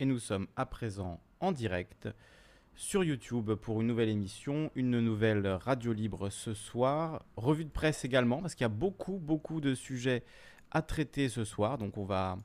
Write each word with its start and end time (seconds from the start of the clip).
et 0.00 0.04
nous 0.04 0.18
sommes 0.18 0.46
à 0.56 0.66
présent 0.66 1.20
en 1.40 1.52
direct 1.52 2.08
sur 2.74 3.02
YouTube 3.02 3.52
pour 3.54 3.80
une 3.80 3.88
nouvelle 3.88 4.08
émission, 4.08 4.70
une 4.76 5.00
nouvelle 5.00 5.46
radio 5.48 5.92
libre 5.92 6.30
ce 6.30 6.54
soir, 6.54 7.24
revue 7.36 7.64
de 7.64 7.70
presse 7.70 8.04
également 8.04 8.40
parce 8.40 8.54
qu'il 8.54 8.64
y 8.64 8.66
a 8.66 8.68
beaucoup 8.68 9.18
beaucoup 9.18 9.60
de 9.60 9.74
sujets 9.74 10.22
à 10.70 10.82
traiter 10.82 11.28
ce 11.28 11.44
soir, 11.44 11.78
donc 11.78 11.96
on 11.96 12.04
va 12.04 12.38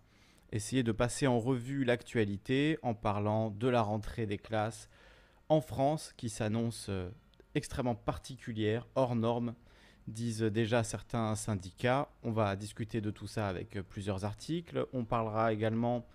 essayer 0.52 0.82
de 0.82 0.92
passer 0.92 1.28
en 1.28 1.40
revue 1.40 1.84
l'actualité 1.84 2.80
en 2.82 2.96
parlant 2.96 3.52
de 3.52 3.68
la 3.68 3.82
rentrée 3.82 4.26
des 4.26 4.38
classes 4.38 4.90
en 5.50 5.62
France 5.62 6.14
qui 6.18 6.30
s'annonce 6.30 6.88
euh, 6.90 7.10
extrêmement 7.54 7.96
particulière, 7.96 8.88
hors 8.96 9.16
norme, 9.16 9.54
disent 10.08 10.42
déjà 10.42 10.84
certains 10.84 11.36
syndicats. 11.36 12.10
On 12.24 12.32
va 12.32 12.56
discuter 12.56 13.02
de 13.02 13.12
tout 13.12 13.28
ça 13.28 13.48
avec 13.48 13.80
plusieurs 13.82 14.26
articles. 14.26 14.86
On 14.94 15.06
parlera 15.06 15.54
également 15.54 16.06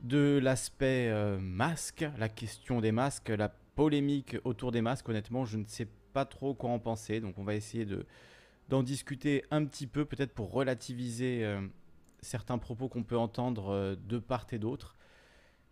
de 0.00 0.38
l'aspect 0.42 1.08
euh, 1.08 1.38
masque, 1.38 2.06
la 2.18 2.28
question 2.28 2.80
des 2.80 2.92
masques, 2.92 3.28
la 3.28 3.48
polémique 3.48 4.36
autour 4.44 4.72
des 4.72 4.80
masques. 4.80 5.08
Honnêtement, 5.08 5.44
je 5.44 5.56
ne 5.56 5.64
sais 5.66 5.88
pas 6.12 6.24
trop 6.24 6.54
quoi 6.54 6.70
en 6.70 6.78
penser. 6.78 7.20
Donc 7.20 7.38
on 7.38 7.44
va 7.44 7.54
essayer 7.54 7.84
de 7.84 8.06
d'en 8.68 8.82
discuter 8.82 9.44
un 9.50 9.64
petit 9.64 9.86
peu, 9.86 10.04
peut-être 10.04 10.34
pour 10.34 10.52
relativiser 10.52 11.42
euh, 11.42 11.66
certains 12.20 12.58
propos 12.58 12.88
qu'on 12.88 13.02
peut 13.02 13.16
entendre 13.16 13.70
euh, 13.70 13.96
de 13.96 14.18
part 14.18 14.46
et 14.52 14.58
d'autre. 14.58 14.94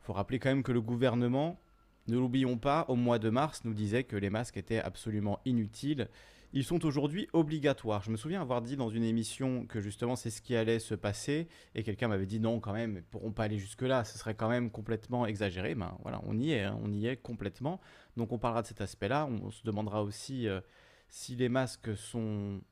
Il 0.01 0.07
faut 0.07 0.12
rappeler 0.15 0.39
quand 0.39 0.48
même 0.48 0.62
que 0.62 0.73
le 0.73 0.81
gouvernement, 0.81 1.61
ne 2.09 2.17
l'oublions 2.17 2.56
pas, 2.56 2.87
au 2.89 2.95
mois 2.95 3.19
de 3.19 3.29
mars, 3.29 3.65
nous 3.65 3.75
disait 3.75 4.05
que 4.05 4.17
les 4.17 4.31
masques 4.31 4.56
étaient 4.56 4.81
absolument 4.81 5.41
inutiles 5.45 6.09
ils 6.56 6.65
sont 6.65 6.87
aujourd'hui 6.87 7.28
obligatoires. 7.34 8.02
Je 8.02 8.10
me 8.10 8.16
souviens 8.16 8.41
avoir 8.41 8.62
dit 8.62 8.78
dans 8.78 8.88
une 8.88 9.05
émission 9.05 9.66
que 9.66 9.83
justement 9.83 10.16
c'est 10.16 10.30
ce 10.30 10.41
qui 10.41 10.56
allait 10.56 10.78
se 10.78 10.95
passer 10.95 11.48
et 11.74 11.83
quelqu'un 11.83 12.09
m'avait 12.09 12.24
dit 12.24 12.41
non 12.41 12.60
quand 12.60 12.73
même, 12.73 12.92
ils 12.92 12.95
ne 12.95 13.01
pourront 13.02 13.30
pas 13.30 13.45
aller 13.45 13.59
jusque-là, 13.59 14.05
ce 14.05 14.16
serait 14.16 14.34
quand 14.34 14.48
même 14.48 14.70
complètement 14.70 15.27
exagéré. 15.27 15.74
Ben 15.74 15.98
voilà, 16.00 16.23
on 16.24 16.38
y 16.38 16.52
est, 16.52 16.62
hein, 16.62 16.80
on 16.83 16.91
y 16.91 17.09
est 17.09 17.19
complètement. 17.19 17.78
Donc 18.16 18.33
on 18.33 18.39
parlera 18.39 18.62
de 18.62 18.69
cet 18.69 18.81
aspect-là. 18.81 19.27
On, 19.27 19.50
se 19.50 19.64
demandera 19.64 20.03
aussi 20.03 20.48
euh, 20.48 20.62
si 21.11 21.36
les 21.36 21.50
masques 21.50 21.94
sont 21.94 22.62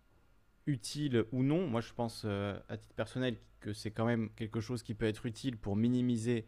utiles 0.66 1.26
ou 1.30 1.42
non. 1.42 1.66
Moi 1.66 1.82
je 1.82 1.92
pense 1.92 2.22
euh, 2.24 2.58
à 2.70 2.78
titre 2.78 2.94
personnel 2.94 3.36
que 3.60 3.74
c'est 3.74 3.90
quand 3.90 4.06
même 4.06 4.30
quelque 4.30 4.62
chose 4.62 4.82
qui 4.82 4.94
peut 4.94 5.06
être 5.06 5.26
utile 5.26 5.58
pour 5.58 5.76
minimiser 5.76 6.46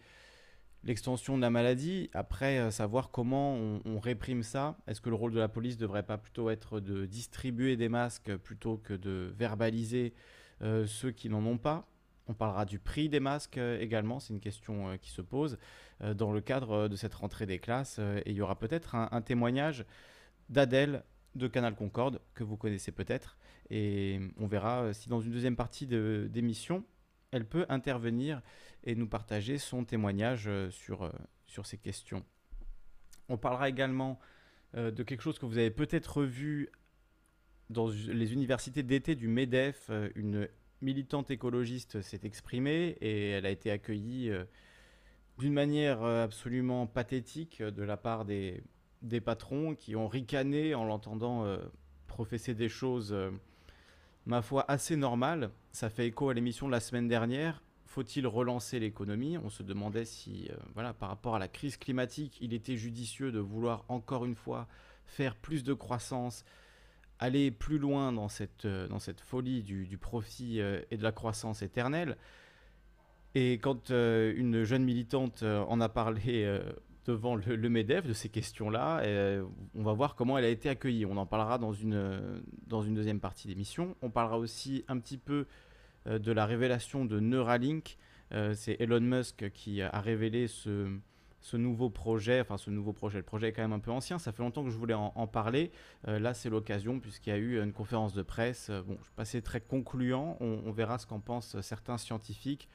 l'extension 0.87 1.37
de 1.37 1.43
la 1.43 1.51
maladie. 1.51 2.09
Après, 2.15 2.59
euh, 2.59 2.71
savoir 2.71 3.11
comment 3.11 3.55
on, 3.55 3.99
réprime 3.99 4.43
ça. 4.43 4.77
Est-ce 4.87 5.01
que 5.01 5.11
le 5.11 5.17
rôle 5.17 5.33
de 5.33 5.39
la 5.39 5.49
police 5.49 5.75
ne 5.75 5.81
devrait 5.81 6.05
pas 6.05 6.17
plutôt 6.17 6.49
être 6.49 6.81
de 6.81 7.07
distribuer 7.07 7.77
des 7.77 7.89
masques 7.89 8.35
plutôt 8.37 8.77
que 8.77 8.95
de 8.95 9.35
verbaliser 9.37 10.15
euh, 10.63 10.87
ceux 10.87 11.11
qui 11.11 11.29
n'en 11.29 11.45
ont 11.45 11.59
pas? 11.59 11.89
On 12.29 12.35
parlera 12.35 12.65
du 12.65 12.79
prix 12.79 13.09
des 13.09 13.21
masques 13.21 13.59
euh, 13.59 13.81
également, 13.81 14.21
c'est 14.21 14.33
une 14.33 14.41
question 14.41 14.97
qui 14.99 15.11
se 15.11 15.23
pose 15.23 15.59
dans 16.15 16.31
le 16.31 16.43
cadre 16.43 16.89
de 16.89 16.97
cette 16.97 17.15
rentrée 17.15 17.47
des 17.47 17.59
classes. 17.59 17.99
et 17.99 18.31
il 18.31 18.35
y 18.37 18.43
aura 18.43 18.59
peut-être 18.59 18.95
un, 18.95 19.23
témoignage 19.23 19.87
d'Adèle 20.51 21.03
de 21.35 21.49
Canal 21.49 21.75
Concorde, 21.75 22.21
que 22.35 22.45
vous 22.45 22.59
connaissez 22.59 22.93
peut-être. 22.93 23.39
Et 23.71 24.21
on 24.39 24.47
verra 24.47 24.93
si 24.93 25.09
dans 25.09 25.23
une 25.23 25.33
deuxième 25.33 25.57
partie 25.57 25.87
d'émission, 25.87 26.85
elle 27.31 27.47
peut 27.47 27.65
intervenir 27.71 28.43
et 28.87 28.95
nous 28.95 29.09
partager 29.09 29.59
son 29.59 29.85
témoignage 29.85 30.45
euh, 30.47 30.71
sur, 30.71 31.03
euh, 31.03 31.11
sur 31.47 31.67
ces 31.67 31.77
questions. 31.77 32.25
On 33.29 33.37
parlera 33.37 33.69
également 33.69 34.19
euh, 34.77 34.91
de 34.91 35.03
quelque 35.03 35.21
chose 35.21 35.39
que 35.39 35.45
vous 35.45 35.59
avez 35.59 35.73
peut-être 35.73 36.23
vu 36.23 36.71
dans 37.69 37.89
les 37.89 38.33
universités 38.33 38.85
d'été 38.85 39.17
du 39.17 39.27
MEDEF. 39.27 39.91
Une 40.15 40.49
militante 40.81 41.33
écologiste 41.33 42.01
s'est 42.01 42.21
exprimée 42.23 42.97
et 43.01 43.31
elle 43.31 43.45
a 43.45 43.51
été 43.51 43.73
accueillie 43.73 44.31
d'une 45.39 45.53
manière 45.53 46.05
absolument 46.05 46.87
pathétique 46.87 47.61
de 47.61 47.83
la 47.83 47.97
part 47.97 48.25
des, 48.25 48.63
des 49.03 49.21
patrons 49.21 49.75
qui 49.75 49.97
ont 49.97 50.07
ricané 50.07 50.77
en 50.77 50.85
l'entendant 50.85 51.59
professer 52.07 52.55
des 52.55 52.69
choses 52.69 53.13
ma 54.27 54.43
foi, 54.43 54.65
assez 54.69 54.95
normal. 54.95 55.51
Ça 55.73 55.91
fait 55.91 56.07
écho 56.07 56.29
à 56.29 56.35
l'émission 56.35 56.67
de 56.67 56.73
la 56.73 56.81
semaine 56.81 57.09
dernière. 57.09 57.63
Faut-il 57.87 58.27
relancer 58.27 58.81
l'économie? 58.81 59.39
On 59.39 59.49
se 59.49 59.63
demandait 59.63 60.05
si, 60.05 60.49
euh, 60.51 60.57
voilà, 60.75 60.93
par 60.93 61.09
rapport 61.09 61.37
à 61.37 61.39
la 61.39 61.49
crise 61.49 61.77
climatique, 61.77 62.37
il 62.41 62.53
était 62.53 62.77
judicieux 62.77 63.31
de 63.31 63.39
vouloir 63.39 63.85
encore 63.89 64.25
une 64.25 64.35
fois 64.35 64.67
faire 65.07 65.37
plus 65.37 65.63
de 65.63 65.73
croissance, 65.73 66.45
aller 67.21 67.53
plus 67.53 67.79
loin 67.79 68.13
dans 68.13 68.29
cette, 68.29 68.65
euh, 68.65 68.89
dans 68.89 68.99
cette 68.99 69.21
folie 69.21 69.63
du, 69.63 69.97
profit 69.99 70.61
euh, 70.61 70.83
et 70.91 70.97
de 70.97 71.03
la 71.05 71.13
croissance 71.13 71.63
éternelle. 71.63 72.17
Et 73.37 73.53
quand 73.53 73.91
une 73.91 74.65
jeune 74.65 74.83
militante 74.83 75.43
en 75.43 75.79
a 75.83 75.91
parlé 75.91 76.59
devant 77.05 77.35
le, 77.37 77.69
MEDEF 77.69 78.07
de 78.07 78.15
ces 78.15 78.31
questions-là. 78.31 79.03
on 79.75 79.83
va 79.83 79.93
voir 79.93 80.15
comment 80.15 80.39
elle 80.39 80.47
a 80.47 80.49
été 80.49 80.71
accueillie. 80.71 81.05
On 81.05 81.19
en 81.19 81.27
parlera 81.27 81.59
dans 81.59 81.75
une, 81.75 82.41
dans 82.67 82.81
une 82.81 82.95
deuxième 82.95 83.21
partie 83.21 83.47
d'émission. 83.47 83.95
On 84.01 84.09
parlera 84.09 84.39
aussi 84.39 84.87
un 84.89 84.99
petit 84.99 85.19
peu 85.19 85.45
de 86.07 86.33
la 86.33 86.47
révélation 86.47 87.05
de 87.05 87.21
Neuralink. 87.21 87.97
Euh, 88.33 88.55
c'est 88.55 88.77
Elon 88.81 89.01
Musk 89.01 89.51
qui 89.53 89.83
a 89.83 90.01
révélé 90.01 90.49
ce, 90.49 90.89
ce 91.41 91.57
nouveau 91.57 91.91
projet, 91.91 92.41
enfin 92.41 92.57
ce 92.57 92.71
nouveau 92.71 92.93
projet, 92.93 93.19
le 93.19 93.25
projet 93.25 93.49
est 93.49 93.53
quand 93.53 93.63
même 93.63 93.73
un 93.73 93.79
peu 93.79 93.93
ancien, 93.93 94.19
ça 94.19 94.33
fait 94.33 94.43
longtemps 94.43 94.65
que 94.65 94.71
je 94.71 94.77
voulais 94.77 94.95
en, 94.95 95.27
parler, 95.29 95.71
euh, 96.09 96.19
là 96.19 96.35
c'est 96.35 96.51
l'occasion 96.51 96.99
puisqu'il 96.99 97.31
y 97.31 97.33
a 97.33 97.37
eu 97.37 97.63
une 97.63 97.73
conférence 97.73 98.15
de 98.15 98.23
presse, 98.23 98.69
bon 98.85 98.99
je 99.05 99.11
passais 99.15 99.43
très 99.43 99.61
concluant, 99.61 100.37
on, 100.41 100.73
verra 100.73 100.99
ce 100.99 101.07
qu'en 101.07 101.21
pensent 101.21 101.61
certains 101.61 101.99
scientifiques, 101.99 102.69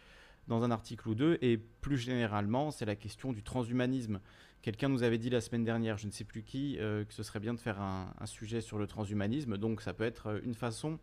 dans 0.47 0.63
un 0.63 0.71
article 0.71 1.07
ou 1.09 1.15
deux. 1.15 1.37
Et 1.41 1.57
plus 1.57 1.97
généralement, 1.97 2.71
c'est 2.71 2.85
la 2.85 2.95
question 2.95 3.31
du 3.31 3.43
transhumanisme. 3.43 4.19
Quelqu'un 4.61 4.89
nous 4.89 5.03
avait 5.03 5.17
dit 5.17 5.29
la 5.29 5.41
semaine 5.41 5.63
dernière, 5.63 5.97
je 5.97 6.05
ne 6.05 6.11
sais 6.11 6.23
plus 6.23 6.43
qui, 6.43 6.77
euh, 6.79 7.03
que 7.03 7.13
ce 7.13 7.23
serait 7.23 7.39
bien 7.39 7.53
de 7.53 7.59
faire 7.59 7.81
un, 7.81 8.13
sujet 8.25 8.61
sur 8.61 8.77
le 8.77 8.85
transhumanisme. 8.85 9.57
Donc 9.57 9.81
ça 9.81 9.93
peut 9.93 10.03
être 10.03 10.27
euh, 10.27 10.39
une 10.43 10.53
façon 10.53 10.99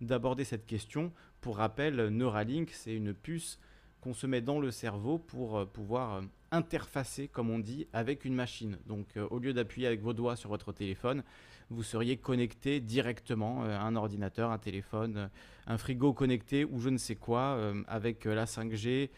d'aborder 0.00 0.44
cette 0.44 0.66
question. 0.66 1.12
Pour 1.40 1.58
rappel, 1.58 2.08
Neuralink, 2.08 2.70
c'est 2.70 2.94
une 2.94 3.14
puce 3.14 3.58
qu'on 4.00 4.14
se 4.14 4.26
met 4.26 4.40
dans 4.40 4.60
le 4.60 4.70
cerveau 4.70 5.18
pour 5.18 5.58
euh, 5.58 5.64
pouvoir 5.64 6.22
interfacer, 6.50 7.28
comme 7.28 7.50
on 7.50 7.58
dit, 7.58 7.86
avec 7.92 8.24
une 8.24 8.34
machine. 8.34 8.78
Donc 8.86 9.06
au 9.30 9.38
lieu 9.38 9.52
d'appuyer 9.52 9.86
avec 9.86 10.00
vos 10.00 10.12
doigts 10.12 10.36
sur 10.36 10.50
votre 10.50 10.72
téléphone, 10.72 11.24
vous 11.70 11.82
seriez 11.82 12.16
connecté 12.16 12.80
directement 12.80 13.64
à 13.64 13.80
un 13.80 13.96
ordinateur, 13.96 14.50
un 14.50 14.58
téléphone, 14.58 15.30
un 15.66 15.78
frigo 15.78 16.12
connecté 16.12 16.64
ou 16.64 16.78
je 16.80 16.88
ne 16.88 16.98
sais 16.98 17.16
quoi, 17.16 17.56
euh, 17.56 17.82
avec 17.86 18.26
euh, 18.26 18.34
la 18.34 18.44
5G, 18.44 19.10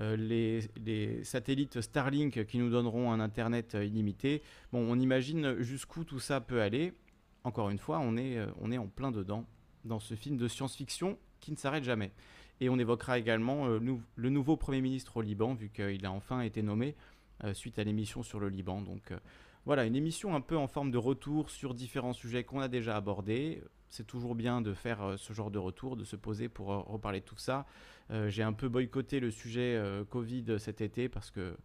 euh, 0.00 0.16
les, 0.16 1.24
satellites 1.24 1.80
Starlink 1.80 2.44
qui 2.46 2.58
nous 2.58 2.70
donneront 2.70 3.12
un 3.12 3.20
Internet 3.20 3.74
illimité. 3.74 4.42
Bon, 4.72 4.86
on 4.88 4.98
imagine 4.98 5.60
jusqu'où 5.60 6.04
tout 6.04 6.20
ça 6.20 6.40
peut 6.40 6.62
aller. 6.62 6.92
Encore 7.44 7.70
une 7.70 7.78
fois, 7.78 7.98
on 7.98 8.16
est, 8.16 8.38
on 8.60 8.70
est 8.70 8.78
en 8.78 8.86
plein 8.86 9.10
dedans 9.10 9.44
dans 9.84 10.00
ce 10.00 10.14
film 10.14 10.36
de 10.36 10.48
science-fiction 10.48 11.18
qui 11.40 11.50
ne 11.52 11.56
s'arrête 11.56 11.84
jamais. 11.84 12.12
Et 12.60 12.68
on 12.68 12.78
évoquera 12.78 13.18
également 13.18 13.66
le 13.68 14.30
nouveau 14.30 14.56
Premier 14.56 14.80
ministre 14.80 15.18
au 15.18 15.22
Liban, 15.22 15.54
vu 15.54 15.68
qu'il 15.68 16.04
a 16.04 16.10
enfin 16.10 16.40
été 16.40 16.60
nommé 16.60 16.96
suite 17.52 17.78
à 17.78 17.84
l'émission 17.84 18.24
sur 18.24 18.40
le 18.40 18.48
Liban. 18.48 18.82
Donc 18.82 19.12
voilà, 19.64 19.84
une 19.84 19.94
émission 19.94 20.34
un 20.34 20.40
peu 20.40 20.56
en 20.56 20.66
forme 20.66 20.90
de 20.90 20.98
retour 20.98 21.50
sur 21.50 21.72
différents 21.72 22.12
sujets 22.12 22.42
qu'on 22.42 22.58
a 22.58 22.66
déjà 22.66 22.96
abordés 22.96 23.62
c'est 23.88 24.06
toujours 24.06 24.34
bien 24.34 24.60
de 24.60 24.74
faire 24.74 25.02
euh, 25.02 25.16
ce 25.16 25.32
genre 25.32 25.50
de 25.50 25.58
retour, 25.58 25.96
de 25.96 26.04
se 26.04 26.16
poser 26.16 26.48
pour 26.48 26.72
euh, 26.72 26.78
reparler 26.78 27.20
de 27.20 27.24
tout 27.24 27.38
ça. 27.38 27.66
Euh, 28.10 28.28
j'ai 28.28 28.42
un 28.42 28.52
peu 28.52 28.68
boycotté 28.68 29.20
le 29.20 29.30
sujet 29.30 29.80
Covid 30.10 30.58
cet 30.58 30.80
été 30.80 31.08
parce 31.08 31.30
que 31.30 31.56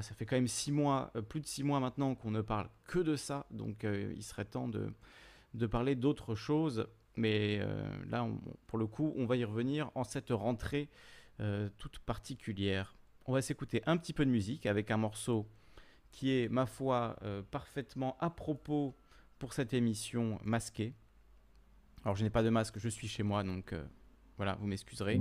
ça 0.00 0.14
fait 0.14 0.26
quand 0.26 0.36
même 0.36 0.48
six 0.48 0.72
mois, 0.72 1.12
plus 1.28 1.40
de 1.40 1.46
six 1.46 1.62
mois 1.62 1.78
maintenant 1.78 2.14
qu'on 2.16 2.30
ne 2.32 2.40
parle 2.40 2.68
que 2.84 2.98
de 2.98 3.14
ça. 3.14 3.46
Donc 3.50 3.84
il 3.84 4.22
serait 4.22 4.46
temps 4.46 4.68
de, 4.68 4.90
de 5.54 5.66
parler 5.66 5.94
d'autres 5.94 6.34
choses. 6.34 6.88
Mais 7.16 7.60
là, 8.08 8.28
pour 8.66 8.78
le 8.78 8.86
coup, 8.86 9.14
on 9.16 9.26
va 9.26 9.36
y 9.36 9.44
revenir 9.44 9.90
en 9.94 10.04
cette 10.04 10.30
rentrée 10.30 10.88
toute 11.78 11.98
particulière. 12.00 12.94
On 13.24 13.32
va 13.32 13.42
s'écouter 13.42 13.82
un 13.86 13.96
petit 13.96 14.12
peu 14.12 14.24
de 14.24 14.30
musique 14.30 14.66
avec 14.66 14.90
un 14.90 14.98
morceau 14.98 15.46
qui 16.12 16.32
est, 16.32 16.48
ma 16.48 16.66
foi, 16.66 17.16
parfaitement 17.50 18.16
à 18.20 18.30
propos 18.30 18.94
pour 19.38 19.52
cette 19.52 19.74
émission 19.74 20.38
masquée. 20.44 20.94
Alors 22.04 22.16
je 22.16 22.22
n'ai 22.22 22.30
pas 22.30 22.42
de 22.42 22.50
masque, 22.50 22.78
je 22.78 22.88
suis 22.88 23.08
chez 23.08 23.22
moi, 23.22 23.42
donc 23.42 23.72
euh, 23.72 23.84
voilà, 24.36 24.56
vous 24.60 24.66
m'excuserez. 24.66 25.20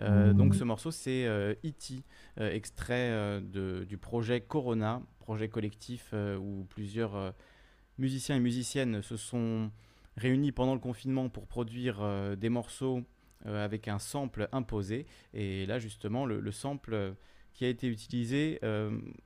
Euh, 0.00 0.32
donc 0.32 0.54
ce 0.54 0.64
morceau, 0.64 0.90
c'est 0.90 1.26
E.T., 1.26 2.04
euh, 2.40 2.50
extrait 2.50 3.40
du 3.42 3.98
projet 3.98 4.40
Corona, 4.40 5.02
projet 5.18 5.48
collectif 5.48 6.14
où 6.40 6.64
plusieurs 6.70 7.34
musiciens 7.98 8.36
et 8.36 8.40
musiciennes 8.40 9.02
se 9.02 9.16
sont 9.16 9.70
réunis 10.16 10.52
pendant 10.52 10.74
le 10.74 10.80
confinement 10.80 11.28
pour 11.28 11.46
produire 11.46 12.36
des 12.36 12.48
morceaux 12.48 13.02
avec 13.44 13.88
un 13.88 13.98
sample 13.98 14.48
imposé. 14.52 15.06
Et 15.34 15.66
là, 15.66 15.78
justement, 15.78 16.26
le, 16.26 16.52
sample 16.52 17.14
qui 17.54 17.64
a 17.64 17.68
été 17.68 17.88
utilisé 17.88 18.60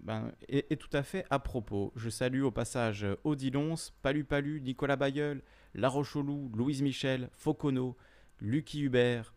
ben, 0.00 0.32
est, 0.48 0.80
tout 0.80 0.94
à 0.94 1.02
fait 1.02 1.26
à 1.30 1.38
propos. 1.38 1.92
Je 1.96 2.08
salue 2.08 2.42
au 2.42 2.50
passage 2.50 3.06
Odilons, 3.24 3.74
Palu 4.02 4.24
Palu, 4.24 4.60
Nicolas 4.60 4.96
Bayeul, 4.96 5.42
la 5.74 5.88
Roche-au-Loup, 5.88 6.52
Louise 6.54 6.82
Michel, 6.82 7.30
Focono, 7.34 7.96
Lucky 8.40 8.82
Hubert, 8.82 9.34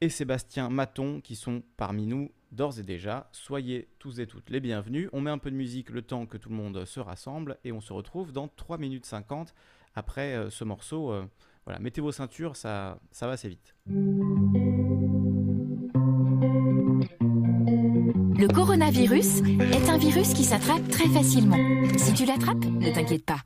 et 0.00 0.08
Sébastien 0.08 0.68
Maton 0.68 1.20
qui 1.20 1.36
sont 1.36 1.62
parmi 1.76 2.06
nous 2.06 2.30
d'ores 2.52 2.78
et 2.78 2.82
déjà. 2.82 3.28
Soyez 3.32 3.88
tous 3.98 4.20
et 4.20 4.26
toutes 4.26 4.50
les 4.50 4.60
bienvenus. 4.60 5.08
On 5.12 5.20
met 5.20 5.30
un 5.30 5.38
peu 5.38 5.50
de 5.50 5.56
musique 5.56 5.90
le 5.90 6.02
temps 6.02 6.26
que 6.26 6.36
tout 6.36 6.50
le 6.50 6.54
monde 6.54 6.84
se 6.84 7.00
rassemble 7.00 7.58
et 7.64 7.72
on 7.72 7.80
se 7.80 7.92
retrouve 7.92 8.32
dans 8.32 8.48
3 8.48 8.78
minutes 8.78 9.06
50 9.06 9.54
après 9.94 10.34
euh, 10.34 10.50
ce 10.50 10.64
morceau. 10.64 11.12
Euh, 11.12 11.24
voilà, 11.64 11.80
mettez 11.80 12.00
vos 12.00 12.12
ceintures, 12.12 12.56
ça, 12.56 12.98
ça 13.10 13.26
va 13.26 13.32
assez 13.32 13.48
vite. 13.48 13.74
Le 18.36 18.46
coronavirus 18.52 19.38
est 19.38 19.88
un 19.88 19.96
virus 19.96 20.34
qui 20.34 20.44
s'attrape 20.44 20.86
très 20.88 21.08
facilement. 21.08 21.56
Si 21.96 22.12
tu 22.12 22.26
l'attrapes, 22.26 22.64
ne 22.64 22.92
t'inquiète 22.92 23.24
pas. 23.24 23.38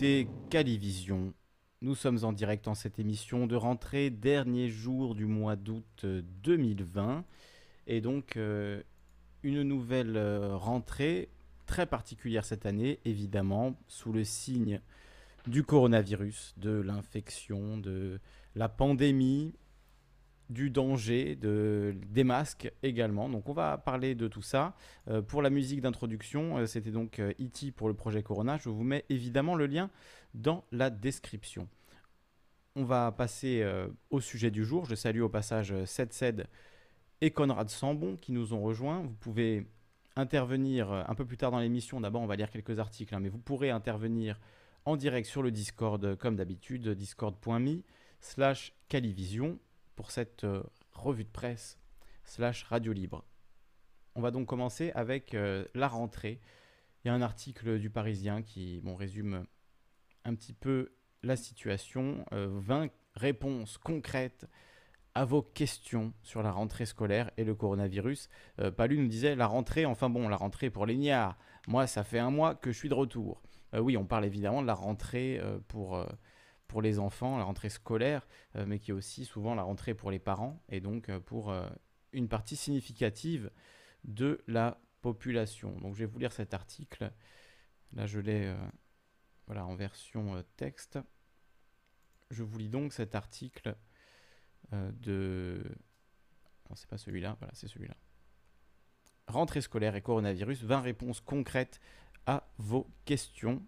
Écoutez 0.00 0.28
Calivision. 0.48 1.34
Nous 1.82 1.94
sommes 1.94 2.24
en 2.24 2.32
direct 2.32 2.68
en 2.68 2.74
cette 2.74 2.98
émission 2.98 3.46
de 3.46 3.54
rentrée, 3.54 4.08
dernier 4.08 4.70
jour 4.70 5.14
du 5.14 5.26
mois 5.26 5.56
d'août 5.56 6.06
2020. 6.06 7.18
Euh, 7.18 7.22
Et 7.86 8.00
donc, 8.00 8.38
euh, 8.38 8.82
une 9.42 9.62
nouvelle 9.62 10.16
euh, 10.16 10.56
rentrée 10.56 11.28
très 11.66 11.84
particulière 11.84 12.46
cette 12.46 12.64
année, 12.64 12.98
évidemment, 13.04 13.76
sous 13.88 14.10
le 14.10 14.24
signe 14.24 14.80
du 15.46 15.64
coronavirus, 15.64 16.54
de 16.56 16.80
l'infection, 16.80 17.76
de 17.76 18.20
la 18.54 18.70
pandémie, 18.70 19.52
du 20.50 20.68
danger, 20.68 21.36
de, 21.36 21.94
des 22.08 22.24
masques 22.24 22.70
également. 22.82 23.28
Donc 23.28 23.48
on 23.48 23.52
va 23.52 23.78
parler 23.78 24.14
de 24.14 24.28
tout 24.28 24.42
ça. 24.42 24.74
Euh, 25.08 25.22
pour 25.22 25.42
la 25.42 25.48
musique 25.48 25.80
d'introduction, 25.80 26.58
euh, 26.58 26.66
c'était 26.66 26.90
donc 26.90 27.20
E.T. 27.20 27.68
Euh, 27.68 27.70
pour 27.74 27.88
le 27.88 27.94
projet 27.94 28.22
Corona. 28.22 28.58
Je 28.58 28.68
vous 28.68 28.82
mets 28.82 29.04
évidemment 29.08 29.54
le 29.54 29.66
lien 29.66 29.90
dans 30.34 30.64
la 30.72 30.90
description. 30.90 31.68
On 32.76 32.84
va 32.84 33.10
passer 33.12 33.66
au 34.10 34.20
sujet 34.20 34.52
du 34.52 34.64
jour. 34.64 34.84
Je 34.84 34.94
salue 34.94 35.22
au 35.22 35.28
passage 35.28 35.74
Sed 35.84 36.46
et 37.20 37.32
Conrad 37.32 37.68
Sambon 37.68 38.16
qui 38.16 38.30
nous 38.30 38.54
ont 38.54 38.62
rejoints. 38.62 39.00
Vous 39.00 39.16
pouvez 39.18 39.66
intervenir 40.14 40.92
un 40.92 41.14
peu 41.16 41.24
plus 41.24 41.36
tard 41.36 41.50
dans 41.50 41.58
l'émission. 41.58 42.00
D'abord, 42.00 42.22
on 42.22 42.26
va 42.26 42.36
lire 42.36 42.48
quelques 42.48 42.78
articles, 42.78 43.12
hein, 43.12 43.18
mais 43.18 43.28
vous 43.28 43.38
pourrez 43.38 43.70
intervenir 43.70 44.38
en 44.84 44.96
direct 44.96 45.28
sur 45.28 45.42
le 45.42 45.50
Discord 45.50 46.14
comme 46.16 46.36
d'habitude, 46.36 46.88
discord.me 46.90 47.82
slash 48.20 48.72
Calivision 48.88 49.58
pour 50.00 50.12
cette 50.12 50.44
euh, 50.44 50.62
revue 50.94 51.24
de 51.24 51.28
presse 51.28 51.78
slash 52.24 52.62
radio 52.62 52.90
libre. 52.90 53.22
On 54.14 54.22
va 54.22 54.30
donc 54.30 54.46
commencer 54.46 54.92
avec 54.94 55.34
euh, 55.34 55.66
la 55.74 55.88
rentrée. 55.88 56.40
Il 57.04 57.08
y 57.08 57.10
a 57.10 57.14
un 57.14 57.20
article 57.20 57.78
du 57.78 57.90
Parisien 57.90 58.40
qui 58.40 58.80
bon, 58.80 58.94
résume 58.94 59.44
un 60.24 60.34
petit 60.34 60.54
peu 60.54 60.94
la 61.22 61.36
situation, 61.36 62.24
20 62.32 62.88
réponses 63.14 63.76
concrètes 63.76 64.46
à 65.14 65.26
vos 65.26 65.42
questions 65.42 66.14
sur 66.22 66.42
la 66.42 66.50
rentrée 66.50 66.86
scolaire 66.86 67.30
et 67.36 67.44
le 67.44 67.54
coronavirus. 67.54 68.30
Palu 68.78 68.96
nous 68.96 69.08
disait 69.08 69.36
la 69.36 69.48
rentrée, 69.48 69.84
enfin 69.84 70.08
bon, 70.08 70.30
la 70.30 70.36
rentrée 70.36 70.70
pour 70.70 70.86
les 70.86 70.96
niards. 70.96 71.36
Moi, 71.68 71.86
ça 71.86 72.04
fait 72.04 72.18
un 72.18 72.30
mois 72.30 72.54
que 72.54 72.72
je 72.72 72.78
suis 72.78 72.88
de 72.88 72.94
retour. 72.94 73.42
oui, 73.74 73.98
on 73.98 74.06
parle 74.06 74.24
évidemment 74.24 74.62
de 74.62 74.66
la 74.66 74.74
rentrée 74.74 75.42
pour 75.68 76.02
pour 76.70 76.82
les 76.82 77.00
enfants, 77.00 77.36
la 77.36 77.42
rentrée 77.42 77.68
scolaire, 77.68 78.28
euh, 78.54 78.64
mais 78.64 78.78
qui 78.78 78.92
est 78.92 78.94
aussi 78.94 79.24
souvent 79.24 79.56
la 79.56 79.64
rentrée 79.64 79.92
pour 79.92 80.12
les 80.12 80.20
parents 80.20 80.62
et 80.68 80.80
donc 80.80 81.08
euh, 81.08 81.18
pour 81.18 81.50
euh, 81.50 81.68
une 82.12 82.28
partie 82.28 82.54
significative 82.54 83.50
de 84.04 84.40
la 84.46 84.80
population. 85.00 85.72
Donc 85.80 85.96
je 85.96 86.00
vais 86.00 86.06
vous 86.06 86.20
lire 86.20 86.30
cet 86.30 86.54
article. 86.54 87.10
Là, 87.92 88.06
je 88.06 88.20
l'ai 88.20 88.54
voilà, 89.46 89.66
en 89.66 89.74
version 89.74 90.44
texte. 90.56 91.00
Je 92.30 92.44
vous 92.44 92.56
lis 92.56 92.68
donc 92.68 92.92
cet 92.92 93.16
article 93.16 93.74
de... 94.72 95.64
Non, 96.68 96.76
c'est 96.76 96.88
pas 96.88 96.98
celui-là, 96.98 97.36
voilà, 97.40 97.52
c'est 97.54 97.66
celui-là. 97.66 97.96
Rentrée 99.26 99.60
scolaire 99.60 99.96
et 99.96 100.02
coronavirus, 100.02 100.62
20 100.62 100.80
réponses 100.80 101.20
concrètes 101.20 101.80
à 102.26 102.48
vos 102.58 102.88
questions. 103.04 103.60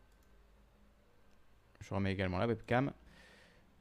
Je 1.83 1.93
remets 1.93 2.13
également 2.13 2.39
la 2.39 2.47
webcam. 2.47 2.93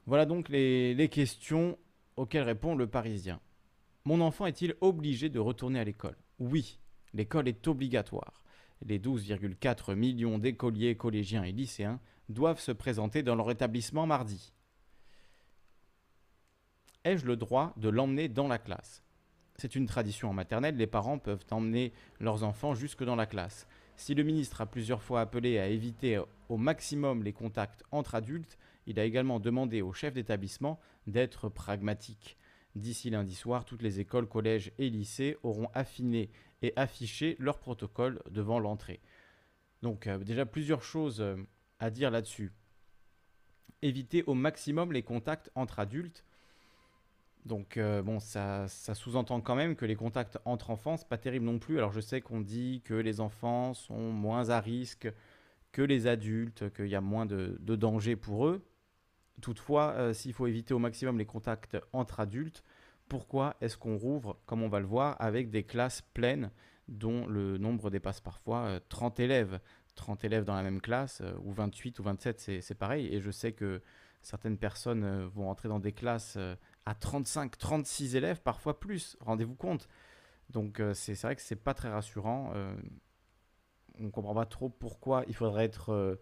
Voilà 0.08 0.26
donc 0.26 0.50
les, 0.50 1.10
questions 1.10 1.78
auxquelles 2.18 2.44
répond 2.44 2.76
le 2.76 2.88
Parisien. 2.88 3.40
Mon 4.04 4.20
enfant 4.20 4.48
est-il 4.48 4.76
obligé 4.82 5.30
de 5.30 5.40
retourner 5.40 5.80
à 5.80 5.84
l'école? 5.84 6.18
Oui, 6.40 6.80
l'école 7.14 7.48
est 7.48 7.68
obligatoire. 7.68 8.42
Les 8.84 9.00
12,4 9.00 9.94
millions 9.94 10.40
d'écoliers, 10.40 10.96
collégiens 10.96 11.44
et 11.44 11.52
lycéens 11.52 12.00
doivent 12.30 12.60
se 12.60 12.72
présenter 12.72 13.22
dans 13.22 13.36
leur 13.36 13.52
établissement 13.52 14.08
mardi. 14.08 14.54
Ai-je 17.04 17.26
le 17.26 17.36
droit 17.36 17.74
de 17.78 17.90
l'emmener 17.90 18.28
dans 18.28 18.48
la 18.48 18.58
classe? 18.58 19.04
C'est 19.58 19.76
une 19.76 19.86
tradition 19.86 20.30
en 20.30 20.34
maternelle, 20.34 20.78
les 20.78 20.88
parents 20.88 21.20
peuvent 21.20 21.46
emmener 21.52 21.94
leurs 22.20 22.44
enfants 22.44 22.74
jusque 22.74 23.04
dans 23.04 23.16
la 23.16 23.28
classe. 23.28 23.68
Si 23.96 24.16
le 24.16 24.24
ministre 24.24 24.62
a 24.62 24.66
plusieurs 24.66 25.04
fois 25.04 25.22
appelé 25.22 25.60
à 25.60 25.68
éviter 25.68 26.20
au 26.52 26.58
maximum 26.58 27.24
les 27.24 27.32
contacts 27.32 27.82
entre 27.92 28.14
adultes, 28.14 28.58
il 28.86 29.00
a 29.00 29.06
également 29.06 29.40
demandé 29.40 29.82
au 29.82 29.94
chef 29.94 30.14
d'établissement 30.14 30.82
d'être 31.08 31.48
pragmatique. 31.48 32.38
D'ici 32.76 33.10
lundi 33.10 33.36
soir, 33.36 33.64
toutes 33.64 33.82
les 33.82 34.02
écoles, 34.02 34.28
collèges 34.28 34.74
et 34.78 34.90
lycées 34.90 35.38
auront 35.44 35.70
affiné 35.74 36.30
et 36.62 36.74
affiché 36.76 37.38
leur 37.40 37.58
protocole 37.58 38.22
devant 38.30 38.60
l'entrée. 38.60 39.00
Donc 39.82 40.08
euh, 40.08 40.18
déjà 40.18 40.46
plusieurs 40.46 40.84
choses 40.84 41.22
euh, 41.22 41.38
à 41.80 41.90
dire 41.90 42.12
là-dessus. 42.12 42.52
Éviter 43.82 44.24
au 44.28 44.34
maximum 44.34 44.92
les 44.92 45.04
contacts 45.04 45.52
entre 45.56 45.80
adultes. 45.80 46.26
Donc 47.46 47.78
euh, 47.78 48.02
bon, 48.02 48.20
ça, 48.20 48.68
sous-entend 48.68 49.40
quand 49.40 49.56
même 49.56 49.78
que 49.78 49.86
les 49.86 49.96
contacts 49.96 50.38
entre 50.44 50.70
enfants, 50.70 50.98
c'est 50.98 51.08
pas 51.08 51.18
terrible 51.18 51.46
non 51.46 51.60
plus. 51.60 51.78
Alors 51.78 51.94
je 51.94 52.02
sais 52.02 52.20
qu'on 52.20 52.42
dit 52.42 52.82
que 52.84 52.94
les 52.94 53.22
enfants 53.22 53.74
sont 53.74 54.12
moins 54.12 54.50
à 54.50 54.60
risque 54.60 55.08
que 55.72 55.82
les 55.82 56.08
adultes, 56.08 56.72
qu'il 56.74 56.88
y 56.88 56.96
a 56.96 57.02
moins 57.02 57.26
de, 57.26 57.58
danger 57.76 58.16
pour 58.16 58.48
eux. 58.48 58.66
Toutefois, 59.42 59.94
euh, 59.96 60.14
s'il 60.14 60.34
faut 60.34 60.48
éviter 60.48 60.74
au 60.74 60.80
maximum 60.80 61.18
les 61.18 61.26
contacts 61.26 61.78
entre 61.94 62.20
adultes, 62.20 62.64
pourquoi 63.08 63.56
est-ce 63.62 63.78
qu'on 63.78 63.98
rouvre, 63.98 64.40
comme 64.46 64.62
on 64.62 64.70
va 64.70 64.80
le 64.80 64.86
voir, 64.86 65.16
avec 65.20 65.50
des 65.50 65.64
classes 65.64 66.02
pleines 66.14 66.52
dont 66.88 67.26
le 67.26 67.58
nombre 67.58 67.90
dépasse 67.90 68.22
parfois 68.22 68.80
30 68.90 69.20
euh, 69.20 69.24
élèves? 69.24 69.60
30 69.96 70.24
élèves 70.24 70.46
dans 70.46 70.56
la 70.56 70.64
même 70.64 70.80
classe, 70.80 71.22
ou 71.44 71.52
28 71.52 72.00
ou 72.00 72.04
27, 72.04 72.62
c'est 72.62 72.76
pareil. 72.76 73.14
Et 73.14 73.20
je 73.20 73.30
sais 73.30 73.52
que 73.52 73.82
certaines 74.22 74.58
personnes 74.58 75.26
vont 75.26 75.50
entrer 75.50 75.68
dans 75.68 75.80
des 75.80 75.92
classes 75.92 76.38
à 76.86 76.96
35, 76.96 77.58
36 77.58 78.16
élèves, 78.16 78.42
parfois 78.42 78.80
plus, 78.80 79.18
rendez-vous 79.20 79.56
compte. 79.56 79.90
Donc 80.52 80.80
euh, 80.80 80.94
c'est 80.94 81.20
vrai 81.22 81.36
que 81.36 81.42
c'est 81.42 81.56
pas 81.56 81.74
très 81.74 81.90
rassurant. 81.90 82.54
Euh, 84.02 84.04
on 84.04 84.06
ne 84.06 84.12
comprend 84.12 84.34
pas 84.34 84.46
trop 84.46 84.70
pourquoi 84.70 85.24
il 85.28 85.36
faudrait 85.36 85.66
être 85.66 85.90
euh, 85.90 86.16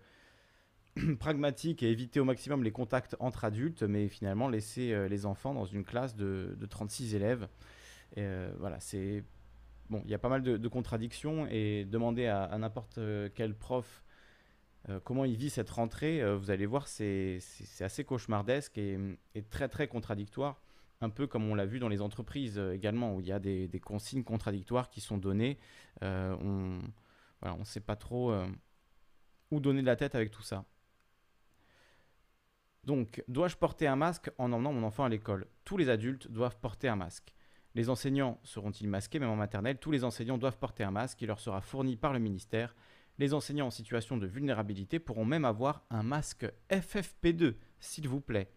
pragmatique 1.19 1.83
et 1.83 1.91
éviter 1.91 2.19
au 2.19 2.25
maximum 2.25 2.63
les 2.63 2.71
contacts 2.71 3.15
entre 3.19 3.45
adultes, 3.45 3.83
mais 3.83 4.07
finalement 4.07 4.49
laisser 4.49 5.07
les 5.09 5.25
enfants 5.25 5.53
dans 5.53 5.65
une 5.65 5.83
classe 5.83 6.15
de, 6.15 6.55
36 6.69 7.15
élèves. 7.15 7.47
voilà, 8.15 8.79
c'est 8.79 9.23
bon, 9.89 10.01
il 10.05 10.11
y 10.11 10.15
a 10.15 10.19
pas 10.19 10.29
mal 10.29 10.41
de, 10.41 10.67
contradictions 10.67 11.47
et 11.49 11.85
demander 11.85 12.27
à 12.27 12.57
n'importe 12.57 12.99
quel 13.35 13.55
prof 13.55 14.03
euh, 14.87 14.99
comment 15.03 15.25
il 15.25 15.35
vit 15.35 15.49
cette 15.49 15.69
rentrée, 15.69 16.21
euh, 16.21 16.37
vous 16.37 16.51
allez 16.51 16.65
voir, 16.65 16.87
c'est 16.87 17.39
assez 17.81 18.03
cauchemardesque 18.03 18.77
et, 18.77 18.97
très 19.49 19.67
très 19.67 19.87
contradictoire, 19.87 20.61
un 21.01 21.09
peu 21.09 21.27
comme 21.27 21.49
on 21.49 21.55
l'a 21.55 21.65
vu 21.65 21.79
dans 21.79 21.89
les 21.89 22.01
entreprises 22.01 22.57
euh, 22.57 22.73
également, 22.73 23.15
où 23.15 23.19
il 23.19 23.27
y 23.27 23.31
a 23.31 23.39
des, 23.39 23.69
consignes 23.83 24.23
contradictoires 24.23 24.89
qui 24.89 25.01
sont 25.01 25.17
données. 25.17 25.57
on 26.01 26.79
ne 27.43 27.63
sait 27.63 27.79
pas 27.79 27.95
trop 27.95 28.33
où 29.51 29.59
donner 29.59 29.81
de 29.81 29.85
la 29.85 29.95
tête 29.95 30.15
avec 30.15 30.31
tout 30.31 30.41
ça. 30.41 30.65
Donc, 32.83 33.23
dois-je 33.27 33.57
porter 33.57 33.87
un 33.87 33.95
masque 33.95 34.31
en 34.37 34.51
emmenant 34.51 34.73
mon 34.73 34.83
enfant 34.83 35.03
à 35.03 35.09
l'école? 35.09 35.47
Tous 35.65 35.77
les 35.77 35.89
adultes 35.89 36.29
doivent 36.29 36.57
porter 36.57 36.87
un 36.87 36.95
masque. 36.95 37.33
Les 37.75 37.89
enseignants 37.89 38.39
seront-ils 38.43 38.87
masqués 38.87 39.19
Même 39.19 39.29
en 39.29 39.35
maternelle, 39.35 39.77
tous 39.77 39.91
les 39.91 40.03
enseignants 40.03 40.37
doivent 40.37 40.57
porter 40.57 40.83
un 40.83 40.91
masque 40.91 41.19
qui 41.19 41.27
leur 41.27 41.39
sera 41.39 41.61
fourni 41.61 41.97
par 41.97 42.13
le 42.13 42.19
ministère 42.19 42.75
les 43.19 43.33
enseignants 43.33 43.67
en 43.67 43.71
situation 43.71 44.17
de 44.17 44.25
vulnérabilité 44.25 44.97
pourront 44.97 45.25
même 45.25 45.45
avoir 45.45 45.83
un 45.89 46.03
masque 46.03 46.49
FFP2, 46.71 47.55
s'il 47.79 48.07
vous 48.07 48.21
plaît. 48.21 48.49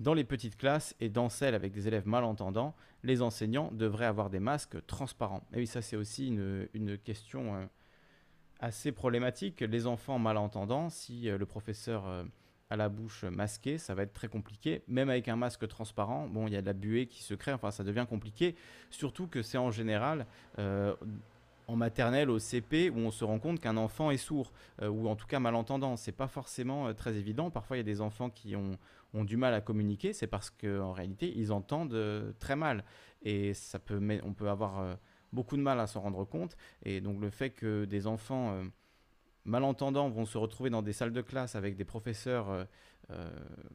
Dans 0.00 0.14
les 0.14 0.24
petites 0.24 0.56
classes 0.56 0.96
et 1.00 1.10
dans 1.10 1.28
celles 1.28 1.54
avec 1.54 1.70
des 1.72 1.86
élèves 1.86 2.06
malentendants, 2.06 2.74
les 3.04 3.22
enseignants 3.22 3.70
devraient 3.72 4.06
avoir 4.06 4.30
des 4.30 4.40
masques 4.40 4.84
transparents. 4.86 5.46
Et 5.52 5.58
oui, 5.58 5.66
ça 5.66 5.82
c'est 5.82 5.96
aussi 5.96 6.28
une, 6.28 6.98
question 6.98 7.54
euh, 7.54 7.66
assez 8.60 8.92
problématique. 8.92 9.60
Les 9.60 9.86
enfants 9.86 10.18
malentendants, 10.18 10.90
si 10.90 11.28
euh, 11.28 11.38
le 11.38 11.46
professeur 11.46 12.06
euh, 12.06 12.24
a 12.70 12.76
la 12.76 12.88
bouche 12.88 13.24
masquée, 13.24 13.78
ça 13.78 13.94
va 13.94 14.02
être 14.02 14.12
très 14.12 14.28
compliqué. 14.28 14.82
Même 14.88 15.10
avec 15.10 15.28
un 15.28 15.36
masque 15.36 15.66
transparent, 15.68 16.28
bon, 16.28 16.46
il 16.46 16.52
y 16.52 16.56
a 16.56 16.60
de 16.60 16.66
la 16.66 16.72
buée 16.72 17.06
qui 17.06 17.22
se 17.22 17.34
crée, 17.34 17.52
enfin 17.52 17.70
ça 17.70 17.84
devient 17.84 18.06
compliqué. 18.08 18.54
Surtout 18.90 19.26
que 19.26 19.42
c'est 19.42 19.58
en 19.58 19.70
général 19.70 20.26
en 21.66 21.76
maternelle 21.76 22.30
au 22.30 22.38
CP 22.38 22.90
où 22.90 22.98
on 22.98 23.10
se 23.10 23.24
rend 23.24 23.38
compte 23.38 23.60
qu'un 23.60 23.76
enfant 23.76 24.10
est 24.10 24.16
sourd 24.16 24.52
euh, 24.82 24.88
ou 24.88 25.08
en 25.08 25.16
tout 25.16 25.26
cas 25.26 25.40
malentendant. 25.40 25.96
C'est 25.96 26.12
pas 26.12 26.28
forcément 26.28 26.88
euh, 26.88 26.92
très 26.92 27.16
évident. 27.16 27.50
Parfois, 27.50 27.76
il 27.76 27.80
y 27.80 27.80
a 27.80 27.84
des 27.84 28.00
enfants 28.00 28.30
qui 28.30 28.56
ont, 28.56 28.78
ont 29.14 29.24
du 29.24 29.36
mal 29.36 29.54
à 29.54 29.60
communiquer. 29.60 30.12
C'est 30.12 30.26
parce 30.26 30.50
qu'en 30.50 30.92
réalité, 30.92 31.32
ils 31.36 31.52
entendent 31.52 31.94
euh, 31.94 32.32
très 32.38 32.56
mal 32.56 32.84
et 33.22 33.54
ça 33.54 33.78
peut, 33.78 34.00
on 34.22 34.34
peut 34.34 34.50
avoir 34.50 34.98
beaucoup 35.34 35.56
de 35.56 35.62
mal 35.62 35.80
à 35.80 35.86
s'en 35.86 36.00
rendre 36.00 36.24
compte. 36.24 36.56
Et 36.82 37.00
donc, 37.00 37.20
le 37.20 37.30
fait 37.30 37.50
que 37.50 37.84
des 37.84 38.06
enfants 38.06 38.58
malentendants 39.44 40.08
vont 40.08 40.24
se 40.24 40.38
retrouver 40.38 40.70
dans 40.70 40.82
des 40.82 40.92
salles 40.92 41.12
de 41.12 41.20
classe 41.20 41.54
avec 41.54 41.76
des 41.76 41.84
professeurs 41.84 42.66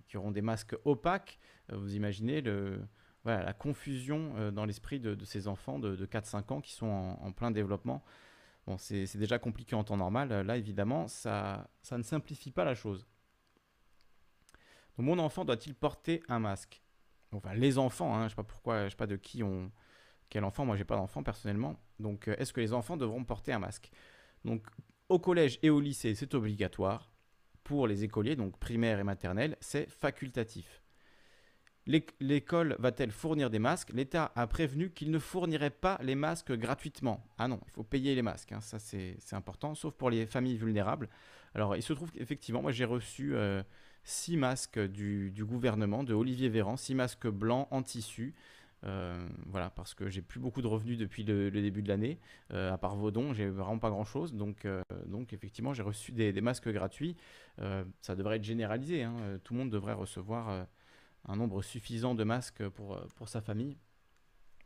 qui 0.07 0.17
auront 0.17 0.31
des 0.31 0.41
masques 0.41 0.75
opaques, 0.85 1.39
vous 1.71 1.95
imaginez 1.95 2.41
le 2.41 2.79
la 3.37 3.53
confusion 3.53 4.33
euh, 4.37 4.51
dans 4.51 4.65
l'esprit 4.65 4.99
de, 4.99 5.17
ces 5.25 5.47
enfants 5.47 5.79
de, 5.79 6.05
4-5 6.05 6.53
ans 6.53 6.61
qui 6.61 6.73
sont 6.73 6.87
en, 6.87 7.31
plein 7.31 7.51
développement. 7.51 8.03
Bon, 8.67 8.77
c'est 8.77 9.17
déjà 9.17 9.39
compliqué 9.39 9.75
en 9.75 9.83
temps 9.83 9.97
normal. 9.97 10.29
Là, 10.29 10.57
évidemment, 10.57 11.07
ça, 11.07 11.69
ça 11.81 11.97
ne 11.97 12.03
simplifie 12.03 12.51
pas 12.51 12.65
la 12.65 12.75
chose. 12.75 13.07
Donc, 14.97 15.07
mon 15.07 15.19
enfant 15.19 15.45
doit-il 15.45 15.73
porter 15.73 16.21
un 16.27 16.39
masque? 16.39 16.83
Enfin, 17.31 17.53
les 17.53 17.77
enfants, 17.77 18.15
hein, 18.15 18.19
je 18.19 18.23
ne 18.25 18.29
sais 18.29 18.35
pas 18.35 18.43
pourquoi, 18.43 18.85
je 18.85 18.89
sais 18.89 18.95
pas 18.95 19.07
de 19.07 19.15
qui 19.15 19.43
ont, 19.43 19.71
quel 20.29 20.43
enfant? 20.43 20.65
Moi, 20.65 20.75
j'ai 20.75 20.85
pas 20.85 20.95
d'enfant 20.95 21.23
personnellement. 21.23 21.79
Donc, 21.99 22.27
euh, 22.27 22.35
est-ce 22.37 22.53
que 22.53 22.61
les 22.61 22.73
enfants 22.73 22.97
devront 22.97 23.23
porter 23.23 23.51
un 23.51 23.59
masque? 23.59 23.91
Donc, 24.45 24.67
au 25.09 25.19
collège 25.19 25.59
et 25.63 25.69
au 25.69 25.79
lycée, 25.79 26.15
c'est 26.15 26.33
obligatoire. 26.33 27.11
Pour 27.63 27.87
les 27.87 28.03
écoliers, 28.03 28.35
donc 28.35 28.57
primaire 28.57 28.99
et 28.99 29.03
maternelle, 29.03 29.55
c'est 29.59 29.89
facultatif. 29.89 30.81
L'école 32.19 32.75
va-t-elle 32.77 33.11
fournir 33.11 33.49
des 33.49 33.57
masques? 33.57 33.91
L'État 33.93 34.31
a 34.35 34.45
prévenu 34.45 34.91
qu'il 34.91 35.09
ne 35.09 35.17
fournirait 35.17 35.71
pas 35.71 35.99
les 36.03 36.13
masques 36.13 36.51
gratuitement. 36.51 37.25
Ah 37.39 37.47
non, 37.47 37.59
il 37.65 37.71
faut 37.71 37.83
payer 37.83 38.13
les 38.13 38.21
masques, 38.21 38.51
hein. 38.51 38.61
ça 38.61 38.77
c'est 38.77 39.17
important, 39.31 39.73
sauf 39.73 39.95
pour 39.95 40.11
les 40.11 40.27
familles 40.27 40.57
vulnérables. 40.57 41.09
Alors 41.55 41.75
il 41.75 41.81
se 41.81 41.93
trouve 41.93 42.11
qu'effectivement, 42.11 42.61
moi 42.61 42.71
j'ai 42.71 42.85
reçu 42.85 43.35
euh, 43.35 43.63
six 44.03 44.37
masques 44.37 44.79
du, 44.79 45.33
gouvernement, 45.39 46.03
de 46.03 46.13
Olivier 46.13 46.49
Véran, 46.49 46.77
six 46.77 46.93
masques 46.93 47.27
blancs 47.27 47.67
en 47.71 47.81
tissu. 47.81 48.35
Euh, 48.85 49.27
voilà, 49.45 49.69
parce 49.69 49.93
que 49.93 50.09
j'ai 50.09 50.21
plus 50.21 50.39
beaucoup 50.39 50.61
de 50.61 50.67
revenus 50.67 50.97
depuis 50.97 51.23
le, 51.23 51.51
début 51.51 51.81
de 51.81 51.89
l'année. 51.89 52.19
Euh, 52.53 52.71
à 52.71 52.77
part 52.77 52.95
vos 52.95 53.11
dons, 53.11 53.33
j'ai 53.33 53.47
vraiment 53.47 53.79
pas 53.79 53.89
grand 53.89 54.05
chose. 54.05 54.33
Donc, 54.33 54.67
donc 55.05 55.33
effectivement, 55.33 55.73
j'ai 55.73 55.83
reçu 55.83 56.11
des, 56.11 56.41
masques 56.41 56.69
gratuits. 56.69 57.15
ça 58.01 58.15
devrait 58.15 58.37
être 58.37 58.43
généralisé. 58.43 59.03
Hein. 59.03 59.39
Tout 59.43 59.53
le 59.53 59.59
monde 59.59 59.69
devrait 59.69 59.93
recevoir 59.93 60.67
un 61.27 61.35
nombre 61.35 61.61
suffisant 61.61 62.15
de 62.15 62.23
masques 62.23 62.67
pour, 62.69 62.99
pour 63.15 63.29
sa 63.29 63.41
famille. 63.41 63.77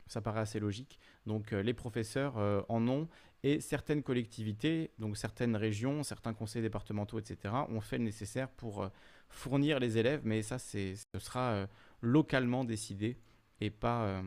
Ça 0.06 0.20
paraît 0.20 0.40
assez 0.40 0.60
logique. 0.60 0.98
Donc 1.26 1.52
euh, 1.52 1.62
les 1.62 1.74
professeurs 1.74 2.36
euh, 2.38 2.60
en 2.68 2.86
ont 2.88 3.08
Et 3.42 3.60
certaines 3.60 4.02
collectivités, 4.02 4.90
donc 4.98 5.16
certaines 5.16 5.56
régions, 5.56 6.02
certains 6.02 6.34
conseils 6.34 6.62
départementaux, 6.62 7.18
etc., 7.18 7.54
ont 7.68 7.80
fait 7.80 7.98
le 7.98 8.04
nécessaire 8.04 8.48
pour 8.50 8.88
fournir 9.28 9.80
les 9.80 9.98
élèves, 9.98 10.20
mais 10.24 10.42
ça, 10.42 10.58
ce 10.58 10.94
sera 11.18 11.66
localement 12.00 12.64
décidé 12.64 13.18
et 13.64 13.70
pas, 13.70 14.22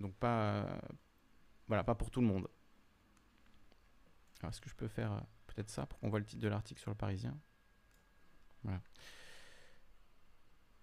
donc 0.00 0.14
pas, 0.14 0.66
voilà, 1.68 1.84
pas 1.84 1.94
pour 1.94 2.10
tout 2.10 2.20
le 2.20 2.26
monde. 2.26 2.48
Est-ce 4.48 4.60
que 4.60 4.68
je 4.68 4.74
peux 4.74 4.88
faire 4.88 5.22
peut-être 5.46 5.70
ça 5.70 5.86
pour 5.86 5.98
qu'on 6.00 6.08
voit 6.08 6.18
le 6.18 6.24
titre 6.24 6.42
de 6.42 6.48
l'article 6.48 6.80
sur 6.80 6.90
le 6.90 6.96
Parisien? 6.96 7.36
Voilà. 8.62 8.80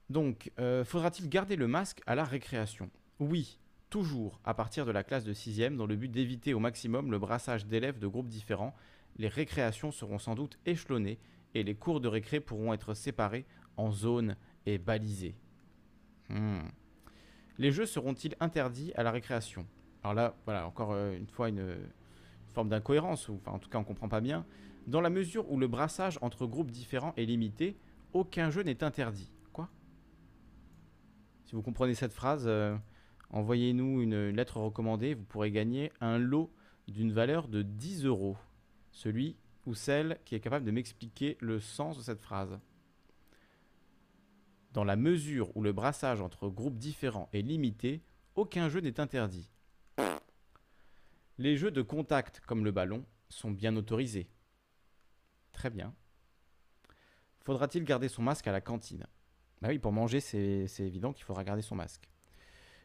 Donc, 0.10 0.52
euh, 0.60 0.84
faudra-t-il 0.84 1.30
garder 1.30 1.56
le 1.56 1.68
masque 1.68 2.02
à 2.06 2.16
la 2.16 2.24
récréation? 2.24 2.90
Oui, 3.20 3.60
toujours 3.90 4.40
à 4.44 4.54
partir 4.54 4.86
de 4.86 4.92
la 4.92 5.04
classe 5.04 5.24
de 5.24 5.34
6e, 5.34 5.76
dans 5.76 5.86
le 5.86 5.96
but 5.96 6.10
d'éviter 6.10 6.54
au 6.54 6.60
maximum 6.60 7.12
le 7.12 7.20
brassage 7.20 7.66
d'élèves 7.66 8.00
de 8.00 8.08
groupes 8.08 8.28
différents. 8.28 8.76
Les 9.18 9.28
récréations 9.28 9.92
seront 9.92 10.20
sans 10.20 10.36
doute 10.36 10.58
échelonnées 10.66 11.20
et 11.54 11.64
les 11.64 11.76
cours 11.76 12.02
de 12.02 12.08
récré 12.08 12.40
pourront 12.40 12.74
être 12.74 12.94
séparés 12.94 13.46
en 13.78 13.92
zones 13.92 14.36
et 14.66 14.78
balisés. 14.78 15.36
Hmm. 16.30 16.62
Les 17.58 17.72
jeux 17.72 17.86
seront-ils 17.86 18.36
interdits 18.40 18.92
à 18.96 19.04
la 19.04 19.12
récréation? 19.12 19.66
Alors 20.04 20.14
là, 20.14 20.36
voilà, 20.46 20.66
encore 20.66 20.94
euh, 20.94 21.16
une 21.16 21.28
fois 21.28 21.50
une, 21.50 21.76
forme 22.54 22.70
d'incohérence, 22.70 23.30
ou 23.30 23.36
enfin, 23.36 23.52
en 23.52 23.60
tout 23.60 23.70
cas 23.70 23.78
on 23.78 23.82
ne 23.82 23.86
comprend 23.86 24.10
pas 24.10 24.22
bien. 24.22 24.46
Dans 24.88 25.02
la 25.02 25.10
mesure 25.10 25.50
où 25.52 25.58
le 25.58 25.68
brassage 25.68 26.18
entre 26.22 26.46
groupes 26.46 26.72
différents 26.72 27.14
est 27.16 27.26
limité, 27.26 27.78
aucun 28.14 28.50
jeu 28.50 28.64
n'est 28.64 28.84
interdit. 28.84 29.32
Si 31.52 31.56
vous 31.56 31.64
comprenez 31.64 31.96
cette 31.96 32.14
phrase, 32.14 32.46
euh, 32.48 32.78
envoyez-nous 33.30 34.02
une 34.02 34.30
lettre 34.30 34.56
recommandée. 34.62 35.16
Vous 35.16 35.26
pourrez 35.26 35.52
gagner 35.52 35.92
un 36.00 36.18
lot 36.18 36.50
d'une 36.88 37.12
valeur 37.12 37.50
de 37.50 37.62
10 37.62 38.06
euros. 38.06 38.38
Celui 38.94 39.36
ou 39.66 39.74
celle 39.74 40.18
qui 40.24 40.34
est 40.34 40.40
capable 40.40 40.66
de 40.66 40.72
m'expliquer 40.72 41.36
le 41.42 41.60
sens 41.60 41.98
de 41.98 42.04
cette 42.04 42.22
phrase. 42.22 42.58
Dans 44.72 44.84
la 44.84 44.96
mesure 44.96 45.56
où 45.56 45.62
le 45.62 45.74
brassage 45.74 46.22
entre 46.22 46.48
groupes 46.48 46.78
différents 46.78 47.30
est 47.34 47.42
limité, 47.42 48.02
aucun 48.36 48.70
jeu 48.70 48.80
n'est 48.80 49.00
interdit. 49.00 49.50
Les 51.38 51.58
jeux 51.58 51.72
de 51.72 51.82
contact, 51.82 52.40
comme 52.42 52.64
le 52.64 52.72
ballon, 52.72 53.04
sont 53.30 53.52
bien 53.52 53.76
autorisés. 53.76 54.30
Très 55.52 55.70
bien. 55.70 55.94
Faudra-t-il 57.40 57.84
garder 57.84 58.08
son 58.08 58.22
masque 58.22 58.48
à 58.48 58.52
la 58.52 58.62
cantine? 58.62 59.08
Bah 59.62 59.70
oui, 59.70 59.80
pour 59.80 59.92
manger, 59.92 60.20
c'est 60.20 60.68
évident 60.80 61.14
qu'il 61.14 61.26
faudra 61.26 61.44
garder 61.44 61.62
son 61.62 61.76
masque. 61.76 62.08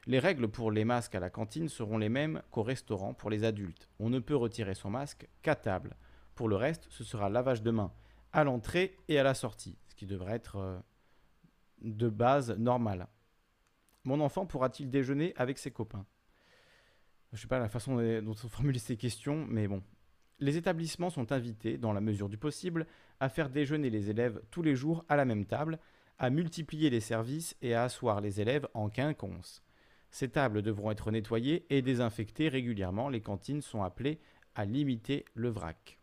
Les 0.07 0.19
règles 0.19 0.49
pour 0.49 0.71
les 0.71 0.85
masques 0.85 1.15
à 1.15 1.21
la 1.21 1.31
cantine 1.31 1.69
seront 1.69 1.99
les 1.99 2.09
mêmes 2.09 2.43
qu'au 2.51 2.63
restaurant 2.63 3.13
pour 3.15 3.31
les 3.31 3.45
adultes. 3.45 3.89
On 3.99 4.09
ne 4.09 4.19
peut 4.19 4.37
retirer 4.37 4.75
son 4.75 4.91
masque 4.91 5.29
qu'à 5.43 5.55
table. 5.55 5.97
Pour 6.35 6.49
le 6.49 6.57
reste, 6.57 6.87
ce 6.91 7.05
sera 7.05 7.29
lavage 7.29 7.63
de 7.63 7.71
main 7.71 7.93
à 8.33 8.45
l'entrée 8.45 8.97
et 9.09 9.19
à 9.19 9.23
la 9.23 9.35
sortie, 9.35 9.79
ce 9.89 9.95
qui 9.95 10.07
devrait 10.07 10.35
être 10.35 10.57
euh, 10.57 10.79
de 11.81 12.09
base 12.09 12.57
normal. 12.59 13.09
Mon 14.05 14.21
enfant 14.21 14.47
pourra-t-il 14.47 14.91
déjeuner 14.91 15.33
avec 15.37 15.59
ses 15.59 15.71
copains? 15.71 16.07
Je 17.33 17.39
ne 17.39 17.41
sais 17.41 17.49
pas 17.49 17.59
la 17.59 17.69
façon 17.69 17.97
dont 17.97 18.37
on 18.45 18.49
formule 18.49 18.79
ces 18.79 18.97
questions, 18.97 19.47
mais 19.49 19.69
bon. 19.69 19.83
Les 20.39 20.57
établissements 20.57 21.11
sont 21.11 21.33
invités, 21.33 21.79
dans 21.79 21.93
la 21.93 22.01
mesure 22.01 22.29
du 22.29 22.37
possible, 22.39 22.87
à 23.21 23.29
faire 23.29 23.51
déjeuner 23.51 23.91
les 23.91 24.11
élèves 24.11 24.43
tous 24.51 24.63
les 24.63 24.77
jours 24.77 25.05
à 25.09 25.17
la 25.17 25.25
même 25.25 25.47
table, 25.47 25.79
à 26.19 26.31
multiplier 26.31 26.91
les 26.91 27.01
services 27.01 27.57
et 27.63 27.75
à 27.75 27.85
asseoir 27.85 28.21
les 28.21 28.41
élèves 28.41 28.69
en 28.75 28.89
quinconce. 28.89 29.63
Ces 30.11 30.29
tables 30.29 30.63
devront 30.63 30.91
être 30.91 31.11
nettoyées 31.11 31.67
et 31.69 31.83
désinfectées 31.83 32.49
régulièrement. 32.49 33.09
Les 33.09 33.21
cantines 33.21 33.61
sont 33.61 33.83
appelées 33.83 34.21
à 34.55 34.65
limiter 34.65 35.25
le 35.35 35.49
vrac. 35.49 35.99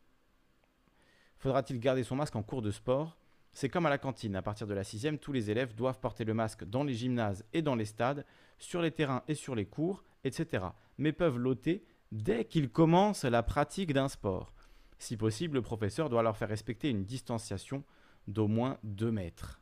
Faudra-t-il 1.38 1.80
garder 1.80 2.03
son 2.03 2.15
masque 2.15 2.36
en 2.36 2.44
cours 2.44 2.62
de 2.62 2.72
sport? 2.72 3.18
C'est 3.53 3.69
comme 3.69 3.86
à 3.86 3.89
la 3.89 4.00
cantine. 4.00 4.36
À 4.36 4.41
partir 4.41 4.67
de 4.67 4.74
la 4.74 4.83
sixième, 4.83 5.19
tous 5.19 5.31
les 5.31 5.51
élèves 5.51 5.75
doivent 5.75 6.00
porter 6.00 6.24
le 6.24 6.33
masque 6.33 6.63
dans 6.63 6.83
les 6.83 6.93
gymnases 6.93 7.45
et 7.53 7.62
dans 7.62 7.75
les 7.75 7.86
stades, 7.86 8.25
sur 8.57 8.81
les 8.81 8.91
terrains 8.91 9.24
et 9.27 9.36
sur 9.36 9.55
les 9.55 9.65
cours, 9.65 10.03
etc. 10.24 10.65
Mais 10.98 11.12
peuvent 11.12 11.38
l'ôter 11.38 11.86
dès 12.12 12.45
qu'ils 12.45 12.70
commencent 12.70 13.25
la 13.25 13.44
pratique 13.44 13.94
d'un 13.94 14.07
sport. 14.07 14.53
Si 14.98 15.18
possible, 15.18 15.55
le 15.55 15.61
professeur 15.61 16.09
doit 16.09 16.24
leur 16.24 16.37
faire 16.37 16.50
respecter 16.50 16.89
une 16.89 17.05
distanciation 17.05 17.83
d'au 18.27 18.48
moins 18.48 18.77
2 18.83 19.11
mètres. 19.11 19.61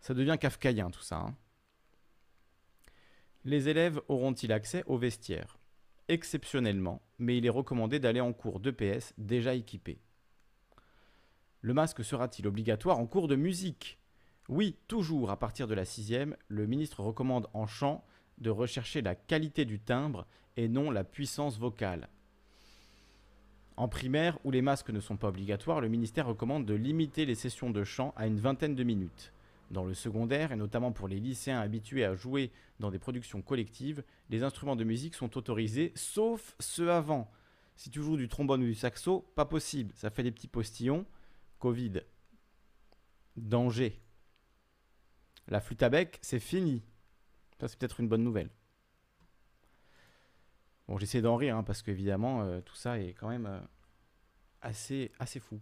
Ça 0.00 0.14
devient 0.14 0.36
kafkaïen 0.38 0.90
tout 0.90 1.02
ça. 1.02 1.16
Hein. 1.16 1.36
Les 3.44 3.68
élèves 3.68 4.00
auront-ils 4.08 4.52
accès 4.52 4.84
aux 4.86 4.98
vestiaires 4.98 5.58
Exceptionnellement, 6.08 7.02
mais 7.18 7.38
il 7.38 7.46
est 7.46 7.50
recommandé 7.50 7.98
d'aller 7.98 8.20
en 8.20 8.32
cours 8.32 8.60
d'EPS 8.60 9.14
déjà 9.16 9.54
équipé. 9.54 10.00
Le 11.62 11.74
masque 11.74 12.02
sera-t-il 12.02 12.46
obligatoire 12.48 12.98
en 12.98 13.06
cours 13.06 13.28
de 13.28 13.36
musique? 13.36 13.98
Oui, 14.48 14.76
toujours 14.88 15.30
à 15.30 15.38
partir 15.38 15.68
de 15.68 15.74
la 15.74 15.84
sixième, 15.84 16.34
le 16.48 16.66
ministre 16.66 17.02
recommande 17.02 17.48
en 17.52 17.66
chant 17.66 18.02
de 18.38 18.48
rechercher 18.48 19.02
la 19.02 19.14
qualité 19.14 19.66
du 19.66 19.78
timbre 19.78 20.26
et 20.56 20.68
non 20.68 20.90
la 20.90 21.04
puissance 21.04 21.58
vocale. 21.58 22.08
En 23.76 23.88
primaire, 23.88 24.38
où 24.44 24.50
les 24.50 24.62
masques 24.62 24.90
ne 24.90 25.00
sont 25.00 25.18
pas 25.18 25.28
obligatoires, 25.28 25.82
le 25.82 25.88
ministère 25.88 26.26
recommande 26.26 26.64
de 26.64 26.74
limiter 26.74 27.26
les 27.26 27.34
sessions 27.34 27.70
de 27.70 27.84
chant 27.84 28.14
à 28.16 28.26
une 28.26 28.40
vingtaine 28.40 28.74
de 28.74 28.82
minutes. 28.82 29.32
Dans 29.70 29.84
le 29.84 29.94
secondaire, 29.94 30.52
et 30.52 30.56
notamment 30.56 30.92
pour 30.92 31.08
les 31.08 31.20
lycéens 31.20 31.60
habitués 31.60 32.04
à 32.04 32.14
jouer 32.14 32.50
dans 32.80 32.90
des 32.90 32.98
productions 32.98 33.42
collectives, 33.42 34.02
les 34.30 34.42
instruments 34.42 34.76
de 34.76 34.84
musique 34.84 35.14
sont 35.14 35.36
autorisés, 35.36 35.92
sauf 35.94 36.56
ceux 36.58 36.90
avant. 36.90 37.30
Si 37.76 37.90
tu 37.90 38.02
joues 38.02 38.16
du 38.16 38.28
trombone 38.28 38.62
ou 38.62 38.66
du 38.66 38.74
saxo, 38.74 39.26
pas 39.34 39.44
possible, 39.44 39.92
ça 39.94 40.10
fait 40.10 40.22
des 40.22 40.32
petits 40.32 40.48
postillons. 40.48 41.04
Covid. 41.60 42.00
Danger. 43.36 44.00
La 45.46 45.60
flûte 45.60 45.82
à 45.82 45.90
bec, 45.90 46.18
c'est 46.22 46.40
fini. 46.40 46.82
Ça, 47.60 47.68
c'est 47.68 47.78
peut-être 47.78 48.00
une 48.00 48.08
bonne 48.08 48.24
nouvelle. 48.24 48.50
Bon, 50.88 50.96
j'essaie 50.96 51.20
d'en 51.20 51.36
rire, 51.36 51.56
hein, 51.56 51.62
parce 51.62 51.82
qu'évidemment, 51.82 52.42
euh, 52.42 52.60
tout 52.62 52.74
ça 52.74 52.98
est 52.98 53.12
quand 53.12 53.28
même 53.28 53.46
euh, 53.46 53.60
assez, 54.62 55.12
assez 55.18 55.38
fou. 55.38 55.60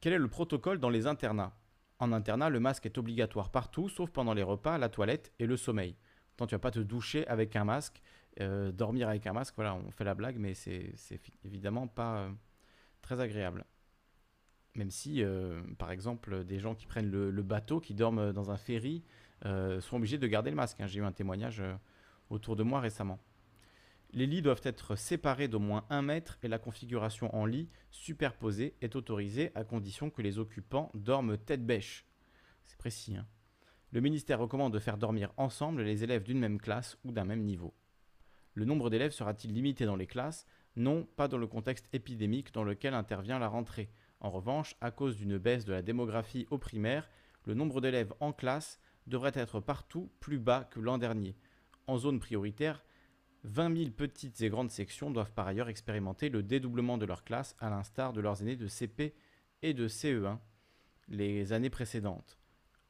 Quel 0.00 0.12
est 0.12 0.18
le 0.18 0.28
protocole 0.28 0.78
dans 0.78 0.90
les 0.90 1.06
internats? 1.06 1.56
En 1.98 2.12
internat, 2.12 2.50
le 2.50 2.60
masque 2.60 2.86
est 2.86 2.98
obligatoire 2.98 3.50
partout, 3.50 3.88
sauf 3.88 4.10
pendant 4.10 4.34
les 4.34 4.42
repas, 4.42 4.78
la 4.78 4.88
toilette 4.88 5.32
et 5.38 5.46
le 5.46 5.56
sommeil. 5.56 5.96
Tant 6.36 6.46
tu 6.46 6.54
vas 6.54 6.58
pas 6.58 6.72
te 6.72 6.80
doucher 6.80 7.26
avec 7.28 7.56
un 7.56 7.64
masque, 7.64 8.02
euh, 8.40 8.72
dormir 8.72 9.08
avec 9.08 9.26
un 9.26 9.32
masque, 9.32 9.54
voilà, 9.54 9.74
on 9.74 9.90
fait 9.92 10.04
la 10.04 10.14
blague, 10.14 10.36
mais 10.36 10.54
c'est 10.54 10.92
évidemment 11.44 11.86
pas 11.86 12.28
très 13.00 13.20
agréable. 13.20 13.64
Même 14.76 14.90
si, 14.90 15.22
euh, 15.22 15.60
par 15.78 15.90
exemple, 15.90 16.44
des 16.44 16.60
gens 16.60 16.74
qui 16.74 16.86
prennent 16.86 17.10
le, 17.10 17.42
bateau, 17.42 17.80
qui 17.80 17.94
dorment 17.94 18.32
dans 18.32 18.50
un 18.50 18.56
ferry, 18.56 19.02
sont 19.42 19.96
obligés 19.96 20.18
de 20.18 20.26
garder 20.26 20.50
le 20.50 20.56
masque. 20.56 20.80
Hein. 20.80 20.86
J'ai 20.86 21.00
eu 21.00 21.04
un 21.04 21.12
témoignage 21.12 21.62
autour 22.30 22.56
de 22.56 22.62
moi 22.62 22.80
récemment. 22.80 23.18
Les 24.12 24.26
lits 24.26 24.42
doivent 24.42 24.62
être 24.62 24.96
séparés 24.96 25.48
d'au 25.48 25.58
moins 25.58 25.84
un 25.90 26.00
mètre 26.00 26.38
et 26.42 26.48
la 26.48 26.58
configuration 26.58 27.34
en 27.34 27.44
lit 27.44 27.68
superposée 27.90 28.74
est 28.80 28.96
autorisée 28.96 29.50
à 29.54 29.64
condition 29.64 30.10
que 30.10 30.22
les 30.22 30.38
occupants 30.38 30.90
dorment 30.94 31.36
tête 31.36 31.66
bêche. 31.66 32.06
C'est 32.64 32.78
précis. 32.78 33.16
Hein 33.16 33.26
le 33.96 34.02
ministère 34.02 34.40
recommande 34.40 34.74
de 34.74 34.78
faire 34.78 34.98
dormir 34.98 35.32
ensemble 35.36 35.82
les 35.82 36.04
élèves 36.04 36.22
d'une 36.22 36.38
même 36.38 36.60
classe 36.60 36.98
ou 37.04 37.12
d'un 37.12 37.24
même 37.24 37.44
niveau. 37.44 37.72
Le 38.52 38.64
nombre 38.64 38.90
d'élèves 38.90 39.12
sera-t-il 39.12 39.54
limité 39.54 39.86
dans 39.86 39.96
les 39.96 40.06
classes? 40.06 40.46
Non, 40.76 41.04
pas 41.16 41.28
dans 41.28 41.38
le 41.38 41.46
contexte 41.46 41.88
épidémique 41.94 42.52
dans 42.52 42.64
lequel 42.64 42.94
intervient 42.94 43.38
la 43.38 43.48
rentrée. 43.48 43.88
En 44.20 44.30
revanche, 44.30 44.74
à 44.80 44.90
cause 44.90 45.16
d'une 45.16 45.38
baisse 45.38 45.64
de 45.64 45.72
la 45.72 45.82
démographie 45.82 46.46
au 46.50 46.58
primaire, 46.58 47.10
le 47.44 47.54
nombre 47.54 47.80
d'élèves 47.80 48.12
en 48.20 48.32
classe 48.32 48.80
devrait 49.06 49.32
être 49.34 49.60
partout 49.60 50.10
plus 50.20 50.38
bas 50.38 50.64
que 50.64 50.80
l'an 50.80 50.98
dernier. 50.98 51.36
En 51.86 51.98
zone 51.98 52.18
prioritaire, 52.18 52.82
20 53.44 53.76
000 53.76 53.90
petites 53.90 54.40
et 54.40 54.48
grandes 54.48 54.70
sections 54.70 55.10
doivent 55.10 55.32
par 55.32 55.46
ailleurs 55.46 55.68
expérimenter 55.68 56.28
le 56.28 56.42
dédoublement 56.42 56.98
de 56.98 57.06
leur 57.06 57.22
classe 57.22 57.54
à 57.60 57.70
l'instar 57.70 58.12
de 58.12 58.20
leurs 58.20 58.42
aînés 58.42 58.56
de 58.56 58.66
CP 58.66 59.14
et 59.62 59.74
de 59.74 59.86
CE1 59.86 60.38
les 61.08 61.52
années 61.52 61.70
précédentes. 61.70 62.38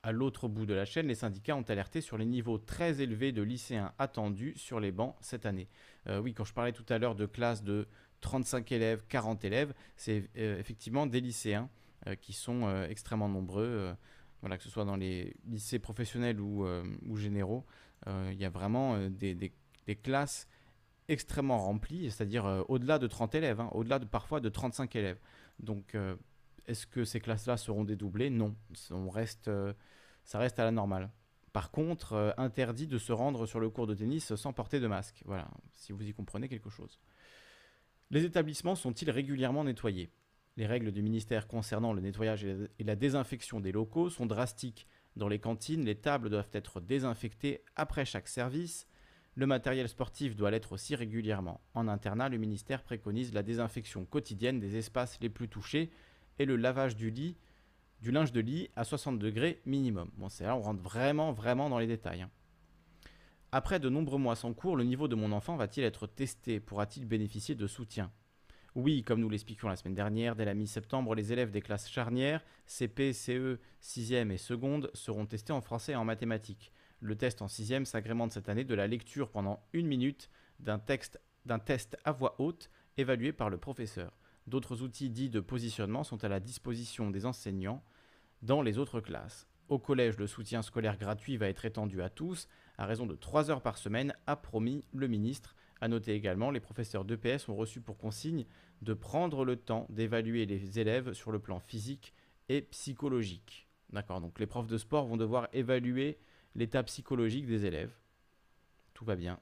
À 0.03 0.13
l'autre 0.13 0.49
bout 0.49 0.67
de 0.67 0.75
la 0.75 0.85
chaîne, 0.85 1.09
les 1.09 1.17
syndicats 1.17 1.57
ont 1.57 1.63
alerté 1.63 2.01
sur 2.01 2.17
les 2.17 2.25
niveaux 2.25 2.59
très 2.59 3.03
élevés 3.03 3.33
de 3.33 3.43
lycéens 3.43 3.93
attendus 3.99 4.55
sur 4.57 4.79
les 4.79 4.93
bancs 4.93 5.17
cette 5.21 5.47
année. 5.47 5.69
Euh, 6.07 6.21
oui, 6.21 6.33
quand 6.33 6.45
je 6.45 6.55
parlais 6.55 6.73
tout 6.73 6.87
à 6.89 6.99
l'heure 6.99 7.17
de 7.17 7.27
classes 7.27 7.65
de 7.65 7.89
35 8.21 8.71
élèves, 8.73 9.05
40 9.09 9.45
élèves, 9.45 9.75
c'est 9.97 10.29
euh, 10.37 10.59
effectivement 10.59 11.07
des 11.07 11.21
lycéens 11.21 11.69
euh, 12.07 12.15
qui 12.15 12.33
sont 12.33 12.85
extrêmement 12.89 13.29
nombreux. 13.29 13.95
voilà, 14.41 14.59
que 14.59 14.65
ce 14.65 14.71
soit 14.71 14.85
dans 14.85 14.97
les 14.97 15.37
lycées 15.47 15.79
professionnels 15.79 16.41
ou, 16.41 16.67
généraux, 17.17 17.65
il 18.07 18.39
y 18.39 18.45
a 18.45 18.51
vraiment 18.51 18.99
des 19.09 19.97
classes 20.03 20.49
extrêmement 21.09 21.59
remplies, 21.59 22.11
c'est-à-dire 22.11 22.47
euh, 22.47 22.63
au-delà 22.69 22.99
de 22.99 23.07
30 23.07 23.35
élèves, 23.35 23.61
hein, 23.61 23.69
au-delà 23.73 23.99
de 23.99 24.05
parfois 24.05 24.41
de 24.41 24.49
35 24.49 24.95
élèves. 24.97 25.19
Donc, 25.61 25.95
euh, 25.95 26.17
est-ce 26.67 26.87
que 26.87 27.05
ces 27.05 27.21
classes-là 27.21 27.57
seront 27.57 27.85
dédoublées? 27.85 28.31
Non, 28.31 28.55
on 28.91 29.09
reste, 29.09 29.49
euh, 29.49 29.73
ça 30.25 30.39
reste 30.39 30.59
à 30.59 30.65
la 30.65 30.73
normale. 30.73 31.11
Par 31.53 31.71
contre, 31.71 32.35
interdit 32.37 32.87
de 32.87 32.99
se 32.99 33.13
rendre 33.13 33.47
sur 33.47 33.61
le 33.61 33.71
cours 33.71 33.87
de 33.87 33.95
tennis 33.95 34.35
sans 34.35 34.53
porter 34.53 34.79
de 34.79 34.87
masque. 34.89 35.23
Voilà, 35.25 35.49
si 35.73 35.93
vous 35.93 36.07
y 36.07 36.13
comprenez 36.13 36.51
quelque 36.51 36.69
chose. 36.69 37.01
Les 38.11 38.25
établissements 38.25 38.77
sont-ils 38.77 39.11
régulièrement 39.11 39.65
nettoyés? 39.65 40.11
Les 40.57 40.67
règles 40.67 40.93
du 40.93 41.03
ministère 41.03 41.49
concernant 41.49 41.93
le 41.93 42.01
nettoyage 42.01 42.45
et 42.45 42.85
la 42.85 42.95
désinfection 42.95 43.59
des 43.59 43.73
locaux 43.73 44.11
sont 44.11 44.27
drastiques. 44.27 44.87
Dans 45.17 45.29
les 45.29 45.41
cantines, 45.41 45.85
les 45.85 45.97
tables 45.97 46.31
doivent 46.31 46.51
être 46.53 46.81
désinfectées 46.81 47.65
après 47.75 48.05
chaque 48.05 48.29
service. 48.29 48.87
Le 49.35 49.47
matériel 49.47 49.89
sportif 49.89 50.37
doit 50.37 50.53
l'être 50.53 50.73
aussi 50.73 50.95
régulièrement. 50.95 51.61
En 51.75 51.89
internat, 51.89 52.29
le 52.29 52.39
ministère 52.39 52.85
préconise 52.85 53.35
la 53.35 53.43
désinfection 53.43 54.07
quotidienne 54.07 54.61
des 54.61 54.77
espaces 54.77 55.19
les 55.21 55.29
plus 55.29 55.49
touchés 55.49 55.91
et 56.39 56.45
le 56.45 56.57
lavage 56.57 56.97
du 56.97 57.11
lit, 57.11 57.37
du 58.01 58.13
linge 58.13 58.33
de 58.33 58.41
lit 58.41 58.71
à 58.77 58.85
60 58.85 59.19
degrés 59.19 59.61
minimum. 59.67 60.11
Bon, 60.17 60.29
c'est 60.29 60.45
là, 60.45 60.55
on 60.57 60.61
rentre 60.61 60.81
vraiment, 60.81 61.33
vraiment 61.33 61.69
dans 61.69 61.79
les 61.79 61.89
détails. 61.89 62.23
Hein. 62.23 62.31
Après 63.59 63.81
de 63.81 63.89
nombreux 63.89 64.19
mois 64.19 64.37
sans 64.37 64.53
cours, 64.53 64.77
le 64.77 64.85
niveau 64.85 65.09
de 65.09 65.15
mon 65.15 65.33
enfant 65.33 65.57
va-t-il 65.57 65.87
être 65.87 66.07
testé? 66.07 66.61
Pourra-t-il 66.61 67.07
bénéficier 67.07 67.55
de 67.55 67.67
soutien? 67.67 68.13
Oui, 68.75 69.03
comme 69.03 69.21
nous 69.21 69.31
l'expliquions 69.31 69.67
la 69.69 69.77
semaine 69.77 69.95
dernière, 69.95 70.37
dès 70.37 70.45
la 70.45 70.53
mi-septembre, 70.53 71.15
les 71.15 71.33
élèves 71.33 71.51
des 71.51 71.63
classes 71.63 71.89
charnières, 71.89 72.45
CP, 72.67 73.15
CE, 73.15 73.59
6e 73.83 74.31
et 74.31 74.37
seconde, 74.37 74.91
seront 74.93 75.25
testés 75.25 75.55
en 75.55 75.63
français 75.63 75.93
et 75.93 75.97
en 75.97 76.05
mathématiques. 76.05 76.71
Le 77.01 77.17
test 77.17 77.41
en 77.41 77.47
6e 77.47 77.87
s'agrémente 77.87 78.33
cette 78.33 78.51
année 78.51 78.65
de 78.65 78.75
la 78.75 78.87
lecture 78.87 79.31
pendant 79.31 79.65
une 79.73 79.87
minute 79.87 80.29
d'un 80.61 80.79
test 80.79 81.19
à 82.05 82.13
voix 82.13 82.35
haute 82.39 82.69
évalué 82.99 83.33
par 83.33 83.49
le 83.49 83.57
professeur. 83.57 84.13
D'autres 84.47 84.83
outils 84.83 85.09
dits 85.09 85.31
de 85.31 85.41
positionnement 85.41 86.05
sont 86.05 86.23
à 86.25 86.29
la 86.29 86.41
disposition 86.41 87.09
des 87.09 87.25
enseignants 87.25 87.83
dans 88.43 88.61
les 88.61 88.77
autres 88.77 89.01
classes. 89.01 89.47
Au 89.69 89.79
collège, 89.79 90.19
le 90.19 90.27
soutien 90.27 90.61
scolaire 90.63 90.99
gratuit 90.99 91.39
va 91.39 91.49
être 91.49 91.65
étendu 91.65 92.03
à 92.03 92.11
tous 92.11 92.49
à 92.79 92.87
raison 92.87 93.07
de 93.07 93.15
3 93.15 93.51
heures 93.51 93.63
par 93.63 93.79
semaine, 93.79 94.15
a 94.27 94.37
promis 94.37 94.85
le 94.93 95.09
ministre. 95.09 95.55
A 95.81 95.89
noter 95.89 96.15
également, 96.15 96.51
les 96.51 96.61
professeurs 96.61 97.05
d'EPS 97.05 97.49
ont 97.49 97.57
reçu 97.57 97.81
pour 97.81 97.99
consigne 97.99 98.47
de 98.83 98.95
prendre 98.95 99.45
le 99.45 99.57
temps 99.57 99.87
d'évaluer 99.91 100.47
les 100.47 100.79
élèves 100.79 101.13
sur 101.13 101.33
le 101.33 101.39
plan 101.39 101.59
physique 101.59 102.15
et 102.49 102.63
psychologique. 102.63 103.69
D'accord, 103.91 104.21
donc 104.21 104.39
les 104.41 104.47
profs 104.47 104.67
de 104.67 104.79
sport 104.79 105.07
vont 105.07 105.17
devoir 105.17 105.49
évaluer 105.53 106.19
l'état 106.55 106.83
psychologique 106.83 107.47
des 107.47 107.67
élèves. 107.67 107.93
Tout 108.95 109.05
va 109.05 109.17
bien. 109.17 109.39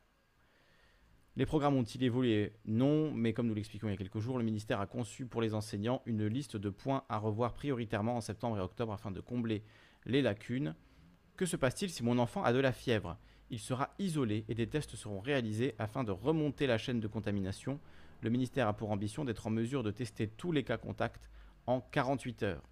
Les 1.37 1.47
programmes 1.47 1.75
ont-ils 1.75 2.03
évolué? 2.05 2.53
Non, 2.65 3.11
mais 3.13 3.33
comme 3.33 3.49
nous 3.49 3.55
l'expliquons 3.55 3.89
il 3.89 3.93
y 3.93 3.95
a 3.95 3.97
quelques 3.97 4.21
jours, 4.21 4.39
le 4.39 4.45
ministère 4.45 4.81
a 4.81 4.87
conçu 4.87 5.27
pour 5.27 5.43
les 5.43 5.55
enseignants 5.55 6.03
une 6.07 6.27
liste 6.27 6.57
de 6.57 6.71
points 6.71 7.05
à 7.09 7.19
revoir 7.19 7.55
prioritairement 7.55 8.17
en 8.17 8.21
septembre 8.21 8.59
et 8.59 8.61
octobre 8.61 8.93
afin 8.93 9.11
de 9.11 9.21
combler 9.21 9.65
les 10.05 10.23
lacunes. 10.23 10.77
Que 11.37 11.47
se 11.47 11.57
passe-t-il 11.57 11.91
si 11.91 12.05
mon 12.05 12.19
enfant 12.19 12.45
a 12.45 12.53
de 12.53 12.61
la 12.61 12.73
fièvre? 12.73 13.17
Il 13.51 13.59
sera 13.59 13.93
isolé 13.99 14.45
et 14.49 14.55
des 14.55 14.69
tests 14.69 14.95
seront 14.95 15.21
réalisés 15.21 15.75
afin 15.79 16.05
de 16.05 16.13
remonter 16.13 16.69
la 16.69 16.79
chaîne 16.79 17.01
de 17.01 17.09
contamination. 17.09 17.81
Le 18.21 18.31
ministère 18.31 18.69
a 18.69 18.73
pour 18.73 18.93
ambition 18.93 19.25
d'être 19.25 19.49
en 19.49 19.51
mesure 19.51 19.83
de 19.83 19.91
tester 19.91 20.29
tous 20.29 20.53
les 20.53 20.63
cas 20.63 20.77
contacts 20.77 21.29
en 21.67 21.81
48 21.81 22.43
heures. 22.45 22.63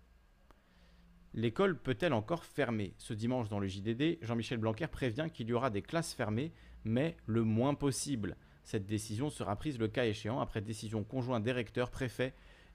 L'école 1.34 1.76
peut-elle 1.76 2.12
encore 2.12 2.44
fermer? 2.44 2.94
Ce 2.98 3.14
dimanche 3.14 3.48
dans 3.48 3.58
le 3.58 3.66
JDD, 3.66 4.18
Jean-Michel 4.22 4.58
Blanquer 4.58 4.86
prévient 4.86 5.28
qu'il 5.32 5.48
y 5.48 5.52
aura 5.52 5.70
des 5.70 5.82
classes 5.82 6.14
fermées, 6.14 6.52
mais 6.84 7.16
le 7.26 7.42
moins 7.42 7.74
possible. 7.74 8.36
Cette 8.62 8.86
décision 8.86 9.28
sera 9.28 9.56
prise 9.56 9.78
le 9.78 9.88
cas 9.88 10.04
échéant 10.04 10.40
après 10.40 10.60
décision 10.60 11.02
conjointe 11.02 11.42
des 11.42 11.52
recteurs, 11.52 11.90
préfets 11.90 12.34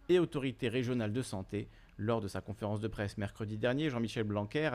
et 0.10 0.20
autorités 0.20 0.68
régionales 0.68 1.14
de 1.14 1.22
santé 1.22 1.70
lors 1.98 2.22
de 2.22 2.28
sa 2.28 2.42
conférence 2.42 2.80
de 2.80 2.88
presse 2.88 3.18
mercredi 3.18 3.58
dernier, 3.58 3.90
Jean-Michel 3.90 4.24
Blanquer 4.24 4.70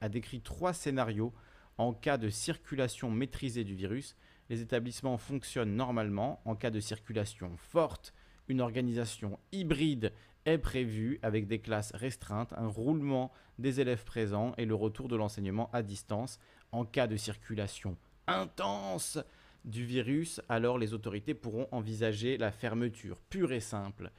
a, 0.00 0.08
décrit 0.08 0.40
trois 0.40 0.72
scénarios 0.72 1.32
en 1.76 1.92
cas 1.92 2.18
de 2.18 2.28
circulation 2.28 3.10
maîtrisée 3.10 3.64
du 3.64 3.74
virus. 3.74 4.16
Les 4.48 4.60
établissements 4.60 5.18
fonctionnent 5.18 5.74
normalement. 5.74 6.40
En 6.44 6.54
cas 6.54 6.70
de 6.70 6.80
circulation 6.80 7.56
forte, 7.56 8.14
une 8.46 8.60
organisation 8.60 9.38
hybride 9.52 10.12
est 10.44 10.58
prévue 10.58 11.18
avec 11.22 11.46
des 11.46 11.58
classes 11.58 11.92
restreintes, 11.94 12.52
un 12.56 12.68
roulement 12.68 13.32
des 13.58 13.80
élèves 13.80 14.04
présents 14.04 14.54
et 14.56 14.64
le 14.64 14.74
retour 14.74 15.08
de 15.08 15.16
l'enseignement 15.16 15.68
à 15.72 15.82
distance. 15.82 16.38
En 16.70 16.84
cas 16.84 17.06
de 17.06 17.16
circulation 17.16 17.96
intense 18.26 19.18
du 19.64 19.84
virus, 19.84 20.40
alors 20.48 20.78
les 20.78 20.94
autorités 20.94 21.34
pourront 21.34 21.66
envisager 21.72 22.38
la 22.38 22.52
fermeture 22.52 23.20
pure 23.30 23.52
et 23.52 23.60
simple 23.60 24.10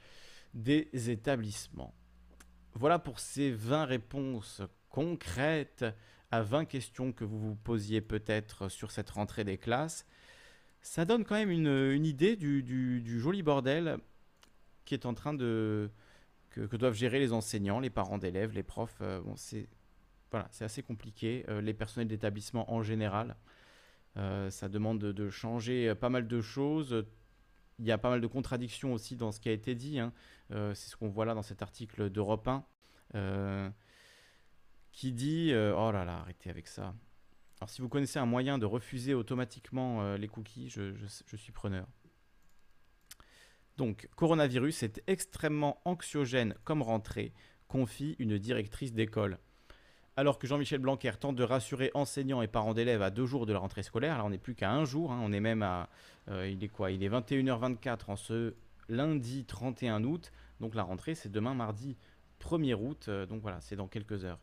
des 0.54 0.90
établissements. 1.10 1.94
Voilà 2.74 3.00
pour 3.00 3.20
ces 3.20 3.52
20 3.52 3.86
réponses 3.86 4.62
concrètes 4.90 5.86
à 6.32 6.42
20 6.42 6.66
questions 6.66 7.12
que 7.12 7.24
vous 7.24 7.40
vous 7.40 7.56
posiez 7.56 8.02
peut-être 8.02 8.70
sur 8.70 8.92
cette 8.92 9.10
rentrée 9.10 9.44
des 9.44 9.58
classes. 9.58 10.06
Ça 10.82 11.06
donne 11.06 11.26
quand 11.26 11.36
même 11.36 11.50
une, 11.50 12.06
idée 12.06 12.36
du, 12.36 13.20
joli 13.20 13.44
bordel 13.44 13.98
qui 14.86 14.94
est 14.94 15.06
en 15.06 15.14
train 15.14 15.34
de 15.34 15.90
que, 16.52 16.76
doivent 16.76 16.94
gérer 16.94 17.20
les 17.20 17.34
enseignants, 17.34 17.80
les 17.80 17.90
parents 17.90 18.18
d'élèves, 18.18 18.54
les 18.54 18.64
profs. 18.64 18.98
Euh, 19.02 19.22
bon, 19.22 19.36
c'est 19.36 19.68
voilà, 20.32 20.48
c'est 20.52 20.64
assez 20.64 20.84
compliqué. 20.84 21.46
Euh, 21.50 21.62
les 21.62 21.74
personnels 21.74 22.08
d'établissement 22.08 22.72
en 22.72 22.82
général, 22.82 23.36
euh, 24.18 24.50
ça 24.50 24.70
demande 24.70 25.00
de, 25.00 25.30
changer 25.30 25.94
pas 25.96 26.10
mal 26.10 26.28
de 26.28 26.42
choses. 26.42 27.06
Il 27.80 27.86
y 27.86 27.92
a 27.92 27.98
pas 27.98 28.10
mal 28.10 28.22
de 28.22 28.28
contradictions 28.28 28.94
aussi 28.94 29.16
dans 29.16 29.32
ce 29.32 29.40
qui 29.40 29.50
a 29.50 29.54
été 29.54 29.74
dit. 29.74 30.00
Hein. 30.00 30.14
Euh, 30.52 30.74
c'est 30.74 30.90
ce 30.90 30.98
qu'on 30.98 31.08
voit 31.08 31.26
là 31.26 31.34
dans 31.34 31.42
cet 31.42 31.62
article 31.62 32.10
d'Europe 32.10 32.48
1, 32.48 32.66
euh, 33.16 33.70
qui 34.92 35.14
dit 35.14 35.52
euh, 35.54 35.74
Oh 35.76 35.92
là 35.92 36.04
là, 36.04 36.20
arrêtez 36.20 36.50
avec 36.50 36.68
ça. 36.68 36.94
Alors, 37.60 37.70
si 37.70 37.82
vous 37.82 37.90
connaissez 37.90 38.20
un 38.20 38.26
moyen 38.26 38.58
de 38.58 38.66
refuser 38.66 39.14
automatiquement 39.14 40.16
les 40.16 40.28
cookies, 40.30 40.70
je, 40.70 40.94
je, 40.96 41.36
suis 41.36 41.52
preneur. 41.52 41.88
Donc, 43.76 44.08
coronavirus 44.16 44.84
est 44.84 45.04
extrêmement 45.08 45.82
anxiogène 45.84 46.56
comme 46.64 46.82
rentrée, 46.82 47.34
confie 47.68 48.16
une 48.18 48.38
directrice 48.38 48.94
d'école. 48.94 49.40
Alors 50.20 50.38
que 50.38 50.48
Jean-Michel 50.48 50.80
Blanquer 50.80 51.14
tente 51.18 51.38
de 51.38 51.44
rassurer 51.44 51.92
enseignants 51.94 52.42
et 52.42 52.50
parents 52.50 52.74
d'élèves 52.74 53.02
à 53.02 53.10
deux 53.10 53.26
jours 53.26 53.46
de 53.46 53.54
la 53.54 53.60
rentrée 53.60 53.84
scolaire, 53.84 54.18
là 54.18 54.26
on 54.26 54.32
n'est 54.32 54.38
plus 54.38 54.54
qu'à 54.54 54.70
un 54.70 54.84
jour, 54.84 55.14
hein, 55.14 55.22
on 55.24 55.32
est 55.32 55.40
même 55.40 55.64
à... 55.64 55.88
il 56.28 56.62
est 56.62 56.68
quoi 56.68 56.92
Il 56.92 57.04
est 57.04 57.10
21h24 57.10 58.00
en 58.10 58.18
ce 58.18 58.54
lundi 58.90 59.46
31 59.46 60.04
août. 60.04 60.34
Donc 60.60 60.76
la 60.76 60.84
rentrée, 60.84 61.16
c'est 61.16 61.30
demain 61.30 61.54
mardi 61.54 61.96
1er 62.42 62.74
août. 62.74 63.06
Euh, 63.08 63.26
donc 63.26 63.42
voilà, 63.42 63.62
c'est 63.62 63.76
dans 63.78 63.88
quelques 63.88 64.26
heures. 64.26 64.40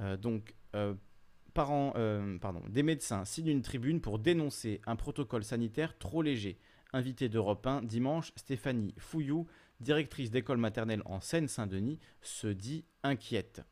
Euh, 0.00 0.16
donc, 0.16 0.54
euh, 0.74 0.94
parents, 1.52 1.92
pardon, 2.40 2.62
des 2.68 2.84
médecins 2.84 3.24
signent 3.24 3.48
une 3.48 3.62
tribune 3.62 4.00
pour 4.00 4.18
dénoncer 4.20 4.80
un 4.86 4.96
protocole 4.96 5.42
sanitaire 5.42 5.98
trop 5.98 6.22
léger. 6.22 6.56
Invité 6.92 7.28
d'Europe 7.28 7.66
1 7.66 7.82
dimanche, 7.82 8.32
Stéphanie 8.36 8.94
Fouillou, 8.96 9.46
directrice 9.80 10.30
d'école 10.30 10.58
maternelle 10.58 11.02
en 11.04 11.20
Seine-Saint-Denis, 11.20 11.98
se 12.22 12.46
dit 12.46 12.84
inquiète. 13.02 13.62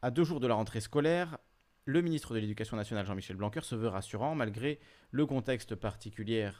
À 0.00 0.12
deux 0.12 0.22
jours 0.22 0.38
de 0.38 0.46
la 0.46 0.54
rentrée 0.54 0.80
scolaire, 0.80 1.38
le 1.84 2.02
ministre 2.02 2.32
de 2.32 2.38
l'Éducation 2.38 2.76
nationale 2.76 3.04
Jean-Michel 3.04 3.34
Blanquer 3.34 3.62
se 3.62 3.74
veut 3.74 3.88
rassurant 3.88 4.36
malgré 4.36 4.78
le 5.10 5.26
contexte 5.26 5.74
particulier 5.74 6.50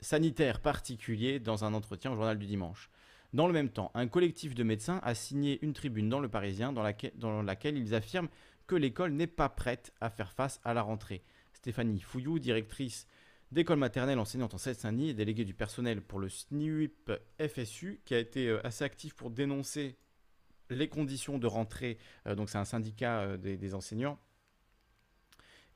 sanitaire 0.00 0.58
particulier 0.60 1.38
dans 1.38 1.64
un 1.64 1.74
entretien 1.74 2.12
au 2.12 2.14
journal 2.14 2.38
du 2.38 2.46
dimanche. 2.46 2.88
Dans 3.34 3.46
le 3.46 3.52
même 3.52 3.68
temps, 3.68 3.90
un 3.92 4.08
collectif 4.08 4.54
de 4.54 4.62
médecins 4.62 5.00
a 5.02 5.14
signé 5.14 5.58
une 5.62 5.74
tribune 5.74 6.08
dans 6.08 6.20
le 6.20 6.30
Parisien 6.30 6.72
dans 6.72 6.82
laquelle, 7.42 7.76
ils 7.76 7.94
affirment 7.94 8.28
que 8.66 8.74
l'école 8.74 9.12
n'est 9.12 9.26
pas 9.26 9.50
prête 9.50 9.92
à 10.00 10.08
faire 10.08 10.32
face 10.32 10.58
à 10.64 10.72
la 10.72 10.80
rentrée. 10.80 11.24
Stéphanie 11.52 12.00
Fouillou, 12.00 12.38
directrice 12.38 13.06
d'école 13.50 13.78
maternelle 13.78 14.18
enseignante 14.18 14.54
en 14.54 14.58
Seine-Saint-Denis 14.58 15.10
et 15.10 15.14
déléguée 15.14 15.44
du 15.44 15.52
personnel 15.52 16.00
pour 16.00 16.20
le 16.20 16.30
SNIUIP 16.30 17.12
FSU, 17.38 18.00
qui 18.06 18.14
a 18.14 18.18
été 18.18 18.48
euh, 18.48 18.66
assez 18.66 18.82
actif 18.82 19.12
pour 19.12 19.30
dénoncer 19.30 19.98
les 20.74 20.88
conditions 20.88 21.38
de 21.38 21.46
rentrée, 21.46 21.98
euh, 22.26 22.34
donc 22.34 22.50
c'est 22.50 22.58
un 22.58 22.64
syndicat 22.64 23.20
euh, 23.20 23.36
des, 23.36 23.74
enseignants, 23.74 24.18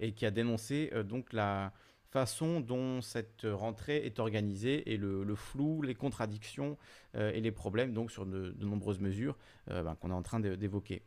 et 0.00 0.12
qui 0.12 0.26
a 0.26 0.30
dénoncé 0.30 0.90
donc 1.04 1.32
la, 1.32 1.72
façon 2.16 2.60
dont 2.60 3.02
cette 3.02 3.42
rentrée 3.44 4.06
est 4.06 4.18
organisée 4.20 4.90
et 4.90 4.96
le, 4.96 5.34
flou, 5.34 5.82
les 5.82 5.94
contradictions 5.94 6.78
euh, 7.14 7.30
et 7.32 7.42
les 7.42 7.52
problèmes 7.52 7.92
donc 7.92 8.10
sur 8.10 8.24
de, 8.24 8.54
nombreuses 8.58 9.00
mesures 9.00 9.36
euh, 9.70 9.82
ben, 9.82 9.94
qu'on 9.96 10.10
est 10.10 10.14
en 10.14 10.22
train 10.22 10.40
d'évoquer. 10.40 11.02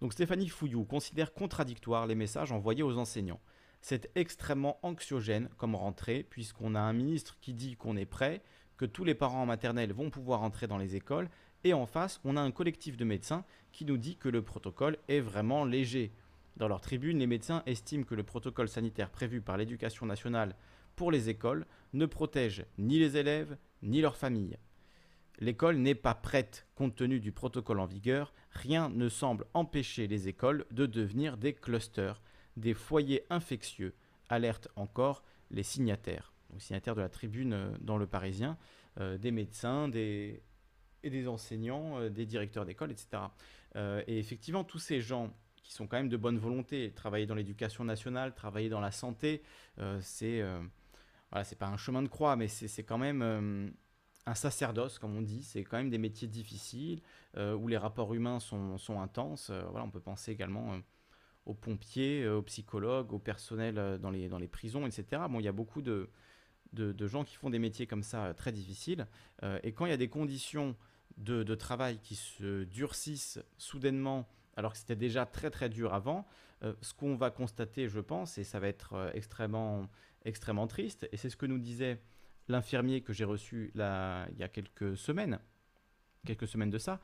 Donc 0.00 0.14
Stéphanie 0.14 0.48
Fouillou 0.48 0.84
considère 0.84 1.34
contradictoires 1.34 2.06
les 2.06 2.14
messages 2.14 2.52
envoyés 2.52 2.82
aux 2.82 2.96
enseignants. 2.96 3.40
C'est 3.82 4.10
extrêmement 4.14 4.78
anxiogène 4.82 5.50
comme 5.58 5.74
rentrée 5.74 6.22
puisqu'on 6.22 6.74
a 6.74 6.80
un 6.80 6.94
ministre 6.94 7.36
qui 7.42 7.52
dit 7.52 7.76
qu'on 7.76 7.96
est 7.98 8.06
prêt, 8.06 8.42
que 8.78 8.86
tous 8.86 9.04
les 9.04 9.14
parents 9.14 9.42
en 9.42 9.46
maternelle 9.46 9.92
vont 9.92 10.08
pouvoir 10.08 10.42
entrer 10.42 10.66
dans 10.66 10.78
les 10.78 10.96
écoles 10.96 11.28
et 11.64 11.74
en 11.74 11.86
face 11.86 12.20
on 12.24 12.36
a 12.36 12.40
un 12.40 12.50
collectif 12.50 12.96
de 12.96 13.04
médecins 13.04 13.44
qui 13.72 13.84
nous 13.84 13.96
dit 13.96 14.16
que 14.16 14.28
le 14.28 14.42
protocole 14.42 14.98
est 15.08 15.20
vraiment 15.20 15.64
léger. 15.64 16.12
Dans 16.56 16.68
leur 16.68 16.80
tribune, 16.80 17.18
les 17.18 17.26
médecins 17.26 17.64
estiment 17.66 18.04
que 18.04 18.14
le 18.14 18.22
protocole 18.22 18.68
sanitaire 18.68 19.10
prévu 19.10 19.40
par 19.40 19.56
l'éducation 19.56 20.06
nationale 20.06 20.54
pour 20.94 21.10
les 21.10 21.28
écoles 21.28 21.66
ne 21.92 22.06
protège 22.06 22.64
ni 22.78 22.98
les 23.00 23.16
élèves 23.16 23.56
ni 23.82 24.00
leurs 24.00 24.16
familles. 24.16 24.58
L'école 25.40 25.78
n'est 25.78 25.96
pas 25.96 26.14
prête 26.14 26.68
compte 26.76 26.94
tenu 26.94 27.18
du 27.18 27.32
protocole 27.32 27.80
en 27.80 27.86
vigueur, 27.86 28.32
rien 28.50 28.88
ne 28.88 29.08
semble 29.08 29.46
empêcher 29.52 30.06
les 30.06 30.28
écoles 30.28 30.64
de 30.70 30.86
devenir 30.86 31.36
des 31.36 31.52
clusters, 31.52 32.22
des 32.56 32.74
foyers 32.74 33.24
infectieux, 33.30 33.94
alertent 34.28 34.68
encore 34.76 35.24
les 35.50 35.64
signataires. 35.64 36.32
donc 36.50 36.62
signataire 36.62 36.94
de 36.94 37.00
la 37.00 37.08
tribune 37.08 37.76
dans 37.80 37.98
le 37.98 38.06
Parisien, 38.06 38.56
des 39.00 39.32
médecins, 39.32 39.88
des, 39.88 40.40
et 41.04 41.10
des 41.10 41.28
enseignants, 41.28 42.08
des 42.10 42.26
directeurs 42.26 42.64
d'école, 42.64 42.90
etc. 42.90 43.22
et 44.06 44.18
effectivement, 44.18 44.64
tous 44.64 44.78
ces 44.78 45.00
gens 45.00 45.32
qui 45.62 45.72
sont 45.72 45.86
quand 45.86 45.96
même 45.96 46.08
de 46.08 46.16
bonne 46.16 46.38
volonté, 46.38 46.92
travailler 46.92 47.26
dans 47.26 47.34
l'éducation 47.34 47.84
nationale, 47.84 48.34
travailler 48.34 48.68
dans 48.68 48.80
la 48.80 48.90
santé, 48.90 49.42
c'est 50.00 50.42
voilà, 51.30 51.46
pas 51.58 51.66
un 51.66 51.76
chemin 51.76 52.02
de 52.02 52.08
croix, 52.08 52.36
mais 52.36 52.48
c'est 52.48 52.84
quand 52.84 52.98
même 52.98 53.72
un 54.26 54.34
sacerdoce, 54.34 54.98
comme 54.98 55.16
on 55.16 55.22
dit. 55.22 55.42
C'est 55.42 55.64
quand 55.64 55.76
même 55.76 55.90
des 55.90 55.98
métiers 55.98 56.28
difficiles 56.28 57.00
euh, 57.36 57.54
où 57.54 57.68
les 57.68 57.76
rapports 57.76 58.14
humains 58.14 58.40
sont, 58.40 58.78
sont 58.78 59.00
intenses. 59.00 59.50
Euh, 59.50 59.62
voilà, 59.70 59.84
on 59.84 59.90
peut 59.90 60.00
penser 60.00 60.32
également 60.32 60.72
euh, 60.72 60.78
aux 61.46 61.54
pompiers, 61.54 62.26
aux 62.28 62.42
psychologues, 62.42 63.12
au 63.12 63.18
personnel 63.18 63.98
dans 64.00 64.10
les, 64.10 64.28
dans 64.28 64.38
les 64.38 64.48
prisons, 64.48 64.86
etc. 64.86 65.22
Bon, 65.28 65.40
il 65.40 65.44
y 65.44 65.48
a 65.48 65.52
beaucoup 65.52 65.82
de, 65.82 66.08
de, 66.72 67.06
gens 67.06 67.22
qui 67.22 67.36
font 67.36 67.50
des 67.50 67.58
métiers 67.58 67.86
comme 67.86 68.02
ça 68.02 68.32
très 68.32 68.50
difficiles. 68.50 69.06
et 69.62 69.72
quand 69.72 69.84
il 69.84 69.90
y 69.90 69.92
a 69.92 69.98
des 69.98 70.08
conditions 70.08 70.74
de, 71.16 71.54
travail 71.54 71.98
qui 71.98 72.14
se 72.14 72.64
durcissent 72.64 73.40
soudainement, 73.58 74.28
alors 74.56 74.72
que 74.72 74.78
c'était 74.78 74.96
déjà 74.96 75.26
très 75.26 75.50
très 75.50 75.68
dur 75.68 75.94
avant, 75.94 76.26
ce 76.80 76.94
qu'on 76.94 77.14
va 77.14 77.30
constater, 77.30 77.88
je 77.88 78.00
pense, 78.00 78.38
et 78.38 78.44
ça 78.44 78.58
va 78.58 78.68
être 78.68 79.10
extrêmement, 79.14 79.88
extrêmement 80.24 80.66
triste, 80.66 81.08
et 81.12 81.16
c'est 81.16 81.28
ce 81.28 81.36
que 81.36 81.46
nous 81.46 81.58
disait 81.58 82.00
l'infirmier 82.48 83.02
que 83.02 83.12
j'ai 83.12 83.24
reçu 83.24 83.70
là, 83.74 84.26
il 84.32 84.38
y 84.38 84.42
a 84.42 84.48
quelques 84.48 84.96
semaines, 84.96 85.38
quelques 86.24 86.48
semaines 86.48 86.70
de 86.70 86.78
ça, 86.78 87.00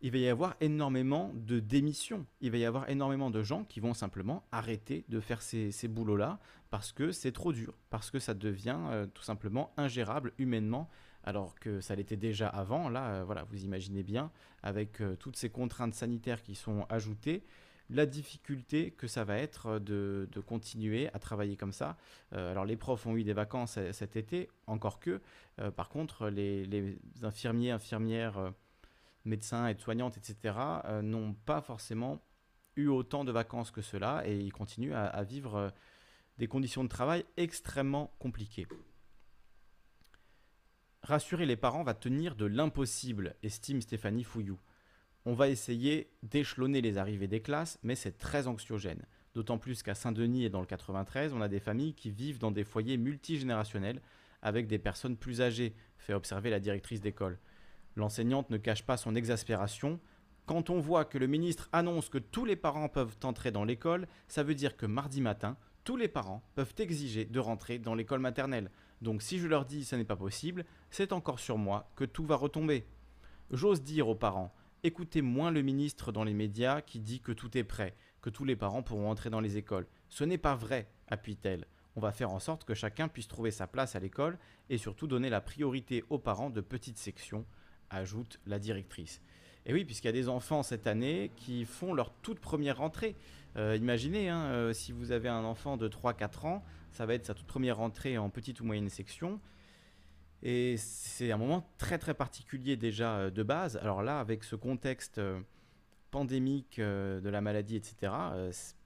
il 0.00 0.10
va 0.12 0.18
y 0.18 0.28
avoir 0.28 0.56
énormément 0.60 1.32
de 1.34 1.58
démissions. 1.58 2.26
Il 2.40 2.50
va 2.50 2.58
y 2.58 2.64
avoir 2.64 2.88
énormément 2.90 3.30
de 3.30 3.42
gens 3.42 3.64
qui 3.64 3.80
vont 3.80 3.94
simplement 3.94 4.46
arrêter 4.52 5.04
de 5.08 5.20
faire 5.20 5.40
ces, 5.40 5.88
boulots-là 5.88 6.38
parce 6.70 6.92
que 6.92 7.12
c'est 7.12 7.32
trop 7.32 7.52
dur, 7.52 7.74
parce 7.90 8.10
que 8.10 8.18
ça 8.18 8.34
devient 8.34 8.78
euh, 8.90 9.06
tout 9.06 9.22
simplement 9.22 9.72
ingérable 9.76 10.32
humainement, 10.38 10.90
alors 11.26 11.54
que 11.56 11.80
ça 11.80 11.94
l'était 11.94 12.16
déjà 12.16 12.48
avant. 12.48 12.88
Là, 12.88 13.08
euh, 13.10 13.24
voilà, 13.24 13.44
vous 13.44 13.64
imaginez 13.64 14.02
bien, 14.02 14.30
avec 14.62 15.00
euh, 15.00 15.16
toutes 15.16 15.36
ces 15.36 15.50
contraintes 15.50 15.94
sanitaires 15.94 16.42
qui 16.42 16.54
sont 16.54 16.86
ajoutées, 16.88 17.44
la 17.90 18.06
difficulté 18.06 18.90
que 18.90 19.06
ça 19.06 19.24
va 19.24 19.38
être 19.38 19.78
de, 19.78 20.28
continuer 20.46 21.08
à 21.12 21.18
travailler 21.18 21.56
comme 21.56 21.72
ça. 21.72 21.96
Euh, 22.32 22.50
alors 22.50 22.64
les 22.64 22.76
profs 22.76 23.06
ont 23.06 23.16
eu 23.16 23.24
des 23.24 23.32
vacances 23.32 23.78
cet 23.92 24.16
été, 24.16 24.48
encore 24.66 25.00
que. 25.00 25.20
Euh, 25.60 25.70
par 25.70 25.88
contre, 25.88 26.28
les, 26.28 26.98
infirmiers, 27.22 27.70
infirmières, 27.70 28.38
euh, 28.38 28.50
médecins, 29.24 29.66
aides-soignantes, 29.66 30.16
etc. 30.16 30.54
n'ont 31.02 31.34
pas 31.34 31.60
forcément 31.60 32.20
eu 32.76 32.88
autant 32.88 33.24
de 33.24 33.32
vacances 33.32 33.70
que 33.70 33.82
cela 33.82 34.22
et 34.26 34.38
ils 34.38 34.52
continuent 34.52 34.94
à 34.94 35.22
vivre 35.24 35.72
des 36.38 36.46
conditions 36.46 36.84
de 36.84 36.88
travail 36.88 37.24
extrêmement 37.36 38.14
compliquées. 38.18 38.68
Rassurer 41.06 41.46
les 41.46 41.54
parents 41.54 41.84
va 41.84 41.94
tenir 41.94 42.34
de 42.34 42.46
l'impossible, 42.46 43.36
estime 43.44 43.80
Stéphanie 43.80 44.24
Fouillou. 44.24 44.58
On 45.24 45.34
va 45.34 45.48
essayer 45.48 46.10
d'échelonner 46.24 46.80
les 46.80 46.98
arrivées 46.98 47.28
des 47.28 47.40
classes, 47.40 47.78
mais 47.84 47.94
c'est 47.94 48.18
très 48.18 48.48
anxiogène. 48.48 49.06
D'autant 49.32 49.56
plus 49.56 49.84
qu'à 49.84 49.94
Saint-Denis 49.94 50.46
et 50.46 50.50
dans 50.50 50.58
le 50.58 50.66
93, 50.66 51.32
on 51.32 51.40
a 51.40 51.46
des 51.46 51.60
familles 51.60 51.94
qui 51.94 52.10
vivent 52.10 52.40
dans 52.40 52.50
des 52.50 52.64
foyers 52.64 52.96
multigénérationnels 52.96 54.02
avec 54.42 54.66
des 54.66 54.80
personnes 54.80 55.16
plus 55.16 55.42
âgées, 55.42 55.76
fait 55.96 56.12
observer 56.12 56.50
la 56.50 56.58
directrice 56.58 57.00
d'école. 57.00 57.38
L'enseignante 57.94 58.50
ne 58.50 58.56
cache 58.56 58.82
pas 58.82 58.96
son 58.96 59.14
exaspération. 59.14 60.00
Quand 60.44 60.70
on 60.70 60.80
voit 60.80 61.04
que 61.04 61.18
le 61.18 61.28
ministre 61.28 61.68
annonce 61.70 62.08
que 62.08 62.18
tous 62.18 62.44
les 62.44 62.56
parents 62.56 62.88
peuvent 62.88 63.16
entrer 63.22 63.52
dans 63.52 63.64
l'école, 63.64 64.08
ça 64.26 64.42
veut 64.42 64.56
dire 64.56 64.76
que 64.76 64.86
mardi 64.86 65.20
matin, 65.20 65.56
tous 65.84 65.96
les 65.96 66.08
parents 66.08 66.42
peuvent 66.56 66.74
exiger 66.78 67.26
de 67.26 67.38
rentrer 67.38 67.78
dans 67.78 67.94
l'école 67.94 68.18
maternelle. 68.18 68.72
Donc 69.02 69.22
si 69.22 69.38
je 69.38 69.46
leur 69.46 69.64
dis 69.64 69.84
ce 69.84 69.96
n'est 69.96 70.04
pas 70.04 70.16
possible, 70.16 70.64
c'est 70.90 71.12
encore 71.12 71.40
sur 71.40 71.58
moi 71.58 71.90
que 71.96 72.04
tout 72.04 72.24
va 72.24 72.36
retomber. 72.36 72.86
J'ose 73.50 73.82
dire 73.82 74.08
aux 74.08 74.14
parents, 74.14 74.54
Écoutez 74.82 75.20
moins 75.20 75.50
le 75.50 75.62
ministre 75.62 76.12
dans 76.12 76.22
les 76.22 76.34
médias 76.34 76.80
qui 76.80 77.00
dit 77.00 77.18
que 77.18 77.32
tout 77.32 77.58
est 77.58 77.64
prêt, 77.64 77.96
que 78.20 78.30
tous 78.30 78.44
les 78.44 78.54
parents 78.54 78.84
pourront 78.84 79.10
entrer 79.10 79.30
dans 79.30 79.40
les 79.40 79.56
écoles. 79.56 79.88
Ce 80.08 80.22
n'est 80.22 80.38
pas 80.38 80.54
vrai, 80.54 80.86
appuie-t-elle. 81.08 81.66
On 81.96 82.00
va 82.00 82.12
faire 82.12 82.30
en 82.30 82.38
sorte 82.38 82.64
que 82.64 82.74
chacun 82.74 83.08
puisse 83.08 83.26
trouver 83.26 83.50
sa 83.50 83.66
place 83.66 83.96
à 83.96 84.00
l'école 84.00 84.38
et 84.70 84.78
surtout 84.78 85.08
donner 85.08 85.28
la 85.28 85.40
priorité 85.40 86.04
aux 86.08 86.18
parents 86.18 86.50
de 86.50 86.60
petites 86.60 86.98
sections, 86.98 87.46
ajoute 87.90 88.38
la 88.46 88.60
directrice. 88.60 89.20
Et 89.64 89.72
oui, 89.72 89.84
puisqu'il 89.84 90.06
y 90.06 90.10
a 90.10 90.12
des 90.12 90.28
enfants 90.28 90.62
cette 90.62 90.86
année 90.86 91.32
qui 91.34 91.64
font 91.64 91.92
leur 91.92 92.12
toute 92.22 92.38
première 92.38 92.78
rentrée. 92.78 93.16
Euh, 93.56 93.76
imaginez, 93.76 94.28
hein, 94.28 94.44
euh, 94.46 94.72
si 94.72 94.92
vous 94.92 95.12
avez 95.12 95.28
un 95.28 95.44
enfant 95.44 95.76
de 95.76 95.88
3-4 95.88 96.46
ans, 96.46 96.64
ça 96.92 97.06
va 97.06 97.14
être 97.14 97.24
sa 97.24 97.34
toute 97.34 97.46
première 97.46 97.78
rentrée 97.78 98.18
en 98.18 98.28
petite 98.28 98.60
ou 98.60 98.64
moyenne 98.64 98.90
section. 98.90 99.40
Et 100.42 100.76
c'est 100.76 101.32
un 101.32 101.38
moment 101.38 101.66
très 101.78 101.98
très 101.98 102.12
particulier 102.12 102.76
déjà 102.76 103.16
euh, 103.16 103.30
de 103.30 103.42
base. 103.42 103.76
Alors 103.78 104.02
là, 104.02 104.20
avec 104.20 104.44
ce 104.44 104.56
contexte 104.56 105.20
pandémique 106.10 106.78
de 106.78 107.28
la 107.28 107.40
maladie, 107.40 107.76
etc., 107.76 108.12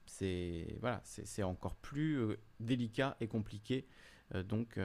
c'est 0.05 0.67
voilà, 0.81 1.01
encore 1.43 1.75
plus 1.75 2.35
délicat 2.59 3.15
et 3.21 3.27
compliqué. 3.27 3.85
donc 4.43 4.77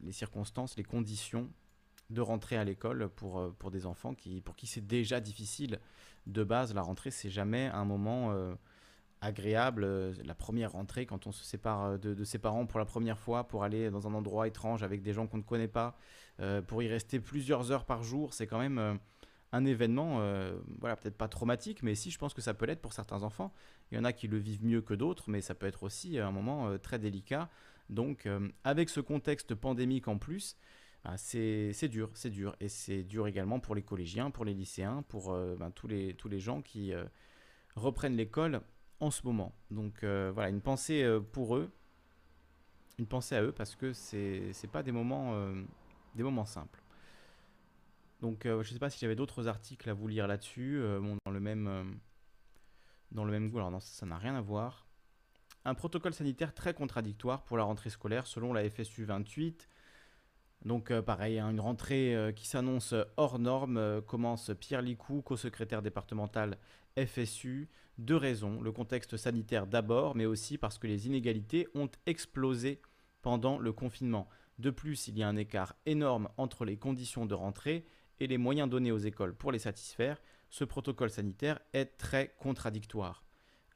les 0.00 0.12
circonstances, 0.12 0.76
les 0.76 0.84
conditions 0.84 1.50
de 2.10 2.20
rentrer 2.20 2.56
à 2.56 2.64
l'école 2.64 3.08
pour, 3.08 3.52
pour 3.58 3.72
des 3.72 3.86
enfants 3.86 4.14
qui, 4.14 4.40
pour 4.40 4.54
qui 4.54 4.68
c'est 4.68 4.86
déjà 4.86 5.20
difficile 5.20 5.80
de 6.26 6.44
base. 6.44 6.74
La 6.74 6.82
rentrée, 6.82 7.10
c'est 7.10 7.30
jamais 7.30 7.66
un 7.66 7.84
moment 7.84 8.56
agréable. 9.20 9.84
Euh, 9.84 10.12
la 10.24 10.34
première 10.34 10.72
rentrée, 10.72 11.06
quand 11.06 11.26
on 11.26 11.32
se 11.32 11.44
sépare 11.44 11.84
euh, 11.84 11.98
de, 11.98 12.24
ses 12.24 12.38
parents 12.38 12.66
pour 12.66 12.78
la 12.78 12.84
première 12.84 13.18
fois, 13.18 13.44
pour 13.44 13.64
aller 13.64 13.90
dans 13.90 14.08
un 14.08 14.14
endroit 14.14 14.46
étrange 14.46 14.82
avec 14.82 15.02
des 15.02 15.12
gens 15.12 15.26
qu'on 15.26 15.38
ne 15.38 15.42
connaît 15.42 15.68
pas, 15.68 15.96
euh, 16.40 16.62
pour 16.62 16.82
y 16.82 16.88
rester 16.88 17.20
plusieurs 17.20 17.70
heures 17.70 17.84
par 17.84 18.02
jour, 18.02 18.34
c'est 18.34 18.46
quand 18.46 18.58
même 18.58 18.98
un 19.52 19.64
événement, 19.64 20.20
voilà, 20.78 20.94
peut-être 20.94 21.16
pas 21.16 21.26
traumatique, 21.26 21.82
mais 21.82 21.96
si 21.96 22.12
je 22.12 22.18
pense 22.18 22.34
que 22.34 22.40
ça 22.40 22.54
peut 22.54 22.66
l'être 22.66 22.80
pour 22.80 22.92
certains 22.92 23.24
enfants. 23.24 23.52
Il 23.90 23.98
y 23.98 24.00
en 24.00 24.04
a 24.04 24.12
qui 24.12 24.28
le 24.28 24.38
vivent 24.38 24.64
mieux 24.64 24.80
que 24.80 24.94
d'autres, 24.94 25.28
mais 25.28 25.40
ça 25.40 25.56
peut 25.56 25.66
être 25.66 25.82
aussi 25.82 26.18
un 26.20 26.30
moment 26.30 26.78
très 26.78 27.00
délicat. 27.00 27.50
Donc, 27.88 28.28
avec 28.62 28.88
ce 28.88 29.00
contexte 29.00 29.56
pandémique 29.56 30.06
en 30.06 30.18
plus, 30.18 30.56
bah, 31.02 31.16
c'est 31.16 31.88
dur, 31.88 32.10
c'est 32.14 32.30
dur. 32.30 32.54
Et 32.60 32.68
c'est 32.68 33.02
dur 33.02 33.26
également 33.26 33.58
pour 33.58 33.74
les 33.74 33.82
collégiens, 33.82 34.30
pour 34.30 34.44
les 34.44 34.54
lycéens, 34.54 35.02
pour 35.08 35.32
ben, 35.32 35.72
tous, 35.72 35.88
les, 35.88 36.14
tous 36.14 36.28
les 36.28 36.38
gens 36.38 36.62
qui 36.62 36.92
reprennent 37.74 38.16
l'école 38.16 38.62
en 39.00 39.10
ce 39.10 39.24
moment. 39.24 39.54
Donc 39.70 40.04
euh, 40.04 40.30
voilà, 40.32 40.50
une 40.50 40.60
pensée 40.60 41.02
euh, 41.02 41.20
pour 41.20 41.56
eux, 41.56 41.72
une 42.98 43.06
pensée 43.06 43.34
à 43.34 43.42
eux 43.42 43.52
parce 43.52 43.74
que 43.74 43.92
c'est 43.92 44.52
c'est 44.52 44.70
pas 44.70 44.82
des 44.82 44.92
moments 44.92 45.34
euh, 45.34 45.62
des 46.14 46.22
moments 46.22 46.44
simples. 46.44 46.82
Donc 48.20 48.42
je 48.44 48.62
sais 48.70 48.78
pas 48.78 48.90
si 48.90 48.98
j'avais 48.98 49.16
d'autres 49.16 49.48
articles 49.48 49.88
à 49.88 49.94
vous 49.94 50.06
lire 50.06 50.26
là-dessus, 50.26 50.82
dans 51.24 51.32
le 51.32 51.40
même 51.40 51.98
dans 53.12 53.24
le 53.24 53.32
même 53.32 53.48
goût. 53.48 53.56
Alors 53.56 53.70
non, 53.70 53.80
ça 53.80 54.04
n'a 54.04 54.18
rien 54.18 54.34
à 54.34 54.42
voir. 54.42 54.86
Un 55.64 55.74
protocole 55.74 56.12
sanitaire 56.12 56.52
très 56.52 56.74
contradictoire 56.74 57.44
pour 57.44 57.56
la 57.56 57.64
rentrée 57.64 57.88
scolaire 57.88 58.26
selon 58.26 58.52
la 58.52 58.68
FSU 58.68 59.06
28. 59.06 59.70
Donc 60.64 60.92
pareil, 61.00 61.38
hein, 61.38 61.50
une 61.50 61.60
rentrée 61.60 62.32
qui 62.36 62.46
s'annonce 62.46 62.94
hors 63.16 63.38
norme, 63.38 64.02
commence 64.02 64.50
Pierre 64.60 64.82
Licou, 64.82 65.22
co-secrétaire 65.22 65.80
départemental 65.80 66.58
FSU, 66.98 67.68
deux 67.98 68.16
raisons. 68.16 68.60
Le 68.60 68.72
contexte 68.72 69.16
sanitaire 69.16 69.66
d'abord, 69.66 70.16
mais 70.16 70.26
aussi 70.26 70.58
parce 70.58 70.78
que 70.78 70.86
les 70.86 71.06
inégalités 71.06 71.68
ont 71.74 71.90
explosé 72.06 72.82
pendant 73.22 73.58
le 73.58 73.72
confinement. 73.72 74.28
De 74.58 74.70
plus, 74.70 75.08
il 75.08 75.18
y 75.18 75.22
a 75.22 75.28
un 75.28 75.36
écart 75.36 75.74
énorme 75.86 76.28
entre 76.36 76.64
les 76.64 76.76
conditions 76.76 77.26
de 77.26 77.34
rentrée 77.34 77.86
et 78.18 78.26
les 78.26 78.38
moyens 78.38 78.68
donnés 78.68 78.92
aux 78.92 78.98
écoles 78.98 79.34
pour 79.34 79.52
les 79.52 79.58
satisfaire. 79.58 80.20
Ce 80.50 80.64
protocole 80.64 81.10
sanitaire 81.10 81.60
est 81.72 81.96
très 81.96 82.34
contradictoire. 82.38 83.24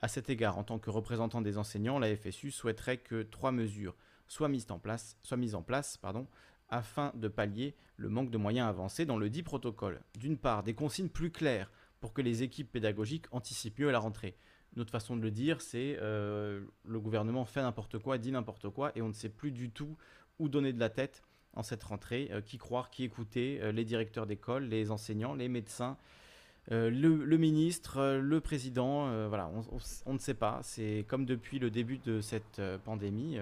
À 0.02 0.08
cet 0.08 0.28
égard, 0.28 0.58
en 0.58 0.64
tant 0.64 0.78
que 0.78 0.90
représentant 0.90 1.40
des 1.40 1.56
enseignants, 1.56 1.98
la 1.98 2.14
FSU 2.14 2.50
souhaiterait 2.50 2.98
que 2.98 3.22
trois 3.22 3.52
mesures 3.52 3.96
soient 4.26 4.48
mises 4.48 4.66
en 4.70 4.78
place, 4.78 5.16
soient 5.22 5.36
mises 5.38 5.54
en 5.54 5.62
place 5.62 5.96
pardon, 5.96 6.26
afin 6.68 7.12
de 7.14 7.28
pallier 7.28 7.74
le 7.96 8.08
manque 8.08 8.30
de 8.30 8.38
moyens 8.38 8.68
avancés 8.68 9.06
dans 9.06 9.18
le 9.18 9.30
dit 9.30 9.42
protocole. 9.42 10.00
D'une 10.18 10.38
part, 10.38 10.62
des 10.62 10.74
consignes 10.74 11.08
plus 11.08 11.30
claires 11.30 11.70
pour 12.00 12.12
que 12.12 12.22
les 12.22 12.42
équipes 12.42 12.70
pédagogiques 12.70 13.26
anticipent 13.30 13.78
mieux 13.78 13.90
la 13.90 13.98
rentrée. 13.98 14.36
Une 14.76 14.82
autre 14.82 14.90
façon 14.90 15.16
de 15.16 15.22
le 15.22 15.30
dire, 15.30 15.60
c'est 15.60 15.96
euh, 16.00 16.60
le 16.84 17.00
gouvernement 17.00 17.44
fait 17.44 17.62
n'importe 17.62 17.98
quoi, 17.98 18.18
dit 18.18 18.32
n'importe 18.32 18.68
quoi, 18.70 18.92
et 18.96 19.02
on 19.02 19.08
ne 19.08 19.12
sait 19.12 19.28
plus 19.28 19.52
du 19.52 19.70
tout 19.70 19.96
où 20.40 20.48
donner 20.48 20.72
de 20.72 20.80
la 20.80 20.90
tête 20.90 21.22
en 21.54 21.62
cette 21.62 21.84
rentrée, 21.84 22.28
euh, 22.32 22.40
qui 22.40 22.58
croire, 22.58 22.90
qui 22.90 23.04
écouter, 23.04 23.60
euh, 23.62 23.70
les 23.70 23.84
directeurs 23.84 24.26
d'école, 24.26 24.64
les 24.64 24.90
enseignants, 24.90 25.34
les 25.34 25.48
médecins, 25.48 25.96
le, 26.70 27.36
ministre, 27.36 28.18
le 28.22 28.40
président, 28.40 29.28
voilà, 29.28 29.50
on, 30.06 30.12
ne 30.14 30.18
sait 30.18 30.32
pas. 30.32 30.60
C'est 30.62 31.04
comme 31.08 31.26
depuis 31.26 31.58
le 31.58 31.70
début 31.70 31.98
de 31.98 32.22
cette 32.22 32.58
pandémie, 32.84 33.38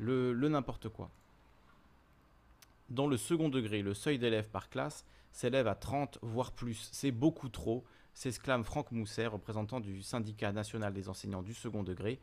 le 0.00 0.48
n'importe 0.48 0.88
quoi. 0.88 1.10
Dans 2.90 3.06
le 3.06 3.16
second 3.16 3.48
degré, 3.48 3.82
le 3.82 3.94
seuil 3.94 4.18
d'élèves 4.18 4.50
par 4.50 4.68
classe 4.68 5.06
s'élève 5.32 5.66
à 5.66 5.74
30, 5.74 6.18
voire 6.22 6.52
plus. 6.52 6.88
C'est 6.92 7.10
beaucoup 7.10 7.48
trop, 7.48 7.84
s'exclame 8.12 8.62
Franck 8.62 8.92
Mousset, 8.92 9.26
représentant 9.26 9.80
du 9.80 10.02
syndicat 10.02 10.52
national 10.52 10.92
des 10.92 11.08
enseignants 11.08 11.42
du 11.42 11.54
second 11.54 11.82
degré. 11.82 12.20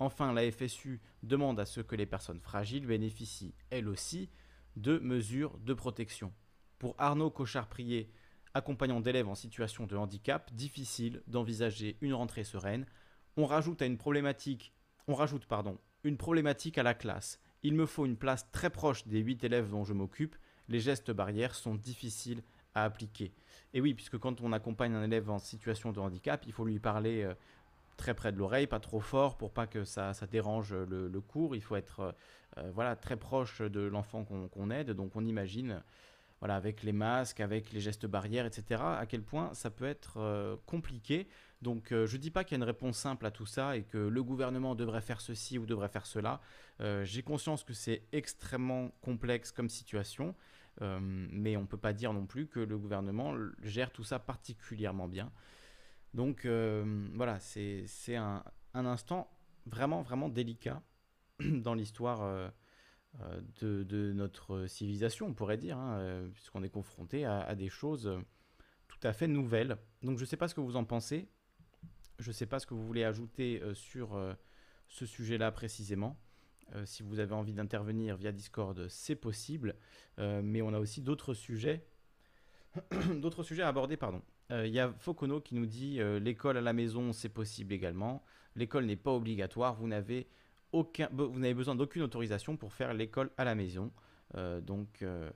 Enfin, 0.00 0.32
la 0.32 0.50
FSU 0.50 1.00
demande 1.22 1.60
à 1.60 1.66
ce 1.66 1.80
que 1.80 1.94
les 1.94 2.06
personnes 2.06 2.40
fragiles 2.40 2.86
bénéficient, 2.86 3.54
elles 3.70 3.88
aussi, 3.88 4.30
de 4.76 4.98
mesures 4.98 5.58
de 5.58 5.74
protection. 5.74 6.32
Pour 6.78 6.94
Arnaud 6.98 7.30
Cochard-Prié, 7.30 8.10
accompagnant 8.54 9.00
d'élèves 9.00 9.28
en 9.28 9.34
situation 9.34 9.86
de 9.86 9.96
handicap, 9.96 10.52
difficile 10.54 11.22
d'envisager 11.26 11.98
une 12.00 12.14
rentrée 12.14 12.44
sereine. 12.44 12.86
On 13.36 13.46
rajoute 13.46 13.82
à 13.82 13.86
une 13.86 13.98
problématique, 13.98 14.72
on 15.06 15.14
rajoute 15.14 15.46
pardon, 15.46 15.78
une 16.02 16.16
problématique 16.16 16.78
à 16.78 16.82
la 16.82 16.94
classe. 16.94 17.40
Il 17.62 17.74
me 17.74 17.86
faut 17.86 18.06
une 18.06 18.16
place 18.16 18.50
très 18.52 18.70
proche 18.70 19.06
des 19.06 19.20
8 19.20 19.44
élèves 19.44 19.70
dont 19.70 19.84
je 19.84 19.92
m'occupe. 19.92 20.36
Les 20.68 20.80
gestes 20.80 21.10
barrières 21.10 21.54
sont 21.54 21.74
difficiles 21.74 22.42
à 22.74 22.84
appliquer. 22.84 23.32
Et 23.74 23.80
oui, 23.80 23.94
puisque 23.94 24.18
quand 24.18 24.40
on 24.40 24.52
accompagne 24.52 24.94
un 24.94 25.02
élève 25.02 25.30
en 25.30 25.38
situation 25.38 25.92
de 25.92 26.00
handicap, 26.00 26.44
il 26.46 26.52
faut 26.52 26.64
lui 26.64 26.78
parler 26.78 27.22
euh, 27.22 27.34
très 27.96 28.14
près 28.14 28.32
de 28.32 28.38
l'oreille, 28.38 28.66
pas 28.66 28.80
trop 28.80 29.00
fort 29.00 29.36
pour 29.36 29.52
pas 29.52 29.66
que 29.66 29.84
ça, 29.84 30.12
dérange 30.30 30.72
le, 30.72 31.20
cours. 31.20 31.54
Il 31.54 31.62
faut 31.62 31.76
être 31.76 32.00
euh, 32.00 32.12
euh, 32.58 32.70
voilà, 32.74 32.96
très 32.96 33.16
proche 33.16 33.60
de 33.60 33.80
l'enfant 33.80 34.24
qu'on 34.24 34.70
aide. 34.70 34.92
Donc 34.92 35.16
on 35.16 35.24
imagine 35.24 35.82
voilà, 36.40 36.56
avec 36.56 36.82
les 36.82 36.92
masques, 36.92 37.40
avec 37.40 37.70
les 37.72 37.80
gestes 37.80 38.06
barrières, 38.06 38.46
etc., 38.46 38.80
à 38.82 39.04
quel 39.06 39.22
point 39.22 39.52
ça 39.52 39.70
peut 39.70 39.84
être 39.84 40.14
euh, 40.16 40.56
compliqué. 40.66 41.28
Donc 41.62 41.92
euh, 41.92 42.06
je 42.06 42.16
ne 42.16 42.22
dis 42.22 42.30
pas 42.30 42.44
qu'il 42.44 42.56
y 42.56 42.60
a 42.60 42.62
une 42.62 42.66
réponse 42.66 42.96
simple 42.96 43.26
à 43.26 43.30
tout 43.30 43.46
ça 43.46 43.76
et 43.76 43.82
que 43.82 43.98
le 43.98 44.22
gouvernement 44.22 44.74
devrait 44.74 45.02
faire 45.02 45.20
ceci 45.20 45.58
ou 45.58 45.66
devrait 45.66 45.88
faire 45.88 46.06
cela. 46.06 46.40
Euh, 46.80 47.04
j'ai 47.04 47.22
conscience 47.22 47.64
que 47.64 47.74
c'est 47.74 48.02
extrêmement 48.12 48.90
complexe 49.02 49.52
comme 49.52 49.68
situation, 49.68 50.34
mais 50.80 51.58
on 51.58 51.62
ne 51.62 51.66
peut 51.66 51.76
pas 51.76 51.92
dire 51.92 52.14
non 52.14 52.24
plus 52.24 52.46
que 52.46 52.58
le 52.58 52.78
gouvernement 52.78 53.34
gère 53.62 53.90
tout 53.90 54.04
ça 54.04 54.18
particulièrement 54.18 55.08
bien. 55.08 55.30
Donc 56.14 56.46
voilà, 56.46 57.38
c'est 57.38 58.16
un, 58.16 58.42
instant 58.72 59.30
vraiment, 59.66 60.00
vraiment 60.00 60.30
délicat 60.30 60.80
dans 61.40 61.74
l'histoire 61.74 62.50
euh, 63.20 63.40
de, 63.60 64.12
notre 64.12 64.66
civilisation, 64.66 65.26
on 65.26 65.34
pourrait 65.34 65.56
dire, 65.56 65.76
hein, 65.76 65.98
euh, 65.98 66.28
puisqu'on 66.28 66.62
est 66.62 66.70
confronté 66.70 67.24
à, 67.24 67.54
des 67.56 67.68
choses 67.68 68.06
euh, 68.06 68.20
tout 68.86 69.00
à 69.02 69.12
fait 69.12 69.26
nouvelles. 69.26 69.76
Donc 70.02 70.16
je 70.18 70.22
ne 70.22 70.26
sais 70.26 70.36
pas 70.36 70.46
ce 70.46 70.54
que 70.54 70.60
vous 70.60 70.76
en 70.76 70.84
pensez, 70.84 71.28
je 72.20 72.28
ne 72.28 72.32
sais 72.32 72.46
pas 72.46 72.58
ce 72.58 72.66
que 72.66 72.74
vous 72.74 72.86
voulez 72.86 73.04
ajouter 73.04 73.62
sur 73.74 74.18
ce 74.88 75.06
sujet-là 75.06 75.50
précisément. 75.52 76.16
si 76.84 77.02
vous 77.02 77.18
avez 77.18 77.32
envie 77.34 77.52
d'intervenir 77.52 78.16
via 78.16 78.30
Discord, 78.30 78.86
c'est 78.88 79.16
possible, 79.16 79.74
mais 80.18 80.62
on 80.62 80.72
a 80.72 80.78
aussi 80.78 81.00
d'autres 81.00 81.34
sujets, 81.34 81.84
d'autres 83.16 83.42
sujets 83.42 83.62
à 83.62 83.68
aborder, 83.68 83.96
pardon. 83.96 84.22
Il 84.50 84.70
y 84.70 84.80
a 84.80 84.92
Focono 84.92 85.40
qui 85.40 85.54
nous 85.54 85.66
dit 85.66 85.98
l'école 86.20 86.56
à 86.56 86.60
la 86.60 86.72
maison, 86.72 87.12
c'est 87.12 87.28
possible 87.28 87.72
également. 87.72 88.22
L'école 88.56 88.84
n'est 88.84 88.96
pas 88.96 89.12
obligatoire. 89.12 89.74
Vous 89.74 89.88
n'avez 89.88 90.28
aucun, 90.72 91.08
vous 91.12 91.38
n'avez 91.38 91.54
besoin 91.54 91.74
d'aucune 91.74 92.02
autorisation 92.02 92.56
pour 92.56 92.72
faire 92.72 92.94
l'école 92.94 93.30
à 93.36 93.44
la 93.44 93.54
maison. 93.54 93.92
Euh, 94.36 94.60
donc 94.60 95.02
euh, 95.02 95.30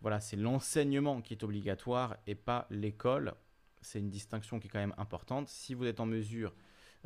voilà, 0.00 0.20
c'est 0.20 0.36
l'enseignement 0.36 1.22
qui 1.22 1.34
est 1.34 1.42
obligatoire 1.42 2.16
et 2.26 2.34
pas 2.34 2.66
l'école. 2.70 3.34
C'est 3.84 3.98
une 3.98 4.10
distinction 4.10 4.58
qui 4.60 4.66
est 4.66 4.70
quand 4.70 4.78
même 4.78 4.94
importante. 4.98 5.48
Si 5.48 5.74
vous 5.74 5.86
êtes 5.86 6.00
en 6.00 6.06
mesure 6.06 6.54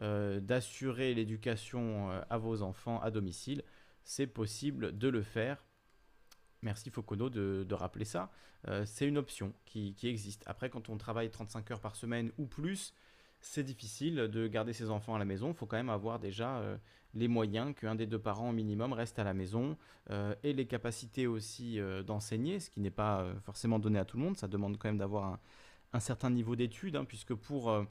euh, 0.03 0.41
d'assurer 0.41 1.15
l'éducation 1.15 2.11
à 2.31 2.39
vos 2.39 2.63
enfants 2.63 3.01
à 3.01 3.11
domicile, 3.11 3.63
c'est 4.05 4.27
possible 4.27 4.97
de 4.97 5.09
le 5.09 5.23
faire. 5.23 5.65
Merci 6.63 6.91
Focono 6.91 7.31
de, 7.31 7.75
rappeler 7.75 8.05
ça. 8.05 8.31
c'est 8.85 9.07
une 9.07 9.19
option 9.19 9.53
qui, 9.65 9.95
qui, 9.95 10.09
existe. 10.09 10.43
Après, 10.47 10.71
quand 10.71 10.89
on 10.89 10.97
travaille 10.97 11.31
35 11.31 11.71
heures 11.71 11.81
par 11.81 11.95
semaine 11.95 12.33
ou 12.39 12.47
plus, 12.47 12.95
c'est 13.41 13.63
difficile 13.63 14.17
de 14.17 14.47
garder 14.47 14.73
ses 14.73 14.91
enfants 14.91 15.15
à 15.15 15.19
la 15.19 15.25
maison. 15.25 15.49
Il 15.49 15.55
faut 15.55 15.67
quand 15.67 15.77
même 15.77 15.91
avoir 15.91 16.19
déjà 16.19 16.57
euh, 16.59 16.77
les 17.15 17.29
moyens 17.29 17.75
qu'un 17.75 17.95
des 17.95 18.07
deux 18.07 18.19
parents 18.19 18.51
au 18.51 18.53
minimum 18.53 18.93
reste 18.93 19.19
à 19.19 19.25
la 19.25 19.35
maison 19.35 19.77
euh, 20.11 20.35
et 20.43 20.53
les 20.53 20.67
capacités 20.67 21.27
aussi 21.27 21.79
euh, 21.79 22.03
d'enseigner, 22.03 22.61
ce 22.61 22.71
qui 22.71 22.81
n'est 22.81 22.91
pas 22.91 23.27
forcément 23.45 23.79
donné 23.79 23.99
à 23.99 24.05
tout 24.05 24.17
le 24.17 24.25
monde. 24.25 24.37
Ça 24.37 24.49
demande 24.49 24.77
quand 24.79 24.89
même 24.89 24.99
d'avoir 24.99 25.25
un, 25.25 25.41
certain 26.01 26.31
niveau 26.31 26.57
d'études, 26.57 26.97
hein, 26.97 27.05
puisque 27.05 27.35
pour 27.35 27.87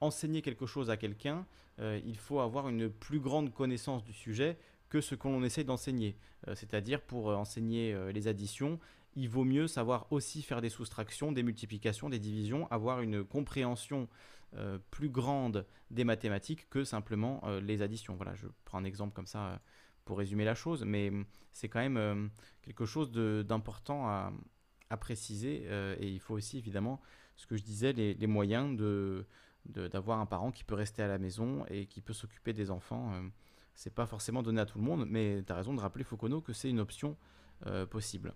enseigner 0.00 0.42
quelque 0.42 0.66
chose 0.66 0.90
à 0.90 0.96
quelqu'un, 0.96 1.46
il 1.78 2.16
faut 2.16 2.40
avoir 2.40 2.68
une 2.68 2.90
plus 2.90 3.20
grande 3.20 3.52
connaissance 3.52 4.04
du 4.04 4.12
sujet 4.12 4.58
que 4.88 5.00
ce 5.00 5.14
qu'on 5.14 5.42
essaie 5.42 5.64
d'enseigner. 5.64 6.16
C'est-à-dire 6.54 7.00
pour 7.00 7.28
enseigner 7.28 7.96
les 8.12 8.28
additions, 8.28 8.78
il 9.14 9.28
vaut 9.28 9.44
mieux 9.44 9.66
savoir 9.66 10.06
aussi 10.10 10.42
faire 10.42 10.60
des 10.60 10.70
soustractions, 10.70 11.32
des 11.32 11.42
multiplications, 11.42 12.08
des 12.08 12.18
divisions, 12.18 12.66
avoir 12.70 13.00
une 13.00 13.24
compréhension 13.24 14.08
euh, 14.54 14.78
plus 14.90 15.08
grande 15.08 15.66
des 15.90 16.04
mathématiques 16.04 16.68
que 16.68 16.84
simplement 16.84 17.40
euh, 17.44 17.58
les 17.60 17.80
additions. 17.80 18.16
Voilà, 18.16 18.34
je 18.34 18.46
prends 18.66 18.76
un 18.78 18.84
exemple 18.84 19.14
comme 19.14 19.26
ça 19.26 19.46
euh, 19.46 19.56
pour 20.04 20.18
résumer 20.18 20.44
la 20.44 20.54
chose, 20.54 20.84
mais 20.84 21.08
hum, 21.08 21.24
c'est 21.52 21.68
quand 21.68 21.80
même 21.80 22.30
quelque 22.62 22.84
chose 22.84 23.12
d'important 23.12 24.08
à, 24.08 24.32
préciser 25.00 25.66
et 26.00 26.06
il 26.06 26.20
faut 26.20 26.34
aussi 26.34 26.58
évidemment, 26.58 27.00
ce 27.42 27.46
que 27.46 27.56
je 27.56 27.62
disais, 27.62 27.92
les, 27.92 28.26
moyens 28.26 28.76
de 28.76 29.26
d'avoir 29.66 30.18
un 30.18 30.26
parent 30.26 30.50
qui 30.50 30.64
peut 30.64 30.74
rester 30.74 31.02
à 31.02 31.08
la 31.08 31.18
maison 31.18 31.64
et 31.68 31.86
qui 31.86 32.00
peut 32.00 32.12
s'occuper 32.12 32.52
des 32.52 32.70
enfants. 32.70 33.12
c'est 33.74 33.94
pas 33.94 34.06
forcément 34.06 34.42
donné 34.42 34.60
à 34.60 34.66
tout 34.66 34.78
le 34.78 34.84
monde, 34.84 35.06
mais 35.08 35.42
tu 35.46 35.52
as 35.52 35.56
raison 35.56 35.72
de 35.72 35.80
rappeler 35.80 36.02
Foucault 36.04 36.40
que 36.40 36.52
c'est 36.52 36.68
une 36.68 36.80
option 36.80 37.16
possible. 37.90 38.34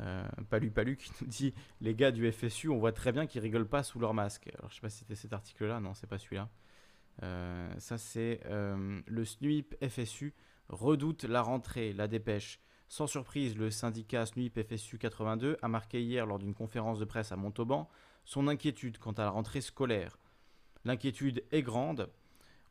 Euh, 0.00 0.26
Palu 0.50 0.70
Palu 0.70 0.96
qui 0.96 1.12
nous 1.20 1.26
dit 1.28 1.54
les 1.80 1.94
gars 1.94 2.10
du 2.10 2.30
FSU, 2.30 2.68
on 2.68 2.78
voit 2.78 2.92
très 2.92 3.12
bien 3.12 3.26
qu'ils 3.26 3.40
rigolent 3.40 3.68
pas 3.68 3.82
sous 3.82 3.98
leur 3.98 4.14
masque. 4.14 4.50
Alors 4.58 4.70
je 4.70 4.76
sais 4.76 4.80
pas 4.80 4.90
si 4.90 4.98
c'était 4.98 5.14
cet 5.14 5.32
article-là, 5.32 5.80
non, 5.80 5.94
c'est 5.94 6.06
pas 6.06 6.18
celui-là. 6.18 6.48
Euh, 7.22 7.72
ça 7.78 7.98
c'est 7.98 8.40
euh, 8.46 9.00
le 9.06 9.24
SNUIP 9.24 9.76
FSU 9.88 10.34
redoute 10.68 11.24
la 11.24 11.42
rentrée, 11.42 11.92
la 11.92 12.08
dépêche. 12.08 12.60
Sans 12.88 13.06
surprise, 13.06 13.56
le 13.56 13.70
syndicat 13.70 14.26
SNUIP 14.26 14.60
FSU 14.62 14.98
82 14.98 15.56
a 15.62 15.68
marqué 15.68 16.02
hier 16.02 16.26
lors 16.26 16.38
d'une 16.38 16.54
conférence 16.54 16.98
de 16.98 17.04
presse 17.04 17.32
à 17.32 17.36
Montauban 17.36 17.88
son 18.24 18.48
inquiétude 18.48 18.98
quant 18.98 19.12
à 19.12 19.22
la 19.22 19.30
rentrée 19.30 19.60
scolaire. 19.60 20.18
L'inquiétude 20.84 21.44
est 21.50 21.62
grande. 21.62 22.10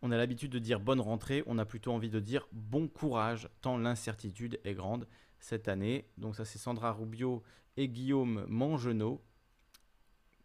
On 0.01 0.11
a 0.11 0.17
l'habitude 0.17 0.51
de 0.51 0.59
dire 0.59 0.79
bonne 0.79 1.01
rentrée, 1.01 1.43
on 1.45 1.57
a 1.57 1.65
plutôt 1.65 1.91
envie 1.93 2.09
de 2.09 2.19
dire 2.19 2.47
bon 2.51 2.87
courage, 2.87 3.49
tant 3.61 3.77
l'incertitude 3.77 4.59
est 4.63 4.73
grande 4.73 5.07
cette 5.39 5.67
année. 5.67 6.09
Donc 6.17 6.35
ça 6.35 6.45
c'est 6.45 6.59
Sandra 6.59 6.91
Rubio 6.91 7.43
et 7.77 7.87
Guillaume 7.87 8.45
Mangenot 8.47 9.21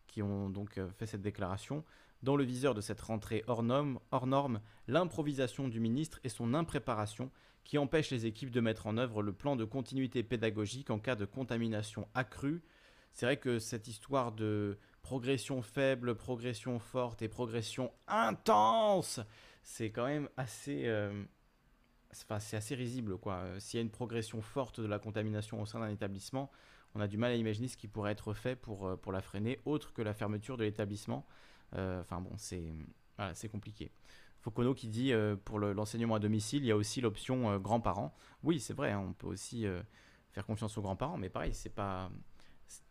qui 0.08 0.22
ont 0.22 0.48
donc 0.50 0.78
euh, 0.78 0.88
fait 0.90 1.06
cette 1.06 1.22
déclaration. 1.22 1.84
Dans 2.22 2.34
le 2.34 2.42
viseur 2.42 2.74
de 2.74 2.80
cette 2.80 3.00
rentrée 3.00 3.44
hors 3.46 3.62
norme, 3.62 4.00
hors 4.10 4.26
norme 4.26 4.60
l'improvisation 4.88 5.68
du 5.68 5.78
ministre 5.78 6.18
et 6.24 6.28
son 6.28 6.54
impréparation 6.54 7.30
qui 7.68 7.76
empêchent 7.76 8.10
les 8.10 8.24
équipes 8.24 8.50
de 8.50 8.62
mettre 8.62 8.86
en 8.86 8.96
œuvre 8.96 9.22
le 9.22 9.32
plan 9.32 9.54
de 9.54 9.66
continuité 9.66 10.22
pédagogique 10.22 10.88
en 10.88 10.98
cas 10.98 11.16
de 11.16 11.26
contamination 11.26 12.08
accrue. 12.14 12.62
C'est 13.12 13.26
vrai 13.26 13.36
que 13.36 13.58
cette 13.58 13.88
histoire 13.88 14.32
de 14.32 14.78
progression 15.02 15.60
faible, 15.60 16.14
progression 16.14 16.78
forte 16.78 17.20
et 17.20 17.28
progression 17.28 17.92
intense, 18.08 19.20
c'est 19.62 19.90
quand 19.90 20.06
même 20.06 20.30
assez... 20.38 20.86
Euh, 20.86 21.24
c'est 22.10 22.56
assez 22.56 22.74
risible. 22.74 23.18
quoi. 23.18 23.34
Euh, 23.34 23.60
s'il 23.60 23.76
y 23.76 23.80
a 23.80 23.84
une 23.84 23.90
progression 23.90 24.40
forte 24.40 24.80
de 24.80 24.86
la 24.86 24.98
contamination 24.98 25.60
au 25.60 25.66
sein 25.66 25.80
d'un 25.80 25.90
établissement, 25.90 26.50
on 26.94 27.02
a 27.02 27.06
du 27.06 27.18
mal 27.18 27.32
à 27.32 27.34
imaginer 27.34 27.68
ce 27.68 27.76
qui 27.76 27.86
pourrait 27.86 28.12
être 28.12 28.32
fait 28.32 28.56
pour, 28.56 28.86
euh, 28.86 28.96
pour 28.96 29.12
la 29.12 29.20
freiner, 29.20 29.60
autre 29.66 29.92
que 29.92 30.00
la 30.00 30.14
fermeture 30.14 30.56
de 30.56 30.64
l'établissement. 30.64 31.26
Enfin 31.74 32.22
bon, 32.22 32.32
c'est 32.38 32.72
voilà, 33.18 33.34
compliqué. 33.52 33.92
Focono 34.48 34.74
qui 34.74 34.88
dit 34.88 35.12
pour 35.44 35.58
l'enseignement 35.58 36.14
à 36.14 36.18
domicile, 36.18 36.64
il 36.64 36.68
y 36.68 36.72
a 36.72 36.76
aussi 36.76 37.00
l'option 37.00 37.58
grands-parents. 37.58 38.14
Oui, 38.42 38.60
c'est 38.60 38.74
vrai, 38.74 38.92
hein, 38.92 39.04
on 39.06 39.12
peut 39.12 39.26
aussi 39.26 39.66
faire 40.30 40.46
confiance 40.46 40.78
aux 40.78 40.82
grands-parents, 40.82 41.18
mais 41.18 41.28
pareil, 41.28 41.52
c'est 41.52 41.74
pas 41.74 42.10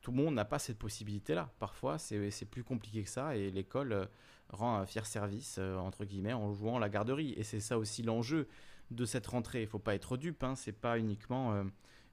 tout 0.02 0.12
le 0.12 0.17
monde 0.17 0.36
n'a 0.36 0.46
pas 0.46 0.60
cette 0.60 0.78
possibilité-là. 0.78 1.52
Parfois, 1.60 1.98
c'est 1.98 2.46
plus 2.46 2.63
compliqué 2.63 3.04
que 3.04 3.10
ça 3.10 3.36
et 3.36 3.50
l'école 3.50 4.08
rend 4.50 4.76
un 4.76 4.86
fier 4.86 5.06
service, 5.06 5.58
entre 5.58 6.06
guillemets, 6.06 6.34
en 6.34 6.54
jouant 6.54 6.78
la 6.78 6.89
garderie. 6.89 7.34
Et 7.38 7.43
c'est 7.43 7.60
ça 7.60 7.78
aussi 7.78 8.04
l'enjeu 8.04 8.48
de 8.91 9.06
cette 9.06 9.28
rentrée. 9.28 9.62
Il 9.62 9.65
ne 9.65 9.70
faut 9.70 9.80
pas 9.80 9.96
être 9.96 10.17
dupe, 10.17 10.43
hein, 10.43 10.56
ce 10.56 10.70
n'est 10.70 10.76
pas 10.76 10.98
uniquement 11.00 11.54
euh, 11.54 11.63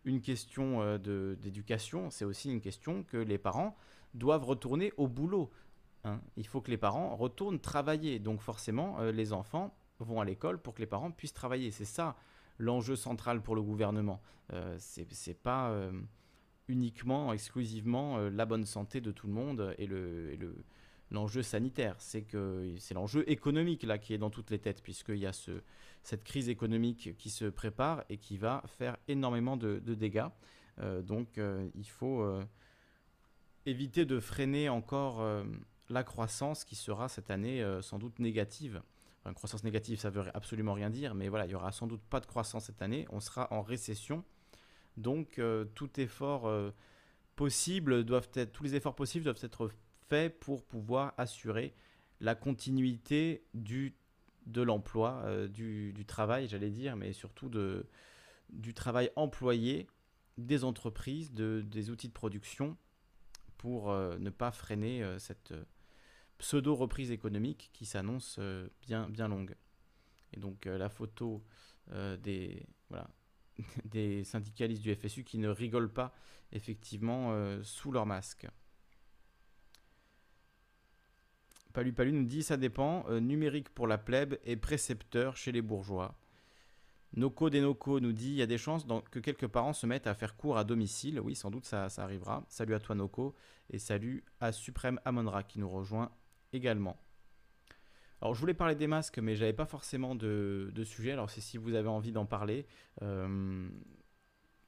une 0.04 0.20
question 0.20 0.82
euh, 0.82 1.36
d'éducation, 1.36 2.10
c'est 2.10 2.24
aussi 2.24 2.50
une 2.50 2.60
question 2.60 3.02
que 3.04 3.16
les 3.16 3.38
parents 3.38 3.76
doivent 4.14 4.44
retourner 4.44 4.92
au 4.96 5.08
boulot. 5.08 5.50
Hein. 6.04 6.20
Il 6.36 6.46
faut 6.46 6.60
que 6.60 6.70
les 6.70 6.78
parents 6.78 7.16
retournent 7.16 7.60
travailler. 7.60 8.18
Donc 8.18 8.40
forcément, 8.40 9.00
euh, 9.00 9.12
les 9.12 9.32
enfants 9.32 9.74
vont 9.98 10.20
à 10.20 10.24
l'école 10.24 10.58
pour 10.58 10.74
que 10.74 10.80
les 10.80 10.86
parents 10.86 11.10
puissent 11.10 11.32
travailler. 11.32 11.70
C'est 11.70 11.84
ça 11.84 12.16
l'enjeu 12.58 12.96
central 12.96 13.42
pour 13.42 13.56
le 13.56 13.62
gouvernement. 13.62 14.20
c'est 14.78 15.08
n'est 15.26 15.34
pas 15.34 15.74
uniquement, 16.68 17.32
exclusivement 17.32 18.18
la 18.18 18.46
bonne 18.46 18.64
santé 18.64 19.00
de 19.00 19.10
tout 19.10 19.26
le 19.26 19.32
monde 19.32 19.74
et 19.76 19.86
le, 19.86 20.36
le 20.36 20.64
l'enjeu 21.10 21.42
sanitaire, 21.42 21.94
c'est 21.98 22.22
que 22.22 22.74
c'est 22.78 22.94
l'enjeu 22.94 23.28
économique 23.30 23.84
là 23.84 23.98
qui 23.98 24.12
est 24.12 24.18
dans 24.18 24.30
toutes 24.30 24.50
les 24.50 24.58
têtes, 24.58 24.82
puisqu'il 24.82 25.18
y 25.18 25.26
a 25.26 25.32
ce, 25.32 25.62
cette 26.02 26.24
crise 26.24 26.48
économique 26.48 27.16
qui 27.16 27.30
se 27.30 27.46
prépare 27.46 28.04
et 28.10 28.18
qui 28.18 28.36
va 28.36 28.62
faire 28.66 28.96
énormément 29.08 29.56
de, 29.56 29.78
dégâts. 29.78 30.26
Euh, 30.80 31.02
donc 31.02 31.38
euh, 31.38 31.68
il 31.74 31.88
faut 31.88 32.22
euh, 32.22 32.44
éviter 33.64 34.04
de 34.04 34.18
freiner 34.20 34.68
encore 34.68 35.24
la 35.88 36.04
croissance 36.04 36.64
qui 36.64 36.76
sera 36.76 37.08
cette 37.08 37.30
année 37.30 37.64
sans 37.82 37.98
doute 37.98 38.18
négative 38.18 38.82
Une 39.26 39.34
croissance 39.34 39.64
négative, 39.64 39.98
ça 39.98 40.10
veut 40.10 40.24
absolument 40.34 40.72
rien 40.72 40.90
dire, 40.90 41.14
mais 41.14 41.28
voilà, 41.28 41.46
il 41.46 41.50
y 41.50 41.54
aura 41.54 41.72
sans 41.72 41.86
doute 41.86 42.02
pas 42.02 42.20
de 42.20 42.26
croissance 42.26 42.66
cette 42.66 42.82
année. 42.82 43.06
On 43.10 43.20
sera 43.20 43.52
en 43.52 43.62
récession. 43.62 44.24
Donc, 44.96 45.40
tout 45.74 46.00
effort 46.00 46.50
possible 47.36 48.04
doivent 48.04 48.30
être, 48.34 48.52
tous 48.52 48.64
les 48.64 48.74
efforts 48.74 48.94
possibles 48.94 49.24
doivent 49.24 49.42
être 49.42 49.70
faits 50.08 50.38
pour 50.40 50.64
pouvoir 50.64 51.14
assurer 51.16 51.74
la 52.20 52.34
continuité 52.34 53.44
de 53.54 54.62
l'emploi, 54.62 55.24
du, 55.48 56.04
travail, 56.06 56.48
j'allais 56.48 56.70
dire, 56.70 56.96
mais 56.96 57.12
surtout 57.12 57.50
du 58.50 58.74
travail 58.74 59.10
employé 59.16 59.88
des 60.38 60.64
entreprises, 60.64 61.32
de, 61.32 61.62
des 61.66 61.90
outils 61.90 62.08
de 62.08 62.12
production 62.12 62.76
pour 63.58 63.92
ne 63.92 64.30
pas 64.30 64.50
freiner 64.50 65.04
cette 65.18 65.54
pseudo-reprise 66.38 67.10
économique 67.10 67.70
qui 67.72 67.86
s'annonce 67.86 68.36
euh, 68.38 68.68
bien, 68.82 69.08
bien 69.08 69.28
longue. 69.28 69.54
Et 70.32 70.40
donc 70.40 70.66
euh, 70.66 70.78
la 70.78 70.88
photo 70.88 71.44
euh, 71.92 72.16
des, 72.16 72.66
voilà, 72.88 73.08
des 73.84 74.24
syndicalistes 74.24 74.82
du 74.82 74.94
FSU 74.94 75.24
qui 75.24 75.38
ne 75.38 75.48
rigolent 75.48 75.92
pas 75.92 76.14
effectivement 76.52 77.34
sous 77.64 77.90
leur 77.90 78.06
masque. 78.06 78.46
Palu 81.72 81.92
Palu 81.92 82.12
nous 82.12 82.24
dit 82.24 82.44
ça 82.44 82.56
dépend, 82.56 83.10
numérique 83.18 83.70
pour 83.70 83.88
la 83.88 83.98
plèbe 83.98 84.38
et 84.44 84.54
précepteur 84.54 85.36
chez 85.36 85.50
les 85.50 85.62
bourgeois. 85.62 86.16
Noco 87.16 87.50
Denoco 87.50 87.98
nous 87.98 88.12
dit 88.12 88.28
il 88.28 88.34
y 88.34 88.42
a 88.42 88.46
des 88.46 88.58
chances 88.58 88.86
que 89.10 89.18
quelques 89.18 89.46
parents 89.48 89.72
se 89.72 89.86
mettent 89.86 90.06
à 90.06 90.14
faire 90.14 90.36
cours 90.36 90.58
à 90.58 90.64
domicile. 90.64 91.20
Oui, 91.20 91.34
sans 91.34 91.50
doute 91.50 91.64
ça, 91.64 91.88
ça 91.88 92.04
arrivera. 92.04 92.44
Salut 92.48 92.74
à 92.74 92.80
toi 92.80 92.94
Noco 92.94 93.34
et 93.70 93.78
salut 93.78 94.24
à 94.40 94.52
Suprême 94.52 95.00
Amonra 95.04 95.42
qui 95.42 95.58
nous 95.58 95.68
rejoint 95.68 96.12
également. 96.54 96.96
Alors 98.20 98.34
je 98.34 98.40
voulais 98.40 98.54
parler 98.54 98.74
des 98.74 98.86
masques, 98.86 99.18
mais 99.18 99.36
j'avais 99.36 99.52
pas 99.52 99.66
forcément 99.66 100.14
de, 100.14 100.72
sujet. 100.84 101.12
Alors 101.12 101.28
c'est 101.28 101.40
si 101.40 101.58
vous 101.58 101.74
avez 101.74 101.88
envie 101.88 102.12
d'en 102.12 102.26
parler. 102.26 102.66
Euh, 103.02 103.68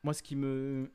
moi, 0.03 0.13
ce 0.13 0.23
qui 0.23 0.37
me 0.37 0.91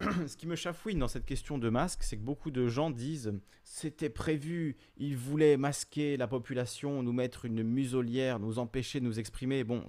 ce 0.26 0.36
qui 0.36 0.46
me 0.46 0.56
chafouine 0.56 0.98
dans 0.98 1.08
cette 1.08 1.24
question 1.24 1.58
de 1.58 1.68
masques, 1.68 2.02
c'est 2.02 2.16
que 2.16 2.22
beaucoup 2.22 2.50
de 2.50 2.66
gens 2.66 2.90
disent 2.90 3.32
c'était 3.62 4.10
prévu, 4.10 4.76
ils 4.96 5.16
voulaient 5.16 5.56
masquer 5.56 6.16
la 6.16 6.26
population, 6.26 7.02
nous 7.02 7.12
mettre 7.12 7.44
une 7.44 7.62
muselière, 7.62 8.38
nous 8.38 8.58
empêcher 8.58 9.00
de 9.00 9.04
nous 9.04 9.18
exprimer. 9.18 9.64
Bon, 9.64 9.84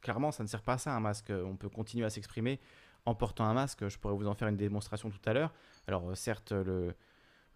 clairement, 0.00 0.32
ça 0.32 0.42
ne 0.42 0.48
sert 0.48 0.62
pas 0.62 0.74
à 0.74 0.78
ça 0.78 0.94
un 0.94 1.00
masque. 1.00 1.30
On 1.30 1.56
peut 1.56 1.68
continuer 1.68 2.04
à 2.04 2.10
s'exprimer 2.10 2.60
en 3.06 3.14
portant 3.14 3.44
un 3.44 3.54
masque. 3.54 3.88
Je 3.88 3.98
pourrais 3.98 4.14
vous 4.14 4.26
en 4.26 4.34
faire 4.34 4.48
une 4.48 4.56
démonstration 4.56 5.10
tout 5.10 5.20
à 5.24 5.32
l'heure. 5.32 5.54
Alors 5.86 6.16
certes, 6.16 6.52
le, 6.52 6.94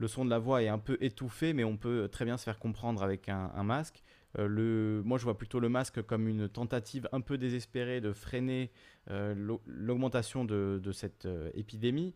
le 0.00 0.08
son 0.08 0.24
de 0.24 0.30
la 0.30 0.38
voix 0.38 0.62
est 0.62 0.68
un 0.68 0.78
peu 0.78 0.96
étouffé, 1.00 1.52
mais 1.52 1.62
on 1.62 1.76
peut 1.76 2.08
très 2.08 2.24
bien 2.24 2.38
se 2.38 2.44
faire 2.44 2.58
comprendre 2.58 3.02
avec 3.02 3.28
un, 3.28 3.62
masque. 3.62 4.02
Euh, 4.38 5.02
moi, 5.04 5.18
je 5.18 5.24
vois 5.24 5.36
plutôt 5.36 5.60
le 5.60 5.68
masque 5.68 6.02
comme 6.02 6.28
une 6.28 6.48
tentative 6.48 7.08
un 7.12 7.20
peu 7.20 7.38
désespérée 7.38 8.00
de 8.00 8.12
freiner 8.12 8.70
euh, 9.10 9.56
l'augmentation 9.66 10.44
de, 10.44 10.80
cette 10.92 11.26
euh, 11.26 11.50
épidémie 11.54 12.14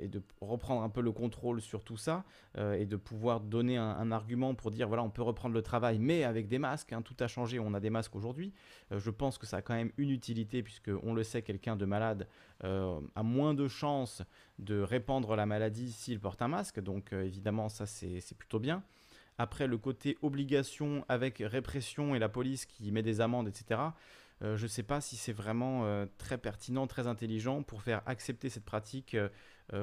et 0.00 0.08
de 0.08 0.22
reprendre 0.40 0.82
un 0.82 0.88
peu 0.88 1.00
le 1.00 1.12
contrôle 1.12 1.60
sur 1.60 1.84
tout 1.84 1.96
ça 1.96 2.24
et 2.56 2.86
de 2.86 2.96
pouvoir 2.96 3.40
donner 3.40 3.76
un, 3.76 4.12
argument 4.12 4.54
pour 4.54 4.70
dire 4.70 4.88
voilà, 4.88 5.02
on 5.02 5.10
peut 5.10 5.22
reprendre 5.22 5.54
le 5.54 5.62
travail, 5.62 5.98
mais 5.98 6.24
avec 6.24 6.48
des 6.48 6.58
masques. 6.58 6.92
Hein, 6.92 7.02
tout 7.02 7.16
a 7.20 7.26
changé, 7.26 7.58
on 7.58 7.74
a 7.74 7.80
des 7.80 7.90
masques 7.90 8.14
aujourd'hui. 8.14 8.52
je 8.90 9.10
pense 9.10 9.38
que 9.38 9.46
ça 9.46 9.58
a 9.58 9.62
quand 9.62 9.74
même 9.74 9.90
une 9.96 10.10
utilité 10.10 10.62
puisque 10.62 10.90
on 11.02 11.14
le 11.14 11.22
sait, 11.24 11.42
quelqu'un 11.42 11.76
de 11.76 11.84
malade 11.84 12.28
a 12.62 13.22
moins 13.22 13.54
de 13.54 13.68
chances 13.68 14.22
de 14.58 14.80
répandre 14.80 15.36
la 15.36 15.46
maladie 15.46 15.90
s'il 15.92 16.20
porte 16.20 16.42
un 16.42 16.48
masque. 16.48 16.80
Donc 16.80 17.12
évidemment, 17.12 17.68
ça 17.68 17.86
c'est 17.86 18.36
plutôt 18.36 18.60
bien. 18.60 18.82
Après, 19.38 19.66
le 19.66 19.78
côté 19.78 20.16
obligation 20.22 21.04
avec 21.08 21.38
répression 21.44 22.14
et 22.14 22.18
la 22.18 22.28
police 22.28 22.66
qui 22.66 22.92
met 22.92 23.02
des 23.02 23.20
amendes, 23.20 23.48
etc. 23.48 23.80
Euh, 24.42 24.56
je 24.56 24.64
ne 24.64 24.68
sais 24.68 24.82
pas 24.82 25.00
si 25.00 25.16
c'est 25.16 25.32
vraiment 25.32 25.84
euh, 25.84 26.06
très 26.18 26.38
pertinent, 26.38 26.86
très 26.86 27.06
intelligent 27.06 27.62
pour 27.62 27.82
faire 27.82 28.02
accepter 28.06 28.48
cette 28.48 28.64
pratique 28.64 29.14
euh, 29.14 29.28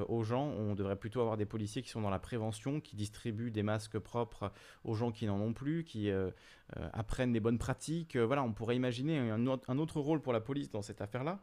aux 0.08 0.24
gens. 0.24 0.44
On 0.44 0.76
devrait 0.76 0.98
plutôt 0.98 1.22
avoir 1.22 1.38
des 1.38 1.46
policiers 1.46 1.82
qui 1.82 1.90
sont 1.90 2.02
dans 2.02 2.10
la 2.10 2.20
prévention, 2.20 2.82
qui 2.82 2.96
distribuent 2.96 3.52
des 3.52 3.64
masques 3.64 3.98
propres 3.98 4.52
aux 4.84 4.94
gens 4.94 5.12
qui 5.12 5.26
n'en 5.26 5.40
ont 5.40 5.54
plus, 5.54 5.84
qui 5.84 6.12
apprennent 6.94 7.34
des 7.34 7.40
bonnes 7.40 7.58
pratiques. 7.58 8.16
voilà, 8.16 8.44
on 8.44 8.54
pourrait 8.54 8.76
imaginer 8.76 9.18
un, 9.18 9.48
un, 9.48 9.78
autre 9.78 10.00
rôle 10.00 10.22
pour 10.22 10.34
la 10.34 10.42
police 10.42 10.70
dans 10.70 10.82
cette 10.82 11.02
affaire-là. 11.02 11.40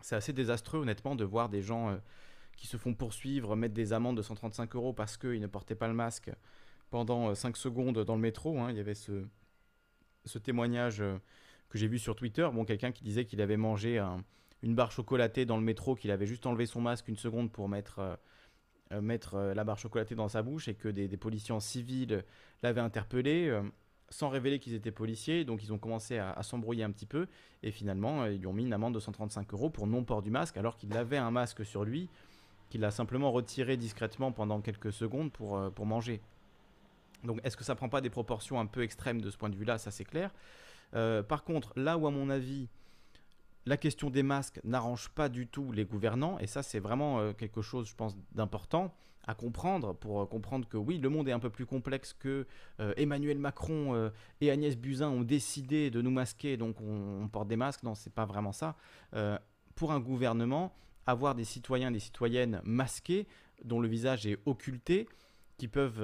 C'est 0.00 0.16
assez 0.16 0.32
désastreux, 0.32 0.80
honnêtement, 0.80 1.16
de 1.16 1.24
voir 1.24 1.48
des 1.48 1.60
gens 1.60 1.98
qui 2.56 2.68
se 2.68 2.76
font 2.76 2.94
poursuivre, 2.94 3.56
mettre 3.56 3.74
des 3.74 3.92
amendes 3.92 4.16
de 4.16 4.22
135 4.22 4.74
euros 4.76 4.92
parce 4.92 5.16
qu'ils 5.16 5.40
ne 5.40 5.48
portaient 5.48 5.74
pas 5.74 5.88
le 5.88 5.94
masque 5.94 6.30
pendant 6.94 7.34
5 7.34 7.48
euh, 7.48 7.58
secondes 7.58 8.04
dans 8.04 8.14
le 8.14 8.20
métro. 8.20 8.56
Hein. 8.60 8.68
Il 8.70 8.76
y 8.76 8.80
avait 8.80 8.94
ce, 8.94 9.24
témoignage 10.44 11.00
euh, 11.00 11.18
que 11.68 11.76
j'ai 11.76 11.88
vu 11.88 11.98
sur 11.98 12.14
Twitter. 12.14 12.48
Bon, 12.52 12.64
quelqu'un 12.64 12.92
qui 12.92 13.02
disait 13.02 13.24
qu'il 13.24 13.40
avait 13.40 13.56
mangé 13.56 14.00
une 14.62 14.76
barre 14.76 14.92
chocolatée 14.92 15.44
dans 15.44 15.56
le 15.56 15.64
métro, 15.64 15.96
qu'il 15.96 16.12
avait 16.12 16.26
juste 16.26 16.46
enlevé 16.46 16.66
son 16.66 16.80
masque 16.80 17.08
une 17.08 17.16
seconde 17.16 17.50
pour 17.50 17.68
mettre, 17.68 18.16
euh, 18.92 19.54
la 19.54 19.64
barre 19.64 19.80
chocolatée 19.80 20.14
dans 20.14 20.28
sa 20.28 20.42
bouche 20.42 20.68
et 20.68 20.74
que 20.74 20.86
des, 20.86 21.08
policiers 21.16 21.52
en 21.52 21.58
civil 21.58 22.22
l'avaient 22.62 22.80
interpellé. 22.80 23.60
sans 24.08 24.28
révéler 24.28 24.60
qu'ils 24.60 24.74
étaient 24.74 24.92
policiers, 24.92 25.44
donc 25.44 25.64
ils 25.64 25.72
ont 25.72 25.78
commencé 25.78 26.18
à, 26.18 26.40
s'embrouiller 26.44 26.84
un 26.84 26.92
petit 26.92 27.06
peu, 27.06 27.26
et 27.64 27.72
finalement 27.72 28.26
ils 28.26 28.38
lui 28.38 28.46
ont 28.46 28.52
mis 28.52 28.66
une 28.66 28.72
amende 28.72 28.94
de 28.94 29.00
135 29.00 29.52
euros 29.52 29.68
pour 29.68 29.88
non-port 29.88 30.22
du 30.22 30.30
masque, 30.30 30.56
alors 30.58 30.76
qu'il 30.76 30.96
avait 30.96 31.16
un 31.16 31.32
masque 31.32 31.64
sur 31.64 31.84
lui, 31.84 32.08
qu'il 32.70 32.84
a 32.84 32.92
simplement 32.92 33.32
retiré 33.32 33.76
discrètement 33.76 34.30
pendant 34.30 34.60
quelques 34.60 34.92
secondes 34.92 35.32
pour 35.32 35.86
manger. 35.86 36.20
Donc 37.24 37.40
est-ce 37.44 37.56
que 37.56 37.64
ça 37.64 37.74
prend 37.74 37.88
pas 37.88 38.00
des 38.00 38.10
proportions 38.10 38.60
un 38.60 38.66
peu 38.66 38.82
extrêmes 38.82 39.20
de 39.20 39.30
ce 39.30 39.36
point 39.36 39.50
de 39.50 39.56
vue-là? 39.56 39.78
Ça 39.78 39.90
c'est 39.90 40.04
clair. 40.04 40.30
Euh, 40.94 41.22
par 41.22 41.44
contre, 41.44 41.72
là 41.76 41.98
où 41.98 42.06
à 42.06 42.10
mon 42.10 42.30
avis 42.30 42.68
la 43.66 43.76
question 43.76 44.10
des 44.10 44.22
masques 44.22 44.60
n'arrange 44.62 45.08
pas 45.08 45.28
du 45.28 45.46
tout 45.46 45.72
les 45.72 45.84
gouvernants, 45.84 46.38
et 46.38 46.46
ça 46.46 46.62
c'est 46.62 46.80
vraiment 46.80 47.20
euh, 47.20 47.32
quelque 47.32 47.62
chose, 47.62 47.88
je 47.88 47.94
pense, 47.94 48.16
d'important 48.32 48.94
à 49.26 49.34
comprendre 49.34 49.94
pour 49.94 50.20
euh, 50.20 50.26
comprendre 50.26 50.68
que 50.68 50.76
oui, 50.76 50.98
le 50.98 51.08
monde 51.08 51.28
est 51.28 51.32
un 51.32 51.38
peu 51.38 51.48
plus 51.48 51.64
complexe 51.64 52.12
que 52.12 52.46
Emmanuel 52.96 53.38
Macron 53.38 54.10
et 54.40 54.50
Agnès 54.50 54.76
Buzyn 54.76 55.08
ont 55.08 55.22
décidé 55.22 55.90
de 55.90 56.02
nous 56.02 56.10
masquer, 56.10 56.56
donc 56.56 56.80
on, 56.80 57.28
porte 57.28 57.48
des 57.48 57.56
masques. 57.56 57.82
Non, 57.82 57.94
c'est 57.94 58.12
pas 58.12 58.26
vraiment 58.26 58.52
ça. 58.52 58.76
pour 59.74 59.92
un 59.92 60.00
gouvernement, 60.00 60.74
avoir 61.06 61.34
des 61.34 61.44
citoyens, 61.44 61.90
des 61.90 62.00
citoyennes 62.00 62.60
masqués, 62.64 63.26
dont 63.64 63.80
le 63.80 63.88
visage 63.88 64.26
est 64.26 64.38
occulté, 64.44 65.08
qui 65.56 65.68
peuvent 65.68 66.02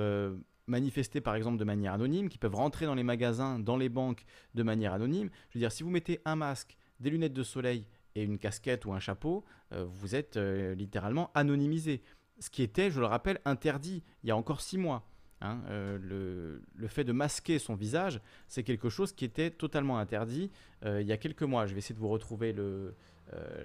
manifester 0.71 1.21
par 1.21 1.35
exemple 1.35 1.59
de 1.59 1.65
manière 1.65 1.93
anonyme, 1.93 2.29
qui 2.29 2.39
peuvent 2.39 2.55
rentrer 2.55 2.87
dans 2.87 2.95
les 2.95 3.03
magasins, 3.03 3.59
dans 3.59 3.77
les 3.77 3.89
banques 3.89 4.25
de 4.55 4.63
manière 4.63 4.95
anonyme. 4.95 5.29
Je 5.51 5.59
veux 5.59 5.61
dire, 5.61 5.73
si 5.73 5.83
vous 5.83 5.91
mettez 5.91 6.21
un 6.25 6.37
masque, 6.37 6.77
des 7.01 7.11
lunettes 7.11 7.33
de 7.33 7.43
soleil 7.43 7.87
et 8.15 8.23
une 8.23 8.39
casquette 8.39 8.85
ou 8.85 8.93
un 8.93 9.01
chapeau, 9.01 9.45
euh, 9.73 9.85
vous 9.87 10.15
êtes 10.15 10.37
euh, 10.37 10.75
littéralement 10.75 11.31
anonymisé. 11.35 12.03
Ce 12.39 12.51
qui 12.51 12.63
était, 12.63 12.91
je 12.91 13.01
le 13.01 13.07
rappelle, 13.07 13.41
interdit 13.45 14.03
il 14.23 14.29
y 14.29 14.31
a 14.31 14.37
encore 14.37 14.61
six 14.61 14.79
mois. 14.79 15.07
Hein. 15.43 15.61
Euh, 15.69 15.99
le, 15.99 16.63
le, 16.75 16.89
fait 16.89 17.05
de 17.05 17.13
masquer 17.13 17.59
son 17.59 17.75
visage, 17.75 18.21
c'est 18.47 18.63
quelque 18.63 18.91
chose 18.91 19.13
qui 19.13 19.25
était 19.25 19.51
totalement 19.51 19.99
interdit 19.99 20.51
il 20.85 21.07
y 21.07 21.13
a 21.13 21.17
quelques 21.17 21.43
mois. 21.43 21.67
Je 21.67 21.73
vais 21.73 21.79
essayer 21.79 21.95
de 21.95 22.01
vous 22.01 22.09
retrouver 22.09 22.55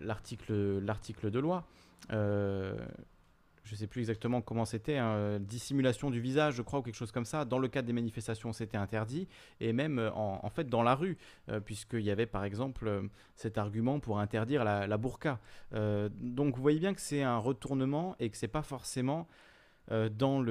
l'article 0.01 1.31
de 1.31 1.39
loi 1.39 1.67
je 3.65 3.71
ne 3.71 3.77
sais 3.77 3.87
plus 3.87 4.01
exactement 4.01 4.41
comment 4.41 4.63
c'était, 4.63 4.97
hein, 4.97 5.39
dissimulation 5.39 6.11
du 6.11 6.19
visage, 6.19 6.53
je 6.55 6.61
crois, 6.61 6.79
ou 6.79 6.81
quelque 6.83 6.95
chose 6.95 7.11
comme 7.11 7.25
ça. 7.25 7.45
Dans 7.45 7.57
le 7.57 7.67
cadre 7.67 7.87
des 7.87 7.93
manifestations, 7.93 8.53
c'était 8.53 8.77
interdit, 8.77 9.27
et 9.59 9.73
même 9.73 9.97
euh, 9.97 10.11
en, 10.13 10.49
fait 10.49 10.69
dans 10.69 10.83
la 10.83 10.93
rue, 10.93 11.17
euh, 11.49 11.59
puisqu'il 11.59 12.01
y 12.01 12.11
avait 12.11 12.27
par 12.27 12.43
exemple 12.43 12.87
euh, 12.87 13.01
cet 13.35 13.57
argument 13.57 13.99
pour 13.99 14.19
interdire 14.19 14.63
la, 14.63 14.97
burqa. 14.97 15.39
donc 15.71 16.55
vous 16.55 16.61
voyez 16.61 16.79
bien 16.79 16.93
que 16.93 17.01
c'est 17.01 17.21
un 17.21 17.37
retournement 17.37 18.15
et 18.19 18.29
que 18.29 18.37
c'est 18.37 18.47
pas 18.47 18.61
forcément 18.61 19.27
dans 19.89 20.41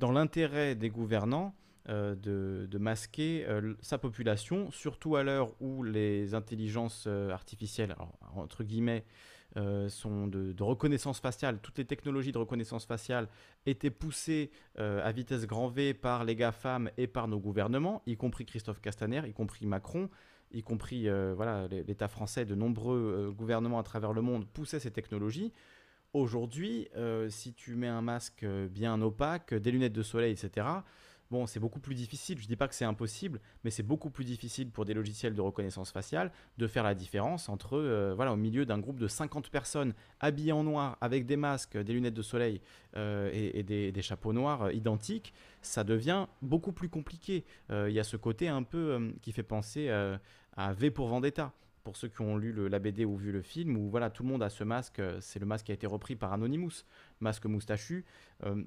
l'intérêt 0.00 0.74
des 0.74 0.88
gouvernants. 0.90 1.54
de, 1.86 2.78
masquer 2.78 3.46
sa 3.80 3.98
population, 3.98 4.70
surtout 4.70 5.16
à 5.16 5.22
l'heure 5.22 5.50
où 5.60 5.82
les 5.82 6.34
intelligences 6.34 7.06
artificielles, 7.06 7.94
entre 8.34 8.64
guillemets, 8.64 9.04
euh, 9.58 9.88
sont 9.88 10.28
de, 10.28 10.62
reconnaissance 10.62 11.18
faciale, 11.18 11.58
toutes 11.60 11.78
les 11.78 11.84
technologies 11.84 12.30
de 12.30 12.38
reconnaissance 12.38 12.84
faciale 12.84 13.28
étaient 13.66 13.90
poussées 13.90 14.50
euh, 14.78 15.04
à 15.04 15.10
vitesse 15.10 15.46
grand 15.46 15.68
V 15.68 15.94
par 15.94 16.24
les 16.24 16.36
GAFAM 16.36 16.90
et 16.96 17.08
par 17.08 17.26
nos 17.26 17.40
gouvernements, 17.40 18.02
y 18.06 18.16
compris 18.16 18.46
Christophe 18.46 18.80
Castaner, 18.80 19.22
y 19.26 19.32
compris 19.32 19.66
Macron, 19.66 20.10
y 20.52 20.62
compris 20.62 21.08
euh, 21.08 21.32
voilà, 21.34 21.66
l'État 21.68 22.06
français, 22.06 22.44
de 22.44 22.54
nombreux 22.54 23.34
gouvernements 23.36 23.80
à 23.80 23.82
travers 23.82 24.12
le 24.12 24.22
monde 24.22 24.46
poussaient 24.46 24.80
ces 24.80 24.92
technologies. 24.92 25.52
Aujourd'hui, 26.12 26.88
si 27.28 27.52
tu 27.52 27.74
mets 27.74 27.88
un 27.88 28.00
masque 28.00 28.46
bien 28.70 29.02
opaque, 29.02 29.52
des 29.52 29.70
lunettes 29.70 29.92
de 29.92 30.02
soleil, 30.02 30.32
etc., 30.32 30.66
Bon, 31.30 31.46
c'est 31.46 31.60
beaucoup 31.60 31.78
plus 31.78 31.94
difficile, 31.94 32.38
je 32.38 32.44
ne 32.44 32.48
dis 32.48 32.56
pas 32.56 32.68
que 32.68 32.74
c'est 32.74 32.86
impossible, 32.86 33.40
mais 33.62 33.70
c'est 33.70 33.82
beaucoup 33.82 34.08
plus 34.08 34.24
difficile 34.24 34.70
pour 34.70 34.86
des 34.86 34.94
logiciels 34.94 35.34
de 35.34 35.42
reconnaissance 35.42 35.92
faciale 35.92 36.32
de 36.56 36.66
faire 36.66 36.82
la 36.82 36.94
différence 36.94 37.50
entre, 37.50 37.76
euh, 37.76 38.14
voilà, 38.14 38.32
au 38.32 38.36
milieu 38.36 38.64
d'un 38.64 38.78
groupe 38.78 38.98
de 38.98 39.08
50 39.08 39.50
personnes 39.50 39.92
habillées 40.20 40.52
en 40.52 40.64
noir, 40.64 40.96
avec 41.02 41.26
des 41.26 41.36
masques, 41.36 41.76
des 41.76 41.92
lunettes 41.92 42.14
de 42.14 42.22
soleil 42.22 42.62
euh, 42.96 43.30
et, 43.34 43.62
des, 43.62 44.02
chapeaux 44.02 44.32
noirs 44.32 44.62
euh, 44.62 44.72
identiques, 44.72 45.34
ça 45.60 45.84
devient 45.84 46.26
beaucoup 46.40 46.72
plus 46.72 46.88
compliqué. 46.88 47.44
Il 47.70 47.90
y 47.90 48.00
a 48.00 48.04
ce 48.04 48.16
côté 48.16 48.48
un 48.48 48.62
peu 48.62 49.12
qui 49.20 49.32
fait 49.32 49.42
penser 49.42 49.90
à 49.90 50.72
V 50.72 50.90
pour 50.90 51.08
Vendetta 51.08 51.52
pour 51.88 51.96
ceux 51.96 52.08
qui 52.08 52.20
ont 52.20 52.36
lu 52.36 52.52
le, 52.52 52.68
la 52.68 52.80
BD 52.80 53.06
ou 53.06 53.16
vu 53.16 53.32
le 53.32 53.40
film, 53.40 53.74
où 53.76 53.88
voilà, 53.88 54.10
tout 54.10 54.22
le 54.22 54.28
monde 54.28 54.42
a 54.42 54.50
ce 54.50 54.62
masque, 54.62 55.00
c'est 55.20 55.38
le 55.38 55.46
masque 55.46 55.64
qui 55.64 55.72
a 55.72 55.74
été 55.74 55.86
repris 55.86 56.16
par 56.16 56.34
Anonymous, 56.34 56.84
masque 57.20 57.46
moustachu. 57.46 58.04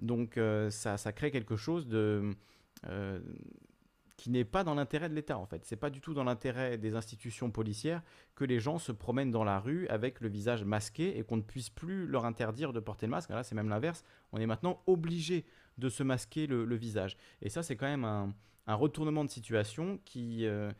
donc 0.02 0.40
ça, 0.70 0.98
ça, 0.98 1.12
crée 1.12 1.32
quelque 1.32 1.56
chose 1.56 1.88
de, 1.88 2.36
euh, 2.88 3.20
qui 4.18 4.30
n'est 4.30 4.46
pas 4.46 4.64
dans 4.64 4.76
l'intérêt 4.76 5.10
de 5.10 5.16
l'État 5.16 5.40
en 5.40 5.48
fait. 5.48 5.66
C'est 5.66 5.76
pas 5.76 5.90
du 5.90 6.00
tout 6.00 6.14
dans 6.14 6.24
l'intérêt 6.24 6.78
des 6.78 6.94
institutions 6.94 7.50
policières 7.50 8.04
que 8.36 8.46
les 8.46 8.60
gens 8.60 8.78
se 8.78 8.92
promènent 8.92 9.32
dans 9.32 9.44
la 9.44 9.60
rue 9.60 9.88
avec 9.88 10.22
le 10.22 10.30
visage 10.30 10.64
masqué 10.64 11.18
et 11.18 11.24
qu'on 11.24 11.38
ne 11.38 11.42
puisse 11.42 11.72
plus 11.72 12.06
leur 12.06 12.26
interdire 12.26 12.72
de 12.72 12.80
porter 12.80 13.08
le 13.08 13.12
masque. 13.12 13.32
Là, 13.32 13.42
c'est 13.42 13.56
même 13.56 13.70
l'inverse. 13.70 14.04
On 14.32 14.38
est 14.38 14.46
maintenant 14.46 14.84
obligé 14.86 15.44
de 15.80 15.90
se 15.90 16.04
masquer 16.04 16.46
le, 16.46 16.76
visage. 16.76 17.18
Et 17.42 17.50
ça, 17.50 17.64
c'est 17.64 17.76
quand 17.76 17.88
même 17.88 18.06
un, 18.06 18.32
retournement 18.68 19.26
de 19.26 19.30
situation 19.30 20.00
qui, 20.06 20.46
euh, 20.46 20.72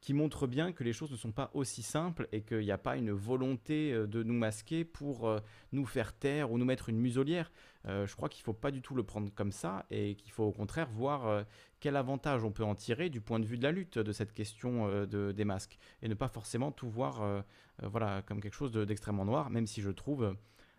qui 0.00 0.14
montre 0.14 0.46
bien 0.46 0.72
que 0.72 0.82
les 0.82 0.92
choses 0.92 1.10
ne 1.10 1.16
sont 1.16 1.32
pas 1.32 1.50
aussi 1.52 1.82
simples 1.82 2.26
et 2.32 2.40
qu'il 2.42 2.60
n'y 2.60 2.70
a 2.70 2.78
pas 2.78 2.96
une 2.96 3.12
volonté 3.12 3.92
euh, 3.92 4.06
de 4.06 4.22
nous 4.22 4.34
masquer 4.34 4.84
pour 4.84 5.28
euh, 5.28 5.40
nous 5.72 5.84
faire 5.84 6.14
taire 6.14 6.50
ou 6.50 6.58
nous 6.58 6.64
mettre 6.64 6.88
une 6.88 6.98
muselière. 6.98 7.52
Euh, 7.86 8.06
je 8.06 8.16
crois 8.16 8.28
qu'il 8.28 8.40
ne 8.40 8.44
faut 8.44 8.52
pas 8.54 8.70
du 8.70 8.80
tout 8.80 8.94
le 8.94 9.02
prendre 9.02 9.30
comme 9.34 9.52
ça 9.52 9.84
et 9.90 10.14
qu'il 10.14 10.32
faut 10.32 10.44
au 10.44 10.52
contraire 10.52 10.88
voir 10.90 11.44
quel 11.80 11.96
avantage 11.96 12.44
on 12.44 12.50
peut 12.50 12.64
en 12.64 12.74
tirer 12.74 13.08
du 13.08 13.20
point 13.20 13.40
de 13.40 13.46
vue 13.46 13.56
de 13.56 13.62
la 13.62 13.72
lutte 13.72 13.98
de 13.98 14.12
cette 14.12 14.32
question 14.32 15.06
de, 15.06 15.32
des 15.32 15.44
masques 15.44 15.78
et 16.02 16.08
ne 16.08 16.14
pas 16.14 16.28
forcément 16.28 16.72
tout 16.72 16.88
voir 16.88 17.44
voilà, 17.82 18.20
comme 18.22 18.40
quelque 18.40 18.54
chose 18.54 18.72
d'extrêmement 18.72 19.24
noir, 19.24 19.48
même 19.48 19.66
si 19.66 19.80
je 19.80 19.90
trouve 19.90 20.36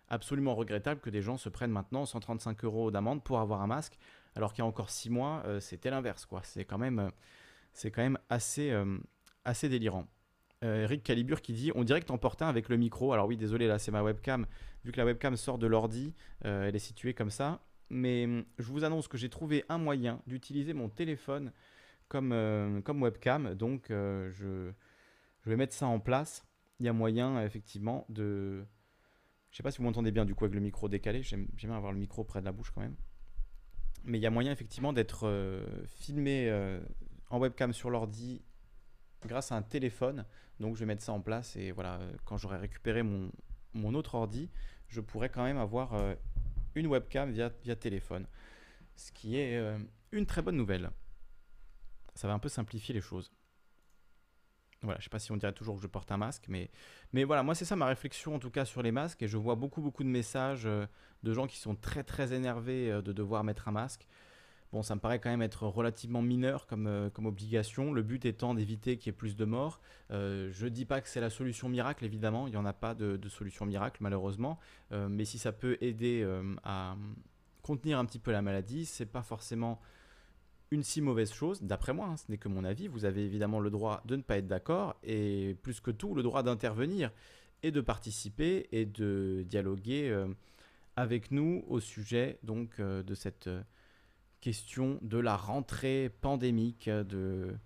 absolument 0.08 0.54
regrettable 0.54 1.00
que 1.00 1.10
des 1.10 1.22
gens 1.22 1.36
se 1.36 1.48
prennent 1.48 1.72
maintenant 1.72 2.06
135 2.06 2.64
euros 2.64 2.92
d'amende 2.92 3.24
pour 3.24 3.40
avoir 3.40 3.62
un 3.62 3.66
masque, 3.66 3.98
alors 4.36 4.52
qu'il 4.52 4.62
y 4.62 4.64
a 4.64 4.68
encore 4.68 4.90
6 4.90 5.10
mois, 5.10 5.42
c'était 5.58 5.90
l'inverse. 5.90 6.28
C'est 6.44 6.64
quand 6.64 6.78
même 6.78 7.10
c'est 7.74 7.90
quand 7.90 8.02
même 8.02 8.18
assez, 8.28 8.72
assez 9.44 9.68
délirant. 9.68 10.06
Euh, 10.64 10.84
Eric 10.84 11.02
Calibur 11.02 11.42
qui 11.42 11.52
dit 11.52 11.72
On 11.74 11.82
dirait 11.82 12.00
que 12.00 12.06
t'emportes 12.06 12.42
un 12.42 12.48
avec 12.48 12.68
le 12.68 12.76
micro. 12.76 13.12
Alors, 13.12 13.26
oui, 13.26 13.36
désolé, 13.36 13.66
là, 13.66 13.78
c'est 13.78 13.90
ma 13.90 14.02
webcam. 14.02 14.46
Vu 14.84 14.92
que 14.92 14.98
la 14.98 15.04
webcam 15.04 15.36
sort 15.36 15.58
de 15.58 15.66
l'ordi, 15.66 16.14
euh, 16.44 16.68
elle 16.68 16.76
est 16.76 16.80
située 16.80 17.14
comme 17.14 17.30
ça. 17.30 17.60
Mais 17.90 18.24
hum, 18.24 18.44
je 18.58 18.68
vous 18.70 18.84
annonce 18.84 19.08
que 19.08 19.18
j'ai 19.18 19.28
trouvé 19.28 19.64
un 19.68 19.78
moyen 19.78 20.22
d'utiliser 20.26 20.72
mon 20.72 20.88
téléphone 20.88 21.52
comme, 22.08 22.82
comme 22.84 23.02
webcam. 23.02 23.54
Donc, 23.54 23.86
je, 23.88 24.70
je 25.40 25.50
vais 25.50 25.56
mettre 25.56 25.74
ça 25.74 25.86
en 25.86 25.98
place. 25.98 26.46
Il 26.78 26.86
y 26.86 26.88
a 26.88 26.92
moyen, 26.92 27.42
effectivement, 27.42 28.06
de. 28.08 28.64
Je 29.50 29.56
sais 29.56 29.62
pas 29.62 29.70
si 29.70 29.78
vous 29.78 29.84
m'entendez 29.84 30.12
bien 30.12 30.24
du 30.24 30.34
coup 30.34 30.44
avec 30.44 30.54
le 30.54 30.60
micro 30.60 30.88
décalé. 30.88 31.22
J'aime 31.22 31.46
bien 31.52 31.72
avoir 31.72 31.92
le 31.92 31.98
micro 31.98 32.24
près 32.24 32.40
de 32.40 32.44
la 32.44 32.52
bouche 32.52 32.70
quand 32.70 32.80
même. 32.80 32.96
Mais 34.04 34.18
il 34.18 34.22
y 34.22 34.26
a 34.26 34.30
moyen 34.30 34.52
effectivement 34.52 34.92
d'être 34.92 35.30
filmé 35.86 36.50
en 37.30 37.38
webcam 37.38 37.72
sur 37.72 37.90
l'ordi 37.90 38.42
grâce 39.26 39.52
à 39.52 39.56
un 39.56 39.62
téléphone. 39.62 40.24
Donc 40.60 40.76
je 40.76 40.80
vais 40.80 40.86
mettre 40.86 41.02
ça 41.02 41.12
en 41.12 41.20
place 41.20 41.56
et 41.56 41.72
voilà, 41.72 41.96
euh, 41.96 42.12
quand 42.24 42.36
j'aurai 42.36 42.58
récupéré 42.58 43.02
mon, 43.02 43.94
autre 43.94 44.14
ordi, 44.14 44.50
je 44.88 45.00
pourrai 45.00 45.28
quand 45.28 45.44
même 45.44 45.58
avoir 45.58 45.94
euh, 45.94 46.14
une 46.74 46.86
webcam 46.86 47.30
via, 47.30 47.50
téléphone. 47.76 48.26
Ce 48.96 49.10
qui 49.12 49.38
est 49.38 49.56
euh, 49.56 49.78
une 50.12 50.26
très 50.26 50.42
bonne 50.42 50.56
nouvelle. 50.56 50.90
Ça 52.14 52.28
va 52.28 52.34
un 52.34 52.38
peu 52.38 52.48
simplifier 52.48 52.94
les 52.94 53.00
choses. 53.00 53.32
Voilà, 54.82 54.98
je 54.98 55.04
sais 55.04 55.10
pas 55.10 55.20
si 55.20 55.30
on 55.30 55.36
dirait 55.36 55.52
toujours 55.52 55.76
que 55.76 55.82
je 55.82 55.86
porte 55.86 56.10
un 56.10 56.16
masque, 56.16 56.46
mais, 56.48 56.68
mais 57.12 57.22
voilà, 57.22 57.44
moi 57.44 57.54
c'est 57.54 57.64
ça 57.64 57.76
ma 57.76 57.86
réflexion 57.86 58.34
en 58.34 58.40
tout 58.40 58.50
cas 58.50 58.64
sur 58.64 58.82
les 58.82 58.90
masques, 58.90 59.22
et 59.22 59.28
je 59.28 59.36
vois 59.36 59.54
beaucoup 59.54 59.80
beaucoup 59.80 60.02
de 60.02 60.08
messages 60.08 60.64
de 60.64 61.32
gens 61.32 61.46
qui 61.46 61.56
sont 61.58 61.76
très 61.76 62.02
très 62.02 62.32
énervés 62.32 62.90
de 62.90 63.12
devoir 63.12 63.44
mettre 63.44 63.68
un 63.68 63.70
masque. 63.70 64.08
Bon, 64.72 64.82
ça 64.82 64.94
me 64.94 65.00
paraît 65.00 65.18
quand 65.18 65.28
même 65.28 65.42
être 65.42 65.66
relativement 65.66 66.22
mineur 66.22 66.66
comme, 66.66 66.86
euh, 66.86 67.10
comme 67.10 67.26
obligation, 67.26 67.92
le 67.92 68.02
but 68.02 68.24
étant 68.24 68.54
d'éviter 68.54 68.96
qu'il 68.96 69.08
y 69.08 69.10
ait 69.10 69.16
plus 69.16 69.36
de 69.36 69.44
morts. 69.44 69.80
Euh, 70.10 70.48
je 70.50 70.64
ne 70.64 70.70
dis 70.70 70.86
pas 70.86 71.02
que 71.02 71.10
c'est 71.10 71.20
la 71.20 71.28
solution 71.28 71.68
miracle, 71.68 72.06
évidemment, 72.06 72.46
il 72.46 72.52
n'y 72.52 72.56
en 72.56 72.64
a 72.64 72.72
pas 72.72 72.94
de, 72.94 73.28
solution 73.28 73.66
miracle, 73.66 73.98
malheureusement, 74.00 74.58
euh, 74.92 75.08
mais 75.10 75.26
si 75.26 75.38
ça 75.38 75.52
peut 75.52 75.76
aider 75.82 76.26
à 76.64 76.96
contenir 77.62 77.98
un 77.98 78.06
petit 78.06 78.18
peu 78.18 78.32
la 78.32 78.40
maladie, 78.40 78.86
c'est 78.86 79.06
pas 79.06 79.22
forcément 79.22 79.78
une 80.70 80.82
si 80.82 81.02
mauvaise 81.02 81.34
chose, 81.34 81.62
d'après 81.62 81.92
moi, 81.92 82.06
hein, 82.06 82.16
ce 82.16 82.30
n'est 82.30 82.38
que 82.38 82.48
mon 82.48 82.64
avis. 82.64 82.88
Vous 82.88 83.04
avez 83.04 83.26
évidemment 83.26 83.60
le 83.60 83.68
droit 83.68 84.02
de 84.06 84.16
ne 84.16 84.22
pas 84.22 84.38
être 84.38 84.46
d'accord 84.46 84.96
et 85.02 85.54
plus 85.62 85.80
que 85.80 85.90
tout, 85.90 86.14
le 86.14 86.22
droit 86.22 86.42
d'intervenir 86.42 87.10
et 87.62 87.70
de 87.70 87.82
participer 87.82 88.68
et 88.72 88.86
de 88.86 89.44
dialoguer 89.46 90.26
avec 90.96 91.30
nous 91.30 91.62
au 91.68 91.78
sujet 91.78 92.38
donc 92.42 92.80
de 92.80 93.14
cette 93.14 93.50
question 94.42 94.98
de 95.00 95.18
la 95.18 95.36
rentrée 95.36 96.10
pandémique, 96.20 96.90
de, 96.90 97.56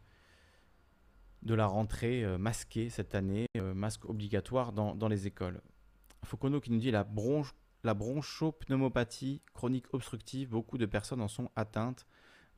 de 1.42 1.54
la 1.54 1.66
rentrée 1.66 2.22
euh, 2.22 2.38
masquée 2.38 2.90
cette 2.90 3.14
année, 3.14 3.46
euh, 3.56 3.74
masque 3.74 4.04
obligatoire 4.04 4.72
dans, 4.72 4.94
dans, 4.94 5.08
les 5.08 5.26
écoles. 5.26 5.60
Focono 6.24 6.60
qui 6.60 6.70
nous 6.70 6.78
dit 6.78 6.90
la, 6.90 7.02
bronche, 7.02 7.54
la 7.82 7.94
bronchopneumopathie 7.94 9.42
chronique 9.54 9.86
obstructive, 9.94 10.50
beaucoup 10.50 10.76
de 10.76 10.86
personnes 10.86 11.22
en 11.22 11.28
sont 11.28 11.50
atteintes. 11.56 12.06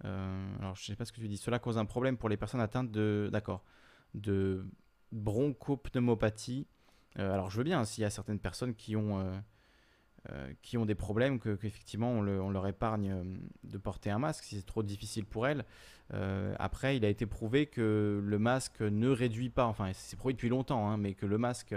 Euh, 0.05 0.59
alors 0.59 0.75
je 0.75 0.83
ne 0.83 0.87
sais 0.87 0.97
pas 0.97 1.05
ce 1.05 1.13
que 1.13 1.21
tu 1.21 1.29
dis, 1.29 1.37
cela 1.37 1.59
cause 1.61 1.79
un 1.79 1.85
problème 1.85 2.19
pour 2.19 2.29
les 2.29 2.37
personnes 2.37 2.61
atteintes 2.61 2.91
de, 2.91 3.29
d'accord, 3.33 3.63
de 4.15 4.67
bronchopneumopathie. 5.13 6.67
alors 7.17 7.51
je 7.51 7.59
veux 7.59 7.65
bien, 7.65 7.85
s'il 7.85 8.03
y 8.03 8.05
a 8.05 8.11
certaines 8.11 8.41
personnes 8.41 8.75
qui 8.75 8.97
ont 8.97 9.21
euh, 9.21 9.39
qui 10.63 10.77
ont 10.77 10.85
des 10.85 10.95
problèmes, 10.95 11.39
qu'effectivement 11.39 12.11
on, 12.11 12.51
leur 12.51 12.67
épargne 12.67 13.11
euh, 13.11 13.25
de 13.65 13.79
porter 13.79 14.11
un 14.11 14.19
masque 14.19 14.45
si 14.45 14.57
c'est 14.57 14.67
trop 14.67 14.83
difficile 14.83 15.25
pour 15.25 15.47
elles. 15.47 15.65
Euh, 16.13 16.55
après, 16.59 16.97
il 16.97 17.05
a 17.05 17.09
été 17.09 17.27
prouvé 17.27 17.67
que 17.67 18.21
le 18.23 18.39
masque 18.39 18.81
ne 18.81 19.09
réduit 19.09 19.51
pas, 19.51 19.67
enfin 19.67 19.91
c'est 19.95 20.17
prouvé 20.17 20.35
depuis 20.35 20.49
longtemps, 20.49 20.89
hein, 20.89 20.97
mais 20.97 21.15
que 21.15 21.27
le 21.27 21.39
masque 21.39 21.75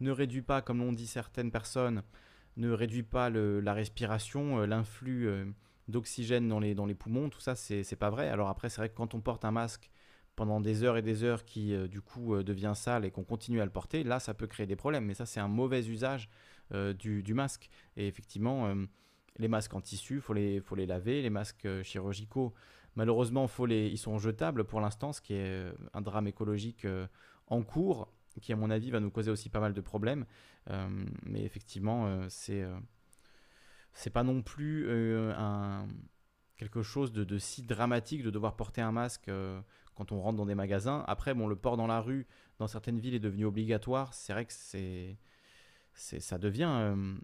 ne 0.00 0.10
réduit 0.10 0.42
pas, 0.42 0.60
comme 0.60 0.78
l'ont 0.78 0.92
dit 0.92 1.06
certaines 1.06 1.50
personnes, 1.50 2.02
ne 2.56 2.70
réduit 2.70 3.02
pas 3.02 3.30
la 3.30 3.72
respiration, 3.72 4.60
l'influx 4.66 5.28
d'oxygène 5.88 6.48
dans 6.48 6.60
les 6.86 6.94
poumons, 6.94 7.28
tout 7.28 7.40
ça 7.40 7.54
c'est 7.56 7.96
pas 7.96 8.10
vrai. 8.10 8.28
Alors 8.28 8.48
après, 8.48 8.70
c'est 8.70 8.80
vrai 8.80 8.88
que 8.88 8.96
quand 8.96 9.14
on 9.14 9.20
porte 9.20 9.44
un 9.44 9.50
masque 9.50 9.90
pendant 10.36 10.60
des 10.60 10.82
heures 10.82 10.96
et 10.96 11.02
des 11.02 11.24
heures 11.24 11.44
qui 11.44 11.76
du 11.88 12.00
coup 12.00 12.42
devient 12.42 12.72
sale 12.74 13.04
et 13.04 13.10
qu'on 13.10 13.24
continue 13.24 13.60
à 13.60 13.64
le 13.64 13.70
porter, 13.70 14.02
là 14.02 14.18
ça 14.20 14.34
peut 14.34 14.46
créer 14.46 14.66
des 14.66 14.76
problèmes. 14.76 15.04
Mais 15.04 15.14
ça 15.14 15.26
c'est 15.26 15.40
un 15.40 15.48
mauvais 15.48 15.84
usage 15.86 16.28
euh, 16.72 16.92
du, 16.92 17.34
masque. 17.34 17.68
Et 17.96 18.06
effectivement, 18.06 18.66
euh, 18.66 18.86
les 19.38 19.48
masques 19.48 19.74
en 19.74 19.80
tissu, 19.80 20.20
faut 20.20 20.32
les, 20.32 20.60
faut 20.60 20.74
les 20.74 20.86
laver. 20.86 21.22
Les 21.22 21.30
masques 21.30 21.66
euh, 21.66 21.82
chirurgicaux, 21.82 22.54
malheureusement, 22.96 23.46
faut 23.46 23.66
les, 23.66 23.88
ils 23.88 23.98
sont 23.98 24.18
jetables 24.18 24.64
pour 24.64 24.80
l'instant, 24.80 25.12
ce 25.12 25.20
qui 25.20 25.34
est 25.34 25.72
un 25.92 26.00
drame 26.00 26.26
écologique 26.26 26.86
en 27.48 27.62
cours, 27.62 28.12
qui 28.40 28.52
à 28.52 28.56
mon 28.56 28.70
avis 28.70 28.90
va 28.90 29.00
nous 29.00 29.10
causer 29.10 29.30
aussi 29.30 29.48
pas 29.50 29.60
mal 29.60 29.74
de 29.74 29.80
problèmes. 29.80 30.26
mais 31.24 31.42
effectivement, 31.42 32.28
c'est 32.28 32.64
c'est 33.92 34.10
pas 34.10 34.22
non 34.22 34.42
plus 34.42 34.88
quelque 36.56 36.82
chose 36.82 37.12
de, 37.12 37.24
de, 37.24 37.38
si 37.38 37.62
dramatique 37.62 38.22
de 38.22 38.30
devoir 38.30 38.56
porter 38.56 38.80
un 38.80 38.92
masque 38.92 39.30
quand 39.94 40.12
on 40.12 40.20
rentre 40.20 40.36
dans 40.36 40.46
des 40.46 40.54
magasins. 40.54 41.04
Après, 41.06 41.34
bon, 41.34 41.46
le 41.46 41.56
port 41.56 41.76
dans 41.76 41.86
la 41.86 42.00
rue, 42.00 42.26
dans 42.58 42.66
certaines 42.66 42.98
villes, 42.98 43.14
est 43.14 43.20
devenu 43.20 43.44
obligatoire. 43.44 44.14
C'est 44.14 44.32
vrai 44.32 44.44
que 44.44 44.52
c'est 44.52 45.16
ça 45.94 46.38
devient 46.38 46.70
euh, 46.70 47.14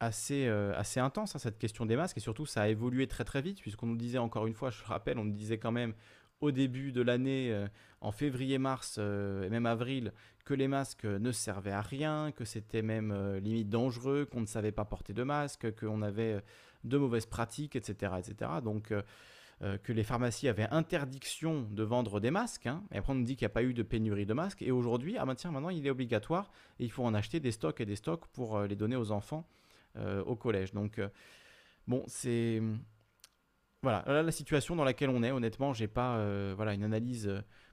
assez, 0.00 0.46
euh, 0.46 0.72
assez 0.76 1.00
intense, 1.00 1.36
hein, 1.36 1.38
cette 1.38 1.58
question 1.58 1.86
des 1.86 1.96
masques. 1.96 2.16
Et 2.16 2.20
surtout, 2.20 2.46
ça 2.46 2.62
a 2.62 2.68
évolué 2.68 3.06
très 3.06 3.24
très 3.24 3.42
vite, 3.42 3.60
puisqu'on 3.60 3.86
nous 3.86 3.96
disait 3.96 4.18
encore 4.18 4.46
une 4.46 4.54
fois, 4.54 4.70
je 4.70 4.82
rappelle, 4.84 5.18
on 5.18 5.24
nous 5.24 5.34
disait 5.34 5.58
quand 5.58 5.72
même 5.72 5.94
au 6.40 6.50
début 6.50 6.90
de 6.92 7.02
l'année, 7.02 7.52
euh, 7.52 7.68
en 8.00 8.12
février, 8.12 8.58
mars 8.58 8.98
et 8.98 9.50
même 9.50 9.66
avril, 9.66 10.12
que 10.46 10.54
les 10.54 10.68
masques 10.68 11.04
ne 11.04 11.32
servaient 11.32 11.70
à 11.70 11.82
rien, 11.82 12.32
que 12.32 12.46
c'était 12.46 12.82
même 12.82 13.36
limite 13.36 13.68
dangereux, 13.68 14.24
qu'on 14.24 14.40
ne 14.40 14.46
savait 14.46 14.72
pas 14.72 14.86
porter 14.86 15.12
de 15.12 15.22
masque, 15.22 15.74
qu'on 15.78 16.00
avait 16.00 16.42
de 16.82 16.96
mauvaises 16.96 17.26
pratiques, 17.26 17.76
etc. 17.76 18.14
etc. 18.18 18.52
Donc 18.64 18.90
euh, 19.62 19.76
que 19.76 19.92
les 19.92 20.04
pharmacies 20.04 20.48
avaient 20.48 20.66
interdiction 20.70 21.68
de 21.70 21.82
vendre 21.82 22.18
des 22.18 22.30
masques. 22.30 22.66
Hein. 22.66 22.82
et 22.92 22.96
après, 22.96 23.12
on 23.12 23.16
nous 23.16 23.24
dit 23.24 23.36
qu'il 23.36 23.44
n'y 23.44 23.50
a 23.50 23.52
pas 23.52 23.62
eu 23.62 23.74
de 23.74 23.82
pénurie 23.82 24.24
de 24.24 24.32
masques. 24.32 24.62
Et 24.62 24.70
aujourd'hui, 24.70 25.18
ah 25.18 25.26
ben 25.26 25.34
tiens, 25.34 25.50
maintenant, 25.50 25.68
il 25.68 25.86
est 25.86 25.90
obligatoire. 25.90 26.50
Et 26.78 26.84
il 26.84 26.90
faut 26.90 27.04
en 27.04 27.12
acheter 27.12 27.40
des 27.40 27.52
stocks 27.52 27.78
et 27.78 27.84
des 27.84 27.96
stocks 27.96 28.26
pour 28.28 28.56
euh, 28.56 28.66
les 28.66 28.74
donner 28.74 28.96
aux 28.96 29.10
enfants 29.10 29.46
euh, 29.96 30.24
au 30.24 30.34
collège. 30.34 30.72
Donc, 30.72 30.98
bon, 31.86 32.02
c'est. 32.06 32.62
Voilà, 33.82 34.02
là, 34.06 34.22
la 34.22 34.32
situation 34.32 34.76
dans 34.76 34.84
laquelle 34.84 35.10
on 35.10 35.22
est, 35.22 35.30
honnêtement, 35.30 35.74
j'ai 35.74 35.88
pas 35.88 36.22
voilà, 36.54 36.74
une 36.74 36.84
analyse 36.84 37.30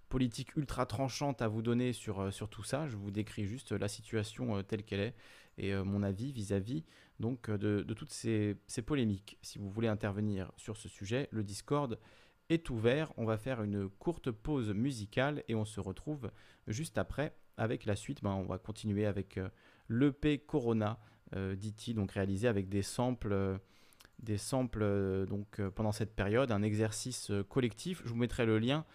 politique 0.08 0.56
ultra 0.56 0.86
tranchante 0.86 1.42
à 1.42 1.50
vous 1.50 1.62
donner 1.62 1.94
sur, 1.94 2.34
sur 2.34 2.50
tout 2.50 2.64
ça. 2.64 2.88
Je 2.88 2.96
vous 2.96 3.12
décris 3.12 3.46
juste 3.46 3.74
la 3.74 3.90
situation 3.90 4.64
telle 4.64 4.84
qu'elle 4.84 5.02
est 5.02 5.16
et 5.58 5.76
mon 5.76 6.04
avis 6.04 6.32
vis-à-vis 6.32 6.86
donc 7.20 7.50
euh, 7.50 7.58
de, 7.58 7.94
toutes 7.94 8.12
ces, 8.12 8.56
polémiques. 8.86 9.38
Si 9.42 9.58
vous 9.58 9.70
voulez 9.70 9.88
intervenir 9.88 10.52
sur 10.58 10.78
ce 10.78 10.90
sujet, 10.90 11.28
le 11.32 11.44
Discord 11.44 12.00
est 12.50 12.70
ouvert. 12.70 13.12
On 13.18 13.26
va 13.26 13.38
faire 13.38 13.62
une 13.62 13.90
courte 13.90 14.32
pause 14.32 14.72
musicale 14.72 15.44
et 15.48 15.56
on 15.56 15.66
se 15.66 15.80
retrouve 15.80 16.32
juste 16.68 16.98
après 16.98 17.36
avec 17.58 17.86
la 17.86 17.96
suite. 17.96 18.22
Ben, 18.24 18.32
on 18.32 18.46
va 18.46 18.58
continuer 18.58 19.06
avec 19.06 19.40
l'EP 19.90 20.40
Corona 20.40 21.00
d'IT, 21.36 21.94
donc 21.94 22.12
réalisé 22.12 22.48
avec 22.48 22.70
des 22.70 22.82
samples 22.82 23.60
des 24.20 24.38
samples 24.38 25.26
donc 25.28 25.62
pendant 25.76 25.92
cette 25.92 26.16
période, 26.16 26.52
un 26.52 26.62
exercice 26.62 27.32
collectif. 27.50 28.02
Je 28.06 28.10
vous 28.10 28.16
mettrai 28.16 28.46
le 28.46 28.60
lien 28.60 28.86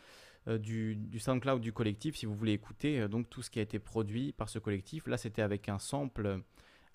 du, 0.47 0.97
du, 0.97 1.21
SoundCloud 1.21 1.61
du 1.61 1.73
collectif 1.73 2.17
si 2.17 2.25
vous 2.25 2.35
voulez 2.35 2.53
écouter 2.53 3.07
donc 3.09 3.29
tout 3.29 3.43
ce 3.43 3.51
qui 3.51 3.59
a 3.59 3.63
été 3.63 3.79
produit 3.79 4.33
par 4.33 4.49
ce 4.49 4.59
collectif. 4.59 5.07
Là, 5.07 5.19
c'était 5.19 5.43
avec 5.43 5.69
un 5.69 5.79
sample 5.79 6.43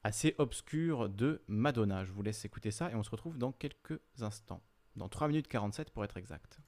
assez 0.03 0.35
obscur 0.37 1.09
de 1.09 1.41
Madonna. 1.47 2.05
Je 2.05 2.11
vous 2.11 2.21
laisse 2.21 2.43
écouter 2.45 2.71
ça 2.71 2.91
et 2.91 2.95
on 2.95 3.03
se 3.03 3.09
retrouve 3.09 3.37
dans 3.37 3.51
quelques 3.51 3.99
instants, 4.19 4.61
dans 4.95 5.09
3 5.09 5.27
minutes 5.27 5.47
47 5.47 5.91
pour 5.91 6.03
être 6.03 6.17
exact. 6.17 6.59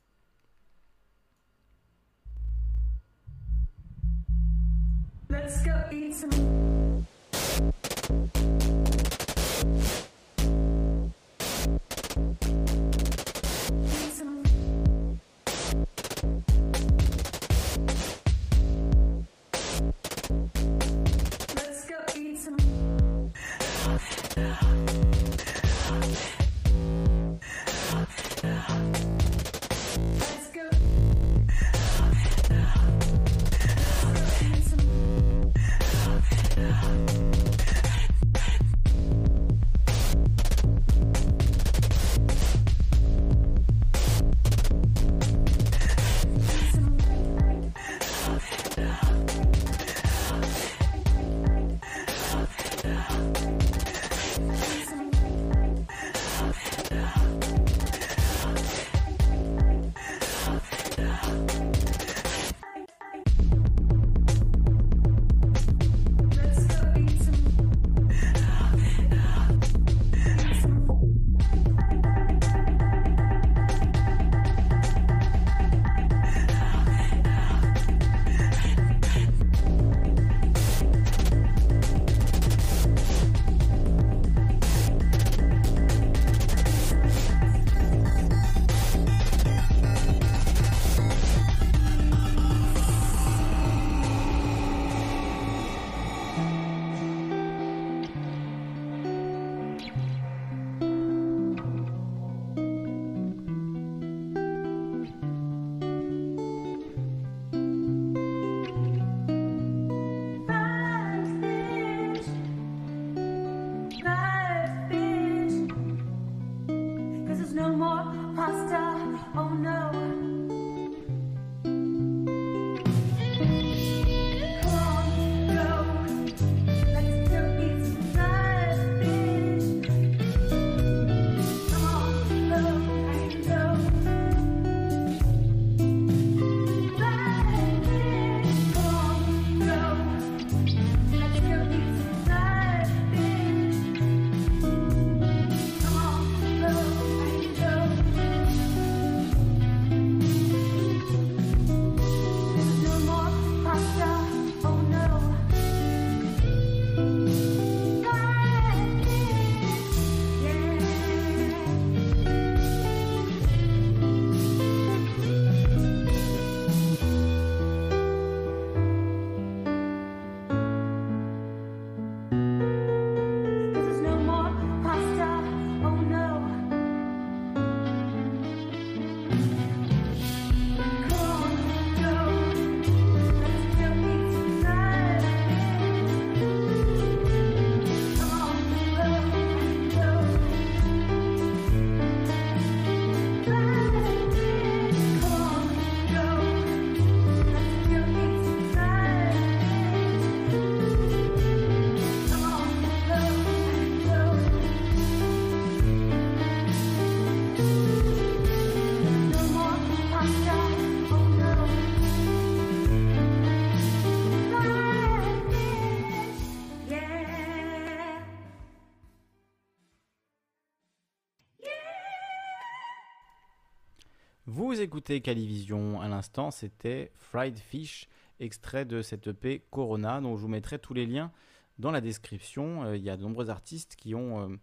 Écoutez 224.80 225.20
Calivision 225.20 226.00
à 226.00 226.08
l'instant, 226.08 226.52
c'était 226.52 227.12
Fried 227.16 227.60
Fish, 227.60 228.08
extrait 228.40 228.86
de 228.86 229.02
cette 229.02 229.28
EP 229.28 229.62
Corona, 229.72 230.22
dont 230.22 230.38
je 230.38 230.42
vous 230.42 230.48
mettrai 230.48 230.80
tous 230.80 230.94
les 230.94 231.06
liens 231.06 231.34
dans 231.80 231.92
la 231.92 232.00
description. 232.00 232.86
Euh, 232.86 232.96
il 232.96 233.04
y 233.04 233.10
a 233.10 233.18
de 233.18 233.22
nombreux 233.22 233.50
artistes 233.50 233.98
qui 233.98 234.16
ont 234.16 234.40
euh, 234.40 234.56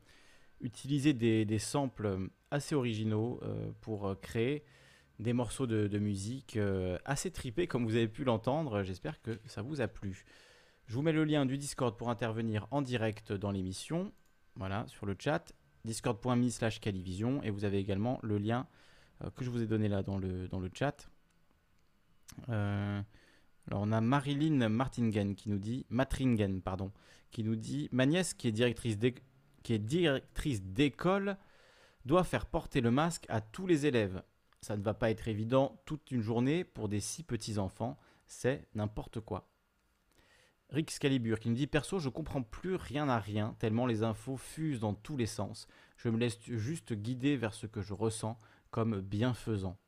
utilisé 0.63 1.13
des, 1.13 1.59
samples 1.59 2.31
assez 2.51 2.75
originaux 2.75 3.41
euh, 3.43 3.71
pour 3.83 4.19
créer 4.23 4.65
des 5.19 5.35
morceaux 5.35 5.67
de, 5.67 5.99
musique 5.99 6.59
assez 7.05 7.31
tripés, 7.31 7.67
comme 7.67 7.85
vous 7.85 7.97
avez 7.97 8.09
pu 8.09 8.25
l'entendre. 8.25 8.85
J'espère 8.85 9.21
que 9.21 9.39
ça 9.45 9.61
vous 9.61 9.83
a 9.83 9.89
plu. 9.89 10.25
Je 10.87 10.95
vous 10.95 11.03
mets 11.03 11.13
le 11.13 11.25
lien 11.25 11.45
du 11.45 11.59
Discord 11.59 11.95
pour 11.95 12.09
intervenir 12.09 12.69
en 12.71 12.81
direct 12.81 13.35
dans 13.35 13.51
l'émission, 13.51 14.13
voilà, 14.55 14.87
sur 14.89 15.05
le 15.05 15.15
chat, 15.19 15.53
discord.me 15.85 16.49
slash 16.49 16.81
Calivision, 16.81 17.43
et 17.43 17.51
vous 17.51 17.65
avez 17.67 17.79
également 17.79 18.19
le 18.23 18.39
lien 18.39 18.61
euh, 18.61 18.85
que 19.35 19.45
je 19.45 19.51
vous 19.51 19.63
ai 19.63 19.67
donné 19.67 19.89
là 19.89 20.03
dans 20.03 20.19
le, 20.19 20.49
dans 20.49 20.61
le 20.61 20.71
chat. 20.73 21.09
Euh, 22.49 23.01
alors 23.69 23.83
on 23.83 23.93
a 23.93 24.01
Marilyn 24.01 24.69
Martingen 24.69 25.35
qui 25.35 25.49
nous 25.49 25.59
dit 25.59 25.87
Matringen 25.89 26.61
pardon 26.61 26.93
qui 27.31 27.45
nous 27.45 27.57
dit 27.57 27.89
ma 27.93 28.05
nièce 28.05 28.35
qui 28.35 28.49
est 28.49 28.53
directrice 28.53 28.99
qui 29.63 29.73
est 29.73 29.79
directrice 29.79 30.63
d'école 30.63 31.37
doit 32.05 32.25
faire 32.25 32.47
porter 32.47 32.81
le 32.81 32.91
masque 32.91 33.27
à 33.29 33.41
tous 33.41 33.67
les 33.67 33.87
élèves. 33.87 34.23
Ça 34.61 34.77
ne 34.77 34.83
va 34.83 34.95
pas 34.95 35.11
être 35.11 35.29
évident 35.29 35.81
toute 35.87 36.11
une 36.11 36.23
journée 36.23 36.65
pour 36.65 36.89
des 36.89 37.01
si 37.01 37.23
petits 37.23 37.59
enfants. 37.59 37.99
C'est 38.27 38.67
n'importe 38.75 39.21
quoi. 39.21 39.49
Rick 40.71 40.91
Scalibur 40.91 41.39
qui 41.39 41.49
nous 41.49 41.55
dit 41.57 41.67
Perso, 41.67 41.99
je 41.99 42.09
comprends 42.09 42.43
plus 42.43 42.75
rien 42.75 43.09
à 43.09 43.19
rien, 43.21 43.55
tellement 43.59 43.87
les 43.87 44.03
infos 44.03 44.37
fusent 44.37 44.81
dans 44.81 44.95
tous 44.95 45.17
les 45.17 45.27
sens. 45.27 45.69
Je 45.97 46.09
me 46.09 46.19
laisse 46.19 46.39
juste 46.43 46.93
guider 46.93 47.37
vers 47.37 47.55
ce 47.55 47.67
que 47.67 47.83
je 47.83 47.95
ressens 47.95 48.39
comme 48.77 49.01
bienfaisant. 49.01 49.79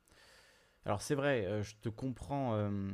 Alors 0.83 1.03
c'est 1.03 1.13
vrai, 1.13 1.45
euh, 1.45 1.61
je 1.61 1.75
te 1.75 1.89
comprends. 1.89 2.55
euh, 2.55 2.89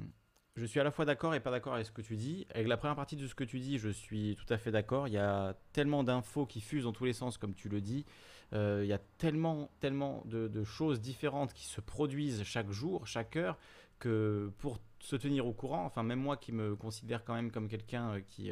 je 0.58 0.66
suis 0.66 0.78
à 0.82 0.84
la 0.84 0.92
fois 0.92 1.06
d'accord 1.06 1.34
et 1.36 1.40
pas 1.40 1.52
d'accord 1.52 1.74
avec 1.74 1.86
ce 1.86 1.94
que 1.94 2.02
tu 2.02 2.18
dis. 2.18 2.46
Avec 2.54 2.68
la 2.68 2.76
première 2.76 2.98
partie 2.98 3.16
de 3.16 3.26
ce 3.26 3.34
que 3.34 3.46
tu 3.46 3.60
dis, 3.60 3.78
je 3.78 3.88
suis 3.88 4.36
tout 4.36 4.54
à 4.54 4.58
fait 4.58 4.72
d'accord. 4.72 5.08
Il 5.08 5.14
y 5.14 5.18
a 5.18 5.56
tellement 5.72 6.04
d'infos 6.04 6.46
qui 6.46 6.60
fusent 6.60 6.84
dans 6.84 6.92
tous 6.92 7.06
les 7.06 7.14
sens, 7.14 7.38
comme 7.38 7.54
tu 7.54 7.70
le 7.70 7.80
dis. 7.80 8.06
Euh, 8.52 8.82
il 8.84 8.90
y 8.90 8.94
a 8.94 9.00
tellement, 9.18 9.72
tellement 9.80 10.22
de, 10.26 10.64
choses 10.66 11.00
différentes 11.00 11.54
qui 11.54 11.64
se 11.64 11.80
produisent 11.80 12.44
chaque 12.44 12.72
jour, 12.72 13.08
chaque 13.08 13.38
heure, 13.38 13.58
que 13.98 14.52
pour 14.58 14.80
se 15.00 15.16
tenir 15.16 15.48
au 15.48 15.54
courant, 15.54 15.86
enfin 15.86 16.04
même 16.04 16.20
moi 16.20 16.36
qui 16.36 16.52
me 16.52 16.76
considère 16.76 17.24
quand 17.24 17.36
même 17.36 17.52
comme 17.52 17.70
quelqu'un 17.70 18.20
qui, 18.28 18.52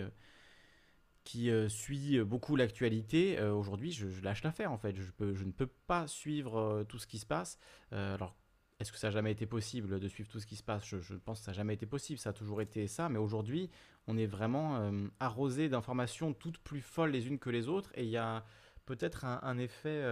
qui 1.23 1.49
euh, 1.49 1.69
suit 1.69 2.19
beaucoup 2.21 2.55
l'actualité, 2.55 3.39
euh, 3.39 3.53
aujourd'hui 3.53 3.91
je, 3.91 4.09
je 4.09 4.21
lâche 4.21 4.43
l'affaire 4.43 4.71
en 4.71 4.77
fait. 4.77 4.95
Je, 4.95 5.43
ne 5.43 5.51
peux 5.51 5.67
pas 5.87 6.07
suivre 6.07 6.57
euh, 6.57 6.83
tout 6.83 6.99
ce 6.99 7.07
qui 7.07 7.17
se 7.17 7.25
passe. 7.25 7.57
Alors 7.91 8.35
est-ce 8.79 8.91
que 8.91 8.97
ça 8.97 9.07
n'a 9.07 9.11
jamais 9.11 9.31
été 9.31 9.45
possible 9.45 9.99
de 9.99 10.07
suivre 10.07 10.29
tout 10.29 10.39
ce 10.39 10.47
qui 10.47 10.55
se 10.55 10.63
passe? 10.63 10.83
Je, 10.83 11.13
pense 11.15 11.39
que 11.39 11.45
ça 11.45 11.51
n'a 11.51 11.57
jamais 11.57 11.75
été 11.75 11.85
possible, 11.85 12.19
ça 12.19 12.31
a 12.31 12.33
toujours 12.33 12.61
été 12.61 12.87
ça, 12.87 13.07
mais 13.07 13.19
aujourd'hui 13.19 13.69
on 14.07 14.17
est 14.17 14.25
vraiment 14.25 14.91
arrosé 15.19 15.69
d'informations 15.69 16.33
toutes 16.33 16.57
plus 16.57 16.81
folles 16.81 17.11
les 17.11 17.27
unes 17.27 17.39
que 17.39 17.49
les 17.49 17.69
autres 17.69 17.91
et 17.95 18.03
il 18.03 18.09
y 18.09 18.17
a 18.17 18.43
peut-être 18.85 19.23
un, 19.25 19.57
effet 19.57 20.03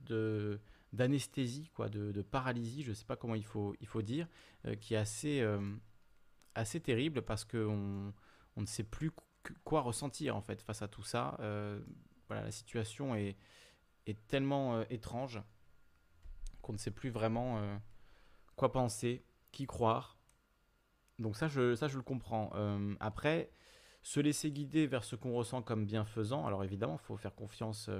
de 0.00 0.60
d'anesthésie, 0.92 1.70
quoi, 1.74 1.88
de, 1.88 2.20
paralysie, 2.20 2.82
je 2.82 2.90
ne 2.90 2.94
sais 2.94 3.06
pas 3.06 3.16
comment 3.16 3.36
il 3.36 3.44
faut, 3.44 3.74
il 3.80 3.86
faut 3.86 4.02
dire, 4.02 4.26
qui 4.80 4.94
est 4.94 4.98
assez, 4.98 5.46
assez 6.54 6.80
terrible 6.80 7.22
parce 7.22 7.44
qu'on 7.44 8.12
on 8.56 8.60
ne 8.60 8.66
sait 8.66 8.84
plus 8.84 9.12
qu- 9.42 9.54
quoi 9.64 9.80
ressentir 9.80 10.36
en 10.36 10.40
fait 10.40 10.62
face 10.62 10.82
à 10.82 10.88
tout 10.88 11.02
ça. 11.02 11.36
Euh, 11.40 11.80
voilà, 12.28 12.44
la 12.44 12.50
situation 12.50 13.14
est, 13.14 13.36
est 14.06 14.26
tellement 14.26 14.76
euh, 14.76 14.84
étrange 14.90 15.40
qu'on 16.62 16.72
ne 16.72 16.78
sait 16.78 16.90
plus 16.90 17.10
vraiment 17.10 17.58
euh, 17.58 17.76
quoi 18.56 18.72
penser, 18.72 19.24
qui 19.52 19.66
croire. 19.66 20.18
Donc 21.18 21.36
ça, 21.36 21.48
je, 21.48 21.74
ça, 21.74 21.88
je 21.88 21.96
le 21.96 22.02
comprends. 22.02 22.52
Après, 23.00 23.50
se 24.02 24.20
laisser 24.20 24.52
guider 24.52 24.86
vers 24.86 25.02
ce 25.02 25.16
qu'on 25.16 25.32
ressent 25.32 25.62
comme 25.62 25.84
bienfaisant, 25.84 26.46
alors 26.46 26.62
évidemment, 26.62 26.96
il 27.02 27.04
faut 27.04 27.16
faire 27.16 27.34
confiance 27.34 27.90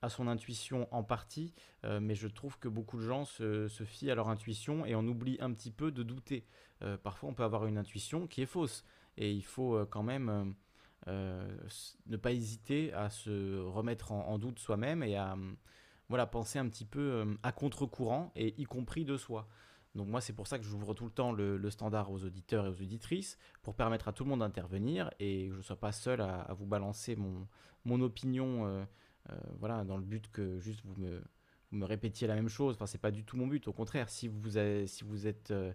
à 0.00 0.08
son 0.08 0.28
intuition 0.28 0.86
en 0.94 1.02
partie, 1.02 1.54
mais 1.82 2.14
je 2.14 2.28
trouve 2.28 2.60
que 2.60 2.68
beaucoup 2.68 2.98
de 2.98 3.02
gens 3.02 3.24
se, 3.24 3.66
se 3.66 3.82
fient 3.82 4.12
à 4.12 4.14
leur 4.14 4.28
intuition 4.28 4.86
et 4.86 4.94
on 4.94 5.04
oublie 5.08 5.38
un 5.40 5.52
petit 5.52 5.72
peu 5.72 5.90
de 5.90 6.04
douter. 6.04 6.46
Parfois, 7.02 7.30
on 7.30 7.34
peut 7.34 7.42
avoir 7.42 7.66
une 7.66 7.78
intuition 7.78 8.28
qui 8.28 8.42
est 8.42 8.46
fausse, 8.46 8.84
et 9.16 9.32
il 9.32 9.44
faut 9.44 9.84
quand 9.86 10.04
même 10.04 10.54
ne 11.06 12.16
pas 12.16 12.32
hésiter 12.32 12.92
à 12.92 13.10
se 13.10 13.58
remettre 13.60 14.12
en, 14.12 14.38
doute 14.38 14.58
soi-même 14.58 15.02
et 15.02 15.16
à 15.16 15.32
hum, 15.32 15.56
voilà, 16.12 16.26
penser 16.26 16.58
un 16.58 16.68
petit 16.68 16.84
peu 16.84 17.00
euh, 17.00 17.24
à 17.42 17.52
contre-courant, 17.52 18.32
et 18.36 18.54
y 18.60 18.64
compris 18.64 19.06
de 19.06 19.16
soi. 19.16 19.48
Donc 19.94 20.08
moi, 20.08 20.20
c'est 20.20 20.34
pour 20.34 20.46
ça 20.46 20.58
que 20.58 20.64
j'ouvre 20.64 20.92
tout 20.92 21.06
le 21.06 21.10
temps 21.10 21.32
le, 21.32 21.70
standard 21.70 22.10
aux 22.10 22.22
auditeurs 22.22 22.66
et 22.66 22.68
aux 22.68 22.82
auditrices, 22.82 23.38
pour 23.62 23.74
permettre 23.74 24.08
à 24.08 24.12
tout 24.12 24.24
le 24.24 24.28
monde 24.28 24.40
d'intervenir 24.40 25.10
et 25.20 25.48
que 25.48 25.54
je 25.54 25.58
ne 25.58 25.62
sois 25.62 25.80
pas 25.80 25.90
seul 25.90 26.20
à, 26.20 26.52
vous 26.52 26.66
balancer 26.66 27.16
mon, 27.16 27.48
mon 27.86 28.00
opinion, 28.02 28.66
euh, 28.66 28.84
euh, 29.30 29.36
voilà, 29.58 29.84
dans 29.84 29.96
le 29.96 30.04
but 30.04 30.30
que 30.30 30.60
juste 30.60 30.82
vous 30.84 31.00
me, 31.00 31.22
vous 31.70 31.78
me 31.78 31.86
répétiez 31.86 32.26
la 32.26 32.34
même 32.34 32.50
chose. 32.50 32.74
Enfin, 32.74 32.86
c'est 32.86 33.00
pas 33.00 33.10
du 33.10 33.24
tout 33.24 33.38
mon 33.38 33.46
but. 33.46 33.66
Au 33.66 33.72
contraire, 33.72 34.10
si 34.10 34.28
vous, 34.28 34.50
si 34.86 35.04
vous 35.04 35.26
êtes 35.26 35.50
euh, 35.50 35.72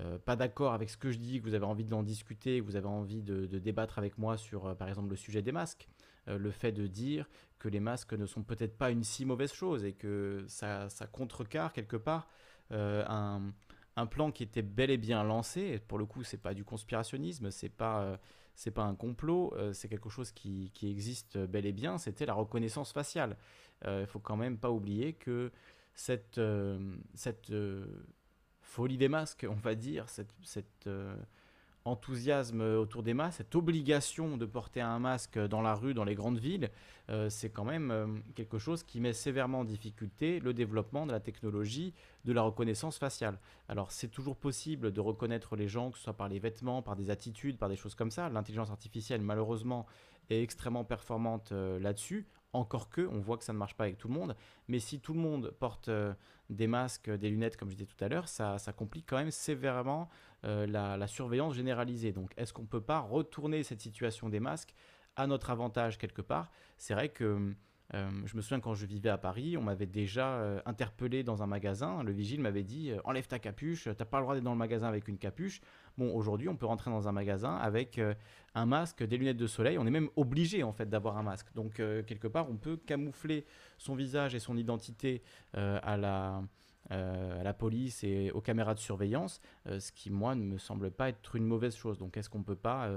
euh, 0.00 0.18
pas 0.18 0.36
d'accord 0.36 0.74
avec 0.74 0.90
ce 0.90 0.96
que 0.96 1.10
je 1.10 1.18
dis, 1.18 1.40
que 1.40 1.44
vous 1.44 1.54
avez 1.54 1.64
envie 1.64 1.84
d'en 1.84 2.02
discuter, 2.02 2.60
que 2.60 2.64
vous 2.64 2.76
avez 2.76 2.86
envie 2.86 3.22
de, 3.22 3.46
débattre 3.58 3.98
avec 3.98 4.16
moi 4.16 4.36
sur, 4.36 4.66
euh, 4.66 4.74
par 4.74 4.88
exemple, 4.88 5.10
le 5.10 5.16
sujet 5.16 5.42
des 5.42 5.50
masques, 5.50 5.88
euh, 6.28 6.38
le 6.38 6.50
fait 6.52 6.70
de 6.70 6.86
dire 6.86 7.28
que 7.58 7.68
les 7.68 7.80
masques 7.80 8.12
ne 8.12 8.26
sont 8.26 8.42
peut-être 8.42 8.76
pas 8.78 8.90
une 8.90 9.02
si 9.02 9.24
mauvaise 9.24 9.52
chose 9.52 9.84
et 9.84 9.92
que 9.92 10.44
ça, 10.46 10.88
contrecarre 11.10 11.72
quelque 11.72 11.96
part 11.96 12.28
un, 12.70 13.52
plan 14.10 14.30
qui 14.30 14.44
était 14.44 14.62
bel 14.62 14.90
et 14.90 14.98
bien 14.98 15.24
lancé. 15.24 15.80
Pour 15.88 15.98
le 15.98 16.06
coup, 16.06 16.22
c'est 16.22 16.40
pas 16.40 16.54
du 16.54 16.64
conspirationnisme, 16.64 17.50
c'est 17.50 17.68
pas, 17.68 18.20
pas 18.72 18.84
un 18.84 18.94
complot, 18.94 19.52
c'est 19.72 19.88
quelque 19.88 20.08
chose 20.08 20.30
qui, 20.30 20.70
existe 20.82 21.36
bel 21.36 21.66
et 21.66 21.72
bien. 21.72 21.98
C'était 21.98 22.26
la 22.26 22.34
reconnaissance 22.34 22.92
faciale. 22.92 23.36
Il 23.84 24.06
faut 24.06 24.20
quand 24.20 24.36
même 24.36 24.56
pas 24.58 24.70
oublier 24.70 25.14
que 25.14 25.50
cette, 25.94 26.40
folie 28.68 28.98
des 28.98 29.08
masques, 29.08 29.46
on 29.48 29.54
va 29.54 29.74
dire, 29.74 30.04
cette, 30.08 30.86
euh, 30.86 31.16
enthousiasme 31.86 32.60
autour 32.60 33.02
des 33.02 33.14
masques, 33.14 33.38
cette 33.38 33.54
obligation 33.54 34.36
de 34.36 34.44
porter 34.44 34.82
un 34.82 34.98
masque 34.98 35.38
dans 35.38 35.62
la 35.62 35.74
rue, 35.74 35.94
dans 35.94 36.04
les 36.04 36.14
grandes 36.14 36.38
villes, 36.38 36.70
euh, 37.08 37.30
c'est 37.30 37.48
quand 37.48 37.64
même 37.64 37.90
euh, 37.90 38.06
quelque 38.34 38.58
chose 38.58 38.82
qui 38.82 39.00
met 39.00 39.14
sévèrement 39.14 39.60
en 39.60 39.64
difficulté 39.64 40.38
le 40.38 40.52
développement 40.52 41.06
de 41.06 41.12
la 41.12 41.18
technologie 41.18 41.94
de 42.26 42.32
la 42.34 42.42
reconnaissance 42.42 42.98
faciale. 42.98 43.38
Alors 43.68 43.90
c'est 43.90 44.08
toujours 44.08 44.36
possible 44.36 44.92
de 44.92 45.00
reconnaître 45.00 45.56
les 45.56 45.66
gens, 45.66 45.90
que 45.90 45.96
ce 45.96 46.04
soit 46.04 46.12
par 46.12 46.28
les 46.28 46.38
vêtements, 46.38 46.82
par 46.82 46.94
des 46.94 47.08
attitudes, 47.08 47.56
par 47.56 47.70
des 47.70 47.76
choses 47.76 47.94
comme 47.94 48.10
ça. 48.10 48.28
L'intelligence 48.28 48.70
artificielle, 48.70 49.22
malheureusement, 49.22 49.86
est 50.28 50.42
extrêmement 50.42 50.84
performante 50.84 51.52
là-dessus. 51.52 52.26
Encore 52.52 52.90
que, 52.90 53.00
on 53.10 53.20
voit 53.20 53.38
que 53.38 53.44
ça 53.44 53.54
ne 53.54 53.58
marche 53.58 53.74
pas 53.74 53.84
avec 53.84 53.96
tout 53.96 54.08
le 54.08 54.14
monde. 54.14 54.36
Mais 54.68 54.78
si 54.78 55.00
tout 55.00 55.14
le 55.14 55.20
monde 55.20 55.54
porte 55.58 55.90
des 56.50 56.66
masques, 56.66 57.10
des 57.10 57.30
lunettes, 57.30 57.56
comme 57.56 57.70
je 57.70 57.74
disais 57.76 57.86
tout 57.86 58.02
à 58.02 58.08
l'heure, 58.08 58.28
ça, 58.28 58.58
complique 58.76 59.06
quand 59.08 59.18
même 59.18 59.30
sévèrement 59.30 60.08
euh, 60.44 60.66
la, 60.66 60.96
la 60.96 61.06
surveillance 61.06 61.54
généralisée. 61.54 62.12
Donc, 62.12 62.32
est-ce 62.36 62.52
qu'on 62.52 62.62
ne 62.62 62.68
peut 62.68 62.80
pas 62.80 63.00
retourner 63.00 63.62
cette 63.62 63.80
situation 63.80 64.28
des 64.28 64.40
masques 64.40 64.74
à 65.16 65.26
notre 65.26 65.50
avantage 65.50 65.98
quelque 65.98 66.22
part? 66.22 66.50
C'est 66.76 66.94
vrai 66.94 67.08
que 67.08 67.54
euh, 67.94 68.10
je 68.26 68.36
me 68.36 68.42
souviens 68.42 68.60
quand 68.60 68.74
je 68.74 68.84
vivais 68.84 69.08
à 69.08 69.16
Paris, 69.16 69.56
on 69.56 69.62
m'avait 69.62 69.86
déjà 69.86 70.34
euh, 70.34 70.60
interpellé 70.66 71.22
dans 71.22 71.42
un 71.42 71.46
magasin. 71.46 72.02
Le 72.02 72.12
vigile 72.12 72.40
m'avait 72.40 72.62
dit 72.62 72.90
euh, 72.90 72.98
enlève 73.04 73.26
ta 73.26 73.38
capuche, 73.38 73.88
t'as 73.96 74.04
pas 74.04 74.18
le 74.18 74.24
droit 74.24 74.34
d'être 74.34 74.44
dans 74.44 74.52
le 74.52 74.58
magasin 74.58 74.88
avec 74.88 75.08
une 75.08 75.18
capuche. 75.18 75.60
Bon, 75.96 76.14
aujourd'hui, 76.14 76.48
on 76.48 76.56
peut 76.56 76.66
rentrer 76.66 76.90
dans 76.90 77.08
un 77.08 77.12
magasin 77.12 77.56
avec 77.56 78.00
un 78.54 78.66
masque, 78.66 79.02
des 79.02 79.16
lunettes 79.16 79.36
de 79.36 79.46
soleil. 79.46 79.78
On 79.78 79.86
est 79.86 79.90
même 79.90 80.10
obligé 80.16 80.62
en 80.62 80.72
fait 80.72 80.88
d'avoir 80.88 81.16
un 81.16 81.22
masque. 81.22 81.48
Donc 81.54 81.74
quelque 81.74 82.28
part, 82.28 82.48
on 82.48 82.56
peut 82.56 82.76
camoufler 82.76 83.44
son 83.78 83.96
visage 83.96 84.32
et 84.36 84.38
son 84.38 84.56
identité 84.56 85.22
à 85.54 85.96
la 85.96 87.54
police 87.54 88.04
et 88.04 88.30
aux 88.30 88.40
caméras 88.40 88.74
de 88.74 88.78
surveillance, 88.78 89.40
ce 89.66 89.90
qui 89.90 90.10
moi 90.10 90.36
ne 90.36 90.44
me 90.44 90.58
semble 90.58 90.92
pas 90.92 91.08
être 91.08 91.34
une 91.34 91.46
mauvaise 91.46 91.74
chose. 91.74 91.98
Donc 91.98 92.16
est-ce 92.16 92.30
qu'on 92.30 92.44
peut 92.44 92.54
pas 92.54 92.88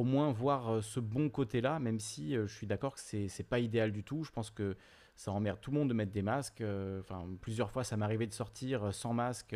au 0.00 0.02
moins 0.02 0.32
voir 0.32 0.72
euh, 0.72 0.80
ce 0.80 0.98
bon 0.98 1.28
côté-là, 1.28 1.78
même 1.78 2.00
si 2.00 2.34
euh, 2.34 2.46
je 2.46 2.54
suis 2.54 2.66
d'accord 2.66 2.94
que 2.94 3.00
c'est 3.00 3.46
pas 3.48 3.58
idéal 3.58 3.92
du 3.92 4.02
tout. 4.02 4.24
Je 4.24 4.30
pense 4.30 4.50
que 4.50 4.74
ça 5.14 5.30
emmerde 5.30 5.60
tout 5.60 5.70
le 5.70 5.78
monde 5.78 5.90
de 5.90 5.94
mettre 5.94 6.10
des 6.10 6.22
masques. 6.22 6.62
euh, 6.62 7.00
Enfin, 7.00 7.26
plusieurs 7.42 7.70
fois, 7.70 7.84
ça 7.84 7.96
arrivé 8.00 8.26
de 8.26 8.32
sortir 8.32 8.94
sans 8.94 9.12
masque 9.12 9.54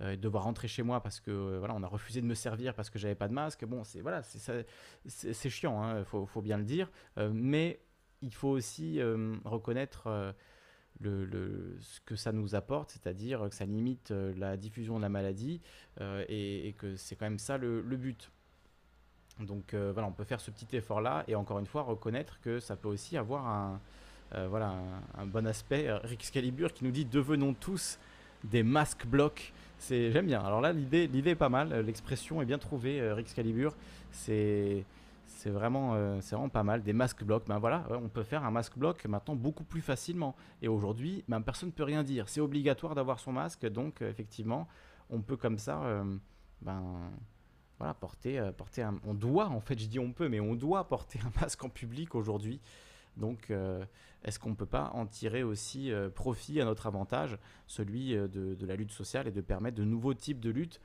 et 0.00 0.16
de 0.16 0.16
devoir 0.16 0.44
rentrer 0.44 0.68
chez 0.68 0.82
moi 0.82 1.02
parce 1.02 1.20
que 1.20 1.56
voilà, 1.56 1.74
on 1.74 1.82
a 1.82 1.86
refusé 1.86 2.20
de 2.20 2.26
me 2.26 2.34
servir 2.34 2.74
parce 2.74 2.90
que 2.90 2.98
j'avais 2.98 3.14
pas 3.14 3.28
de 3.28 3.32
masque. 3.32 3.64
Bon, 3.64 3.82
c'est 3.84 4.02
voilà, 4.02 4.22
c'est 4.22 5.48
chiant, 5.48 5.82
hein, 5.82 6.04
faut, 6.04 6.26
faut 6.26 6.42
bien 6.42 6.58
le 6.58 6.64
dire. 6.64 6.90
Mais 7.32 7.80
il 8.20 8.34
faut 8.34 8.50
aussi 8.50 9.00
reconnaître 9.46 10.34
le, 11.00 11.78
ce 11.80 12.00
que 12.00 12.14
ça 12.14 12.32
nous 12.32 12.54
apporte, 12.54 12.90
c'est-à-dire 12.90 13.48
que 13.48 13.54
ça 13.54 13.64
limite 13.64 14.10
la 14.10 14.58
diffusion 14.58 14.98
de 14.98 15.02
la 15.02 15.08
maladie 15.08 15.62
et, 16.28 16.74
que 16.76 16.96
c'est 16.96 17.16
quand 17.16 17.24
même 17.24 17.38
ça 17.38 17.56
le 17.56 17.96
but. 17.96 18.30
Donc 19.40 19.74
euh, 19.74 19.90
voilà, 19.92 20.08
on 20.08 20.12
peut 20.12 20.24
faire 20.24 20.40
ce 20.40 20.50
petit 20.50 20.76
effort-là 20.76 21.24
et 21.28 21.34
encore 21.34 21.58
une 21.58 21.66
fois 21.66 21.82
reconnaître 21.82 22.40
que 22.40 22.58
ça 22.58 22.76
peut 22.76 22.88
aussi 22.88 23.16
avoir 23.16 23.46
un, 23.46 23.80
euh, 24.34 24.46
voilà, 24.48 24.74
un, 25.18 25.26
bon 25.26 25.46
aspect. 25.46 25.88
Euh, 25.88 25.98
Rick 25.98 26.24
Scalibur 26.24 26.72
qui 26.72 26.84
nous 26.84 26.90
dit 26.90 27.04
devenons 27.04 27.54
tous 27.54 27.98
des 28.44 28.62
masques 28.62 29.06
blocs. 29.06 29.52
C'est 29.78 30.10
j'aime 30.10 30.26
bien. 30.26 30.40
Alors 30.40 30.60
là 30.60 30.72
l'idée 30.72 31.06
l'idée 31.06 31.30
est 31.30 31.34
pas 31.34 31.48
mal, 31.48 31.80
l'expression 31.80 32.42
est 32.42 32.46
bien 32.46 32.58
trouvée. 32.58 33.00
euh, 33.00 33.14
Rick 33.14 33.28
Scalibur, 33.28 33.74
c'est 34.10 34.84
c'est 35.26 35.50
vraiment 35.50 35.94
c'est 36.22 36.34
vraiment 36.34 36.48
pas 36.48 36.62
mal. 36.62 36.82
Des 36.82 36.92
masques 36.94 37.22
blocs. 37.22 37.44
Ben 37.46 37.58
voilà, 37.58 37.84
on 37.90 38.08
peut 38.08 38.22
faire 38.22 38.44
un 38.44 38.50
masque 38.50 38.78
bloc 38.78 39.04
maintenant 39.04 39.36
beaucoup 39.36 39.64
plus 39.64 39.82
facilement. 39.82 40.34
Et 40.62 40.68
aujourd'hui, 40.68 41.24
ben, 41.28 41.42
personne 41.42 41.68
ne 41.68 41.74
peut 41.74 41.84
rien 41.84 42.02
dire. 42.02 42.28
C'est 42.28 42.40
obligatoire 42.40 42.94
d'avoir 42.94 43.20
son 43.20 43.32
masque, 43.32 43.66
donc 43.68 44.00
effectivement, 44.00 44.66
on 45.10 45.20
peut 45.20 45.36
comme 45.36 45.58
ça, 45.58 45.82
ben 46.62 46.82
voilà, 47.78 47.94
porter, 47.94 48.38
euh, 48.38 48.52
porter 48.52 48.82
un... 48.82 48.98
On 49.04 49.14
doit, 49.14 49.48
en 49.48 49.60
fait, 49.60 49.78
je 49.78 49.86
dis 49.86 49.98
on 49.98 50.12
peut, 50.12 50.28
mais 50.28 50.40
on 50.40 50.54
doit 50.54 50.88
porter 50.88 51.18
un 51.24 51.40
masque 51.40 51.62
en 51.64 51.68
public 51.68 52.14
aujourd'hui. 52.14 52.60
Donc, 53.16 53.50
euh, 53.50 53.84
est-ce 54.24 54.38
qu'on 54.38 54.50
ne 54.50 54.54
peut 54.54 54.66
pas 54.66 54.90
en 54.94 55.06
tirer 55.06 55.42
aussi 55.42 55.90
euh, 55.90 56.10
profit 56.10 56.60
à 56.60 56.64
notre 56.64 56.86
avantage, 56.86 57.38
celui 57.66 58.14
de, 58.14 58.66
la 58.66 58.76
lutte 58.76 58.92
sociale 58.92 59.28
et 59.28 59.32
de 59.32 59.40
permettre 59.40 59.76
de 59.76 59.84
nouveaux 59.84 60.14
types 60.14 60.40
de 60.40 60.50
lutte 60.50 60.80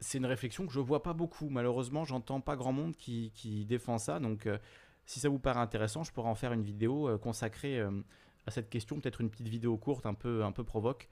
C'est 0.00 0.18
une 0.18 0.26
réflexion 0.26 0.66
que 0.66 0.72
je 0.72 0.80
vois 0.80 1.02
pas 1.02 1.12
beaucoup. 1.12 1.48
Malheureusement, 1.48 2.04
j'entends 2.04 2.40
pas 2.40 2.56
grand 2.56 2.72
monde 2.72 2.96
qui, 2.96 3.66
défend 3.68 3.98
ça. 3.98 4.18
Donc, 4.18 4.48
si 5.06 5.20
ça 5.20 5.28
vous 5.28 5.38
paraît 5.38 5.60
intéressant, 5.60 6.02
je 6.02 6.12
pourrais 6.12 6.28
en 6.28 6.34
faire 6.34 6.52
une 6.52 6.62
vidéo 6.62 7.16
consacrée 7.18 7.80
à 7.80 8.50
cette 8.50 8.70
question, 8.70 9.00
peut-être 9.00 9.20
une 9.20 9.30
petite 9.30 9.48
vidéo 9.48 9.76
courte, 9.76 10.06
un 10.06 10.14
peu, 10.14 10.44
un 10.44 10.52
peu 10.52 10.64
provoque, 10.64 11.08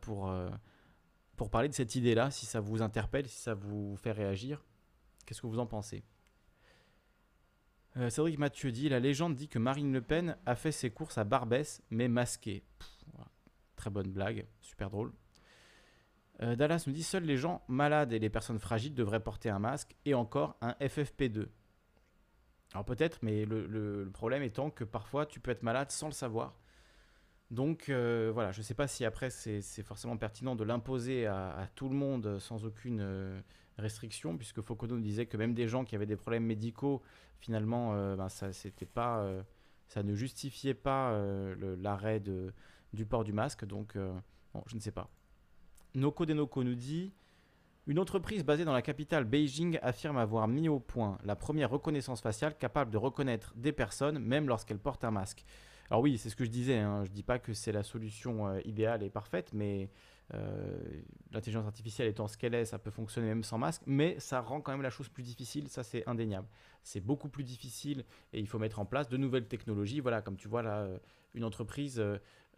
pour, 0.00 0.32
pour 1.36 1.50
parler 1.50 1.68
de 1.68 1.74
cette 1.74 1.94
idée-là, 1.94 2.30
si 2.30 2.46
ça 2.46 2.60
vous 2.60 2.82
interpelle, 2.82 3.28
si 3.28 3.40
ça 3.40 3.54
vous 3.54 3.96
fait 3.96 4.12
réagir. 4.12 4.64
Qu'est-ce 5.26 5.42
que 5.42 5.46
vous 5.46 5.58
en 5.58 5.66
pensez? 5.66 6.04
Cédric 8.08 8.38
Mathieu 8.38 8.72
dit 8.72 8.88
La 8.88 8.98
légende 8.98 9.36
dit 9.36 9.46
que 9.46 9.60
Marine 9.60 9.92
Le 9.92 10.00
Pen 10.00 10.36
a 10.46 10.56
fait 10.56 10.72
ses 10.72 10.90
courses 10.90 11.16
à 11.16 11.22
Barbès, 11.22 11.80
mais 11.90 12.08
masquée. 12.08 12.64
Très 13.76 13.90
bonne 13.90 14.10
blague, 14.10 14.46
super 14.60 14.90
drôle. 14.90 15.12
Euh, 16.42 16.56
Dallas 16.56 16.84
nous 16.86 16.92
dit 16.92 17.02
Seuls 17.02 17.24
les 17.24 17.36
gens 17.36 17.62
malades 17.68 18.12
et 18.12 18.18
les 18.18 18.30
personnes 18.30 18.58
fragiles 18.58 18.94
devraient 18.94 19.22
porter 19.22 19.50
un 19.50 19.58
masque 19.58 19.94
et 20.04 20.14
encore 20.14 20.56
un 20.60 20.72
FFP2. 20.80 21.46
Alors 22.72 22.84
peut-être, 22.84 23.18
mais 23.22 23.44
le, 23.44 24.10
problème 24.12 24.42
étant 24.42 24.70
que 24.70 24.84
parfois 24.84 25.26
tu 25.26 25.38
peux 25.38 25.52
être 25.52 25.62
malade 25.62 25.90
sans 25.90 26.06
le 26.06 26.12
savoir. 26.12 26.56
Donc 27.50 27.88
euh, 27.88 28.30
voilà, 28.32 28.52
je 28.52 28.58
ne 28.58 28.62
sais 28.62 28.74
pas 28.74 28.88
si 28.88 29.04
après 29.04 29.30
c'est 29.30 29.82
forcément 29.82 30.16
pertinent 30.16 30.56
de 30.56 30.64
l'imposer 30.64 31.26
à, 31.26 31.68
tout 31.74 31.88
le 31.88 31.94
monde 31.94 32.38
sans 32.38 32.64
aucune 32.64 33.00
euh, 33.00 33.40
restriction, 33.78 34.36
puisque 34.36 34.60
Foucault 34.60 34.86
nous 34.86 35.00
disait 35.00 35.26
que 35.26 35.36
même 35.36 35.54
des 35.54 35.68
gens 35.68 35.84
qui 35.84 35.94
avaient 35.94 36.06
des 36.06 36.16
problèmes 36.16 36.44
médicaux, 36.44 37.02
finalement, 37.38 38.14
ben, 38.16 38.28
ça, 38.28 38.48
pas, 38.94 39.26
ça 39.88 40.02
ne 40.02 40.14
justifiait 40.14 40.74
pas 40.74 41.18
l'arrêt 41.80 42.20
du 42.20 43.04
port 43.04 43.24
du 43.24 43.32
masque. 43.32 43.64
Donc 43.64 43.96
bon, 43.96 44.62
je 44.66 44.76
ne 44.76 44.80
sais 44.80 44.92
pas. 44.92 45.10
Noko 45.94 46.26
Denoko 46.26 46.64
nous 46.64 46.74
dit 46.74 47.12
Une 47.86 47.98
entreprise 47.98 48.44
basée 48.44 48.64
dans 48.64 48.72
la 48.72 48.82
capitale 48.82 49.24
Beijing 49.24 49.78
affirme 49.82 50.16
avoir 50.16 50.48
mis 50.48 50.68
au 50.68 50.80
point 50.80 51.18
la 51.24 51.36
première 51.36 51.70
reconnaissance 51.70 52.20
faciale 52.20 52.56
capable 52.56 52.90
de 52.90 52.96
reconnaître 52.96 53.52
des 53.54 53.72
personnes 53.72 54.18
même 54.18 54.48
lorsqu'elles 54.48 54.78
portent 54.78 55.04
un 55.04 55.10
masque. 55.10 55.44
Alors 55.90 56.02
oui, 56.02 56.18
c'est 56.18 56.30
ce 56.30 56.36
que 56.36 56.44
je 56.44 56.50
disais, 56.50 56.78
hein. 56.78 57.04
je 57.04 57.10
ne 57.10 57.14
dis 57.14 57.22
pas 57.22 57.38
que 57.38 57.52
c'est 57.52 57.72
la 57.72 57.82
solution 57.82 58.48
euh, 58.48 58.60
idéale 58.64 59.02
et 59.02 59.10
parfaite, 59.10 59.50
mais 59.52 59.90
euh, 60.32 60.78
l'intelligence 61.30 61.66
artificielle 61.66 62.08
étant 62.08 62.26
ce 62.26 62.38
qu'elle 62.38 62.54
est, 62.54 62.64
ça 62.64 62.78
peut 62.78 62.90
fonctionner 62.90 63.28
même 63.28 63.44
sans 63.44 63.58
masque, 63.58 63.82
mais 63.86 64.18
ça 64.18 64.40
rend 64.40 64.60
quand 64.62 64.72
même 64.72 64.82
la 64.82 64.90
chose 64.90 65.08
plus 65.08 65.22
difficile, 65.22 65.68
ça 65.68 65.82
c'est 65.82 66.08
indéniable. 66.08 66.48
C'est 66.82 67.00
beaucoup 67.00 67.28
plus 67.28 67.44
difficile 67.44 68.04
et 68.32 68.40
il 68.40 68.46
faut 68.46 68.58
mettre 68.58 68.78
en 68.78 68.86
place 68.86 69.08
de 69.08 69.16
nouvelles 69.16 69.46
technologies. 69.46 70.00
Voilà, 70.00 70.22
comme 70.22 70.36
tu 70.36 70.48
vois 70.48 70.62
là, 70.62 70.78
euh, 70.78 70.98
une 71.34 71.44
entreprise 71.44 72.02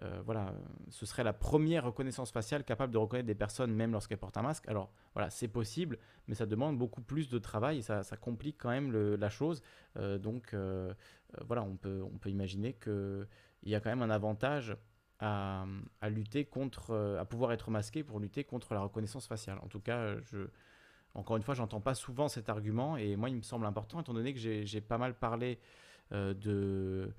euh, 0.02 0.20
voilà, 0.26 0.52
ce 0.90 1.06
serait 1.06 1.24
la 1.24 1.32
première 1.32 1.84
reconnaissance 1.84 2.30
faciale 2.30 2.64
capable 2.64 2.92
de 2.92 2.98
reconnaître 2.98 3.26
des 3.26 3.34
personnes 3.34 3.72
même 3.72 3.92
lorsqu'elles 3.92 4.18
portent 4.18 4.36
un 4.36 4.42
masque. 4.42 4.68
Alors 4.68 4.90
voilà, 5.14 5.30
c'est 5.30 5.48
possible, 5.48 5.98
mais 6.28 6.34
ça 6.34 6.44
demande 6.44 6.76
beaucoup 6.76 7.00
plus 7.00 7.30
de 7.30 7.38
travail 7.38 7.78
et 7.78 7.82
ça, 7.82 8.02
complique 8.20 8.56
quand 8.58 8.68
même 8.68 8.92
la 8.92 9.30
chose. 9.30 9.62
Euh, 9.96 10.18
donc 10.18 10.52
euh, 10.52 10.92
voilà, 11.46 11.62
on 11.62 11.76
peut, 11.76 12.02
on 12.02 12.18
peut 12.18 12.28
imaginer 12.28 12.74
qu'il 12.74 13.26
y 13.64 13.74
a 13.74 13.80
quand 13.80 13.88
même 13.88 14.02
un 14.02 14.10
avantage 14.10 14.76
à, 15.18 15.64
lutter 16.10 16.44
contre, 16.44 17.16
à 17.18 17.24
pouvoir 17.24 17.52
être 17.52 17.70
masqué 17.70 18.04
pour 18.04 18.20
lutter 18.20 18.44
contre 18.44 18.74
la 18.74 18.80
reconnaissance 18.80 19.26
faciale. 19.26 19.58
En 19.62 19.68
tout 19.68 19.80
cas, 19.80 20.20
je, 20.20 20.48
encore 21.14 21.38
une 21.38 21.42
fois, 21.42 21.54
j'entends 21.54 21.80
pas 21.80 21.94
souvent 21.94 22.28
cet 22.28 22.50
argument 22.50 22.98
et 22.98 23.16
moi, 23.16 23.30
il 23.30 23.36
me 23.36 23.42
semble 23.42 23.64
important 23.64 23.98
étant 24.00 24.12
donné 24.12 24.34
que 24.34 24.38
j'ai 24.38 24.80
pas 24.82 24.98
mal 24.98 25.14
parlé 25.14 25.58
de, 26.10 27.10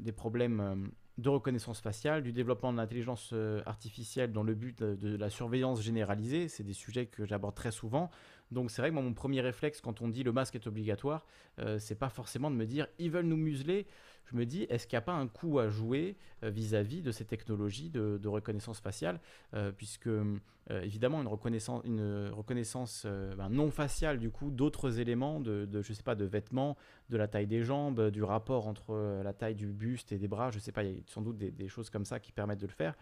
des 0.00 0.12
problèmes 0.12 0.90
de 1.18 1.28
reconnaissance 1.28 1.80
faciale, 1.80 2.22
du 2.22 2.32
développement 2.32 2.72
de 2.72 2.78
l'intelligence 2.78 3.30
euh, 3.32 3.62
artificielle 3.66 4.32
dans 4.32 4.42
le 4.42 4.54
but 4.54 4.82
de, 4.82 5.16
la 5.16 5.30
surveillance 5.30 5.80
généralisée. 5.80 6.48
C'est 6.48 6.64
des 6.64 6.72
sujets 6.72 7.06
que 7.06 7.24
j'aborde 7.24 7.54
très 7.54 7.70
souvent. 7.70 8.10
Donc 8.50 8.70
c'est 8.70 8.82
vrai 8.82 8.90
que 8.90 8.94
mon 8.94 9.12
premier 9.14 9.40
réflexe 9.40 9.80
quand 9.80 10.00
on 10.02 10.08
dit 10.08 10.22
le 10.22 10.32
masque 10.32 10.54
est 10.54 10.66
obligatoire, 10.66 11.26
euh, 11.58 11.78
c'est 11.78 11.94
pas 11.94 12.08
forcément 12.08 12.50
de 12.50 12.56
me 12.56 12.66
dire 12.66 12.86
ils 12.98 13.10
veulent 13.10 13.26
nous 13.26 13.36
museler. 13.36 13.86
Je 14.26 14.36
me 14.36 14.46
dis 14.46 14.62
est-ce 14.70 14.86
qu'il 14.86 14.96
n'y 14.96 15.02
a 15.02 15.06
pas 15.06 15.12
un 15.12 15.28
coup 15.28 15.58
à 15.58 15.68
jouer 15.68 16.16
euh, 16.42 16.50
vis-à-vis 16.50 17.02
de 17.02 17.12
ces 17.12 17.24
technologies 17.24 17.90
de, 17.90 18.26
reconnaissance 18.26 18.80
faciale, 18.80 19.20
puisque 19.76 20.08
évidemment 20.70 21.20
une 21.20 21.28
reconnaissance, 21.28 21.82
une 21.84 22.30
reconnaissance 22.30 23.06
ben, 23.06 23.48
non 23.50 23.70
faciale 23.70 24.18
du 24.18 24.30
coup 24.30 24.50
d'autres 24.50 24.98
éléments 24.98 25.40
de, 25.40 25.68
je 25.82 25.92
sais 25.92 26.02
pas 26.02 26.14
de 26.14 26.24
vêtements, 26.24 26.76
de 27.10 27.16
la 27.16 27.28
taille 27.28 27.46
des 27.46 27.62
jambes, 27.62 28.10
du 28.10 28.22
rapport 28.22 28.66
entre 28.66 29.20
la 29.22 29.32
taille 29.34 29.54
du 29.54 29.66
buste 29.66 30.12
et 30.12 30.18
des 30.18 30.26
bras, 30.26 30.50
je 30.50 30.58
sais 30.58 30.72
pas, 30.72 30.82
il 30.82 30.94
y 30.94 30.98
a 30.98 31.02
sans 31.06 31.20
doute 31.20 31.36
des, 31.36 31.68
choses 31.68 31.90
comme 31.90 32.04
ça 32.04 32.18
qui 32.18 32.32
permettent 32.32 32.60
de 32.60 32.66
le 32.66 32.72
faire. 32.72 32.94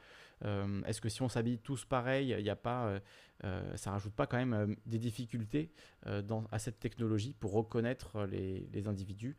Est-ce 0.87 1.01
que 1.01 1.09
si 1.09 1.23
on 1.23 1.29
s'habille 1.29 1.59
tous 1.59 1.85
pareil, 1.85 2.35
il 2.39 2.51
a 2.51 2.57
pas 2.57 3.01
euh, 3.45 3.77
ça 3.77 3.91
rajoute 3.91 4.15
pas 4.15 4.27
quand 4.27 4.37
même 4.37 4.53
euh, 4.53 4.75
des 4.87 4.99
difficultés 4.99 5.73
euh, 6.07 6.23
dans, 6.23 6.45
à 6.53 6.59
cette 6.61 6.79
technologie 6.79 7.35
pour 7.39 7.53
reconnaître 7.53 8.25
les, 8.25 8.87
individus? 8.87 9.37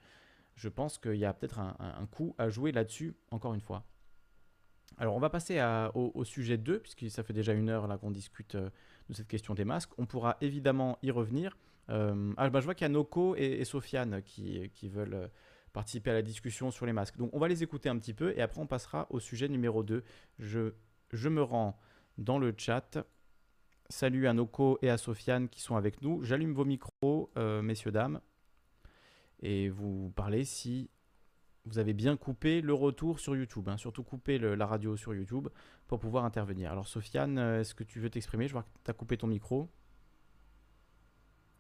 Je 0.56 0.70
pense 0.70 0.98
qu'il 0.98 1.16
y 1.16 1.26
a 1.26 1.34
peut-être 1.34 1.60
un, 1.60 2.08
coup 2.12 2.36
à 2.38 2.50
jouer 2.50 2.72
là-dessus, 2.72 3.16
encore 3.32 3.54
une 3.54 3.62
fois. 3.62 3.84
Alors 4.98 5.16
on 5.16 5.20
va 5.20 5.32
passer 5.32 5.60
au, 5.96 6.24
sujet 6.24 6.60
2, 6.60 6.80
puisque 6.80 7.10
ça 7.10 7.24
fait 7.24 7.34
déjà 7.34 7.54
une 7.54 7.70
heure 7.70 8.00
qu'on 8.00 8.12
discute 8.12 8.56
de 8.56 9.14
cette 9.14 9.28
question 9.28 9.56
des 9.56 9.66
masques. 9.66 9.90
On 9.98 10.06
pourra 10.06 10.38
évidemment 10.42 11.00
y 11.02 11.10
revenir. 11.10 11.58
ah, 11.88 12.50
bah, 12.52 12.60
je 12.60 12.66
vois 12.66 12.76
qu'il 12.76 12.86
y 12.86 12.90
a 12.90 12.90
Noko 12.90 13.36
et, 13.36 13.66
Sofiane 13.66 14.22
qui, 14.22 14.70
qui 14.76 14.90
veulent 14.90 15.32
participer 15.74 16.12
à 16.12 16.14
la 16.14 16.22
discussion 16.22 16.70
sur 16.70 16.86
les 16.86 16.94
masques. 16.94 17.18
Donc 17.18 17.32
on 17.34 17.40
va 17.40 17.48
les 17.48 17.64
écouter 17.64 17.90
un 17.90 17.98
petit 17.98 18.14
peu 18.14 18.38
et 18.38 18.42
après 18.42 18.62
on 18.62 18.68
passera 18.68 19.08
au 19.10 19.20
sujet 19.20 19.48
numéro 19.48 19.82
2. 19.82 20.04
Je, 20.38 20.74
je 21.14 21.30
me 21.30 21.42
rends 21.42 21.80
dans 22.18 22.40
le 22.40 22.54
chat 22.58 23.06
Salut 23.90 24.28
à 24.28 24.34
Noko 24.34 24.80
et 24.82 24.90
à 24.90 24.98
Sofiane 24.98 25.50
qui 25.50 25.62
sont 25.62 25.76
avec 25.76 26.02
nous. 26.02 26.24
J'allume 26.24 26.54
vos 26.54 26.66
micros, 26.66 27.30
euh, 27.38 27.62
messieurs, 27.62 27.92
dames, 27.92 28.22
et 29.40 29.70
vous 29.70 30.12
parlez 30.16 30.46
si 30.46 30.90
vous 31.66 31.78
avez 31.78 31.94
bien 31.94 32.18
coupé 32.18 32.62
le 32.62 32.74
retour 32.74 33.20
sur 33.20 33.36
YouTube. 33.36 33.70
Hein. 33.70 33.78
surtout 33.78 34.04
couper 34.04 34.40
la 34.40 34.66
radio 34.66 34.98
sur 34.98 35.14
YouTube 35.14 35.50
pour 35.88 36.00
pouvoir 36.00 36.26
intervenir. 36.26 36.72
Alors, 36.72 36.88
Sofiane, 36.88 37.38
euh, 37.38 37.62
est-ce 37.62 37.76
que 37.76 37.84
tu 37.84 38.00
veux 38.00 38.10
t'exprimer? 38.10 38.48
Je 38.48 38.54
vois 38.54 38.64
que 38.64 38.70
tu 38.84 38.90
as 38.90 38.94
coupé 38.94 39.16
ton 39.18 39.28
micro. 39.28 39.70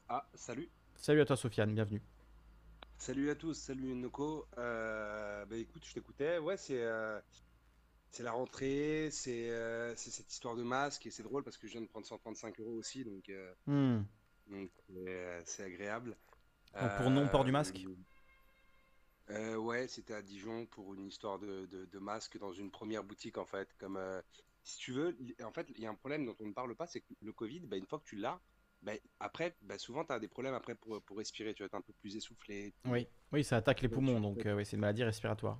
Ah, 0.10 0.28
salut. 0.34 0.70
Salut 0.96 1.22
à 1.22 1.26
toi, 1.26 1.36
Sofiane, 1.36 1.74
bienvenue. 1.74 2.02
Salut 2.98 3.30
à 3.30 3.36
tous, 3.36 3.54
salut 3.54 3.94
Noko. 3.96 4.48
Euh, 4.58 5.46
bah, 5.46 5.58
écoute, 5.58 5.86
je 5.86 5.94
t'écoutais. 5.94 6.40
Ouais, 6.40 6.58
c'est 6.58 6.84
c'est 8.14 8.22
la 8.22 8.32
rentrée, 8.32 9.10
euh, 9.28 9.94
c'est 9.96 10.12
cette 10.12 10.32
histoire 10.32 10.56
de 10.56 10.62
masque 10.62 11.08
et 11.08 11.10
c'est 11.10 11.24
drôle 11.24 11.44
parce 11.44 11.58
que 11.58 11.66
je 11.66 11.74
viens 11.74 11.82
de 11.82 11.88
prendre 11.88 12.06
135 12.06 12.60
euros 12.60 12.74
aussi, 12.74 13.04
donc 13.04 13.28
euh, 13.30 13.54
hmm. 13.66 14.04
euh, 15.08 15.42
c'est 15.46 15.64
agréable. 15.64 16.16
pour 16.98 17.10
non 17.10 17.28
port 17.28 17.44
du 17.44 17.52
masque? 17.52 17.84
Ouais, 19.30 19.88
c'était 19.88 20.14
à 20.14 20.22
Dijon 20.22 20.68
pour 20.68 20.94
une 20.94 21.08
histoire 21.08 21.40
de, 21.40 21.66
de, 21.66 22.00
masque 22.00 22.38
dans 22.38 22.54
une 22.54 22.70
première 22.70 23.04
boutique 23.04 23.40
en 23.40 23.46
fait. 23.46 23.68
Comme 23.80 24.00
si 24.62 24.78
tu 24.78 24.92
veux, 24.92 25.18
en 25.44 25.52
fait, 25.52 25.68
il 25.76 25.82
y 25.82 25.88
a 25.88 25.90
un 25.90 25.96
problème 25.96 26.28
dont 26.28 26.36
on 26.40 26.46
ne 26.46 26.54
parle 26.54 26.76
pas, 26.76 26.86
c'est 26.86 27.00
que 27.00 27.14
le 27.20 27.34
Covid, 27.34 27.62
bah, 27.62 27.78
une 27.78 27.88
fois 27.88 27.98
que 27.98 28.06
tu 28.06 28.16
l'as, 28.16 28.40
bah, 28.84 28.92
après, 29.22 29.56
bah, 29.64 29.80
souvent, 29.80 30.06
tu 30.06 30.14
as 30.14 30.20
des 30.20 30.28
problèmes 30.28 30.54
après 30.54 30.76
pour, 30.76 31.02
pour, 31.02 31.18
respirer, 31.18 31.56
tu 31.56 31.64
vas 31.64 31.68
être 31.68 31.74
un 31.74 31.82
peu 31.82 31.94
plus 31.94 32.16
essoufflé. 32.16 32.76
Oui, 32.86 33.08
oui 33.32 33.44
ça 33.44 33.58
attaque 33.58 33.82
les 33.82 33.90
poumons, 33.90 34.22
donc 34.22 34.44
oui, 34.46 34.66
c'est 34.68 34.76
une 34.76 34.82
maladie 34.82 35.04
respiratoire. 35.04 35.60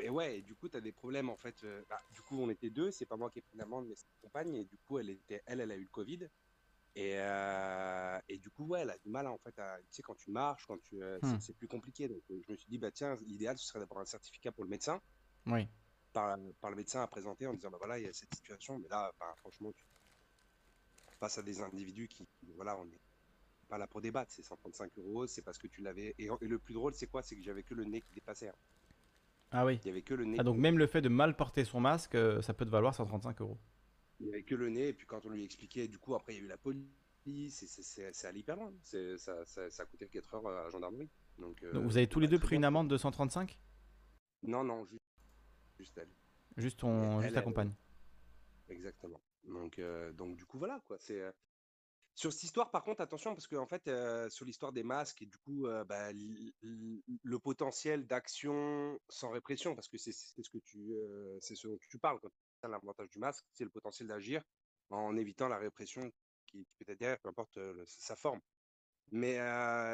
Et 0.00 0.10
ouais, 0.10 0.42
du 0.42 0.54
coup, 0.54 0.68
tu 0.68 0.76
as 0.76 0.80
des 0.80 0.92
problèmes 0.92 1.30
en 1.30 1.36
fait. 1.36 1.62
Euh, 1.64 1.84
bah, 1.88 2.00
du 2.12 2.20
coup, 2.22 2.38
on 2.38 2.50
était 2.50 2.70
deux, 2.70 2.90
c'est 2.90 3.06
pas 3.06 3.16
moi 3.16 3.30
qui 3.30 3.38
ai 3.38 3.42
pris 3.42 3.56
l'amende, 3.56 3.86
mais 3.88 3.94
c'est 3.94 4.06
ma 4.06 4.20
compagne. 4.22 4.54
Et 4.54 4.64
du 4.64 4.76
coup, 4.78 4.98
elle, 4.98 5.10
était, 5.10 5.42
elle, 5.46 5.60
elle 5.60 5.70
a 5.70 5.76
eu 5.76 5.82
le 5.82 5.88
Covid. 5.88 6.28
Et, 6.94 7.14
euh, 7.16 8.18
et 8.28 8.38
du 8.38 8.50
coup, 8.50 8.66
ouais, 8.66 8.80
elle 8.80 8.90
a 8.90 8.98
du 8.98 9.08
mal 9.08 9.26
en 9.26 9.38
fait 9.38 9.58
à. 9.58 9.78
Tu 9.78 9.86
sais, 9.90 10.02
quand 10.02 10.16
tu 10.16 10.30
marches, 10.30 10.66
quand 10.66 10.80
tu, 10.82 11.02
euh, 11.02 11.18
hmm. 11.22 11.38
c'est 11.40 11.56
plus 11.56 11.68
compliqué. 11.68 12.08
Donc, 12.08 12.22
je 12.28 12.50
me 12.50 12.56
suis 12.56 12.68
dit, 12.68 12.78
bah 12.78 12.90
tiens, 12.90 13.16
l'idéal, 13.26 13.56
ce 13.56 13.66
serait 13.66 13.78
d'avoir 13.78 14.00
un 14.00 14.06
certificat 14.06 14.52
pour 14.52 14.64
le 14.64 14.70
médecin. 14.70 15.00
Oui. 15.46 15.68
Par, 16.12 16.36
par, 16.60 16.70
le 16.70 16.76
médecin 16.76 17.02
à 17.02 17.06
présenter 17.06 17.46
en 17.46 17.54
disant, 17.54 17.70
bah 17.70 17.78
voilà, 17.78 17.98
il 17.98 18.04
y 18.04 18.08
a 18.08 18.12
cette 18.12 18.34
situation. 18.34 18.78
Mais 18.78 18.88
là, 18.88 19.12
bah, 19.20 19.32
franchement, 19.38 19.72
tu 19.72 19.84
passes 21.18 21.38
à 21.38 21.42
des 21.42 21.60
individus 21.60 22.08
qui, 22.08 22.26
voilà, 22.56 22.78
on 22.78 22.84
n'est 22.84 23.00
pas 23.68 23.78
là 23.78 23.86
pour 23.86 24.00
débattre. 24.00 24.32
C'est 24.32 24.42
135 24.42 24.92
euros, 24.98 25.26
c'est 25.26 25.42
parce 25.42 25.58
que 25.58 25.66
tu 25.66 25.82
l'avais. 25.82 26.14
Et, 26.18 26.28
le 26.40 26.58
plus 26.58 26.74
drôle, 26.74 26.94
c'est 26.94 27.06
quoi? 27.06 27.22
C'est 27.22 27.36
que 27.36 27.42
j'avais 27.42 27.62
que 27.62 27.74
le 27.74 27.84
nez 27.84 28.00
qui 28.00 28.12
dépassait. 28.12 28.48
Hein. 28.48 28.56
Ah 29.50 29.64
oui. 29.64 29.78
Il 29.84 29.88
y 29.88 29.90
avait 29.90 30.02
que 30.02 30.14
le 30.14 30.24
nez. 30.24 30.36
Ah, 30.38 30.42
donc 30.42 30.58
même 30.58 30.78
le 30.78 30.86
fait 30.86 31.00
de 31.00 31.08
mal 31.08 31.36
porter 31.36 31.64
son 31.64 31.80
masque, 31.80 32.14
euh, 32.14 32.42
ça 32.42 32.54
peut 32.54 32.64
te 32.64 32.70
valoir 32.70 32.94
135 32.94 33.40
euros. 33.40 33.58
Il 34.20 34.26
n'y 34.26 34.32
avait 34.32 34.42
que 34.42 34.54
le 34.54 34.68
nez, 34.68 34.88
et 34.88 34.92
puis 34.92 35.06
quand 35.06 35.24
on 35.26 35.30
lui 35.30 35.44
expliquait, 35.44 35.88
du 35.88 35.98
coup, 35.98 36.14
après, 36.14 36.34
il 36.34 36.38
y 36.38 36.40
a 36.40 36.44
eu 36.44 36.48
la 36.48 36.56
police, 36.56 37.64
c'est 37.66 38.26
allé 38.26 38.40
hyper 38.40 38.56
loin. 38.56 38.72
Ça, 38.82 39.44
ça, 39.44 39.70
ça, 39.70 39.82
a 39.82 39.86
coûté 39.86 40.08
4 40.08 40.34
heures 40.34 40.48
à 40.48 40.64
la 40.64 40.68
gendarmerie. 40.70 41.08
Donc, 41.38 41.62
euh, 41.62 41.78
vous 41.78 41.96
avez 41.96 42.08
tous 42.08 42.20
les 42.20 42.28
deux 42.28 42.38
pris 42.38 42.56
une 42.56 42.64
amende 42.64 42.88
de 42.88 42.96
135 42.96 43.58
Non, 44.42 44.64
non, 44.64 44.84
juste, 44.86 45.02
juste 45.78 45.98
elle. 45.98 46.10
Juste, 46.56 46.80
ton, 46.80 47.20
juste 47.20 47.34
ta 47.34 47.42
compagne. 47.42 47.72
Exactement. 48.68 49.20
Donc, 49.44 49.78
euh, 49.78 50.12
donc 50.12 50.36
du 50.36 50.44
coup, 50.44 50.58
voilà, 50.58 50.82
quoi. 50.86 50.96
C'est 50.98 51.22
sur 52.18 52.32
cette 52.32 52.42
histoire, 52.42 52.72
par 52.72 52.82
contre, 52.82 53.00
attention, 53.00 53.32
parce 53.32 53.46
qu'en 53.46 53.68
fait, 53.68 53.86
euh, 53.86 54.28
sur 54.28 54.44
l'histoire 54.44 54.72
des 54.72 54.82
masques, 54.82 55.22
et 55.22 55.26
du 55.26 55.38
coup, 55.38 55.68
bah, 55.86 56.10
le 56.12 57.38
potentiel 57.38 58.08
d'action 58.08 58.98
sans 59.08 59.30
répression, 59.30 59.76
parce 59.76 59.86
que 59.86 59.98
c'est 59.98 60.10
ce 60.10 60.50
que 60.50 60.58
tu, 60.58 60.96
c'est 61.40 61.54
ce 61.54 61.68
dont 61.68 61.78
tu 61.88 61.96
parles 61.96 62.18
quand 62.20 62.28
tu 62.28 62.68
l'avantage 62.68 63.08
du 63.10 63.20
masque, 63.20 63.44
c'est 63.52 63.62
le 63.62 63.70
potentiel 63.70 64.08
d'agir 64.08 64.42
en 64.90 65.16
évitant 65.16 65.46
la 65.46 65.58
répression 65.58 66.10
qui, 66.48 66.66
peut 66.80 66.90
être 66.90 66.98
derrière, 66.98 67.20
peu 67.20 67.28
importe 67.28 67.56
sa 67.86 68.16
forme. 68.16 68.40
Mais, 69.12 69.38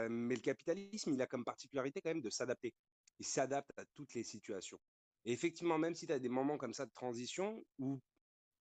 mais 0.09 0.35
le 0.35 0.41
capitalisme, 0.41 1.13
il 1.13 1.21
a 1.21 1.27
comme 1.27 1.45
particularité 1.45 2.01
quand 2.01 2.09
même 2.09 2.23
de 2.23 2.31
s'adapter. 2.31 2.73
Il 3.19 3.27
s'adapte 3.27 3.71
à 3.77 3.85
toutes 3.95 4.15
les 4.15 4.25
situations. 4.25 4.81
Et 5.27 5.33
effectivement, 5.33 5.77
même 5.77 5.95
si 5.95 6.07
tu 6.07 6.13
as 6.15 6.19
des 6.19 6.31
moments 6.31 6.57
comme 6.57 6.73
ça 6.73 6.87
de 6.87 6.93
transition 6.93 7.63
où 7.79 8.01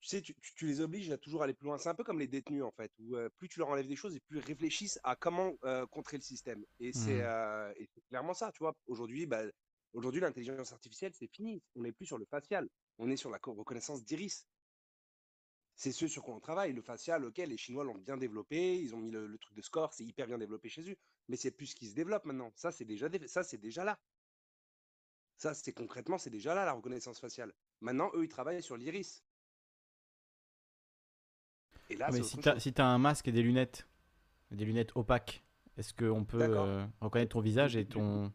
tu 0.04 0.10
sais, 0.10 0.22
tu, 0.22 0.36
les 0.68 0.82
obliges 0.82 1.10
à 1.12 1.18
toujours 1.18 1.44
aller 1.44 1.54
plus 1.54 1.66
loin. 1.68 1.78
C'est 1.78 1.90
un 1.90 1.96
peu 1.96 2.04
comme 2.04 2.20
les 2.20 2.28
détenus, 2.28 2.64
en 2.64 2.72
fait, 2.72 2.92
où 3.00 3.16
euh, 3.16 3.30
plus 3.40 3.50
tu 3.50 3.60
leur 3.60 3.70
enlèves 3.70 3.88
des 3.88 3.96
choses 3.96 4.16
et 4.16 4.20
plus 4.20 4.40
ils 4.40 4.46
réfléchissent 4.46 5.00
à 5.04 5.16
comment 5.16 5.54
euh, 5.64 5.86
contrer 5.88 6.18
le 6.18 6.24
système. 6.24 6.64
Et 6.80 6.94
c'est 6.94 7.22
euh, 7.24 7.72
et 7.78 7.88
c'est 7.94 8.02
clairement 8.10 8.34
ça, 8.34 8.52
tu 8.52 8.60
vois. 8.60 8.76
Aujourd'hui, 8.88 9.26
bah, 9.26 9.44
aujourd'hui, 9.94 10.22
l'intelligence 10.22 10.74
artificielle, 10.74 11.14
c'est 11.16 11.30
fini. 11.34 11.62
On 11.76 11.84
n'est 11.84 11.94
plus 11.94 12.06
sur 12.06 12.18
le 12.18 12.26
facial. 12.26 12.68
On 13.00 13.10
est 13.10 13.18
sur 13.18 13.30
la 13.30 13.40
co- 13.40 13.54
reconnaissance 13.54 14.04
d'iris. 14.04 14.46
C'est 15.76 15.92
ce 15.92 16.08
sur 16.08 16.24
quoi 16.24 16.34
on 16.36 16.40
travaille. 16.40 16.74
Le 16.74 16.82
facial, 16.82 17.24
ok, 17.26 17.38
les 17.38 17.58
Chinois 17.58 17.84
l'ont 17.84 17.98
bien 18.00 18.18
développé, 18.18 18.80
ils 18.80 18.96
ont 18.96 19.00
mis 19.00 19.12
le, 19.12 19.28
le 19.28 19.38
truc 19.38 19.56
de 19.56 19.62
score, 19.62 19.94
c'est 19.94 20.04
hyper 20.04 20.26
bien 20.28 20.40
développé 20.40 20.68
chez 20.70 20.90
eux. 20.90 20.96
Mais 21.28 21.38
c'est 21.38 21.52
plus 21.52 21.68
ce 21.68 21.76
qui 21.76 21.88
se 21.88 21.94
développe 21.96 22.26
maintenant. 22.26 22.52
Ça, 22.56 22.72
c'est 22.72 22.86
déjà, 22.86 23.08
dé- 23.10 23.28
ça, 23.28 23.44
c'est 23.44 23.60
déjà 23.60 23.84
là. 23.84 24.00
Ça, 25.38 25.54
c'est 25.54 25.74
concrètement, 25.74 26.18
c'est 26.18 26.32
déjà 26.32 26.56
là, 26.56 26.66
la 26.66 26.74
reconnaissance 26.74 27.20
faciale. 27.20 27.54
Maintenant, 27.82 28.10
eux, 28.16 28.24
ils 28.24 28.30
travaillent 28.30 28.64
sur 28.64 28.78
l'iris. 28.78 29.24
Et 31.94 31.98
là, 31.98 32.08
Ah, 32.10 32.12
mais 32.12 32.24
si 32.24 32.38
t'as 32.40 32.60
si 32.60 32.74
un 32.78 32.98
masque 32.98 33.28
et 33.28 33.32
des 33.32 33.44
lunettes, 33.44 33.88
des 34.52 34.66
lunettes 34.66 34.92
opaques, 34.96 35.44
est-ce 35.78 35.94
qu'on 35.94 36.26
peut 36.26 36.42
euh, 36.42 36.86
reconnaître 37.02 37.34
ton 37.34 37.42
visage 37.42 37.76
et 37.76 37.86
ton, 37.86 38.32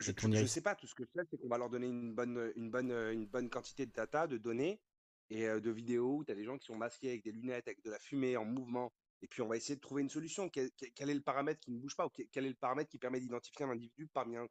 je, 0.00 0.10
iris? 0.10 0.50
sais 0.50 0.62
pas, 0.62 0.74
tout 0.74 0.86
ce 0.86 0.94
que 0.94 1.04
je 1.04 1.20
sais, 1.20 1.26
c'est 1.30 1.38
qu'on 1.38 1.48
va 1.48 1.58
leur 1.58 1.68
donner 1.68 1.86
une 1.86 2.14
bonne, 2.14 2.50
une 2.56 2.70
bonne, 2.70 2.90
une 2.90 3.26
bonne 3.26 3.50
quantité 3.50 3.84
de 3.84 3.92
data, 3.92 4.26
de 4.26 4.38
données 4.38 4.80
et 5.28 5.46
euh, 5.46 5.60
de 5.60 5.70
vidéos 5.70 6.16
où 6.16 6.24
tu 6.24 6.32
as 6.32 6.34
des 6.34 6.44
gens 6.44 6.56
qui 6.56 6.66
sont 6.66 6.76
masqués 6.76 7.10
avec 7.10 7.24
des 7.24 7.32
lunettes, 7.32 7.68
avec 7.68 7.82
de 7.84 7.90
la 7.90 7.98
fumée 7.98 8.36
en 8.36 8.44
mouvement. 8.44 8.90
Et 9.22 9.26
puis, 9.28 9.42
on 9.42 9.48
va 9.48 9.56
essayer 9.58 9.76
de 9.76 9.80
trouver 9.80 10.00
une 10.00 10.08
solution. 10.08 10.48
Quel, 10.48 10.70
quel- 10.94 11.10
est 11.10 11.14
le 11.14 11.20
paramètre 11.20 11.60
qui 11.60 11.72
ne 11.72 11.78
bouge 11.78 11.94
pas 11.94 12.06
ou 12.06 12.10
quel 12.10 12.46
est 12.46 12.48
le 12.48 12.54
paramètre 12.54 12.88
qui 12.88 12.98
permet 12.98 13.20
d'identifier 13.20 13.66
un 13.66 13.70
individu 13.70 14.06
parmi 14.06 14.36
un. 14.38 14.48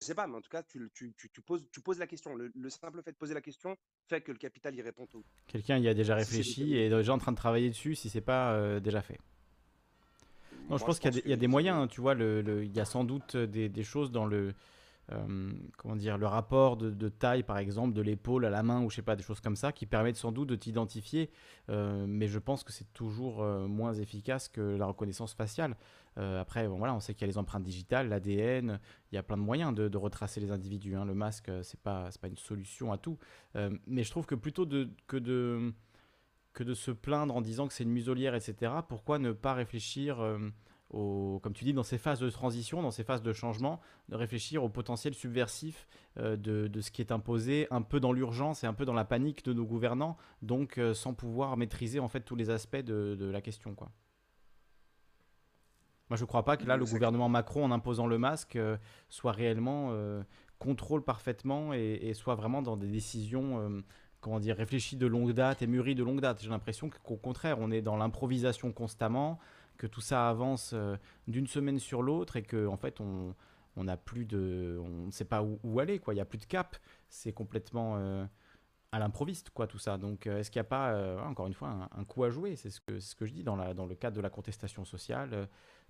Je 0.00 0.06
sais 0.06 0.14
pas, 0.14 0.26
mais 0.26 0.36
en 0.36 0.40
tout 0.40 0.50
cas, 0.50 0.62
tu, 0.62 0.90
tu, 0.94 1.12
tu, 1.16 1.30
tu 1.30 1.40
poses, 1.40 1.64
tu 1.72 1.80
poses 1.80 1.98
la 1.98 2.06
question. 2.06 2.34
Le, 2.34 2.52
le 2.54 2.70
simple 2.70 3.02
fait 3.02 3.12
de 3.12 3.16
poser 3.16 3.34
la 3.34 3.40
question 3.40 3.76
fait 4.08 4.20
que 4.20 4.30
le 4.30 4.38
capital 4.38 4.74
y 4.74 4.82
répond 4.82 5.06
tôt. 5.06 5.24
Quelqu'un 5.46 5.78
y 5.78 5.88
a 5.88 5.94
déjà 5.94 6.14
réfléchi 6.14 6.74
et 6.74 6.86
est 6.86 6.90
déjà 6.90 7.14
en 7.14 7.18
train 7.18 7.32
de 7.32 7.36
travailler 7.36 7.70
dessus 7.70 7.94
si 7.94 8.10
c'est 8.10 8.20
pas 8.20 8.52
euh, 8.52 8.78
déjà 8.78 9.00
fait. 9.00 9.18
Non, 10.68 10.76
je 10.78 10.84
pense 10.84 10.98
qu'il 10.98 11.06
y 11.06 11.08
a 11.08 11.20
des, 11.20 11.22
il 11.24 11.30
y 11.30 11.32
a 11.32 11.36
que 11.36 11.40
des 11.40 11.46
moyens, 11.46 11.78
hein, 11.78 11.86
tu 11.86 12.00
vois, 12.00 12.14
le, 12.14 12.42
le- 12.42 12.64
il 12.64 12.76
y 12.76 12.80
a 12.80 12.84
sans 12.84 13.04
doute 13.04 13.36
des, 13.36 13.68
des 13.68 13.82
choses 13.84 14.10
dans 14.10 14.26
le, 14.26 14.52
euh, 15.12 15.52
comment 15.78 15.94
dire, 15.96 16.18
le 16.18 16.26
rapport 16.26 16.76
de, 16.76 16.90
de 16.90 17.08
taille, 17.08 17.44
par 17.44 17.58
exemple, 17.58 17.94
de 17.94 18.02
l'épaule 18.02 18.44
à 18.44 18.50
la 18.50 18.62
main 18.64 18.82
ou 18.82 18.90
je 18.90 18.96
sais 18.96 19.02
pas, 19.02 19.16
des 19.16 19.22
choses 19.22 19.40
comme 19.40 19.56
ça, 19.56 19.72
qui 19.72 19.86
permettent 19.86 20.16
sans 20.16 20.32
doute 20.32 20.48
de 20.48 20.56
t'identifier, 20.56 21.30
euh, 21.70 22.04
mais 22.08 22.26
je 22.26 22.38
pense 22.40 22.64
que 22.64 22.72
c'est 22.72 22.92
toujours 22.92 23.42
euh, 23.42 23.66
moins 23.68 23.94
efficace 23.94 24.48
que 24.48 24.60
la 24.60 24.86
reconnaissance 24.86 25.34
faciale. 25.34 25.76
Euh, 26.18 26.40
après, 26.40 26.66
bon, 26.68 26.76
voilà, 26.78 26.94
on 26.94 27.00
sait 27.00 27.14
qu'il 27.14 27.22
y 27.22 27.24
a 27.24 27.32
les 27.32 27.38
empreintes 27.38 27.62
digitales, 27.62 28.08
l'ADN, 28.08 28.80
il 29.12 29.14
y 29.14 29.18
a 29.18 29.22
plein 29.22 29.36
de 29.36 29.42
moyens 29.42 29.74
de, 29.74 29.96
retracer 29.96 30.40
les 30.40 30.50
individus. 30.50 30.94
hein. 30.96 31.04
Le 31.04 31.14
masque, 31.14 31.48
euh, 31.48 31.62
c'est 31.62 31.80
pas, 31.80 32.08
pas 32.20 32.28
une 32.28 32.36
solution 32.36 32.92
à 32.92 32.98
tout, 32.98 33.18
Euh, 33.56 33.70
mais 33.86 34.02
je 34.02 34.10
trouve 34.10 34.26
que 34.26 34.34
plutôt 34.34 34.66
que 35.06 35.16
de 35.16 35.72
que 36.52 36.64
de 36.64 36.74
se 36.74 36.90
plaindre 36.90 37.36
en 37.36 37.42
disant 37.42 37.68
que 37.68 37.74
c'est 37.74 37.84
une 37.84 37.90
muselière, 37.90 38.34
etc., 38.34 38.72
pourquoi 38.88 39.18
ne 39.18 39.32
pas 39.32 39.52
réfléchir, 39.52 40.18
au, 40.90 41.38
comme 41.42 41.52
tu 41.52 41.64
dis, 41.64 41.74
dans 41.74 41.82
ces 41.82 41.98
phases 41.98 42.20
de 42.20 42.30
transition, 42.30 42.80
dans 42.82 42.90
ces 42.90 43.04
phases 43.04 43.22
de 43.22 43.32
changement, 43.34 43.80
de 44.08 44.16
réfléchir 44.16 44.64
au 44.64 44.70
potentiel 44.70 45.12
subversif 45.14 45.86
de, 46.18 46.34
de 46.36 46.80
ce 46.80 46.90
qui 46.90 47.02
est 47.02 47.12
imposé, 47.12 47.66
un 47.70 47.82
peu 47.82 48.00
dans 48.00 48.12
l'urgence 48.12 48.64
et 48.64 48.66
un 48.66 48.72
peu 48.72 48.86
dans 48.86 48.94
la 48.94 49.04
panique 49.04 49.44
de 49.44 49.52
nos 49.52 49.66
gouvernants, 49.66 50.16
donc 50.40 50.80
sans 50.94 51.12
pouvoir 51.12 51.58
maîtriser 51.58 52.00
en 52.00 52.08
fait 52.08 52.22
tous 52.22 52.36
les 52.36 52.48
aspects 52.48 52.76
de, 52.76 53.16
de 53.16 53.26
la 53.26 53.42
question, 53.42 53.74
quoi. 53.74 53.90
Moi, 56.08 56.16
je 56.16 56.22
ne 56.22 56.26
crois 56.26 56.44
pas 56.44 56.56
que 56.56 56.66
là, 56.66 56.76
le 56.76 56.84
gouvernement 56.84 57.28
Macron, 57.28 57.64
en 57.64 57.70
imposant 57.70 58.06
le 58.06 58.18
masque, 58.18 58.56
euh, 58.56 58.76
soit 59.08 59.32
réellement 59.32 59.88
euh, 59.90 60.22
contrôle 60.58 61.02
parfaitement 61.02 61.74
et, 61.74 61.98
et 62.02 62.14
soit 62.14 62.34
vraiment 62.34 62.62
dans 62.62 62.76
des 62.76 62.86
décisions, 62.86 63.58
euh, 63.60 63.80
comment 64.20 64.38
dire, 64.38 64.56
réfléchies 64.56 64.96
de 64.96 65.06
longue 65.06 65.32
date 65.32 65.62
et 65.62 65.66
mûries 65.66 65.94
de 65.94 66.04
longue 66.04 66.20
date. 66.20 66.42
J'ai 66.42 66.50
l'impression 66.50 66.90
qu'au 66.90 67.16
contraire, 67.16 67.58
on 67.60 67.70
est 67.70 67.82
dans 67.82 67.96
l'improvisation 67.96 68.72
constamment, 68.72 69.38
que 69.78 69.86
tout 69.86 70.00
ça 70.00 70.28
avance 70.28 70.74
d'une 71.26 71.46
semaine 71.46 71.78
sur 71.78 72.02
l'autre 72.02 72.36
et 72.36 72.42
que 72.42 72.66
en 72.66 72.76
fait, 72.76 73.00
on 73.00 73.34
on 73.78 73.84
n'a 73.84 73.98
plus 73.98 74.24
de, 74.24 74.80
on 74.82 75.06
ne 75.06 75.10
sait 75.10 75.26
pas 75.26 75.42
où, 75.42 75.60
où 75.62 75.80
aller, 75.80 75.98
quoi. 75.98 76.14
Il 76.14 76.16
n'y 76.16 76.22
a 76.22 76.24
plus 76.24 76.38
de 76.38 76.46
cap. 76.46 76.76
C'est 77.10 77.32
complètement 77.32 77.96
à 78.90 78.98
l'improviste, 78.98 79.50
quoi, 79.50 79.66
tout 79.66 79.78
ça. 79.78 79.98
Donc, 79.98 80.26
est-ce 80.26 80.50
qu'il 80.50 80.60
n'y 80.60 80.66
a 80.66 80.68
pas, 80.70 80.92
euh, 80.92 81.20
encore 81.20 81.46
une 81.46 81.52
fois, 81.52 81.68
un, 81.68 82.00
un 82.00 82.04
coup 82.04 82.24
à 82.24 82.30
jouer? 82.30 82.56
C'est 82.56 82.70
ce 82.70 82.80
que, 82.80 82.98
c'est 82.98 83.10
ce 83.10 83.14
que 83.14 83.26
je 83.26 83.34
dis 83.34 83.42
dans, 83.42 83.54
la, 83.54 83.74
dans 83.74 83.84
le 83.84 83.94
cadre 83.94 84.16
de 84.16 84.22
la 84.22 84.30
contestation 84.30 84.86
sociale, 84.86 85.46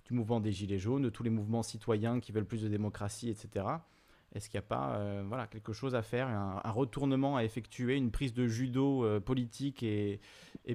du 0.07 0.13
mouvement 0.13 0.39
des 0.39 0.53
Gilets 0.53 0.79
jaunes, 0.79 1.03
de 1.03 1.09
tous 1.09 1.23
les 1.23 1.29
mouvements 1.29 1.63
citoyens 1.63 2.19
qui 2.19 2.31
veulent 2.31 2.45
plus 2.45 2.61
de 2.61 2.69
démocratie, 2.69 3.29
etc. 3.29 3.65
Est-ce 4.33 4.49
qu'il 4.49 4.57
n'y 4.57 4.65
a 4.65 4.67
pas 4.67 4.95
euh, 4.95 5.23
voilà, 5.27 5.47
quelque 5.47 5.73
chose 5.73 5.95
à 5.95 6.01
faire, 6.01 6.27
un, 6.27 6.71
retournement 6.71 7.35
à 7.35 7.43
effectuer, 7.43 7.95
une 7.95 8.11
prise 8.11 8.33
de 8.33 8.47
judo 8.47 9.03
euh, 9.03 9.19
politique 9.19 9.83
et, 9.83 10.21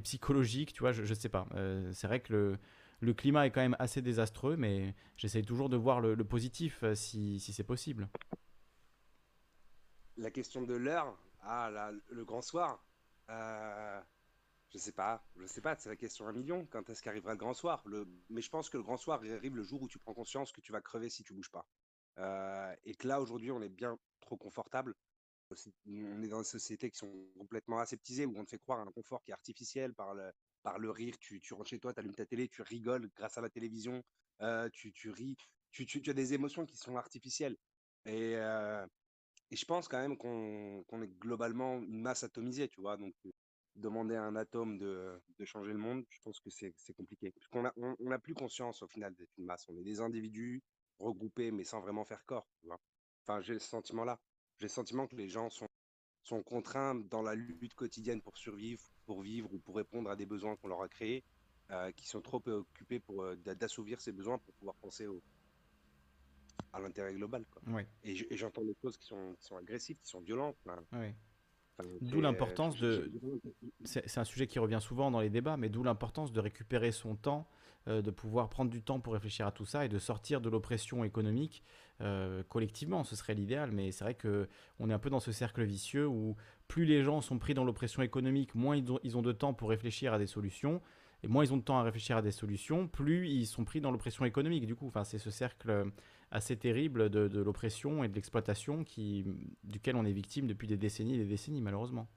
psychologique 0.03 0.73
Tu 0.73 0.81
vois, 0.81 0.93
je 0.93 1.03
ne 1.03 1.15
sais 1.15 1.29
pas. 1.29 1.47
Euh, 1.55 1.91
c'est 1.93 2.07
vrai 2.07 2.21
que 2.21 2.59
le, 3.01 3.15
climat 3.15 3.47
est 3.47 3.51
quand 3.51 3.61
même 3.61 3.77
assez 3.79 4.03
désastreux, 4.03 4.57
mais 4.57 4.95
j'essaye 5.17 5.45
toujours 5.45 5.69
de 5.69 5.77
voir 5.77 6.01
le, 6.01 6.17
positif 6.25 6.85
si, 6.95 7.41
si 7.41 7.53
c'est 7.53 7.65
possible. 7.65 8.09
La 10.19 10.31
question 10.31 10.63
de 10.63 10.75
l'heure, 10.75 11.17
ah, 11.43 11.71
la- 11.73 11.93
le 12.11 12.25
grand 12.25 12.43
soir, 12.43 12.85
je 14.73 14.79
sais 14.79 14.93
pas, 14.93 15.23
je 15.37 15.47
sais 15.47 15.61
pas, 15.61 15.77
c'est 15.77 15.91
la 15.91 15.97
question 15.97 16.27
un 16.27 16.33
million. 16.33 16.67
Quand 16.71 16.89
est-ce 16.89 17.03
qu'arrivera 17.03 17.33
le 17.33 17.39
grand 17.39 17.53
soir? 17.53 17.85
Mais 18.31 18.41
je 18.41 18.49
pense 18.49 18.71
que 18.71 18.79
le 18.79 18.83
grand 18.83 18.97
soir 18.97 19.21
arrive 19.23 19.55
le 19.55 19.63
jour 19.63 19.83
où 19.83 19.89
tu 19.89 19.99
prends 19.99 20.15
conscience 20.15 20.51
que 20.51 20.63
tu 20.63 20.73
vas 20.73 20.81
crever 20.81 21.11
si 21.11 21.23
tu 21.23 21.35
bouges 21.35 21.51
pas. 21.51 21.67
Euh, 22.19 22.75
et 22.85 22.95
que 22.95 23.07
là, 23.07 23.21
aujourd'hui, 23.21 23.51
on 23.51 23.61
est 23.61 23.69
bien 23.69 23.99
trop 24.21 24.37
confortable. 24.37 24.95
On 25.87 26.23
est 26.23 26.29
dans 26.29 26.39
des 26.39 26.45
sociétés 26.45 26.91
qui 26.91 26.97
sont 26.97 27.13
complètement 27.37 27.81
aseptisées, 27.81 28.25
où 28.25 28.35
on 28.39 28.45
te 28.45 28.51
fait 28.51 28.59
croire 28.59 28.79
à 28.79 28.83
un 28.83 28.93
confort 28.93 29.23
qui 29.23 29.31
est 29.31 29.35
artificiel 29.35 29.93
par 29.93 30.15
le, 30.15 30.33
par 30.63 30.79
le 30.79 30.91
rire. 30.91 31.19
Tu, 31.19 31.41
rentres 31.53 31.69
chez 31.69 31.79
toi, 31.79 31.93
tu 31.93 32.01
allumes 32.01 32.15
ta 32.15 32.25
télé, 32.25 32.49
tu 32.49 32.63
rigoles 32.63 33.11
grâce 33.15 33.37
à 33.37 33.43
la 33.43 33.51
télévision, 33.51 34.03
euh, 34.41 34.71
tu, 34.73 34.93
tu 34.95 35.11
ris, 35.11 35.37
tu, 35.71 35.85
tu, 35.85 36.09
as 36.09 36.15
des 36.15 36.33
émotions 36.33 36.65
qui 36.65 36.79
sont 36.79 36.97
artificielles. 36.97 37.59
Et, 38.07 38.37
euh, 38.37 38.87
je 39.51 39.65
pense 39.67 39.87
quand 39.87 40.01
même 40.01 40.17
qu'on 40.17 40.83
qu'on 40.89 41.03
est 41.03 41.13
globalement 41.19 41.77
une 41.77 42.01
masse 42.01 42.25
atomisée, 42.25 42.69
tu 42.69 42.81
vois. 42.81 42.97
Donc, 42.97 43.15
demander 43.77 44.15
à 44.17 44.25
un 44.25 44.37
atome 44.37 44.79
de, 44.79 45.21
de 45.39 45.45
changer 45.45 45.73
le 45.73 45.79
monde, 45.79 46.05
je 46.09 46.21
pense 46.21 46.41
que 46.41 46.51
c'est 46.51 46.75
compliqué. 46.95 47.31
Parce 47.33 47.49
qu'on 47.49 47.65
a, 47.65 47.73
on, 47.77 47.97
on 48.01 48.11
a 48.11 48.19
plus 48.19 48.35
conscience 48.35 48.83
au 48.83 48.89
final 48.89 49.15
d'être 49.15 49.33
une 49.39 49.47
masse. 49.47 49.67
On 49.69 49.77
est 49.77 49.83
des 49.83 50.01
individus 50.01 50.63
regroupés, 50.99 51.51
mais 51.51 51.65
sans 51.65 51.81
vraiment 51.81 52.05
faire 52.05 52.25
corps, 52.25 52.49
tu 52.61 52.67
vois. 52.67 52.81
Enfin, 53.23 53.41
j'ai 53.41 53.59
ce 53.59 53.69
sentiment-là. 53.69 54.21
J'ai 54.59 54.67
le 54.67 54.71
sentiment 54.71 55.07
que 55.07 55.17
les 55.17 55.29
gens 55.29 55.51
sont, 55.51 55.69
sont 56.23 56.43
contraints 56.43 56.95
dans 56.95 57.23
la 57.23 57.35
lutte 57.35 57.75
quotidienne 57.75 58.21
pour 58.23 58.37
survivre, 58.37 58.83
pour 59.07 59.23
vivre 59.23 59.53
ou 59.53 59.59
pour 59.59 59.77
répondre 59.77 60.11
à 60.11 60.17
des 60.17 60.27
besoins 60.27 60.57
qu'on 60.57 60.69
leur 60.69 60.83
a 60.83 60.89
créés, 60.89 61.25
euh, 61.71 61.91
qui 61.93 62.07
sont 62.07 62.21
trop 62.21 62.43
occupés 62.49 63.01
pour 63.01 63.23
euh, 63.23 63.37
d'a- 63.37 63.55
d'assouvir 63.55 64.01
ces 64.01 64.13
besoins 64.13 64.39
pour 64.39 64.55
pouvoir 64.55 64.77
penser 64.77 65.07
au, 65.07 65.23
à 66.73 66.81
l'intérêt 66.81 67.15
global, 67.15 67.45
quoi. 67.51 67.63
Et 68.05 68.15
j'entends 68.37 68.65
des 68.65 68.75
choses 68.83 68.97
qui 68.99 69.07
sont, 69.07 69.35
qui 69.39 69.47
sont 69.47 69.57
agressives, 69.57 69.99
qui 69.99 70.09
sont 70.11 70.21
violentes. 70.21 70.57
Oui. 70.93 71.15
D'où 72.01 72.17
c'est- 72.17 72.21
l'importance 72.21 72.77
de, 72.77 73.11
c'est 73.85 74.19
un 74.19 74.25
sujet 74.25 74.47
qui 74.47 74.59
revient 74.59 74.79
souvent 74.81 75.11
dans 75.11 75.21
les 75.21 75.31
débats, 75.31 75.57
mais 75.57 75.69
d'où 75.69 75.83
l'importance 75.83 76.33
de 76.33 76.41
récupérer 76.41 76.93
son 76.93 77.17
temps, 77.17 77.49
euh, 77.89 78.03
de 78.03 78.11
pouvoir 78.11 78.49
prendre 78.49 78.71
du 78.71 78.83
temps 78.83 79.01
pour 79.01 79.15
réfléchir 79.15 79.47
à 79.47 79.53
tout 79.53 79.65
ça 79.65 79.85
et 79.85 79.89
de 79.89 79.99
sortir 79.99 80.41
de 80.41 80.49
l'oppression 80.49 81.03
économique 81.05 81.65
euh, 82.01 82.43
collectivement. 82.49 83.05
Ce 83.05 83.17
serait 83.17 83.35
l'idéal, 83.35 83.73
mais 83.73 83.91
c'est 83.91 84.05
vrai 84.05 84.15
que 84.15 84.49
on 84.79 84.91
est 84.91 84.93
un 84.93 84.99
peu 84.99 85.11
dans 85.11 85.21
ce 85.21 85.33
cercle 85.33 85.63
vicieux 85.65 86.07
où 86.07 86.37
plus 86.69 86.85
les 86.85 87.03
gens 87.03 87.21
sont 87.21 87.39
pris 87.39 87.55
dans 87.55 87.65
l'oppression 87.65 88.03
économique, 88.03 88.55
moins 88.55 88.77
ils 88.77 88.91
ont, 88.93 89.01
ils 89.03 89.17
ont 89.17 89.23
de 89.23 89.33
temps 89.33 89.55
pour 89.55 89.69
réfléchir 89.71 90.13
à 90.13 90.19
des 90.19 90.27
solutions. 90.27 90.81
Et 91.25 91.29
moins 91.29 91.45
ils 91.45 91.53
ont 91.53 91.57
de 91.57 91.63
temps 91.63 91.79
à 91.79 91.85
réfléchir 91.85 92.17
à 92.17 92.23
des 92.23 92.33
solutions, 92.33 92.89
plus 92.89 93.29
ils 93.29 93.47
sont 93.47 93.65
pris 93.65 93.81
dans 93.81 93.93
l'oppression 93.93 94.25
économique. 94.25 94.67
Du 94.67 94.75
coup, 94.75 94.89
enfin, 94.89 95.05
c'est 95.05 95.19
ce 95.19 95.31
cercle 95.31 95.71
euh, 95.71 95.85
assez 96.33 96.57
terrible 96.57 97.11
de, 97.11 97.29
de 97.29 97.41
l'oppression 97.43 98.03
et 98.03 98.09
de 98.09 98.15
l'exploitation 98.15 98.85
qui, 98.85 99.25
duquel 99.65 99.97
on 99.97 100.05
est 100.05 100.13
victime 100.13 100.47
depuis 100.47 100.67
des 100.67 100.79
décennies 100.79 101.15
et 101.15 101.19
des 101.19 101.27
décennies, 101.27 101.61
malheureusement. 101.61 102.09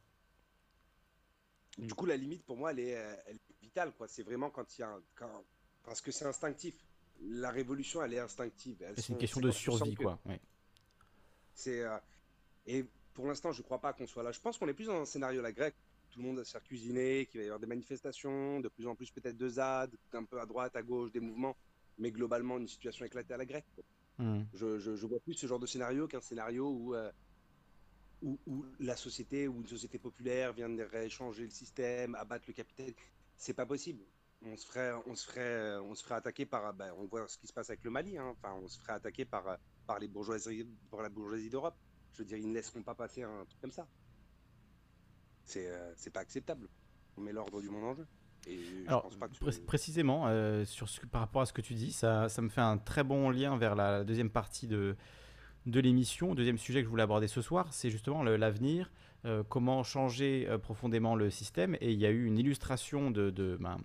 Du 1.77 1.93
coup, 1.93 2.05
la 2.05 2.15
limite 2.15 2.43
pour 2.45 2.55
moi, 2.55 2.71
elle 2.71 2.79
est, 2.79 2.95
euh, 2.97 3.15
elle 3.27 3.35
est 3.35 3.61
vitale. 3.61 3.91
C'est 4.07 4.23
vraiment 4.23 4.49
quand 4.49 4.77
il 4.77 4.81
y 4.81 4.83
a 4.85 4.89
un- 4.89 5.03
quand, 5.15 5.43
parce 5.83 5.99
que 5.99 6.11
c'est 6.11 6.25
instinctif. 6.25 6.73
La 7.21 7.51
révolution, 7.51 8.01
elle 8.03 8.13
est 8.13 8.19
instinctive. 8.19 8.77
C'est 8.95 9.09
une 9.09 9.17
question 9.17 9.41
de 9.41 9.51
survie, 9.51 9.95
que 9.95 10.03
quoi. 10.03 10.19
Ouais. 10.25 10.39
c'est 11.53 11.81
euh, 11.83 11.97
et 12.65 12.85
pour 13.13 13.27
l'instant, 13.27 13.51
je 13.51 13.61
crois 13.61 13.79
pas 13.79 13.93
qu'on 13.93 14.07
soit 14.07 14.23
là. 14.23 14.31
Je 14.31 14.39
pense 14.39 14.57
qu'on 14.57 14.67
est 14.67 14.73
plus 14.73 14.87
dans 14.87 15.01
un 15.01 15.05
scénario 15.05 15.41
la 15.41 15.51
grecque. 15.51 15.75
Tout 16.11 16.19
le 16.19 16.25
monde 16.25 16.37
va 16.37 16.45
se 16.45 16.51
faire 16.51 16.63
cuisiner, 16.63 17.25
qu'il 17.25 17.39
va 17.39 17.43
y 17.43 17.47
avoir 17.47 17.59
des 17.59 17.67
manifestations, 17.67 18.61
de 18.61 18.69
plus 18.69 18.87
en 18.87 18.95
plus 18.95 19.11
peut-être 19.11 19.35
de 19.37 19.49
ZAD, 19.49 19.91
un 20.13 20.23
peu 20.23 20.39
à 20.39 20.45
droite, 20.45 20.75
à 20.77 20.81
gauche, 20.81 21.11
des 21.11 21.19
mouvements, 21.19 21.57
mais 21.97 22.11
globalement 22.11 22.57
une 22.57 22.67
situation 22.69 23.05
éclatée 23.05 23.33
à 23.33 23.37
la 23.37 23.45
grecque. 23.45 23.65
Mhm. 24.17 24.47
Je, 24.53 24.79
je, 24.79 25.05
vois 25.05 25.19
plus 25.19 25.33
ce 25.33 25.47
genre 25.47 25.59
de 25.59 25.65
scénario 25.67 26.07
qu'un 26.07 26.21
scénario 26.21 26.69
où, 26.69 26.95
euh, 26.95 27.11
la 28.79 28.95
société 28.95 29.47
ou 29.47 29.59
une 29.61 29.67
société 29.67 29.99
populaire 29.99 30.53
viendrait 30.53 31.09
changer 31.09 31.43
le 31.43 31.49
système, 31.49 32.15
abattre 32.15 32.45
le 32.47 32.53
capital. 32.53 32.93
C'est 33.37 33.53
pas 33.53 33.65
possible. 33.65 34.03
On 34.41 34.55
se 34.57 34.65
ferait, 34.65 34.93
on 35.05 35.15
se 35.15 35.25
ferait, 35.25 35.77
on 35.79 35.95
se 35.95 36.03
ferait 36.03 36.15
attaquer 36.15 36.45
par, 36.45 36.73
ben, 36.73 36.93
on 36.97 37.05
voit 37.07 37.27
ce 37.27 37.37
qui 37.37 37.47
se 37.47 37.53
passe 37.53 37.69
avec 37.69 37.83
le 37.83 37.91
Mali. 37.91 38.17
hein. 38.17 38.27
Enfin, 38.27 38.53
on 38.53 38.67
se 38.67 38.79
ferait 38.79 38.93
attaquer 38.93 39.25
par, 39.25 39.47
euh, 39.47 39.55
par 39.85 39.99
les 39.99 40.07
bourgeoisies, 40.07 40.65
par 40.89 41.01
la 41.01 41.09
bourgeoisie 41.09 41.49
d'Europe. 41.49 41.77
Je 42.13 42.21
veux 42.21 42.25
dire, 42.25 42.37
ils 42.37 42.47
ne 42.49 42.53
laisseront 42.53 42.83
pas 42.83 42.95
passer 42.95 43.23
un 43.23 43.45
truc 43.45 43.59
comme 43.61 43.71
ça. 43.71 43.87
C'est 45.45 45.67
euh, 45.67 45.93
c'est 45.95 46.11
pas 46.11 46.21
acceptable. 46.21 46.69
On 47.17 47.21
met 47.21 47.31
l'ordre 47.33 47.61
du 47.61 47.69
monde 47.69 47.83
en 47.85 47.95
jeu. 47.95 48.07
Et 48.47 48.57
je 48.57 48.87
Alors, 48.87 49.03
pense 49.03 49.15
pas 49.15 49.27
que 49.27 49.35
pré- 49.37 49.59
précisément, 49.65 50.25
euh, 50.27 50.65
sur 50.65 50.87
ce, 50.89 51.01
par 51.05 51.21
rapport 51.21 51.41
à 51.41 51.45
ce 51.45 51.53
que 51.53 51.61
tu 51.61 51.73
dis, 51.73 51.91
ça, 51.91 52.29
ça 52.29 52.41
me 52.41 52.49
fait 52.49 52.61
un 52.61 52.77
très 52.77 53.03
bon 53.03 53.29
lien 53.29 53.57
vers 53.57 53.75
la 53.75 54.03
deuxième 54.03 54.29
partie 54.29 54.67
de, 54.67 54.95
de 55.65 55.79
l'émission. 55.79 56.35
Deuxième 56.35 56.57
sujet 56.57 56.79
que 56.81 56.85
je 56.85 56.89
voulais 56.89 57.03
aborder 57.03 57.27
ce 57.27 57.41
soir, 57.41 57.67
c'est 57.73 57.89
justement 57.89 58.23
l'avenir, 58.23 58.91
euh, 59.25 59.43
comment 59.47 59.83
changer 59.83 60.45
euh, 60.49 60.57
profondément 60.59 61.15
le 61.15 61.29
système. 61.31 61.75
Et 61.81 61.91
il 61.91 61.99
y 61.99 62.05
a 62.05 62.11
eu 62.11 62.25
une 62.25 62.37
illustration 62.37 63.09
de, 63.09 63.31
de, 63.31 63.57
ben, 63.59 63.77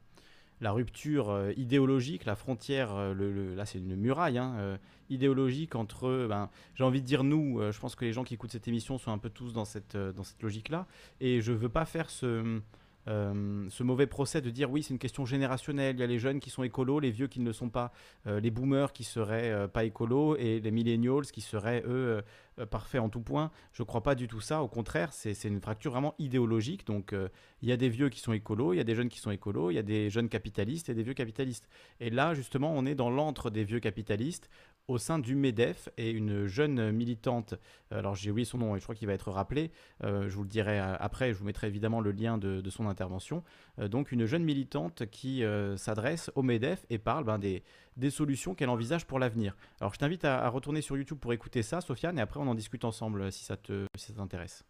la 0.61 0.73
rupture 0.73 1.31
euh, 1.31 1.53
idéologique, 1.57 2.27
la 2.27 2.37
frontière, 2.37 3.15
le, 3.15 3.33
le- 3.33 3.55
là 3.55 3.65
c'est 3.65 3.79
une 3.79 3.97
muraille 3.97 4.37
hein, 4.37 4.79
idéologique 5.09 5.75
entre, 5.75 6.27
ben, 6.29 6.51
j'ai 6.75 6.85
envie 6.85 7.01
de 7.01 7.07
dire 7.07 7.25
nous, 7.25 7.61
je 7.73 7.81
pense 7.81 7.95
que 7.95 8.05
les 8.05 8.13
gens 8.13 8.25
qui 8.25 8.35
écoutent 8.35 8.53
cette 8.53 8.69
émission 8.69 8.99
sont 8.99 9.11
un 9.11 9.17
peu 9.19 9.31
tous 9.31 9.55
dans 9.55 9.65
cette, 9.65 9.97
dans 9.97 10.23
cette 10.23 10.43
logique-là. 10.43 10.87
Et 11.23 11.41
je 11.41 11.53
veux 11.53 11.71
pas 11.71 11.87
faire 11.87 12.11
ce 12.11 12.61
euh, 13.09 13.67
ce 13.71 13.83
mauvais 13.83 14.07
procès 14.07 14.41
de 14.41 14.51
dire 14.51 14.71
oui, 14.71 14.83
c'est 14.83 14.93
une 14.93 14.99
question 14.99 15.25
générationnelle. 15.25 15.97
Il 15.97 16.01
y 16.01 16.05
a 16.05 16.07
les 16.07 16.19
jeunes 16.19 16.41
qui 16.41 16.51
sont 16.51 16.63
écolos, 16.63 17.01
les 17.01 17.11
vieux 17.11 17.29
qui 17.29 17.41
ne 17.41 17.47
le 17.47 17.53
sont 17.53 17.71
pas, 17.71 17.93
euh, 18.27 18.41
les 18.41 18.51
boomers 18.51 18.93
qui 18.93 19.05
seraient 19.05 19.51
euh, 19.51 19.69
pas 19.69 19.85
écolos 19.85 20.37
et 20.37 20.61
les 20.61 20.71
millennials 20.71 21.27
qui 21.27 21.41
seraient 21.41 21.83
eux 21.87 22.23
parfaits 22.71 23.01
en 23.01 23.09
tout 23.09 23.21
point. 23.21 23.51
Je 23.73 23.83
crois 23.83 24.03
pas 24.03 24.15
du 24.15 24.29
tout 24.29 24.41
ça. 24.41 24.63
Au 24.63 24.69
contraire, 24.69 25.15
c'est 25.15 25.45
une 25.45 25.61
fracture 25.61 25.93
vraiment 25.93 26.15
idéologique. 26.19 26.87
Donc 26.87 27.15
il 27.63 27.69
y 27.69 27.73
a 27.73 27.77
des 27.79 27.89
vieux 27.89 28.11
qui 28.11 28.21
sont 28.21 28.35
écolos, 28.35 28.75
il 28.75 28.77
y 28.77 28.81
a 28.81 28.85
des 28.85 28.95
jeunes 28.95 29.09
qui 29.09 29.19
sont 29.19 29.31
écolos, 29.31 29.71
il 29.71 29.75
y 29.75 29.79
a 29.79 29.83
des 29.83 30.11
jeunes 30.11 30.29
capitalistes 30.29 30.91
et 30.91 30.95
des 30.95 31.03
vieux 31.03 31.15
capitalistes. 31.15 31.69
Et 32.01 32.11
là, 32.11 32.35
justement, 32.35 32.73
on 32.77 32.85
est 32.85 32.95
dans 32.95 33.09
l'antre 33.09 33.49
des 33.49 33.65
vieux 33.65 33.81
capitalistes 33.81 34.51
au 34.91 34.99
sein 34.99 35.19
du 35.19 35.35
MEDEF 35.37 35.89
et 35.97 36.11
une 36.11 36.47
jeune 36.47 36.91
militante, 36.91 37.55
euh, 37.93 37.99
alors 38.01 38.17
j'ai 38.17 38.31
oublié 38.31 38.45
son 38.45 38.59
nom 38.59 38.75
et 38.75 38.79
je 38.81 38.85
crois 38.85 38.95
qu'il 38.95 39.07
va 39.07 39.15
être 39.15 39.31
rappelé, 39.31 39.71
euh, 40.03 40.29
je 40.29 40.35
vous 40.37 40.43
le 40.43 40.49
dirai 40.49 40.81
euh, 40.81 40.97
après, 40.99 41.33
je 41.33 41.39
vous 41.39 41.45
mettrai 41.45 41.69
évidemment 41.69 42.01
le 42.01 42.11
lien 42.11 42.39
de, 42.39 42.61
de 42.61 42.71
son 42.71 42.87
intervention. 42.89 43.45
Euh, 43.79 43.89
donc 43.89 44.11
une 44.13 44.27
jeune 44.27 44.43
militante 44.45 45.07
qui 45.11 45.45
euh, 45.45 45.77
s'adresse 45.77 46.31
au 46.35 46.43
MEDEF 46.43 46.85
et 46.91 46.99
parle 46.99 47.25
ben, 47.25 47.39
des, 47.39 47.63
des 47.97 48.11
solutions 48.11 48.55
qu'elle 48.55 48.69
envisage 48.69 49.07
pour 49.07 49.19
l'avenir. 49.19 49.57
Alors 49.81 49.95
je 49.95 49.99
t'invite 49.99 50.25
à, 50.25 50.45
à 50.45 50.49
retourner 50.49 50.81
sur 50.83 50.97
YouTube 50.97 51.19
pour 51.19 51.33
écouter 51.33 51.63
ça, 51.63 51.81
Sofiane, 51.81 52.19
et 52.19 52.23
après 52.23 52.41
on 52.41 52.49
en 52.49 52.55
discute 52.57 52.85
ensemble 52.85 53.31
si 53.31 53.45
ça 53.45 53.57
te- 53.57 53.87
si 53.97 54.07
ça 54.09 54.15
t'intéresse. 54.15 54.65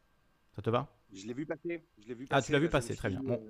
Ça 0.54 0.60
te 0.62 0.68
va? 0.68 0.88
Je 1.12 1.26
l'ai 1.26 1.32
vu 1.34 1.46
passer. 1.46 1.82
Je 1.98 2.08
l'ai 2.08 2.14
vu 2.14 2.26
Ah, 2.30 2.42
tu 2.42 2.52
l'as 2.52 2.58
vu 2.58 2.68
passer, 2.68 2.94
très 2.94 3.08
bien. 3.08 3.20
Bon. 3.22 3.40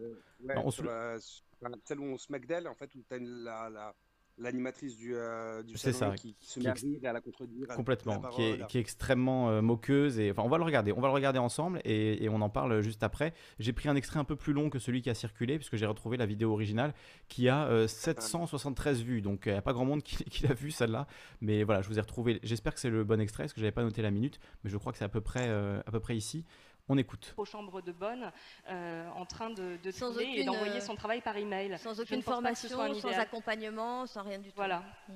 ouais, 0.44 0.54
Non, 0.54 0.62
on 0.66 0.70
se 0.70 0.76
sur 0.76 0.84
le- 0.84 0.90
la- 0.90 1.18
sur 1.18 1.42
la- 1.62 1.76
celle 1.84 1.98
où 2.00 2.04
on 2.04 2.16
se 2.18 2.32
d'elle, 2.46 2.68
en 2.68 2.74
fait, 2.74 2.94
où 2.94 3.02
tu 3.02 3.14
as 3.14 3.18
la, 3.18 3.68
la- 3.70 3.94
l'animatrice 4.41 4.97
du, 4.97 5.14
euh, 5.14 5.62
du 5.62 5.76
C'est 5.76 5.93
salon 5.93 6.12
ça, 6.12 6.16
qui, 6.16 6.34
qui 6.34 6.51
se 6.51 6.61
met 6.61 6.68
à 6.68 6.72
rire 6.72 6.99
et 7.03 7.07
à 7.07 7.12
la 7.12 7.20
contredire. 7.20 7.68
Complètement, 7.68 8.20
la 8.22 8.28
qui 8.30 8.43
est, 8.43 8.53
parole. 8.53 8.66
qui 8.68 8.78
est 8.78 8.80
extrêmement 8.80 9.51
euh, 9.51 9.62
moqueuse. 9.62 10.18
Et, 10.18 10.30
enfin, 10.30 10.43
on 10.43 10.49
va 10.49 10.59
le 10.59 10.64
regarder, 10.64 10.93
on 10.93 11.01
va 11.01 11.09
le 11.09 11.14
regarder 11.14 11.38
ensemble 11.38 11.80
et, 11.84 12.24
et 12.24 12.28
on 12.28 12.41
en 12.41 12.49
parle 12.49 12.80
juste 12.80 13.03
après. 13.03 13.32
J'ai 13.59 13.72
pris 13.72 13.88
un 13.88 13.97
extrait 13.97 14.18
un 14.18 14.24
peu 14.24 14.36
plus 14.36 14.53
long 14.53 14.70
que 14.70 14.78
celui 14.78 15.03
qui 15.03 15.11
a 15.11 15.14
circulé, 15.14 15.57
puisque 15.57 15.76
j'ai 15.76 15.86
retrouvé 15.86 16.16
la 16.16 16.26
vidéo 16.26 16.53
originale 16.53 16.95
qui 17.28 17.49
a 17.49 17.66
euh, 17.66 17.86
773 17.86 19.03
vues. 19.03 19.20
Donc 19.20 19.43
il 19.47 19.53
n'y 19.53 19.59
a 19.59 19.62
pas 19.62 19.72
grand 19.72 19.84
monde 19.84 20.03
qui, 20.03 20.24
qui 20.24 20.47
l'a 20.47 20.55
vu 20.55 20.70
celle-là. 20.70 21.07
Mais 21.41 21.62
voilà, 21.62 21.82
je 21.82 21.88
vous 21.88 21.99
ai 21.99 22.01
retrouvé. 22.01 22.41
J'espère 22.43 22.74
que 22.74 22.80
c'est 22.80 22.91
le 22.91 23.05
bon 23.05 23.20
extrait, 23.20 23.45
parce 23.45 23.53
que 23.53 23.61
j'avais 23.61 23.72
pas 23.72 23.82
noté 23.82 24.03
la 24.03 24.11
minute, 24.11 24.41
mais 24.64 24.70
je 24.70 24.76
crois 24.76 24.93
que 24.93 24.99
c'est 24.99 25.05
à 25.05 25.09
peu 25.09 25.20
près, 25.20 25.47
euh, 25.49 25.80
à 25.86 25.91
peu 25.91 26.01
près 26.01 26.16
ici. 26.16 26.45
On 26.93 26.99
écoute. 26.99 27.34
aux 27.36 27.45
chambres 27.45 27.80
de 27.82 27.93
bonne 27.93 28.32
euh, 28.68 29.09
en 29.11 29.24
train 29.24 29.51
de, 29.51 29.78
de 29.82 29.91
Sans 29.93 30.12
trier 30.12 30.28
et 30.28 30.32
aucune, 30.41 30.47
d'envoyer 30.47 30.76
euh, 30.78 30.80
son 30.80 30.97
travail 30.97 31.20
par 31.20 31.36
email. 31.36 31.78
Sans 31.78 32.01
aucune 32.01 32.20
formation, 32.20 32.95
sans 32.95 33.09
accompagnement, 33.18 34.07
sans 34.07 34.22
rien 34.24 34.38
du 34.38 34.49
tout. 34.49 34.57
Voilà. 34.57 34.82
Mm. 35.09 35.12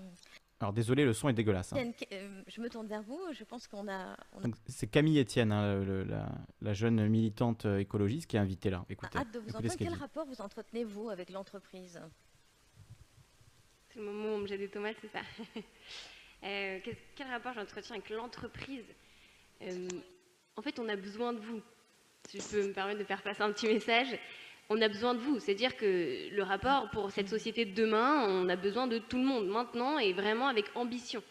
Alors 0.60 0.72
désolé, 0.72 1.04
le 1.04 1.12
son 1.12 1.28
est 1.28 1.32
dégueulasse. 1.34 1.72
hein. 1.72 1.90
Euh, 2.12 2.42
je 2.46 2.60
me 2.60 2.70
tourne 2.70 2.86
vers 2.86 3.02
vous. 3.02 3.20
Je 3.32 3.42
pense 3.42 3.66
qu'on 3.66 3.88
a, 3.88 4.16
C'est 4.68 4.86
Camille 4.86 5.18
Etienne, 5.20 5.50
hein, 5.52 5.82
le- 5.84 6.04
la, 6.04 6.28
la 6.62 6.72
jeune 6.74 7.06
militante 7.08 7.66
euh, 7.66 7.78
écologiste 7.80 8.28
qui 8.30 8.36
est 8.36 8.40
invitée 8.40 8.70
là. 8.70 8.84
Écoutez, 8.88 9.18
hâte 9.18 9.32
de 9.34 9.40
vous 9.40 9.50
entendre. 9.50 9.74
Quel 9.76 9.88
dit. 9.88 9.94
rapport 9.94 10.26
vous 10.26 10.40
entretenez-vous 10.40 11.10
avec 11.10 11.30
l'entreprise? 11.30 12.00
C'est 13.90 13.98
le 13.98 14.06
moment 14.06 14.28
où 14.28 14.36
on 14.36 14.38
me 14.38 14.46
jette 14.46 14.60
des 14.60 14.68
tomates, 14.70 14.96
c'est 15.00 15.10
ça? 15.12 15.20
Euh, 16.46 16.78
quel 17.16 17.26
rapport 17.28 17.54
j'entretiens 17.54 17.96
avec 17.96 18.10
l'entreprise? 18.10 18.84
Euh, 19.62 19.88
En 20.56 20.62
fait, 20.62 20.78
on 20.78 20.88
a 20.88 20.96
besoin 20.96 21.32
de 21.32 21.40
vous. 21.40 21.60
Si 22.28 22.38
je 22.38 22.44
peux 22.44 22.68
me 22.68 22.72
permettre 22.72 23.00
de 23.00 23.04
faire 23.04 23.22
passer 23.22 23.42
un 23.42 23.52
petit 23.52 23.66
message, 23.66 24.18
on 24.68 24.80
a 24.80 24.88
besoin 24.88 25.14
de 25.14 25.20
vous. 25.20 25.38
C'est-à-dire 25.40 25.76
que 25.76 26.30
le 26.30 26.42
rapport 26.42 26.90
pour 26.90 27.10
cette 27.10 27.28
société 27.28 27.64
de 27.64 27.74
demain, 27.74 28.26
on 28.28 28.48
a 28.48 28.56
besoin 28.56 28.86
de 28.86 28.98
tout 28.98 29.18
le 29.18 29.24
monde 29.24 29.48
maintenant 29.48 29.98
et 29.98 30.12
vraiment 30.12 30.48
avec 30.48 30.66
ambition. 30.74 31.22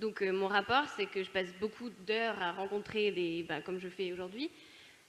Donc 0.00 0.20
euh, 0.20 0.30
mon 0.32 0.46
rapport, 0.46 0.84
c'est 0.96 1.06
que 1.06 1.22
je 1.22 1.30
passe 1.30 1.52
beaucoup 1.60 1.88
d'heures 2.06 2.40
à 2.42 2.52
rencontrer 2.52 3.12
des, 3.12 3.44
bah, 3.44 3.62
comme 3.62 3.78
je 3.78 3.88
fais 3.88 4.12
aujourd'hui, 4.12 4.50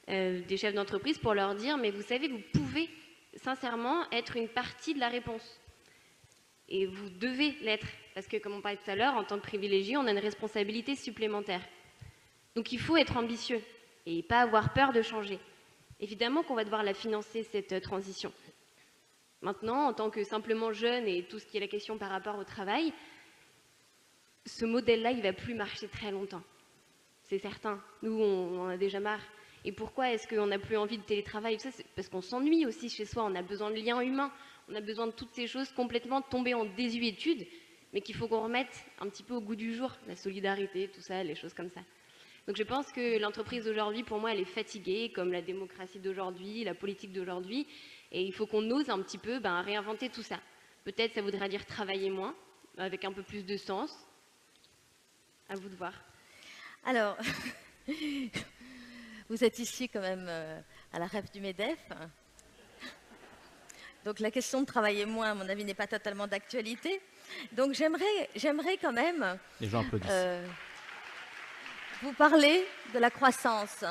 euh, 0.09 0.41
des 0.41 0.55
chefs 0.55 0.73
d'entreprise 0.73 1.17
pour 1.17 1.33
leur 1.33 1.55
dire, 1.55 1.77
mais 1.77 1.91
vous 1.91 2.03
savez, 2.03 2.29
vous 2.29 2.41
pouvez 2.53 2.89
sincèrement 3.35 4.09
être 4.11 4.37
une 4.37 4.47
partie 4.47 4.93
de 4.93 4.99
la 4.99 5.09
réponse. 5.09 5.59
Et 6.69 6.85
vous 6.85 7.09
devez 7.09 7.55
l'être. 7.61 7.87
Parce 8.13 8.27
que, 8.27 8.37
comme 8.37 8.53
on 8.53 8.61
parlait 8.61 8.77
tout 8.77 8.89
à 8.89 8.95
l'heure, 8.95 9.15
en 9.15 9.23
tant 9.23 9.37
que 9.37 9.43
privilégié, 9.43 9.95
on 9.97 10.05
a 10.05 10.11
une 10.11 10.17
responsabilité 10.17 10.95
supplémentaire. 10.95 11.61
Donc 12.57 12.71
il 12.71 12.79
faut 12.79 12.97
être 12.97 13.17
ambitieux 13.17 13.61
et 14.07 14.23
pas 14.23 14.39
avoir 14.39 14.73
peur 14.73 14.91
de 14.91 15.03
changer. 15.03 15.37
Évidemment 15.99 16.41
qu'on 16.41 16.55
va 16.55 16.63
devoir 16.63 16.81
la 16.81 16.95
financer, 16.95 17.43
cette 17.43 17.71
euh, 17.71 17.79
transition. 17.79 18.33
Maintenant, 19.43 19.85
en 19.85 19.93
tant 19.93 20.09
que 20.09 20.23
simplement 20.23 20.71
jeune 20.71 21.07
et 21.07 21.21
tout 21.21 21.37
ce 21.37 21.45
qui 21.45 21.57
est 21.57 21.59
la 21.59 21.67
question 21.67 21.99
par 21.99 22.09
rapport 22.09 22.35
au 22.39 22.43
travail, 22.43 22.91
ce 24.47 24.65
modèle-là, 24.65 25.11
il 25.11 25.21
va 25.21 25.33
plus 25.33 25.53
marcher 25.53 25.87
très 25.87 26.09
longtemps. 26.09 26.41
C'est 27.25 27.37
certain. 27.37 27.79
Nous, 28.01 28.19
on, 28.19 28.61
en 28.61 28.69
a 28.69 28.77
déjà 28.77 28.99
marre. 28.99 29.21
Et 29.63 29.71
pourquoi 29.71 30.11
est-ce 30.11 30.27
qu'on 30.27 30.47
n'a 30.47 30.57
plus 30.57 30.77
envie 30.77 30.97
de 30.97 31.03
télétravail 31.03 31.59
Ça, 31.59 31.69
parce 31.95 32.09
qu'on 32.09 32.23
s'ennuie 32.23 32.65
aussi 32.65 32.89
chez 32.89 33.05
soi. 33.05 33.23
On 33.23 33.35
a 33.35 33.43
besoin 33.43 33.69
de 33.69 33.75
liens 33.75 34.01
humains. 34.01 34.31
On 34.67 34.73
a 34.73 34.81
besoin 34.81 35.05
de 35.05 35.11
toutes 35.11 35.35
ces 35.35 35.45
choses 35.45 35.71
complètement 35.73 36.23
tombées 36.23 36.55
en 36.55 36.65
désuétude, 36.65 37.45
mais 37.93 38.01
qu'il 38.01 38.15
faut 38.15 38.27
qu'on 38.27 38.41
remette 38.41 38.83
un 38.99 39.07
petit 39.09 39.21
peu 39.21 39.35
au 39.35 39.41
goût 39.41 39.55
du 39.55 39.75
jour. 39.75 39.95
La 40.07 40.15
solidarité, 40.15 40.87
tout 40.87 41.01
ça, 41.01 41.23
les 41.23 41.35
choses 41.35 41.53
comme 41.53 41.69
ça. 41.69 41.81
Donc 42.47 42.55
je 42.55 42.63
pense 42.63 42.93
que 42.93 43.19
l'entreprise 43.19 43.65
d'aujourd'hui, 43.65 44.03
pour 44.03 44.19
moi, 44.19 44.31
elle 44.31 44.39
est 44.39 44.45
fatiguée, 44.45 45.11
comme 45.13 45.33
la 45.33 45.41
démocratie 45.41 45.99
d'aujourd'hui, 45.99 46.63
la 46.63 46.73
politique 46.73 47.11
d'aujourd'hui. 47.11 47.67
Et 48.13 48.23
il 48.23 48.31
faut 48.31 48.47
qu'on 48.47 48.71
ose 48.71 48.89
un 48.89 49.01
petit 49.01 49.17
peu 49.17 49.39
ben, 49.39 49.61
réinventer 49.61 50.09
tout 50.09 50.23
ça. 50.23 50.39
Peut-être 50.85 51.13
ça 51.13 51.21
voudrait 51.21 51.49
dire 51.49 51.65
travailler 51.65 52.09
moins, 52.09 52.33
avec 52.77 53.03
un 53.03 53.11
peu 53.11 53.21
plus 53.21 53.45
de 53.45 53.57
sens. 53.57 53.91
À 55.49 55.55
vous 55.55 55.67
de 55.67 55.75
voir. 55.75 55.91
Alors, 56.85 57.17
vous 59.29 59.43
êtes 59.43 59.59
ici 59.59 59.89
quand 59.89 59.99
même 59.99 60.25
euh, 60.29 60.59
à 60.93 60.99
la 60.99 61.05
rêve 61.07 61.29
du 61.31 61.41
MEDEF. 61.41 61.79
Donc 64.05 64.21
la 64.21 64.31
question 64.31 64.61
de 64.61 64.65
travailler 64.65 65.05
moins, 65.05 65.31
à 65.31 65.33
mon 65.33 65.49
avis, 65.49 65.65
n'est 65.65 65.73
pas 65.73 65.87
totalement 65.87 66.27
d'actualité. 66.27 67.01
Donc 67.51 67.73
j'aimerais, 67.73 68.29
j'aimerais 68.37 68.77
quand 68.77 68.93
même 68.93 69.37
Les 69.59 69.67
gens 69.67 69.81
applaudissent. 69.81 70.09
euh, 70.09 70.47
vous 72.01 72.13
parler 72.13 72.63
de 72.93 72.99
la 72.99 73.09
croissance. 73.09 73.83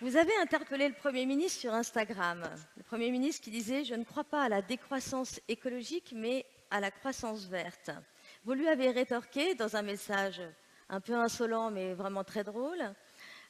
Vous 0.00 0.16
avez 0.16 0.36
interpellé 0.36 0.88
le 0.88 0.94
Premier 0.94 1.24
ministre 1.24 1.60
sur 1.60 1.72
Instagram. 1.72 2.44
Le 2.76 2.82
Premier 2.82 3.10
ministre 3.10 3.44
qui 3.44 3.50
disait 3.50 3.84
Je 3.84 3.94
ne 3.94 4.04
crois 4.04 4.24
pas 4.24 4.44
à 4.44 4.48
la 4.48 4.60
décroissance 4.60 5.40
écologique, 5.48 6.12
mais 6.14 6.44
à 6.70 6.80
la 6.80 6.90
croissance 6.90 7.46
verte. 7.46 7.90
Vous 8.44 8.52
lui 8.52 8.68
avez 8.68 8.90
rétorqué 8.90 9.54
dans 9.54 9.76
un 9.76 9.82
message 9.82 10.42
un 10.88 11.00
peu 11.00 11.14
insolent, 11.14 11.70
mais 11.70 11.94
vraiment 11.94 12.24
très 12.24 12.44
drôle 12.44 12.82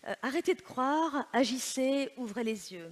euh, 0.06 0.14
Arrêtez 0.22 0.54
de 0.54 0.62
croire, 0.62 1.26
agissez, 1.32 2.10
ouvrez 2.16 2.44
les 2.44 2.72
yeux. 2.72 2.90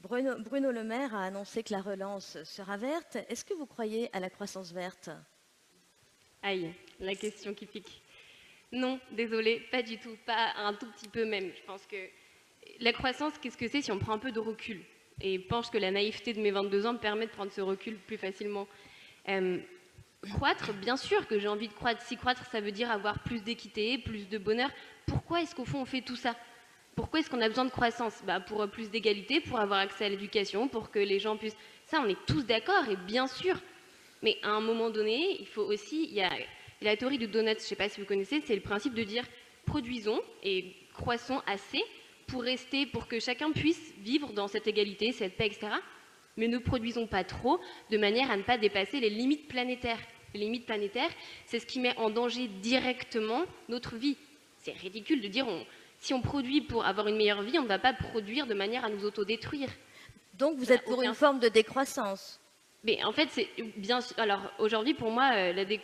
Bruno, 0.00 0.38
Bruno 0.38 0.70
Le 0.70 0.84
Maire 0.84 1.14
a 1.14 1.24
annoncé 1.24 1.62
que 1.62 1.72
la 1.72 1.80
relance 1.80 2.42
sera 2.44 2.76
verte. 2.76 3.18
Est-ce 3.28 3.44
que 3.44 3.54
vous 3.54 3.66
croyez 3.66 4.08
à 4.14 4.20
la 4.20 4.30
croissance 4.30 4.72
verte? 4.72 5.10
Aïe, 6.42 6.72
la 7.00 7.14
question 7.14 7.54
qui 7.54 7.66
pique. 7.66 8.02
Non, 8.72 9.00
désolé, 9.12 9.60
pas 9.70 9.82
du 9.82 9.98
tout, 9.98 10.16
pas 10.26 10.52
un 10.56 10.74
tout 10.74 10.90
petit 10.92 11.08
peu 11.08 11.24
même. 11.24 11.50
Je 11.56 11.62
pense 11.66 11.86
que 11.86 11.96
la 12.80 12.92
croissance, 12.92 13.38
qu'est-ce 13.38 13.56
que 13.56 13.68
c'est 13.68 13.82
si 13.82 13.92
on 13.92 13.98
prend 13.98 14.12
un 14.12 14.18
peu 14.18 14.32
de 14.32 14.40
recul? 14.40 14.80
Et 15.20 15.38
je 15.38 15.46
pense 15.46 15.70
que 15.70 15.78
la 15.78 15.90
naïveté 15.90 16.32
de 16.32 16.40
mes 16.40 16.50
22 16.50 16.86
ans 16.86 16.92
me 16.94 16.98
permet 16.98 17.26
de 17.26 17.30
prendre 17.30 17.52
ce 17.52 17.60
recul 17.60 17.96
plus 17.96 18.18
facilement. 18.18 18.66
Croître, 20.22 20.72
bien 20.74 20.96
sûr 20.96 21.26
que 21.26 21.38
j'ai 21.38 21.48
envie 21.48 21.68
de 21.68 21.72
croître. 21.72 22.02
Si 22.02 22.16
croître, 22.16 22.44
ça 22.46 22.60
veut 22.60 22.72
dire 22.72 22.90
avoir 22.90 23.20
plus 23.20 23.42
d'équité, 23.42 23.98
plus 23.98 24.28
de 24.28 24.38
bonheur. 24.38 24.70
Pourquoi 25.06 25.40
est-ce 25.40 25.54
qu'au 25.54 25.64
fond 25.64 25.80
on 25.80 25.84
fait 25.84 26.02
tout 26.02 26.16
ça? 26.16 26.34
Pourquoi 26.96 27.20
est-ce 27.20 27.30
qu'on 27.30 27.40
a 27.42 27.48
besoin 27.48 27.66
de 27.66 27.70
croissance? 27.70 28.22
Bah, 28.26 28.40
Pour 28.40 28.62
euh, 28.62 28.66
plus 28.66 28.90
d'égalité, 28.90 29.40
pour 29.40 29.60
avoir 29.60 29.80
accès 29.80 30.06
à 30.06 30.08
l'éducation, 30.08 30.66
pour 30.66 30.90
que 30.90 30.98
les 30.98 31.18
gens 31.18 31.36
puissent... 31.36 31.56
Ça, 31.84 32.00
on 32.02 32.08
est 32.08 32.26
tous 32.26 32.46
d'accord, 32.46 32.88
et 32.88 32.96
bien 32.96 33.26
sûr. 33.26 33.60
Mais 34.22 34.38
à 34.42 34.48
un 34.48 34.60
moment 34.60 34.88
donné, 34.88 35.36
il 35.38 35.46
faut 35.46 35.62
aussi... 35.62 36.18
la 36.82 36.96
théorie 36.96 37.18
de 37.18 37.26
Donuts, 37.26 37.48
je 37.50 37.54
ne 37.54 37.58
sais 37.60 37.76
pas 37.76 37.88
si 37.88 38.00
vous 38.00 38.06
connaissez, 38.06 38.40
c'est 38.46 38.54
le 38.54 38.60
principe 38.60 38.94
de 38.94 39.02
dire 39.04 39.24
produisons 39.64 40.20
et 40.42 40.74
croissons 40.94 41.42
assez 41.46 41.82
pour 42.26 42.42
rester, 42.42 42.86
pour 42.86 43.06
que 43.08 43.20
chacun 43.20 43.52
puisse 43.52 43.92
vivre 43.98 44.32
dans 44.32 44.48
cette 44.48 44.66
égalité, 44.66 45.12
cette 45.12 45.36
paix, 45.36 45.46
etc. 45.46 45.68
Mais 46.36 46.48
ne 46.48 46.58
produisons 46.58 47.06
pas 47.06 47.24
trop, 47.24 47.60
de 47.90 47.98
manière 47.98 48.30
à 48.30 48.36
ne 48.36 48.42
pas 48.42 48.58
dépasser 48.58 49.00
les 49.00 49.10
limites 49.10 49.48
planétaires. 49.48 49.98
Les 50.34 50.40
limites 50.40 50.66
planétaires, 50.66 51.10
c'est 51.46 51.58
ce 51.60 51.66
qui 51.66 51.80
met 51.80 51.96
en 51.96 52.10
danger 52.10 52.48
directement 52.48 53.44
notre 53.68 53.96
vie. 53.96 54.16
c'est 54.58 54.72
ridicule 54.72 55.20
de 55.20 55.28
dire 55.28 55.46
on, 55.48 55.64
si 55.98 56.12
on 56.12 56.20
produit 56.20 56.60
pour 56.60 56.84
avoir 56.84 57.06
une 57.08 57.16
meilleure 57.16 57.42
vie, 57.42 57.58
on 57.58 57.62
ne 57.62 57.68
va 57.68 57.78
pas 57.78 57.92
produire 57.94 58.46
de 58.46 58.54
manière 58.54 58.84
à 58.84 58.90
nous 58.90 59.04
autodétruire. 59.04 59.70
Donc 60.34 60.58
vous 60.58 60.72
êtes 60.72 60.82
pour 60.84 60.98
aucun 60.98 61.08
une 61.10 61.14
forme 61.14 61.38
de 61.38 61.48
décroissance. 61.48 62.38
Mais 62.84 63.02
en 63.04 63.12
fait, 63.12 63.28
c'est 63.30 63.48
bien. 63.76 64.00
sûr- 64.02 64.18
Alors 64.18 64.42
aujourd'hui, 64.58 64.92
pour 64.94 65.10
moi, 65.10 65.30
euh, 65.34 65.52
la 65.54 65.64
dé- 65.64 65.80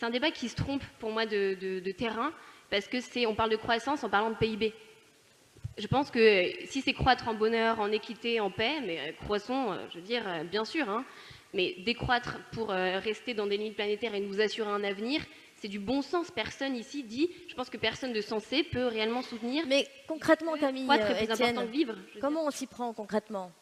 c'est 0.00 0.06
un 0.06 0.10
débat 0.10 0.30
qui 0.30 0.48
se 0.48 0.56
trompe 0.56 0.82
pour 0.98 1.10
moi 1.10 1.26
de, 1.26 1.54
de- 1.60 1.78
de 1.80 1.92
terrain 1.92 2.32
parce 2.70 2.88
que 2.88 3.02
c'est, 3.02 3.26
on 3.26 3.34
parle 3.34 3.50
de 3.50 3.56
croissance 3.56 4.02
en 4.02 4.08
parlant 4.08 4.30
de 4.30 4.34
PIB. 4.36 4.72
Je 5.76 5.86
pense 5.88 6.10
que 6.10 6.48
si 6.64 6.80
c'est 6.80 6.94
croître 6.94 7.28
en 7.28 7.34
bonheur, 7.34 7.80
en 7.80 7.92
équité, 7.92 8.40
en 8.40 8.50
paix, 8.50 8.80
mais 8.80 8.98
euh, 8.98 9.12
croissons, 9.24 9.72
euh, 9.72 9.76
je 9.90 9.96
veux 9.96 10.04
dire, 10.04 10.22
euh, 10.26 10.42
bien 10.44 10.64
sûr, 10.64 10.88
hein, 10.88 11.04
mais 11.52 11.74
décroître 11.84 12.38
pour 12.52 12.68
rester 12.68 13.34
dans 13.34 13.46
des 13.46 13.58
limites 13.58 13.74
planétaires 13.76 14.14
et 14.14 14.20
nous 14.20 14.40
assurer 14.40 14.70
un 14.70 14.84
avenir, 14.84 15.20
c'est 15.56 15.68
du 15.68 15.78
bon 15.80 16.00
sens. 16.00 16.30
Personne 16.30 16.76
ici 16.76 17.02
dit, 17.02 17.28
je 17.48 17.54
pense 17.54 17.68
que 17.68 17.76
personne 17.76 18.14
de 18.14 18.20
sensé 18.22 18.62
peut 18.62 18.86
réellement 18.86 19.20
soutenir. 19.20 19.64
Mais 19.66 19.86
concrètement, 20.06 20.54
Camille, 20.56 20.84
croître 20.84 21.10
est 21.10 21.14
plus 21.26 21.32
Étienne, 21.32 21.48
important 21.58 21.66
que 21.66 21.72
vivre. 21.72 21.94
je 22.08 22.14
veux 22.14 22.20
comment 22.20 22.46
on 22.46 22.50
s'y 22.50 22.66
prend 22.66 22.94
concrètement? 22.94 23.52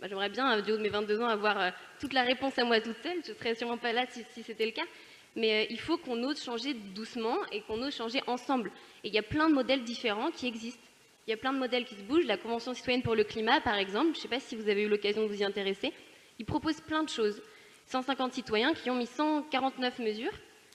Bah, 0.00 0.08
J'aimerais 0.08 0.28
bien, 0.28 0.60
du 0.60 0.72
haut 0.72 0.76
de 0.76 0.82
mes 0.82 0.88
22 0.90 1.20
ans, 1.22 1.26
avoir 1.28 1.72
toute 2.00 2.12
la 2.12 2.22
réponse 2.22 2.58
à 2.58 2.64
moi 2.64 2.80
toute 2.82 2.96
seule. 3.02 3.18
Je 3.24 3.30
ne 3.32 3.36
serais 3.36 3.54
sûrement 3.54 3.78
pas 3.78 3.92
là 3.92 4.04
si, 4.10 4.24
si 4.34 4.42
c'était 4.42 4.66
le 4.66 4.72
cas. 4.72 4.82
Mais 5.36 5.62
euh, 5.62 5.66
il 5.70 5.78
faut 5.78 5.96
qu'on 5.96 6.22
ose 6.24 6.42
changer 6.42 6.74
doucement 6.74 7.36
et 7.52 7.60
qu'on 7.62 7.80
ose 7.82 7.94
changer 7.94 8.20
ensemble. 8.26 8.72
Et 9.04 9.08
il 9.08 9.14
y 9.14 9.18
a 9.18 9.22
plein 9.22 9.48
de 9.48 9.54
modèles 9.54 9.84
différents 9.84 10.30
qui 10.30 10.46
existent. 10.46 10.82
Il 11.26 11.30
y 11.30 11.34
a 11.34 11.36
plein 11.36 11.52
de 11.52 11.58
modèles 11.58 11.84
qui 11.84 11.94
se 11.94 12.02
bougent. 12.02 12.26
La 12.26 12.36
Convention 12.36 12.74
citoyenne 12.74 13.02
pour 13.02 13.14
le 13.14 13.22
climat, 13.24 13.60
par 13.60 13.76
exemple, 13.76 14.06
je 14.14 14.18
ne 14.18 14.22
sais 14.22 14.28
pas 14.28 14.40
si 14.40 14.56
vous 14.56 14.68
avez 14.68 14.82
eu 14.82 14.88
l'occasion 14.88 15.22
de 15.22 15.28
vous 15.28 15.40
y 15.40 15.44
intéresser, 15.44 15.92
il 16.38 16.44
propose 16.46 16.80
plein 16.80 17.02
de 17.04 17.08
choses. 17.08 17.40
150 17.86 18.32
citoyens 18.32 18.72
qui 18.74 18.90
ont 18.90 18.94
mis 18.96 19.06
149 19.06 19.98
mesures. 20.00 20.32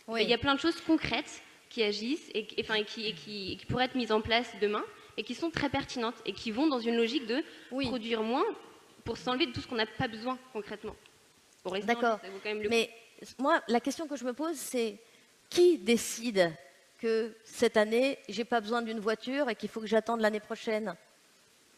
Oui. 0.07 0.21
Et 0.21 0.23
il 0.23 0.29
y 0.29 0.33
a 0.33 0.37
plein 0.37 0.55
de 0.55 0.59
choses 0.59 0.79
concrètes 0.81 1.41
qui 1.69 1.81
agissent 1.83 2.29
et, 2.33 2.47
et- 2.57 2.61
enfin, 2.63 2.75
et 2.75 2.85
qui, 2.85 3.07
et 3.07 3.13
qui- 3.13 3.53
et 3.53 3.57
qui 3.57 3.65
pourraient 3.65 3.85
être 3.85 3.95
mises 3.95 4.11
en 4.11 4.21
place 4.21 4.53
demain 4.61 4.83
et 5.17 5.23
qui 5.23 5.33
sont 5.33 5.49
très 5.49 5.69
pertinentes 5.69 6.15
et 6.25 6.31
qui 6.33 6.51
vont 6.51 6.67
dans 6.67 6.79
une 6.79 6.95
logique 6.95 7.25
de 7.25 7.43
Oui. 7.71 7.87
produire 7.87 8.21
moins 8.21 8.45
pour 9.03 9.17
s'enlever 9.17 9.47
de 9.47 9.51
tout 9.51 9.61
ce 9.61 9.67
qu'on 9.67 9.75
n'a 9.75 9.85
pas 9.85 10.07
besoin 10.07 10.37
concrètement. 10.53 10.95
D'accord. 11.87 12.19
ça 12.21 12.27
moi, 13.39 13.61
la 13.67 13.79
question 13.79 14.07
que 14.07 14.15
je 14.15 14.25
me 14.25 14.33
pose, 14.33 14.55
c'est 14.57 14.97
qui 15.49 15.77
décide 15.77 16.51
que 16.99 17.35
cette 17.43 17.77
année, 17.77 18.17
j'ai 18.29 18.45
pas 18.45 18.61
besoin 18.61 18.81
d'une 18.81 18.99
voiture 18.99 19.49
et 19.49 19.55
qu'il 19.55 19.69
faut 19.69 19.81
que 19.81 19.87
j'attende 19.87 20.21
l'année 20.21 20.39
prochaine? 20.39 20.95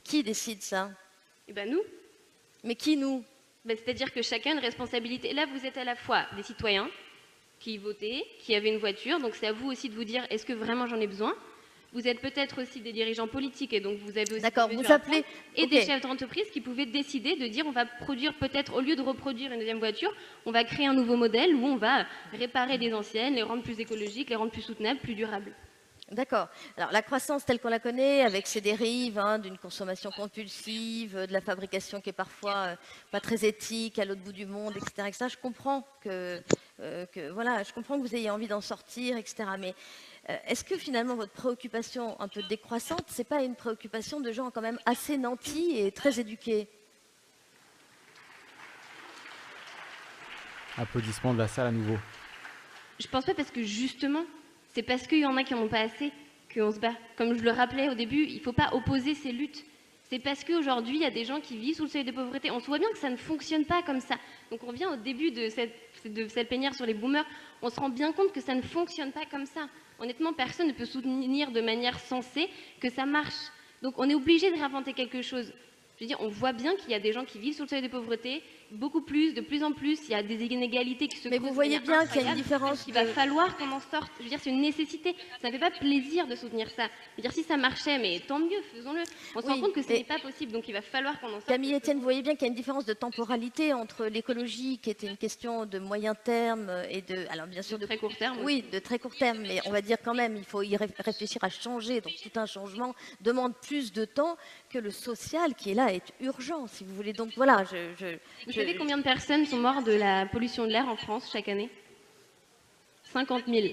Qui 0.04 0.24
décide 0.24 0.62
ça? 0.62 0.90
Et 1.48 1.54
ben 1.54 1.70
nous, 1.70 1.82
Mais 2.64 2.76
qui 2.76 2.98
nous? 2.98 3.24
Ben, 3.66 3.78
c'est-à-dire 3.78 4.12
que 4.14 4.22
chacun 4.22 4.52
a 4.52 4.54
une 4.54 4.60
responsabilité. 4.60 5.34
Là, 5.34 5.46
vous 5.46 5.66
êtes 5.66 5.78
à 5.78 5.84
la 5.84 5.96
fois 5.96 6.26
des 6.36 6.44
citoyens 6.44 6.90
qui 7.60 7.78
votaient, 7.78 8.24
qui 8.40 8.56
avaient 8.56 8.70
une 8.70 8.80
voiture, 8.80 9.20
donc 9.20 9.36
c'est 9.36 9.48
à 9.48 9.52
vous 9.52 9.72
aussi 9.72 9.90
de 9.90 9.96
vous 9.96 10.04
dire 10.04 10.26
est-ce 10.30 10.46
que 10.46 10.54
vraiment 10.54 10.88
j'en 10.88 11.00
ai 11.00 11.08
besoin? 11.08 11.36
Vous 11.94 12.08
êtes 12.08 12.20
peut-être 12.20 12.62
aussi 12.62 12.82
des 12.82 12.92
dirigeants 12.92 13.28
politiques 13.28 13.74
et 13.74 13.80
donc 13.80 13.98
vous 14.00 14.18
avez 14.18 14.32
aussi 14.32 14.42
D'accord, 14.42 14.70
vous 14.70 14.92
appelez. 14.92 15.24
et 15.56 15.68
des 15.68 15.82
chefs 15.82 16.02
d'entreprise 16.02 16.50
qui 16.52 16.60
pouvaient 16.60 16.86
décider 16.86 17.36
de 17.38 17.48
dire 17.48 17.66
on 17.66 17.72
va 17.72 17.86
produire 17.86 18.34
peut-être 18.34 18.76
au 18.76 18.82
lieu 18.82 18.96
de 18.96 19.02
reproduire 19.02 19.52
une 19.52 19.60
deuxième 19.60 19.80
voiture, 19.80 20.14
on 20.46 20.52
va 20.52 20.64
créer 20.64 20.88
un 20.88 20.94
nouveau 20.94 21.16
modèle 21.16 21.56
où 21.56 21.66
on 21.66 21.78
va 21.78 22.06
réparer 22.34 22.78
des 22.78 22.94
anciennes, 22.94 23.36
les 23.36 23.44
rendre 23.44 23.64
plus 23.64 23.80
écologiques, 23.80 24.30
les 24.30 24.36
rendre 24.36 24.52
plus 24.52 24.62
soutenables, 24.62 25.00
plus 25.00 25.16
durables. 25.16 25.54
D'accord. 26.12 26.48
Alors 26.78 26.94
la 26.94 27.02
croissance 27.02 27.44
telle 27.44 27.60
qu'on 27.60 27.68
la 27.68 27.80
connaît, 27.80 28.22
avec 28.22 28.48
ses 28.48 28.62
dérives 28.62 29.20
hein, 29.20 29.40
d'une 29.40 29.58
consommation 29.58 30.10
compulsive, 30.10 31.16
de 31.16 31.34
la 31.34 31.42
fabrication 31.42 32.00
qui 32.00 32.12
est 32.12 32.14
parfois 32.14 32.56
euh, 32.56 32.76
pas 33.12 33.20
très 33.20 33.46
éthique 33.46 34.00
à 34.00 34.06
l'autre 34.06 34.22
bout 34.22 34.32
du 34.32 34.46
monde, 34.46 34.78
etc., 34.78 35.10
etc., 35.10 35.26
Je 35.30 35.38
comprends 35.38 35.86
que, 36.00 36.42
euh, 36.80 37.06
que 37.08 37.30
voilà, 37.32 37.62
je 37.64 37.74
comprends 37.74 37.98
que 37.98 38.08
vous 38.08 38.16
ayez 38.16 38.30
envie 38.30 38.48
d'en 38.48 38.62
sortir, 38.62 39.18
etc. 39.18 39.50
Mais 39.60 39.76
euh, 40.30 40.38
est-ce 40.48 40.64
que 40.64 40.78
finalement 40.78 41.16
votre 41.16 41.34
préoccupation 41.34 42.20
un 42.22 42.30
peu 42.30 42.42
décroissante, 42.44 43.04
c'est 43.08 43.26
pas 43.26 43.44
une 43.44 43.56
préoccupation 43.56 44.22
de 44.22 44.32
gens 44.32 44.50
quand 44.50 44.62
même 44.62 44.80
assez 44.86 45.18
nantis 45.18 45.78
et 45.78 45.92
très 45.92 46.22
éduqués? 46.22 46.70
Applaudissements 50.78 51.34
de 51.34 51.40
la 51.40 51.50
salle 51.50 51.68
à 51.68 51.72
nouveau. 51.72 51.98
Je 52.98 53.08
pense 53.08 53.26
pas 53.26 53.34
parce 53.34 53.52
que 53.52 53.64
justement, 53.64 54.24
c'est 54.78 54.84
parce 54.84 55.08
qu'il 55.08 55.18
y 55.18 55.26
en 55.26 55.36
a 55.38 55.44
qui 55.44 55.56
n'en 55.56 55.64
ont 55.64 55.68
pas 55.68 55.80
assez 55.80 56.12
qu'on 56.54 56.72
se 56.72 56.80
bat. 56.80 56.94
Comme 57.18 57.36
je 57.36 57.42
le 57.42 57.50
rappelais 57.50 57.90
au 57.90 57.96
début, 57.96 58.26
il 58.26 58.36
ne 58.36 58.42
faut 58.42 58.54
pas 58.54 58.70
opposer 58.74 59.16
ces 59.16 59.32
luttes. 59.32 59.66
C'est 60.04 60.20
parce 60.20 60.44
qu'aujourd'hui, 60.44 60.98
il 60.98 61.02
y 61.02 61.06
a 61.06 61.10
des 61.10 61.26
gens 61.26 61.40
qui 61.40 61.58
vivent 61.58 61.78
sous 61.78 61.86
le 61.86 61.90
seuil 61.90 62.04
de 62.04 62.12
pauvreté. 62.12 62.52
On 62.52 62.60
se 62.60 62.68
voit 62.68 62.78
bien 62.78 62.92
que 62.92 63.00
ça 63.00 63.10
ne 63.10 63.16
fonctionne 63.16 63.66
pas 63.66 63.82
comme 63.82 64.00
ça. 64.00 64.18
Donc 64.52 64.62
on 64.62 64.68
revient 64.68 64.86
au 64.86 64.96
début 64.96 65.32
de 65.32 65.50
cette, 65.50 65.74
de 66.06 66.28
sur 66.28 66.86
les 66.86 66.94
boomers. 66.94 67.26
On 67.64 67.72
se 67.72 67.80
rend 67.80 67.90
bien 67.90 68.12
compte 68.12 68.32
que 68.34 68.40
ça 68.40 68.54
ne 68.54 68.62
fonctionne 68.62 69.12
pas 69.12 69.26
comme 69.26 69.48
ça. 69.48 69.68
Honnêtement, 69.98 70.32
personne 70.32 70.68
ne 70.68 70.74
peut 70.74 70.86
soutenir 70.86 71.50
de 71.50 71.62
manière 71.62 72.00
sensée 72.00 72.48
que 72.80 72.92
ça 72.92 73.08
marche. 73.08 73.50
Donc 73.82 73.96
on 73.98 74.08
est 74.08 74.14
obligé 74.14 74.52
de 74.52 74.58
réinventer 74.58 74.94
quelque 74.94 75.24
chose. 75.24 75.54
Je 75.98 76.04
veux 76.04 76.08
dire, 76.08 76.22
on 76.22 76.28
voit 76.28 76.54
bien 76.54 76.76
qu'il 76.76 76.92
y 76.92 76.94
a 76.94 77.00
des 77.00 77.14
gens 77.14 77.26
qui 77.26 77.40
vivent 77.40 77.56
sous 77.56 77.64
le 77.64 77.68
seuil 77.68 77.82
de 77.82 77.88
pauvreté, 77.88 78.44
beaucoup 78.72 79.02
plus, 79.02 79.34
de 79.34 79.42
plus 79.42 79.64
en 79.64 79.72
plus. 79.72 80.00
Il 80.08 80.12
y 80.12 80.16
a 80.16 80.24
des 80.24 80.44
inégalités 80.46 81.08
qui 81.08 81.18
se 81.18 81.30
Mais 81.30 81.38
vous 81.38 81.54
voyez 81.54 81.80
bien 81.80 82.06
qu'il 82.06 82.22
y 82.22 82.26
a 82.26 82.30
une 82.30 82.36
différence. 82.36 82.86
Il 82.88 82.94
va 82.94 83.06
falloir 83.06 83.56
qu'on 83.58 83.72
en 83.72 83.80
sorte. 83.80 84.12
Je 84.20 84.24
veux 84.24 84.30
dire, 84.30 84.40
c'est 84.42 84.50
une 84.50 84.62
nécessité. 84.62 85.16
Ça 85.42 85.48
ne 85.48 85.54
fait 85.54 85.60
pas 85.60 85.72
plaisir 85.72 86.28
de 86.28 86.36
soutenir 86.36 86.70
ça. 86.72 86.84
Je 86.86 87.18
veux 87.18 87.22
dire, 87.22 87.32
si 87.32 87.44
ça 87.44 87.58
marchait, 87.58 87.98
mais 88.00 88.20
tant 88.28 88.40
mieux, 88.40 88.62
faisons-le. 88.74 89.02
On 89.36 89.42
se 89.42 89.46
Oui, 89.48 89.54
rend 89.54 89.62
compte 89.62 89.74
que 89.74 89.82
ce 89.82 89.90
n'est 89.90 90.04
pas 90.04 90.20
possible, 90.20 90.52
donc 90.52 90.68
il 90.68 90.74
va 90.74 90.82
falloir 90.82 91.20
qu'on 91.20 91.28
en 91.28 91.32
sorte. 91.40 91.46
Camille 91.48 91.74
Etienne, 91.76 91.98
vous 91.98 92.04
voyez 92.04 92.22
bien 92.22 92.34
qu'il 92.36 92.44
y 92.44 92.46
a 92.46 92.50
une 92.50 92.56
différence 92.56 92.86
de 92.86 92.94
temporalité 92.94 93.74
entre 93.74 94.06
l'écologie, 94.08 94.78
qui 94.80 94.90
était 94.90 95.08
une 95.08 95.18
question 95.18 95.66
de 95.66 95.80
moyen 95.80 96.16
terme, 96.16 96.72
et 96.90 97.02
de, 97.02 97.26
alors 97.30 97.48
bien 97.48 97.62
sûr 97.62 97.80
de 97.80 97.86
très 97.86 97.98
court 97.98 98.16
terme. 98.16 98.40
Oui, 98.44 98.64
de 98.72 98.80
très 98.80 99.00
court 99.00 99.16
terme, 99.16 99.40
mais 99.40 99.60
on 99.66 99.72
va 99.72 99.82
dire 99.82 99.98
quand 100.04 100.14
même, 100.16 100.36
il 100.38 100.44
faut 100.46 100.62
y 100.62 100.76
ré- 100.76 100.88
réfléchir 101.00 101.44
à 101.44 101.50
changer. 101.50 102.02
Donc 102.02 102.14
tout 102.22 102.40
un 102.40 102.46
changement 102.46 102.94
demande 103.22 103.54
plus 103.56 103.92
de 103.94 104.06
temps 104.06 104.38
que 104.70 104.78
le 104.80 104.92
social 104.92 105.56
qui 105.56 105.72
est 105.72 105.74
là 105.74 105.94
est 105.94 106.14
urgent, 106.20 106.68
si 106.68 106.84
vous 106.84 106.94
voulez. 106.96 107.14
Donc 107.14 107.32
voilà, 107.38 107.64
je- 107.66 108.18
savez 108.58 108.76
combien 108.76 108.98
de 108.98 109.04
personnes 109.04 109.46
sont 109.46 109.58
mortes 109.58 109.86
de 109.86 109.94
la 109.94 110.26
pollution 110.26 110.66
de 110.66 110.72
l'air 110.72 110.88
en 110.88 110.96
France 110.96 111.30
chaque 111.32 111.48
année? 111.50 111.70
50 113.14 113.44
000. 113.48 113.68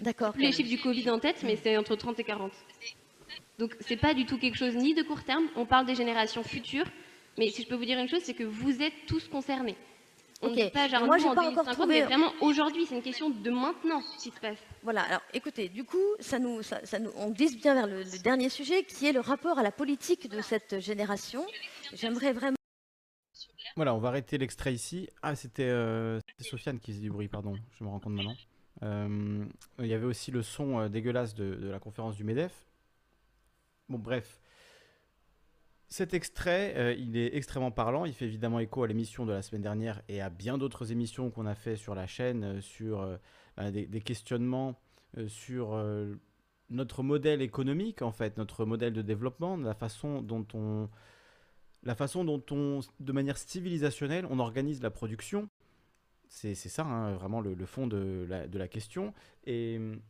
d'accord. 0.00 0.32
Plus 0.32 0.42
les 0.44 0.52
chiffres 0.52 0.68
du 0.70 0.78
Covid 0.80 1.10
en 1.10 1.18
tête, 1.18 1.42
mais 1.42 1.56
c'est 1.56 1.76
entre 1.76 1.94
30 1.96 2.18
et 2.20 2.24
40. 2.24 2.52
Donc 3.58 3.76
c'est 3.80 3.96
pas 3.96 4.14
du 4.14 4.26
tout 4.26 4.38
quelque 4.38 4.56
chose 4.56 4.74
ni 4.74 4.94
de 4.94 5.02
court 5.02 5.22
terme. 5.24 5.44
On 5.56 5.66
parle 5.66 5.86
des 5.86 5.94
générations 5.94 6.42
futures, 6.42 6.86
mais 7.38 7.50
si 7.50 7.62
je 7.62 7.68
peux 7.68 7.74
vous 7.76 7.84
dire 7.84 7.98
une 7.98 8.08
chose, 8.08 8.22
c'est 8.22 8.34
que 8.34 8.44
vous 8.44 8.82
êtes 8.82 9.06
tous 9.06 9.28
concernés. 9.28 9.76
On 10.42 10.48
Ok. 10.48 10.56
ne 10.56 10.64
dit 10.64 10.70
pas 10.70 10.88
genre 10.88 11.04
Moi, 11.06 11.16
j'ai 11.18 11.24
pas 11.24 11.30
encore 11.30 11.64
2050, 11.64 11.74
trouvé- 11.74 12.00
mais 12.00 12.06
vraiment 12.06 12.32
aujourd'hui. 12.40 12.84
C'est 12.86 12.96
une 12.96 13.02
question 13.02 13.30
de 13.30 13.50
maintenant 13.50 14.02
qui 14.18 14.30
se 14.30 14.40
passe. 14.40 14.58
Voilà. 14.82 15.02
Alors, 15.02 15.20
écoutez, 15.32 15.68
du 15.68 15.84
coup, 15.84 16.02
ça 16.18 16.38
nous, 16.38 16.62
ça, 16.62 16.84
ça 16.84 16.98
nous, 16.98 17.10
on 17.16 17.30
glisse 17.30 17.56
bien 17.56 17.74
vers 17.74 17.86
le, 17.86 18.02
le 18.02 18.18
dernier 18.22 18.48
sujet, 18.48 18.82
qui 18.82 19.06
est 19.06 19.12
le 19.12 19.20
rapport 19.20 19.58
à 19.58 19.62
la 19.62 19.70
politique 19.70 20.28
de 20.28 20.40
cette 20.42 20.80
génération. 20.80 21.46
J'aimerais 21.94 22.32
vraiment. 22.32 22.56
Voilà, 23.76 23.94
on 23.94 23.98
va 23.98 24.08
arrêter 24.08 24.38
l'extrait 24.38 24.72
ici. 24.72 25.08
Ah, 25.22 25.34
c'était 25.34 25.68
euh, 25.68 26.20
c'était 26.28 26.48
Sofiane 26.48 26.78
qui 26.78 26.92
faisait 26.92 27.02
du 27.02 27.10
bruit, 27.10 27.28
pardon, 27.28 27.54
je 27.72 27.84
me 27.84 27.88
rends 27.88 27.98
compte 27.98 28.14
maintenant. 28.14 28.36
Euh, 28.82 29.44
il 29.80 29.86
y 29.86 29.94
avait 29.94 30.06
aussi 30.06 30.30
le 30.30 30.42
son 30.42 30.78
euh, 30.78 30.88
dégueulasse 30.88 31.34
de, 31.34 31.68
la 31.68 31.80
conférence 31.80 32.14
du 32.16 32.24
MEDEF. 32.24 32.66
Bon, 33.88 33.98
bref. 33.98 34.40
Cet 35.88 36.14
extrait, 36.14 36.96
il 36.98 37.16
est 37.16 37.36
extrêmement 37.36 37.70
parlant. 37.70 38.04
Il 38.04 38.14
fait 38.14 38.24
évidemment 38.24 38.58
écho 38.58 38.82
à 38.82 38.88
l'émission 38.88 39.26
de 39.26 39.32
la 39.32 39.42
semaine 39.42 39.62
dernière 39.62 40.02
et 40.08 40.20
à 40.20 40.28
bien 40.28 40.58
d'autres 40.58 40.90
émissions 40.90 41.30
qu'on 41.30 41.46
a 41.46 41.54
fait 41.54 41.76
sur 41.76 41.94
la 41.94 42.06
chaîne, 42.08 42.60
sur 42.60 43.06
bah, 43.56 43.70
des, 43.70 43.86
des 43.86 44.00
questionnements 44.00 44.80
sur 45.28 45.76
notre 46.70 47.02
modèle 47.04 47.42
économique, 47.42 48.02
en 48.02 48.10
fait, 48.10 48.38
notre 48.38 48.64
modèle 48.64 48.92
de 48.92 49.02
développement, 49.02 49.56
la 49.56 49.74
façon 49.74 50.20
dont 50.20 50.46
on, 50.54 50.88
la 51.84 51.94
façon 51.94 52.24
dont 52.24 52.42
on, 52.50 52.80
de 53.00 53.12
manière 53.12 53.36
civilisationnelle, 53.36 54.26
on 54.30 54.38
organise 54.38 54.82
la 54.82 54.90
production. 54.90 55.48
C'est 56.28 56.54
ça, 56.54 56.82
hein, 56.82 57.12
vraiment 57.14 57.40
le, 57.40 57.54
fond 57.66 57.86
de 57.86 58.26
la, 58.28 58.68
question. 58.68 59.14
Et 59.44 59.76
hum, 59.78 60.00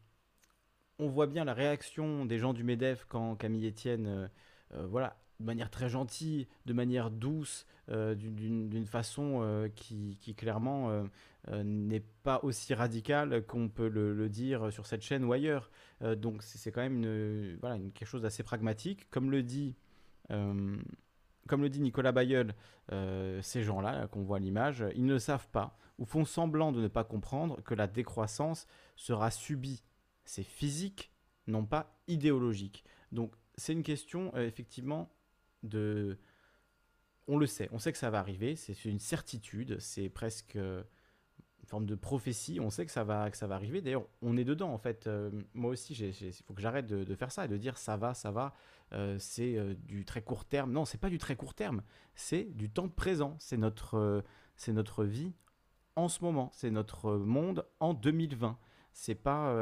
on 0.99 1.09
voit 1.09 1.27
bien 1.27 1.45
la 1.45 1.53
réaction 1.53 2.25
des 2.25 2.39
gens 2.39 2.55
du 2.55 2.65
MEDEF 2.65 3.05
quand 3.09 3.37
Camille 3.37 3.69
Etienne, 3.69 4.07
euh, 4.07 4.29
euh, 4.75 4.87
voilà, 4.87 5.19
de 5.41 5.45
manière 5.45 5.71
très 5.71 5.89
gentille, 5.91 6.47
de 6.65 6.73
manière 6.73 7.11
douce, 7.11 7.67
euh, 7.91 8.15
d'une- 8.15 8.87
façon 8.87 9.69
qui, 9.75 10.17
qui 10.21 10.35
clairement 10.35 11.05
n'est 11.53 12.05
pas 12.23 12.41
aussi 12.43 12.73
radicale 12.73 13.45
qu'on 13.45 13.69
peut 13.69 13.89
le, 13.89 14.29
dire 14.29 14.73
sur 14.73 14.87
cette 14.87 15.03
chaîne 15.03 15.25
ou 15.25 15.33
ailleurs. 15.33 15.71
Donc 16.17 16.43
c'est 16.43 16.71
quand 16.71 16.81
même 16.81 17.03
une, 17.03 17.57
voilà, 17.61 17.77
une- 17.77 17.93
quelque 17.93 18.09
chose 18.09 18.23
d'assez 18.23 18.45
pragmatique. 18.45 19.11
Comme 19.11 19.31
le 19.31 19.43
dit, 19.43 19.75
euh, 20.31 20.77
comme 21.49 21.63
le 21.63 21.69
dit 21.69 21.81
Nicolas 21.81 22.13
Bayeul, 22.13 22.55
euh, 22.93 23.41
ces 23.43 23.63
gens-là 23.63 23.93
là, 23.93 24.07
qu'on 24.09 24.23
voit 24.23 24.39
à 24.39 24.41
l'image, 24.41 24.85
ils 24.95 25.07
ne 25.07 25.19
savent 25.19 25.49
pas 25.49 25.79
ou 25.99 26.05
font 26.05 26.25
semblant 26.25 26.73
de 26.73 26.81
ne 26.81 26.89
pas 26.89 27.05
comprendre 27.05 27.63
que 27.63 27.75
la 27.75 27.87
décroissance 27.87 28.67
sera 28.97 29.31
subie. 29.31 29.85
C'est 30.25 30.43
physique, 30.43 31.13
non 31.47 31.65
pas 31.65 32.01
idéologique. 32.09 32.85
Donc 33.13 33.35
c'est 33.57 33.73
une 33.73 33.83
question 33.83 34.33
euh, 34.35 34.47
effectivement 34.47 35.11
de... 35.63 36.19
On 37.27 37.39
le 37.39 37.47
sait, 37.47 37.69
on 37.73 37.79
sait 37.79 37.93
que 37.93 37.99
ça 37.99 38.11
va 38.11 38.19
arriver, 38.19 38.55
c'est 38.57 38.85
une 38.85 38.99
certitude, 38.99 39.79
c'est 39.79 40.09
presque... 40.09 40.59
euh, 41.65 41.69
forme 41.69 41.87
de 41.87 41.95
prophétie. 41.95 42.61
On 42.61 42.71
sait 42.71 42.87
que 42.87 42.93
ça 42.93 43.05
va, 43.05 43.31
que 43.31 43.37
ça 43.37 43.47
va 43.47 43.55
arriver. 43.55 43.81
D'ailleurs, 43.81 44.07
on 44.23 44.37
est 44.37 44.45
dedans 44.45 44.73
en 44.73 44.79
fait. 44.79 45.07
Euh, 45.07 45.31
moi 45.55 45.71
aussi, 45.71 45.95
il 45.95 46.33
faut 46.45 46.55
que 46.55 46.63
j'arrête 46.63 46.87
de, 46.87 47.15
faire 47.15 47.33
ça 47.33 47.45
et 47.45 47.49
de 47.49 47.57
dire 47.57 47.79
ça 47.79 47.97
va, 47.97 48.15
ça 48.15 48.31
va. 48.31 48.55
Euh, 48.93 49.17
c'est 49.19 49.57
euh, 49.57 49.75
du 49.75 50.05
très 50.05 50.23
court 50.23 50.45
terme. 50.45 50.73
Non, 50.73 50.85
c'est 50.85 50.99
pas 50.99 51.11
du 51.11 51.19
très 51.19 51.37
court 51.37 51.55
terme. 51.55 51.83
C'est 52.15 52.45
du 52.45 52.71
temps 52.71 52.89
présent. 52.89 53.37
C'est 53.39 53.57
notre, 53.57 54.23
c'est 54.57 54.73
notre 54.73 55.05
vie 55.05 55.33
en 55.97 56.09
ce 56.09 56.23
moment. 56.23 56.51
C'est 56.53 56.71
notre 56.71 57.13
monde 57.17 57.67
en 57.81 57.95
2020. 57.95 58.59
C'est 58.93 59.17
pas, 59.17 59.53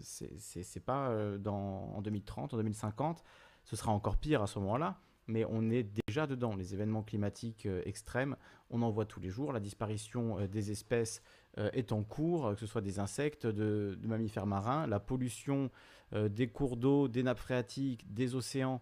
c'est 0.00 0.84
pas 0.84 1.36
dans, 1.38 1.94
en 1.96 2.00
2030, 2.00 2.54
en 2.54 2.56
2050. 2.56 3.22
Ce 3.64 3.76
sera 3.76 3.92
encore 3.92 4.16
pire 4.16 4.42
à 4.42 4.46
ce 4.46 4.58
moment-là 4.58 4.98
mais 5.30 5.44
on 5.48 5.70
est 5.70 5.84
déjà 6.10 6.26
dedans. 6.26 6.56
Les 6.56 6.74
événements 6.74 7.02
climatiques 7.02 7.68
extrêmes, 7.84 8.36
on 8.70 8.82
en 8.82 8.90
voit 8.90 9.06
tous 9.06 9.20
les 9.20 9.30
jours. 9.30 9.52
La 9.52 9.60
disparition 9.60 10.44
des 10.46 10.72
espèces 10.72 11.22
euh, 11.58 11.68
est 11.72 11.90
en 11.90 12.04
cours, 12.04 12.54
que 12.54 12.60
ce 12.60 12.66
soit 12.66 12.80
des 12.80 13.00
insectes, 13.00 13.46
de, 13.46 13.98
mammifères 14.02 14.46
marins, 14.46 14.86
la 14.86 15.00
pollution 15.00 15.70
euh, 16.12 16.28
des 16.28 16.46
cours 16.46 16.76
d'eau, 16.76 17.08
des 17.08 17.24
nappes 17.24 17.40
phréatiques, 17.40 18.12
des 18.12 18.36
océans. 18.36 18.80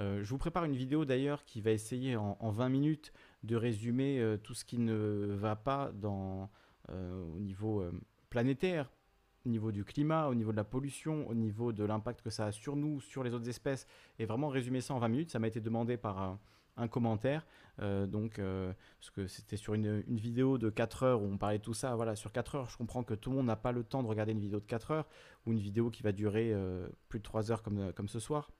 Euh, 0.00 0.22
je 0.22 0.28
vous 0.28 0.38
prépare 0.38 0.64
une 0.64 0.74
vidéo 0.74 1.04
d'ailleurs 1.04 1.44
qui 1.44 1.60
va 1.60 1.70
essayer 1.70 2.16
en, 2.16 2.50
20 2.50 2.68
minutes 2.68 3.12
de 3.44 3.54
résumer 3.54 4.36
tout 4.42 4.54
ce 4.54 4.64
qui 4.64 4.78
ne 4.78 5.36
va 5.38 5.54
pas 5.54 5.92
dans, 5.94 6.50
au 6.88 7.38
niveau 7.38 7.84
planétaire, 8.30 8.90
au 9.46 9.48
niveau 9.48 9.70
du 9.70 9.84
climat, 9.84 10.26
au 10.26 10.34
niveau 10.34 10.50
de 10.50 10.56
la 10.56 10.64
pollution, 10.64 11.28
au 11.28 11.34
niveau 11.34 11.72
de 11.72 11.84
l'impact 11.84 12.22
que 12.22 12.30
ça 12.30 12.46
a 12.46 12.52
sur 12.52 12.74
nous, 12.74 13.00
sur 13.00 13.22
les 13.22 13.32
autres 13.32 13.48
espèces, 13.48 13.86
et 14.18 14.26
vraiment 14.26 14.48
résumer 14.48 14.80
ça 14.80 14.92
en 14.94 14.98
20 14.98 15.08
minutes. 15.08 15.30
Ça 15.30 15.38
m'a 15.38 15.46
été 15.46 15.60
demandé 15.60 15.96
par 15.96 16.38
un 16.78 16.88
commentaire. 16.88 17.44
Euh, 17.80 18.06
donc, 18.06 18.38
euh, 18.38 18.72
parce 18.98 19.10
que 19.10 19.26
c'était 19.26 19.56
sur 19.56 19.74
une, 19.74 20.00
vidéo 20.08 20.58
de 20.58 20.70
4 20.70 21.02
heures 21.02 21.22
où 21.22 21.26
on 21.26 21.38
parlait 21.38 21.58
tout 21.58 21.74
ça. 21.74 21.94
Voilà, 21.94 22.16
sur 22.16 22.32
4 22.32 22.54
heures, 22.56 22.70
je 22.70 22.76
comprends 22.76 23.04
que 23.04 23.14
tout 23.14 23.30
le 23.30 23.36
monde 23.36 23.46
n'a 23.46 23.56
pas 23.56 23.72
le 23.72 23.84
temps 23.84 24.02
de 24.02 24.08
regarder 24.08 24.32
une 24.32 24.40
vidéo 24.40 24.60
de 24.60 24.64
4 24.64 24.90
heures 24.90 25.06
ou 25.46 25.52
une 25.52 25.60
vidéo 25.60 25.90
qui 25.90 26.02
va 26.02 26.12
durer 26.12 26.52
euh, 26.52 26.88
plus 27.08 27.18
de 27.18 27.24
3 27.24 27.52
heures 27.52 27.62
comme, 27.62 27.92
comme 27.92 28.08
ce 28.08 28.18
soir. 28.18 28.50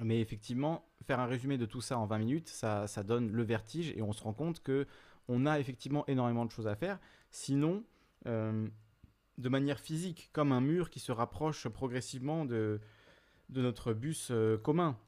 Mais 0.00 0.20
effectivement, 0.20 0.84
faire 1.06 1.20
un 1.20 1.26
résumé 1.26 1.58
de 1.58 1.66
tout 1.66 1.80
ça 1.80 1.98
en 1.98 2.06
20 2.06 2.18
minutes, 2.18 2.48
ça, 2.48 2.86
ça 2.86 3.02
donne 3.02 3.32
le 3.32 3.42
vertige 3.42 3.90
et 3.96 4.02
on 4.02 4.12
se 4.12 4.22
rend 4.22 4.34
compte 4.34 4.62
que 4.62 4.86
on 5.28 5.46
a 5.46 5.58
effectivement 5.58 6.06
énormément 6.06 6.44
de 6.44 6.50
choses 6.50 6.66
à 6.66 6.74
faire. 6.74 6.98
Sinon, 7.30 7.84
de 8.24 9.48
manière 9.48 9.78
physique, 9.78 10.30
comme 10.32 10.52
un 10.52 10.60
mur 10.60 10.88
qui 10.90 11.00
se 11.00 11.12
rapproche 11.12 11.68
progressivement 11.68 12.44
de, 12.44 12.80
de 13.50 13.62
notre 13.62 13.92
bus 13.92 14.32
commun 14.62 14.98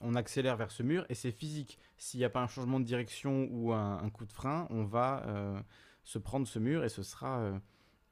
on 0.00 0.14
accélère 0.14 0.56
vers 0.56 0.70
ce 0.70 0.82
mur 0.82 1.06
et 1.08 1.14
c'est 1.14 1.30
physique. 1.30 1.78
S'il 1.96 2.18
n'y 2.18 2.24
a 2.24 2.30
pas 2.30 2.42
un 2.42 2.46
changement 2.46 2.80
de 2.80 2.84
direction 2.84 3.48
ou 3.50 3.72
un, 3.72 4.08
coup 4.10 4.26
de 4.26 4.32
frein, 4.32 4.66
on 4.70 4.84
va 4.84 5.24
euh, 5.26 5.60
se 6.04 6.18
prendre 6.18 6.46
ce 6.46 6.58
mur 6.58 6.84
et 6.84 6.88
ce 6.88 7.02
sera, 7.02 7.40
euh, 7.40 7.58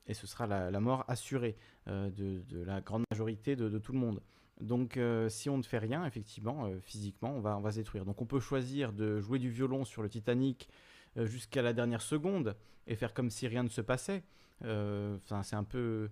et 0.07 0.15
ce 0.15 0.27
sera 0.27 0.47
la, 0.47 0.81
mort 0.81 1.05
assurée 1.09 1.57
euh, 1.89 2.11
de, 2.11 2.63
la 2.63 2.81
grande 2.81 3.05
majorité 3.11 3.57
de, 3.57 3.79
tout 3.79 3.93
le 3.93 3.99
monde. 3.99 4.23
Donc 4.61 4.99
si 5.29 5.51
on 5.51 5.59
ne 5.59 5.63
fait 5.63 5.79
rien, 5.79 6.07
effectivement, 6.07 6.71
physiquement, 6.81 7.35
on 7.35 7.41
va, 7.41 7.59
on 7.59 7.61
va 7.61 7.73
se 7.73 7.79
détruire. 7.79 8.05
Donc 8.05 8.23
on 8.23 8.27
peut 8.27 8.41
choisir 8.41 8.93
de 8.93 9.21
jouer 9.21 9.39
du 9.39 9.51
violon 9.51 9.85
sur 9.85 10.01
le 10.03 10.09
Titanic 10.09 10.69
jusqu'à 11.17 11.61
la 11.61 11.73
dernière 11.73 12.03
seconde 12.03 12.57
et 12.87 12.95
faire 12.95 13.15
comme 13.15 13.31
si 13.31 13.49
rien 13.49 13.65
ne 13.65 13.69
se 13.69 13.81
passait. 13.81 14.23
Enfin, 14.63 15.43
c'est 15.43 15.57
un 15.57 15.65
peu... 15.65 16.09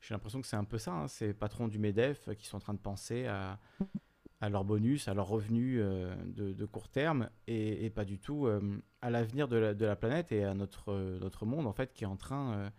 J'ai 0.00 0.14
l'impression 0.14 0.40
que 0.40 0.46
c'est 0.46 0.56
un 0.56 0.64
peu 0.64 0.78
ça, 0.78 0.92
hein, 0.92 1.08
ces 1.08 1.34
patrons 1.34 1.68
du 1.68 1.78
MEDEF 1.78 2.30
qui 2.36 2.46
sont 2.46 2.56
en 2.56 2.60
train 2.60 2.72
de 2.72 2.78
penser 2.78 3.26
à 3.26 3.58
à 4.40 4.48
leurs 4.48 4.64
bonus, 4.64 5.06
à 5.08 5.14
leurs 5.14 5.28
revenus 5.28 5.78
euh, 5.82 6.14
de, 6.24 6.64
court 6.64 6.88
terme 6.88 7.28
et, 7.46 7.90
pas 7.90 8.04
du 8.04 8.18
tout 8.18 8.46
euh, 8.46 8.60
à 9.02 9.10
l'avenir 9.10 9.48
de, 9.48 9.56
la, 9.56 9.96
planète 9.96 10.32
et 10.32 10.44
à 10.44 10.54
notre, 10.54 10.92
euh, 10.92 11.18
notre 11.18 11.44
monde 11.44 11.66
en 11.66 11.72
fait 11.72 11.92
qui 11.92 12.04
est 12.04 12.08
en 12.08 12.16
train, 12.16 12.70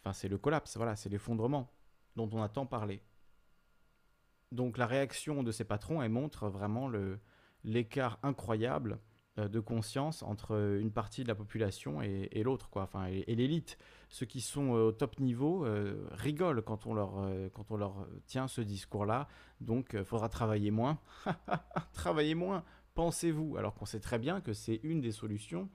enfin 0.00 0.12
c'est 0.12 0.28
le 0.28 0.36
collapse, 0.36 0.76
voilà, 0.76 0.96
c'est 0.96 1.08
l'effondrement 1.08 1.72
dont 2.16 2.28
on 2.32 2.42
a 2.42 2.48
tant 2.48 2.66
parlé. 2.66 3.02
Donc 4.52 4.76
la 4.76 4.86
réaction 4.86 5.42
de 5.42 5.52
ces 5.52 5.64
patrons, 5.64 6.02
elle 6.02 6.10
montre 6.10 6.48
vraiment 6.48 6.90
l'écart 7.64 8.18
incroyable 8.22 8.98
de 9.36 9.60
conscience 9.60 10.22
entre 10.22 10.78
une 10.80 10.90
partie 10.90 11.22
de 11.22 11.28
la 11.28 11.34
population 11.34 12.02
et, 12.02 12.42
l'autre, 12.42 12.68
quoi, 12.68 12.82
enfin 12.82 13.06
et 13.06 13.34
l'élite 13.34 13.78
ceux 14.10 14.26
qui 14.26 14.40
sont 14.40 14.74
euh, 14.74 14.88
au 14.88 14.92
top 14.92 15.18
niveau 15.20 15.64
euh, 15.64 16.06
rigolent 16.10 16.62
quand 16.62 16.86
on, 16.86 16.94
leur, 16.94 17.18
euh, 17.20 17.48
quand 17.54 17.70
on 17.70 17.76
leur 17.76 18.06
tient 18.26 18.48
ce 18.48 18.60
discours-là. 18.60 19.28
Donc, 19.60 19.90
il 19.94 20.04
faudra 20.04 20.28
travailler 20.28 20.70
moins. 20.70 20.98
travailler 21.92 22.34
moins, 22.34 22.64
pensez-vous 22.94 23.56
Alors 23.56 23.74
qu'on 23.74 23.86
sait 23.86 24.00
très 24.00 24.18
bien 24.18 24.40
que 24.40 24.52
c'est 24.52 24.80
une 24.82 25.00
des 25.00 25.12
solutions 25.12 25.70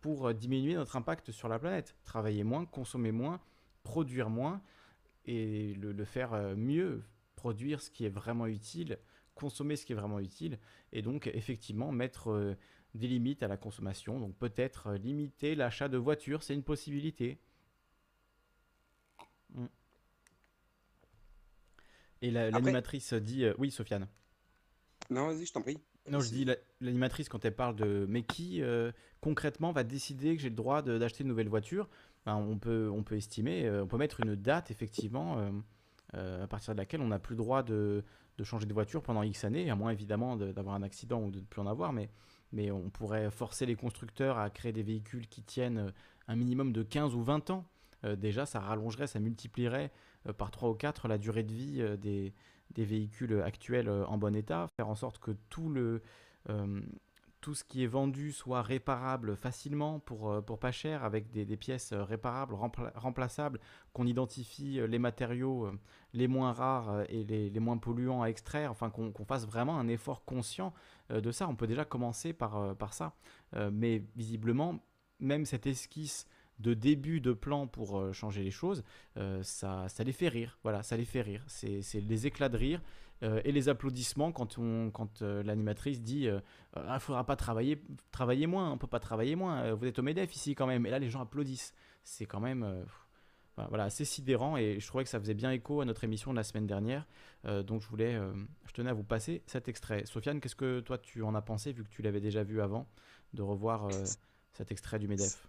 pour 0.00 0.34
diminuer 0.34 0.74
notre 0.74 0.96
impact 0.96 1.30
sur 1.30 1.48
la 1.48 1.58
planète. 1.58 1.96
Travailler 2.04 2.44
moins, 2.44 2.66
consommer 2.66 3.12
moins, 3.12 3.40
produire 3.84 4.28
moins 4.28 4.60
et 5.24 5.74
le, 5.74 6.04
faire 6.04 6.56
mieux, 6.56 7.04
produire 7.36 7.80
ce 7.80 7.90
qui 7.90 8.04
est 8.04 8.10
vraiment 8.10 8.46
utile, 8.46 8.98
consommer 9.34 9.76
ce 9.76 9.86
qui 9.86 9.92
est 9.92 9.96
vraiment 9.96 10.18
utile 10.20 10.58
et 10.92 11.02
donc 11.02 11.26
effectivement 11.28 11.90
mettre 11.92 12.56
des 12.96 13.08
limites 13.08 13.42
à 13.42 13.48
la 13.48 13.56
consommation. 13.56 14.20
Donc 14.20 14.34
peut-être 14.36 14.94
limiter 14.94 15.54
l'achat 15.54 15.88
de 15.88 15.96
voitures, 15.96 16.42
c'est 16.42 16.54
une 16.54 16.62
possibilité. 16.62 17.38
Mm. 19.54 19.66
Et 22.22 22.30
l'animatrice 22.30 23.14
dit 23.14 23.44
euh, 23.44 23.54
oui, 23.58 23.70
Sofiane. 23.70 24.08
Non, 25.10 25.26
vas-y, 25.26 25.46
je 25.46 25.52
t'en 25.52 25.62
prie. 25.62 25.78
Non, 26.10 26.20
je 26.20 26.30
dis 26.30 26.46
l'animatrice 26.80 27.28
quand 27.28 27.44
elle 27.44 27.54
parle 27.54 27.76
de 27.76 28.06
mais 28.08 28.22
qui 28.22 28.62
euh, 28.62 28.92
concrètement 29.20 29.72
va 29.72 29.82
décider 29.82 30.36
que 30.36 30.42
j'ai 30.42 30.50
le 30.50 30.54
droit 30.54 30.82
d'acheter 30.82 31.22
une 31.22 31.28
nouvelle 31.28 31.48
voiture? 31.48 31.88
Ben, 32.24 32.36
on 32.36 32.58
peut 32.58 32.88
on 32.92 33.02
peut 33.02 33.16
estimer, 33.16 33.66
euh, 33.66 33.84
on 33.84 33.86
peut 33.86 33.96
mettre 33.96 34.20
une 34.20 34.36
date 34.36 34.70
effectivement 34.70 35.52
à 36.12 36.46
partir 36.46 36.72
de 36.74 36.78
laquelle 36.78 37.02
on 37.02 37.08
n'a 37.08 37.18
plus 37.18 37.34
le 37.34 37.42
droit 37.42 37.62
de, 37.62 38.02
de, 38.38 38.44
changer 38.44 38.64
de 38.64 38.72
voiture 38.72 39.02
pendant 39.02 39.22
X 39.22 39.44
années, 39.44 39.68
à 39.68 39.74
moins 39.74 39.90
évidemment 39.90 40.36
d'avoir 40.36 40.74
un 40.74 40.82
accident 40.82 41.20
ou 41.22 41.30
de 41.30 41.40
ne 41.40 41.44
plus 41.44 41.60
en 41.60 41.66
avoir, 41.66 41.92
mais 41.92 42.08
mais 42.52 42.70
on 42.70 42.90
pourrait 42.90 43.30
forcer 43.30 43.66
les 43.66 43.76
constructeurs 43.76 44.38
à 44.38 44.50
créer 44.50 44.72
des 44.72 44.82
véhicules 44.82 45.26
qui 45.28 45.42
tiennent 45.42 45.92
un 46.28 46.36
minimum 46.36 46.72
de 46.72 46.82
15 46.82 47.14
ou 47.14 47.22
20 47.22 47.50
ans. 47.50 47.64
Euh, 48.04 48.16
déjà 48.16 48.46
ça 48.46 48.60
rallongerait, 48.60 49.06
ça 49.06 49.20
multiplierait 49.20 49.90
euh, 50.28 50.32
par 50.32 50.50
3 50.50 50.70
ou 50.70 50.74
4 50.74 51.08
la 51.08 51.18
durée 51.18 51.42
de 51.42 51.52
vie 51.52 51.80
euh, 51.80 51.96
des, 51.96 52.32
véhicules 52.76 53.40
actuels 53.42 53.88
en 53.88 54.18
bon 54.18 54.36
état, 54.36 54.66
faire 54.76 54.88
en 54.88 54.94
sorte 54.94 55.18
que 55.18 55.30
tout 55.48 55.70
le 55.70 56.02
tout 57.46 57.54
ce 57.54 57.62
qui 57.62 57.84
est 57.84 57.86
vendu 57.86 58.32
soit 58.32 58.60
réparable 58.60 59.36
facilement 59.36 60.00
pour, 60.00 60.44
pour 60.44 60.58
pas 60.58 60.72
cher, 60.72 61.04
avec 61.04 61.30
des, 61.30 61.56
pièces 61.56 61.92
réparables, 61.92 62.56
remplaçables, 62.96 63.60
qu'on 63.92 64.04
identifie 64.04 64.80
les 64.84 64.98
matériaux 64.98 65.70
les 66.12 66.26
moins 66.26 66.52
rares 66.52 67.04
et 67.08 67.22
les, 67.22 67.60
moins 67.60 67.78
polluants 67.78 68.22
à 68.22 68.30
extraire, 68.30 68.72
enfin 68.72 68.90
qu'on 68.90 69.24
fasse 69.24 69.46
vraiment 69.46 69.78
un 69.78 69.86
effort 69.86 70.24
conscient 70.24 70.74
de 71.08 71.30
ça. 71.30 71.46
On 71.46 71.54
peut 71.54 71.68
déjà 71.68 71.84
commencer 71.84 72.32
par, 72.32 72.74
par 72.74 72.94
ça. 72.94 73.14
mais 73.70 74.02
visiblement, 74.16 74.80
même 75.20 75.46
cette 75.46 75.68
esquisse 75.68 76.26
de 76.58 76.74
début 76.74 77.20
de 77.20 77.32
plan 77.32 77.66
pour 77.66 77.98
euh, 77.98 78.12
changer 78.12 78.42
les 78.42 78.50
choses, 78.50 78.82
euh, 79.16 79.42
ça, 79.42 79.88
ça 79.88 80.04
les 80.04 80.12
fait 80.12 80.28
rire. 80.28 80.58
Voilà, 80.62 80.82
ça 80.82 80.96
les 80.96 81.04
fait 81.04 81.22
rire. 81.22 81.44
C'est 81.46 81.82
les 81.94 82.26
éclats 82.26 82.48
de 82.48 82.56
rire 82.56 82.82
euh, 83.22 83.40
et 83.44 83.52
les 83.52 83.68
applaudissements 83.68 84.32
quand, 84.32 84.58
on, 84.58 84.90
quand 84.90 85.22
l'animatrice 85.22 86.02
dit 86.02 86.24
il 86.24 86.42
ah, 86.74 86.94
ne 86.94 86.98
faudra 86.98 87.24
pas 87.24 87.36
travailler, 87.36 87.82
travailler 88.10 88.46
moins, 88.46 88.70
on 88.70 88.78
peut 88.78 88.86
pas 88.86 89.00
travailler 89.00 89.36
moins, 89.36 89.72
vous 89.74 89.86
êtes 89.86 89.98
au 89.98 90.02
MEDEF 90.02 90.34
ici 90.34 90.54
quand 90.54 90.66
même. 90.66 90.86
Et 90.86 90.90
là, 90.90 90.98
les 90.98 91.10
gens 91.10 91.20
applaudissent. 91.20 91.74
C'est 92.04 92.26
quand 92.26 92.40
même 92.40 92.84
voilà, 93.56 93.84
assez 93.84 94.04
sidérant 94.04 94.56
et 94.56 94.78
je 94.78 94.86
trouvais 94.86 95.02
que 95.02 95.10
ça 95.10 95.18
faisait 95.18 95.34
bien 95.34 95.50
écho 95.50 95.80
à 95.80 95.84
notre 95.84 96.04
émission 96.04 96.30
de 96.30 96.36
la 96.36 96.44
semaine 96.44 96.66
dernière. 96.66 97.06
donc 97.44 97.80
je 97.80 97.88
voulais, 97.88 98.16
je 98.64 98.72
tenais 98.72 98.90
à 98.90 98.94
vous 98.94 99.02
passer 99.02 99.42
cet 99.46 99.68
extrait. 99.68 100.04
Sofiane, 100.06 100.40
qu'est-ce 100.40 100.54
que 100.54 100.80
toi 100.80 100.98
tu 100.98 101.22
en 101.22 101.34
as 101.34 101.42
pensé 101.42 101.72
vu 101.72 101.82
que 101.82 101.88
tu 101.88 102.02
l'avais 102.02 102.20
déjà 102.20 102.44
vu 102.44 102.60
avant 102.60 102.86
de 103.32 103.42
revoir 103.42 103.88
cet 104.52 104.70
extrait 104.70 104.98
du 104.98 105.08
MEDEF? 105.08 105.48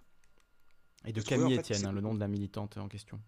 Et 1.05 1.13
de 1.13 1.21
Camille 1.21 1.57
Etienne, 1.57 1.85
hein, 1.85 1.91
le 1.91 2.01
nom 2.01 2.13
de 2.13 2.19
la 2.19 2.27
militante 2.27 2.77
en 2.77 2.87
question. 2.87 3.19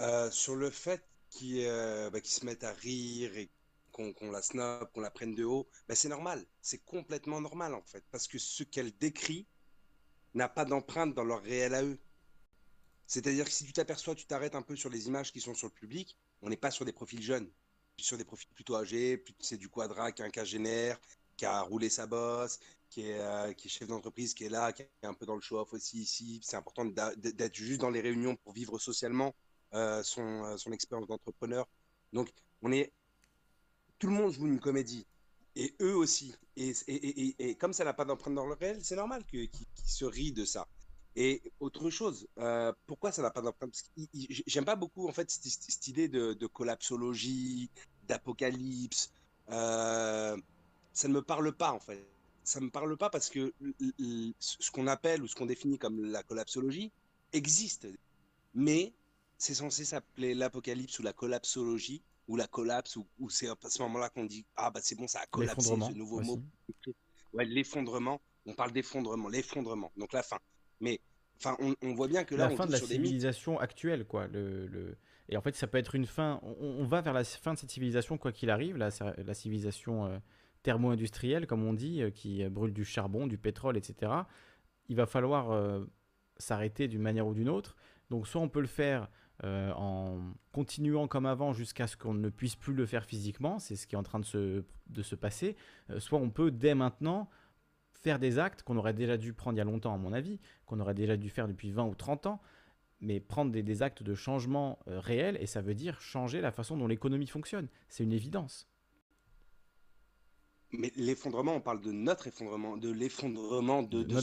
Euh, 0.00 0.28
sur 0.30 0.56
le 0.56 0.70
fait 0.70 1.04
euh, 1.42 2.10
bah, 2.10 2.20
qu'ils 2.20 2.34
se 2.34 2.44
mettent 2.44 2.64
à 2.64 2.72
rire 2.72 3.36
et 3.36 3.50
qu'on 3.92 4.30
la 4.32 4.42
snob, 4.42 4.90
qu'on 4.92 5.00
la 5.00 5.10
prenne 5.10 5.34
de 5.34 5.44
haut, 5.44 5.68
bah, 5.88 5.94
c'est 5.94 6.08
normal. 6.08 6.44
C'est 6.60 6.84
complètement 6.84 7.40
normal 7.40 7.74
en 7.74 7.82
fait. 7.82 8.04
Parce 8.10 8.26
que 8.26 8.38
ce 8.38 8.64
qu'elle 8.64 8.96
décrit 8.98 9.46
n'a 10.34 10.48
pas 10.48 10.64
d'empreinte 10.64 11.14
dans 11.14 11.24
leur 11.24 11.42
réel 11.42 11.74
à 11.74 11.84
eux. 11.84 11.98
C'est-à-dire 13.06 13.44
que 13.44 13.52
si 13.52 13.64
tu 13.64 13.72
t'aperçois, 13.72 14.14
tu 14.14 14.26
t'arrêtes 14.26 14.54
un 14.54 14.62
peu 14.62 14.76
sur 14.76 14.90
les 14.90 15.06
images 15.06 15.32
qui 15.32 15.40
sont 15.40 15.54
sur 15.54 15.68
le 15.68 15.72
public, 15.72 16.16
on 16.42 16.48
n'est 16.48 16.56
pas 16.56 16.70
sur 16.70 16.84
des 16.84 16.92
profils 16.92 17.22
jeunes. 17.22 17.50
Sur 17.98 18.18
des 18.18 18.24
profils 18.24 18.48
plutôt 18.48 18.74
âgés, 18.74 19.22
c'est 19.38 19.56
du 19.56 19.68
quadra, 19.68 20.10
qui 20.10 20.22
un 20.22 20.44
génère, 20.44 20.98
qui 21.36 21.44
a 21.44 21.60
roulé 21.60 21.88
sa 21.88 22.06
bosse, 22.06 22.58
euh, 22.98 23.52
qui 23.54 23.66
est, 23.66 23.70
chef 23.70 23.88
d'entreprise, 23.88 24.34
qui 24.34 24.44
est 24.44 24.48
là, 24.48 24.72
qui 24.72 24.82
est 24.82 24.88
un 25.02 25.14
peu 25.14 25.26
dans 25.26 25.34
le 25.34 25.40
show-off 25.40 25.72
aussi 25.72 25.98
ici. 25.98 26.40
C'est 26.42 26.56
important 26.56 26.84
d'être 26.84 27.54
juste 27.54 27.80
dans 27.80 27.90
les 27.90 28.00
réunions 28.00 28.36
pour 28.36 28.52
vivre 28.52 28.78
socialement 28.78 29.34
euh, 29.74 30.02
euh, 30.18 30.56
son, 30.56 30.72
expérience 30.72 31.08
d'entrepreneur. 31.08 31.66
Donc, 32.12 32.32
on 32.62 32.72
est. 32.72 32.92
Tout 33.98 34.08
le 34.08 34.12
monde 34.12 34.32
joue 34.32 34.46
une 34.46 34.60
comédie. 34.60 35.06
Et 35.56 35.74
eux 35.80 35.96
aussi. 35.96 36.34
Et, 36.56 37.56
comme 37.56 37.72
ça 37.72 37.84
n'a 37.84 37.92
pas 37.92 38.04
d'empreinte 38.04 38.34
dans 38.34 38.46
le 38.46 38.54
réel, 38.54 38.78
c'est 38.82 38.96
normal 38.96 39.24
qu'ils 39.24 39.50
se 39.84 40.04
rient 40.04 40.32
de 40.32 40.44
ça. 40.44 40.66
Et 41.16 41.52
autre 41.60 41.90
chose, 41.90 42.26
euh, 42.38 42.72
pourquoi 42.86 43.12
ça 43.12 43.22
n'a 43.22 43.30
pas 43.30 43.40
d'empreinte? 43.40 43.70
Parce 43.70 43.82
que 43.82 44.44
J'aime 44.46 44.64
pas 44.64 44.74
beaucoup 44.76 45.08
en 45.08 45.12
fait 45.12 45.30
cette, 45.30 45.86
idée 45.86 46.08
de, 46.08 46.32
de 46.32 46.46
collapsologie, 46.46 47.70
d'apocalypse. 48.08 49.12
Ça 49.48 50.36
ne 51.08 51.12
me 51.12 51.22
parle 51.22 51.52
pas 51.52 51.72
en 51.72 51.80
fait. 51.80 52.04
Ça 52.42 52.60
me 52.60 52.70
parle 52.70 52.96
pas 52.96 53.10
parce 53.10 53.30
que 53.30 53.52
ce 54.38 54.70
qu'on 54.70 54.86
appelle 54.86 55.22
ou 55.22 55.28
ce 55.28 55.34
qu'on 55.34 55.46
définit 55.46 55.78
comme 55.78 56.04
la 56.04 56.22
collapsologie 56.22 56.92
existe, 57.32 57.88
mais 58.54 58.92
c'est 59.44 59.54
censé 59.54 59.84
s'appeler 59.84 60.34
l'apocalypse 60.34 60.98
ou 60.98 61.02
la 61.02 61.12
collapsologie 61.12 62.02
ou 62.28 62.36
la 62.36 62.46
collapse 62.46 62.96
ou, 62.96 63.06
c'est 63.28 63.48
à 63.48 63.54
ce 63.68 63.82
moment-là 63.82 64.08
qu'on 64.08 64.24
dit 64.24 64.46
ah 64.56 64.70
bah 64.70 64.80
c'est 64.82 64.94
bon 64.96 65.06
ça 65.06 65.20
a 65.20 65.26
collapsé 65.26 65.56
L'effondrement 65.70 65.90
ce 65.90 65.94
nouveau 65.96 66.20
aussi. 66.20 66.30
mot. 66.30 66.42
Ouais, 67.34 67.44
l'effondrement. 67.44 68.20
On 68.46 68.54
parle 68.54 68.72
d'effondrement, 68.72 69.28
l'effondrement. 69.28 69.90
Donc 69.96 70.12
la 70.12 70.22
fin. 70.22 70.38
Mais 70.80 71.00
enfin, 71.38 71.56
on, 71.60 71.74
on 71.82 71.94
voit 71.94 72.08
bien 72.08 72.24
que 72.24 72.34
là, 72.34 72.46
la 72.46 72.52
on 72.52 72.56
fin 72.56 72.66
de 72.66 72.72
la 72.72 72.78
civilisation 72.78 73.58
actuelle, 73.58 74.04
quoi. 74.06 74.26
Le, 74.28 74.66
le- 74.66 74.96
Et 75.28 75.36
en 75.36 75.40
fait, 75.42 75.54
ça 75.56 75.66
peut 75.66 75.78
être 75.78 75.94
une 75.94 76.06
fin. 76.06 76.40
On, 76.42 76.54
on 76.80 76.84
va 76.86 77.00
vers 77.00 77.12
la 77.12 77.24
fin 77.24 77.54
de 77.54 77.58
cette 77.58 77.70
civilisation, 77.70 78.16
quoi 78.18 78.32
qu'il 78.32 78.50
arrive, 78.50 78.76
la, 78.76 78.90
la 79.18 79.34
civilisation 79.34 80.06
euh, 80.06 80.18
thermo-industrielle, 80.62 81.46
comme 81.46 81.64
on 81.64 81.72
dit, 81.74 82.02
euh, 82.02 82.10
qui 82.10 82.42
euh, 82.42 82.50
brûle 82.50 82.72
du 82.72 82.84
charbon, 82.84 83.26
du 83.26 83.38
pétrole, 83.38 83.76
etc. 83.76 84.12
Il 84.88 84.96
va 84.96 85.06
falloir 85.06 85.50
euh, 85.50 85.84
s'arrêter 86.38 86.88
d'une 86.88 87.02
manière 87.02 87.26
ou 87.26 87.34
d'une 87.34 87.48
autre. 87.48 87.76
Donc, 88.10 88.26
soit 88.26 88.40
on 88.40 88.48
peut 88.48 88.60
le 88.60 88.66
faire 88.66 89.08
euh, 89.42 89.72
en 89.72 90.20
continuant 90.52 91.08
comme 91.08 91.26
avant 91.26 91.52
jusqu'à 91.52 91.88
ce 91.88 91.96
qu'on 91.96 92.14
ne 92.14 92.28
puisse 92.28 92.54
plus 92.54 92.72
le 92.72 92.86
faire 92.86 93.04
physiquement, 93.04 93.58
c'est 93.58 93.74
ce 93.74 93.86
qui 93.86 93.96
est 93.96 93.98
en 93.98 94.04
train 94.04 94.20
de 94.20 94.24
se, 94.24 94.64
de 94.86 95.02
se 95.02 95.16
passer, 95.16 95.56
euh, 95.90 95.98
soit 95.98 96.20
on 96.20 96.30
peut 96.30 96.52
dès 96.52 96.74
maintenant 96.74 97.28
faire 97.92 98.20
des 98.20 98.38
actes 98.38 98.62
qu'on 98.62 98.76
aurait 98.76 98.94
déjà 98.94 99.16
dû 99.16 99.32
prendre 99.32 99.56
il 99.56 99.58
y 99.58 99.62
a 99.62 99.64
longtemps, 99.64 99.92
à 99.92 99.98
mon 99.98 100.12
avis, 100.12 100.38
qu'on 100.66 100.78
aurait 100.78 100.94
déjà 100.94 101.16
dû 101.16 101.30
faire 101.30 101.48
depuis 101.48 101.72
20 101.72 101.84
ou 101.84 101.94
30 101.94 102.26
ans, 102.26 102.40
mais 103.00 103.18
prendre 103.18 103.50
des, 103.50 103.64
des 103.64 103.82
actes 103.82 104.04
de 104.04 104.14
changement 104.14 104.78
euh, 104.86 105.00
réel, 105.00 105.36
et 105.40 105.46
ça 105.46 105.62
veut 105.62 105.74
dire 105.74 106.00
changer 106.00 106.40
la 106.40 106.52
façon 106.52 106.76
dont 106.76 106.86
l'économie 106.86 107.26
fonctionne. 107.26 107.68
C'est 107.88 108.04
une 108.04 108.12
évidence. 108.12 108.68
Mais 110.78 110.92
l'effondrement, 110.96 111.54
on 111.54 111.60
parle 111.60 111.80
de 111.80 111.92
notre 111.92 112.26
effondrement, 112.26 112.76
de 112.76 112.90
l'effondrement 112.90 113.82
de, 113.82 114.02
De 114.02 114.04
de 114.04 114.20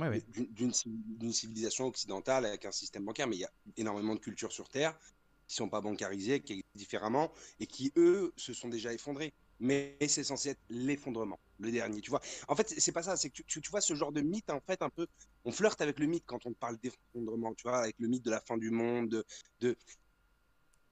Ouais, 0.00 0.08
ouais. 0.08 0.22
d'une- 0.28 0.52
d'une 0.52 0.72
civi- 0.72 1.02
d'une 1.18 1.32
civilisation 1.32 1.86
occidentale 1.86 2.46
avec 2.46 2.64
un 2.64 2.72
système 2.72 3.04
bancaire. 3.04 3.26
Mais 3.28 3.36
il 3.36 3.40
y 3.40 3.44
a 3.44 3.50
énormément 3.76 4.14
de 4.14 4.20
cultures 4.20 4.52
sur 4.52 4.68
Terre 4.68 4.98
qui 5.46 5.54
sont 5.56 5.68
pas 5.68 5.80
bancarisées, 5.80 6.40
qui 6.40 6.52
existent 6.54 6.70
différemment 6.74 7.32
et 7.60 7.66
qui, 7.66 7.92
eux, 7.96 8.32
se 8.36 8.52
sont 8.52 8.68
déjà 8.68 8.92
effondrés. 8.92 9.32
Mais 9.60 9.96
c'est 10.06 10.22
censé 10.22 10.50
être 10.50 10.60
l'effondrement, 10.68 11.40
le 11.58 11.72
dernier. 11.72 12.00
Tu 12.00 12.10
vois, 12.10 12.20
en 12.46 12.54
fait, 12.54 12.68
c'est 12.78 12.92
pas 12.92 13.02
ça. 13.02 13.16
C'est 13.16 13.28
que 13.30 13.34
tu, 13.34 13.44
tu- 13.44 13.60
tu 13.60 13.70
vois 13.70 13.80
ce 13.80 13.94
genre 13.94 14.12
de 14.12 14.20
mythe, 14.20 14.50
en 14.50 14.60
fait, 14.60 14.82
un 14.82 14.90
peu. 14.90 15.06
On 15.44 15.50
flirte 15.50 15.80
avec 15.80 15.98
le 15.98 16.06
mythe 16.06 16.24
quand 16.26 16.46
on 16.46 16.52
parle 16.54 16.78
d'effondrement. 16.78 17.54
Tu 17.54 17.62
vois, 17.68 17.78
avec 17.78 17.96
le 17.98 18.06
mythe 18.08 18.24
de 18.24 18.30
la 18.30 18.40
fin 18.40 18.56
du 18.56 18.70
monde, 18.70 19.08
de, 19.08 19.24
de- 19.60 19.76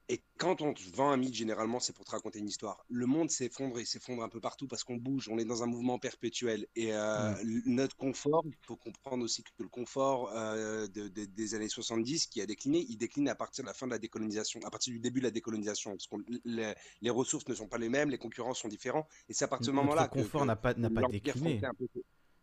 et 0.09 0.23
quand 0.37 0.61
on 0.61 0.73
te 0.73 0.81
vend 0.95 1.09
un 1.11 1.17
mythe, 1.17 1.33
généralement, 1.33 1.79
c'est 1.81 1.91
pour 1.93 2.05
te 2.05 2.11
raconter 2.11 2.39
une 2.39 2.47
histoire. 2.47 2.85
Le 2.89 3.05
monde 3.05 3.29
s'effondre 3.29 3.77
et 3.79 3.83
s'effondre 3.85 4.23
un 4.23 4.29
peu 4.29 4.39
partout 4.39 4.65
parce 4.67 4.83
qu'on 4.85 4.95
bouge, 4.95 5.27
on 5.29 5.37
est 5.37 5.43
dans 5.45 5.63
un 5.63 5.65
mouvement 5.65 5.99
perpétuel. 5.99 6.65
Et 6.75 6.93
euh, 6.93 7.35
l- 7.41 7.61
notre 7.65 7.97
confort, 7.97 8.41
il 8.45 8.55
faut 8.65 8.77
comprendre 8.77 9.23
aussi 9.25 9.43
que 9.43 9.49
le 9.59 9.67
confort 9.67 10.31
euh, 10.33 10.87
de- 10.87 11.09
de- 11.09 11.25
des 11.25 11.55
années 11.55 11.67
70 11.67 12.27
qui 12.27 12.39
a 12.41 12.45
décliné, 12.45 12.85
il 12.87 12.97
décline 12.97 13.27
à 13.27 13.35
partir 13.35 13.63
de 13.63 13.67
la 13.67 13.73
fin 13.73 13.85
de 13.85 13.91
la 13.91 13.99
décolonisation, 13.99 14.61
à 14.65 14.69
partir 14.69 14.93
du 14.93 14.99
début 14.99 15.19
de 15.19 15.25
la 15.25 15.31
décolonisation, 15.31 15.91
parce 15.91 16.07
que 16.07 16.15
les, 16.45 16.73
les 17.01 17.09
ressources 17.09 17.47
ne 17.49 17.53
sont 17.55 17.67
pas 17.67 17.77
les 17.77 17.89
mêmes, 17.89 18.09
les 18.09 18.17
concurrents 18.17 18.53
sont 18.53 18.69
différents. 18.69 19.07
Et 19.27 19.33
c'est 19.33 19.43
à 19.43 19.49
partir 19.49 19.73
de 19.73 19.77
ce 19.77 19.83
Notre 19.83 19.87
moment-là 19.87 20.07
que, 20.07 20.19
confort 20.19 20.45
n'a 20.45 20.55
pas, 20.55 20.73
n'a 20.73 20.89
pas 20.89 21.01
l'Empire 21.01 21.21
décliné. 21.21 21.59
peu- 21.77 21.87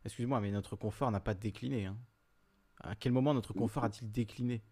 Excuse-moi, 0.04 0.40
mais 0.40 0.50
notre 0.50 0.76
confort 0.76 1.10
n'a 1.10 1.20
pas 1.20 1.32
décliné. 1.34 1.86
hein. 1.86 1.96
À 2.80 2.94
quel 2.94 3.12
moment 3.12 3.32
notre 3.32 3.54
confort 3.54 3.84
a-t-il 3.84 4.10
décliné? 4.12 4.62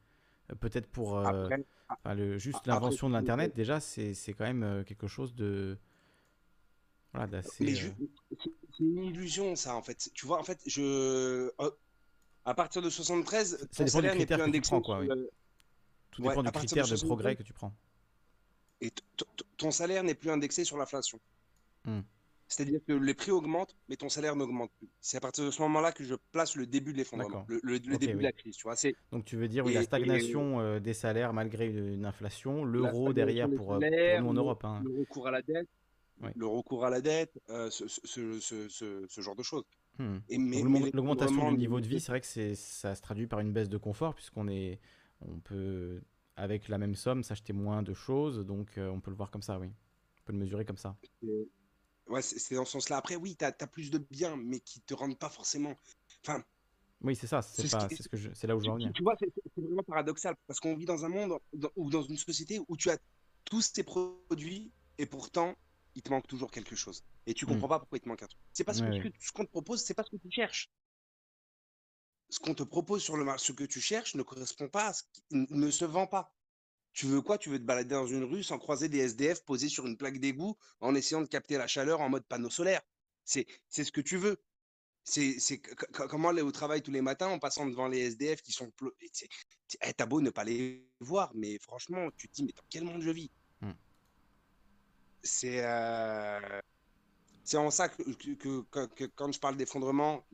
Euh, 0.50 0.54
Peut-être 0.56 0.88
pour 0.90 1.16
euh, 1.16 1.24
Après, 1.24 1.64
enfin, 1.98 2.14
le, 2.14 2.38
juste 2.38 2.56
après, 2.58 2.70
l'invention 2.70 3.08
de 3.08 3.14
l'Internet, 3.14 3.54
déjà, 3.54 3.80
c'est 3.80 4.14
quand 4.36 4.44
même 4.44 4.62
euh, 4.62 4.84
quelque 4.84 5.06
chose 5.06 5.34
de. 5.34 5.78
Voilà, 7.12 7.26
d'assez. 7.26 7.64
Mais 7.64 7.74
euh, 7.84 7.90
c'est 8.42 8.78
une 8.80 9.04
illusion, 9.04 9.54
ça, 9.54 9.74
en 9.76 9.82
fait. 9.82 10.10
Tu 10.14 10.26
vois, 10.26 10.38
en 10.40 10.44
fait, 10.44 10.60
je. 10.66 10.82
euh, 10.82 11.70
À 12.44 12.54
partir 12.54 12.80
de 12.82 12.88
73, 12.90 13.50
Ça 13.50 13.56
ton 13.56 13.66
dépend 13.66 13.84
du 13.84 13.90
salaire 13.90 14.12
n'est 14.12 14.18
critère 14.18 14.38
plus 14.38 14.52
que 14.52 14.56
tu 14.56 14.60
prends, 14.62 14.80
quoi, 14.80 15.00
oui. 15.00 15.08
Tout 16.10 16.22
dépend 16.22 16.42
du 16.42 16.48
de 16.50 16.52
critère 16.52 16.84
de 16.84 16.96
73, 16.96 17.06
progrès 17.06 17.36
que 17.36 17.42
tu 17.42 17.52
prends. 17.52 17.72
Et 18.80 18.90
ton 19.56 19.70
salaire 19.70 20.02
n'est 20.02 20.14
plus 20.14 20.30
indexé 20.30 20.64
sur 20.64 20.76
l'inflation. 20.76 21.20
Hmm. 21.84 22.00
C'est-à-dire 22.52 22.80
que 22.86 22.92
les 22.92 23.14
prix 23.14 23.30
augmentent, 23.30 23.74
mais 23.88 23.96
ton 23.96 24.08
salaire 24.10 24.36
n'augmente 24.36 24.70
plus. 24.78 24.88
C'est 25.00 25.16
à 25.16 25.20
partir 25.20 25.44
de 25.44 25.50
ce 25.50 25.62
moment-là 25.62 25.90
que 25.92 26.04
je 26.04 26.14
place 26.32 26.54
le 26.54 26.66
début 26.66 26.92
de 26.92 26.98
l'effondrement, 26.98 27.46
le, 27.48 27.60
le- 27.62 27.78
le 27.78 27.94
Ok, 27.94 28.00
début 28.00 28.12
oui. 28.12 28.18
de 28.18 28.22
la 28.24 28.32
crise. 28.32 28.56
Tu 28.56 28.62
vois, 28.64 28.74
Donc 29.10 29.24
tu 29.24 29.36
veux 29.36 29.48
dire, 29.48 29.64
oui, 29.64 29.72
la 29.72 29.80
Et- 29.80 29.84
stagnation 29.84 30.60
euh, 30.60 30.78
des 30.78 30.92
salaires 30.92 31.32
malgré 31.32 31.66
une, 31.68 32.04
inflation, 32.04 32.64
la 32.64 32.70
l'euro 32.72 33.12
derrière 33.14 33.48
pour, 33.50 33.72
euh, 33.74 33.80
salaires, 33.80 34.16
pour 34.22 34.24
nous 34.24 34.30
en 34.30 34.34
Europe. 34.34 34.64
hein. 34.64 34.82
le 34.84 35.00
recours 35.00 35.26
à 35.28 35.30
la 35.30 35.40
dette, 35.42 35.68
Oui. 36.22 36.28
le 36.36 36.46
recours 36.46 36.84
à 36.84 36.90
la 36.90 37.00
dette, 37.00 37.32
euh, 37.48 37.70
ce, 37.70 37.88
ce- 37.88 38.00
ce- 38.04 38.40
ce- 38.40 38.68
ce- 38.68 39.06
ce 39.08 39.20
genre 39.22 39.34
de 39.36 39.42
choses. 39.42 39.64
Hmm. 39.98 40.18
Et 40.28 40.36
L'augmentation 40.92 41.52
du 41.52 41.58
niveau 41.58 41.80
de 41.80 41.86
vie, 41.86 42.00
c'est 42.00 42.12
vrai 42.12 42.20
que 42.20 42.54
ça 42.54 42.94
se 42.94 43.00
traduit 43.02 43.26
par 43.26 43.40
une 43.40 43.52
baisse 43.52 43.68
de 43.70 43.78
confort, 43.78 44.14
puisqu'on 44.14 44.48
est, 44.48 44.78
on 45.22 45.38
peut, 45.38 46.02
avec 46.36 46.68
la 46.68 46.76
même 46.78 46.94
somme, 46.96 47.22
s'acheter 47.22 47.52
moins 47.54 47.82
de 47.82 47.94
choses, 47.94 48.44
donc 48.44 48.76
euh, 48.78 48.88
on 48.90 49.00
peut 49.00 49.10
le 49.10 49.16
voir 49.16 49.30
comme 49.30 49.42
ça, 49.42 49.58
oui. 49.58 49.68
On 49.68 50.24
peut 50.26 50.32
le 50.34 50.38
mesurer 50.38 50.64
comme 50.66 50.76
ça. 50.76 50.96
C'est- 52.06 52.12
Ouais, 52.12 52.22
c'est 52.22 52.54
dans 52.54 52.64
ce 52.64 52.72
sens-là. 52.72 52.96
Après, 52.96 53.16
oui, 53.16 53.36
tu 53.36 53.44
as, 53.44 53.52
plus 53.52 53.90
de 53.90 53.98
biens, 53.98 54.36
mais 54.36 54.60
qui 54.60 54.80
te 54.80 54.94
rendent 54.94 55.18
pas 55.18 55.30
forcément. 55.30 55.74
Enfin, 56.26 56.42
Oui, 57.00 57.16
c'est 57.16 57.26
ça, 57.26 57.42
c'est, 57.42 57.66
ce 57.66 58.08
que 58.08 58.16
je- 58.16 58.28
là 58.46 58.56
où 58.56 58.60
je 58.60 58.66
veux 58.66 58.70
en 58.72 58.76
tu, 58.76 58.82
venir. 58.82 58.92
tu 58.94 59.02
vois, 59.02 59.16
c'est 59.18 59.32
vraiment 59.56 59.82
paradoxal 59.82 60.36
parce 60.46 60.60
qu'on 60.60 60.76
vit 60.76 60.84
dans 60.84 61.04
un 61.04 61.08
monde 61.08 61.38
ou 61.76 61.90
dans 61.90 62.02
une 62.02 62.16
société 62.16 62.60
où 62.68 62.76
tu 62.76 62.90
as 62.90 62.98
tous 63.44 63.60
ces 63.74 63.82
produits 63.82 64.70
et 64.98 65.06
pourtant 65.06 65.56
il 65.94 66.02
te 66.02 66.10
manque 66.10 66.26
toujours 66.28 66.50
quelque 66.50 66.76
chose. 66.76 67.02
Et 67.26 67.34
tu 67.34 67.44
Mm. 67.44 67.48
comprends 67.48 67.68
pas 67.68 67.78
pourquoi 67.80 67.98
il 67.98 68.02
te 68.02 68.08
manque 68.08 68.22
un 68.22 68.26
truc. 68.28 68.40
C'est 68.52 68.64
parce 68.64 68.80
que 68.80 68.86
Ouais, 68.86 68.98
ce 69.02 69.08
que- 69.08 69.14
ce 69.24 69.32
qu'on 69.32 69.44
te 69.44 69.50
propose, 69.50 69.82
c'est 69.82 69.94
pas 69.94 70.04
ce 70.04 70.10
que 70.10 70.16
tu 70.16 70.30
cherches. 70.30 70.70
Ce 72.30 72.38
qu'on 72.38 72.54
te 72.54 72.62
propose 72.62 73.02
sur 73.02 73.16
le 73.16 73.24
marché, 73.24 73.46
ce 73.48 73.52
que 73.52 73.64
tu 73.64 73.80
cherches 73.80 74.14
ne 74.14 74.22
correspond 74.22 74.68
pas 74.68 74.86
à 74.88 74.92
ce 74.94 75.02
qui 75.12 75.22
ne 75.32 75.70
se 75.70 75.84
vend 75.84 76.06
pas. 76.06 76.32
Tu 76.92 77.06
veux 77.06 77.22
quoi? 77.22 77.38
Tu 77.38 77.48
veux 77.48 77.58
te 77.58 77.64
balader 77.64 77.94
dans 77.94 78.06
une 78.06 78.24
rue 78.24 78.42
sans 78.42 78.58
croiser 78.58 78.88
des 78.88 78.98
SDF 78.98 79.44
posés 79.44 79.68
sur 79.68 79.86
une 79.86 79.96
plaque 79.96 80.18
d'égout 80.18 80.56
en 80.80 80.94
essayant 80.94 81.22
de 81.22 81.26
capter 81.26 81.56
la 81.58 81.66
chaleur 81.66 82.00
en 82.00 82.08
mode 82.08 82.24
panneau 82.26 82.50
solaire? 82.50 82.82
C'est 83.24 83.46
ce 83.70 83.92
que 83.92 84.00
tu 84.00 84.16
veux. 84.16 84.36
C'est 85.04 85.60
comment 85.92 86.28
aller 86.30 86.42
au 86.42 86.52
travail 86.52 86.82
tous 86.82 86.92
les 86.92 87.02
matins 87.02 87.28
en 87.28 87.38
passant 87.38 87.66
devant 87.66 87.88
les 87.88 88.00
SDF 88.00 88.42
qui 88.42 88.52
sont 88.52 88.70
eh, 89.00 89.92
T'as 89.96 90.06
beau 90.06 90.20
ne 90.20 90.30
pas 90.30 90.44
les 90.44 90.86
voir, 91.00 91.32
mais 91.34 91.58
franchement, 91.58 92.08
tu 92.16 92.28
te 92.28 92.34
dis 92.34 92.44
mais 92.44 92.52
dans 92.52 92.64
quel 92.70 92.84
monde 92.84 93.02
je 93.02 93.10
vis? 93.10 93.30
C'est 95.22 95.64
euh, 95.64 96.60
c'est 97.44 97.56
en 97.58 97.70
ça 97.70 97.88
que, 97.88 98.02
que- 98.02 98.34
que- 98.34 98.62
que- 98.70 98.86
que 98.94 99.04
quand 99.16 99.32
je 99.32 99.40
parle 99.40 99.56
d'effondrement, 99.56 100.26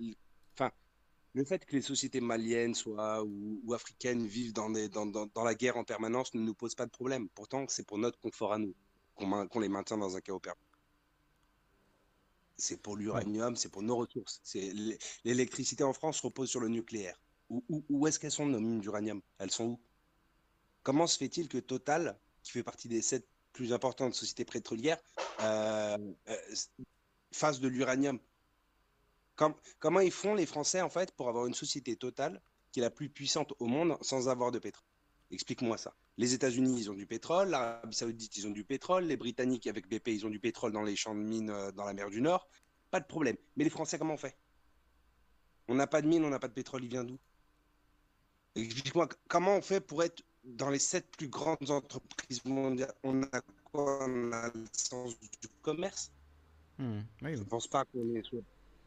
le 1.34 1.44
fait 1.44 1.64
que 1.64 1.74
les 1.76 1.82
sociétés 1.82 2.20
maliennes 2.20 2.74
soient 2.74 3.22
ou, 3.24 3.60
ou 3.64 3.74
africaines 3.74 4.26
vivent 4.26 4.52
dans, 4.52 4.70
des- 4.70 4.88
dans, 4.88 5.06
dans- 5.06 5.26
dans 5.26 5.44
la 5.44 5.54
guerre 5.54 5.76
en 5.76 5.84
permanence 5.84 6.34
ne 6.34 6.40
nous 6.40 6.54
pose 6.54 6.74
pas 6.74 6.86
de 6.86 6.90
problème. 6.90 7.28
Pourtant, 7.30 7.66
c'est 7.68 7.86
pour 7.86 7.98
notre 7.98 8.18
confort 8.20 8.52
à 8.52 8.58
nous 8.58 8.74
qu'on 9.14 9.60
les 9.60 9.68
maintient 9.68 9.98
dans 9.98 10.16
un 10.16 10.20
chaos 10.20 10.40
permanent. 10.40 10.62
C'est 12.56 12.82
pour 12.82 12.96
l'uranium, 12.96 13.54
c'est 13.56 13.68
pour 13.68 13.82
nos 13.82 13.96
ressources. 13.96 14.42
L'électricité 15.24 15.84
en 15.84 15.92
France 15.92 16.20
repose 16.20 16.50
sur 16.50 16.60
le 16.60 16.68
nucléaire. 16.68 17.20
Où, 17.48 17.64
où- 17.68 17.84
où 17.88 18.06
est-ce 18.06 18.18
qu'elles 18.18 18.32
sont 18.32 18.46
nos 18.46 18.60
mines 18.60 18.80
d'uranium? 18.80 19.22
Elles 19.38 19.50
sont 19.50 19.64
où? 19.66 19.80
Comment 20.82 21.06
se 21.06 21.16
fait-il 21.18 21.48
que 21.48 21.58
Total, 21.58 22.18
qui 22.42 22.50
fait 22.52 22.62
partie 22.62 22.88
des 22.88 23.02
sept 23.02 23.28
plus 23.52 23.72
importantes 23.72 24.14
sociétés 24.14 24.44
pétrolières, 24.44 25.00
euh, 25.40 25.96
euh, 26.28 26.36
fasse 27.32 27.60
de 27.60 27.68
l'uranium? 27.68 28.18
Com- 29.38 29.54
Comment 29.78 30.00
ils 30.00 30.10
font 30.10 30.34
les 30.34 30.46
Français 30.46 30.80
en 30.82 30.90
fait 30.90 31.12
pour 31.12 31.28
avoir 31.28 31.46
une 31.46 31.54
société 31.54 31.96
Total 31.96 32.42
qui 32.72 32.80
est 32.80 32.82
la 32.82 32.90
plus 32.90 33.08
puissante 33.08 33.52
au 33.60 33.66
monde 33.66 33.96
sans 34.02 34.28
avoir 34.28 34.50
de 34.50 34.58
pétrole? 34.58 34.84
Explique-moi 35.30 35.78
ça. 35.78 35.94
Les 36.16 36.34
États-Unis, 36.34 36.76
ils 36.76 36.90
ont 36.90 36.94
du 36.94 37.06
pétrole, 37.06 37.50
l'Arabie 37.50 37.94
Saoudite, 37.94 38.36
ils 38.36 38.46
ont 38.48 38.50
du 38.50 38.64
pétrole, 38.64 39.04
les 39.04 39.16
Britanniques 39.16 39.68
avec 39.68 39.88
BP, 39.88 40.08
ils 40.08 40.26
ont 40.26 40.30
du 40.30 40.40
pétrole 40.40 40.72
dans 40.72 40.82
les 40.82 40.96
champs 40.96 41.14
de 41.14 41.20
mines 41.20 41.50
euh, 41.50 41.70
dans 41.70 41.84
la 41.84 41.94
mer 41.94 42.10
du 42.10 42.20
Nord. 42.20 42.48
Pas 42.90 42.98
de 42.98 43.06
problème. 43.06 43.36
Mais 43.56 43.64
les 43.64 43.70
Français, 43.70 43.96
comment 43.96 44.14
on 44.14 44.18
fait? 44.18 44.36
On 45.68 45.76
n'a 45.76 45.86
pas 45.86 46.02
de 46.02 46.08
mine, 46.08 46.24
on 46.24 46.30
n'a 46.30 46.40
pas 46.40 46.48
de 46.48 46.54
pétrole, 46.54 46.82
il 46.82 46.90
vient 46.90 47.04
d'où? 47.04 47.18
Explique-moi, 48.56 49.08
comment 49.28 49.56
on 49.56 49.62
fait 49.62 49.80
pour 49.80 50.02
être 50.02 50.24
dans 50.42 50.70
les 50.70 50.80
sept 50.80 51.06
plus 51.16 51.28
grandes 51.28 51.70
entreprises 51.70 52.44
mondiales? 52.44 52.92
On 53.04 53.22
a 53.22 53.40
quoi? 53.70 54.04
On 54.08 54.32
a 54.32 54.50
le 54.52 54.64
sens 54.72 55.14
du 55.20 55.48
commerce? 55.62 56.10
Hmm, 56.78 57.02
oui, 57.22 57.36
Je 57.36 57.40
ne 57.40 57.44
pense 57.44 57.68
pas 57.68 57.84
qu'on 57.84 58.14
est 58.16 58.22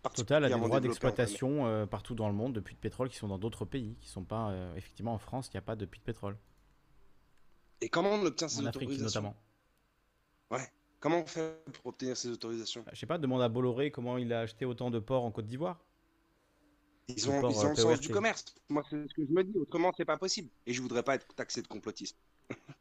Total 0.10 0.44
a 0.44 0.49
des 0.49 0.56
droits 0.56 0.80
d'exploitation 0.80 1.68
euh, 1.68 1.86
partout 1.86 2.15
dans 2.15 2.28
le 2.28 2.34
monde 2.34 2.53
de 2.53 2.60
puits 2.60 2.73
de 2.73 2.80
pétrole 2.80 3.10
qui 3.10 3.18
sont 3.18 3.28
dans 3.28 3.38
d'autres 3.38 3.65
pays, 3.65 3.95
qui 4.02 4.10
sont 4.10 4.23
pas 4.23 4.49
euh, 4.49 4.76
effectivement 4.76 5.14
en 5.14 5.19
France, 5.19 5.48
il 5.48 5.56
n'y 5.56 5.60
a 5.60 5.61
pas 5.61 5.76
de 5.76 5.86
puits 5.86 5.99
de 5.99 6.06
pétrole, 6.06 6.38
Et 7.82 7.90
comment 7.90 8.10
on 8.10 8.26
obtient 8.26 8.48
ces 8.48 8.61
en 8.61 8.65
Afrique 8.65 8.90
autorisations 8.90 9.22
notamment. 9.22 9.36
Ouais. 10.49 10.68
Comment 10.99 11.19
on 11.22 11.26
fait 11.26 11.64
pour 11.73 11.88
obtenir 11.88 12.18
ces 12.18 12.30
autorisations? 12.30 12.84
Je 12.91 12.99
sais 12.99 13.06
pas, 13.06 13.18
demande 13.18 13.41
à 13.41 13.49
Bolloré 13.49 13.91
comment 13.91 14.18
il 14.18 14.34
a 14.34 14.41
acheté 14.41 14.65
autant 14.65 14.91
de 14.91 14.99
ports 14.99 15.23
en 15.23 15.32
Côte 15.32 15.48
d'Ivoire. 15.48 15.80
Ils 17.07 17.30
ont, 17.30 17.49
ils 17.49 17.57
ont 17.57 17.65
euh, 17.65 17.69
le 17.69 17.76
sens 17.76 17.99
du 17.99 18.10
commerce. 18.10 18.45
Moi, 18.69 18.84
c'est 18.90 19.07
ce 19.07 19.14
que 19.14 19.26
je 19.26 19.32
me 19.32 19.44
dis. 19.44 19.57
Autrement, 19.57 19.91
c'est 19.98 20.06
pas 20.06 20.18
possible. 20.18 20.49
Et 20.65 20.73
je 20.73 20.82
voudrais 20.82 21.03
pas 21.03 21.15
être 21.15 21.34
taxé 21.36 21.61
de 21.61 21.68
complotisme. 21.68 22.18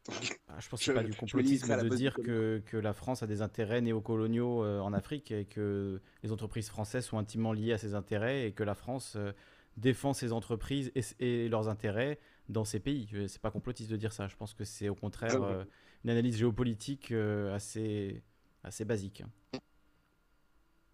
Donc, 0.07 0.39
Ah, 0.49 0.59
je 0.59 0.69
pense 0.69 0.79
que 0.79 0.85
c'est 0.85 0.93
pas 0.93 1.03
du 1.03 1.13
complotisme 1.13 1.77
de 1.83 1.89
dire 1.95 2.15
que, 2.15 2.61
que 2.65 2.77
la 2.77 2.93
France 2.93 3.23
a 3.23 3.27
des 3.27 3.41
intérêts 3.41 3.81
néocoloniaux 3.81 4.63
euh, 4.63 4.79
en 4.79 4.93
Afrique 4.93 5.31
et 5.31 5.45
que 5.45 6.01
les 6.23 6.31
entreprises 6.31 6.69
françaises 6.69 7.05
sont 7.05 7.17
intimement 7.17 7.53
liées 7.53 7.73
à 7.73 7.77
ces 7.77 7.93
intérêts 7.95 8.47
et 8.47 8.51
que 8.51 8.63
la 8.63 8.75
France 8.75 9.13
euh, 9.15 9.31
défend 9.77 10.13
ses 10.13 10.33
entreprises 10.33 10.91
et, 11.19 11.47
leurs 11.49 11.69
intérêts 11.69 12.19
dans 12.49 12.65
ces 12.65 12.79
pays. 12.79 13.07
Euh, 13.13 13.27
C'est 13.27 13.41
pas 13.41 13.51
complotiste 13.51 13.91
de 13.91 13.97
dire 13.97 14.11
ça. 14.11 14.27
Je 14.27 14.35
pense 14.35 14.53
que 14.53 14.63
c'est 14.63 14.89
au 14.89 14.95
contraire 14.95 15.41
ouais. 15.41 15.47
euh, 15.51 15.63
une 16.03 16.09
analyse 16.09 16.37
géopolitique 16.37 17.11
assez, 17.53 18.23
assez 18.63 18.85
basique. 18.85 19.23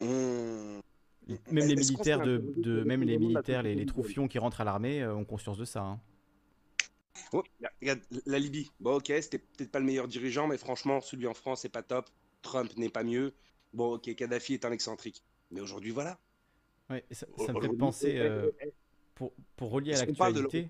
on- 0.01 0.81
Même 1.51 1.67
les 1.67 1.75
militaires, 1.75 2.21
de, 2.21 2.83
même 2.83 3.03
les 3.03 3.17
militaires, 3.17 3.63
les, 3.63 3.85
troufions 3.85 4.27
qui 4.27 4.37
rentrent 4.37 4.61
à 4.61 4.65
l'armée 4.65 5.05
ont 5.07 5.25
conscience 5.25 5.57
de 5.57 5.65
ça. 5.65 5.81
hein. 5.81 5.99
Oh, 7.33 7.43
regarde, 7.81 8.01
la 8.25 8.39
Libye. 8.39 8.69
Bon, 8.79 8.95
ok, 8.97 9.07
c'était 9.21 9.39
peut-être 9.39 9.71
pas 9.71 9.79
le 9.79 9.85
meilleur 9.85 10.07
dirigeant, 10.07 10.47
mais 10.47 10.57
franchement, 10.57 11.01
celui 11.01 11.27
en 11.27 11.33
France, 11.33 11.61
c'est 11.61 11.69
pas 11.69 11.83
top. 11.83 12.09
Trump 12.41 12.75
n'est 12.77 12.89
pas 12.89 13.03
mieux. 13.03 13.33
Bon, 13.73 13.95
ok, 13.95 14.13
Kadhafi 14.15 14.53
est 14.53 14.65
un 14.65 14.71
excentrique. 14.71 15.23
Mais 15.51 15.61
aujourd'hui, 15.61 15.91
voilà. 15.91 16.19
Ouais, 16.89 17.03
ça, 17.11 17.25
ça 17.35 17.53
me 17.53 17.59
fait 17.59 17.69
penser, 17.69 18.17
euh, 18.17 18.49
eh, 18.61 18.71
pour, 19.15 19.33
pour 19.57 19.71
relier 19.71 19.93
à 19.93 19.97
l'actualité, 19.97 20.67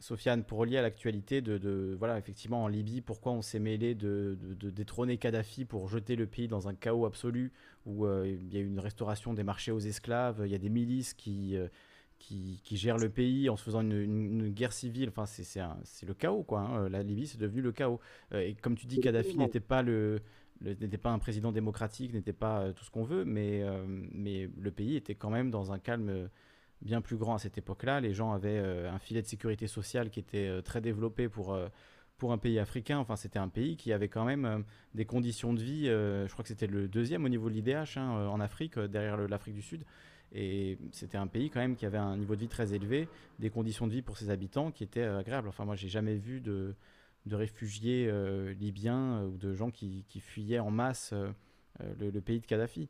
Sofiane, 0.00 0.42
pour 0.44 0.58
relier 0.58 0.76
à 0.78 0.82
l'actualité 0.82 1.40
de, 1.40 1.56
de- 1.56 1.94
voilà, 1.98 2.18
effectivement, 2.18 2.64
en 2.64 2.68
Libye, 2.68 3.00
pourquoi 3.00 3.32
on 3.32 3.42
s'est 3.42 3.60
mêlé 3.60 3.94
de, 3.94 4.36
de- 4.40 4.54
de 4.54 4.70
détrôner 4.70 5.18
Kadhafi 5.18 5.64
pour 5.64 5.88
jeter 5.88 6.16
le 6.16 6.26
pays 6.26 6.48
dans 6.48 6.68
un 6.68 6.74
chaos 6.74 7.06
absolu 7.06 7.52
où 7.86 8.04
euh, 8.04 8.26
il 8.26 8.52
y 8.52 8.56
a 8.56 8.60
eu 8.60 8.66
une 8.66 8.80
restauration 8.80 9.34
des 9.34 9.44
marchés 9.44 9.70
aux 9.70 9.78
esclaves, 9.78 10.42
il 10.44 10.50
y 10.50 10.54
a 10.54 10.58
des 10.58 10.68
milices 10.68 11.14
qui, 11.14 11.56
euh, 11.56 11.68
qui, 12.26 12.60
qui 12.64 12.76
gèrent 12.76 12.98
le 12.98 13.10
pays 13.10 13.48
en 13.50 13.56
se 13.56 13.62
faisant 13.62 13.80
une, 13.82 13.92
une- 13.92 14.40
une 14.46 14.50
guerre 14.50 14.72
civile. 14.72 15.08
Enfin, 15.10 15.26
c'est 15.26 16.06
le 16.06 16.14
chaos, 16.14 16.42
quoi. 16.42 16.60
hein. 16.60 16.88
La 16.88 17.02
Libye, 17.02 17.26
c'est 17.26 17.38
devenu 17.38 17.60
le 17.60 17.72
chaos. 17.72 18.00
Euh, 18.32 18.40
et 18.40 18.54
comme 18.54 18.76
tu 18.76 18.86
dis, 18.86 18.96
Kadhafi 19.02 19.36
n'était 19.44 19.60
pas 19.60 19.82
le 19.82 20.20
le- 20.60 20.74
n'était 20.80 20.98
pas 20.98 21.10
un 21.10 21.18
président 21.18 21.50
démocratique, 21.52 22.12
n'était 22.14 22.32
pas 22.32 22.60
euh, 22.60 22.72
tout 22.72 22.84
ce 22.84 22.90
qu'on 22.90 23.02
veut, 23.04 23.24
mais, 23.24 23.62
euh, 23.62 23.84
mais 24.12 24.48
le 24.56 24.70
pays 24.70 24.94
était 24.96 25.16
quand 25.16 25.28
même 25.30 25.50
dans 25.50 25.72
un 25.72 25.78
calme 25.80 26.30
bien 26.80 27.00
plus 27.00 27.16
grand 27.16 27.34
à 27.34 27.38
cette 27.38 27.58
époque-là. 27.58 28.00
Les 28.00 28.14
gens 28.14 28.32
avaient 28.32 28.58
euh, 28.62 28.90
un 28.90 28.98
filet 29.00 29.20
de 29.20 29.26
sécurité 29.26 29.66
sociale 29.66 30.10
qui 30.10 30.20
était 30.20 30.46
euh, 30.48 30.62
très 30.62 30.80
développé 30.80 31.28
pour, 31.28 31.58
pour 32.18 32.32
un 32.32 32.38
pays 32.38 32.58
africain. 32.60 32.98
Enfin, 32.98 33.16
c'était 33.16 33.40
un 33.40 33.48
pays 33.48 33.76
qui 33.76 33.92
avait 33.92 34.08
quand 34.08 34.24
même 34.24 34.64
des 34.94 35.04
conditions 35.04 35.52
de 35.52 35.60
vie. 35.60 35.86
je 35.86 36.30
crois 36.32 36.42
que 36.44 36.48
c'était 36.48 36.68
le 36.68 36.86
deuxième 36.88 37.24
au 37.24 37.28
niveau 37.28 37.50
de 37.50 37.54
l'IDH 37.54 37.96
hein, 37.98 38.28
en 38.28 38.40
Afrique, 38.40 38.78
derrière 38.78 39.16
l'Afrique 39.28 39.54
du 39.56 39.62
Sud. 39.62 39.84
Et 40.34 40.78
c'était 40.90 41.16
un 41.16 41.28
pays 41.28 41.48
quand 41.48 41.60
même 41.60 41.76
qui 41.76 41.86
avait 41.86 41.98
un 41.98 42.16
niveau 42.16 42.34
de 42.34 42.40
vie 42.40 42.48
très 42.48 42.74
élevé, 42.74 43.08
des 43.38 43.50
conditions 43.50 43.86
de 43.86 43.92
vie 43.92 44.02
pour 44.02 44.18
ses 44.18 44.30
habitants 44.30 44.72
qui 44.72 44.82
étaient 44.82 45.00
euh, 45.00 45.20
agréables. 45.20 45.48
Enfin, 45.48 45.64
moi, 45.64 45.76
j'ai 45.76 45.88
jamais 45.88 46.16
vu 46.16 46.40
de, 46.40 46.74
réfugiés 47.30 48.08
euh, 48.10 48.52
libyens 48.54 49.20
euh, 49.20 49.26
ou 49.26 49.36
de 49.36 49.54
gens 49.54 49.70
qui, 49.70 50.04
fuyaient 50.18 50.58
en 50.58 50.72
masse 50.72 51.14
le, 52.00 52.20
pays 52.20 52.40
de 52.40 52.46
Kadhafi. 52.46 52.88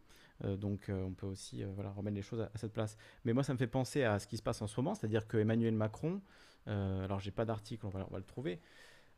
Donc, 0.59 0.91
on 0.91 1.13
peut 1.13 1.27
aussi 1.27 1.65
remettre 1.65 2.17
les 2.17 2.23
choses 2.23 2.41
à, 2.41 2.51
cette 2.57 2.73
place. 2.73 2.97
Mais 3.25 3.33
moi, 3.33 3.43
ça 3.43 3.53
me 3.53 3.59
fait 3.59 3.67
penser 3.67 4.03
à 4.03 4.19
ce 4.19 4.27
qui 4.27 4.37
se 4.37 4.43
passe 4.43 4.61
en 4.63 4.67
ce 4.67 4.79
moment, 4.81 4.95
c'est-à-dire 4.95 5.29
que 5.29 5.37
Emmanuel 5.37 5.75
Macron, 5.75 6.21
alors 6.67 7.21
j'ai 7.21 7.31
pas 7.31 7.45
d'article, 7.45 7.87
on 7.87 7.89
va, 7.89 8.07
le 8.13 8.25
trouver. 8.25 8.59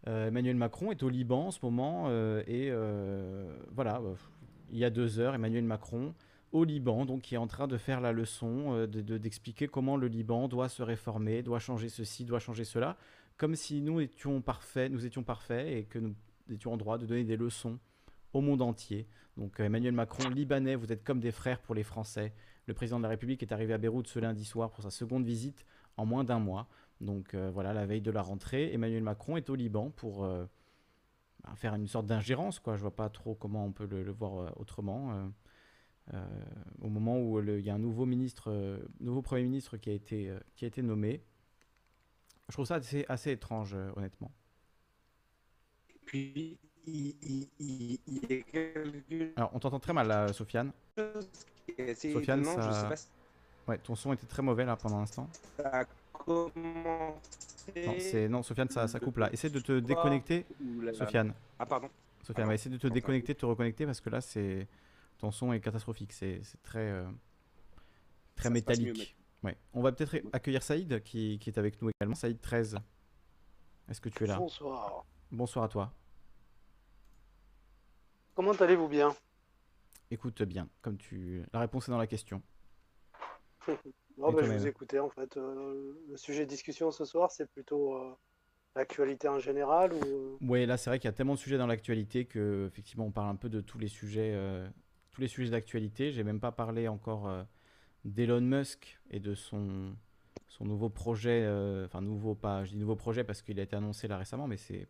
Emmanuel 0.06 0.56
Macron 0.56 0.92
est 0.92 1.02
au 1.02 1.08
Liban 1.08 1.46
en 1.46 1.50
ce 1.50 1.58
moment 1.62 2.10
et 2.46 2.70
voilà, 3.72 4.02
il 4.70 4.78
y 4.78 4.84
a 4.84 4.90
deux 4.90 5.18
heures, 5.18 5.34
Emmanuel 5.34 5.64
Macron 5.64 6.14
au 6.56 6.64
Liban, 6.64 7.04
donc 7.04 7.20
qui 7.22 7.34
est 7.34 7.38
en 7.38 7.46
train 7.46 7.66
de 7.68 7.76
faire 7.76 8.00
la 8.00 8.12
leçon, 8.12 8.72
euh, 8.72 8.86
de- 8.86 9.02
de- 9.02 9.18
d'expliquer 9.18 9.68
comment 9.68 9.96
le 9.98 10.08
Liban 10.08 10.48
doit 10.48 10.70
se 10.70 10.82
réformer, 10.82 11.42
doit 11.42 11.58
changer 11.58 11.90
ceci, 11.90 12.24
doit 12.24 12.38
changer 12.38 12.64
cela, 12.64 12.96
comme 13.36 13.54
si 13.54 13.82
nous 13.82 14.00
étions 14.00 14.40
parfaits, 14.40 14.90
nous 14.90 15.04
étions 15.04 15.22
parfaits 15.22 15.68
et 15.68 15.84
que 15.84 15.98
nous 15.98 16.14
étions 16.50 16.72
en 16.72 16.78
droit 16.78 16.96
de 16.96 17.04
donner 17.04 17.24
des 17.24 17.36
leçons 17.36 17.78
au 18.32 18.40
monde 18.40 18.62
entier. 18.62 19.06
Donc 19.36 19.60
euh, 19.60 19.64
Emmanuel 19.64 19.92
Macron, 19.92 20.30
Libanais, 20.30 20.76
vous 20.76 20.90
êtes 20.92 21.04
comme 21.04 21.20
des 21.20 21.30
frères 21.30 21.60
pour 21.60 21.74
les 21.74 21.82
Français. 21.82 22.32
Le 22.66 22.72
président 22.72 22.96
de 22.98 23.02
la 23.02 23.10
République 23.10 23.42
est 23.42 23.52
arrivé 23.52 23.74
à 23.74 23.78
Beyrouth 23.78 24.06
ce 24.08 24.18
lundi 24.18 24.44
soir 24.46 24.70
pour 24.70 24.82
sa 24.82 24.90
seconde 24.90 25.26
visite 25.26 25.66
en 25.98 26.06
moins 26.06 26.24
d'un 26.24 26.38
mois. 26.38 26.68
Donc 27.02 27.34
euh, 27.34 27.50
voilà, 27.52 27.74
la 27.74 27.84
veille 27.84 28.00
de 28.00 28.10
la 28.10 28.22
rentrée, 28.22 28.72
Emmanuel 28.72 29.02
Macron 29.02 29.36
est 29.36 29.50
au 29.50 29.54
Liban 29.54 29.90
pour 29.90 30.22
bah, 30.22 31.54
faire 31.54 31.74
une 31.74 31.86
sorte 31.86 32.06
d'ingérence. 32.06 32.60
Quoi. 32.60 32.76
Je 32.76 32.80
vois 32.80 32.96
pas 32.96 33.10
trop 33.10 33.34
comment 33.34 33.66
on 33.66 33.72
peut 33.72 33.86
le, 33.86 34.10
voir 34.10 34.58
autrement. 34.58 35.30
Au 36.80 36.88
moment 36.88 37.20
où 37.20 37.40
il 37.40 37.60
y 37.60 37.68
a 37.70 37.74
un 37.74 37.78
nouveau 37.78 38.06
ministre, 38.06 38.50
euh, 38.50 38.78
nouveau 39.00 39.22
Premier 39.22 39.42
ministre 39.42 39.76
qui 39.76 39.90
a 39.90 39.92
été, 39.92 40.30
euh, 40.30 40.38
qui 40.54 40.64
a 40.64 40.68
été 40.68 40.80
nommé. 40.82 41.22
Je 42.48 42.52
trouve 42.54 42.64
ça 42.66 42.76
assez, 42.76 43.04
assez 43.08 43.32
étrange, 43.32 43.74
euh, 43.74 43.90
honnêtement. 43.96 44.30
Puis, 46.04 46.58
il, 46.86 47.16
il- 47.22 47.48
il- 47.58 47.98
il 48.06 48.14
y 48.14 48.24
a 48.38 48.42
quelque 48.42 49.32
Alors, 49.36 49.50
on 49.52 49.58
t'entend 49.58 49.80
très 49.80 49.92
mal 49.92 50.06
là, 50.06 50.32
Sofiane. 50.32 50.70
Sofiane, 50.96 52.40
étonnant, 52.42 52.56
je 52.56 52.60
ça- 52.70 52.82
sais 52.82 52.88
pas 52.88 52.96
si 52.96 53.08
Ouais, 53.66 53.78
ton 53.78 53.96
son 53.96 54.12
était 54.12 54.26
très 54.28 54.42
mauvais 54.42 54.64
là 54.64 54.76
pendant 54.76 55.00
l'instant. 55.00 55.28
ça 55.56 55.80
a 55.80 55.84
commencé 56.12 58.28
Non, 58.28 58.44
Sofiane, 58.44 58.68
ça, 58.68 58.86
ça 58.86 59.00
coupe 59.00 59.16
là. 59.16 59.28
Essaie 59.32 59.50
de 59.50 59.58
te 59.58 59.80
déconnecter, 59.80 60.46
Sofiane. 60.92 61.34
Ah, 61.58 61.66
pardon. 61.66 61.90
Sofiane, 62.22 62.46
va 62.46 62.54
essayer 62.54 62.70
de 62.70 62.78
te 62.80 62.86
déconnecter, 62.86 63.34
de 63.34 63.38
te 63.38 63.46
reconnecter 63.46 63.84
parce 63.86 64.00
que 64.00 64.08
là, 64.10 64.20
c'est 64.20 64.68
ton 65.18 65.30
son 65.30 65.52
est 65.52 65.60
catastrophique. 65.60 66.12
C'est 66.12 66.42
très 66.62 66.90
euh, 66.90 67.06
très 68.34 68.48
Ça 68.48 68.54
se 68.54 68.60
passe 68.62 68.78
mieux, 68.78 68.86
métallique. 68.86 69.16
Ouais. 69.42 69.56
On 69.72 69.82
va 69.82 69.92
peut-être 69.92 70.16
accueillir 70.32 70.62
Saïd 70.62 71.02
qui, 71.02 71.38
qui 71.38 71.50
est 71.50 71.58
avec 71.58 71.80
nous 71.80 71.90
également. 71.90 72.14
Saïd 72.14 72.40
13. 72.40 72.78
Est-ce 73.88 74.00
que 74.00 74.08
tu 74.08 74.24
es 74.24 74.26
là? 74.26 74.36
Bonsoir. 74.38 75.04
Bonsoir 75.30 75.64
à 75.64 75.68
toi. 75.68 75.92
Comment 78.34 78.52
allez-vous 78.52 78.88
bien? 78.88 79.14
Écoute 80.10 80.42
bien, 80.42 80.68
comme 80.82 80.98
tu. 80.98 81.44
La 81.52 81.60
réponse 81.60 81.88
est 81.88 81.92
dans 81.92 81.98
la 81.98 82.06
question. 82.06 82.42
Non, 84.18 84.32
bah, 84.32 84.42
je 84.42 84.50
vous 84.50 84.66
écoutais 84.66 84.98
en 84.98 85.10
fait. 85.10 85.36
Euh, 85.36 85.92
le 86.08 86.16
sujet 86.16 86.46
de 86.46 86.48
discussion 86.48 86.90
ce 86.90 87.04
soir, 87.04 87.30
c'est 87.30 87.46
plutôt 87.50 87.96
euh, 87.96 88.14
l'actualité 88.74 89.28
en 89.28 89.38
général 89.38 89.92
ou 89.92 90.38
Ouais, 90.40 90.64
là, 90.64 90.76
c'est 90.76 90.88
vrai 90.88 90.98
qu'il 90.98 91.08
y 91.08 91.12
a 91.12 91.12
tellement 91.12 91.34
de 91.34 91.38
sujets 91.38 91.58
dans 91.58 91.66
l'actualité 91.66 92.24
que, 92.24 92.66
effectivement, 92.66 93.04
on 93.04 93.10
parle 93.10 93.28
un 93.28 93.36
peu 93.36 93.50
de 93.50 93.60
tous 93.60 93.78
les 93.78 93.88
sujets, 93.88 94.32
euh, 94.34 94.66
tous 95.16 95.22
les 95.22 95.28
sujets 95.28 95.50
d'actualité. 95.50 96.12
J'ai 96.12 96.24
même 96.24 96.40
pas 96.40 96.52
parlé 96.52 96.88
encore 96.88 97.26
euh, 97.26 97.42
d'Elon 98.04 98.42
Musk 98.42 98.98
et 99.10 99.18
de 99.18 99.34
son, 99.34 99.96
son 100.46 100.66
nouveau 100.66 100.90
projet, 100.90 101.42
euh, 101.42 101.86
enfin 101.86 102.02
nouveau 102.02 102.34
pas, 102.34 102.64
je 102.64 102.72
dis 102.72 102.76
nouveau 102.76 102.96
projet 102.96 103.24
parce 103.24 103.40
qu'il 103.40 103.58
a 103.58 103.62
été 103.62 103.74
annoncé 103.74 104.08
là 104.08 104.18
récemment, 104.18 104.46
mais 104.46 104.58
c'est 104.58 104.88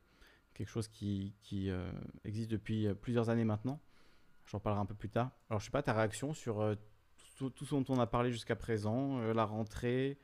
quelque 0.52 0.68
chose 0.68 0.88
qui, 0.88 1.36
qui 1.42 1.70
euh, 1.70 1.88
existe 2.24 2.50
depuis 2.50 2.92
plusieurs 3.00 3.30
années 3.30 3.44
maintenant. 3.44 3.80
J'en 4.46 4.58
parlerai 4.58 4.82
un 4.82 4.86
peu 4.86 4.96
plus 4.96 5.10
tard. 5.10 5.30
Alors, 5.48 5.60
je 5.60 5.66
sais 5.66 5.70
pas 5.70 5.82
ta 5.82 5.92
réaction 5.92 6.34
sur 6.34 6.76
tout, 7.36 7.52
ce 7.64 7.74
dont 7.74 7.84
on 7.88 8.00
a 8.00 8.06
parlé 8.06 8.32
jusqu'à 8.32 8.56
présent, 8.56 9.18
la 9.32 9.44
rentrée, 9.44 10.18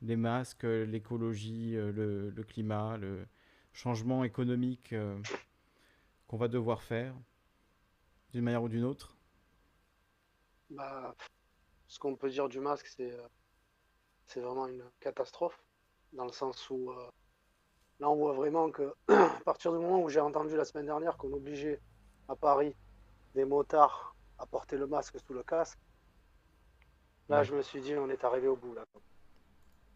les 0.00 0.16
masques, 0.16 0.64
l'écologie, 0.64 1.72
le, 1.72 2.44
climat, 2.46 2.96
le 2.98 3.26
changement 3.72 4.24
économique 4.24 4.94
qu'on 6.26 6.36
va 6.36 6.48
devoir 6.48 6.82
faire 6.82 7.14
d'une 8.32 8.44
manière 8.44 8.62
ou 8.62 8.68
d'une 8.68 8.84
autre? 8.84 9.16
Bah, 10.72 11.14
ce 11.88 11.98
qu'on 11.98 12.16
peut 12.16 12.30
dire 12.30 12.48
du 12.48 12.60
masque, 12.60 12.86
c'est 12.86 13.12
euh, 13.12 13.26
c'est 14.26 14.40
vraiment 14.40 14.66
une 14.66 14.84
catastrophe 15.00 15.58
dans 16.12 16.24
le 16.24 16.32
sens 16.32 16.68
où 16.70 16.90
euh, 16.90 17.08
là 18.00 18.08
on 18.10 18.16
voit 18.16 18.32
vraiment 18.32 18.70
que 18.70 18.94
à 19.08 19.40
partir 19.44 19.72
du 19.72 19.78
moment 19.78 20.00
où 20.02 20.08
j'ai 20.08 20.20
entendu 20.20 20.56
la 20.56 20.64
semaine 20.64 20.86
dernière 20.86 21.16
qu'on 21.16 21.32
obligeait 21.32 21.80
à 22.28 22.36
Paris 22.36 22.74
des 23.34 23.44
motards 23.44 24.14
à 24.38 24.46
porter 24.46 24.76
le 24.76 24.86
masque 24.86 25.18
sous 25.26 25.34
le 25.34 25.42
casque, 25.42 25.78
là 27.28 27.38
Ouais. 27.38 27.44
je 27.44 27.54
me 27.54 27.62
suis 27.62 27.80
dit 27.80 27.94
on 27.96 28.08
est 28.08 28.24
arrivé 28.24 28.48
au 28.48 28.56
bout 28.56 28.74
là. 28.74 28.84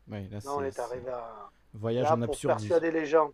Ouais, 0.09 0.29
là, 0.29 0.39
Là 0.45 0.53
on 0.55 0.63
est 0.63 0.79
arrivé 0.79 1.11
à 1.11 1.51
voyage 1.75 2.05
Là, 2.05 2.15
en 2.15 2.21
pour 2.21 2.31
absurdie. 2.31 2.69
persuader 2.69 2.91
les 2.93 3.07
gens 3.07 3.33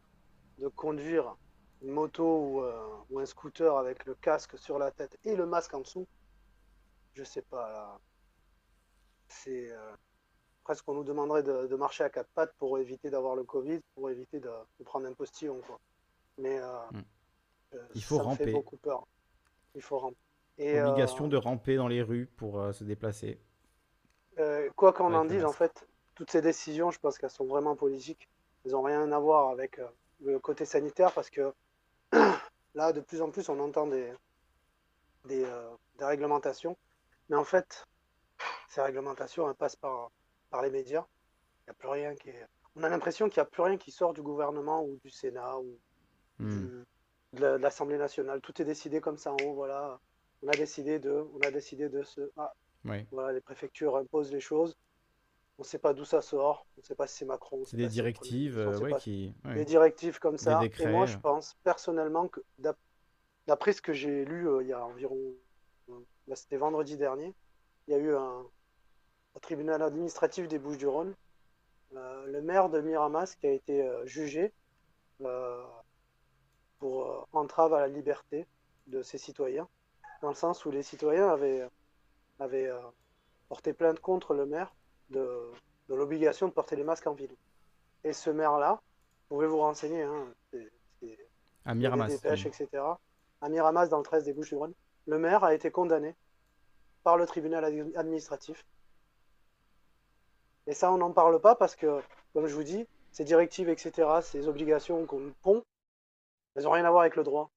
de 0.59 0.69
conduire 0.69 1.37
une 1.83 1.91
moto 1.91 2.25
ou, 2.25 2.63
euh, 2.63 2.97
ou 3.11 3.19
un 3.21 3.27
scooter 3.27 3.77
avec 3.77 4.05
le 4.07 4.15
casque 4.15 4.57
sur 4.59 4.79
la 4.79 4.91
tête 4.91 5.19
et 5.25 5.37
le 5.37 5.47
masque 5.47 5.75
en 5.75 5.81
dessous, 5.81 6.07
je 7.15 7.25
sais 7.25 7.43
pas. 7.43 7.69
là. 7.71 7.99
C'est 9.29 9.71
euh, 9.73 9.93
presque 10.65 10.85
qu'on 10.85 10.95
nous 10.95 11.05
demanderait 11.05 11.43
de, 11.43 11.67
de 11.67 11.77
marcher 11.77 12.05
à 12.05 12.11
quatre 12.11 12.29
pattes 12.35 12.55
pour 12.59 12.79
éviter 12.79 13.11
d'avoir 13.11 13.35
le 13.35 13.45
Covid, 13.45 13.81
pour 13.95 14.11
éviter 14.11 14.41
de, 14.41 14.51
de 14.79 14.85
prendre 14.85 15.07
un 15.07 15.13
postillon. 15.15 15.61
Quoi. 15.67 15.79
Mais 16.39 16.59
euh, 16.59 16.67
Mm. 16.93 17.03
euh, 17.75 17.89
Il 17.95 18.03
faut 18.05 18.17
ça 18.17 18.23
me 18.23 18.29
ramper. 18.29 18.45
fait 18.45 18.53
beaucoup 18.53 18.77
peur. 18.77 19.07
Il 19.75 19.83
faut 19.83 19.99
ramper. 19.99 20.17
Et, 20.59 20.81
Obligation 20.83 21.25
euh, 21.27 21.29
de 21.29 21.37
ramper 21.39 21.77
dans 21.77 21.89
les 21.89 22.03
rues 22.03 22.27
pour 22.37 22.75
se 22.75 22.85
déplacer. 22.85 23.41
quoi 24.77 24.93
qu'on 24.93 25.15
en 25.15 25.25
dise, 25.25 25.45
en 25.45 25.53
fait, 25.53 25.87
toutes 26.15 26.31
ces 26.31 26.43
décisions, 26.43 26.91
je 26.91 26.99
pense 26.99 27.17
qu'elles 27.19 27.31
sont 27.31 27.47
vraiment 27.47 27.75
politiques. 27.75 28.29
Elles 28.65 28.73
n'ont 28.73 28.83
rien 28.83 29.11
à 29.11 29.19
voir 29.19 29.49
avec 29.49 29.81
le 30.21 30.39
côté 30.39 30.65
sanitaire 30.67 31.13
parce 31.15 31.31
que 31.31 31.53
là, 32.75 32.93
de 32.93 33.01
plus 33.01 33.23
en 33.23 33.31
plus, 33.31 33.49
on 33.49 33.59
entend 33.61 33.87
des, 33.87 34.13
des, 35.25 35.43
euh, 35.45 35.71
des 35.99 36.05
réglementations. 36.05 36.77
Mais 37.33 37.39
en 37.39 37.45
fait, 37.45 37.87
ces 38.69 38.83
réglementations, 38.83 39.49
elles 39.49 39.57
passent 39.57 39.77
par 39.77 40.11
par 40.51 40.61
les 40.61 40.69
médias. 40.71 41.07
Il 41.67 41.71
a 41.71 41.73
plus 41.73 41.89
rien 41.89 42.15
qui 42.15 42.29
est... 42.29 42.47
On 42.77 42.83
a 42.83 42.91
l'impression 42.91 43.31
qu'il 43.31 43.41
n'y 43.41 43.47
a 43.47 43.51
plus 43.51 43.63
rien 43.63 43.79
qui 43.79 43.91
sort 43.91 44.13
du 44.13 44.21
gouvernement 44.21 44.85
ou 44.85 44.99
du 45.03 45.09
Sénat 45.09 45.57
ou 45.59 45.79
Hmm. 46.39 46.49
du- 46.51 46.85
de 47.33 47.41
la- 47.41 47.57
de 47.57 47.63
l'Assemblée 47.63 47.97
nationale. 47.97 48.43
Tout 48.43 48.61
est 48.61 48.67
décidé 48.67 49.01
comme 49.01 49.17
ça 49.17 49.33
en 49.33 49.37
haut. 49.47 49.55
Voilà, 49.55 49.99
on 50.43 50.49
a 50.49 50.53
décidé 50.53 50.99
de, 50.99 51.25
on 51.33 51.41
a 51.41 51.51
décidé 51.51 51.89
de 51.89 52.03
ce. 52.03 52.21
Ah, 52.37 52.53
Ouais. 52.85 53.07
voilà, 53.13 53.33
les 53.33 53.41
préfectures 53.41 53.97
imposent 53.97 54.31
les 54.33 54.41
choses. 54.41 54.77
On 55.57 55.63
ne 55.63 55.67
sait 55.67 55.79
pas 55.79 55.95
d'où 55.95 56.05
ça 56.05 56.21
sort. 56.21 56.67
On 56.77 56.81
ne 56.81 56.85
sait 56.85 56.95
pas 56.95 57.07
si 57.07 57.17
c'est 57.17 57.25
Macron. 57.25 57.61
on 57.63 57.65
C'est 57.65 57.79
des 57.79 57.89
directives 57.89 58.59
euh, 58.59 58.79
ouais, 58.79 58.95
qui. 58.99 59.35
ouais. 59.47 59.55
des 59.55 59.65
directives 59.65 60.19
comme 60.19 60.37
Des 60.37 60.43
ça. 60.43 60.59
décrets, 60.59 60.85
Et 60.85 60.89
moi, 60.89 61.07
je 61.07 61.17
pense 61.17 61.55
personnellement 61.65 62.29
que 62.29 62.41
d'ap- 62.59 62.77
d'après 63.47 63.73
ce 63.73 63.81
que 63.81 63.95
j'ai 63.95 64.27
lu 64.27 64.47
euh, 64.51 64.63
il 64.63 64.69
y 64.69 64.73
a 64.75 64.85
environ, 64.85 65.19
là, 66.29 66.37
c'était 66.37 66.57
vendredi 66.57 66.97
dernier, 66.97 67.35
il 67.87 67.93
y 67.93 67.95
a 67.95 67.99
eu 67.99 68.15
un, 68.15 68.45
tribunal 69.41 69.83
administratif 69.83 70.47
des 70.47 70.59
Bouches-du-Rhône, 70.59 71.15
euh, 71.97 72.27
le 72.27 72.43
maire 72.43 72.69
de 72.69 72.81
Miramas 72.81 73.35
qui 73.41 73.47
a 73.47 73.51
été 73.51 73.83
euh, 73.83 74.05
jugé 74.07 74.53
euh, 75.23 75.65
pour 76.79 77.27
entrave 77.33 77.73
à 77.73 77.81
la 77.81 77.89
liberté 77.89 78.47
de 78.89 79.03
ses 79.03 79.17
citoyens, 79.19 79.69
dans 80.21 80.29
le 80.29 80.35
sens 80.35 80.65
où 80.67 80.71
les 80.71 80.83
citoyens 80.83 81.29
avaient, 81.29 81.67
avaient 82.41 82.71
porté 83.49 83.73
plainte 83.73 84.01
contre 84.01 84.35
le 84.35 84.45
maire 84.45 84.75
de, 85.11 85.51
de 85.89 85.95
l'obligation 85.95 86.47
de 86.49 86.53
porter 86.53 86.77
les 86.77 86.85
masques 86.85 87.07
en 87.07 87.15
ville. 87.15 87.35
Et 88.05 88.13
ce 88.13 88.31
maire-là, 88.31 88.81
vous 89.29 89.37
pouvez 89.37 89.47
vous 89.47 89.59
renseigner, 89.59 90.03
hein, 90.03 90.27
c'est- 90.51 90.73
c'est- 91.01 91.29
À 91.65 91.75
Miramas. 91.75 92.09
des 92.09 92.15
dépêches, 92.17 92.47
etc. 92.47 92.69
À 93.41 93.49
Miramas, 93.49 93.87
dans 93.87 93.99
le 93.99 94.03
13 94.05 94.25
des 94.25 94.33
Bouches-du-Rhône, 94.33 94.75
le 95.07 95.19
maire 95.19 95.45
a 95.45 95.55
été 95.55 95.71
condamné 95.71 96.15
par 97.03 97.17
le 97.17 97.27
tribunal 97.27 97.65
ad- 97.65 97.93
administratif. 97.97 98.65
Et 100.67 100.75
ça, 100.75 100.93
on 100.93 100.99
n'en 100.99 101.13
parle 101.13 101.41
pas 101.41 101.55
parce 101.57 101.75
que, 101.75 102.01
comme 102.33 102.47
je 102.47 102.55
vous 102.55 102.63
dis, 102.63 102.87
ces 103.11 103.25
directives, 103.25 103.69
etc., 103.69 104.09
ces 104.23 104.49
obligations 104.49 105.05
qu'on 105.07 105.33
pond, 105.43 105.65
elles 106.55 106.65
n'ont 106.65 106.71
rien 106.71 106.85
à 106.85 106.91
voir 106.91 107.03
avec 107.03 107.17
le 107.17 107.25
droit. 107.25 107.51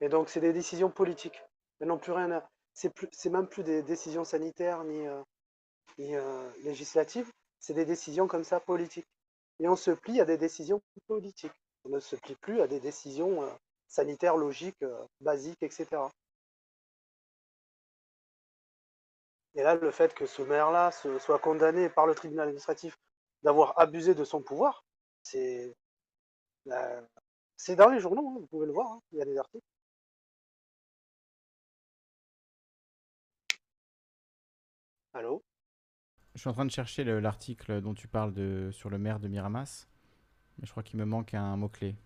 Et 0.00 0.08
donc, 0.08 0.28
c'est 0.28 0.40
des 0.40 0.52
décisions 0.52 0.90
politiques. 0.90 1.42
Elles 1.80 1.88
n'ont 1.88 1.98
plus 1.98 2.12
rien. 2.12 2.42
C'est 2.72 3.30
même 3.30 3.48
plus 3.48 3.64
des 3.64 3.82
décisions 3.82 4.24
sanitaires 4.24 4.84
ni, 4.84 5.06
euh, 5.06 5.22
euh, 6.00 6.52
législatives, 6.62 7.32
c'est 7.58 7.74
des 7.74 7.84
décisions 7.84 8.28
comme 8.28 8.44
ça 8.44 8.60
politiques. 8.60 9.08
Et 9.58 9.68
on 9.68 9.74
se 9.74 9.90
plie 9.90 10.20
à 10.20 10.24
des 10.24 10.38
décisions 10.38 10.80
politiques. 11.08 11.52
On 11.84 11.88
ne 11.88 11.98
se 11.98 12.14
plie 12.14 12.36
plus 12.36 12.60
à 12.60 12.68
des 12.68 12.78
décisions 12.78 13.42
euh, 13.42 13.50
sanitaires, 13.88 14.36
logiques, 14.36 14.82
euh, 14.82 15.04
basiques, 15.20 15.62
etc. 15.62 16.10
Et 19.54 19.62
là, 19.62 19.74
le 19.74 19.90
fait 19.90 20.14
que 20.14 20.24
ce 20.26 20.40
maire-là 20.42 20.90
soit 20.90 21.38
condamné 21.38 21.88
par 21.90 22.06
le 22.06 22.14
tribunal 22.14 22.44
administratif 22.48 22.96
d'avoir 23.42 23.78
abusé 23.78 24.14
de 24.14 24.24
son 24.24 24.40
pouvoir, 24.42 24.84
c'est 25.22 25.74
c'est 27.56 27.76
dans 27.76 27.88
les 27.90 28.00
journaux, 28.00 28.28
hein, 28.28 28.36
vous 28.40 28.46
pouvez 28.46 28.66
le 28.66 28.72
voir, 28.72 28.90
hein, 28.92 29.00
il 29.12 29.18
y 29.18 29.22
a 29.22 29.24
des 29.24 29.36
articles. 29.36 29.64
Allô? 35.12 35.42
Je 36.34 36.40
suis 36.40 36.48
en 36.48 36.54
train 36.54 36.64
de 36.64 36.70
chercher 36.70 37.04
le- 37.04 37.20
l'article 37.20 37.82
dont 37.82 37.92
tu 37.92 38.08
parles 38.08 38.72
sur 38.72 38.88
le 38.88 38.96
maire 38.98 39.20
de 39.20 39.28
Miramas. 39.28 39.88
Mais 40.58 40.66
je 40.66 40.70
crois 40.70 40.82
qu'il 40.82 40.98
me 40.98 41.04
manque 41.04 41.34
un 41.34 41.56
mot-clé. 41.56 41.96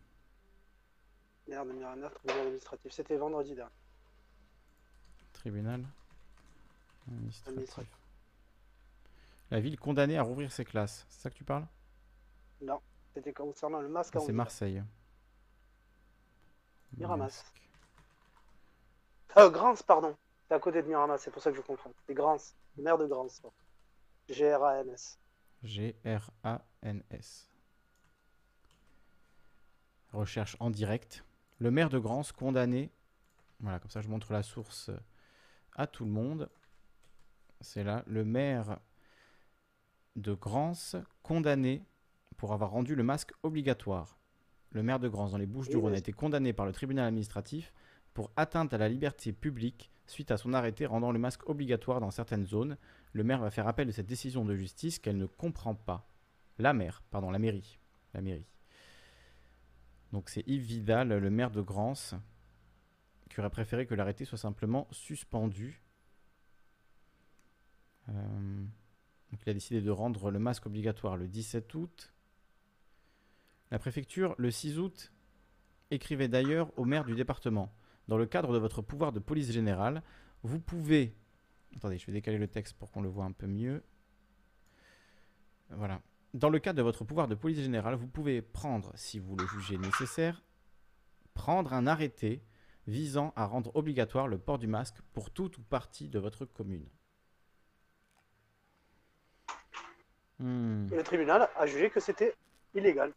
Maire 1.48 1.64
de 1.66 1.72
Miramas, 1.72 2.10
tribunal 2.10 2.40
administratif, 2.46 2.92
c'était 2.92 3.16
vendredi 3.16 3.54
dernier. 3.54 3.72
Tribunal 5.32 5.84
administratif. 7.08 7.48
Administratif. 7.48 7.92
La 9.50 9.60
ville 9.60 9.78
condamnée 9.78 10.16
à 10.16 10.22
rouvrir 10.22 10.50
ses 10.52 10.64
classes. 10.64 11.04
C'est 11.08 11.20
ça 11.22 11.30
que 11.30 11.34
tu 11.34 11.44
parles? 11.44 11.66
Non, 12.60 12.80
c'était 13.12 13.32
concernant 13.32 13.80
le 13.80 13.88
masque 13.88 14.14
Ah, 14.16 14.20
C'est. 14.24 14.32
Marseille. 14.32 14.82
Miramas. 16.96 17.44
Euh, 19.36 19.50
Grance, 19.50 19.82
pardon. 19.82 20.16
C'est 20.48 20.54
à 20.54 20.60
côté 20.60 20.82
de 20.82 20.86
Miramas, 20.88 21.18
c'est 21.18 21.30
pour 21.30 21.42
ça 21.42 21.50
que 21.50 21.56
je 21.56 21.62
confonds. 21.62 21.92
C'est 22.06 22.14
Grance, 22.14 22.54
maire 22.76 22.98
de 22.98 23.06
Grance. 23.06 23.42
G-R-A-N-S. 24.28 25.18
G-R-A-N-S. 25.64 27.48
Recherche 30.12 30.56
en 30.60 30.70
direct. 30.70 31.24
Le 31.62 31.70
maire 31.70 31.90
de 31.90 31.98
Grance 32.00 32.32
condamné. 32.32 32.90
Voilà, 33.60 33.78
comme 33.78 33.88
ça 33.92 34.02
je 34.02 34.08
montre 34.08 34.32
la 34.32 34.42
source 34.42 34.88
euh, 34.88 34.98
à 35.76 35.86
tout 35.86 36.04
le 36.04 36.10
monde. 36.10 36.50
C'est 37.60 37.84
là. 37.84 38.02
Le 38.08 38.24
maire 38.24 38.80
de 40.16 40.34
Grance 40.34 40.96
condamné 41.22 41.84
pour 42.36 42.52
avoir 42.52 42.70
rendu 42.70 42.96
le 42.96 43.04
masque 43.04 43.30
obligatoire. 43.44 44.18
Le 44.72 44.82
maire 44.82 44.98
de 44.98 45.08
Grance 45.08 45.30
dans 45.30 45.38
les 45.38 45.46
Bouches 45.46 45.68
du 45.68 45.76
Rhône 45.76 45.94
a 45.94 45.98
été 45.98 46.12
condamné 46.12 46.52
par 46.52 46.66
le 46.66 46.72
tribunal 46.72 47.06
administratif 47.06 47.72
pour 48.12 48.32
atteinte 48.34 48.74
à 48.74 48.78
la 48.78 48.88
liberté 48.88 49.32
publique 49.32 49.92
suite 50.08 50.32
à 50.32 50.38
son 50.38 50.54
arrêté 50.54 50.84
rendant 50.84 51.12
le 51.12 51.20
masque 51.20 51.48
obligatoire 51.48 52.00
dans 52.00 52.10
certaines 52.10 52.44
zones. 52.44 52.76
Le 53.12 53.22
maire 53.22 53.38
va 53.38 53.52
faire 53.52 53.68
appel 53.68 53.86
de 53.86 53.92
cette 53.92 54.06
décision 54.06 54.44
de 54.44 54.56
justice 54.56 54.98
qu'elle 54.98 55.16
ne 55.16 55.26
comprend 55.26 55.76
pas. 55.76 56.08
La 56.58 56.72
maire, 56.72 57.04
pardon, 57.12 57.30
la 57.30 57.38
mairie. 57.38 57.78
La 58.14 58.20
mairie. 58.20 58.48
Donc 60.12 60.28
c'est 60.28 60.46
Yves 60.46 60.62
Vidal, 60.62 61.08
le 61.08 61.30
maire 61.30 61.50
de 61.50 61.62
Grance, 61.62 62.14
qui 63.30 63.40
aurait 63.40 63.50
préféré 63.50 63.86
que 63.86 63.94
l'arrêté 63.94 64.24
soit 64.24 64.38
simplement 64.38 64.86
suspendu. 64.90 65.82
Euh, 68.08 68.64
il 69.32 69.50
a 69.50 69.54
décidé 69.54 69.80
de 69.80 69.90
rendre 69.90 70.30
le 70.30 70.38
masque 70.38 70.66
obligatoire 70.66 71.16
le 71.16 71.28
17 71.28 71.74
août. 71.74 72.12
La 73.70 73.78
préfecture, 73.78 74.34
le 74.36 74.50
6 74.50 74.78
août, 74.78 75.12
écrivait 75.90 76.28
d'ailleurs 76.28 76.70
au 76.78 76.84
maire 76.84 77.04
du 77.04 77.14
département. 77.14 77.72
Dans 78.08 78.18
le 78.18 78.26
cadre 78.26 78.52
de 78.52 78.58
votre 78.58 78.82
pouvoir 78.82 79.12
de 79.12 79.18
police 79.18 79.50
générale, 79.50 80.02
vous 80.42 80.60
pouvez... 80.60 81.16
Attendez, 81.76 81.96
je 81.96 82.06
vais 82.06 82.12
décaler 82.12 82.36
le 82.36 82.48
texte 82.48 82.74
pour 82.74 82.90
qu'on 82.90 83.00
le 83.00 83.08
voit 83.08 83.24
un 83.24 83.32
peu 83.32 83.46
mieux. 83.46 83.82
Voilà. 85.70 86.02
Dans 86.34 86.48
le 86.48 86.58
cadre 86.58 86.78
de 86.78 86.82
votre 86.82 87.04
pouvoir 87.04 87.28
de 87.28 87.34
police 87.34 87.60
générale, 87.60 87.94
vous 87.94 88.06
pouvez 88.06 88.40
prendre, 88.40 88.90
si 88.94 89.18
vous 89.18 89.36
le 89.36 89.46
jugez 89.46 89.76
nécessaire, 89.76 90.42
prendre 91.34 91.74
un 91.74 91.86
arrêté 91.86 92.42
visant 92.86 93.32
à 93.36 93.46
rendre 93.46 93.70
obligatoire 93.76 94.28
le 94.28 94.38
port 94.38 94.58
du 94.58 94.66
masque 94.66 94.96
pour 95.12 95.30
toute 95.30 95.58
ou 95.58 95.62
partie 95.62 96.08
de 96.08 96.18
votre 96.18 96.46
commune. 96.46 96.88
Hmm. 100.38 100.86
Et 100.90 100.96
le 100.96 101.02
tribunal 101.02 101.48
a 101.54 101.66
jugé 101.66 101.90
que 101.90 102.00
c'était 102.00 102.34
illégal. 102.74 103.12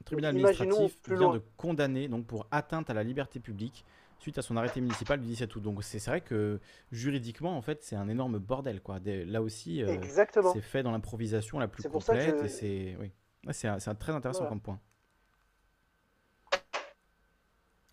Le 0.00 0.04
tribunal 0.04 0.36
administratif 0.36 0.98
vient 1.08 1.32
de 1.32 1.42
condamner 1.56 2.08
donc 2.08 2.26
pour 2.26 2.46
atteinte 2.50 2.90
à 2.90 2.94
la 2.94 3.02
liberté 3.02 3.40
publique 3.40 3.84
suite 4.18 4.38
à 4.38 4.42
son 4.42 4.56
arrêté 4.56 4.80
municipal 4.80 5.20
du 5.20 5.26
17 5.26 5.54
août. 5.56 5.60
Donc 5.62 5.82
c'est 5.84 6.04
vrai 6.06 6.20
que 6.20 6.60
juridiquement 6.92 7.56
en 7.56 7.62
fait 7.62 7.82
c'est 7.82 7.96
un 7.96 8.08
énorme 8.08 8.38
bordel 8.38 8.80
quoi. 8.80 9.00
Des- 9.00 9.24
là 9.24 9.42
aussi 9.42 9.82
euh, 9.82 9.86
c'est 10.52 10.60
fait 10.60 10.82
dans 10.82 10.90
l'improvisation 10.90 11.58
la 11.58 11.68
plus 11.68 11.82
complète 11.84 12.42
je- 12.42 12.48
c'est 12.48 12.96
oui. 13.00 13.12
Ouais, 13.46 13.52
c'est 13.52 13.68
un- 13.68 13.78
très 13.94 14.12
intéressant 14.12 14.40
Voilà. 14.40 14.50
comme 14.50 14.60
point. 14.60 14.80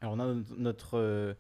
Alors 0.02 0.14
on 0.16 0.20
a 0.20 0.26
no- 0.34 0.44
notre 0.58 0.98
euh, 0.98 1.34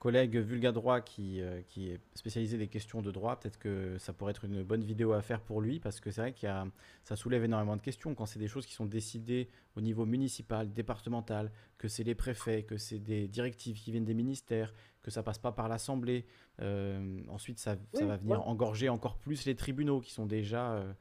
collègue 0.00 0.38
Vulga 0.38 0.72
Droit 0.72 1.02
qui, 1.02 1.42
euh, 1.42 1.60
qui 1.68 1.90
est 1.90 2.00
spécialisé 2.14 2.56
des 2.56 2.68
questions 2.68 3.02
de 3.02 3.10
droit. 3.10 3.38
Peut-être 3.38 3.58
que 3.58 3.98
ça 3.98 4.14
pourrait 4.14 4.30
être 4.30 4.46
une 4.46 4.62
bonne 4.62 4.82
vidéo 4.82 5.12
à 5.12 5.20
faire 5.20 5.42
pour 5.42 5.60
lui 5.60 5.78
parce 5.78 6.00
que 6.00 6.10
c'est 6.10 6.22
vrai 6.22 6.46
a, 6.46 6.66
ça 7.04 7.16
soulève 7.16 7.44
énormément 7.44 7.76
de 7.76 7.82
questions 7.82 8.14
quand 8.14 8.24
c'est 8.24 8.38
des 8.38 8.48
choses 8.48 8.64
qui 8.64 8.72
sont 8.72 8.86
décidées 8.86 9.50
au 9.76 9.82
niveau 9.82 10.06
municipal, 10.06 10.72
départemental, 10.72 11.52
que 11.76 11.86
c'est 11.86 12.02
les 12.02 12.14
préfets, 12.14 12.62
que 12.62 12.78
c'est 12.78 12.98
des 12.98 13.28
directives 13.28 13.78
qui 13.78 13.92
viennent 13.92 14.06
des 14.06 14.14
ministères, 14.14 14.72
que 15.02 15.10
ça 15.10 15.22
passe 15.22 15.38
pas 15.38 15.52
par 15.52 15.68
l'Assemblée. 15.68 16.24
Euh, 16.62 17.20
ensuite, 17.28 17.58
ça, 17.58 17.76
va 17.92 18.16
venir 18.16 18.48
engorger 18.48 18.88
encore 18.88 19.18
plus 19.18 19.44
les 19.44 19.54
tribunaux 19.54 20.00
qui 20.00 20.12
sont 20.12 20.24
déjà, 20.24 20.72
euh, 20.72 20.92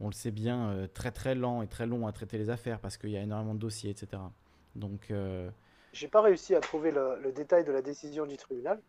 on 0.00 0.06
le 0.06 0.14
sait 0.14 0.30
bien, 0.30 0.88
très 0.94 1.12
très 1.12 1.34
lents 1.34 1.60
et 1.60 1.68
très 1.68 1.86
longs 1.86 2.06
à 2.06 2.12
traiter 2.12 2.38
les 2.38 2.48
affaires 2.48 2.80
parce 2.80 2.96
qu'il 2.96 3.10
y 3.10 3.18
a 3.18 3.22
énormément 3.22 3.54
de 3.54 3.60
dossiers, 3.60 3.90
etc. 3.90 4.22
Donc, 4.76 5.12
J'ai 5.92 6.08
pas 6.08 6.20
réussi 6.22 6.54
à 6.54 6.60
trouver 6.60 6.90
le, 6.90 7.18
le 7.20 7.32
détail 7.32 7.64
de 7.64 7.72
la 7.72 7.82
décision 7.82 8.26
du 8.26 8.36
tribunal, 8.36 8.80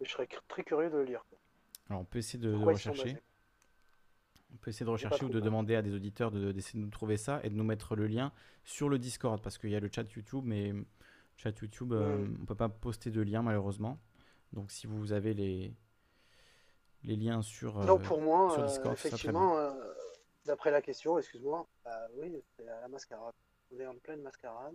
mais 0.00 0.06
je 0.06 0.12
serais 0.12 0.28
très 0.48 0.64
curieux 0.64 0.90
de 0.90 0.96
le 0.96 1.04
lire. 1.04 1.24
alors 1.88 2.02
on 2.02 2.04
peut 2.04 2.18
essayer 2.18 2.38
de, 2.38 2.50
de 2.50 2.64
rechercher. 2.64 3.16
On 4.52 4.56
peut 4.56 4.70
essayer 4.70 4.86
de 4.86 4.90
rechercher 4.90 5.24
ou 5.24 5.28
de 5.28 5.40
demander 5.40 5.74
à 5.76 5.82
des 5.82 5.92
auditeurs 5.94 6.30
de- 6.30 6.52
d'essayer 6.52 6.78
de 6.80 6.84
nous 6.84 6.90
trouver 6.90 7.16
ça 7.18 7.40
et 7.44 7.50
de 7.50 7.54
nous 7.54 7.64
mettre 7.64 7.96
le 7.96 8.06
lien 8.06 8.32
sur 8.64 8.88
le 8.88 8.98
Discord 8.98 9.40
parce 9.42 9.58
qu'il 9.58 9.70
y 9.70 9.76
a 9.76 9.80
le 9.80 9.90
chat 9.92 10.10
YouTube, 10.14 10.42
mais 10.46 10.72
le 10.72 10.86
chat 11.36 11.50
YouTube, 11.60 11.92
euh, 11.92 12.26
on 12.40 12.46
peut 12.46 12.54
pas 12.54 12.68
poster 12.70 13.10
de 13.10 13.20
lien 13.20 13.42
malheureusement. 13.42 13.98
Donc 14.54 14.70
si 14.70 14.86
vous 14.86 15.12
avez 15.12 15.34
les, 15.34 15.74
les 17.04 17.16
liens 17.16 17.42
sur, 17.42 17.74
Donc 17.84 18.00
euh, 18.00 18.04
pour 18.04 18.22
moi, 18.22 18.50
sur 18.52 18.62
euh, 18.62 18.66
Discord, 18.66 18.94
effectivement, 18.94 19.58
euh, 19.58 19.70
d'après 20.46 20.70
la 20.70 20.80
question, 20.80 21.18
excuse-moi, 21.18 21.66
bah 21.84 22.08
oui, 22.16 22.42
c'est 22.56 22.64
la 22.64 22.88
mascarade. 22.88 23.34
On 23.70 23.78
est 23.78 23.86
en 23.86 23.96
pleine 23.96 24.22
mascarade. 24.22 24.74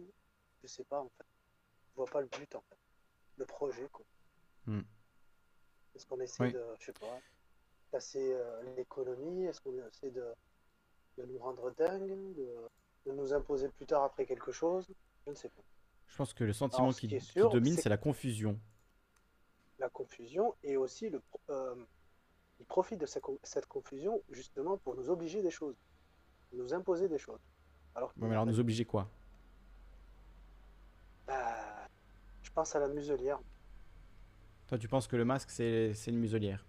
Je 0.62 0.68
sais 0.68 0.84
pas 0.84 1.00
en 1.02 1.10
fait. 1.18 1.26
Je 1.94 1.98
vois 1.98 2.08
pas 2.10 2.22
le 2.22 2.28
but 2.28 2.56
en 2.56 2.62
fait. 2.62 2.78
Le 3.38 3.46
projet 3.46 3.88
quoi. 3.92 4.06
Hmm. 4.66 4.82
Est-ce 5.96 6.06
qu'on 6.08 6.20
essaie 6.20 6.44
Oui. 6.44 6.52
de, 6.54 6.64
je 6.80 6.86
sais 6.86 6.94
pas, 6.94 7.20
casser 7.92 8.34
euh, 8.34 8.76
l'économie? 8.76 9.46
Est-ce 9.46 9.62
qu'on 9.62 9.78
essaie 9.88 10.10
de, 10.12 10.34
de 11.18 11.26
nous 11.26 11.38
rendre 11.38 11.72
dingues 11.76 12.36
de, 12.36 12.68
de 13.06 13.12
nous 13.12 13.34
imposer 13.34 13.70
plus 13.70 13.86
tard 13.86 14.04
après 14.04 14.26
quelque 14.26 14.52
chose? 14.52 14.88
Je 15.26 15.32
ne 15.32 15.36
sais 15.36 15.50
pas. 15.50 15.62
Je 16.08 16.16
pense 16.18 16.34
que 16.34 16.44
le 16.44 16.54
sentiment 16.54 16.88
Alors, 16.88 16.96
qui, 16.96 17.08
domine, 17.36 17.76
c'est 17.76 17.90
la 17.90 17.98
confusion. 17.98 18.60
la 19.80 19.90
confusion 19.90 20.56
et 20.64 20.78
aussi 20.78 21.10
le, 21.10 21.20
pro- 21.20 21.42
euh, 21.50 21.76
ils 22.60 22.66
profitent 22.66 23.00
de 23.00 23.06
cette, 23.06 23.24
co- 23.24 23.40
cette 23.44 23.66
confusion 23.66 24.22
justement 24.30 24.78
pour 24.78 24.96
nous 24.96 25.10
obliger 25.10 25.42
des 25.42 25.52
choses, 25.52 25.76
nous 26.54 26.74
imposer 26.74 27.10
des 27.10 27.18
choses. 27.18 27.40
Alors, 27.96 28.14
que, 28.14 28.20
Ouais, 28.20 28.28
mais 28.28 28.34
alors 28.34 28.46
nous 28.46 28.60
obliger 28.60 28.86
quoi? 28.86 29.10
Bah, 31.28 31.73
pense 32.54 32.76
à 32.76 32.80
la 32.80 32.88
muselière. 32.88 33.40
Toi, 34.68 34.78
tu 34.78 34.88
penses 34.88 35.08
que 35.08 35.16
le 35.16 35.26
masque, 35.26 35.50
c'est 35.52 35.94
une 36.08 36.18
muselière 36.18 36.66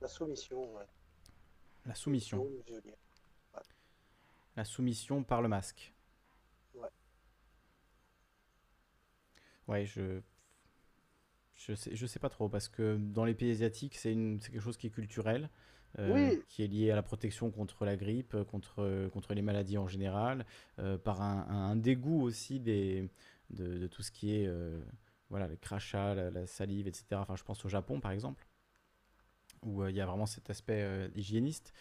La 0.00 0.08
soumission, 0.08 0.74
ouais. 0.74 0.84
La 1.86 1.94
soumission. 1.94 2.44
muselière. 2.68 2.96
La 4.56 4.64
soumission 4.64 5.22
par 5.22 5.42
le 5.42 5.48
masque. 5.48 5.92
Ouais. 6.74 6.88
Ouais, 9.68 9.84
je. 9.86 10.20
Je 11.56 11.74
sais, 11.74 11.96
je 11.96 12.06
sais 12.06 12.18
pas 12.18 12.28
trop, 12.28 12.48
parce 12.48 12.68
que 12.68 12.96
dans 12.96 13.24
les 13.24 13.34
pays 13.34 13.50
asiatiques, 13.50 13.96
c'est 13.96 14.12
une- 14.12 14.40
c'est 14.40 14.50
quelque 14.52 14.60
chose 14.62 14.76
qui 14.76 14.88
est 14.88 14.90
culturel, 14.90 15.48
Oui. 15.98 16.38
qui 16.48 16.62
est 16.62 16.66
lié 16.66 16.90
à 16.90 16.94
la 16.96 17.02
protection 17.02 17.50
contre 17.50 17.84
la 17.84 17.96
grippe, 17.96 18.34
euh, 18.34 18.44
contre, 18.44 19.08
contre 19.12 19.34
les 19.34 19.42
maladies 19.42 19.78
en 19.78 19.88
général, 19.88 20.44
euh, 20.78 20.98
par 20.98 21.22
un, 21.22 21.76
dégoût 21.76 22.22
aussi 22.22 22.60
des, 22.60 23.08
de, 23.50 23.78
de 23.78 23.86
tout 23.86 24.02
ce 24.02 24.10
qui 24.10 24.34
est 24.36 24.46
euh, 24.46 24.80
voilà, 25.30 25.48
le 25.48 25.56
crachat, 25.56 26.14
la, 26.14 26.30
la 26.30 26.46
salive, 26.46 26.86
etc. 26.86 27.20
Enfin, 27.22 27.36
je 27.36 27.44
pense 27.44 27.64
au 27.64 27.68
Japon, 27.68 28.00
par 28.00 28.12
exemple, 28.12 28.46
où 29.62 29.82
euh, 29.82 29.90
il 29.90 29.96
y 29.96 30.00
a 30.00 30.06
vraiment 30.06 30.26
cet 30.26 30.50
aspect 30.50 30.82
euh, 30.82 31.08
hygiéniste. 31.14 31.72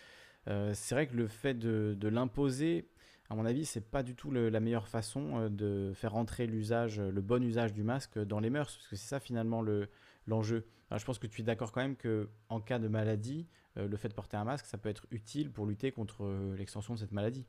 Euh, 0.48 0.74
c'est 0.76 0.96
vrai 0.96 1.08
que 1.08 1.16
le 1.16 1.28
fait 1.28 1.56
de, 1.56 1.96
de 2.00 2.08
l'imposer, 2.08 2.90
à 3.30 3.36
mon 3.36 3.46
avis, 3.46 3.66
c'est 3.66 3.82
pas 3.90 4.04
du 4.04 4.16
tout 4.16 4.32
le- 4.32 4.50
la 4.50 4.60
meilleure 4.60 4.88
façon 4.88 5.40
euh, 5.40 5.50
de 5.50 5.94
faire 5.96 6.14
rentrer 6.14 6.48
l'usage, 6.48 7.00
le 7.00 7.22
bon 7.22 7.44
usage 7.44 7.74
du 7.74 7.84
masque 7.84 8.20
dans 8.20 8.40
les 8.40 8.50
mœurs, 8.50 8.76
parce 8.76 8.88
que 8.88 8.96
c'est 8.96 9.08
ça 9.08 9.20
finalement 9.20 9.62
le, 9.62 9.90
l'enjeu. 10.28 10.68
Alors, 10.90 11.00
je 11.00 11.06
pense 11.06 11.20
que 11.20 11.28
tu 11.28 11.42
es 11.42 11.44
d'accord 11.44 11.72
quand 11.72 11.82
même 11.82 11.96
que 11.96 12.30
en 12.50 12.62
cas 12.62 12.80
de 12.80 12.88
maladie, 12.88 13.48
euh, 13.78 13.88
le 13.88 13.98
fait 13.98 14.10
de 14.10 14.14
porter 14.14 14.38
un 14.38 14.44
masque, 14.44 14.66
ça 14.66 14.78
peut 14.78 14.90
être 14.90 15.06
utile 15.12 15.52
pour 15.52 15.66
lutter 15.66 15.92
contre 15.92 16.24
euh, 16.24 16.56
l'extension 16.56 16.94
de 16.94 17.00
cette 17.00 17.12
maladie. 17.12 17.46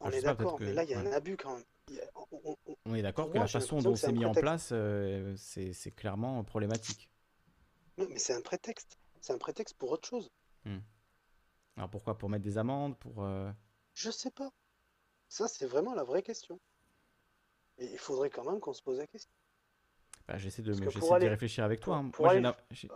On 0.00 0.10
est 0.10 0.22
d'accord, 0.22 0.56
que- 0.58 0.64
mais 0.64 0.72
là, 0.72 0.84
il 0.84 0.90
y 0.90 0.94
a 0.94 1.00
ouais. 1.02 1.08
un 1.08 1.12
abus 1.12 1.36
quand 1.36 1.54
même. 1.56 1.64
A- 1.90 2.18
on- 2.32 2.40
on- 2.44 2.56
on- 2.66 2.76
On 2.86 2.94
est 2.94 3.02
d'accord 3.02 3.26
que 3.28 3.32
moi, 3.34 3.44
la 3.44 3.48
façon 3.48 3.78
dont 3.78 3.94
c'est 3.96 4.12
mis 4.12 4.24
en 4.24 4.32
place, 4.32 4.70
euh, 4.72 5.34
c'est 5.36 5.94
clairement 5.94 6.42
problématique. 6.44 7.08
Non, 7.98 8.06
mais 8.08 8.18
c'est 8.18 8.34
un 8.34 8.40
prétexte. 8.40 8.98
C'est 9.20 9.32
un 9.32 9.38
prétexte 9.38 9.76
pour 9.76 9.90
autre 9.92 10.08
chose. 10.08 10.30
Alors 11.76 11.88
pourquoi? 11.90 12.18
Pour 12.18 12.28
mettre 12.28 12.44
des 12.44 12.58
amendes 12.58 12.98
Pour 12.98 13.22
euh, 13.24 13.50
Je 13.94 14.10
sais 14.10 14.30
pas. 14.30 14.50
Ça, 15.28 15.48
c'est 15.48 15.66
vraiment 15.66 15.94
la 15.94 16.04
vraie 16.04 16.22
question. 16.22 16.60
Et 17.78 17.86
il 17.92 17.98
faudrait 17.98 18.28
quand 18.30 18.44
même 18.44 18.60
qu'on 18.60 18.74
se 18.74 18.82
pose 18.82 18.98
la 18.98 19.06
question. 19.06 19.32
Bah, 20.28 20.38
j'essaie 20.38 20.62
de 20.62 20.72
pour 20.72 20.82
réfléchir 21.30 21.64
avec 21.64 21.80
toi. 21.80 21.96
pour- 21.96 22.04
hein. 22.04 22.10
pour 22.10 22.24
Moi, 22.26 22.34
aller- 22.34 22.40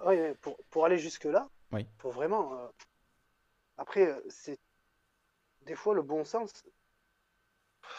Ouais, 0.04 0.34
pour, 0.40 0.56
pour 0.70 0.84
aller 0.84 0.98
jusque-là, 0.98 1.48
Oui. 1.72 1.86
faut 1.98 2.10
vraiment. 2.10 2.58
euh, 2.58 2.68
Après, 3.78 4.06
euh, 4.06 4.20
c'est. 4.28 4.58
Des 5.62 5.74
fois, 5.74 5.94
le 5.94 6.02
bon 6.02 6.24
sens. 6.24 6.52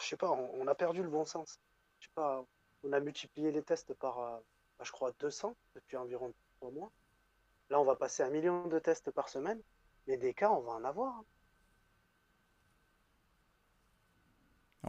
Je 0.02 0.08
sais 0.08 0.18
pas, 0.18 0.32
on, 0.32 0.50
on 0.62 0.68
a 0.68 0.76
perdu 0.76 1.04
le 1.04 1.10
bon 1.10 1.26
sens. 1.26 1.60
Je 2.00 2.06
sais 2.08 2.12
pas, 2.16 2.44
on 2.84 2.92
a 2.94 3.00
multiplié 3.00 3.52
les 3.52 3.62
tests 3.64 3.94
par, 3.94 4.20
euh, 4.20 4.40
bah, 4.78 4.86
je 4.86 4.92
crois, 4.92 5.12
200 5.20 5.56
depuis 5.76 5.98
environ 5.98 6.34
3 6.58 6.72
mois. 6.72 6.92
Là, 7.70 7.80
on 7.80 7.84
va 7.84 7.96
passer 7.96 8.24
à 8.24 8.28
un 8.28 8.30
million 8.30 8.68
de 8.68 8.80
tests 8.80 9.12
par 9.12 9.30
semaine. 9.30 9.62
Mais 10.08 10.18
des 10.18 10.34
cas, 10.34 10.50
on 10.52 10.62
va 10.62 10.72
en 10.74 10.84
avoir. 10.84 11.16
hein. 11.18 11.26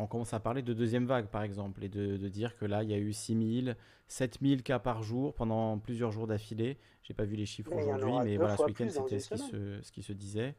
On 0.01 0.07
commence 0.07 0.33
à 0.35 0.41
parler 0.41 0.63
de 0.63 0.73
deuxième 0.75 1.07
vague, 1.07 1.27
par 1.27 1.43
exemple, 1.43 1.83
et 1.85 1.89
de, 1.89 2.17
de 2.17 2.29
dire 2.29 2.57
que 2.57 2.65
là, 2.65 2.83
il 2.83 2.91
y 2.91 2.95
a 2.95 2.99
eu 2.99 3.13
6000, 3.13 3.77
7000 4.07 4.63
cas 4.63 4.79
par 4.79 5.03
jour 5.03 5.35
pendant 5.35 5.79
plusieurs 5.79 6.11
jours 6.13 6.27
d'affilée. 6.27 6.79
J'ai 7.03 7.15
pas 7.15 7.25
vu 7.25 7.37
les 7.37 7.47
chiffres 7.47 7.71
aujourd'hui, 7.83 8.11
mais 8.25 8.37
voilà, 8.37 8.57
ce 8.57 8.63
week-end, 8.69 8.85
c'était 9.09 9.19
ce 9.21 9.29
qui, 9.35 9.51
se, 9.51 9.83
ce 9.83 9.93
qui 9.93 10.03
se 10.03 10.13
disait. 10.13 10.55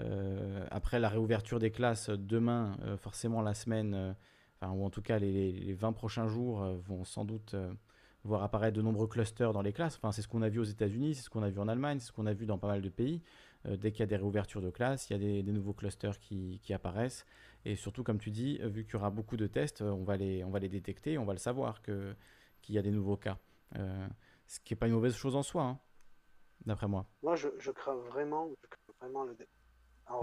Euh, 0.00 0.64
après 0.70 0.98
la 0.98 1.08
réouverture 1.08 1.58
des 1.58 1.70
classes 1.70 2.08
demain, 2.10 2.76
euh, 2.82 2.96
forcément 2.96 3.42
la 3.42 3.54
semaine, 3.54 3.94
euh, 3.94 4.12
enfin, 4.60 4.72
ou 4.72 4.84
en 4.84 4.90
tout 4.90 5.02
cas 5.02 5.18
les, 5.18 5.30
les- 5.32 5.52
les 5.52 5.74
20 5.74 5.92
prochains 5.92 6.26
jours, 6.28 6.62
euh, 6.62 6.76
vont 6.86 7.04
sans 7.04 7.24
doute 7.26 7.52
euh, 7.54 7.72
voir 8.24 8.42
apparaître 8.42 8.76
de 8.76 8.82
nombreux 8.82 9.06
clusters 9.06 9.52
dans 9.52 9.60
les 9.62 9.72
classes. 9.72 9.96
Enfin, 9.96 10.10
c'est 10.12 10.22
ce 10.22 10.28
qu'on 10.28 10.42
a 10.42 10.48
vu 10.48 10.60
aux 10.60 10.64
États-Unis, 10.64 11.14
c'est 11.16 11.22
ce 11.22 11.30
qu'on 11.30 11.42
a 11.42 11.50
vu 11.50 11.58
en 11.58 11.68
Allemagne, 11.68 11.98
c'est 12.00 12.06
ce 12.06 12.12
qu'on 12.12 12.26
a 12.26 12.32
vu 12.32 12.46
dans 12.46 12.56
pas 12.58 12.68
mal 12.68 12.80
de 12.80 12.88
pays. 12.88 13.20
Euh, 13.66 13.76
dès 13.76 13.90
qu'il 13.92 14.00
y 14.00 14.02
a 14.04 14.06
des 14.06 14.16
réouvertures 14.16 14.62
de 14.62 14.70
classes, 14.70 15.10
il 15.10 15.12
y 15.12 15.16
a 15.16 15.18
des, 15.18 15.42
des 15.42 15.52
nouveaux 15.52 15.74
clusters 15.74 16.18
qui, 16.18 16.58
qui 16.62 16.72
apparaissent. 16.72 17.26
Et 17.64 17.76
surtout, 17.76 18.02
comme 18.02 18.18
tu 18.18 18.30
dis, 18.30 18.58
euh, 18.60 18.68
vu 18.68 18.84
qu'il 18.84 18.94
y 18.94 18.96
aura 18.96 19.10
beaucoup 19.10 19.36
de 19.36 19.46
tests, 19.46 19.82
euh, 19.82 19.90
on 19.90 20.04
va 20.04 20.16
les, 20.16 20.42
on 20.44 20.50
va 20.50 20.58
les 20.58 20.68
détecter, 20.68 21.18
on 21.18 21.24
va 21.24 21.32
le 21.32 21.38
savoir 21.38 21.80
que, 21.82 22.14
qu'il 22.60 22.74
y 22.74 22.78
a 22.78 22.82
des 22.82 22.90
nouveaux 22.90 23.16
cas. 23.16 23.38
Euh, 23.76 24.08
ce 24.46 24.60
qui 24.60 24.72
n'est 24.72 24.78
pas 24.78 24.86
une 24.86 24.94
mauvaise 24.94 25.14
chose 25.14 25.36
en 25.36 25.42
soi, 25.42 25.62
hein, 25.62 25.80
d'après 26.66 26.88
moi. 26.88 27.06
Moi, 27.22 27.36
je, 27.36 27.48
je 27.58 27.70
crains 27.70 27.94
vraiment, 27.94 28.48
je 28.48 28.68
crains 28.68 28.92
vraiment 29.00 29.24
le, 29.24 29.36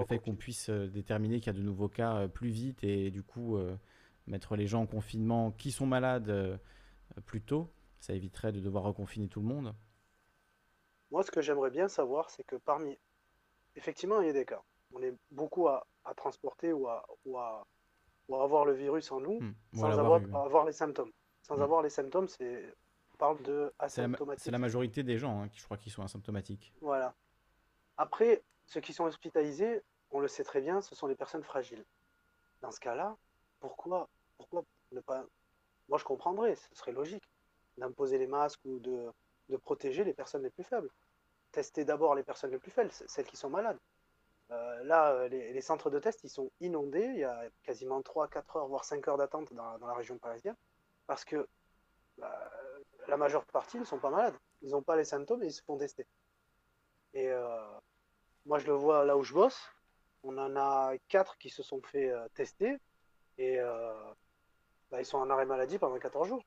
fait 0.07 0.19
qu'on 0.19 0.35
puisse 0.35 0.69
déterminer 0.69 1.39
qu'il 1.39 1.47
y 1.47 1.55
a 1.55 1.59
de 1.59 1.63
nouveaux 1.63 1.89
cas 1.89 2.27
plus 2.27 2.49
vite 2.49 2.83
et 2.83 3.11
du 3.11 3.23
coup 3.23 3.57
euh, 3.57 3.75
mettre 4.27 4.55
les 4.55 4.67
gens 4.67 4.81
en 4.81 4.87
confinement 4.87 5.51
qui 5.51 5.71
sont 5.71 5.85
malades 5.85 6.29
euh, 6.29 6.57
plus 7.25 7.41
tôt, 7.41 7.71
ça 7.99 8.13
éviterait 8.13 8.51
de 8.51 8.59
devoir 8.59 8.83
reconfiner 8.83 9.27
tout 9.27 9.41
le 9.41 9.47
monde. 9.47 9.75
Moi, 11.11 11.23
ce 11.23 11.31
que 11.31 11.41
j'aimerais 11.41 11.71
bien 11.71 11.87
savoir, 11.87 12.29
c'est 12.29 12.43
que 12.43 12.55
parmi. 12.55 12.97
Effectivement, 13.75 14.21
il 14.21 14.27
y 14.27 14.29
a 14.29 14.33
des 14.33 14.45
cas. 14.45 14.61
On 14.93 15.01
est 15.01 15.13
beaucoup 15.31 15.67
à, 15.67 15.85
à 16.05 16.13
transporter 16.13 16.73
ou 16.73 16.87
à, 16.87 17.05
ou, 17.25 17.37
à, 17.37 17.65
ou 18.27 18.35
à 18.35 18.43
avoir 18.43 18.65
le 18.65 18.73
virus 18.73 19.11
en 19.11 19.19
nous 19.19 19.39
Hmm, 19.39 19.53
sans 19.73 19.99
avoir, 19.99 20.65
les 20.65 20.71
symptômes. 20.73 21.11
Sans 21.43 21.57
Hmm. 21.57 21.61
avoir 21.61 21.81
les 21.81 21.89
symptômes, 21.89 22.27
c'est. 22.27 22.73
On 23.13 23.17
parle 23.17 23.41
de 23.43 23.73
asymptomatique. 23.79 24.43
c'est 24.43 24.51
la 24.51 24.57
majorité 24.59 25.03
des 25.03 25.17
gens 25.17 25.41
hein, 25.41 25.49
qui, 25.49 25.59
je 25.59 25.65
crois, 25.65 25.77
qui 25.77 25.89
sont 25.89 26.01
asymptomatiques. 26.03 26.73
Voilà. 26.81 27.13
Après, 27.97 28.41
ceux 28.65 28.79
qui 28.79 28.93
sont 28.93 29.03
hospitalisés, 29.03 29.81
on 30.11 30.19
le 30.21 30.27
sait 30.29 30.43
très 30.45 30.61
bien, 30.61 30.79
ce 30.81 30.95
sont 30.95 31.05
les 31.07 31.15
personnes 31.15 31.43
fragiles. 31.43 31.83
Dans 32.61 32.71
ce 32.71 32.79
cas-là, 32.79 33.17
pourquoi, 33.59 34.07
pourquoi 34.37 34.63
ne 34.93 35.01
pas. 35.01 35.25
Moi, 35.89 35.97
je 35.97 36.05
comprendrais, 36.05 36.55
ce 36.55 36.73
serait 36.75 36.93
logique 36.93 37.23
d'imposer 37.77 38.17
les 38.17 38.27
masques 38.27 38.61
ou 38.65 38.79
de, 38.79 39.11
de 39.49 39.57
protéger 39.57 40.03
les 40.05 40.13
personnes 40.13 40.43
les 40.43 40.49
plus 40.49 40.63
faibles. 40.63 40.89
Tester 41.51 41.83
d'abord 41.83 42.15
les 42.15 42.23
personnes 42.23 42.51
les 42.51 42.59
plus 42.59 42.71
faibles, 42.71 42.91
celles 42.91 43.25
qui 43.25 43.35
sont 43.37 43.49
malades. 43.49 43.79
Euh, 44.51 44.83
là, 44.83 45.11
euh, 45.11 45.27
les, 45.27 45.61
centres 45.61 45.89
de 45.89 45.99
test, 45.99 46.23
ils 46.23 46.29
sont 46.29 46.51
inondés. 46.59 47.05
Il 47.05 47.19
y 47.19 47.23
a 47.23 47.49
quasiment 47.63 48.01
3, 48.01 48.27
4 48.29 48.55
heures, 48.57 48.67
voire 48.67 48.83
5 48.83 49.07
heures 49.07 49.17
d'attente 49.17 49.53
dans, 49.53 49.77
la 49.77 49.93
région 49.93 50.17
parisienne. 50.17 50.55
Parce 51.07 51.23
que 51.23 51.47
bah, 52.17 52.51
la 53.07 53.17
majeure 53.17 53.45
partie 53.45 53.77
ne 53.79 53.83
sont 53.85 53.99
pas 53.99 54.09
malades. 54.09 54.35
Ils 54.61 54.71
n'ont 54.71 54.81
pas 54.81 54.95
les 54.95 55.05
symptômes 55.05 55.43
et 55.43 55.47
ils 55.47 55.53
se 55.53 55.63
font 55.63 55.77
tester. 55.77 56.07
Et 57.13 57.29
euh, 57.29 57.79
moi, 58.45 58.59
je 58.59 58.67
le 58.67 58.73
vois 58.73 59.05
là 59.05 59.17
où 59.17 59.23
je 59.23 59.33
bosse. 59.33 59.69
On 60.23 60.37
en 60.37 60.55
a 60.55 60.93
4 61.09 61.37
qui 61.37 61.49
se 61.49 61.63
sont 61.63 61.81
fait 61.81 62.11
tester. 62.33 62.77
Et 63.37 63.57
bah, 64.91 64.99
ils 64.99 65.05
sont 65.05 65.17
en 65.17 65.29
arrêt 65.29 65.45
maladie 65.45 65.77
pendant 65.77 65.97
14 65.97 66.27
jours. 66.27 66.43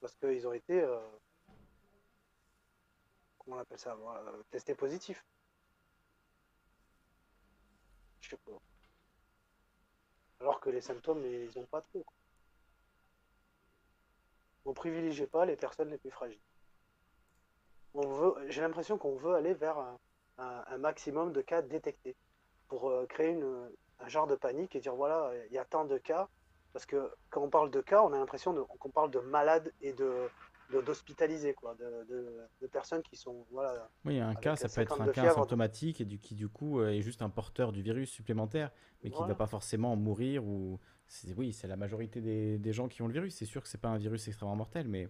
Parce 0.00 0.14
qu'ils 0.14 0.46
ont 0.46 0.52
été. 0.52 0.80
comment 3.38 3.56
on 3.56 3.60
appelle 3.60 3.78
ça 3.78 3.98
Testés 4.50 4.76
positifs. 4.76 5.24
Alors 10.40 10.60
que 10.60 10.70
les 10.70 10.80
symptômes, 10.80 11.24
ils 11.24 11.50
n'ont 11.56 11.66
pas 11.66 11.82
trop. 11.82 12.02
quoi. 12.02 12.14
On 14.64 14.74
privilégie 14.74 15.26
pas 15.26 15.44
les 15.46 15.56
personnes 15.56 15.90
les 15.90 15.98
plus 15.98 16.10
fragiles. 16.10 16.40
J'ai 18.48 18.60
l'impression 18.60 18.98
qu'on 18.98 19.16
veut 19.16 19.34
aller 19.34 19.54
vers 19.54 19.78
un, 20.38 20.78
maximum 20.78 21.32
de 21.32 21.42
cas 21.42 21.60
détectés 21.60 22.16
pour 22.68 22.88
euh, 22.88 23.04
créer 23.06 23.38
un 23.98 24.08
genre 24.08 24.26
de 24.26 24.36
panique 24.36 24.74
et 24.76 24.80
dire 24.80 24.94
voilà, 24.94 25.32
il 25.46 25.52
y 25.52 25.58
a 25.58 25.64
tant 25.64 25.84
de 25.84 25.98
cas. 25.98 26.28
Parce 26.72 26.86
que 26.86 27.12
quand 27.30 27.42
on 27.42 27.50
parle 27.50 27.70
de 27.70 27.80
cas, 27.80 28.02
on 28.02 28.12
a 28.12 28.18
l'impression 28.18 28.54
qu'on 28.64 28.90
parle 28.90 29.10
de 29.10 29.18
malades 29.18 29.72
et 29.80 29.92
de 29.92 30.30
d'hospitalisés, 30.72 31.54
quoi, 31.54 31.74
de, 31.74 32.04
de- 32.08 32.40
de 32.60 32.66
personnes 32.66 33.02
qui 33.02 33.16
sont 33.16 33.46
voilà. 33.50 33.88
Oui, 34.04 34.18
un 34.20 34.34
cas, 34.34 34.56
ça 34.56 34.68
peut 34.68 34.80
être 34.82 34.90
50 34.90 35.00
un 35.00 35.12
cas 35.12 35.12
fièvre. 35.22 35.30
asymptomatique 35.38 36.00
et 36.00 36.04
du, 36.04 36.18
qui, 36.18 36.34
du 36.34 36.48
coup, 36.48 36.80
euh, 36.80 36.90
est 36.90 37.02
juste 37.02 37.22
un 37.22 37.30
porteur 37.30 37.72
du 37.72 37.82
virus 37.82 38.10
supplémentaire, 38.10 38.70
mais 39.02 39.10
qui 39.10 39.22
ne 39.22 39.28
va 39.28 39.34
pas 39.34 39.46
forcément 39.46 39.96
mourir. 39.96 40.44
ou 40.44 40.78
Oui, 41.36 41.52
c'est 41.52 41.66
la 41.66 41.76
majorité 41.76 42.20
des, 42.20 42.58
des 42.58 42.72
gens 42.72 42.88
qui 42.88 43.02
ont 43.02 43.06
le 43.08 43.12
virus. 43.12 43.34
C'est 43.34 43.46
sûr 43.46 43.62
que 43.62 43.68
c'est 43.68 43.80
pas 43.80 43.88
un 43.88 43.98
virus 43.98 44.28
extrêmement 44.28 44.56
mortel, 44.56 44.86
mais 44.88 45.08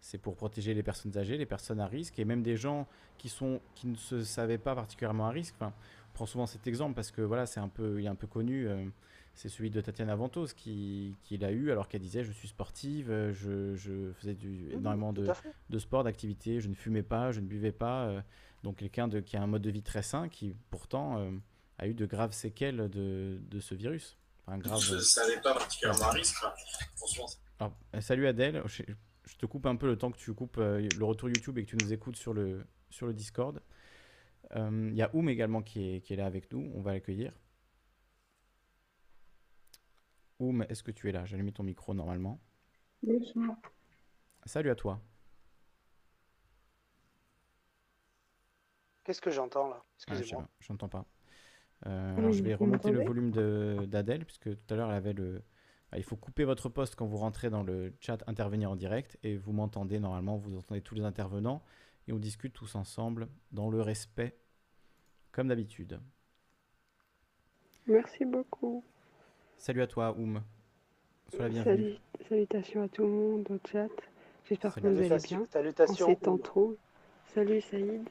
c'est 0.00 0.18
pour 0.18 0.34
protéger 0.36 0.74
les 0.74 0.82
personnes 0.82 1.16
âgées, 1.18 1.36
les 1.36 1.46
personnes 1.46 1.80
à 1.80 1.86
risque, 1.86 2.18
et 2.18 2.24
même 2.24 2.42
des 2.42 2.56
gens 2.56 2.86
qui, 3.18 3.28
sont, 3.28 3.60
qui 3.74 3.86
ne 3.86 3.96
se 3.96 4.22
savaient 4.22 4.58
pas 4.58 4.74
particulièrement 4.74 5.26
à 5.26 5.30
risque. 5.30 5.54
Enfin, 5.58 5.72
on 6.10 6.12
prend 6.14 6.26
souvent 6.26 6.46
cet 6.46 6.66
exemple 6.66 6.94
parce 6.94 7.10
que 7.10 7.22
voilà, 7.22 7.46
c'est 7.46 7.60
un 7.60 7.68
peu, 7.68 8.00
il 8.00 8.06
est 8.06 8.08
un 8.08 8.14
peu 8.14 8.26
connu. 8.26 8.66
euh, 8.68 8.86
c'est 9.40 9.48
celui 9.48 9.70
de 9.70 9.80
Tatiana 9.80 10.14
Ventos 10.16 10.48
qui, 10.54 11.16
qui 11.22 11.38
l'a 11.38 11.50
eu 11.50 11.70
alors 11.70 11.88
qu'elle 11.88 12.02
disait 12.02 12.24
je 12.24 12.32
suis 12.32 12.48
sportive, 12.48 13.06
je, 13.32 13.74
je 13.74 14.12
faisais 14.12 14.34
du, 14.34 14.70
énormément 14.70 15.14
de, 15.14 15.28
de 15.70 15.78
sport, 15.78 16.04
d'activité, 16.04 16.60
je 16.60 16.68
ne 16.68 16.74
fumais 16.74 17.02
pas, 17.02 17.32
je 17.32 17.40
ne 17.40 17.46
buvais 17.46 17.72
pas. 17.72 18.08
euh, 18.08 18.20
donc 18.62 18.76
quelqu'un 18.76 19.08
de, 19.08 19.20
qui 19.20 19.38
a 19.38 19.42
un 19.42 19.46
mode 19.46 19.62
de 19.62 19.70
vie 19.70 19.82
très 19.82 20.02
sain 20.02 20.28
qui 20.28 20.54
pourtant 20.68 21.16
euh, 21.16 21.30
a 21.78 21.86
eu 21.88 21.94
de 21.94 22.04
graves 22.04 22.32
séquelles 22.32 22.90
de, 22.90 23.40
de 23.40 23.60
ce 23.60 23.74
virus. 23.74 24.18
Enfin, 24.46 24.58
grave, 24.58 24.78
Je 24.78 24.96
euh, 24.96 25.00
savais 25.00 25.40
pas 25.40 25.54
particulièrement 25.54 26.04
à 26.04 26.10
risque. 26.10 26.36
Franchement, 26.96 27.26
alors, 27.58 27.72
euh, 27.94 28.00
salut 28.02 28.26
Adèle, 28.26 28.62
je, 28.66 28.82
je 29.24 29.36
te 29.36 29.46
coupe 29.46 29.64
un 29.64 29.76
peu 29.76 29.86
le 29.86 29.96
temps 29.96 30.10
que 30.10 30.18
tu 30.18 30.34
coupes 30.34 30.58
euh, 30.58 30.86
le 30.98 31.04
retour 31.06 31.30
YouTube 31.30 31.56
et 31.56 31.64
que 31.64 31.70
tu 31.70 31.76
nous 31.82 31.92
écoutes 31.94 32.16
sur 32.16 32.34
le, 32.34 32.66
sur 32.90 33.06
le 33.06 33.14
Discord. 33.14 33.62
Euh, 34.56 34.88
Il 34.90 34.96
y 34.98 35.02
a 35.02 35.08
Oum 35.14 35.30
également 35.30 35.62
qui 35.62 35.94
est, 35.94 36.00
qui 36.02 36.12
est 36.12 36.16
là 36.16 36.26
avec 36.26 36.52
nous, 36.52 36.70
on 36.74 36.82
va 36.82 36.92
l'accueillir. 36.92 37.32
Oum, 40.40 40.64
est-ce 40.68 40.82
que 40.82 40.90
tu 40.90 41.08
es 41.08 41.12
là? 41.12 41.24
J'ai 41.24 41.34
allumé 41.36 41.52
ton 41.52 41.62
micro 41.62 41.94
normalement. 41.94 42.40
Salut 44.44 44.70
à 44.70 44.74
toi. 44.74 45.00
Qu'est-ce 49.04 49.20
que 49.20 49.30
j'entends 49.30 49.68
là? 49.68 49.76
Ah, 49.82 49.84
Excusez-moi. 49.96 50.48
je- 50.60 50.66
J'entends 50.66 50.88
pas. 50.88 51.04
Euh, 51.86 52.12
Oui, 52.14 52.20
alors 52.20 52.32
je 52.32 52.42
vais 52.42 52.54
remonter 52.54 52.92
le 52.92 53.00
volume 53.00 53.30
de- 53.30 53.86
d'Adèle, 53.88 54.24
puisque 54.24 54.50
tout 54.50 54.74
à 54.74 54.76
l'heure 54.76 54.90
elle 54.90 54.96
avait 54.96 55.12
le. 55.12 55.42
Ah, 55.92 55.98
il 55.98 56.04
faut 56.04 56.16
couper 56.16 56.44
votre 56.44 56.68
poste 56.68 56.94
quand 56.96 57.06
vous 57.06 57.16
rentrez 57.18 57.50
dans 57.50 57.62
le 57.62 57.94
chat, 58.00 58.22
intervenir 58.28 58.70
en 58.70 58.76
direct, 58.76 59.18
et 59.22 59.36
vous 59.36 59.52
m'entendez 59.52 59.98
normalement, 60.00 60.36
vous 60.36 60.56
entendez 60.56 60.82
tous 60.82 60.94
les 60.94 61.02
intervenants, 61.04 61.62
et 62.08 62.12
on 62.12 62.18
discute 62.18 62.52
tous 62.52 62.74
ensemble 62.76 63.28
dans 63.52 63.70
le 63.70 63.80
respect, 63.82 64.36
comme 65.32 65.48
d'habitude. 65.48 66.00
Merci 67.86 68.24
beaucoup. 68.24 68.82
Salut 69.60 69.82
à 69.82 69.86
toi, 69.86 70.14
Oum. 70.18 70.40
Sois 71.28 71.44
la 71.44 71.48
bienvenue. 71.50 71.82
Salut- 71.82 71.96
salutations 72.28 72.82
à 72.82 72.88
tout 72.88 73.02
le 73.02 73.08
monde 73.10 73.46
au 73.50 73.58
chat. 73.68 73.88
J'espère 74.48 74.74
que 74.74 74.80
vous 74.80 74.86
allez 74.86 75.02
Salutations. 75.08 75.38
bien. 75.38 75.46
En 75.46 75.46
Salutations. 75.52 76.06
ces 76.06 76.16
temps 76.16 76.38
trop. 76.38 76.76
Salut 77.34 77.60
Saïd. 77.60 78.08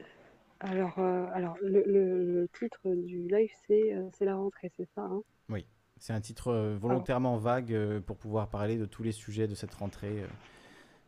Alors, 0.59 0.99
euh, 0.99 1.25
alors 1.33 1.57
le, 1.63 1.83
le- 1.87 2.23
le 2.41 2.47
titre 2.49 2.79
du 2.85 3.27
live, 3.27 3.49
c'est 3.65 3.95
euh, 3.95 4.07
c'est 4.13 4.25
la 4.25 4.35
rentrée, 4.35 4.71
c'est 4.77 4.87
ça 4.93 5.01
hein? 5.01 5.23
Oui, 5.49 5.65
c'est 5.97 6.13
un 6.13 6.21
titre 6.21 6.49
euh, 6.49 6.77
volontairement 6.77 7.37
vague 7.37 7.73
euh, 7.73 7.99
pour 7.99 8.17
pouvoir 8.17 8.49
parler 8.49 8.77
de 8.77 8.85
tous 8.85 9.01
les 9.01 9.11
sujets 9.11 9.47
de 9.47 9.55
cette 9.55 9.73
rentrée. 9.73 10.21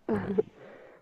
euh. 0.09 0.15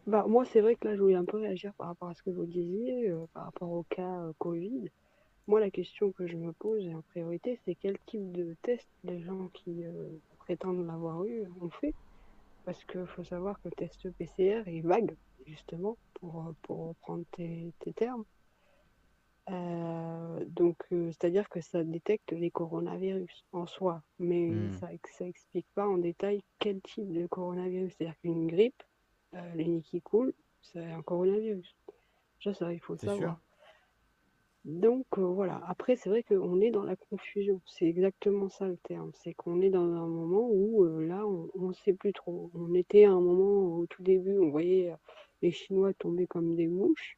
Bah, 0.08 0.26
moi, 0.28 0.44
c'est 0.46 0.62
vrai 0.62 0.76
que 0.76 0.88
là, 0.88 0.96
je 0.96 1.02
voulais 1.02 1.16
un 1.16 1.26
peu 1.26 1.38
réagir 1.38 1.72
par 1.78 1.88
rapport 1.88 2.10
à 2.10 2.14
ce 2.16 2.24
que 2.24 2.32
vous 2.32 2.46
disiez, 2.46 3.10
euh, 3.10 3.26
par 3.34 3.46
rapport 3.46 3.72
au 3.72 3.84
cas 3.84 4.22
euh, 4.24 4.34
Covid. 4.40 4.90
Moi, 5.50 5.60
la 5.60 5.72
question 5.72 6.12
que 6.12 6.28
je 6.28 6.38
me 6.38 6.54
pose 6.54 6.88
en 6.90 7.02
priorité, 7.02 7.60
c'est 7.66 7.74
quel 7.74 7.98
type 8.06 8.32
de 8.34 8.56
test 8.62 8.88
les 9.04 9.20
gens 9.20 9.48
qui 9.48 9.84
euh, 9.84 10.08
prétendent 10.38 10.86
l'avoir 10.86 11.26
eu 11.26 11.48
ont 11.60 11.72
fait? 11.72 11.96
Parce 12.66 12.86
qu'il 12.86 13.08
faut 13.08 13.24
savoir 13.24 13.60
que 13.60 13.70
le 13.70 13.72
test 13.72 14.12
PCR 14.12 14.62
est 14.68 14.82
vague, 14.82 15.18
justement, 15.48 15.98
pour, 16.14 16.42
euh, 16.42 16.56
pour 16.62 16.90
reprendre 16.90 17.26
tes, 17.32 17.74
tes 17.80 17.94
termes. 17.94 18.26
Euh, 19.50 20.46
donc, 20.46 20.78
euh, 20.92 21.08
c'est-à-dire 21.08 21.50
que 21.50 21.62
ça 21.62 21.84
détecte 21.84 22.32
les 22.32 22.52
coronavirus 22.52 23.44
en 23.52 23.66
soi, 23.66 24.04
mais 24.20 24.50
Hmm. 24.52 24.72
ça, 24.74 24.90
ça 25.18 25.26
explique 25.26 25.66
pas 25.74 25.88
en 25.88 25.98
détail 25.98 26.44
quel 26.60 26.80
type 26.82 27.12
de 27.12 27.26
coronavirus. 27.26 27.96
C'est-à-dire 27.98 28.20
qu'une 28.20 28.46
grippe, 28.46 28.84
le 29.34 29.64
nez 29.64 29.82
qui 29.82 30.00
coule, 30.00 30.32
c'est 30.62 30.86
un 30.86 31.02
coronavirus. 31.02 31.76
Ça, 32.44 32.54
ça, 32.54 32.72
il 32.72 32.80
faut 32.80 32.94
le 32.94 33.00
T'es 33.00 33.08
sûr 33.08 33.16
savoir. 33.16 33.42
Donc 34.66 35.06
euh, 35.18 35.22
voilà, 35.26 35.62
après 35.68 35.96
c'est 35.96 36.10
vrai 36.10 36.22
qu'on 36.24 36.60
est 36.60 36.72
dans 36.72 36.84
la 36.84 36.96
confusion, 36.96 37.62
c'est 37.66 37.86
exactement 37.86 38.50
ça 38.50 38.68
le 38.68 38.78
terme, 38.78 39.12
c'est 39.16 39.34
qu'on 39.34 39.62
est 39.62 39.70
dans 39.70 39.82
un 39.82 40.08
moment 40.08 40.50
où 40.52 40.84
euh, 40.84 41.06
là 41.06 41.26
on 41.26 41.68
ne 41.68 41.74
sait 41.74 41.94
plus 41.94 42.14
trop. 42.14 42.52
On 42.54 42.74
était 42.74 43.06
à 43.06 43.12
un 43.12 43.22
moment 43.22 43.78
au 43.78 43.86
tout 43.88 44.04
début, 44.04 44.38
on 44.38 44.50
voyait 44.50 44.92
euh, 44.92 44.96
les 45.42 45.52
Chinois 45.52 45.94
tomber 45.94 46.28
comme 46.28 46.56
des 46.56 46.68
mouches, 46.68 47.18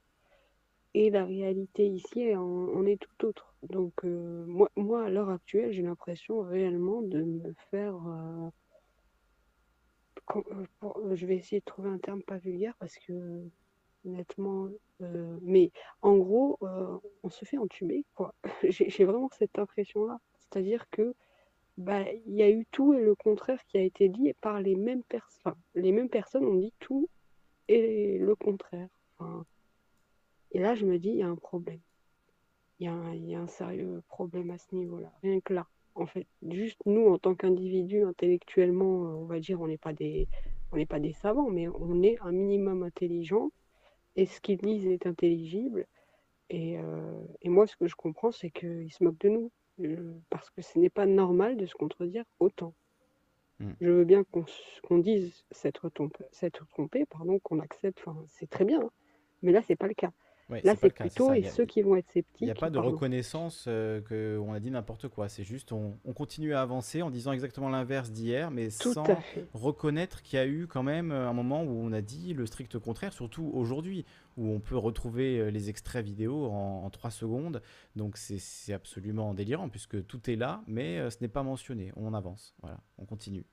et 0.93 1.09
la 1.09 1.25
réalité 1.25 1.87
ici 1.87 2.35
en 2.35 2.85
est 2.85 2.97
tout 2.97 3.25
autre. 3.25 3.53
Donc 3.63 4.03
moi, 4.75 5.05
à 5.05 5.09
l'heure 5.09 5.29
actuelle 5.29 5.71
j'ai 5.71 5.83
l'impression 5.83 6.41
réellement 6.41 7.01
de 7.01 7.23
me 7.23 7.53
faire... 7.71 7.95
je 11.13 11.25
vais 11.25 11.35
essayer 11.37 11.59
de 11.59 11.65
trouver 11.65 11.89
un 11.89 11.97
terme 11.97 12.21
pas 12.23 12.37
vulgaire 12.37 12.75
parce 12.79 12.97
que 12.99 13.13
honnêtement, 14.05 14.67
euh, 15.01 15.37
mais 15.41 15.71
en 16.01 16.17
gros, 16.17 16.57
euh, 16.63 16.97
on 17.23 17.29
se 17.29 17.45
fait 17.45 17.57
entuber, 17.57 18.05
quoi. 18.15 18.33
J'ai 18.69 19.05
vraiment 19.05 19.29
cette 19.37 19.57
impression-là. 19.59 20.19
C'est-à-dire 20.39 20.89
que 20.89 21.15
bah, 21.77 22.03
il 22.25 22.35
y 22.35 22.43
a 22.43 22.49
eu 22.49 22.65
tout 22.71 22.93
et 22.93 23.01
le 23.01 23.15
contraire 23.15 23.63
qui 23.67 23.77
a 23.77 23.81
été 23.81 24.09
dit 24.09 24.33
par 24.41 24.61
les 24.61 24.75
mêmes 24.75 25.03
personnes. 25.03 25.55
Les 25.75 25.91
mêmes 25.91 26.09
personnes 26.09 26.45
ont 26.45 26.55
dit 26.55 26.73
tout 26.79 27.09
et 27.67 28.17
le 28.17 28.35
contraire. 28.35 28.89
Et 30.51 30.59
là, 30.59 30.75
je 30.75 30.85
me 30.85 30.97
dis, 30.97 31.09
il 31.09 31.17
y 31.17 31.23
a 31.23 31.27
un 31.27 31.35
problème. 31.35 31.79
Il 32.79 32.87
y 32.87 33.29
y 33.29 33.35
a 33.35 33.39
un 33.39 33.47
sérieux 33.47 34.01
problème 34.07 34.49
à 34.49 34.57
ce 34.57 34.75
niveau-là. 34.75 35.11
Rien 35.21 35.39
que 35.39 35.53
là, 35.53 35.67
en 35.95 36.05
fait. 36.05 36.27
Juste 36.49 36.81
nous, 36.85 37.07
en 37.07 37.17
tant 37.17 37.35
qu'individus, 37.35 38.03
intellectuellement, 38.03 39.05
euh, 39.05 39.13
on 39.13 39.25
va 39.25 39.39
dire, 39.39 39.61
on 39.61 39.67
n'est 39.67 39.77
pas 39.77 39.93
des, 39.93 40.27
on 40.71 40.77
n'est 40.77 40.85
pas 40.85 40.99
des 40.99 41.13
savants, 41.13 41.49
mais 41.49 41.67
on 41.69 42.01
est 42.01 42.17
un 42.21 42.31
minimum 42.31 42.83
intelligent 42.83 43.51
et 44.15 44.25
ce 44.25 44.41
qu'ils 44.41 44.57
disent 44.57 44.87
est 44.87 45.05
intelligible. 45.07 45.87
Et, 46.49 46.77
euh, 46.79 47.23
et 47.41 47.49
moi, 47.49 47.67
ce 47.67 47.75
que 47.75 47.87
je 47.87 47.95
comprends, 47.95 48.31
c'est 48.31 48.51
qu'ils 48.51 48.91
se 48.91 49.03
moquent 49.03 49.21
de 49.21 49.29
nous. 49.29 49.51
Euh, 49.79 50.13
parce 50.29 50.49
que 50.49 50.61
ce 50.61 50.77
n'est 50.77 50.89
pas 50.89 51.05
normal 51.05 51.57
de 51.57 51.65
se 51.65 51.75
contredire 51.75 52.25
autant. 52.39 52.73
Mm. 53.59 53.71
Je 53.79 53.89
veux 53.89 54.03
bien 54.05 54.23
qu'on 54.23 54.97
dise 54.97 55.43
s'être 55.51 55.89
trompé, 55.89 56.25
s'être 56.31 56.67
trompé, 56.67 57.05
pardon, 57.05 57.39
qu'on 57.39 57.59
accepte, 57.59 57.99
enfin, 58.05 58.23
c'est 58.27 58.49
très 58.49 58.65
bien. 58.65 58.81
hein. 58.81 58.91
Mais 59.41 59.51
là, 59.51 59.61
c'est 59.61 59.75
pas 59.75 59.87
le 59.87 59.93
cas. 59.93 60.11
Ouais, 60.51 60.61
là, 60.63 60.75
c'est 60.79 60.89
plutôt 60.93 61.27
ça, 61.29 61.35
et 61.37 61.39
il 61.39 61.45
y 61.45 61.47
a- 61.47 61.51
ceux 61.51 61.65
qui 61.65 61.81
vont 61.81 61.95
être 61.95 62.09
sceptiques. 62.11 62.41
Il 62.41 62.45
n'y 62.45 62.51
a 62.51 62.55
pas 62.55 62.69
de 62.69 62.75
pardon. 62.75 62.91
reconnaissance 62.91 63.65
euh, 63.67 64.01
qu'on 64.01 64.51
a 64.53 64.59
dit 64.59 64.69
n'importe 64.69 65.07
quoi. 65.07 65.29
C'est 65.29 65.43
juste 65.45 65.71
on, 65.71 65.97
on 66.03 66.13
continue 66.13 66.53
à 66.53 66.61
avancer 66.61 67.01
en 67.01 67.09
disant 67.09 67.31
exactement 67.31 67.69
l'inverse 67.69 68.11
d'hier, 68.11 68.51
mais 68.51 68.67
Tout 68.69 68.93
sans 68.93 69.05
reconnaître 69.53 70.21
qu'il 70.21 70.37
y 70.37 70.41
a 70.41 70.45
eu 70.45 70.67
quand 70.67 70.83
même 70.83 71.11
euh, 71.11 71.29
un 71.29 71.33
moment 71.33 71.63
où 71.63 71.69
on 71.69 71.91
a 71.93 72.01
dit 72.01 72.33
le 72.33 72.45
strict 72.45 72.77
contraire, 72.79 73.13
surtout 73.13 73.49
aujourd'hui, 73.53 74.05
où 74.37 74.47
on 74.49 74.59
peut 74.59 74.77
retrouver 74.77 75.39
euh, 75.39 75.49
les 75.51 75.69
extraits 75.69 76.03
vidéo 76.05 76.45
en, 76.51 76.83
en 76.85 76.89
3 76.89 77.11
secondes. 77.11 77.61
Donc 77.95 78.17
c'est 78.17 78.39
c'est 78.39 78.73
absolument 78.73 79.33
délirant 79.33 79.69
puisque 79.69 80.05
tout 80.05 80.29
est 80.29 80.35
là, 80.35 80.61
mais 80.67 80.99
euh, 80.99 81.09
ce 81.09 81.17
n'est 81.21 81.27
pas 81.27 81.43
mentionné. 81.43 81.91
On 81.95 82.13
avance, 82.13 82.55
voilà, 82.61 82.77
on 82.97 83.05
continue. 83.05 83.45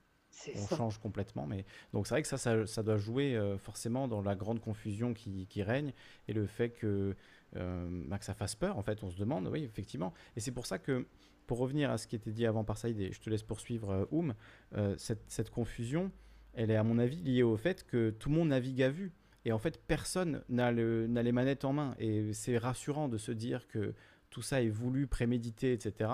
On 0.55 0.67
ça. 0.67 0.75
change 0.77 0.97
complètement, 0.99 1.45
mais 1.45 1.65
donc 1.93 2.07
c'est 2.07 2.13
vrai 2.13 2.21
que 2.21 2.27
ça, 2.27 2.37
ça, 2.37 2.65
ça 2.65 2.83
doit 2.83 2.97
jouer 2.97 3.35
euh, 3.35 3.57
forcément 3.57 4.07
dans 4.07 4.21
la 4.21 4.35
grande 4.35 4.59
confusion 4.61 5.13
qui, 5.13 5.47
qui 5.47 5.63
règne 5.63 5.93
et 6.27 6.33
le 6.33 6.45
fait 6.45 6.69
que, 6.69 7.15
euh, 7.55 8.03
bah, 8.07 8.19
que 8.19 8.25
ça 8.25 8.33
fasse 8.33 8.55
peur. 8.55 8.77
En 8.77 8.81
fait, 8.83 9.03
on 9.03 9.09
se 9.09 9.17
demande, 9.17 9.47
oui, 9.47 9.63
effectivement. 9.63 10.13
Et 10.35 10.39
c'est 10.39 10.51
pour 10.51 10.65
ça 10.65 10.79
que, 10.79 11.07
pour 11.47 11.57
revenir 11.57 11.89
à 11.91 11.97
ce 11.97 12.07
qui 12.07 12.15
était 12.15 12.31
dit 12.31 12.45
avant 12.45 12.63
par 12.63 12.77
Saïd, 12.77 12.99
et 12.99 13.11
je 13.11 13.19
te 13.19 13.29
laisse 13.29 13.43
poursuivre, 13.43 13.89
euh, 13.91 14.05
Oum, 14.11 14.33
euh, 14.75 14.95
cette, 14.97 15.23
cette 15.27 15.49
confusion, 15.49 16.11
elle 16.53 16.71
est 16.71 16.75
à 16.75 16.83
mon 16.83 16.99
avis 16.99 17.17
liée 17.21 17.43
au 17.43 17.57
fait 17.57 17.85
que 17.85 18.09
tout 18.11 18.29
le 18.29 18.35
monde 18.35 18.49
navigue 18.49 18.81
à 18.83 18.89
vue. 18.89 19.11
Et 19.45 19.51
en 19.51 19.59
fait, 19.59 19.81
personne 19.87 20.43
n'a 20.49 20.71
le- 20.71 21.07
n'a 21.07 21.23
les 21.23 21.31
manettes 21.31 21.65
en 21.65 21.73
main. 21.73 21.95
Et 21.99 22.33
c'est 22.33 22.57
rassurant 22.57 23.07
de 23.09 23.17
se 23.17 23.31
dire 23.31 23.67
que 23.67 23.93
tout 24.29 24.41
ça 24.41 24.61
est 24.61 24.69
voulu, 24.69 25.07
prémédité, 25.07 25.73
etc. 25.73 26.11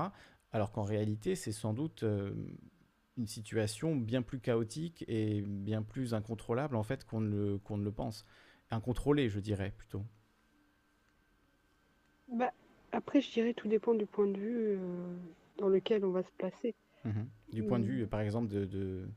Alors 0.52 0.72
qu'en 0.72 0.84
réalité, 0.84 1.36
c'est 1.36 1.52
sans 1.52 1.74
doute 1.74 2.04
une 3.18 3.28
situation 3.28 3.96
bien 3.96 4.22
plus 4.22 4.40
chaotique 4.40 5.04
et 5.08 5.42
bien 5.42 5.82
plus 5.84 6.14
incontrôlable 6.14 6.76
en 6.76 6.84
fait 6.84 7.06
qu'on 7.06 7.22
ne, 7.22 7.30
le- 7.30 7.58
qu'on 7.60 7.78
ne 7.78 7.84
le 7.84 7.92
pense. 7.92 8.26
Incontrôlée, 8.72 9.30
je 9.30 9.40
dirais 9.40 9.72
plutôt. 9.78 10.06
Bah, 12.28 12.52
après, 12.92 13.20
je 13.20 13.32
dirais 13.32 13.54
tout 13.56 13.68
dépend 13.68 13.96
du 13.96 14.06
point 14.06 14.28
de 14.28 14.38
vue 14.38 14.78
euh, 14.78 15.18
dans 15.58 15.70
lequel 15.70 16.06
on 16.06 16.12
va 16.12 16.22
se 16.24 16.32
placer. 16.38 16.76
Mhm. 17.06 17.30
Du 17.54 17.64
point 17.64 17.80
de 17.80 17.86
Mm. 17.86 17.88
vue, 17.88 18.08
par 18.08 18.20
exemple, 18.22 18.48
de, 18.50 18.66
de... 18.66 19.08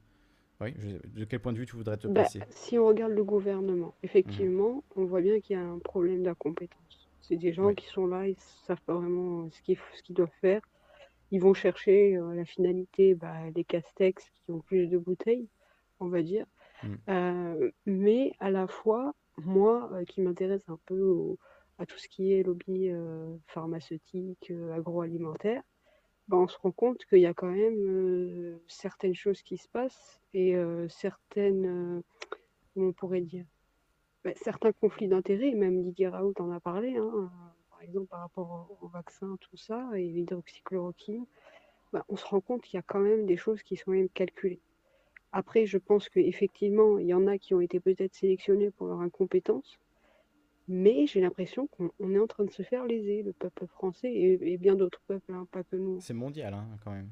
Oui, 0.60 0.74
je- 0.78 1.08
de 1.08 1.24
quel 1.26 1.40
point 1.40 1.52
de 1.54 1.58
vue 1.58 1.66
tu 1.66 1.76
voudrais 1.76 1.98
te 1.98 2.08
Bah, 2.08 2.08
placer? 2.08 2.46
si 2.50 2.76
on 2.78 2.86
regarde 2.86 3.12
le 3.12 3.22
gouvernement, 3.24 3.94
effectivement, 4.02 4.82
on 4.96 5.04
voit 5.04 5.20
bien 5.20 5.40
qu'il 5.40 5.54
y 5.56 5.58
a 5.58 5.62
un 5.64 5.78
problème 5.78 6.22
d'incompétence. 6.24 7.08
C'est 7.20 7.36
des 7.36 7.52
gens 7.52 7.72
Oui. 7.72 7.74
qui 7.74 7.86
sont 7.86 8.06
là, 8.06 8.26
ils 8.26 8.36
savent 8.66 8.80
pas 8.82 8.94
vraiment 8.94 9.48
ce 9.50 9.62
qu'ils 9.62 9.78
ce 9.96 10.02
qu'ils 10.02 10.16
doivent 10.16 10.30
faire. 10.40 10.62
Ils 11.30 11.40
vont 11.40 11.54
chercher 11.54 12.16
euh, 12.16 12.34
la 12.34 12.44
finalité, 12.44 13.14
bah, 13.14 13.50
les 13.54 13.64
castex 13.64 14.24
qui 14.30 14.50
ont 14.50 14.60
plus 14.60 14.86
de 14.86 14.98
bouteilles, 14.98 15.48
on 16.00 16.08
va 16.08 16.22
dire. 16.22 16.46
Mm. 16.82 16.94
Euh, 17.08 17.70
mais 17.86 18.32
à 18.40 18.50
la 18.50 18.66
fois, 18.66 19.14
moi, 19.36 19.90
euh, 19.92 20.04
qui 20.04 20.20
m'intéresse 20.20 20.68
un 20.68 20.78
peu 20.86 21.00
au- 21.00 21.38
à 21.78 21.86
tout 21.86 21.98
ce 21.98 22.08
qui 22.08 22.32
est 22.32 22.42
lobby 22.42 22.90
pharmaceutique, 23.46 24.52
agroalimentaire, 24.74 25.62
bah, 26.26 26.36
on 26.36 26.48
se 26.48 26.58
rend 26.58 26.72
compte 26.72 27.04
qu'il 27.06 27.20
y 27.20 27.26
a 27.26 27.34
quand 27.34 27.50
même 27.50 28.58
certaines 28.66 29.14
choses 29.14 29.42
qui 29.42 29.58
se 29.58 29.68
passent 29.68 30.20
et 30.34 30.56
certaines, 30.88 32.02
comment 32.74 32.88
on 32.88 32.92
pourrait 32.92 33.20
dire, 33.20 33.44
bah, 34.24 34.32
certains 34.34 34.72
conflits 34.72 35.06
d'intérêts, 35.06 35.52
même 35.54 35.82
Didier 35.84 36.08
Raoult 36.08 36.34
en 36.40 36.50
a 36.50 36.58
parlé, 36.58 36.96
hein, 36.96 37.30
par 37.78 37.84
exemple 37.84 38.08
par 38.08 38.20
rapport 38.20 38.68
au, 38.80 38.86
au 38.86 38.88
vaccin, 38.88 39.36
tout 39.40 39.56
ça, 39.56 39.88
et 39.94 40.02
l'hydroxychloroquine. 40.08 41.26
bah, 41.92 42.04
on 42.08 42.16
se 42.16 42.26
rend 42.26 42.40
compte 42.40 42.62
qu'il 42.62 42.76
y 42.76 42.80
a 42.80 42.82
quand 42.82 42.98
même 43.00 43.26
des 43.26 43.36
choses 43.36 43.62
qui 43.62 43.76
sont 43.76 43.92
même 43.92 44.08
calculées. 44.08 44.60
Après, 45.32 45.66
je 45.66 45.78
pense 45.78 46.08
qu'effectivement, 46.08 46.98
il 46.98 47.06
y 47.06 47.14
en 47.14 47.26
a 47.28 47.38
qui 47.38 47.54
ont 47.54 47.60
été 47.60 47.80
peut-être 47.80 48.14
sélectionnés 48.14 48.70
pour 48.72 48.88
leur 48.88 49.00
incompétence, 49.00 49.78
mais 50.68 51.06
j'ai 51.06 51.20
l'impression 51.20 51.66
qu'on 51.68 51.90
on 52.00 52.12
est 52.14 52.18
en 52.18 52.26
train 52.26 52.44
de 52.44 52.50
se 52.50 52.62
faire 52.62 52.84
léser, 52.86 53.22
le 53.22 53.32
peuple 53.32 53.66
français 53.68 54.12
et, 54.12 54.52
et 54.54 54.58
bien 54.58 54.74
d'autres 54.74 55.00
peuples, 55.06 55.32
hein, 55.32 55.46
pas 55.52 55.62
que 55.64 55.76
nous. 55.76 56.00
C'est 56.00 56.14
mondial, 56.14 56.54
hein, 56.54 56.66
quand 56.84 56.92
même. 56.92 57.10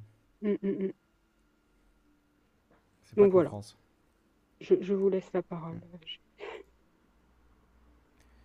C'est 3.04 3.16
pas 3.18 3.22
Donc 3.22 3.32
voilà. 3.32 3.48
France. 3.50 3.78
Je, 4.60 4.74
je 4.80 4.94
vous 4.94 5.08
laisse 5.08 5.32
la 5.32 5.42
parole. 5.42 5.80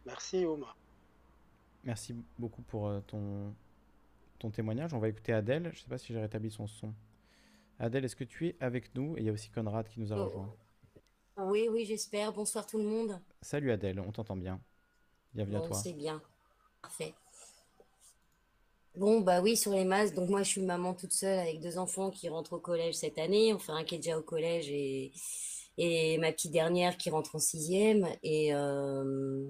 Merci, 0.05 0.45
Oma. 0.45 0.75
Merci 1.83 2.15
beaucoup 2.37 2.61
pour 2.61 2.87
euh, 2.87 2.99
ton, 3.01 3.53
ton 4.39 4.51
témoignage. 4.51 4.93
On 4.93 4.99
va 4.99 5.09
écouter 5.09 5.33
Adèle. 5.33 5.63
Je 5.73 5.79
ne 5.79 5.83
sais 5.83 5.89
pas 5.89 5.97
si 5.97 6.13
j'ai 6.13 6.19
rétabli 6.19 6.51
son 6.51 6.67
son. 6.67 6.93
Adèle, 7.79 8.05
est-ce 8.05 8.15
que 8.15 8.23
tu 8.23 8.47
es 8.47 8.55
avec 8.59 8.93
nous? 8.95 9.17
Et 9.17 9.21
il 9.21 9.25
y 9.25 9.29
a 9.29 9.31
aussi 9.31 9.49
Conrad 9.49 9.87
qui 9.87 9.99
nous 9.99 10.13
a 10.13 10.17
Oh. 10.17 10.25
rejoint. 10.25 10.55
Oui, 11.37 11.67
oui, 11.71 11.85
j'espère. 11.85 12.31
Bonsoir 12.33 12.67
tout 12.67 12.77
le 12.77 12.83
monde. 12.83 13.19
Salut 13.41 13.71
Adèle, 13.71 13.99
on 13.99 14.11
t'entend 14.11 14.35
bien. 14.35 14.61
Bienvenue 15.33 15.57
à 15.57 15.61
toi. 15.61 15.73
c'est 15.77 15.93
bien. 15.93 16.21
Parfait. 16.81 17.13
Bon, 18.95 19.21
bah 19.21 19.41
oui, 19.41 19.55
sur 19.55 19.71
les 19.71 19.85
masques. 19.85 20.13
Donc, 20.15 20.29
moi, 20.29 20.43
je 20.43 20.49
suis 20.49 20.61
maman 20.61 20.93
toute 20.93 21.13
seule 21.13 21.39
avec 21.39 21.61
deux 21.61 21.77
enfants 21.77 22.11
qui 22.11 22.27
rentrent 22.29 22.53
au 22.53 22.59
collège 22.59 22.95
cette 22.95 23.17
année. 23.17 23.53
Enfin, 23.53 23.75
un 23.77 23.83
qui 23.85 23.95
est 23.95 23.99
déjà 23.99 24.19
au 24.19 24.21
collège 24.21 24.69
et, 24.69 25.13
et 25.77 26.17
ma 26.17 26.31
petite 26.33 26.51
dernière 26.51 26.97
qui 26.97 27.09
rentre 27.09 27.35
en 27.35 27.39
sixième. 27.39 28.05
Et, 28.21 28.53
euh, 28.53 29.45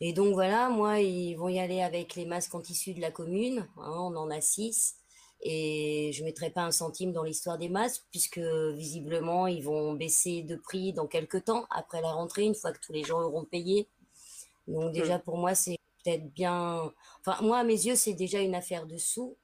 et 0.00 0.12
donc, 0.12 0.34
voilà, 0.34 0.68
moi, 0.70 1.00
ils 1.00 1.34
vont 1.34 1.48
y 1.48 1.58
aller 1.58 1.82
avec 1.82 2.14
les 2.14 2.24
masques 2.26 2.54
en 2.54 2.60
tissu 2.60 2.94
de 2.94 3.00
la 3.00 3.10
commune. 3.10 3.66
hein, 3.76 3.92
on 3.98 4.16
en 4.16 4.30
a 4.30 4.40
six. 4.40 4.96
Et 5.42 6.10
je 6.12 6.20
ne 6.20 6.26
mettrai 6.26 6.50
pas 6.50 6.62
un 6.62 6.70
centime 6.70 7.12
dans 7.12 7.22
l'histoire 7.22 7.56
des 7.58 7.68
masques, 7.70 8.02
puisque 8.10 8.38
visiblement, 8.38 9.46
ils 9.46 9.62
vont 9.64 9.94
baisser 9.94 10.42
de 10.42 10.56
prix 10.56 10.92
dans 10.92 11.06
quelques 11.06 11.44
temps, 11.44 11.64
après 11.70 12.02
la 12.02 12.12
rentrée, 12.12 12.44
une 12.44 12.54
fois 12.54 12.72
que 12.72 12.80
tous 12.80 12.92
les 12.92 13.04
gens 13.04 13.22
auront 13.22 13.44
payé. 13.44 13.88
Donc 14.68 14.92
déjà, 14.92 15.18
pour 15.18 15.38
moi, 15.38 15.54
c'est 15.54 15.78
peut-être 16.04 16.30
bien... 16.32 16.92
Enfin, 17.24 17.42
moi, 17.42 17.58
à 17.58 17.64
mes 17.64 17.86
yeux, 17.86 17.96
c'est 17.96 18.12
déjà 18.14 18.40
une 18.40 18.54
affaire 18.54 18.86
de 18.86 18.98
sous. 18.98 19.36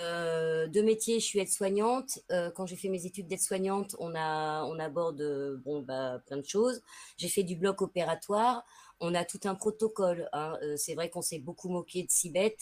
Euh, 0.00 0.66
de 0.66 0.80
métier, 0.82 1.20
je 1.20 1.24
suis 1.24 1.38
aide-soignante. 1.38 2.18
Euh, 2.32 2.50
quand 2.50 2.66
j'ai 2.66 2.76
fait 2.76 2.88
mes 2.88 3.06
études 3.06 3.26
d'aide-soignante, 3.26 3.94
on, 3.98 4.14
a, 4.14 4.64
on 4.64 4.78
aborde 4.78 5.22
bon, 5.64 5.82
bah, 5.82 6.20
plein 6.26 6.38
de 6.38 6.46
choses. 6.46 6.80
J'ai 7.16 7.28
fait 7.28 7.44
du 7.44 7.56
bloc 7.56 7.82
opératoire. 7.82 8.64
On 9.00 9.14
a 9.14 9.24
tout 9.24 9.40
un 9.44 9.54
protocole. 9.54 10.28
hein. 10.32 10.56
Euh, 10.62 10.76
c'est 10.76 10.94
vrai 10.94 11.10
qu'on 11.10 11.22
s'est 11.22 11.38
beaucoup 11.38 11.68
moqué 11.68 12.02
de 12.04 12.10
Cibette, 12.10 12.60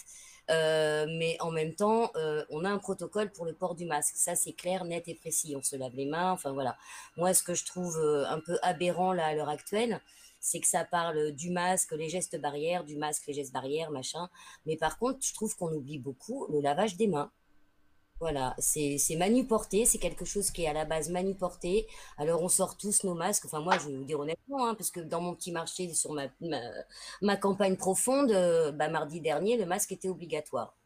euh, 0.50 1.06
mais 1.18 1.36
en 1.40 1.50
même 1.50 1.74
temps, 1.74 2.10
euh, 2.16 2.44
on 2.50 2.64
a 2.64 2.70
un 2.70 2.78
protocole 2.78 3.30
pour 3.30 3.44
le 3.44 3.54
port 3.54 3.74
du 3.74 3.84
masque. 3.86 4.16
Ça, 4.16 4.34
c'est 4.34 4.52
clair, 4.52 4.84
net 4.84 5.08
et 5.08 5.14
précis. 5.14 5.54
On 5.56 5.62
se 5.62 5.76
lave 5.76 5.94
les 5.94 6.06
mains. 6.06 6.32
Enfin 6.32 6.52
voilà. 6.52 6.76
Moi, 7.16 7.34
ce 7.34 7.42
que 7.42 7.54
je 7.54 7.64
trouve 7.64 7.96
un 8.28 8.40
peu 8.40 8.58
aberrant 8.62 9.12
là 9.12 9.26
à 9.26 9.34
l'heure 9.34 9.48
actuelle, 9.48 10.00
c'est 10.40 10.60
que 10.60 10.66
ça 10.66 10.84
parle 10.84 11.32
du 11.32 11.50
masque, 11.50 11.92
les 11.92 12.08
gestes 12.08 12.40
barrières, 12.40 12.84
du 12.84 12.96
masque, 12.96 13.26
les 13.28 13.34
gestes 13.34 13.52
barrières, 13.52 13.90
machin. 13.90 14.28
Mais 14.66 14.76
par 14.76 14.98
contre, 14.98 15.20
je 15.24 15.32
trouve 15.34 15.54
qu'on 15.56 15.72
oublie 15.72 15.98
beaucoup 15.98 16.46
le 16.50 16.60
lavage 16.60 16.96
des 16.96 17.06
mains. 17.06 17.30
Voilà, 18.22 18.54
c'est 18.58 19.16
manuporté, 19.16 19.84
c'est 19.84 19.98
quelque 19.98 20.24
chose 20.24 20.52
qui 20.52 20.62
est 20.62 20.68
à 20.68 20.72
la 20.72 20.84
base 20.84 21.10
manuporté. 21.10 21.88
Alors 22.16 22.40
on 22.40 22.48
sort 22.48 22.76
tous 22.76 23.02
nos 23.02 23.14
masques, 23.14 23.46
enfin 23.46 23.58
moi 23.60 23.78
je 23.78 23.88
vais 23.88 23.96
vous 23.96 24.04
dire 24.04 24.20
honnêtement, 24.20 24.68
hein, 24.68 24.76
parce 24.76 24.92
que 24.92 25.00
dans 25.00 25.20
mon 25.20 25.34
petit 25.34 25.50
marché 25.50 25.92
sur 25.92 26.14
ma 27.20 27.36
campagne 27.36 27.76
profonde, 27.76 28.30
euh, 28.30 28.70
bah, 28.70 28.88
mardi 28.88 29.20
dernier, 29.20 29.56
le 29.56 29.66
masque 29.66 29.90
était 29.90 30.08
obligatoire. 30.08 30.76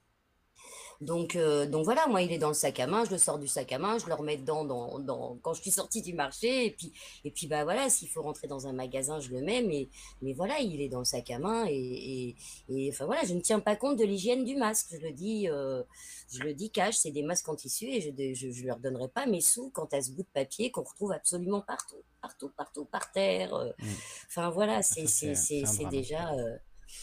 Donc, 1.00 1.36
euh, 1.36 1.66
donc 1.66 1.84
voilà, 1.84 2.06
moi 2.06 2.22
il 2.22 2.32
est 2.32 2.38
dans 2.38 2.48
le 2.48 2.54
sac 2.54 2.80
à 2.80 2.86
main, 2.86 3.04
je 3.04 3.10
le 3.10 3.18
sors 3.18 3.38
du 3.38 3.46
sac 3.48 3.70
à 3.72 3.78
main, 3.78 3.98
je 3.98 4.06
le 4.06 4.14
remets 4.14 4.36
dedans 4.38 4.64
dans, 4.64 4.98
dans, 4.98 5.36
quand 5.42 5.52
je 5.54 5.60
suis 5.62 5.70
sortie 5.70 6.00
du 6.02 6.14
marché, 6.14 6.66
et 6.66 6.70
puis, 6.70 6.92
et 7.24 7.30
puis 7.30 7.46
bah 7.46 7.64
voilà, 7.64 7.90
s'il 7.90 8.08
faut 8.08 8.22
rentrer 8.22 8.46
dans 8.48 8.66
un 8.66 8.72
magasin, 8.72 9.20
je 9.20 9.30
le 9.30 9.40
mets, 9.42 9.62
mais, 9.62 9.88
mais 10.22 10.32
voilà, 10.32 10.58
il 10.60 10.80
est 10.80 10.88
dans 10.88 11.00
le 11.00 11.04
sac 11.04 11.30
à 11.30 11.38
main, 11.38 11.66
et, 11.68 11.74
et, 11.74 12.36
et 12.70 12.90
enfin 12.90 13.04
voilà, 13.06 13.24
je 13.24 13.34
ne 13.34 13.40
tiens 13.40 13.60
pas 13.60 13.76
compte 13.76 13.98
de 13.98 14.04
l'hygiène 14.04 14.44
du 14.44 14.56
masque, 14.56 14.88
je 14.92 15.06
le 15.06 15.12
dis, 15.12 15.48
euh, 15.50 15.82
je 16.32 16.40
le 16.40 16.54
dis 16.54 16.70
cash, 16.70 16.96
c'est 16.96 17.10
des 17.10 17.22
masques 17.22 17.48
en 17.48 17.56
tissu, 17.56 17.86
et 17.86 18.00
je 18.00 18.10
ne 18.10 18.34
je, 18.34 18.50
je 18.50 18.64
leur 18.64 18.78
donnerai 18.78 19.08
pas 19.08 19.26
mes 19.26 19.40
sous 19.42 19.70
quant 19.70 19.88
à 19.92 20.00
ce 20.00 20.10
bout 20.12 20.22
de 20.22 20.28
papier 20.32 20.70
qu'on 20.70 20.82
retrouve 20.82 21.12
absolument 21.12 21.60
partout, 21.60 22.02
partout, 22.22 22.50
partout, 22.56 22.84
par 22.86 23.12
terre. 23.12 23.54
euh. 23.54 23.70
Enfin 24.28 24.50
voilà, 24.50 24.82
c'est 24.82 25.06
c'est- 25.06 25.34
déjà... 25.90 26.32
euh, 26.34 26.56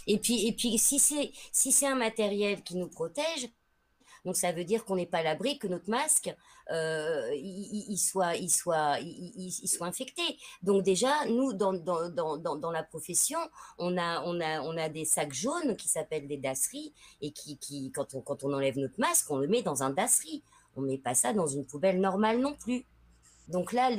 Et 0.08 0.18
puis, 0.18 0.48
et 0.48 0.54
puis 0.54 0.78
si 0.78 0.98
c'est 1.00 1.32
si 1.52 1.72
c'est 1.72 1.88
un 1.88 1.96
matériel 1.96 2.64
qui 2.64 2.76
nous 2.76 2.88
protège, 2.90 3.50
donc 4.26 4.36
ça 4.36 4.52
veut 4.52 4.64
dire 4.64 4.86
qu'on 4.86 4.96
n'est 4.96 5.06
pas 5.06 5.20
à 5.20 5.24
l'abri 5.24 5.58
que 5.60 5.68
notre 5.68 5.90
masque 5.90 6.34
il, 6.72 7.98
soit 7.98 8.36
infecté. 9.82 10.24
Donc 10.62 10.84
déjà 10.84 11.26
nous 11.28 11.54
dans, 11.54 12.72
la 12.72 12.84
profession 12.84 13.40
on 13.78 13.98
a 13.98 14.90
des 14.90 15.06
sacs 15.06 15.34
jaunes 15.34 15.76
qui 15.76 15.90
s'appellent 15.90 16.28
des 16.28 16.38
dasseries 16.38 16.94
et 17.22 17.32
qui, 17.32 17.92
quand 17.94 18.44
on 18.44 18.54
enlève 18.54 18.78
notre 18.78 19.00
masque 19.00 19.30
on 19.30 19.38
le 19.38 19.48
met 19.48 19.62
dans 19.62 19.84
un 19.84 19.90
dasserie. 19.90 20.44
On 20.76 20.82
met 20.82 20.98
pas 20.98 21.14
ça 21.14 21.34
dans 21.34 21.48
une 21.48 21.66
poubelle 21.66 22.00
normale 22.00 22.40
non 22.40 22.56
plus. 22.56 22.86
Donc 23.48 23.74
là, 23.74 23.90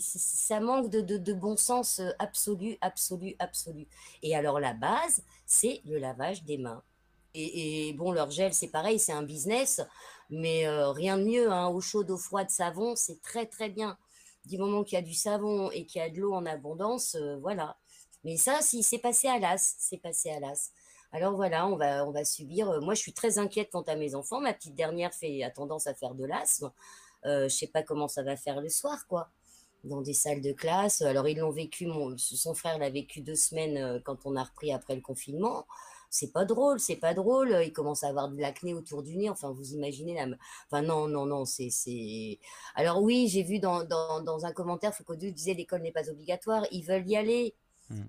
ça 0.00 0.60
manque 0.60 0.90
de, 0.90 1.00
de- 1.00 1.18
de 1.18 1.32
bon 1.34 1.56
sens 1.56 2.00
euh, 2.00 2.10
absolu, 2.18 2.78
absolu, 2.80 3.36
absolu. 3.38 3.86
Et 4.22 4.34
alors 4.34 4.58
la 4.58 4.72
base, 4.72 5.22
c'est 5.46 5.82
le 5.84 5.98
lavage 5.98 6.44
des 6.44 6.56
mains. 6.58 6.82
Et, 7.34 7.92
bon, 7.94 8.12
leur 8.12 8.30
gel, 8.30 8.52
c'est 8.54 8.68
pareil, 8.68 8.98
c'est 8.98 9.12
un 9.12 9.22
business, 9.22 9.80
mais 10.30 10.66
euh, 10.66 10.90
rien 10.90 11.16
de 11.18 11.24
mieux. 11.24 11.50
Hein, 11.52 11.68
eau 11.68 11.80
chaude, 11.80 12.10
eau 12.10 12.16
froide, 12.16 12.50
savon, 12.50 12.96
c'est 12.96 13.20
très 13.22 13.46
très 13.46 13.68
bien. 13.70 13.96
Du 14.46 14.58
moment 14.58 14.82
qu'il 14.84 14.94
y 14.94 14.98
a 14.98 15.02
du 15.02 15.14
savon 15.14 15.70
et 15.70 15.84
qu'il 15.86 16.00
y 16.00 16.04
a 16.04 16.10
de 16.10 16.18
l'eau 16.18 16.34
en 16.34 16.46
abondance, 16.46 17.14
euh, 17.14 17.36
voilà. 17.38 17.76
Mais 18.24 18.36
ça, 18.36 18.60
si 18.62 18.82
c'est 18.82 18.98
passé 18.98 19.28
à 19.28 19.38
l'as, 19.38 19.76
c'est 19.78 19.98
passé 19.98 20.30
à 20.30 20.40
l'as. 20.40 20.72
Alors 21.12 21.34
voilà, 21.34 21.66
on 21.66 21.76
va, 21.76 22.06
on 22.06 22.10
va 22.10 22.24
subir. 22.24 22.68
euh, 22.70 22.80
Moi, 22.80 22.94
je 22.94 23.00
suis 23.00 23.12
très 23.12 23.38
inquiète 23.38 23.70
quant 23.72 23.82
à 23.82 23.96
mes 23.96 24.14
enfants. 24.14 24.40
Ma 24.40 24.52
petite 24.54 24.74
dernière 24.74 25.12
fait, 25.14 25.42
a 25.42 25.50
tendance 25.50 25.86
à 25.86 25.94
faire 25.94 26.14
de 26.14 26.24
l'asthme. 26.24 26.72
Euh, 27.26 27.48
je 27.48 27.54
sais 27.54 27.66
pas 27.66 27.82
comment 27.82 28.08
ça 28.08 28.22
va 28.22 28.36
faire 28.36 28.60
le 28.60 28.68
soir, 28.68 29.06
quoi. 29.08 29.28
Dans 29.84 30.02
des 30.02 30.14
salles 30.14 30.40
de 30.42 30.52
classe. 30.52 31.02
Alors, 31.02 31.28
ils 31.28 31.38
l'ont 31.38 31.50
vécu, 31.50 31.86
mon, 31.86 32.16
son 32.18 32.54
frère 32.54 32.78
l'a 32.78 32.90
vécu 32.90 33.20
deux 33.22 33.34
semaines 33.34 34.00
quand 34.04 34.26
on 34.26 34.36
a 34.36 34.44
repris 34.44 34.72
après 34.72 34.94
le 34.94 35.00
confinement. 35.00 35.66
C'est 36.10 36.32
pas 36.32 36.44
drôle, 36.44 36.80
c'est 36.80 36.96
pas 36.96 37.14
drôle. 37.14 37.56
Il 37.64 37.72
commence 37.72 38.02
à 38.04 38.08
avoir 38.08 38.28
de 38.28 38.40
l'acné 38.40 38.74
autour 38.74 39.02
du 39.02 39.16
nez. 39.16 39.30
Enfin, 39.30 39.50
vous 39.52 39.72
imaginez 39.74 40.14
la. 40.14 40.26
Enfin, 40.66 40.82
non, 40.82 41.06
non, 41.08 41.24
non, 41.26 41.44
c'est. 41.44 41.70
c'est- 41.70 42.38
Alors, 42.74 43.02
oui, 43.02 43.28
j'ai 43.28 43.42
vu 43.44 43.60
dans, 43.60 43.84
dans, 43.84 44.20
dans 44.22 44.44
un 44.46 44.52
commentaire, 44.52 44.94
Foucault 44.94 45.14
disait 45.16 45.54
l'école 45.54 45.82
n'est 45.82 45.92
pas 45.92 46.08
obligatoire. 46.10 46.66
Ils 46.72 46.82
veulent 46.84 47.08
y 47.08 47.16
aller. 47.16 47.54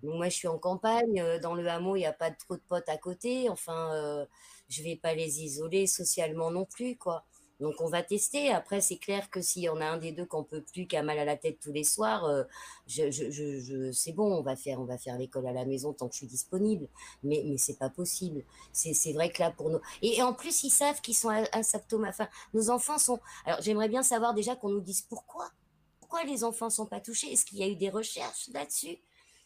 Donc 0.03 0.15
moi, 0.15 0.29
je 0.29 0.35
suis 0.35 0.47
en 0.47 0.57
campagne, 0.59 1.21
euh, 1.21 1.39
dans 1.39 1.53
le 1.55 1.67
hameau, 1.67 1.95
il 1.95 1.99
n'y 1.99 2.05
a 2.05 2.13
pas 2.13 2.31
trop 2.31 2.55
de 2.55 2.61
potes 2.67 2.89
à 2.89 2.97
côté. 2.97 3.49
Enfin, 3.49 3.93
euh, 3.95 4.25
je 4.69 4.83
vais 4.83 4.95
pas 4.95 5.13
les 5.15 5.41
isoler 5.43 5.87
socialement 5.87 6.51
non 6.51 6.65
plus, 6.65 6.97
quoi. 6.97 7.23
Donc 7.61 7.75
on 7.79 7.87
va 7.87 8.01
tester. 8.01 8.51
Après, 8.51 8.81
c'est 8.81 8.97
clair 8.97 9.29
que 9.29 9.39
s'il 9.39 9.61
y 9.61 9.69
en 9.69 9.79
a 9.79 9.85
un 9.85 9.97
des 9.97 10.11
deux 10.11 10.25
qu'on 10.25 10.43
peut 10.43 10.61
plus, 10.61 10.87
qui 10.87 10.97
a 10.97 11.03
mal 11.03 11.19
à 11.19 11.25
la 11.25 11.37
tête 11.37 11.59
tous 11.61 11.71
les 11.71 11.83
soirs, 11.83 12.25
euh, 12.25 12.43
je, 12.87 13.91
c'est 13.93 14.13
bon, 14.13 14.33
on 14.33 14.41
va 14.41 14.55
faire, 14.55 14.81
on 14.81 14.85
va 14.85 14.97
faire 14.97 15.17
l'école 15.17 15.45
à 15.45 15.53
la 15.53 15.63
maison 15.63 15.93
tant 15.93 16.07
que 16.07 16.13
je 16.13 16.17
suis 16.17 16.27
disponible. 16.27 16.87
Mais, 17.23 17.43
mais 17.45 17.57
c'est 17.57 17.77
pas 17.77 17.89
possible. 17.89 18.43
C'est, 18.73 19.13
vrai 19.13 19.31
que 19.31 19.43
là, 19.43 19.51
pour 19.51 19.69
nous. 19.69 19.79
Et, 20.01 20.23
en 20.23 20.33
plus, 20.33 20.63
ils 20.63 20.71
savent 20.71 21.01
qu'ils 21.01 21.15
sont 21.15 21.29
asymptomatiques. 21.29 22.19
Enfin, 22.19 22.29
nos 22.55 22.71
enfants 22.71 22.97
sont. 22.97 23.19
Alors, 23.45 23.61
j'aimerais 23.61 23.89
bien 23.89 24.01
savoir 24.01 24.33
déjà 24.33 24.55
qu'on 24.55 24.69
nous 24.69 24.81
dise 24.81 25.01
pourquoi. 25.03 25.51
Pourquoi 25.99 26.23
les 26.23 26.43
enfants 26.43 26.71
sont 26.71 26.87
pas 26.87 26.99
touchés? 26.99 27.31
Est-ce 27.31 27.45
qu'il 27.45 27.59
y 27.59 27.63
a 27.63 27.67
eu 27.67 27.75
des 27.75 27.89
recherches 27.89 28.49
là-dessus? 28.53 28.97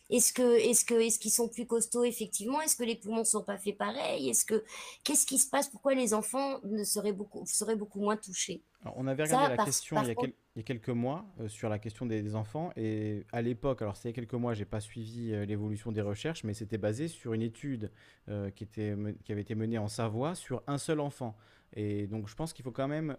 Est-ce 0.10 0.32
que, 0.34 0.58
est-ce 0.70 0.86
que, 0.86 0.94
est-ce 0.96 1.18
qu'ils 1.20 1.32
sont 1.32 1.50
plus 1.50 1.66
costauds 1.66 2.04
effectivement? 2.04 2.62
Est-ce 2.62 2.76
que 2.76 2.84
les 2.84 2.96
poumons 2.96 3.24
sont 3.24 3.44
pas 3.44 3.58
faits 3.58 3.78
pareil? 3.78 4.30
Est-ce 4.30 4.46
que, 4.46 4.64
qu'est-ce 5.04 5.26
qui 5.26 5.38
se 5.40 5.50
passe? 5.50 5.68
Pourquoi 5.68 5.94
les 5.96 6.14
enfants 6.14 6.60
ne 6.64 6.84
seraient 6.84 7.14
beaucoup, 7.14 7.44
seraient 7.46 7.76
beaucoup 7.76 8.00
moins 8.00 8.18
touchés? 8.18 8.62
Alors, 8.82 8.94
on 8.98 9.08
avait 9.08 9.26
Ça, 9.26 9.36
regardé 9.38 9.50
la 9.50 9.56
par- 9.58 9.66
question 9.66 9.96
par 9.96 10.06
il, 10.06 10.08
y 10.10 10.12
a 10.12 10.16
contre- 10.16 10.28
quel- 10.28 10.36
il 10.56 10.60
y 10.60 10.62
a 10.62 10.64
quelques 10.64 10.90
mois 10.90 11.26
euh, 11.40 11.48
sur 11.48 11.70
la 11.70 11.80
question 11.80 12.06
des, 12.06 12.22
des 12.22 12.36
enfants 12.36 12.72
et 12.76 13.26
à 13.32 13.42
l'époque, 13.42 13.82
alors 13.82 13.98
c'est 13.98 14.10
il 14.10 14.12
y 14.12 14.14
a 14.14 14.16
quelques 14.16 14.34
mois, 14.36 14.54
j'ai 14.54 14.66
pas 14.66 14.80
suivi 14.80 15.34
euh, 15.34 15.44
l'évolution 15.46 15.92
des 15.92 16.02
recherches, 16.02 16.44
mais 16.44 16.54
c'était 16.54 16.78
basé 16.78 17.08
sur 17.08 17.34
une 17.34 17.42
étude 17.42 17.92
euh, 18.30 18.52
qui, 18.52 18.64
était, 18.64 18.96
qui 19.24 19.32
avait 19.32 19.42
été 19.42 19.56
menée 19.56 19.80
en 19.80 19.88
Savoie 19.88 20.36
sur 20.36 20.62
un 20.68 20.78
seul 20.78 21.00
enfant. 21.00 21.36
Et 21.74 22.06
donc 22.06 22.28
je 22.28 22.36
pense 22.36 22.54
qu'il 22.54 22.64
faut 22.64 22.72
quand 22.72 22.88
même 22.88 23.18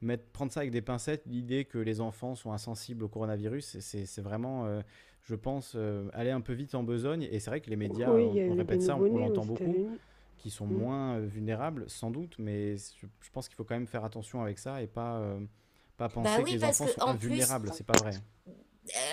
mettre, 0.00 0.24
prendre 0.32 0.50
ça 0.50 0.60
avec 0.60 0.70
des 0.72 0.80
pincettes, 0.80 1.22
l'idée 1.26 1.66
que 1.66 1.78
les 1.78 2.00
enfants 2.00 2.34
sont 2.34 2.52
insensibles 2.52 3.04
au 3.04 3.08
coronavirus, 3.08 3.78
c'est- 3.80 4.20
vraiment, 4.22 4.64
euh, 4.66 4.80
je 5.22 5.34
pense, 5.34 5.74
euh, 5.76 6.08
aller 6.12 6.30
un 6.30 6.40
peu 6.40 6.52
vite 6.52 6.74
en 6.74 6.82
besogne. 6.82 7.22
Et 7.30 7.40
c'est 7.40 7.50
vrai 7.50 7.60
que 7.60 7.70
les 7.70 7.76
médias, 7.76 8.12
Oui, 8.12 8.42
on, 8.48 8.54
répète 8.54 8.82
ça, 8.82 8.96
on, 8.96 9.18
l'entend 9.18 9.44
beaucoup 9.44 9.98
qui 10.38 10.50
sont 10.50 10.66
Mm. 10.66 10.78
moins 10.78 11.16
euh, 11.16 11.26
vulnérables, 11.26 11.84
sans 11.88 12.10
doute, 12.10 12.36
mais 12.38 12.76
je, 12.76 13.06
je 13.20 13.30
pense 13.30 13.48
qu'il 13.48 13.56
faut 13.56 13.64
quand 13.64 13.74
même 13.74 13.86
faire 13.86 14.04
attention 14.04 14.40
avec 14.42 14.58
ça 14.58 14.82
et 14.82 14.86
pas, 14.86 15.18
euh, 15.18 15.40
pas 15.98 16.08
penser 16.08 16.42
Bah 16.42 16.44
que 16.44 16.50
les 16.50 16.64
enfants 16.64 16.86
que, 16.86 16.90
sont 16.92 17.00
en 17.02 17.04
plus- 17.16 17.26
invulnérables, 17.26 17.70
c'est 17.74 17.86
pas 17.86 17.98
vrai. 17.98 18.12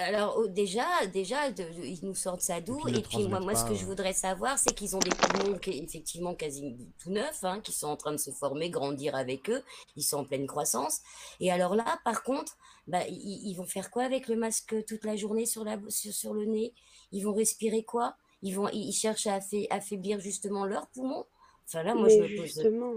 Alors 0.02 0.38
au- 0.38 0.48
déjà, 0.48 0.86
déjà, 1.14 1.52
de- 1.52 1.64
de- 1.64 1.86
ils 1.86 2.00
nous 2.04 2.16
sortent 2.16 2.42
ça 2.42 2.62
d'où? 2.62 2.88
ne 2.88 2.98
Et 2.98 3.02
puis 3.02 3.28
moi, 3.28 3.40
moi, 3.40 3.56
ce 3.56 3.66
que 3.66 3.76
je 3.76 3.86
voudrais 3.86 4.14
savoir, 4.14 4.58
c'est 4.58 4.74
qu'ils 4.74 4.96
ont 4.96 5.00
des 5.00 5.10
poumons 5.10 5.58
qui, 5.60 5.72
effectivement 5.84 6.36
quasi 6.36 6.78
tout 7.00 7.12
neufs, 7.12 7.44
hein, 7.44 7.60
qui 7.62 7.72
sont 7.74 7.88
en 7.88 7.98
train 7.98 8.12
de 8.12 8.18
se 8.18 8.32
former, 8.32 8.70
grandir 8.70 9.16
avec 9.16 9.50
eux. 9.50 9.64
Ils 9.96 10.04
sont 10.04 10.18
en 10.20 10.26
pleine 10.26 10.48
croissance. 10.48 11.02
Et 11.40 11.52
alors 11.52 11.76
là, 11.76 12.00
par 12.06 12.24
contre, 12.24 12.58
bah, 12.88 13.06
ils, 13.08 13.50
ils 13.50 13.56
vont 13.56 13.66
faire 13.66 13.92
quoi 13.92 14.04
avec 14.04 14.28
le 14.28 14.36
masque 14.36 14.76
toute 14.86 15.04
la 15.06 15.16
journée 15.16 15.46
sur 15.46 15.64
la, 15.64 15.78
sur, 15.90 16.14
sur 16.14 16.34
le 16.34 16.46
nez? 16.46 16.74
Ils 17.12 17.24
vont 17.24 17.34
respirer 17.34 17.84
quoi? 17.84 18.16
Ils 18.42 18.54
vont, 18.56 18.70
ils 18.70 18.90
ils 18.90 18.94
cherchent 18.94 19.28
à 19.28 19.40
affa- 19.40 19.68
affaiblir 19.70 20.20
justement 20.20 20.66
leurs 20.66 20.88
poumons? 20.88 21.26
Enfin 21.68 21.84
là, 21.84 21.96
moi, 21.96 22.08
je 22.08 22.16
me 22.22 22.36
pose. 22.36 22.46
justement, 22.46 22.94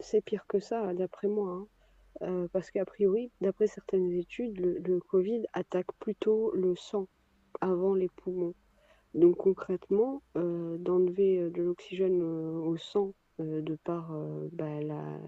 c'est 0.00 0.20
pire 0.20 0.44
que 0.46 0.60
ça, 0.60 0.92
d'après 0.94 1.28
moi. 1.28 1.50
hein. 1.50 1.66
Euh, 2.20 2.46
parce 2.52 2.70
qu'a 2.70 2.84
priori, 2.84 3.30
d'après 3.40 3.66
certaines 3.66 4.12
études, 4.12 4.60
le, 4.60 4.78
le 4.78 5.00
Covid 5.00 5.44
attaque 5.54 5.86
plutôt 5.98 6.52
le 6.54 6.76
sang 6.76 7.08
avant 7.60 7.94
les 7.94 8.08
poumons. 8.08 8.54
Donc 9.14 9.36
concrètement, 9.38 10.22
euh, 10.36 10.76
d'enlever 10.78 11.38
euh, 11.38 11.50
de 11.50 11.62
l'oxygène 11.62 12.20
euh, 12.22 12.52
au 12.60 12.76
sang 12.76 13.14
euh, 13.40 13.60
de 13.62 13.76
par 13.84 14.12
euh, 14.14 14.48
bah, 14.52 14.80
la... 14.82 15.18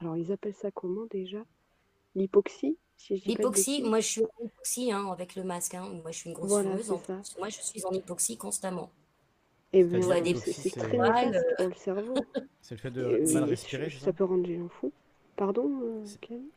Alors 0.00 0.16
ils 0.16 0.32
appellent 0.32 0.54
ça 0.54 0.70
comment 0.70 1.06
déjà? 1.10 1.44
L'hypoxie, 2.14 2.78
si 2.96 3.14
L'hypoxie, 3.16 3.82
moi 3.82 4.00
je 4.00 4.06
suis 4.06 4.22
en 4.24 4.44
hypoxie 4.44 4.92
hein, 4.92 5.06
avec 5.10 5.36
le 5.36 5.44
masque. 5.44 5.74
hein. 5.74 5.88
Moi 6.02 6.10
je 6.12 6.18
suis 6.18 6.30
une 6.30 6.34
grosse 6.34 6.48
Voilà, 6.50 6.70
fumeuse. 6.70 6.90
En 6.90 6.98
plus, 6.98 7.36
moi 7.38 7.48
je 7.48 7.60
suis 7.60 7.84
en 7.84 7.90
hypoxie 7.92 8.36
constamment. 8.36 8.90
Eh 9.72 9.82
Je 9.82 9.88
bien, 9.88 10.00
c'est 10.34 10.70
très 10.70 10.98
euh, 10.98 11.42
pour 11.56 11.66
le 11.68 11.74
cerveau. 11.74 12.14
C'est 12.62 12.74
le 12.74 12.80
fait 12.80 12.90
de 12.90 13.02
Et, 13.04 13.32
mal 13.34 13.42
et 13.44 13.50
respirer, 13.50 13.90
ça? 13.90 14.06
ça 14.06 14.12
peut 14.12 14.24
rendre 14.24 14.46
les 14.46 14.58
gens 14.58 14.68
fous. 14.68 14.92
Pardon, 15.36 15.70
euh, 15.82 16.04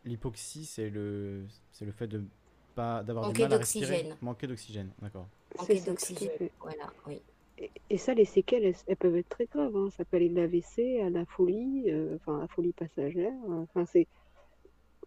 L'hypoxie, 0.05 0.65
c'est 0.65 0.89
le, 0.89 1.43
c'est 1.71 1.85
le 1.85 1.91
fait 1.91 2.07
de 2.07 2.21
pas 2.75 3.03
d'avoir 3.03 3.33
du 3.33 3.41
mal 3.41 3.53
à 3.53 3.57
respirer. 3.57 3.87
d'oxygène. 3.87 4.17
Manquer 4.21 4.47
d'oxygène, 4.47 4.89
d'accord. 5.01 5.27
Manquer 5.57 5.81
à 5.81 5.85
d'oxygène. 5.85 6.49
Voilà, 6.61 6.93
oui. 7.07 7.21
Et, 7.57 7.71
et 7.89 7.97
ça, 7.97 8.13
les 8.13 8.25
séquelles, 8.25 8.63
elles, 8.63 8.75
elles 8.87 8.95
peuvent 8.95 9.17
être 9.17 9.29
très 9.29 9.45
graves. 9.47 9.75
hein. 9.75 9.89
Ça 9.97 10.05
peut 10.05 10.15
aller 10.17 10.29
de 10.29 10.35
l'AVC 10.35 11.01
à 11.01 11.09
la 11.09 11.25
folie, 11.25 11.85
euh, 11.91 12.15
enfin, 12.15 12.39
la 12.39 12.47
folie 12.47 12.71
passagère. 12.73 13.33
euh, 13.49 13.63
Enfin, 13.63 13.85
c'est. 13.85 14.07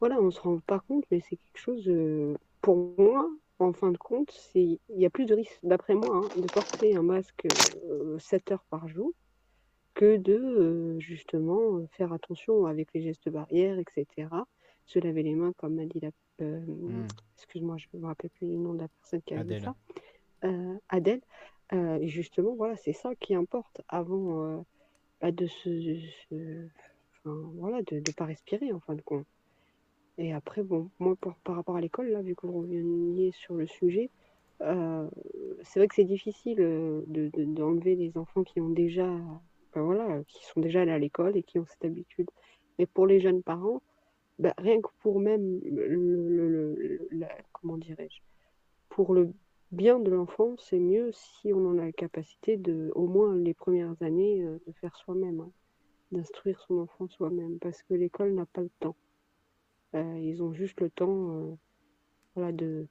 Voilà, 0.01 0.21
on 0.21 0.31
se 0.31 0.41
rend 0.41 0.59
pas 0.61 0.81
compte, 0.81 1.05
mais 1.11 1.21
c'est 1.21 1.37
quelque 1.37 1.59
chose. 1.59 1.89
euh, 1.89 2.35
pour 2.61 2.77
moi, 2.99 3.29
en 3.59 3.73
fin 3.73 3.91
de 3.93 3.97
compte, 3.99 4.31
c'est 4.53 4.61
il 4.89 5.01
y 5.01 5.07
a 5.07 5.11
plus 5.11 5.27
de 5.27 5.35
risque, 5.35 5.59
d'après 5.63 5.95
moi, 5.95 6.17
hein, 6.25 6.41
de 6.41 6.47
porter 6.47 6.97
un 6.97 7.03
masque 7.03 7.47
euh, 7.91 8.19
7 8.19 8.51
heures 8.53 8.65
par 8.71 8.89
jour 8.89 9.13
que 10.03 10.17
de 10.17 10.35
euh, 10.35 10.99
justement 10.99 11.87
faire 11.93 12.13
attention 12.13 12.67
avec 12.67 12.89
les 12.93 13.03
gestes 13.03 13.29
barrières, 13.29 13.79
etc. 13.79 14.29
Se 14.85 14.99
laver 14.99 15.23
les 15.23 15.37
mains, 15.37 15.53
comme 15.57 15.79
a 15.79 15.87
dit 15.87 16.01
la. 16.01 16.11
euh, 16.41 16.59
Hmm. 16.67 17.07
Excuse-moi, 17.37 17.77
je 17.79 17.87
ne 17.95 18.01
me 18.01 18.07
rappelle 18.07 18.31
plus 18.31 18.49
le 18.49 18.57
nom 18.57 18.75
de 18.75 18.81
la 18.81 18.89
personne 18.89 19.23
qui 19.23 19.35
a 19.35 19.45
dit 19.45 19.61
ça. 19.63 19.75
Euh, 20.45 20.75
Adèle. 20.89 21.21
Justement, 22.03 22.55
voilà, 22.57 22.77
c'est 22.77 22.93
ça 22.93 23.15
qui 23.15 23.35
importe 23.37 23.81
avant 23.89 24.65
bah, 25.21 25.31
de 25.31 25.47
se, 25.47 25.71
se- 26.29 26.67
enfin, 27.25 27.37
voilà, 27.55 27.81
de 27.83 27.97
ne 27.97 28.13
pas 28.17 28.25
respirer 28.25 28.73
en 28.73 28.81
fin 28.81 28.95
de 28.95 29.03
compte. 29.03 29.25
Et 30.19 30.33
après, 30.33 30.65
bon, 30.65 30.91
moi, 30.99 31.15
pour- 31.21 31.37
par 31.45 31.55
rapport 31.55 31.77
à 31.77 31.81
l'école, 31.81 32.09
là, 32.09 32.23
vu 32.23 32.35
que 32.35 32.47
vous 32.49 32.61
reveniez 32.61 33.31
sur 33.33 33.55
le 33.55 33.67
sujet, 33.69 34.11
euh, 34.63 35.09
c'est 35.63 35.79
vrai 35.79 35.87
que 35.89 35.95
c'est 35.95 36.05
difficile 36.05 36.61
euh, 36.61 37.03
de, 37.07 37.31
de- 37.35 37.45
d'enlever 37.45 37.95
les 37.95 38.19
enfants 38.19 38.43
qui 38.43 38.61
ont 38.61 38.69
déjà, 38.71 39.09
ben 39.75 39.83
voilà, 39.83 40.23
qui 40.25 40.45
sont 40.45 40.61
déjà 40.61 40.83
allés 40.83 40.93
à 40.93 40.99
l'école 40.99 41.37
et 41.37 41.43
qui 41.43 41.59
ont 41.59 41.67
cette 41.67 41.85
habitude. 41.85 42.29
Mais 42.79 42.87
pour 42.87 43.07
les 43.07 43.21
jeunes 43.21 43.43
parents, 43.43 43.83
ben, 44.39 44.53
rien 44.59 44.81
que 44.81 44.89
pour 45.01 45.21
même 45.21 45.61
le, 45.65 47.09
comment 47.53 47.79
dirais-je, 47.79 48.21
pour 48.89 49.15
le 49.15 49.33
bien 49.71 49.99
de 49.99 50.11
l'enfant, 50.11 50.55
c'est 50.59 50.79
mieux 50.79 51.11
si 51.13 51.53
on 51.53 51.67
en 51.71 51.79
a 51.79 51.87
la 51.87 51.93
capacité 51.93 52.57
de, 52.57 52.93
au 52.95 53.07
moins 53.07 53.35
les 53.37 53.55
premières 53.55 53.95
années, 54.03 54.43
euh, 54.43 54.59
de 54.67 54.73
faire 54.73 54.95
soi-même, 54.97 55.41
hein, 55.41 55.51
d'instruire 56.13 56.61
son 56.61 56.79
enfant 56.79 57.09
soi-même, 57.09 57.59
parce 57.59 57.83
que 57.83 57.95
l'école 57.95 58.35
n'a 58.35 58.47
pas 58.47 58.61
le 58.61 58.71
temps. 58.81 58.97
Euh, 59.95 60.19
ils 60.19 60.43
ont 60.43 60.53
juste 60.53 60.81
le 60.81 60.91
temps, 60.91 61.31
euh, 61.33 61.55
voilà, 62.35 62.53
de, 62.53 62.87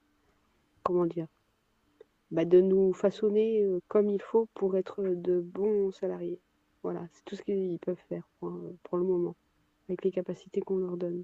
comment 0.83 1.05
dire, 1.05 1.27
bah, 2.31 2.45
de 2.45 2.61
nous 2.61 2.93
façonner 2.93 3.63
euh, 3.63 3.81
comme 3.87 4.09
il 4.09 4.21
faut 4.21 4.47
pour 4.53 4.77
être 4.77 5.03
de 5.03 5.41
bons 5.41 5.91
salariés. 5.91 6.39
Voilà, 6.83 7.07
c'est 7.13 7.23
tout 7.25 7.35
ce 7.35 7.41
qu'ils 7.43 7.79
peuvent 7.79 8.01
faire 8.09 8.27
pour, 8.39 8.51
pour 8.83 8.97
le 8.97 9.03
moment, 9.03 9.35
avec 9.87 10.03
les 10.03 10.11
capacités 10.11 10.61
qu'on 10.61 10.77
leur 10.77 10.97
donne. 10.97 11.23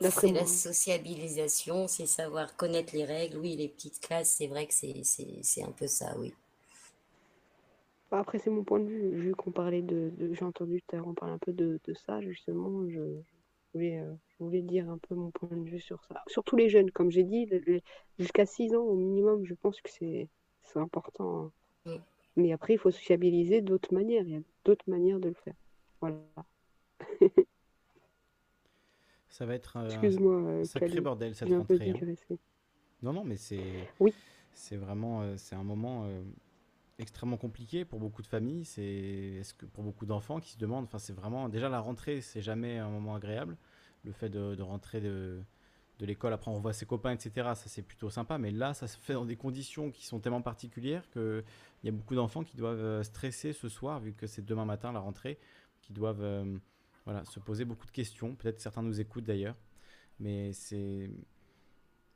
C'est 0.00 0.32
la 0.32 0.42
hein. 0.42 0.46
sociabilisation, 0.46 1.88
c'est 1.88 2.06
savoir 2.06 2.56
connaître 2.56 2.94
les 2.94 3.04
règles. 3.04 3.38
Oui, 3.38 3.56
les 3.56 3.68
petites 3.68 4.00
classes, 4.00 4.34
c'est 4.38 4.46
vrai 4.46 4.66
que 4.66 4.74
c'est, 4.74 5.62
un 5.62 5.72
peu 5.72 5.88
ça, 5.88 6.16
oui. 6.18 6.32
Bah, 8.10 8.20
Après, 8.20 8.38
c'est 8.38 8.50
mon 8.50 8.62
point 8.64 8.78
de 8.80 8.86
vue. 8.86 9.10
Vu 9.20 9.34
qu'on 9.34 9.50
parlait 9.50 9.82
de, 9.82 10.10
de- 10.16 10.32
j'ai 10.34 10.44
entendu 10.44 10.80
tout 10.82 10.94
à 10.94 10.98
l'heure, 10.98 11.08
on 11.08 11.14
parlait 11.14 11.34
un 11.34 11.38
peu 11.38 11.52
de, 11.52 11.80
de 11.84 11.94
ça, 11.94 12.20
justement, 12.20 12.88
je, 12.88 12.94
je 13.00 13.72
voulais, 13.74 13.98
euh, 13.98 14.14
je 14.38 14.44
voulais 14.44 14.62
dire 14.62 14.88
un 14.88 14.98
peu 14.98 15.14
mon 15.16 15.30
point 15.32 15.48
de 15.50 15.68
vue 15.68 15.80
sur 15.80 16.02
ça. 16.04 16.22
Surtout 16.28 16.56
les 16.56 16.68
jeunes, 16.68 16.90
comme 16.92 17.10
j'ai 17.10 17.24
dit, 17.24 17.48
jusqu'à 18.18 18.46
6 18.46 18.74
ans 18.76 18.82
au 18.84 18.94
minimum, 18.96 19.44
je 19.44 19.54
pense 19.54 19.80
que 19.80 19.90
c'est, 19.90 20.28
c'est 20.62 20.78
important. 20.78 21.46
hein. 21.46 21.52
Mm. 21.86 22.02
Mais 22.38 22.52
après, 22.52 22.74
il 22.74 22.78
faut 22.78 22.90
sociabiliser 22.92 23.60
d'autres 23.60 23.92
manières. 23.92 24.22
Il 24.22 24.32
y 24.32 24.36
a 24.36 24.40
d'autres 24.64 24.88
manières 24.88 25.18
de 25.18 25.28
le 25.28 25.34
faire. 25.34 25.54
Voilà. 26.00 26.16
Ça 29.28 29.44
va 29.44 29.54
être 29.54 29.76
un, 29.76 29.84
euh, 29.84 30.64
sacré 30.64 31.00
bordel 31.00 31.34
cette 31.34 31.48
rentrée. 31.50 31.90
hein. 31.90 32.36
Non, 33.02 33.12
non, 33.12 33.24
mais 33.24 33.36
c'est 33.36 33.88
Oui. 34.00 34.14
c'est 34.52 34.76
vraiment 34.76 35.22
euh, 35.22 35.36
c'est 35.36 35.54
un 35.54 35.62
moment 35.62 36.06
euh, 36.06 36.22
extrêmement 36.98 37.36
compliqué 37.36 37.84
pour 37.84 37.98
beaucoup 38.00 38.22
de 38.22 38.26
familles. 38.26 38.64
C'est 38.64 38.82
est-ce 38.82 39.54
que 39.54 39.66
pour 39.66 39.84
beaucoup 39.84 40.06
d'enfants 40.06 40.40
qui 40.40 40.52
se 40.52 40.58
demandent. 40.58 40.84
Enfin, 40.84 40.98
c'est 40.98 41.12
vraiment 41.12 41.48
déjà 41.48 41.68
la 41.68 41.80
rentrée, 41.80 42.20
c'est 42.20 42.40
jamais 42.42 42.78
un 42.78 42.88
moment 42.88 43.14
agréable. 43.16 43.56
Le 44.04 44.12
fait 44.12 44.28
de, 44.28 44.54
de 44.54 44.62
rentrer 44.62 45.00
de, 45.00 45.40
de 45.98 46.06
l'école, 46.06 46.32
après 46.32 46.50
on 46.50 46.58
voit 46.60 46.72
ses 46.72 46.86
copains, 46.86 47.12
etc. 47.12 47.30
Ça 47.54 47.66
c'est 47.66 47.82
plutôt 47.82 48.10
sympa. 48.10 48.38
Mais 48.38 48.50
là, 48.50 48.74
ça 48.74 48.86
se 48.86 48.96
fait 48.96 49.14
dans 49.14 49.24
des 49.24 49.36
conditions 49.36 49.90
qui 49.90 50.06
sont 50.06 50.20
tellement 50.20 50.42
particulières 50.42 51.08
que 51.10 51.44
il 51.82 51.86
y 51.86 51.88
a 51.88 51.92
beaucoup 51.92 52.14
d'enfants 52.14 52.44
qui 52.44 52.56
doivent 52.56 52.78
euh, 52.78 53.02
stresser 53.02 53.52
ce 53.52 53.68
soir 53.68 54.00
vu 54.00 54.12
que 54.12 54.26
c'est 54.26 54.44
demain 54.44 54.64
matin 54.64 54.92
la 54.92 55.00
rentrée, 55.00 55.38
qui 55.82 55.92
doivent 55.92 56.22
euh, 56.22 56.58
voilà 57.04 57.24
se 57.24 57.40
poser 57.40 57.64
beaucoup 57.64 57.86
de 57.86 57.90
questions. 57.92 58.34
Peut-être 58.34 58.60
certains 58.60 58.82
nous 58.82 59.00
écoutent 59.00 59.24
d'ailleurs, 59.24 59.56
mais 60.20 60.52
c'est 60.52 61.10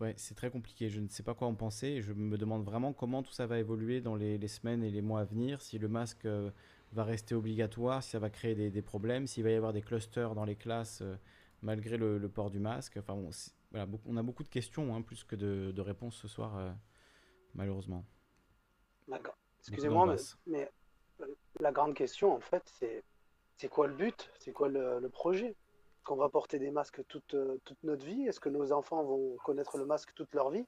Ouais, 0.00 0.14
c'est 0.16 0.34
très 0.34 0.50
compliqué. 0.50 0.88
Je 0.88 0.98
ne 0.98 1.06
sais 1.08 1.22
pas 1.22 1.34
quoi 1.34 1.46
en 1.46 1.54
penser. 1.54 2.02
Je 2.02 2.12
me 2.12 2.36
demande 2.36 2.64
vraiment 2.64 2.92
comment 2.92 3.22
tout 3.22 3.32
ça 3.32 3.46
va 3.46 3.60
évoluer 3.60 4.00
dans 4.00 4.16
les, 4.16 4.48
semaines 4.48 4.82
et 4.82 4.90
les 4.90 5.00
mois 5.00 5.20
à 5.20 5.24
venir. 5.24 5.62
Si 5.62 5.78
le 5.78 5.86
masque 5.86 6.24
euh, 6.24 6.50
va 6.92 7.04
rester 7.04 7.36
obligatoire, 7.36 8.02
si 8.02 8.10
ça 8.10 8.18
va 8.18 8.28
créer 8.28 8.70
des, 8.70 8.82
problèmes, 8.82 9.28
s'il 9.28 9.44
va 9.44 9.50
y 9.50 9.54
avoir 9.54 9.72
des 9.72 9.82
clusters 9.82 10.34
dans 10.34 10.44
les 10.44 10.56
classes 10.56 11.04
malgré 11.62 11.96
le, 11.96 12.18
le 12.18 12.28
port 12.28 12.50
du 12.50 12.58
masque. 12.58 12.96
Enfin, 12.96 13.14
bon, 13.14 13.30
voilà, 13.72 13.86
beaucoup- 13.86 14.08
on 14.08 14.16
a 14.16 14.22
beaucoup 14.22 14.44
de 14.44 14.48
questions 14.48 14.94
hein, 14.94 15.02
plus 15.02 15.24
que 15.24 15.34
de, 15.34 15.72
de 15.72 15.80
réponses 15.80 16.16
ce 16.16 16.28
soir, 16.28 16.56
euh, 16.56 16.70
malheureusement. 17.54 18.04
D'accord. 19.08 19.36
Excusez-moi, 19.60 20.14
mais, 20.46 20.70
euh, 21.20 21.26
la 21.58 21.72
grande 21.72 21.94
question, 21.94 22.32
en 22.32 22.40
fait, 22.40 22.62
c'est 22.66 23.02
c'est 23.56 23.68
quoi 23.68 23.86
le 23.86 23.94
but? 23.94 24.30
C'est 24.38 24.52
quoi 24.52 24.68
le, 24.68 24.98
le 25.00 25.08
projet? 25.08 25.48
Est-ce 25.48 26.04
qu'on 26.04 26.16
va 26.16 26.28
porter 26.28 26.58
des 26.58 26.70
masques 26.70 27.06
toute, 27.06 27.34
euh, 27.34 27.60
toute 27.64 27.82
notre 27.82 28.04
vie? 28.04 28.26
Est-ce 28.26 28.40
que 28.40 28.48
nos 28.48 28.72
enfants 28.72 29.04
vont 29.04 29.36
connaître 29.44 29.78
le 29.78 29.86
masque 29.86 30.12
toute 30.14 30.34
leur 30.34 30.50
vie? 30.50 30.66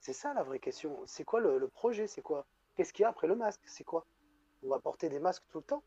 C'est 0.00 0.14
ça 0.14 0.32
la 0.34 0.42
vraie 0.42 0.58
question. 0.58 0.98
C'est 1.06 1.24
quoi 1.24 1.40
le, 1.40 1.58
le 1.58 1.68
projet? 1.68 2.06
C'est 2.06 2.22
quoi? 2.22 2.46
Qu'est-ce 2.74 2.92
qu'il 2.92 3.02
y 3.02 3.06
a 3.06 3.10
après 3.10 3.26
le 3.26 3.36
masque? 3.36 3.60
C'est 3.66 3.84
quoi? 3.84 4.06
On 4.64 4.68
va 4.68 4.80
porter 4.80 5.08
des 5.08 5.20
masques 5.20 5.44
tout 5.50 5.58
le 5.58 5.64
temps? 5.64 5.84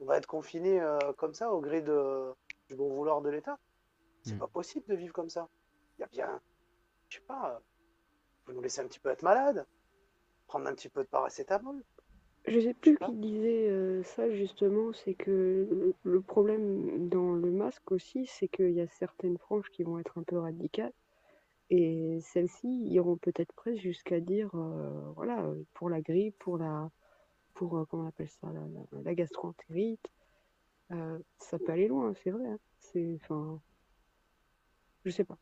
On 0.00 0.04
va 0.04 0.16
être 0.18 0.26
confiné 0.26 0.80
euh, 0.80 0.98
comme 1.16 1.32
ça 1.32 1.52
au 1.52 1.60
gré 1.60 1.80
de, 1.80 2.32
du 2.68 2.74
bon 2.74 2.92
vouloir 2.92 3.22
de 3.22 3.30
l'État? 3.30 3.58
C'est 4.22 4.34
Mm. 4.36 4.38
pas 4.38 4.46
possible 4.48 4.86
de 4.88 4.94
vivre 4.94 5.12
comme 5.12 5.28
ça. 5.30 5.48
Il 5.98 6.02
y 6.02 6.04
a 6.04 6.08
bien, 6.08 6.40
je 7.08 7.16
sais 7.18 7.24
pas, 7.26 7.54
euh, 7.56 7.58
faut 8.44 8.52
nous 8.52 8.62
laisser 8.62 8.80
un 8.80 8.86
petit 8.86 9.00
peu 9.00 9.10
être 9.10 9.22
malade, 9.22 9.66
prendre 10.46 10.66
un 10.66 10.74
petit 10.74 10.88
peu 10.88 11.02
de 11.02 11.08
paracétamol. 11.08 11.82
Je 12.46 12.58
sais 12.60 12.74
plus 12.74 12.98
qui 12.98 13.12
disait 13.12 13.68
euh, 13.70 14.02
ça 14.02 14.28
justement, 14.30 14.92
c'est 14.92 15.14
que 15.14 15.94
le, 16.02 16.20
problème 16.20 17.08
dans 17.08 17.32
le 17.34 17.50
masque 17.52 17.92
aussi, 17.92 18.26
c'est 18.26 18.48
qu'il 18.48 18.70
y 18.72 18.80
a 18.80 18.88
certaines 18.88 19.38
franges 19.38 19.70
qui 19.70 19.84
vont 19.84 19.98
être 19.98 20.18
un 20.18 20.24
peu 20.24 20.38
radicales 20.38 20.92
et 21.70 22.18
celles-ci 22.20 22.68
iront 22.88 23.16
peut-être 23.16 23.52
presque 23.54 23.80
jusqu'à 23.80 24.20
dire, 24.20 24.50
euh, 24.54 25.12
voilà, 25.14 25.48
pour 25.74 25.88
la 25.88 26.00
grippe, 26.00 26.36
pour 26.40 26.58
la, 26.58 26.90
pour 27.54 27.78
euh, 27.78 27.84
comment 27.88 28.04
on 28.04 28.08
appelle 28.08 28.28
ça, 28.28 28.48
la, 28.52 28.60
la- 28.60 29.02
la 29.02 29.14
gastroentérite, 29.14 30.04
euh, 30.92 31.18
ça 31.38 31.58
peut 31.58 31.72
aller 31.72 31.88
loin, 31.88 32.12
c'est 32.22 32.30
vrai. 32.30 32.46
hein. 32.46 32.58
C'est, 32.80 33.18
enfin, 33.22 33.60
je 35.04 35.10
sais 35.10 35.24
pas. 35.24 35.38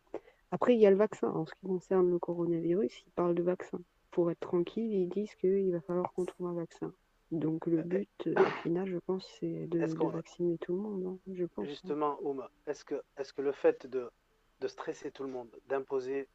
Après, 0.51 0.75
il 0.75 0.81
y 0.81 0.87
a 0.87 0.91
le 0.91 0.97
vaccin. 0.97 1.29
En 1.29 1.47
ce 1.47 1.55
qui 1.55 1.67
concerne 1.67 2.11
le 2.11 2.19
coronavirus, 2.19 3.05
ils 3.07 3.13
parlent 3.13 3.35
de 3.35 3.43
vaccin. 3.43 3.81
Pour 4.11 4.31
être 4.31 4.41
tranquille, 4.41 4.93
ils 4.93 5.09
disent 5.09 5.35
qu'il 5.37 5.71
va 5.71 5.81
falloir 5.81 6.13
qu'on 6.13 6.25
trouve 6.25 6.49
un 6.49 6.55
vaccin. 6.55 6.93
Donc 7.31 7.67
le 7.67 7.83
but 7.83 8.27
euh, 8.27 8.45
final, 8.63 8.89
je 8.89 8.99
pense, 8.99 9.25
c'est 9.39 9.69
de, 9.69 9.87
vacciner 10.11 10.59
tout 10.59 10.75
le 10.75 10.81
monde, 10.81 11.07
hein, 11.07 11.19
je 11.33 11.45
pense. 11.45 11.65
hein. 11.65 11.69
Justement, 11.69 12.19
Ouma, 12.23 12.51
est-ce 12.67 12.85
que, 12.85 13.01
est-ce 13.17 13.33
que 13.33 13.41
le 13.43 13.53
fait 13.53 13.87
de, 13.87 14.11
de 14.59 14.67
stresser 14.67 15.13
tout 15.13 15.23
le 15.23 15.31
monde, 15.31 15.49
d'imposer 15.69 16.27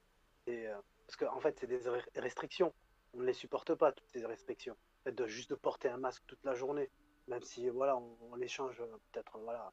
euh, 0.47 0.75
parce 1.05 1.17
qu'en 1.17 1.35
en 1.35 1.39
fait, 1.39 1.57
c'est 1.59 1.67
des 1.67 1.79
restrictions. 2.15 2.73
On 3.13 3.19
ne 3.19 3.25
les 3.25 3.33
supporte 3.33 3.75
pas, 3.75 3.91
toutes 3.91 4.09
ces 4.09 4.25
restrictions. 4.25 4.75
Le 5.05 5.11
fait 5.11 5.17
de 5.17 5.27
juste 5.27 5.49
de 5.51 5.55
porter 5.55 5.89
un 5.89 5.97
masque 5.97 6.23
toute 6.27 6.43
la 6.43 6.55
journée, 6.55 6.89
même 7.27 7.41
si 7.41 7.69
voilà, 7.69 7.97
on, 7.97 8.35
les 8.35 8.47
change 8.47 8.81
peut-être 9.11 9.37
voilà, 9.39 9.71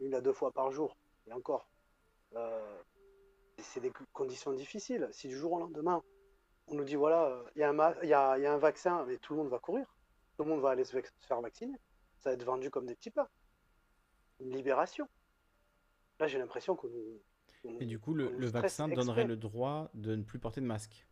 une 0.00 0.14
à 0.14 0.20
deux 0.20 0.32
fois 0.32 0.50
par 0.50 0.70
jour, 0.70 0.96
et 1.26 1.32
encore. 1.32 1.68
Euh, 2.36 2.82
c'est 3.58 3.80
des 3.80 3.92
conditions 4.12 4.52
difficiles. 4.52 5.08
Si 5.12 5.28
du 5.28 5.36
jour 5.36 5.52
au 5.52 5.58
lendemain, 5.60 6.02
on 6.68 6.74
nous 6.74 6.84
dit 6.84 6.96
voilà, 6.96 7.42
il 7.54 7.60
y, 7.60 7.62
y, 7.62 8.08
y, 8.08 8.14
a 8.14 8.52
un 8.52 8.58
vaccin, 8.58 9.04
mais 9.06 9.18
tout 9.18 9.34
le 9.34 9.40
monde 9.40 9.50
va 9.50 9.58
courir, 9.58 9.86
tout 10.36 10.44
le 10.44 10.50
monde 10.50 10.60
va 10.60 10.70
aller 10.70 10.84
se, 10.84 10.96
faire 11.20 11.40
vacciner, 11.40 11.76
ça 12.18 12.30
va 12.30 12.34
être 12.34 12.44
vendu 12.44 12.70
comme 12.70 12.86
des 12.86 12.94
petits 12.94 13.10
pains. 13.10 13.28
Une 14.40 14.54
libération. 14.54 15.08
Là, 16.18 16.26
j'ai 16.26 16.38
l'impression 16.38 16.76
que 16.76 16.86
nous. 16.86 17.20
Et 17.80 17.86
du 17.86 17.98
coup, 18.00 18.14
le, 18.14 18.32
le 18.32 18.46
vaccin 18.46 18.88
donnerait 18.88 19.24
le 19.24 19.36
droit 19.36 19.90
de 19.94 20.16
ne 20.16 20.22
plus 20.22 20.38
porter 20.38 20.60
de 20.60 20.66
masque. 20.66 21.06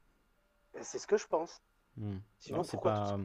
C'est 0.80 0.98
ce 0.98 1.06
que 1.06 1.16
je 1.16 1.26
pense. 1.26 1.62
Hmm. 1.96 2.18
Sinon, 2.38 2.62
c'est 2.62 2.80
pas, 2.80 3.18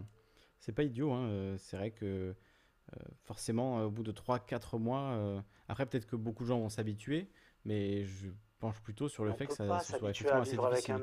c'est 0.59 0.73
pas 0.73 0.83
idiot. 0.83 1.11
Hein. 1.11 1.27
Euh, 1.29 1.57
c'est 1.57 1.77
vrai 1.77 1.91
que 1.91 2.05
euh, 2.05 2.99
forcément, 3.23 3.83
au 3.83 3.91
bout 3.91 4.03
de 4.03 4.11
3-4 4.11 4.79
mois, 4.79 5.11
euh, 5.13 5.41
après 5.67 5.85
peut-être 5.85 6.05
que 6.05 6.15
beaucoup 6.15 6.43
de 6.43 6.49
gens 6.49 6.59
vont 6.59 6.69
s'habituer, 6.69 7.29
mais 7.65 8.05
je 8.05 8.27
penche 8.59 8.79
plutôt 8.81 9.09
sur 9.09 9.25
le 9.25 9.33
fait 9.33 9.47
que 9.47 9.53
ça, 9.53 9.79
soit 9.79 10.09
effectivement 10.09 10.41
assez 10.41 10.57
difficile. 10.57 11.01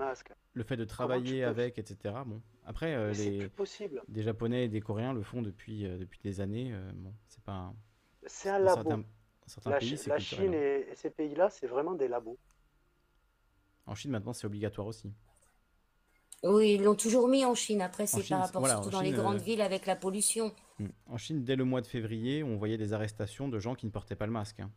Le 0.55 0.63
fait 0.65 0.77
de 0.77 0.85
travailler 0.85 1.45
avec, 1.45 1.79
etc. 1.79 2.15
Bon, 2.27 2.41
après, 2.65 3.13
les, 3.13 3.51
des 4.09 4.23
Japonais 4.23 4.65
et 4.65 4.69
des 4.69 4.81
Coréens 4.81 5.13
le 5.13 5.23
font 5.23 5.43
depuis, 5.43 5.83
depuis 5.83 6.21
des 6.23 6.41
années. 6.41 6.75
bon, 6.95 7.13
c'est 7.29 7.43
pas. 7.45 7.75
C'est 8.27 8.51
un 8.51 8.59
labo. 8.59 9.05
Certains, 9.47 9.71
la, 9.71 9.79
pays, 9.79 9.99
la 10.07 10.19
Chine 10.21 10.55
et, 10.55 10.87
et 10.89 10.95
ces 10.95 11.11
pays-là, 11.11 11.51
c'est 11.51 11.67
vraiment 11.67 11.95
des 11.95 12.07
labos. 12.07 12.39
En 13.87 13.95
Chine, 13.95 14.13
maintenant, 14.13 14.33
c'est 14.33 14.47
obligatoire 14.47 14.87
aussi. 14.87 15.13
Oui, 16.45 16.75
ils 16.75 16.83
l'ont 16.83 16.97
toujours 16.97 17.29
mis 17.29 17.45
en 17.45 17.55
Chine. 17.55 17.83
Après, 17.83 18.07
c'est 18.07 18.27
par 18.29 18.41
rapport 18.41 18.67
surtout 18.67 18.91
dans 18.91 19.01
les 19.01 19.13
grandes 19.13 19.37
euh, 19.37 19.45
villes 19.45 19.61
avec 19.61 19.87
la 19.87 19.95
pollution. 19.95 20.53
Hmm. 20.79 20.89
En 21.07 21.17
Chine, 21.17 21.45
dès 21.45 21.57
le 21.57 21.65
mois 21.65 21.81
de 21.81 21.87
février, 21.87 22.43
on 22.43 22.57
voyait 22.57 22.79
des 22.79 22.93
arrestations 22.93 23.49
de 23.49 23.59
gens 23.59 23.75
qui 23.75 23.87
ne 23.87 23.93
portaient 23.93 24.17
pas 24.17 24.27
le 24.27 24.33
masque. 24.33 24.61
Hein. 24.61 24.71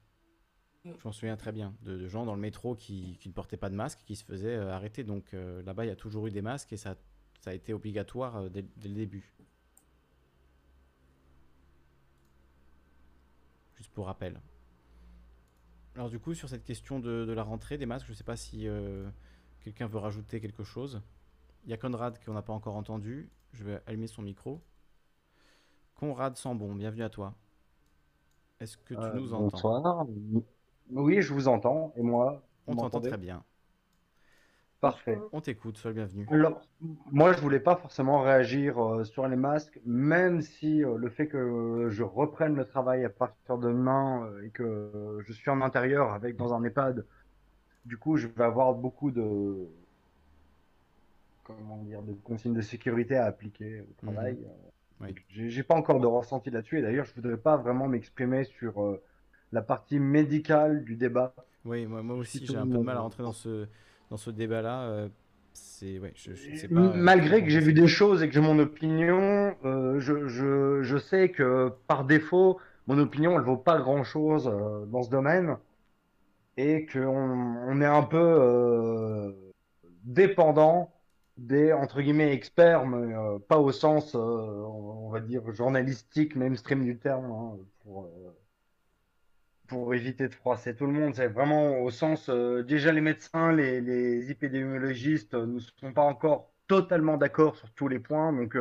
Mm. 0.86 0.91
Je 0.99 1.07
m'en 1.07 1.12
souviens 1.12 1.36
très 1.36 1.52
bien, 1.52 1.74
de, 1.82 2.07
gens 2.07 2.26
dans 2.26 2.36
le 2.36 2.41
métro 2.41 2.76
qui, 2.76 3.20
ne 3.26 3.32
portaient 3.32 3.57
pas 3.57 3.70
de 3.70 3.76
masque, 3.76 3.99
qui 4.06 4.16
se 4.16 4.24
faisaient 4.24 4.56
euh, 4.56 4.72
arrêter. 4.72 5.03
Donc 5.03 5.34
euh, 5.34 5.62
là-bas, 5.64 5.86
il 5.86 5.90
y 5.90 5.91
a 5.91 5.95
toujours 5.95 6.28
eu 6.28 6.32
des 6.32 6.41
masques 6.41 6.72
et 6.74 6.78
ça, 6.78 6.95
ça 7.41 7.49
a 7.49 7.53
été 7.53 7.74
obligatoire 7.74 8.49
dès, 8.49 8.62
le 8.62 8.94
début. 8.94 9.34
Juste 13.76 13.91
pour 13.91 14.06
rappel. 14.06 14.40
Alors 15.95 16.10
du 16.10 16.20
coup, 16.20 16.34
sur 16.34 16.49
cette 16.49 16.64
question 16.64 16.99
de, 16.99 17.32
la 17.32 17.44
rentrée 17.44 17.78
des 17.78 17.86
masques, 17.86 18.06
je 18.06 18.12
ne 18.12 18.18
sais 18.18 18.24
pas 18.24 18.38
si 18.38 18.68
quelqu'un 19.62 19.88
veut 19.88 19.98
rajouter 19.98 20.40
quelque 20.40 20.64
chose. 20.64 21.02
Il 21.66 21.72
y 21.72 21.74
a 21.74 21.78
Conrad 21.78 22.24
qu'on 22.24 22.34
n'a 22.34 22.41
pas 22.41 22.53
encore 22.53 22.76
entendu. 22.76 23.32
Je 23.53 23.64
vais 23.64 23.82
allumer 23.88 24.07
son 24.07 24.22
micro. 24.22 24.62
Conrad 25.95 26.36
Sambon, 26.36 26.76
bienvenue 26.76 27.03
à 27.03 27.10
toi. 27.10 27.34
Est-ce 28.60 28.78
que 28.78 28.94
tu 28.94 28.99
euh, 28.99 29.14
nous 29.14 29.34
entends? 29.34 29.49
Bonsoir. 29.49 30.07
Oui, 30.91 31.22
je 31.22 31.34
vous 31.34 31.48
entends. 31.48 31.94
Et 31.95 32.02
moi 32.02 32.44
On 32.68 32.76
t'entend 32.76 33.02
très 33.02 33.18
bien. 33.18 33.44
Parfait. 34.82 35.18
On 35.32 35.41
t'écoute, 35.41 35.78
sois 35.78 35.91
le 35.91 35.95
bienvenu. 35.95 36.28
Alors, 36.30 36.62
moi, 37.12 37.34
je 37.34 37.40
voulais 37.40 37.60
pas 37.60 37.76
forcément 37.76 38.22
réagir 38.22 38.78
euh, 38.78 39.03
sur 39.03 39.28
les 39.28 39.36
masques, 39.36 39.80
même 39.86 40.41
si 40.41 40.84
euh, 40.84 40.98
le 40.98 41.10
fait 41.10 41.28
que 41.28 41.88
je 41.90 42.03
reprenne 42.03 42.56
le 42.56 42.66
travail 42.66 43.03
à 43.03 43.10
partir 43.10 43.57
de 43.57 43.70
demain 43.70 44.30
et 44.44 44.49
que 44.49 45.24
je 45.26 45.34
suis 45.34 45.49
en 45.49 45.62
intérieur 45.62 46.14
avec 46.14 46.36
dans 46.36 46.53
un 46.53 46.64
EHPAD, 46.64 47.06
du 47.86 47.98
coup, 47.98 48.18
je 48.18 48.28
vais 48.28 48.44
avoir 48.44 48.74
beaucoup 48.74 49.10
de, 49.10 49.68
comment 51.45 51.78
dire, 51.84 52.02
de 52.02 52.14
consignes 52.14 52.53
de 52.53 52.62
sécurité 52.62 53.16
à 53.16 53.26
appliquer 53.26 53.82
au 53.82 54.06
travail. 54.06 54.45
Euh, 55.02 55.12
j'ai 55.30 55.64
pas 55.64 55.76
encore 55.76 55.99
de 55.99 56.07
ressenti 56.07 56.49
là-dessus. 56.49 56.80
Et 56.80 56.82
d'ailleurs, 56.82 57.06
je 57.06 57.14
voudrais 57.14 57.38
pas 57.38 57.57
vraiment 57.57 57.88
m'exprimer 57.88 58.44
sur 58.44 58.82
euh, 58.84 59.02
la 59.52 59.62
partie 59.62 60.00
médicale 60.00 60.84
du 60.84 60.96
débat. 60.96 61.34
Oui, 61.66 61.86
moi, 61.86 62.02
moi 62.04 62.18
aussi, 62.18 62.46
j'ai 62.46 62.58
un 62.58 62.68
peu 62.68 62.78
de 62.78 62.84
mal 62.84 62.98
à 62.98 63.02
rentrer 63.02 63.24
dans 63.24 63.34
ce, 63.34 63.68
dans 64.10 64.18
ce 64.18 64.30
débat-là. 64.30 64.82
Euh, 64.84 65.08
ouais, 66.00 66.14
je, 66.16 66.68
pas, 66.68 66.94
Malgré 66.96 67.44
que 67.44 67.50
j'ai 67.50 67.60
vu 67.60 67.74
des 67.74 67.88
choses 67.88 68.22
et 68.22 68.28
que 68.28 68.34
j'ai 68.34 68.42
mon 68.42 68.60
opinion, 68.60 69.56
je, 69.64 70.28
je, 70.28 70.84
je, 70.84 70.98
sais 70.98 71.30
que 71.30 71.72
par 71.88 72.06
défaut, 72.06 72.60
mon 72.88 73.00
opinion, 73.00 73.38
elle 73.38 73.46
vaut 73.46 73.58
pas 73.58 73.80
grand-chose 73.80 74.46
dans 74.92 75.04
ce 75.04 75.10
domaine. 75.10 75.58
Et 76.58 76.86
qu'on 76.86 77.02
on 77.02 77.82
est 77.82 77.86
un 77.86 78.04
peu 78.04 79.34
dépendant 80.04 80.92
des 81.38 81.74
entre 81.74 82.02
guillemets 82.02 82.34
experts, 82.34 82.86
mais 82.86 83.14
euh, 83.14 83.40
pas 83.40 83.58
au 83.58 83.72
sens, 83.72 84.16
euh, 84.16 84.20
on 84.20 85.10
va 85.10 85.20
dire, 85.20 85.52
journalistique, 85.52 86.36
mainstream 86.36 86.84
du 86.84 86.98
terme, 86.98 87.26
hein, 87.26 87.58
pour, 87.84 88.06
euh, 88.06 88.32
pour 89.68 89.94
éviter 89.94 90.28
de 90.28 90.34
froisser 90.34 90.76
tout 90.76 90.86
le 90.86 90.94
monde. 90.94 91.16
C'est 91.16 91.28
vraiment 91.28 91.80
au 91.82 91.90
sens, 91.92 92.30
déjà 92.30 92.92
les 92.92 93.02
médecins, 93.02 93.52
les, 93.52 94.32
épidémiologistes 94.32 95.34
ne 95.34 95.60
sont 95.60 95.94
pas 95.94 96.04
encore 96.04 96.52
totalement 96.68 97.18
d'accord 97.18 97.56
sur 97.56 97.72
tous 97.74 97.88
les 97.88 98.00
points. 98.00 98.34
Donc, 98.34 98.58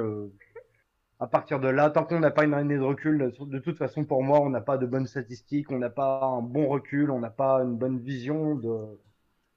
à 1.21 1.27
partir 1.27 1.61
de 1.61 1.69
là, 1.69 1.91
tant 1.91 2.05
qu'on 2.05 2.21
n'a 2.21 2.31
pas 2.31 2.45
une 2.45 2.55
année 2.55 2.77
de 2.77 2.83
recul, 2.83 3.33
de 3.39 3.59
toute 3.59 3.79
façon, 3.79 4.05
pour 4.05 4.23
moi, 4.23 4.41
on 4.41 4.51
n'a 4.51 4.61
pas 4.61 4.79
de 4.79 4.87
bonnes 4.87 5.07
statistiques, 5.07 5.71
on 5.71 5.79
n'a 5.79 5.91
pas 5.91 6.23
un 6.25 6.43
bon 6.43 6.69
recul, 6.69 7.11
on 7.11 7.21
n'a 7.21 7.31
pas 7.31 7.63
une 7.63 7.77
bonne 7.77 7.99
vision 7.99 8.55
de 8.55 8.99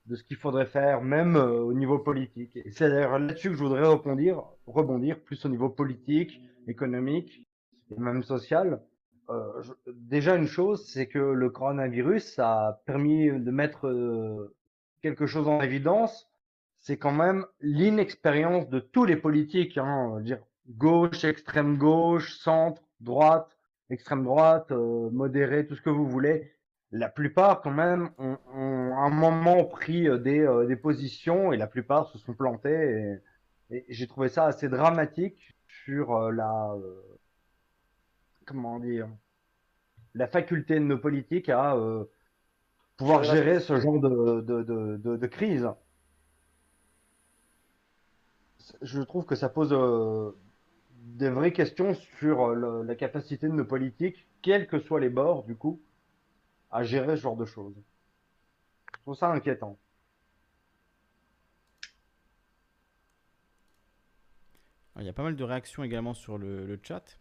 de 0.07 0.15
ce 0.15 0.23
qu'il 0.23 0.37
faudrait 0.37 0.65
faire, 0.65 1.01
même 1.01 1.35
euh, 1.35 1.59
au 1.59 1.73
niveau 1.73 1.99
politique. 1.99 2.57
C'est 2.71 2.89
d'ailleurs 2.89 3.19
là-dessus 3.19 3.49
que 3.49 3.55
je 3.55 3.63
voudrais 3.63 3.85
rebondir, 3.85 4.41
rebondir 4.65 5.19
plus 5.19 5.45
au 5.45 5.49
niveau 5.49 5.69
politique, 5.69 6.41
économique 6.67 7.45
et 7.91 7.99
même 7.99 8.23
social. 8.23 8.81
Euh, 9.29 9.61
déjà 9.87 10.35
une 10.35 10.47
chose, 10.47 10.87
c'est 10.87 11.07
que 11.07 11.19
le 11.19 11.49
coronavirus 11.49 12.39
a 12.39 12.81
permis 12.85 13.29
de 13.29 13.51
mettre 13.51 13.87
euh, 13.87 14.55
quelque 15.01 15.27
chose 15.27 15.47
en 15.47 15.61
évidence. 15.61 16.29
C'est 16.79 16.97
quand 16.97 17.11
même 17.11 17.45
l'inexpérience 17.61 18.69
de 18.69 18.79
tous 18.79 19.05
les 19.05 19.17
politiques, 19.17 19.77
hein, 19.77 20.19
dire 20.21 20.39
gauche, 20.69 21.23
extrême 21.23 21.77
gauche, 21.77 22.37
centre, 22.37 22.83
droite, 23.01 23.57
extrême 23.89 24.23
droite, 24.23 24.71
euh, 24.71 25.09
modéré, 25.11 25.67
tout 25.67 25.75
ce 25.75 25.81
que 25.81 25.89
vous 25.89 26.07
voulez 26.07 26.53
la 26.91 27.09
plupart 27.09 27.61
quand 27.61 27.71
même 27.71 28.09
ont, 28.17 28.37
ont 28.53 28.95
un 28.97 29.09
moment 29.09 29.65
pris 29.65 30.07
euh, 30.07 30.17
des, 30.17 30.39
euh, 30.39 30.65
des, 30.65 30.75
positions 30.75 31.51
et 31.51 31.57
la 31.57 31.67
plupart 31.67 32.07
se 32.09 32.17
sont 32.17 32.33
plantés 32.33 33.19
et, 33.69 33.85
j'ai 33.89 34.07
trouvé 34.07 34.29
ça 34.29 34.45
assez 34.45 34.69
dramatique 34.69 35.53
sur 35.67 36.31
la 36.31 36.73
comment 38.47 38.79
dire 38.79 39.07
la 40.15 40.27
faculté 40.27 40.75
de 40.75 40.79
nos 40.79 40.97
politiques 40.97 41.49
à 41.49 41.77
pouvoir 42.95 43.23
gérer 43.23 43.59
ce 43.59 43.79
genre 43.79 43.99
de, 43.99 44.41
de, 44.41 44.63
de, 44.63 45.17
de, 45.17 45.27
crise. 45.27 45.69
Je 48.81 49.01
trouve 49.01 49.25
que 49.25 49.35
ça 49.35 49.49
pose 49.49 49.69
des 50.89 51.29
vraies 51.29 51.53
questions 51.53 51.93
sur 52.19 52.55
la 52.55 52.95
capacité 52.95 53.47
de 53.47 53.53
nos 53.53 53.65
politiques, 53.65 54.25
quels 54.41 54.65
que 54.65 54.79
soient 54.79 54.99
les 54.99 55.09
bords 55.09 55.43
du 55.43 55.55
coup, 55.55 55.79
à 56.71 56.81
gérer 56.81 57.15
ce 57.15 57.21
genre 57.21 57.37
de 57.37 57.45
choses. 57.45 57.75
Je 58.95 59.01
trouve 59.01 59.15
ça 59.15 59.29
inquiétant. 59.31 59.77
il 64.99 65.05
y 65.05 65.09
a 65.09 65.13
pas 65.13 65.23
mal 65.23 65.35
de 65.35 65.43
réactions 65.43 65.83
également 65.83 66.13
sur 66.13 66.37
le, 66.37 66.79
chat, 66.81 67.19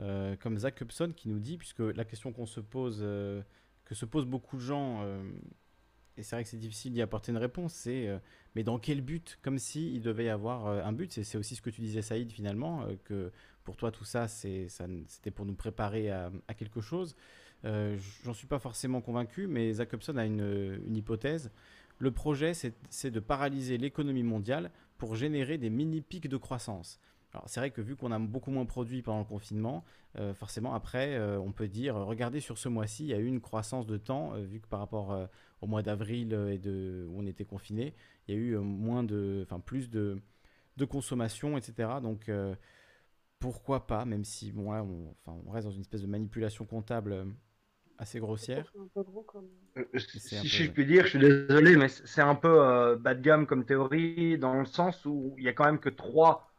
euh, 0.00 0.34
comme 0.36 0.58
Zach 0.58 0.80
Hubson 0.80 1.12
qui 1.14 1.28
nous 1.28 1.38
dit, 1.38 1.56
puisque 1.56 1.80
la 1.80 2.04
question 2.04 2.32
qu'on 2.32 2.46
se 2.46 2.60
pose, 2.60 2.98
euh, 3.02 3.42
que 3.84 3.94
se 3.94 4.04
posent 4.04 4.26
beaucoup 4.26 4.56
de 4.56 4.62
gens, 4.62 5.02
euh, 5.02 5.22
et 6.16 6.22
c'est 6.22 6.36
vrai 6.36 6.44
que 6.44 6.50
c'est 6.50 6.58
difficile 6.58 6.92
d'y 6.92 7.02
apporter 7.02 7.32
une 7.32 7.38
réponse, 7.38 7.72
c'est 7.72 8.08
mais 8.54 8.62
dans 8.62 8.78
quel 8.78 9.00
but? 9.00 9.38
Comme 9.42 9.58
si 9.58 9.92
il 9.94 10.00
devait 10.00 10.26
y 10.26 10.28
avoir 10.28 10.68
un 10.68 10.92
but. 10.92 11.12
C'est 11.24 11.36
aussi 11.36 11.56
ce 11.56 11.62
que 11.62 11.70
tu 11.70 11.80
disais, 11.80 12.02
Saïd, 12.02 12.30
finalement, 12.30 12.86
que 13.02 13.32
pour 13.64 13.76
toi 13.76 13.90
tout 13.90 14.04
ça, 14.04 14.28
c'était 14.28 15.32
pour 15.34 15.44
nous 15.44 15.54
préparer 15.56 16.12
à 16.12 16.54
quelque 16.56 16.80
chose. 16.80 17.16
J'en 17.64 18.32
suis 18.32 18.46
pas 18.46 18.60
forcément 18.60 19.00
convaincu, 19.00 19.48
mais 19.48 19.74
Jacobson 19.74 20.16
a 20.16 20.24
une, 20.24 20.80
hypothèse. 20.94 21.50
Le 21.98 22.12
projet, 22.12 22.52
c'est 22.54 23.10
de 23.10 23.20
paralyser 23.20 23.76
l'économie 23.76 24.22
mondiale 24.22 24.70
pour 24.98 25.16
générer 25.16 25.58
des 25.58 25.68
mini-pics 25.68 26.28
de 26.28 26.36
croissance. 26.36 27.00
Alors 27.34 27.48
c'est 27.48 27.60
vrai 27.60 27.70
que 27.70 27.80
vu 27.80 27.96
qu'on 27.96 28.12
a 28.12 28.18
beaucoup 28.18 28.50
moins 28.52 28.64
produit 28.64 29.02
pendant 29.02 29.18
le 29.20 29.24
confinement, 29.24 29.84
euh, 30.18 30.34
forcément 30.34 30.74
après, 30.74 31.16
euh, 31.16 31.38
on 31.40 31.52
peut 31.52 31.68
dire, 31.68 31.96
regardez 31.96 32.40
sur 32.40 32.58
ce 32.58 32.68
mois-ci, 32.68 33.04
il 33.04 33.08
y 33.10 33.14
a 33.14 33.18
eu 33.18 33.26
une 33.26 33.40
croissance 33.40 33.86
de 33.86 33.96
temps, 33.96 34.34
vu 34.40 34.60
que 34.60 34.68
par 34.68 34.80
rapport 34.80 35.28
au 35.60 35.66
mois 35.66 35.82
d'avril 35.82 36.32
et 36.50 36.58
de, 36.58 37.06
où 37.10 37.20
on 37.20 37.26
était 37.26 37.44
confiné, 37.44 37.94
il 38.28 38.34
y 38.34 38.38
a 38.38 38.40
eu 38.40 38.56
moins 38.58 39.02
de, 39.02 39.42
enfin 39.44 39.60
plus 39.60 39.90
de, 39.90 40.20
de 40.76 40.84
consommation, 40.84 41.58
etc. 41.58 42.00
Donc 42.02 42.30
pourquoi 43.38 43.86
pas, 43.86 44.04
même 44.04 44.24
si 44.24 44.52
bon, 44.52 44.72
on, 44.72 45.14
on 45.26 45.50
reste 45.50 45.66
dans 45.66 45.72
une 45.72 45.82
espèce 45.82 46.02
de 46.02 46.06
manipulation 46.06 46.64
comptable 46.64 47.26
assez 47.98 48.20
grossière. 48.20 48.72
C'est 48.72 48.78
un 48.78 48.86
peu 48.94 49.02
gros 49.02 49.22
comme. 49.22 49.48
Euh, 49.76 49.84
euh, 49.94 49.98
C'est 50.18 50.36
un 50.38 50.42
si 50.42 50.48
peu- 50.48 50.56
je 50.64 50.70
puis 50.70 50.86
dire, 50.86 51.04
je 51.04 51.10
suis 51.10 51.18
désolé, 51.18 51.76
mais 51.76 51.88
c'est 51.88 52.20
un 52.22 52.34
peu 52.34 52.60
euh, 52.64 52.96
bas 52.96 53.14
de 53.14 53.20
gamme 53.20 53.46
comme 53.46 53.64
théorie, 53.64 54.38
dans 54.38 54.54
le 54.54 54.66
sens 54.66 55.04
où 55.04 55.34
il 55.38 55.44
y 55.44 55.48
a 55.48 55.52
quand 55.52 55.64
même 55.64 55.78
que 55.80 55.88
trois 55.88 56.32
euh, 56.36 56.53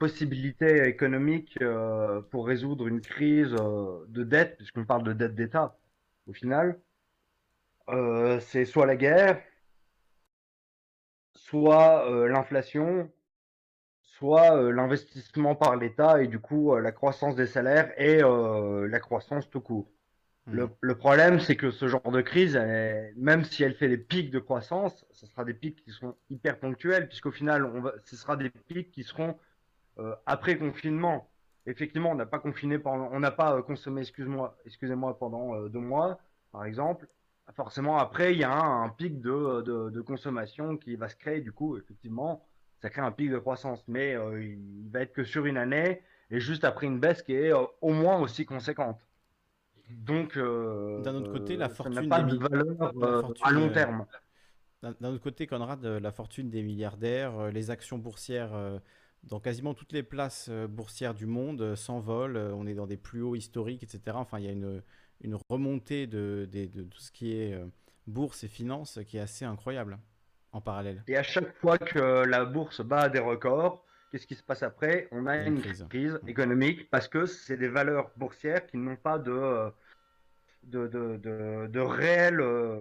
possibilités 0.00 0.88
économiques 0.88 1.58
euh, 1.62 2.22
pour 2.22 2.46
résoudre 2.46 2.88
une 2.88 3.00
crise 3.02 3.54
euh, 3.60 4.04
de 4.08 4.24
dette, 4.24 4.56
puisqu'on 4.56 4.84
parle 4.86 5.04
de 5.04 5.12
dette 5.12 5.34
d'État 5.34 5.78
au 6.26 6.32
final. 6.32 6.80
Euh, 7.88 8.40
c'est 8.40 8.64
soit 8.64 8.86
la 8.86 8.96
guerre, 8.96 9.42
soit 11.34 12.08
euh, 12.10 12.28
l'inflation, 12.28 13.10
soit 14.02 14.56
euh, 14.56 14.72
l'investissement 14.72 15.54
par 15.56 15.76
l'État 15.76 16.22
et 16.22 16.28
du 16.28 16.38
coup 16.40 16.74
euh, 16.74 16.80
la 16.80 16.92
croissance 16.92 17.36
des 17.36 17.46
salaires 17.46 17.92
et 18.00 18.22
euh, 18.22 18.86
la 18.88 19.00
croissance 19.00 19.50
tout 19.50 19.60
court. 19.60 19.90
Le, 20.46 20.64
Mhm. 20.64 20.70
le 20.80 20.94
problème, 20.96 21.40
c'est 21.40 21.56
que 21.56 21.70
ce 21.70 21.86
genre 21.86 22.10
de 22.10 22.22
crise, 22.22 22.56
même 23.16 23.44
si 23.44 23.62
elle 23.62 23.74
fait 23.74 23.88
des 23.88 23.98
pics 23.98 24.30
de 24.30 24.38
croissance, 24.38 25.06
ce 25.10 25.26
sera 25.26 25.44
des 25.44 25.54
pics 25.54 25.84
qui 25.84 25.90
seront 25.90 26.16
hyper 26.30 26.58
ponctuels, 26.58 27.08
puisqu'au 27.08 27.30
final, 27.30 27.64
on 27.64 27.80
va, 27.80 27.92
ce 28.04 28.16
sera 28.16 28.36
des 28.36 28.50
pics 28.50 28.90
qui 28.90 29.04
seront 29.04 29.36
euh, 29.98 30.14
après 30.26 30.56
confinement. 30.56 31.30
Effectivement, 31.66 32.10
on 32.10 32.14
n'a 32.14 32.26
pas 32.26 32.38
confiné 32.38 32.78
pendant, 32.78 33.10
on 33.12 33.20
n'a 33.20 33.30
pas 33.30 33.56
euh, 33.56 33.62
consommé, 33.62 34.00
excuse-moi, 34.00 34.56
excusez-moi, 34.64 35.18
pendant 35.18 35.54
euh, 35.54 35.68
deux 35.68 35.80
mois, 35.80 36.20
par 36.52 36.64
exemple. 36.64 37.06
Forcément, 37.54 37.98
après, 37.98 38.32
il 38.32 38.38
y 38.38 38.44
a 38.44 38.52
un, 38.52 38.88
pic 38.90 39.20
de, 39.20 40.00
consommation 40.02 40.76
qui 40.76 40.96
va 40.96 41.08
se 41.08 41.16
créer. 41.16 41.40
Du 41.40 41.52
coup, 41.52 41.76
effectivement, 41.76 42.46
ça 42.80 42.90
crée 42.90 43.02
un 43.02 43.10
pic 43.10 43.30
de 43.30 43.38
croissance, 43.38 43.84
mais 43.88 44.14
euh, 44.14 44.42
il 44.42 44.88
va 44.90 45.00
être 45.00 45.12
que 45.12 45.24
sur 45.24 45.46
une 45.46 45.56
année 45.56 46.02
et 46.30 46.40
juste 46.40 46.64
après 46.64 46.86
une 46.86 47.00
baisse 47.00 47.22
qui 47.22 47.34
est 47.34 47.52
au 47.52 47.92
moins 47.92 48.20
aussi 48.20 48.46
conséquente. 48.46 49.00
Donc, 49.98 50.36
euh, 50.36 51.00
D'un 51.02 51.14
autre 51.14 51.32
côté, 51.32 51.56
la 51.56 51.68
n'a 51.68 51.74
fortune 51.74 52.08
pas 52.08 52.22
des 52.22 52.32
de 52.32 52.36
valeur 52.38 52.92
euh, 53.02 53.20
fortune, 53.20 53.46
à 53.46 53.50
long 53.50 53.68
euh, 53.68 53.72
terme. 53.72 54.06
D'un 54.82 55.12
autre 55.12 55.22
côté, 55.22 55.46
Conrad, 55.46 55.84
la 55.84 56.12
fortune 56.12 56.48
des 56.48 56.62
milliardaires, 56.62 57.50
les 57.50 57.70
actions 57.70 57.98
boursières 57.98 58.80
dans 59.24 59.38
quasiment 59.38 59.74
toutes 59.74 59.92
les 59.92 60.02
places 60.02 60.48
boursières 60.48 61.12
du 61.12 61.26
monde 61.26 61.74
s'envolent. 61.74 62.38
On 62.38 62.66
est 62.66 62.72
dans 62.72 62.86
des 62.86 62.96
plus 62.96 63.20
hauts 63.20 63.34
historiques, 63.34 63.82
etc. 63.82 64.00
Enfin, 64.14 64.38
il 64.38 64.46
y 64.46 64.48
a 64.48 64.52
une, 64.52 64.82
une 65.20 65.36
remontée 65.50 66.06
de, 66.06 66.48
de 66.50 66.82
tout 66.84 66.98
ce 66.98 67.12
qui 67.12 67.36
est 67.36 67.62
bourse 68.06 68.42
et 68.42 68.48
finance 68.48 68.98
qui 69.06 69.18
est 69.18 69.20
assez 69.20 69.44
incroyable 69.44 69.98
en 70.52 70.62
parallèle. 70.62 71.04
Et 71.08 71.16
à 71.18 71.22
chaque 71.22 71.54
fois 71.58 71.76
que 71.76 72.24
la 72.24 72.46
bourse 72.46 72.80
bat 72.80 73.10
des 73.10 73.18
records, 73.18 73.84
qu'est-ce 74.10 74.26
qui 74.26 74.34
se 74.34 74.42
passe 74.42 74.62
après? 74.62 75.08
On 75.12 75.26
a 75.26 75.36
une 75.38 75.56
une 75.56 75.60
crise. 75.62 75.86
crise 75.88 76.20
économique 76.26 76.90
parce 76.90 77.08
que 77.08 77.26
c'est 77.26 77.56
des 77.56 77.68
valeurs 77.68 78.10
boursières 78.16 78.66
qui 78.66 78.76
n'ont 78.76 78.96
pas 78.96 79.18
de, 79.18 79.32
euh, 79.32 79.70
de, 80.64 80.86
de, 80.88 81.16
de, 81.16 81.66
de 81.68 81.80
réel, 81.80 82.40
euh, 82.40 82.80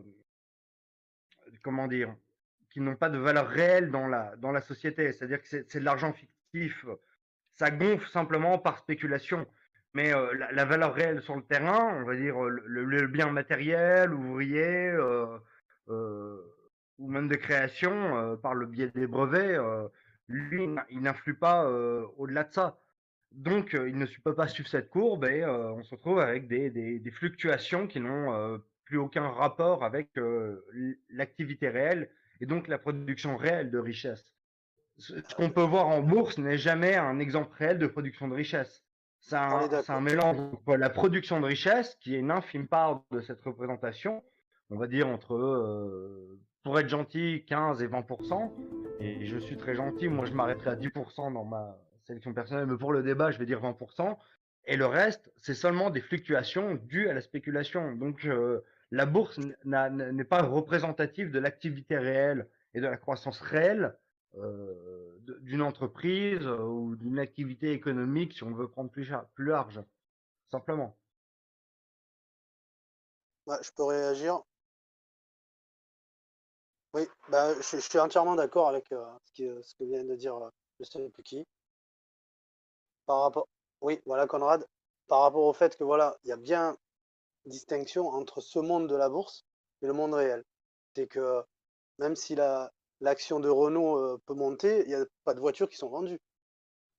comment 1.64 1.88
dire, 1.88 2.16
qui 2.72 2.82
n'ont 2.82 2.96
pas 2.96 3.10
de 3.10 3.18
valeur 3.18 3.48
réelle 3.48 3.92
dans 3.92 4.08
la, 4.08 4.36
dans 4.38 4.52
la 4.52 4.62
société. 4.62 5.12
C'est-à-dire 5.14 5.42
que 5.42 5.48
c'est 5.48 5.80
de 5.80 5.86
l'argent 5.86 6.14
fictif. 6.14 6.86
Ça 7.54 7.72
gonfle 7.72 8.08
simplement 8.10 8.58
par 8.58 8.78
spéculation. 8.80 9.46
Mais 9.94 10.14
euh, 10.14 10.34
la, 10.36 10.52
la 10.52 10.66
valeur 10.66 10.94
réelle 10.94 11.22
sur 11.22 11.36
le 11.36 11.42
terrain, 11.42 12.00
on 12.00 12.04
va 12.04 12.16
dire 12.16 12.40
le, 12.40 12.84
le 12.86 13.08
bien 13.08 13.32
matériel, 13.32 14.14
ouvrier, 14.14 14.88
euh, 14.90 15.38
ou 17.00 17.10
même 17.10 17.28
de 17.28 17.36
création 17.36 18.38
par 18.38 18.54
le 18.54 18.68
biais 18.68 18.90
des 18.90 19.08
brevets, 19.08 19.58
lui, 20.30 20.66
il 20.90 21.02
n'influe 21.02 21.36
pas 21.36 21.66
euh, 21.66 22.06
au-delà 22.18 22.46
de 22.46 22.54
ça. 22.54 22.80
Donc, 23.32 23.76
euh, 23.76 23.90
il 23.90 23.98
ne 23.98 24.06
peut 24.24 24.34
pas 24.34 24.48
suivre 24.48 24.70
cette 24.70 24.90
courbe 24.90 25.26
et 25.26 25.44
euh, 25.44 25.72
on 25.72 25.84
se 25.84 25.92
retrouve 25.92 26.20
avec 26.20 26.48
des, 26.48 26.70
des, 26.70 27.00
des 27.00 27.12
fluctuations 27.12 27.88
qui 27.88 28.00
n'ont 28.00 28.34
euh, 28.34 28.58
plus 28.86 28.98
aucun 28.98 29.30
rapport 29.30 29.84
avec 29.84 30.10
l'activité 31.10 31.70
réelle 31.70 32.10
et 32.42 32.48
donc 32.48 32.68
la 32.68 32.80
production 32.80 33.38
réelle 33.38 33.70
de 33.70 33.78
richesse. 33.78 34.34
Ce 34.98 35.14
ce 35.22 35.36
qu'on 35.36 35.52
peut 35.52 35.62
voir 35.62 35.88
en 35.88 36.02
bourse 36.02 36.40
n'est 36.40 36.58
jamais 36.58 36.96
un 36.96 37.20
exemple 37.20 37.56
réel 37.56 37.78
de 37.78 37.86
production 37.86 38.28
de 38.28 38.34
richesse. 38.34 38.84
C'est 39.22 39.36
un, 39.36 40.02
mélange 40.02 40.40
entre 40.40 40.76
la 40.76 40.90
production 40.90 41.40
de 41.40 41.46
richesse, 41.46 41.96
qui 42.02 42.16
est 42.16 42.20
une 42.20 42.32
infime 42.32 42.68
part 42.68 43.04
de 43.12 43.22
cette 43.22 43.42
représentation, 43.42 44.24
on 44.72 44.78
va 44.78 44.88
dire 44.88 45.08
entre, 45.08 45.36
pour 46.64 46.80
être 46.80 46.90
gentil, 46.90 47.44
15 47.48 47.82
et 47.82 47.88
20%. 47.88 48.52
Et 49.00 49.26
je 49.26 49.38
suis 49.38 49.58
très 49.58 49.76
gentil, 49.76 50.08
moi 50.08 50.26
je 50.26 50.34
m'arrêterai 50.34 50.72
à 50.72 50.76
10% 50.76 51.34
dans 51.34 51.46
ma 51.46 51.78
sélection 52.06 52.34
personnelle, 52.34 52.66
mais 52.66 52.78
pour 52.78 52.92
le 52.92 53.04
débat, 53.04 53.32
je 53.32 53.40
vais 53.40 53.46
dire 53.46 53.62
20%. 53.62 54.18
Et 54.66 54.78
le 54.78 54.86
reste, 54.86 55.32
c'est 55.42 55.54
seulement 55.54 55.90
des 55.90 56.02
fluctuations 56.02 56.76
dues 56.76 57.08
à 57.10 57.14
la 57.14 57.22
spéculation. 57.22 57.96
Donc 57.96 58.28
la 58.92 59.06
bourse 59.06 59.40
n'est 59.66 60.24
pas 60.24 60.42
représentative 60.42 61.32
de 61.32 61.40
l'activité 61.40 61.98
réelle 61.98 62.48
et 62.74 62.82
de 62.82 62.88
la 62.88 62.98
croissance 62.98 63.40
réelle 63.42 63.96
euh, 64.38 65.18
d'une 65.42 65.62
entreprise 65.64 66.46
euh, 66.46 66.60
ou 66.60 66.96
d'une 66.96 67.18
activité 67.18 67.72
économique, 67.72 68.34
si 68.34 68.44
on 68.44 68.54
veut 68.54 68.68
prendre 68.68 68.92
plus, 68.92 69.12
large, 69.40 69.82
simplement. 70.52 70.96
Ouais, 73.48 73.58
je 73.64 73.72
peux 73.72 73.86
réagir. 73.86 74.42
Oui, 76.94 77.08
bah, 77.30 77.54
je, 77.62 77.78
suis 77.78 78.00
entièrement 78.00 78.36
d'accord 78.36 78.68
avec 78.68 78.92
euh, 78.92 79.06
ce, 79.34 79.62
ce 79.62 79.76
que 79.76 79.84
vient 79.84 80.04
de 80.04 80.16
dire 80.16 80.36
euh, 80.36 80.50
je. 80.80 81.44
Par 83.06 83.22
rapport, 83.22 83.48
oui, 83.82 84.02
voilà 84.06 84.26
Conrad, 84.28 84.66
par 85.08 85.22
rapport 85.22 85.44
au 85.44 85.54
fait 85.54 85.76
que 85.78 85.84
voilà, 85.84 86.18
il 86.24 86.30
y 86.30 86.32
a 86.32 86.38
bien 86.38 86.78
distinction 87.46 88.08
entre 88.10 88.42
ce 88.42 88.60
monde 88.60 88.88
de 88.88 88.96
la 88.96 89.10
bourse 89.10 89.46
et 89.82 89.88
le 89.88 89.94
monde 89.94 90.14
réel. 90.16 90.44
C'est 90.96 91.08
que 91.08 91.44
même 92.00 92.16
si 92.16 92.36
la, 92.36 92.72
l'action 93.02 93.40
de 93.40 93.50
Renault 93.50 93.98
euh, 93.98 94.22
peut 94.26 94.34
monter, 94.34 94.84
il 94.84 94.88
n'y 94.88 94.96
a 94.96 95.06
pas 95.26 95.34
de 95.36 95.40
voitures 95.40 95.70
qui 95.70 95.78
sont 95.78 95.90
vendues. 95.90 96.20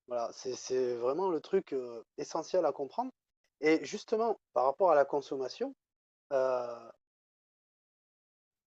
Voilà, 0.08 0.30
c'est, 0.32 0.54
c'est 0.54 0.94
vraiment 0.96 1.30
le 1.30 1.40
truc 1.40 1.72
euh, 1.72 2.04
essentiel 2.18 2.64
à 2.66 2.72
comprendre. 2.72 3.10
Et 3.60 3.84
justement, 3.84 4.38
par 4.52 4.64
rapport 4.66 4.90
à 4.92 4.94
la 4.94 5.04
consommation, 5.04 5.74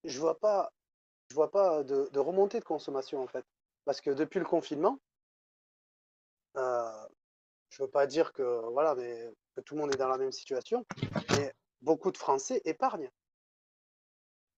je 0.04 0.20
vois 0.20 0.38
pas, 0.40 0.72
je 1.34 1.36
vois 1.36 1.50
pas 1.50 1.82
de, 1.82 2.10
de 2.14 2.20
remontée 2.20 2.60
de 2.60 2.64
consommation 2.64 3.20
en 3.20 3.26
fait. 3.26 3.44
Parce 3.86 4.02
que 4.02 4.12
depuis 4.12 4.38
le 4.38 4.46
confinement, 4.46 5.00
euh, 6.58 7.08
je 7.70 7.82
veux 7.82 7.90
pas 7.90 8.06
dire 8.06 8.34
que 8.34 8.44
voilà, 8.70 8.94
mais 8.94 9.34
que 9.56 9.62
tout 9.62 9.74
le 9.74 9.82
monde 9.82 9.96
est 9.96 9.98
dans 9.98 10.10
la 10.10 10.20
même 10.20 10.32
situation, 10.32 10.86
mais 11.32 11.52
beaucoup 11.82 12.12
de 12.12 12.20
Français 12.20 12.62
épargnent. 12.66 13.10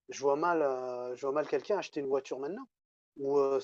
Je 0.10 0.20
vois 0.20 0.36
mal, 0.36 0.62
euh, 0.62 1.16
je 1.16 1.22
vois 1.22 1.32
mal 1.32 1.48
quelqu'un 1.48 1.78
acheter 1.78 2.02
une 2.02 2.08
voiture 2.08 2.40
maintenant 2.40 2.68
ou 3.16 3.38
euh, 3.38 3.62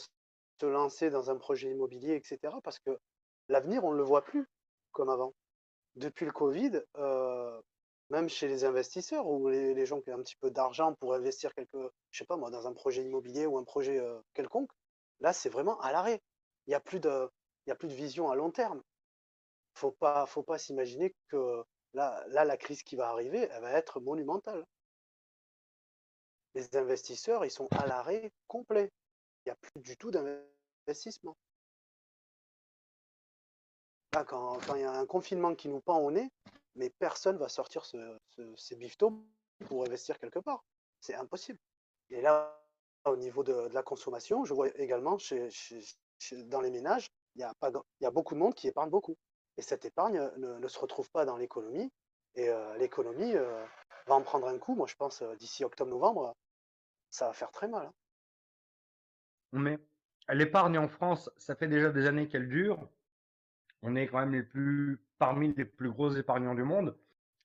se 0.61 0.65
lancer 0.65 1.09
dans 1.09 1.29
un 1.29 1.35
projet 1.35 1.69
immobilier, 1.69 2.15
etc. 2.15 2.55
Parce 2.63 2.79
que 2.79 2.97
l'avenir, 3.49 3.83
on 3.83 3.91
ne 3.91 3.97
le 3.97 4.03
voit 4.03 4.23
plus 4.23 4.47
comme 4.93 5.09
avant. 5.09 5.33
Depuis 5.97 6.25
le 6.25 6.31
Covid, 6.31 6.81
euh, 6.95 7.61
même 8.11 8.27
chez 8.27 8.49
les 8.49 8.65
investisseurs 8.65 9.25
ou 9.25 9.47
les, 9.47 9.85
gens 9.85 10.01
qui 10.01 10.11
ont 10.11 10.19
un 10.19 10.21
petit 10.21 10.35
peu 10.35 10.51
d'argent 10.51 10.93
pour 10.95 11.13
investir 11.13 11.53
quelque, 11.55 11.91
je 12.11 12.19
sais 12.19 12.25
pas 12.25 12.35
moi, 12.35 12.51
dans 12.51 12.67
un 12.67 12.73
projet 12.73 13.03
immobilier 13.03 13.45
ou 13.45 13.57
un 13.57 13.63
projet 13.63 13.99
euh, 13.99 14.19
quelconque, 14.33 14.69
là, 15.21 15.31
c'est 15.31 15.49
vraiment 15.49 15.79
à 15.79 15.93
l'arrêt. 15.93 16.21
Il 16.67 16.71
n'y 16.71 16.75
a 16.75 16.81
plus 16.81 16.99
de, 16.99 17.29
il 17.65 17.69
y 17.69 17.71
a 17.71 17.75
plus 17.75 17.87
de 17.87 17.93
vision 17.93 18.29
à 18.29 18.35
long 18.35 18.51
terme. 18.51 18.83
Faut 19.75 19.91
pas, 19.91 20.25
faut 20.25 20.43
pas 20.43 20.57
s'imaginer 20.57 21.15
que 21.29 21.63
là, 21.93 22.23
là, 22.27 22.43
la 22.43 22.57
crise 22.57 22.83
qui 22.83 22.97
va 22.97 23.09
arriver, 23.09 23.47
elle 23.49 23.61
va 23.61 23.71
être 23.71 24.01
monumentale. 24.01 24.65
Les 26.53 26.75
investisseurs, 26.75 27.45
ils 27.45 27.51
sont 27.51 27.69
à 27.71 27.87
l'arrêt 27.87 28.33
complet. 28.47 28.91
Il 29.45 29.49
n'y 29.49 29.51
a 29.53 29.55
plus 29.55 29.79
du 29.79 29.95
tout 29.95 30.11
d'investissement. 30.11 31.37
Quand, 34.11 34.57
il 34.75 34.81
y 34.81 34.83
a 34.83 34.91
un 34.91 35.05
confinement 35.05 35.55
qui 35.55 35.69
nous 35.69 35.79
pend 35.79 35.99
au 35.99 36.11
nez, 36.11 36.29
mais 36.75 36.89
personne 36.89 37.37
va 37.37 37.47
sortir 37.47 37.85
ce, 37.85 38.17
ce- 38.29 38.55
ces 38.57 38.75
pour 39.67 39.85
investir 39.85 40.19
quelque 40.19 40.39
part. 40.39 40.63
C'est 40.99 41.15
impossible. 41.15 41.59
Et 42.09 42.21
là, 42.21 42.61
au 43.05 43.15
niveau 43.15 43.43
de, 43.43 43.69
la 43.73 43.83
consommation, 43.83 44.43
je 44.43 44.53
vois 44.53 44.67
également 44.77 45.17
dans 46.43 46.61
les 46.61 46.71
ménages, 46.71 47.07
il 47.35 47.41
y, 47.41 48.05
a 48.05 48.11
beaucoup 48.11 48.33
de 48.33 48.39
monde 48.39 48.53
qui 48.53 48.67
épargne 48.67 48.89
beaucoup. 48.89 49.15
Et 49.57 49.61
cette 49.61 49.85
épargne 49.85 50.29
ne, 50.37 50.59
ne 50.59 50.67
se 50.67 50.79
retrouve 50.79 51.09
pas 51.11 51.25
dans 51.25 51.37
l'économie. 51.37 51.89
Et 52.35 52.49
euh, 52.49 52.77
l'économie 52.77 53.35
euh, 53.35 53.65
va 54.07 54.15
en 54.15 54.21
prendre 54.21 54.47
un 54.47 54.57
coup. 54.57 54.75
Moi, 54.75 54.87
je 54.87 54.95
pense 54.95 55.21
euh, 55.21 55.35
d'ici 55.35 55.63
octobre-novembre, 55.63 56.35
ça 57.09 57.27
va 57.27 57.33
faire 57.33 57.51
très 57.51 57.67
mal. 57.67 57.87
hein. 57.87 57.93
Mais 59.53 59.79
l'épargne 60.29 60.77
en 60.77 60.87
France, 60.87 61.29
ça 61.37 61.55
fait 61.55 61.67
déjà 61.67 61.89
des 61.91 62.05
années 62.05 62.27
qu'elle 62.27 62.47
dure. 62.47 62.89
On 63.81 63.95
est 63.95 64.07
quand 64.07 64.19
même 64.19 64.33
les 64.33 64.43
plus, 64.43 64.99
parmi 65.17 65.53
les 65.55 65.65
plus 65.65 65.89
gros 65.89 66.11
épargnants 66.11 66.55
du 66.55 66.63
monde. 66.63 66.97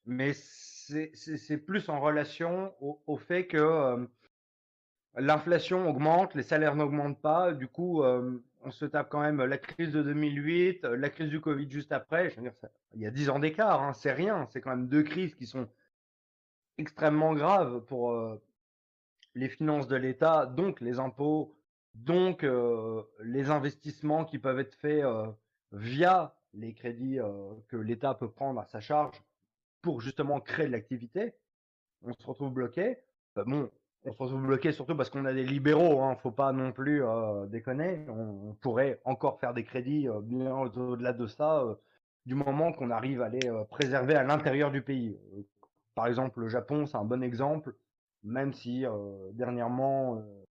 Mais 0.04 0.32
c'est 0.34 1.58
plus 1.66 1.88
en 1.88 2.00
relation 2.00 2.74
au, 2.80 3.02
au 3.06 3.16
fait 3.16 3.46
que 3.46 3.56
euh, 3.56 4.06
l'inflation 5.16 5.88
augmente, 5.88 6.34
les 6.34 6.42
salaires 6.42 6.74
n'augmentent 6.76 7.20
pas. 7.20 7.52
Du 7.52 7.68
coup, 7.68 8.02
euh, 8.02 8.42
on 8.62 8.70
se 8.70 8.84
tape 8.84 9.08
quand 9.10 9.20
même 9.20 9.42
la 9.42 9.58
crise 9.58 9.92
de 9.92 10.02
2008, 10.02 10.84
euh, 10.84 10.96
la 10.96 11.10
crise 11.10 11.28
du 11.28 11.40
Covid 11.40 11.70
juste 11.70 11.92
après. 11.92 12.34
Il 12.94 13.00
y 13.00 13.06
a 13.06 13.10
10 13.10 13.30
ans 13.30 13.38
d'écart, 13.38 13.82
hein, 13.82 13.92
c'est 13.92 14.12
rien. 14.12 14.46
C'est 14.50 14.60
quand 14.60 14.70
même 14.70 14.88
deux 14.88 15.02
crises 15.02 15.34
qui 15.34 15.46
sont 15.46 15.68
extrêmement 16.78 17.32
grave 17.34 17.80
pour 17.86 18.12
euh, 18.12 18.40
les 19.34 19.48
finances 19.48 19.88
de 19.88 19.96
l'État, 19.96 20.46
donc 20.46 20.80
les 20.80 20.98
impôts, 20.98 21.56
donc 21.94 22.46
les 23.22 23.50
investissements 23.50 24.26
qui 24.26 24.38
peuvent 24.38 24.58
être 24.58 24.74
faits 24.74 25.02
via 25.72 26.34
les 26.54 26.72
crédits 26.72 27.18
que 27.68 27.76
l'État 27.76 28.14
peut 28.14 28.30
prendre 28.30 28.60
à 28.60 28.66
sa 28.66 28.80
charge 28.80 29.22
pour 29.82 30.00
justement 30.00 30.40
créer 30.40 30.66
de 30.66 30.72
l'activité. 30.72 31.34
On 32.02 32.12
se 32.12 32.26
retrouve 32.26 32.52
bloqué. 32.52 32.98
bon, 33.34 33.70
on 34.04 34.12
se 34.12 34.22
retrouve 34.22 34.46
bloqué 34.46 34.72
surtout 34.72 34.96
parce 34.96 35.10
qu'on 35.10 35.24
a 35.24 35.32
des 35.32 35.44
libéraux, 35.44 36.00
hein, 36.00 36.16
faut 36.16 36.30
pas 36.30 36.52
non 36.52 36.72
plus 36.72 37.02
déconner. 37.48 38.06
On, 38.08 38.54
pourrait 38.54 39.00
encore 39.04 39.38
faire 39.38 39.52
des 39.52 39.64
crédits 39.64 40.08
bien 40.22 40.56
au-delà 40.56 41.12
de 41.12 41.26
ça, 41.26 41.64
du 42.24 42.34
moment 42.34 42.72
qu'on 42.72 42.90
arrive 42.90 43.20
à 43.20 43.28
les 43.28 43.50
préserver 43.70 44.14
à 44.14 44.22
l'intérieur 44.22 44.70
du 44.70 44.82
pays. 44.82 45.18
Par 45.96 46.06
exemple, 46.06 46.40
le 46.40 46.48
Japon, 46.48 46.86
c'est 46.86 46.98
un 46.98 47.04
bon 47.04 47.22
exemple, 47.22 47.74
même 48.22 48.52
si 48.52 48.84
euh, 48.84 49.30
dernièrement, 49.32 50.18
euh, 50.18 50.44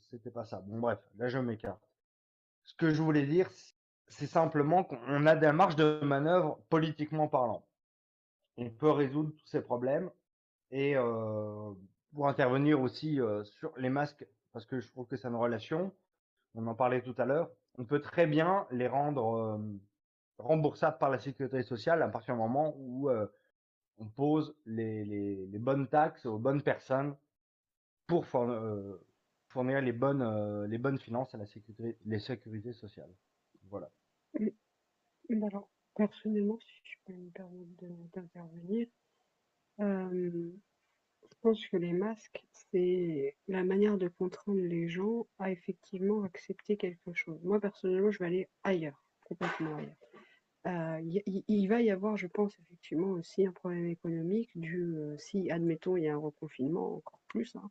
c'était 0.00 0.30
pas 0.30 0.44
ça. 0.44 0.62
Bon, 0.64 0.78
bref, 0.78 1.00
là, 1.16 1.28
je 1.28 1.38
m'écarte. 1.38 1.82
Ce 2.62 2.74
que 2.76 2.90
je 2.90 3.02
voulais 3.02 3.26
dire, 3.26 3.50
c'est 4.12 4.26
simplement 4.26 4.84
qu'on 4.84 5.26
a 5.26 5.34
des 5.34 5.52
marges 5.52 5.76
de 5.76 6.00
manœuvre 6.02 6.60
politiquement 6.68 7.28
parlant. 7.28 7.64
On 8.58 8.68
peut 8.68 8.90
résoudre 8.90 9.30
tous 9.30 9.46
ces 9.46 9.62
problèmes 9.62 10.10
et 10.70 10.96
euh, 10.96 11.72
pour 12.14 12.28
intervenir 12.28 12.80
aussi 12.80 13.20
euh, 13.20 13.42
sur 13.44 13.72
les 13.78 13.88
masques, 13.88 14.26
parce 14.52 14.66
que 14.66 14.80
je 14.80 14.88
trouve 14.88 15.06
que 15.06 15.16
c'est 15.16 15.28
une 15.28 15.36
relation, 15.36 15.92
on 16.54 16.66
en 16.66 16.74
parlait 16.74 17.00
tout 17.00 17.14
à 17.16 17.24
l'heure, 17.24 17.50
on 17.78 17.84
peut 17.84 18.00
très 18.00 18.26
bien 18.26 18.66
les 18.70 18.86
rendre 18.86 19.34
euh, 19.34 19.58
remboursables 20.36 20.98
par 20.98 21.08
la 21.08 21.18
sécurité 21.18 21.62
sociale 21.62 22.02
à 22.02 22.08
partir 22.08 22.34
du 22.34 22.40
moment 22.40 22.74
où 22.76 23.10
on 23.98 24.06
pose 24.08 24.54
les, 24.66 25.04
les, 25.04 25.58
bonnes 25.58 25.86
taxes 25.88 26.26
aux 26.26 26.38
bonnes 26.38 26.62
personnes 26.62 27.16
pour 28.06 28.26
fournir, 28.26 29.80
les, 29.80 29.92
bonnes, 29.92 30.64
les 30.64 30.78
bonnes 30.78 30.98
finances 30.98 31.34
à 31.34 31.38
la 31.38 31.46
sécurité, 31.46 31.96
les 32.04 32.18
sécurités 32.18 32.72
sociales. 32.72 33.12
Voilà. 33.70 33.90
Alors, 35.30 35.68
personnellement, 35.94 36.58
si 36.60 36.80
je 36.84 36.96
peux 37.04 37.12
me 37.12 37.30
permettre 37.30 37.70
d'intervenir, 38.14 38.86
je 39.78 41.36
pense 41.40 41.66
que 41.66 41.76
les 41.76 41.92
masques, 41.92 42.42
c'est 42.52 43.36
la 43.48 43.64
manière 43.64 43.98
de 43.98 44.08
contraindre 44.08 44.60
les 44.60 44.88
gens 44.88 45.26
à 45.38 45.50
effectivement 45.50 46.22
accepter 46.22 46.76
quelque 46.76 47.12
chose. 47.14 47.42
Moi, 47.42 47.60
personnellement, 47.60 48.10
je 48.10 48.18
vais 48.18 48.26
aller 48.26 48.48
ailleurs, 48.62 49.04
complètement 49.24 49.76
ailleurs. 49.76 49.96
Euh, 50.68 51.00
il 51.48 51.66
va 51.66 51.82
y 51.82 51.90
avoir, 51.90 52.16
je 52.16 52.28
pense, 52.28 52.56
effectivement 52.60 53.10
aussi 53.10 53.44
un 53.44 53.52
problème 53.52 53.88
économique 53.88 54.50
dû, 54.54 54.94
euh, 54.94 55.16
si, 55.18 55.50
admettons, 55.50 55.96
il 55.96 56.04
y 56.04 56.08
a 56.08 56.14
un 56.14 56.18
reconfinement, 56.18 56.96
encore 56.96 57.20
plus. 57.28 57.56
Hein. 57.56 57.70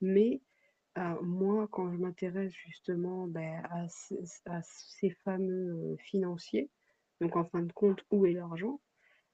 Mais 0.00 0.40
euh, 0.98 1.20
moi, 1.22 1.68
quand 1.70 1.92
je 1.92 1.96
m'intéresse 1.98 2.52
justement 2.52 3.26
ben, 3.26 3.62
à, 3.70 3.86
ces 4.62 5.10
fameux 5.24 5.96
financiers, 5.98 6.70
donc 7.20 7.36
en 7.36 7.44
fin 7.44 7.62
de 7.62 7.72
compte, 7.72 8.04
où 8.10 8.26
est 8.26 8.32
l'argent, 8.32 8.80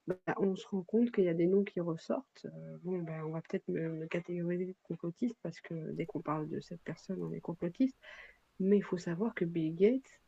ben, 0.07 0.17
on 0.39 0.57
se 0.57 0.67
rend 0.67 0.83
compte 0.83 1.13
qu'il 1.13 1.25
y 1.25 1.29
a 1.29 1.35
des 1.35 1.47
noms 1.47 1.65
qui 1.65 1.81
ressortent. 1.81 2.47
bon, 2.83 2.99
ben, 2.99 3.23
on 3.25 3.31
va 3.31 3.43
peut-être 3.43 3.69
me, 3.69 3.89
me, 3.91 4.07
catégoriser 4.07 4.77
complotiste 4.83 5.37
parce 5.43 5.61
que 5.61 5.93
dès 5.93 6.07
qu'on 6.07 6.21
parle 6.21 6.49
de 6.49 6.61
cette 6.61 6.83
personne, 6.83 7.23
on 7.23 7.33
est 7.33 7.41
complotiste. 7.41 7.97
Mais 8.59 8.77
il 8.79 8.83
faut 8.83 8.99
savoir 8.99 9.35
que 9.35 9.45
Bill 9.45 9.75
Gates 9.75 10.21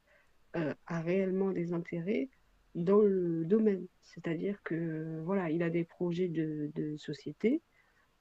a 0.86 1.00
réellement 1.00 1.50
des 1.50 1.72
intérêts 1.72 2.28
dans 2.74 3.00
le 3.00 3.44
domaine. 3.44 3.86
C'est-à-dire 4.02 4.62
que 4.62 5.20
voilà, 5.24 5.50
il 5.50 5.62
a 5.62 5.70
des 5.70 5.84
projets 5.84 6.28
de, 6.28 6.96
société, 6.96 7.62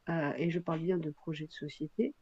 euh, 0.09 0.33
et 0.37 0.49
je 0.49 0.59
parle 0.59 0.79
bien 0.79 0.97
de 0.97 1.09
projets 1.09 1.47
de 1.47 1.51
société. 1.51 2.13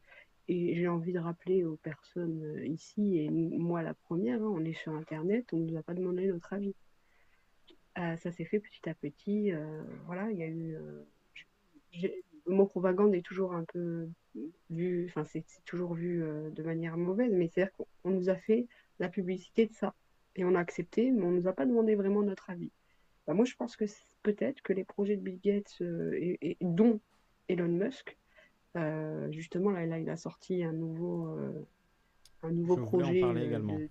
Et 0.48 0.76
j'ai 0.76 0.88
envie 0.88 1.14
de 1.14 1.20
rappeler 1.20 1.64
aux 1.64 1.78
personnes 1.78 2.44
euh, 2.44 2.66
ici, 2.66 3.20
et 3.20 3.30
moi 3.30 3.82
la 3.82 3.94
première, 3.94 4.42
hein, 4.42 4.52
on 4.54 4.66
est 4.66 4.74
sur 4.74 4.94
Internet, 4.94 5.46
on 5.54 5.58
ne 5.58 5.72
nous 5.72 5.78
a 5.78 5.84
pas 5.84 5.94
demandé 5.94 6.28
notre 6.28 6.54
avis. 6.54 6.76
Euh, 7.98 8.16
ça 8.18 8.32
s'est 8.32 8.46
fait 8.46 8.60
petit 8.60 8.90
à 8.90 8.94
petit. 8.94 9.52
Euh, 9.52 9.84
voilà, 10.06 10.32
il 10.32 10.38
y 10.38 10.44
a 10.44 10.48
eu. 10.48 10.78
Le 11.94 12.56
mot 12.56 12.66
propagande 12.66 13.14
est 13.14 13.22
toujours 13.22 13.54
un 13.54 13.66
peu 13.66 14.10
vu, 14.70 15.06
enfin, 15.10 15.26
c'est 15.26 15.46
toujours 15.66 15.94
vu 15.94 16.24
de 16.52 16.64
manière 16.64 16.98
mauvaise, 16.98 17.34
mais 17.34 17.48
c'est-à-dire 17.48 17.74
qu'on 17.74 18.10
nous 18.10 18.30
a 18.30 18.36
fait 18.36 18.68
la 19.00 19.10
publicité 19.10 19.68
de 19.68 19.74
ça 19.74 19.94
et 20.36 20.46
on 20.46 20.56
a 20.56 20.60
accepté, 20.60 21.12
mais 21.12 21.24
on 21.24 21.32
ne 21.32 21.40
nous 21.42 21.48
a 21.48 21.54
pas 21.54 21.66
demandé 21.66 21.96
vraiment 21.96 22.24
notre 22.24 22.50
avis. 22.50 22.72
Bah, 23.28 23.34
moi, 23.34 23.46
je 23.46 23.56
pense 23.56 23.76
que 23.76 23.86
peut-être 24.24 24.62
que 24.62 24.74
les 24.74 24.86
projets 24.86 25.18
de 25.18 25.22
Bill 25.22 25.40
Gates, 25.40 25.82
et, 25.82 26.38
et, 26.42 26.58
dont 26.62 27.00
Elon 27.50 27.68
Musk, 27.68 28.18
justement, 29.32 29.72
là, 29.72 29.86
là, 29.86 30.00
il 30.00 30.10
a 30.10 30.18
sorti 30.18 30.64
un 30.64 30.74
nouveau, 30.74 31.28
euh, 31.38 31.68
un 32.44 32.52
nouveau 32.52 32.78
je 32.78 32.82
projet. 32.82 33.24
En 33.24 33.28
parler 33.28 33.46
également. 33.46 33.78
De... 33.78 33.90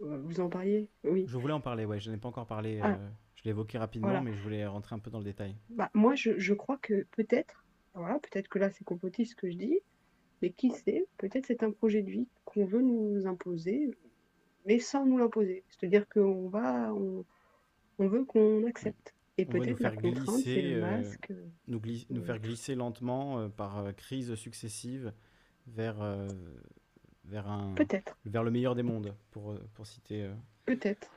Vous 0.00 0.40
en 0.40 0.48
parliez? 0.48 0.88
Oui. 1.04 1.24
Je 1.26 1.38
voulais 1.38 1.54
en 1.54 1.60
parler, 1.60 1.84
ouais. 1.84 2.00
Je 2.00 2.10
n'ai 2.10 2.18
pas 2.18 2.28
encore 2.28 2.46
parlé. 2.46 2.80
Ah. 2.82 2.98
je 3.34 3.44
l'ai 3.44 3.50
évoqué 3.50 3.78
rapidement, 3.78 4.08
voilà. 4.08 4.22
mais 4.22 4.34
je 4.34 4.42
voulais 4.42 4.66
rentrer 4.66 4.94
un 4.94 4.98
peu 4.98 5.10
dans 5.10 5.18
le 5.18 5.24
détail. 5.24 5.56
Bah, 5.70 5.90
moi, 5.94 6.14
je, 6.14 6.38
je 6.38 6.54
crois 6.54 6.76
que 6.78 7.06
peut-être, 7.12 7.64
voilà, 7.94 8.18
peut-être 8.18 8.48
que 8.48 8.58
là, 8.58 8.70
c'est 8.70 8.84
complotiste 8.84 9.32
ce 9.32 9.36
que 9.36 9.50
je 9.50 9.56
dis, 9.56 9.80
mais 10.42 10.50
qui 10.50 10.70
sait, 10.70 11.06
peut-être 11.16 11.46
c'est 11.46 11.62
un 11.62 11.70
projet 11.70 12.02
de 12.02 12.10
vie 12.10 12.28
qu'on 12.44 12.66
veut 12.66 12.82
nous 12.82 13.26
imposer, 13.26 13.90
mais 14.66 14.78
sans 14.78 15.06
nous 15.06 15.16
l'imposer. 15.16 15.64
C'est-à-dire 15.70 16.06
qu'on 16.08 16.48
va, 16.48 16.92
on, 16.92 17.24
on 17.98 18.06
veut 18.06 18.24
qu'on 18.24 18.66
accepte. 18.66 19.14
Et 19.38 19.44
peut-être 19.44 19.78
c'est 20.42 20.62
le 20.62 20.80
masque. 20.80 21.30
Euh, 21.30 21.46
nous, 21.68 21.80
glisser, 21.80 22.06
nous, 22.10 22.22
faire 22.22 22.38
glisser 22.38 22.74
lentement 22.74 23.38
euh, 23.38 23.48
par 23.48 23.78
euh, 23.78 23.92
crises 23.92 24.34
successives 24.34 25.12
vers, 25.66 26.00
euh, 26.00 26.26
vers, 27.24 27.46
un, 27.48 27.74
vers 28.24 28.42
le 28.42 28.50
meilleur 28.50 28.74
des 28.74 28.82
mondes, 28.82 29.14
pour, 29.30 29.58
pour 29.74 29.86
citer. 29.86 30.30
peut-être. 30.64 31.10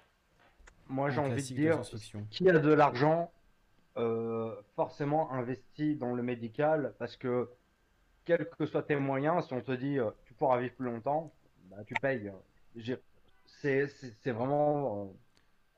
Moi, 0.90 1.12
j'ai 1.12 1.20
envie 1.20 1.36
de 1.36 1.56
dire, 1.56 1.82
qui 2.30 2.50
a 2.50 2.58
de 2.58 2.74
l'argent, 2.74 3.32
forcément 4.76 5.32
investi 5.32 5.96
dans 5.96 6.16
le 6.16 6.24
médical, 6.24 6.94
parce 6.98 7.16
que 7.16 7.50
quels 8.26 8.50
que 8.50 8.66
soient 8.66 8.84
tes 8.84 8.96
moyens, 8.96 9.46
si 9.48 9.54
on 9.54 9.62
te 9.62 9.72
dit 9.72 9.98
tu 10.26 10.34
pourras 10.34 10.60
vivre 10.60 10.74
plus 10.74 10.86
longtemps, 10.86 11.32
bah, 11.70 11.84
tu 11.86 11.94
payes 12.02 12.32
c'est 13.62 14.32
vraiment 14.32 15.12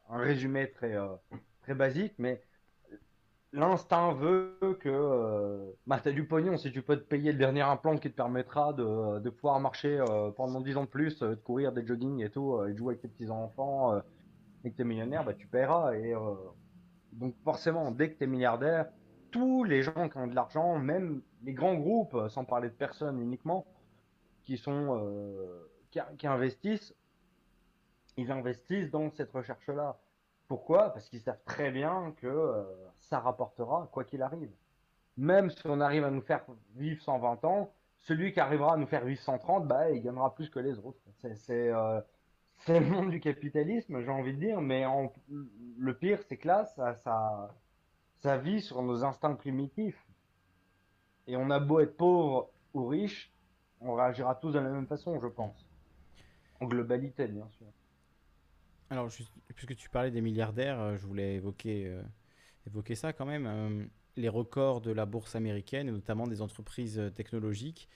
euh, 0.09 0.13
un 0.15 0.17
résumé 0.19 0.69
très, 0.71 0.95
euh, 0.95 1.15
très 1.61 1.73
basique, 1.73 2.13
mais 2.17 2.41
l'instinct 3.53 4.13
veut 4.13 4.57
que 4.79 4.89
euh, 4.89 5.71
bah, 5.85 5.99
tu 6.01 6.09
as 6.09 6.11
du 6.11 6.25
pognon 6.25 6.57
si 6.57 6.71
tu 6.71 6.81
peux 6.81 6.97
te 6.97 7.03
payer 7.03 7.31
le 7.31 7.37
dernier 7.37 7.61
implant 7.61 7.97
qui 7.97 8.09
te 8.09 8.15
permettra 8.15 8.73
de, 8.73 9.29
pouvoir 9.29 9.59
marcher 9.59 9.99
euh, 9.99 10.31
pendant 10.31 10.61
10 10.61 10.77
ans 10.77 10.83
de 10.83 10.89
plus, 10.89 11.21
euh, 11.21 11.31
de 11.31 11.35
courir 11.35 11.71
des 11.71 11.85
jogging 11.85 12.23
et 12.23 12.29
tout, 12.29 12.63
et 12.65 12.73
de 12.73 12.77
jouer 12.77 12.93
avec 12.93 13.01
tes 13.01 13.07
petits-enfants 13.07 14.01
et 14.63 14.71
que 14.71 14.75
tu 14.75 14.81
es 14.81 14.85
millionnaire, 14.85 15.23
bah, 15.23 15.33
tu 15.33 15.47
paieras. 15.47 15.95
Et, 15.95 16.13
donc 17.13 17.35
forcément, 17.43 17.91
dès 17.91 18.11
que 18.11 18.17
tu 18.17 18.23
es 18.23 18.27
milliardaire, 18.27 18.87
tous 19.31 19.63
les 19.63 19.81
gens 19.81 20.07
qui 20.09 20.17
ont 20.17 20.27
de 20.27 20.35
l'argent, 20.35 20.77
même 20.77 21.21
les 21.43 21.53
grands 21.53 21.75
groupes, 21.75 22.17
sans 22.29 22.45
parler 22.45 22.69
de 22.69 22.73
personnes 22.73 23.19
uniquement, 23.21 23.65
qui, 24.43 24.57
sont, 24.57 25.01
qui 25.89 26.27
investissent, 26.27 26.95
ils 28.17 28.31
investissent 28.31 28.91
dans 28.91 29.09
cette 29.11 29.31
recherche-là. 29.31 29.99
Pourquoi? 30.51 30.89
Parce 30.89 31.07
qu'ils 31.07 31.21
savent 31.21 31.41
très 31.45 31.71
bien 31.71 32.13
que 32.17 32.27
euh, 32.27 32.61
ça 32.99 33.21
rapportera 33.21 33.87
quoi 33.89 34.03
qu'il 34.03 34.21
arrive. 34.21 34.51
Même 35.15 35.49
si 35.49 35.61
on 35.63 35.79
arrive 35.79 36.03
à 36.03 36.11
nous 36.11 36.19
faire 36.19 36.43
vivre 36.75 37.01
120 37.01 37.45
ans, 37.45 37.71
celui 38.01 38.33
qui 38.33 38.41
arrivera 38.41 38.73
à 38.73 38.75
nous 38.75 38.85
faire 38.85 39.05
vivre 39.05 39.21
130, 39.21 39.65
bah, 39.65 39.89
il 39.91 40.01
gagnera 40.01 40.35
plus 40.35 40.49
que 40.49 40.59
les 40.59 40.77
autres. 40.79 40.99
C'est 41.35 41.69
euh, 41.69 42.01
le 42.67 42.81
monde 42.81 43.11
du 43.11 43.21
capitalisme, 43.21 44.01
j'ai 44.01 44.09
envie 44.09 44.33
de 44.33 44.39
dire, 44.39 44.59
mais 44.59 44.83
le 45.77 45.97
pire, 45.97 46.19
c'est 46.27 46.35
que 46.35 46.49
là, 46.49 46.65
ça, 46.65 47.55
ça 48.17 48.37
vit 48.37 48.59
sur 48.59 48.81
nos 48.81 49.05
instincts 49.05 49.35
primitifs. 49.35 50.05
Et 51.27 51.37
on 51.37 51.49
a 51.49 51.61
beau 51.61 51.79
être 51.79 51.95
pauvre 51.95 52.49
ou 52.73 52.87
riche, 52.87 53.31
on 53.79 53.93
réagira 53.93 54.35
tous 54.35 54.51
de 54.51 54.59
la 54.59 54.69
même 54.69 54.87
façon, 54.87 55.17
je 55.17 55.27
pense. 55.27 55.65
En 56.59 56.65
globalité, 56.65 57.25
bien 57.27 57.47
sûr. 57.51 57.67
Alors, 58.91 59.09
puisque 59.55 59.77
tu 59.77 59.89
parlais 59.89 60.11
des 60.11 60.19
milliardaires, 60.19 60.81
euh, 60.81 60.97
je 60.97 61.07
voulais 61.07 61.35
évoquer, 61.35 61.87
euh, 61.87 62.03
évoquer 62.67 62.95
ça 62.95 63.13
quand 63.13 63.25
même. 63.25 63.45
Euh, 63.47 63.85
les 64.17 64.27
records 64.27 64.81
de 64.81 64.91
la 64.91 65.05
bourse 65.05 65.33
américaine, 65.33 65.87
et 65.87 65.91
notamment 65.91 66.27
des 66.27 66.41
entreprises 66.41 67.01
technologiques. 67.15 67.87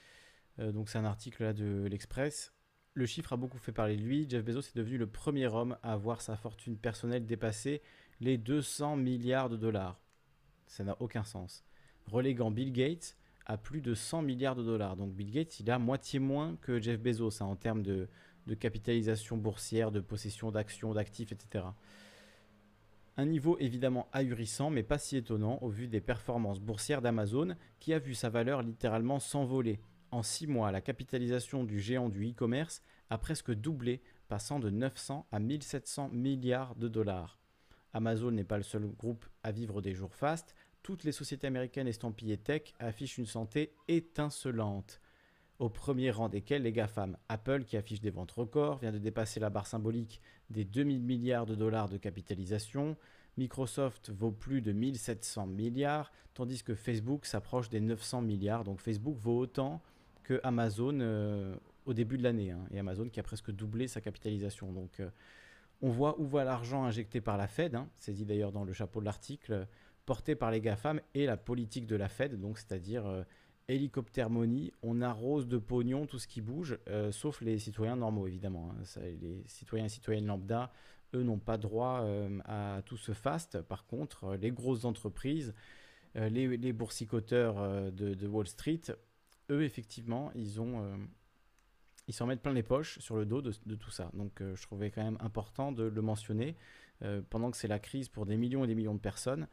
Donc, 0.58 0.88
c'est 0.88 0.98
un 0.98 1.04
article 1.04 1.44
là 1.44 1.52
de 1.52 1.86
l'Express. 1.92 2.54
Le 2.94 3.06
chiffre 3.06 3.34
a 3.34 3.36
beaucoup 3.36 3.58
fait 3.58 3.74
parler 3.74 3.98
de 3.98 4.02
lui. 4.02 4.26
Jeff 4.30 4.46
Bezos 4.46 4.62
est 4.62 4.78
devenu 4.78 4.98
le 4.98 5.08
premier 5.08 5.48
homme 5.48 5.78
à 5.84 5.98
voir 5.98 6.22
sa 6.22 6.38
fortune 6.38 6.78
personnelle 6.78 7.26
dépasser 7.26 7.82
les 8.22 8.38
200 8.38 8.96
milliards 8.96 9.50
de 9.50 9.58
dollars. 9.58 10.00
Ça 10.68 10.86
n'a 10.86 10.96
aucun 11.02 11.26
sens. 11.26 11.66
Reléguant 12.06 12.52
Bill 12.52 12.72
Gates 12.72 13.18
à 13.46 13.58
plus 13.58 13.82
de 13.82 13.94
100 13.94 14.22
milliards 14.22 14.56
de 14.56 14.64
dollars. 14.64 14.96
Donc, 14.96 15.12
Bill 15.14 15.32
Gates, 15.32 15.60
il 15.60 15.70
a 15.70 15.78
moitié 15.78 16.20
moins 16.20 16.56
que 16.62 16.80
Jeff 16.80 17.02
Bezos 17.02 17.44
hein, 17.44 17.48
en 17.48 17.58
termes 17.58 17.84
de, 17.84 18.08
de 18.48 18.56
capitalisation 18.56 19.38
boursière, 19.38 19.92
de 19.92 20.00
possession 20.00 20.52
d'actions, 20.52 20.94
d'actifs, 20.94 21.32
etc. 21.32 21.66
Un 23.18 23.26
niveau 23.26 23.58
évidemment 23.60 24.08
ahurissant, 24.12 24.70
mais 24.70 24.84
pas 24.84 24.98
si 24.98 25.18
étonnant 25.18 25.58
au 25.62 25.70
vu 25.70 25.88
des 25.88 26.02
performances 26.02 26.60
boursières 26.60 27.02
d'Amazon, 27.02 27.56
qui 27.80 27.94
a 27.94 28.00
vu 28.00 28.14
sa 28.14 28.30
valeur 28.30 28.62
littéralement 28.62 29.20
s'envoler. 29.20 29.80
En 30.12 30.22
6 30.22 30.48
mois, 30.48 30.72
la 30.72 30.82
capitalisation 30.82 31.64
du 31.64 31.80
géant 31.80 32.10
du 32.10 32.30
e-commerce 32.30 32.82
a 33.10 33.18
presque 33.18 33.52
doublé, 33.52 34.02
passant 34.28 34.60
de 34.60 34.70
900 34.70 35.28
à 35.32 35.40
1700 35.40 36.10
milliards 36.10 36.76
de 36.76 36.88
dollars. 36.88 37.40
Amazon 37.94 38.32
n'est 38.32 38.44
pas 38.44 38.58
le 38.58 38.64
seul 38.64 38.86
groupe 38.86 39.26
à 39.44 39.52
vivre 39.52 39.82
des 39.82 39.94
jours 39.94 40.16
fastes, 40.16 40.56
toutes 40.86 41.04
les 41.04 41.12
sociétés 41.12 41.48
américaines 41.48 41.88
estampillées 41.88 42.38
tech 42.38 42.74
affichent 42.80 43.18
une 43.18 43.26
santé 43.26 43.74
étincelante. 43.88 45.02
Au 45.57 45.69
premier 45.69 46.11
rang 46.11 46.27
desquels 46.27 46.64
les 46.64 46.73
GAFAM. 46.73 47.18
Apple, 47.30 47.64
qui 47.64 47.77
affiche 47.77 48.02
des 48.02 48.10
ventes 48.10 48.32
records, 48.32 48.77
vient 48.80 48.91
de 48.91 48.98
dépasser 48.98 49.40
la 49.40 49.49
barre 49.49 49.68
symbolique 49.68 50.22
des 50.49 50.65
2000 50.65 51.02
milliards 51.02 51.45
de 51.45 51.56
dollars 51.56 51.88
de 51.88 51.98
capitalisation. 51.98 52.98
Microsoft 53.38 54.10
vaut 54.10 54.32
plus 54.32 54.61
de 54.61 54.73
1700 54.73 55.48
milliards, 55.48 56.11
tandis 56.34 56.61
que 56.61 56.76
Facebook 56.76 57.26
s'approche 57.26 57.69
des 57.69 57.80
900 57.80 58.22
milliards. 58.22 58.65
Donc 58.65 58.82
Facebook 58.82 59.18
vaut 59.18 59.40
autant 59.40 59.82
que 60.23 60.41
Amazon 60.44 60.99
euh, 60.99 61.56
au 61.86 61.94
début 61.94 62.18
de 62.18 62.23
l'année. 62.23 62.52
hein. 62.52 62.65
Et 62.72 62.80
Amazon 62.80 63.07
qui 63.07 63.22
a 63.22 63.23
presque 63.23 63.52
doublé 63.52 63.88
sa 63.88 64.02
capitalisation. 64.02 64.73
Donc 64.73 64.99
euh, 64.99 65.10
on 65.82 65.90
voit 65.90 66.19
où 66.19 66.27
va 66.27 66.44
l'argent 66.44 66.84
injecté 66.84 67.22
par 67.22 67.38
la 67.38 67.48
Fed, 67.48 67.76
hein, 67.76 67.88
d'ailleurs 68.07 68.52
dans 68.52 68.65
le 68.65 68.73
chapeau 68.73 68.99
de 68.99 69.06
l'article, 69.06 69.68
porté 70.06 70.36
par 70.36 70.52
les 70.52 70.61
GAFAM 70.61 70.99
et 71.14 71.26
la 71.26 71.38
politique 71.38 71.88
de 71.88 71.95
la 71.95 72.07
Fed, 72.07 72.40
donc 72.40 72.57
c'est-à-dire 72.57 73.06
euh, 73.06 73.23
hélicoptère 73.68 74.30
money, 74.30 74.72
on 74.84 75.02
arrose 75.02 75.48
de 75.48 75.58
pognon 75.58 76.06
tout 76.06 76.20
ce 76.20 76.28
qui 76.28 76.42
bouge, 76.42 76.78
euh, 76.88 77.12
sauf 77.12 77.42
les 77.42 77.58
citoyens 77.58 77.96
normaux 77.96 78.28
évidemment. 78.28 78.72
hein. 78.72 79.02
Les 79.22 79.44
citoyens 79.48 79.86
et 79.86 79.90
citoyennes 79.90 80.28
lambda, 80.28 80.72
eux 81.14 81.24
n'ont 81.24 81.40
pas 81.40 81.58
droit 81.58 82.02
euh, 82.04 82.40
à 82.46 82.82
tout 82.86 82.98
ce 82.98 83.14
faste. 83.14 83.62
Par 83.62 83.86
contre, 83.86 84.26
euh, 84.26 84.38
les 84.38 84.52
grosses 84.52 84.86
entreprises, 84.86 85.54
les, 86.16 86.72
boursicoteurs 86.72 87.92
de, 87.92 88.28
Wall 88.28 88.48
Street, 88.48 88.80
eux 89.50 89.64
effectivement, 89.64 90.32
ils 90.34 90.62
ont... 90.62 90.98
ils 92.08 92.14
s'en 92.14 92.26
mettent 92.26 92.42
plein 92.42 92.54
les 92.54 92.64
poches 92.64 93.00
sur 93.00 93.18
le 93.18 93.26
dos 93.26 93.42
de, 93.42 93.52
de 93.66 93.76
tout 93.76 93.90
ça. 93.90 94.10
Donc 94.14 94.42
je 94.42 94.62
trouvais 94.62 94.92
quand 94.92 95.04
même 95.04 95.18
important 95.20 95.74
de 95.74 95.84
le 95.84 96.02
mentionner, 96.02 96.56
pendant 97.30 97.52
que 97.52 97.58
c'est 97.58 97.68
la 97.68 97.80
crise 97.80 98.08
pour 98.08 98.26
des 98.26 98.38
millions 98.38 98.64
et 98.64 98.68
des 98.68 98.76
millions 98.76 98.96
de 98.96 99.00
personnes, 99.02 99.50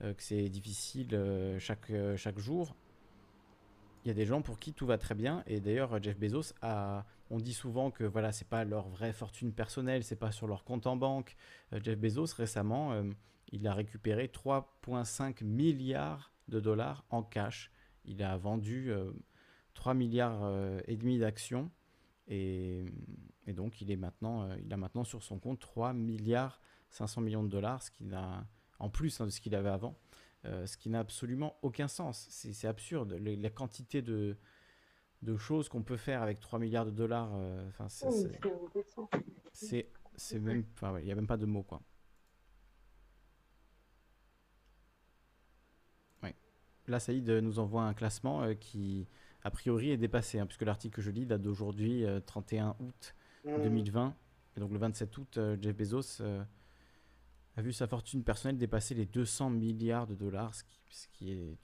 que 0.00 0.22
c'est 0.22 0.48
difficile 0.48 1.10
chaque, 1.58 1.92
chaque 2.16 2.38
jour. 2.38 2.74
Il 4.06 4.10
y 4.10 4.12
a 4.12 4.14
des 4.14 4.24
gens 4.24 4.40
pour 4.40 4.60
qui 4.60 4.72
tout 4.72 4.86
va 4.86 4.98
très 4.98 5.16
bien. 5.16 5.42
Et 5.48 5.58
d'ailleurs, 5.58 6.00
Jeff 6.00 6.16
Bezos 6.16 6.54
a. 6.62 7.04
On 7.28 7.38
dit 7.38 7.52
souvent 7.52 7.90
que 7.90 8.04
voilà, 8.04 8.30
c'est 8.30 8.46
pas 8.46 8.64
leur 8.64 8.88
vraie 8.88 9.12
fortune 9.12 9.52
personnelle, 9.52 10.04
c'est 10.04 10.14
pas 10.14 10.30
sur 10.30 10.46
leur 10.46 10.62
compte 10.62 10.86
en 10.86 10.94
banque. 10.94 11.34
Euh, 11.72 11.80
Jeff 11.82 11.98
Bezos 11.98 12.32
récemment, 12.36 12.92
euh, 12.92 13.02
il 13.50 13.66
a 13.66 13.74
récupéré 13.74 14.28
3,5 14.28 15.42
milliards 15.42 16.32
de 16.46 16.60
dollars 16.60 17.04
en 17.10 17.24
cash. 17.24 17.72
Il 18.04 18.22
a 18.22 18.36
vendu 18.36 18.92
euh, 18.92 19.10
3 19.74 19.94
milliards 19.94 20.44
euh, 20.44 20.78
et 20.86 20.96
demi 20.96 21.18
d'actions 21.18 21.68
et, 22.28 22.84
donc 23.48 23.80
il 23.80 23.90
est 23.90 23.96
maintenant, 23.96 24.42
euh, 24.42 24.56
il 24.64 24.72
a 24.72 24.76
maintenant 24.76 25.04
sur 25.04 25.22
son 25.22 25.38
compte 25.38 25.60
3 25.60 25.92
milliards 25.92 26.60
500 26.90 27.20
millions 27.22 27.42
de 27.42 27.48
dollars, 27.48 27.82
ce 27.82 27.90
qui 27.90 28.04
n'a 28.04 28.46
en 28.78 28.88
plus 28.88 29.20
hein, 29.20 29.26
de 29.26 29.30
ce 29.30 29.40
qu'il 29.40 29.54
avait 29.54 29.68
avant, 29.68 29.98
euh, 30.46 30.66
ce 30.66 30.76
qui 30.76 30.88
n'a 30.88 31.00
absolument 31.00 31.56
aucun 31.62 31.88
sens. 31.88 32.26
C'est 32.30 32.68
absurde. 32.68 33.12
La 33.14 33.50
quantité 33.50 34.02
de, 34.02 34.36
de 35.22 35.36
choses 35.36 35.68
qu'on 35.68 35.82
peut 35.82 35.96
faire 35.96 36.22
avec 36.22 36.40
3 36.40 36.58
milliards 36.58 36.86
de 36.86 36.90
dollars, 36.90 37.30
euh, 37.34 37.68
enfin, 37.68 37.88
c'est- 37.88 38.06
même, 40.38 40.64
enfin, 40.74 40.92
ouais, 40.92 41.02
il 41.02 41.06
n'y 41.06 41.12
a 41.12 41.14
même 41.14 41.26
pas 41.26 41.36
de 41.36 41.46
mots 41.46 41.62
quoi. 41.62 41.80
Ouais. 46.22 46.34
Là, 46.86 47.00
Saïd 47.00 47.28
euh, 47.28 47.40
nous 47.40 47.58
envoie 47.58 47.82
un 47.82 47.94
classement 47.94 48.42
euh, 48.42 48.54
qui, 48.54 49.08
a 49.42 49.50
priori, 49.50 49.90
est 49.90 49.96
dépassé, 49.96 50.38
hein, 50.38 50.46
puisque 50.46 50.62
l'article 50.62 50.96
que 50.96 51.02
je 51.02 51.10
lis 51.10 51.26
date 51.26 51.42
d'aujourd'hui, 51.42 52.04
euh, 52.04 52.20
31 52.20 52.76
août 52.80 53.14
Mhm. 53.44 53.62
2020. 53.62 54.14
Et 54.56 54.60
donc, 54.60 54.72
le 54.72 54.78
27 54.78 55.16
août, 55.18 55.38
Jeff 55.60 55.76
Bezos 55.76 56.22
a 57.56 57.62
vu 57.62 57.72
sa 57.72 57.86
fortune 57.86 58.22
personnelle 58.22 58.58
dépasser 58.58 58.94
les 58.94 59.06
200 59.06 59.50
milliards 59.50 60.06
de 60.06 60.14
dollars, 60.14 60.54
ce 60.54 61.08
qui, 61.12 61.32
est. 61.32 61.58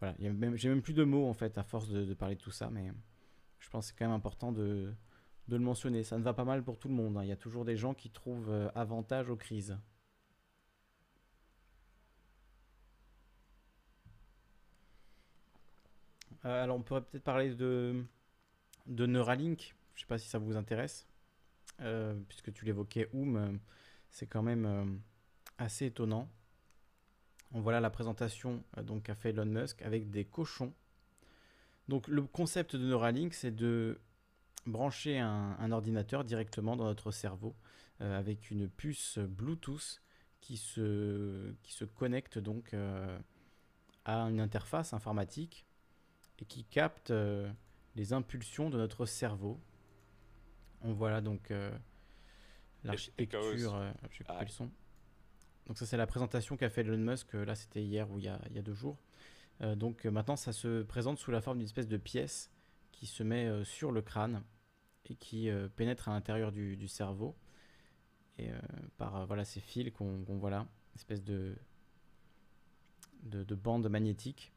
Voilà, 0.00 0.14
j'ai 0.56 0.68
même 0.68 0.82
plus 0.82 0.92
de 0.92 1.04
mots 1.04 1.28
en 1.28 1.34
fait 1.34 1.56
à 1.56 1.62
force 1.62 1.88
de, 1.88 2.12
parler 2.14 2.34
de 2.34 2.40
tout 2.40 2.50
ça, 2.50 2.68
mais 2.70 2.92
je 3.60 3.70
pense 3.70 3.86
que 3.86 3.92
c'est 3.92 3.98
quand 3.98 4.06
même 4.06 4.14
important 4.14 4.52
de, 4.52 4.92
de 5.48 5.56
le 5.56 5.62
mentionner. 5.62 6.02
Ça 6.04 6.18
ne 6.18 6.22
va 6.22 6.34
pas 6.34 6.44
mal 6.44 6.62
pour 6.64 6.78
tout 6.78 6.88
le 6.88 6.94
monde. 6.94 7.16
hein. 7.16 7.22
Il 7.22 7.28
y 7.28 7.32
a 7.32 7.36
toujours 7.36 7.64
des 7.64 7.76
gens 7.76 7.94
qui 7.94 8.10
trouvent 8.10 8.50
euh, 8.50 8.68
avantage 8.74 9.30
aux 9.30 9.36
crises. 9.36 9.78
Euh, 16.44 16.64
alors, 16.64 16.76
on 16.76 16.82
pourrait 16.82 17.02
peut-être 17.02 17.24
parler 17.24 17.54
de, 17.54 18.04
de 18.86 19.06
Neuralink. 19.06 19.74
Je 19.94 20.00
ne 20.00 20.00
sais 20.00 20.06
pas 20.06 20.18
si 20.18 20.28
ça 20.28 20.38
vous 20.38 20.56
intéresse. 20.56 21.06
Euh, 21.80 22.14
puisque 22.28 22.52
tu 22.52 22.64
l'évoquais, 22.64 23.08
Oum, 23.12 23.58
c'est 24.16 24.26
quand 24.26 24.42
même 24.42 24.64
euh, 24.64 24.86
assez 25.58 25.84
étonnant. 25.86 26.30
On 27.52 27.60
voilà 27.60 27.80
la 27.80 27.90
présentation 27.90 28.64
euh, 28.78 28.82
donc 28.82 29.02
qu'a 29.02 29.14
fait 29.14 29.28
Elon 29.28 29.44
Musk 29.44 29.82
avec 29.82 30.08
des 30.10 30.24
cochons. 30.24 30.72
Donc 31.88 32.08
le 32.08 32.22
concept 32.22 32.76
de 32.76 32.86
Neuralink, 32.86 33.34
c'est 33.34 33.54
de 33.54 34.00
brancher 34.64 35.18
un, 35.18 35.70
ordinateur 35.70 36.24
directement 36.24 36.76
dans 36.76 36.86
notre 36.86 37.10
cerveau 37.10 37.54
euh, 38.00 38.18
avec 38.18 38.50
une 38.50 38.70
puce 38.70 39.18
Bluetooth 39.18 40.00
qui 40.40 40.56
se, 40.56 41.52
qui 41.62 41.74
se 41.74 41.84
connecte 41.84 42.38
donc 42.38 42.74
à 44.04 44.14
une 44.22 44.40
interface 44.40 44.94
informatique 44.94 45.66
et 46.38 46.46
qui 46.46 46.64
capte 46.64 47.12
les 47.96 48.12
impulsions 48.12 48.70
de 48.70 48.78
notre 48.78 49.04
cerveau. 49.04 49.60
On 50.80 50.92
voit 50.94 51.10
là 51.10 51.20
donc 51.20 51.52
l'architecture. 52.86 53.74
euh, 53.74 53.92
le 54.42 54.48
son. 54.48 54.70
Donc 55.66 55.78
ça 55.78 55.86
c'est 55.86 55.96
la 55.96 56.06
présentation 56.06 56.56
qu'a 56.56 56.70
fait 56.70 56.82
Elon 56.82 56.96
Musk, 56.98 57.34
euh, 57.34 57.44
là 57.44 57.54
c'était 57.54 57.82
hier 57.82 58.10
ou 58.10 58.18
il 58.18 58.24
y 58.24 58.28
a, 58.28 58.40
il 58.50 58.54
y 58.56 58.58
a 58.58 58.62
deux 58.62 58.74
jours. 58.74 58.98
Euh, 59.62 59.74
donc 59.74 60.04
maintenant 60.04 60.36
ça 60.36 60.52
se 60.52 60.82
présente 60.82 61.18
sous 61.18 61.30
la 61.30 61.40
forme 61.40 61.58
d'une 61.58 61.66
espèce 61.66 61.88
de 61.88 61.96
pièce 61.96 62.50
qui 62.92 63.06
se 63.06 63.22
met 63.22 63.46
euh, 63.46 63.64
sur 63.64 63.90
le 63.90 64.02
crâne 64.02 64.42
et 65.06 65.14
qui 65.16 65.48
euh, 65.50 65.68
pénètre 65.68 66.08
à 66.08 66.12
l'intérieur 66.12 66.52
du, 66.52 66.76
du 66.76 66.88
cerveau. 66.88 67.36
Et 68.38 68.50
par 68.98 69.26
voilà, 69.26 69.46
ces 69.46 69.60
fils 69.60 69.90
qu'on 69.92 70.22
voit 70.28 70.50
là, 70.50 70.58
une 70.58 70.96
espèce 70.96 71.24
de, 71.24 71.56
de, 73.22 73.42
de 73.44 73.54
bande 73.54 73.88
magnétique. 73.88 74.52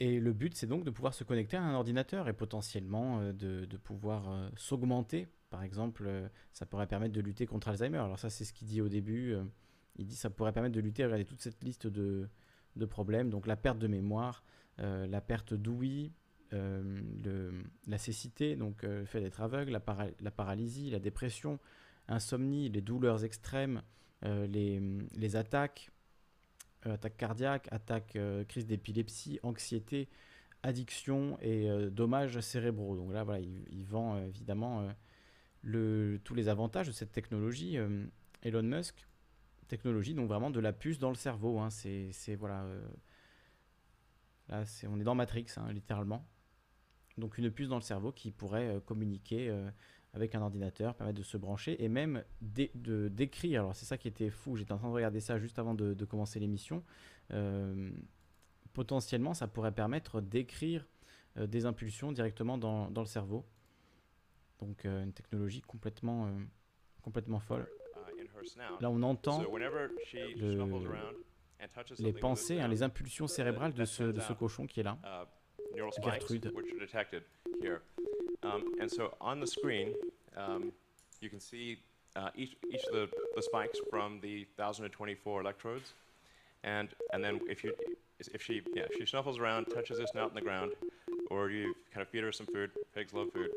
Et 0.00 0.18
le 0.18 0.32
but, 0.32 0.56
c'est 0.56 0.66
donc 0.66 0.82
de 0.82 0.90
pouvoir 0.90 1.14
se 1.14 1.22
connecter 1.22 1.56
à 1.56 1.62
un 1.62 1.74
ordinateur 1.74 2.28
et 2.28 2.32
potentiellement 2.32 3.22
de, 3.32 3.64
de 3.64 3.76
pouvoir 3.76 4.50
s'augmenter. 4.56 5.28
Par 5.52 5.62
exemple, 5.62 6.04
euh, 6.06 6.26
ça 6.54 6.64
pourrait 6.64 6.86
permettre 6.86 7.12
de 7.12 7.20
lutter 7.20 7.44
contre 7.44 7.68
Alzheimer. 7.68 7.98
Alors 7.98 8.18
ça, 8.18 8.30
c'est 8.30 8.46
ce 8.46 8.54
qu'il 8.54 8.66
dit 8.66 8.80
au 8.80 8.88
début. 8.88 9.34
euh, 9.34 9.44
il 9.96 10.06
dit 10.06 10.16
ça 10.16 10.30
pourrait 10.30 10.52
permettre 10.52 10.74
de 10.74 10.80
lutter, 10.80 11.04
regardez 11.04 11.26
toute 11.26 11.42
cette 11.42 11.62
liste 11.62 11.86
de, 11.86 12.26
de 12.76 12.86
problèmes. 12.86 13.28
Donc 13.28 13.46
la 13.46 13.56
perte 13.56 13.78
de 13.78 13.86
mémoire, 13.86 14.42
euh, 14.80 15.06
la 15.06 15.20
perte 15.20 15.52
d'ouïe, 15.52 16.10
la 17.86 17.98
cécité, 17.98 18.56
donc 18.56 18.82
le 18.82 19.06
fait 19.06 19.22
d'être 19.22 19.40
aveugle, 19.40 19.72
la, 19.72 19.80
para- 19.80 20.10
la 20.20 20.30
paralysie, 20.30 20.90
la 20.90 20.98
dépression, 20.98 21.58
insomnie, 22.08 22.68
les 22.68 22.82
douleurs 22.82 23.24
extrêmes, 23.24 23.80
les, 24.22 24.78
les 25.14 25.36
attaques, 25.36 25.90
attaques 26.82 27.16
cardiaques, 27.16 27.68
attaques, 27.70 28.18
crise 28.48 28.66
d'épilepsie, 28.66 29.40
anxiété, 29.42 30.10
addiction 30.62 31.38
et 31.40 31.70
dommages 31.90 32.38
cérébraux. 32.40 32.96
Donc 32.96 33.14
là, 33.14 33.24
voilà, 33.24 33.40
il, 33.40 33.86
vend 33.86 34.18
évidemment 34.22 34.86
tous 35.62 36.34
les 36.34 36.48
avantages 36.48 36.86
de 36.86 36.92
cette 36.92 37.12
technologie. 37.12 37.78
euh, 37.78 38.06
Elon 38.42 38.62
Musk, 38.62 39.06
technologie, 39.68 40.14
donc 40.14 40.28
vraiment 40.28 40.50
de 40.50 40.60
la 40.60 40.72
puce 40.72 40.98
dans 40.98 41.10
le 41.10 41.14
cerveau. 41.14 41.60
hein. 41.60 41.70
c'est, 41.70 42.34
voilà, 42.34 42.64
euh, 42.64 42.88
là, 44.48 44.64
on 44.88 45.00
est 45.00 45.04
dans 45.04 45.14
Matrix, 45.14 45.46
hein, 45.56 45.72
littéralement. 45.72 46.26
Donc 47.18 47.38
une 47.38 47.50
puce 47.50 47.68
dans 47.68 47.76
le 47.76 47.82
cerveau 47.82 48.10
qui 48.10 48.30
pourrait 48.30 48.68
euh, 48.68 48.80
communiquer 48.80 49.54
avec 50.14 50.34
un 50.34 50.42
ordinateur, 50.42 50.94
permettre 50.94 51.18
de 51.18 51.22
se 51.22 51.36
brancher 51.36 51.82
et 51.82 51.88
même 51.88 52.24
de 52.40 53.08
d'écrire. 53.08 53.60
Alors 53.60 53.76
c'est 53.76 53.86
ça 53.86 53.96
qui 53.96 54.08
était 54.08 54.30
fou. 54.30 54.56
J'étais 54.56 54.72
en 54.72 54.78
train 54.78 54.88
de 54.88 54.94
regarder 54.94 55.20
ça 55.20 55.38
juste 55.38 55.58
avant 55.58 55.74
de, 55.74 56.04
commencer 56.04 56.40
l'émission. 56.40 56.82
Potentiellement, 58.72 59.34
ça 59.34 59.46
pourrait 59.46 59.72
permettre 59.72 60.20
d'écrire 60.20 60.86
des 61.36 61.64
impulsions 61.64 62.12
directement 62.12 62.58
dans 62.58 62.90
le 62.94 63.06
cerveau. 63.06 63.46
Donc 64.62 64.84
euh, 64.84 65.02
une 65.02 65.12
technologie 65.12 65.60
complètement, 65.62 66.26
euh, 66.26 66.30
complètement 67.02 67.40
folle. 67.40 67.66
Là, 68.80 68.90
on 68.90 69.02
entend 69.02 69.42
le- 69.42 69.48
les 71.98 72.12
pensées, 72.12 72.60
hein, 72.60 72.68
les 72.68 72.82
impulsions 72.82 73.26
cérébrales 73.26 73.72
de 73.72 73.84
ce, 73.84 74.04
de 74.04 74.20
ce 74.20 74.32
cochon 74.32 74.66
qui 74.66 74.80
est 74.80 74.84
là. 74.84 74.98
spikes, 75.90 76.04
Gertrude. 76.20 76.46
Um, 78.44 78.62
um, 80.36 80.72
you 81.20 81.28
can 81.30 81.40
see 81.40 81.78
uh, 82.16 82.30
each, 82.36 82.56
each 82.70 82.84
of 82.86 82.92
the, 82.92 83.08
the 83.36 83.42
spikes 83.42 83.78
from 83.90 84.20
the 84.20 84.46
1024 84.56 85.40
electrodes. 85.40 85.92
And, 86.64 86.88
and 87.12 87.22
then 87.24 87.40
if, 87.48 87.64
you, 87.64 87.72
if, 88.18 88.42
she, 88.42 88.62
yeah, 88.74 88.84
if 88.90 88.98
she 88.98 89.06
snuffles 89.06 89.38
around, 89.38 89.66
touches 89.66 89.98
this 89.98 90.10
snout 90.10 90.30
in 90.30 90.34
the 90.34 90.40
ground, 90.40 90.72
or 91.30 91.50
you 91.50 91.74
kind 91.92 92.02
of 92.02 92.08
feed 92.08 92.22
her 92.24 92.32
some 92.32 92.46
food, 92.46 92.70
pigs 92.94 93.12
love 93.12 93.32
food, 93.32 93.50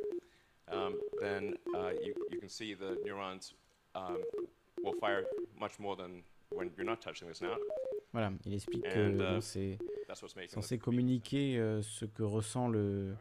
um, 0.71 0.95
then 1.19 1.55
uh, 1.75 1.91
you, 2.03 2.13
you 2.31 2.39
can 2.39 2.49
see 2.49 2.73
the 2.75 2.97
neurons 3.05 3.53
um, 3.95 4.17
will 4.83 4.93
fire 4.99 5.23
much 5.59 5.79
more 5.79 5.95
than 5.95 6.23
when 6.49 6.71
you're 6.77 6.85
not 6.85 7.01
touching 7.01 7.27
the 7.27 7.33
snout. 7.35 7.59
Voilà, 8.13 8.31
il 8.45 8.53
explique 8.53 8.85
And, 8.87 8.91
que 8.93 9.37
uh, 9.37 9.41
c'est 9.41 9.77
censé 10.47 10.77
communiquer 10.77 11.57
euh, 11.59 11.81
ce 11.81 12.05
que 12.05 12.23
ressent 12.23 12.69
le 12.69 13.13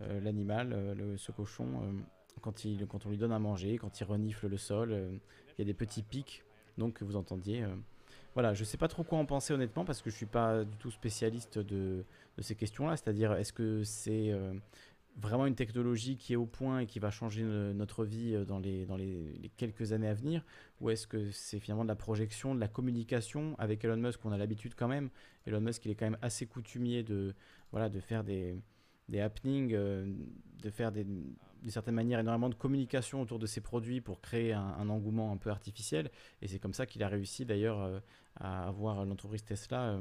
euh, 0.00 0.20
l'animal, 0.20 0.72
euh, 0.72 0.94
le- 0.94 1.16
ce 1.16 1.32
cochon, 1.32 1.66
quand, 2.40 2.64
il, 2.64 2.86
quand 2.86 3.04
on 3.06 3.10
lui 3.10 3.18
donne 3.18 3.32
à 3.32 3.38
manger, 3.38 3.78
quand 3.78 4.00
il 4.00 4.04
renifle 4.04 4.46
le 4.48 4.56
sol. 4.56 4.92
il 4.92 5.58
y 5.58 5.62
a 5.62 5.64
des 5.64 5.74
petits 5.74 6.02
pics, 6.02 6.42
donc 6.78 6.94
que 6.94 7.04
vous 7.04 7.16
entendiez. 7.16 7.64
Voilà, 8.34 8.54
je 8.54 8.64
sais 8.64 8.78
pas 8.78 8.88
trop 8.88 9.04
quoi 9.04 9.18
en 9.18 9.26
penser 9.26 9.52
honnêtement 9.52 9.84
parce 9.84 10.00
que 10.00 10.08
je 10.08 10.16
suis 10.16 10.26
pas 10.26 10.64
du 10.64 10.76
tout 10.78 10.90
spécialiste 10.90 11.58
de, 11.58 12.04
de 12.36 12.42
ces 12.42 12.54
questions-là. 12.54 12.96
C'est-à-dire, 12.96 13.32
est-ce 13.34 13.52
que 13.52 13.82
c'est 13.84 14.30
euh, 14.30 14.54
vraiment 15.16 15.46
une 15.46 15.54
technologie 15.54 16.16
qui 16.16 16.32
est 16.32 16.36
au 16.36 16.46
point 16.46 16.80
et 16.80 16.86
qui 16.86 16.98
va 16.98 17.10
changer 17.10 17.42
no- 17.42 17.72
notre 17.72 18.04
vie 18.04 18.34
euh, 18.34 18.44
dans 18.44 18.58
les, 18.58 18.86
quelques 19.56 19.92
années 19.92 20.08
à 20.08 20.14
venir 20.14 20.44
Ou 20.80 20.90
est-ce 20.90 21.06
que 21.06 21.30
c'est 21.30 21.60
finalement 21.60 21.84
de 21.84 21.88
la 21.88 21.96
projection, 21.96 22.54
de 22.54 22.60
la 22.60 22.68
communication 22.68 23.54
avec 23.58 23.84
Elon 23.84 23.96
Musk 23.96 24.24
On 24.24 24.32
a 24.32 24.38
l'habitude 24.38 24.74
quand 24.74 24.88
même. 24.88 25.10
Elon 25.46 25.60
Musk, 25.60 25.84
il 25.84 25.90
est 25.90 25.94
quand 25.94 26.06
même 26.06 26.18
assez 26.22 26.46
coutumier 26.46 27.02
de, 27.02 27.34
voilà, 27.70 27.88
de 27.88 28.00
faire 28.00 28.24
des, 28.24 28.56
happenings, 29.18 29.72
euh, 29.74 30.10
de 30.62 30.70
faire 30.70 30.92
des, 30.92 31.04
d'une 31.04 31.70
certaine 31.70 31.94
manière 31.94 32.20
énormément 32.20 32.48
de 32.48 32.54
communication 32.54 33.20
autour 33.20 33.38
de 33.38 33.46
ses 33.46 33.60
produits 33.60 34.00
pour 34.00 34.20
créer 34.20 34.52
un, 34.52 34.88
engouement 34.88 35.32
un 35.32 35.36
peu 35.36 35.50
artificiel. 35.50 36.10
Et 36.40 36.48
c'est 36.48 36.58
comme 36.58 36.74
ça 36.74 36.86
qu'il 36.86 37.02
a 37.02 37.08
réussi 37.08 37.44
d'ailleurs 37.44 37.80
euh, 37.80 38.00
à 38.36 38.66
avoir 38.66 39.04
l'entreprise 39.04 39.44
Tesla 39.44 40.00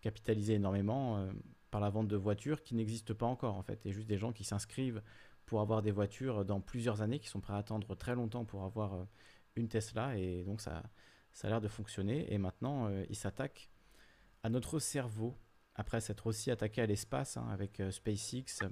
capitalisée 0.00 0.54
énormément 0.54 1.26
par 1.74 1.80
la 1.80 1.90
vente 1.90 2.06
de 2.06 2.16
voitures 2.16 2.62
qui 2.62 2.76
n'existent 2.76 3.14
pas 3.14 3.26
encore 3.26 3.56
en 3.56 3.62
fait. 3.64 3.84
Et 3.84 3.90
juste 3.90 4.06
des 4.06 4.16
gens 4.16 4.32
qui 4.32 4.44
s'inscrivent 4.44 5.02
pour 5.44 5.60
avoir 5.60 5.82
des 5.82 5.90
voitures 5.90 6.44
dans 6.44 6.60
plusieurs 6.60 7.02
années, 7.02 7.18
qui 7.18 7.26
sont 7.26 7.40
prêts 7.40 7.54
à 7.54 7.56
attendre 7.56 7.96
très 7.96 8.14
longtemps 8.14 8.44
pour 8.44 8.62
avoir 8.62 8.94
euh, 8.94 9.04
une 9.56 9.66
Tesla. 9.66 10.16
Et 10.16 10.44
donc 10.44 10.60
ça, 10.60 10.84
ça 11.32 11.48
a 11.48 11.50
l'air 11.50 11.60
de 11.60 11.66
fonctionner. 11.66 12.32
Et 12.32 12.38
maintenant, 12.38 12.86
euh, 12.86 13.04
il 13.10 13.16
s'attaque 13.16 13.70
à 14.44 14.50
notre 14.50 14.78
cerveau, 14.78 15.36
après 15.74 16.00
s'être 16.00 16.28
aussi 16.28 16.52
attaqué 16.52 16.80
à 16.80 16.86
l'espace 16.86 17.36
hein, 17.38 17.48
avec 17.50 17.80
euh, 17.80 17.90
SpaceX, 17.90 18.62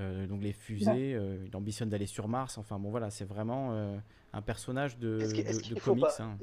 euh, 0.00 0.26
donc 0.26 0.42
les 0.42 0.52
fusées, 0.52 1.14
euh, 1.14 1.46
il 1.46 1.54
ambitionne 1.54 1.88
d'aller 1.88 2.06
sur 2.06 2.26
Mars, 2.26 2.58
enfin 2.58 2.80
bon 2.80 2.90
voilà, 2.90 3.10
c'est 3.10 3.26
vraiment 3.26 3.74
euh, 3.74 3.96
un 4.32 4.42
personnage 4.42 4.98
de, 4.98 5.18
de 5.18 5.60
qu'il 5.60 5.78
faut 5.78 5.92
comics. 5.92 6.04
pas, 6.04 6.20
hein. 6.24 6.36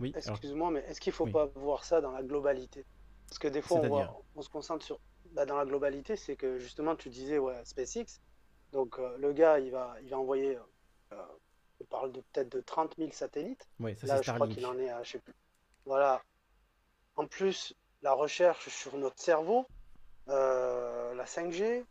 Oui, 0.00 0.12
excuse-moi, 0.16 0.72
mais 0.72 0.80
est-ce 0.88 1.00
qu'il 1.00 1.12
faut 1.12 1.26
Oui. 1.26 1.30
pas 1.30 1.46
voir 1.54 1.84
ça 1.84 2.00
dans 2.00 2.10
la 2.10 2.24
globalité? 2.24 2.84
Parce 3.34 3.40
que 3.40 3.48
des 3.48 3.62
fois, 3.62 3.78
on 3.78 3.80
C'est-à-dire 3.80 4.12
voit, 4.12 4.22
on 4.36 4.42
se 4.42 4.48
concentre 4.48 4.84
sur, 4.86 5.00
bah, 5.32 5.44
dans 5.44 5.56
la 5.56 5.64
globalité, 5.64 6.14
c'est 6.14 6.36
que 6.36 6.60
justement, 6.60 6.94
tu 6.94 7.08
disais, 7.08 7.36
ouais, 7.38 7.60
SpaceX. 7.64 8.20
Donc, 8.70 8.96
euh, 9.00 9.16
le 9.18 9.32
gars, 9.32 9.58
il 9.58 9.72
va, 9.72 9.96
il 10.04 10.08
va 10.08 10.18
envoyer, 10.20 10.56
euh, 11.12 11.16
on 11.80 11.84
parle 11.86 12.12
de 12.12 12.20
peut-être 12.20 12.52
de 12.52 12.60
30 12.60 12.94
000 12.96 13.10
satellites. 13.10 13.68
Ouais, 13.80 13.96
ça, 13.96 14.06
Là, 14.06 14.16
c'est 14.18 14.22
je 14.22 14.32
crois 14.32 14.46
qu'il 14.46 14.64
en 14.66 14.78
est 14.78 14.88
à, 14.88 15.02
je 15.02 15.10
sais 15.10 15.18
plus. 15.18 15.34
Voilà. 15.84 16.22
En 17.16 17.26
plus, 17.26 17.74
la 18.02 18.12
recherche 18.12 18.68
sur 18.68 18.96
notre 18.98 19.20
cerveau, 19.20 19.66
euh, 20.28 21.12
la 21.16 21.24
5G, 21.26 21.84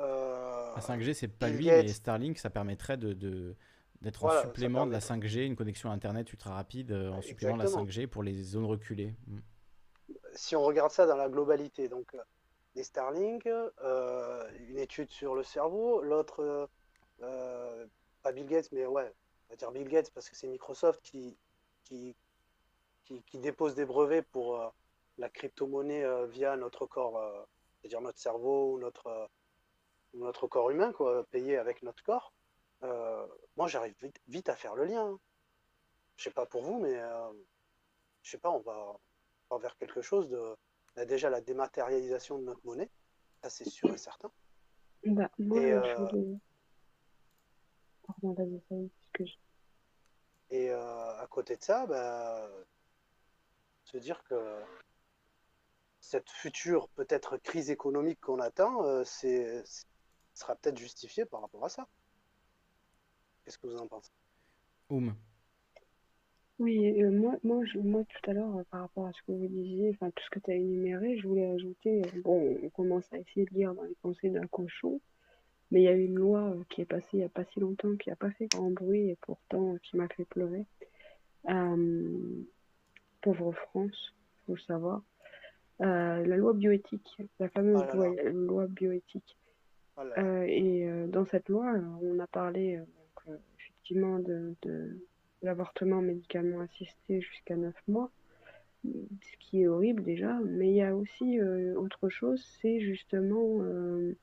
euh, 0.00 0.74
la 0.74 0.80
5G, 0.82 1.14
c'est 1.14 1.28
pas 1.28 1.48
lui, 1.48 1.66
Gates. 1.66 1.84
mais 1.84 1.92
Starlink, 1.92 2.38
ça 2.38 2.50
permettrait 2.50 2.96
de, 2.96 3.12
de- 3.12 3.54
d'être 4.00 4.22
Voilà, 4.22 4.40
en 4.40 4.42
supplément 4.42 4.84
de 4.88 4.90
la 4.90 4.98
permettrait. 4.98 5.28
5G, 5.28 5.46
une 5.46 5.54
connexion 5.54 5.92
Internet 5.92 6.32
ultra 6.32 6.54
rapide 6.54 6.90
euh, 6.90 7.10
en 7.12 7.22
supplément 7.22 7.54
de 7.54 7.58
la 7.62 7.64
Exactement. 7.66 7.88
5G 7.88 8.06
pour 8.08 8.24
les 8.24 8.42
zones 8.42 8.64
reculées. 8.64 9.14
Si 10.34 10.56
on 10.56 10.62
regarde 10.62 10.90
ça 10.90 11.06
dans 11.06 11.16
la 11.16 11.28
globalité, 11.28 11.88
donc 11.88 12.14
euh, 12.14 12.22
des 12.74 12.84
Starlink, 12.84 13.46
euh, 13.46 14.50
une 14.68 14.78
étude 14.78 15.10
sur 15.10 15.34
le 15.34 15.42
cerveau, 15.42 16.00
l'autre, 16.02 16.40
euh, 16.40 16.66
euh, 17.22 17.86
pas 18.22 18.32
Bill 18.32 18.46
Gates, 18.46 18.72
mais 18.72 18.86
ouais, 18.86 19.12
on 19.48 19.52
va 19.52 19.56
dire 19.56 19.70
Bill 19.72 19.88
Gates 19.88 20.10
parce 20.12 20.30
que 20.30 20.36
c'est 20.36 20.46
Microsoft 20.46 21.02
qui, 21.02 21.36
dépose 23.34 23.74
des 23.74 23.84
brevets 23.84 24.22
pour 24.22 24.60
euh, 24.60 24.68
la 25.18 25.28
crypto-monnaie 25.28 26.04
euh, 26.04 26.26
via 26.26 26.56
notre 26.56 26.86
corps, 26.86 27.18
euh, 27.18 27.44
c'est-à-dire 27.80 28.00
notre 28.00 28.18
cerveau 28.18 28.74
ou 28.74 28.78
notre, 28.78 29.08
euh, 29.08 29.26
notre 30.14 30.46
corps 30.46 30.70
humain, 30.70 30.92
quoi, 30.92 31.24
payé 31.24 31.58
avec 31.58 31.82
notre 31.82 32.02
corps. 32.02 32.32
Euh, 32.84 33.26
moi, 33.56 33.68
j'arrive 33.68 33.94
vite, 34.28 34.48
à 34.48 34.56
faire 34.56 34.74
le 34.74 34.84
lien. 34.84 35.06
hein. 35.06 35.18
Je 36.16 36.24
sais 36.24 36.30
pas 36.30 36.46
pour 36.46 36.62
vous, 36.62 36.78
mais 36.80 36.94
euh, 36.94 37.32
je 38.22 38.30
sais 38.30 38.38
pas, 38.38 38.50
on 38.50 38.60
va 38.60 38.96
vers 39.58 39.76
quelque 39.76 40.02
chose 40.02 40.28
de 40.28 40.56
déjà 41.06 41.30
la 41.30 41.40
dématérialisation 41.40 42.38
de 42.38 42.44
notre 42.44 42.60
monnaie, 42.64 42.90
ça 43.42 43.50
c'est 43.50 43.68
sûr 43.68 43.92
et 43.92 43.98
certain. 43.98 44.30
Bah, 45.04 45.30
moi, 45.38 45.58
Et, 45.58 45.70
je 45.70 45.76
euh, 45.76 46.06
voulais... 46.06 46.38
Pardon, 48.06 48.32
vas-y, 48.34 48.60
vas-y, 48.70 48.90
excuse. 49.12 49.38
Et 50.50 50.70
euh, 50.70 51.18
à 51.18 51.26
côté 51.28 51.56
de 51.56 51.62
ça, 51.62 51.86
bah, 51.86 52.48
se 53.84 53.96
dire 53.96 54.22
que 54.24 54.62
cette 56.00 56.30
future 56.30 56.88
peut-être 56.90 57.36
crise 57.38 57.70
économique 57.70 58.20
qu'on 58.20 58.40
attend, 58.40 58.84
euh, 58.84 59.04
c'est, 59.04 59.64
c'est- 59.64 59.86
sera 60.34 60.56
peut-être 60.56 60.78
justifiée 60.78 61.24
par 61.24 61.42
rapport 61.42 61.64
à 61.64 61.68
ça. 61.68 61.86
Qu'est-ce 63.44 63.58
que 63.58 63.66
vous 63.66 63.78
en 63.78 63.86
pensez? 63.86 64.10
Oum. 64.90 65.14
Oui, 66.58 67.02
euh, 67.02 67.10
moi, 67.10 67.36
moi, 67.42 67.64
je- 67.64 67.78
moi, 67.78 68.04
tout 68.04 68.30
à 68.30 68.34
l'heure, 68.34 68.56
euh, 68.58 68.64
par 68.70 68.82
rapport 68.82 69.06
à 69.06 69.12
ce 69.12 69.22
que 69.22 69.32
vous 69.32 69.48
disiez, 69.48 69.90
enfin, 69.90 70.10
tout 70.10 70.22
ce 70.24 70.30
que 70.30 70.38
tu 70.38 70.50
as 70.50 70.54
énuméré, 70.54 71.18
je 71.18 71.26
voulais 71.26 71.50
ajouter, 71.50 72.02
euh, 72.02 72.20
bon, 72.22 72.56
on 72.62 72.70
commence 72.70 73.10
à 73.12 73.18
essayer 73.18 73.46
de 73.46 73.54
lire 73.54 73.74
dans 73.74 73.82
les 73.84 73.96
pensées 74.02 74.30
d'un 74.30 74.46
cochon, 74.46 75.00
mais 75.70 75.80
il 75.80 75.84
y 75.84 75.88
a 75.88 75.92
une 75.92 76.14
loi 76.14 76.50
euh, 76.50 76.62
qui 76.68 76.82
est 76.82 76.86
passée 76.86 77.08
il 77.14 77.18
n'y 77.18 77.24
a 77.24 77.28
pas 77.30 77.44
si 77.46 77.58
longtemps, 77.60 77.96
qui 77.96 78.10
n'a 78.10 78.16
pas 78.16 78.30
fait 78.32 78.46
grand 78.46 78.70
bruit 78.70 79.08
et 79.10 79.16
pourtant 79.22 79.74
euh, 79.74 79.78
qui 79.78 79.96
m'a 79.96 80.08
fait 80.08 80.24
pleurer. 80.26 80.66
Euh, 81.48 82.44
pauvre 83.22 83.52
France, 83.52 84.14
faut 84.46 84.54
le 84.54 84.60
savoir. 84.60 85.02
Euh, 85.80 86.24
la 86.26 86.36
loi 86.36 86.52
bioéthique, 86.52 87.08
la 87.40 87.48
fameuse 87.48 87.76
Oh 87.76 87.86
là 87.86 87.94
loi, 87.94 88.14
là. 88.22 88.30
loi 88.30 88.66
bioéthique. 88.68 89.36
Oh 89.96 90.04
là 90.04 90.16
là. 90.16 90.22
Euh, 90.22 90.42
et 90.46 90.88
euh, 90.88 91.06
dans 91.08 91.24
cette 91.26 91.48
loi, 91.48 91.74
euh, 91.74 91.80
on 92.02 92.18
a 92.20 92.26
parlé 92.28 92.76
euh, 92.76 92.80
donc, 92.80 93.28
euh, 93.28 93.38
effectivement 93.58 94.18
de, 94.20 94.54
de 94.62 95.06
l'avortement 95.42 96.00
médicalement 96.00 96.60
assisté 96.60 97.20
jusqu'à 97.20 97.56
9 97.56 97.74
mois, 97.88 98.10
ce 98.84 99.36
qui 99.38 99.62
est 99.62 99.68
horrible 99.68 100.02
déjà, 100.02 100.38
mais 100.44 100.68
il 100.68 100.74
y 100.74 100.82
a 100.82 100.94
aussi 100.96 101.38
euh, 101.38 101.74
autre 101.76 102.08
chose, 102.08 102.44
c'est 102.60 102.80
justement 102.80 103.58
euh, 103.60 104.16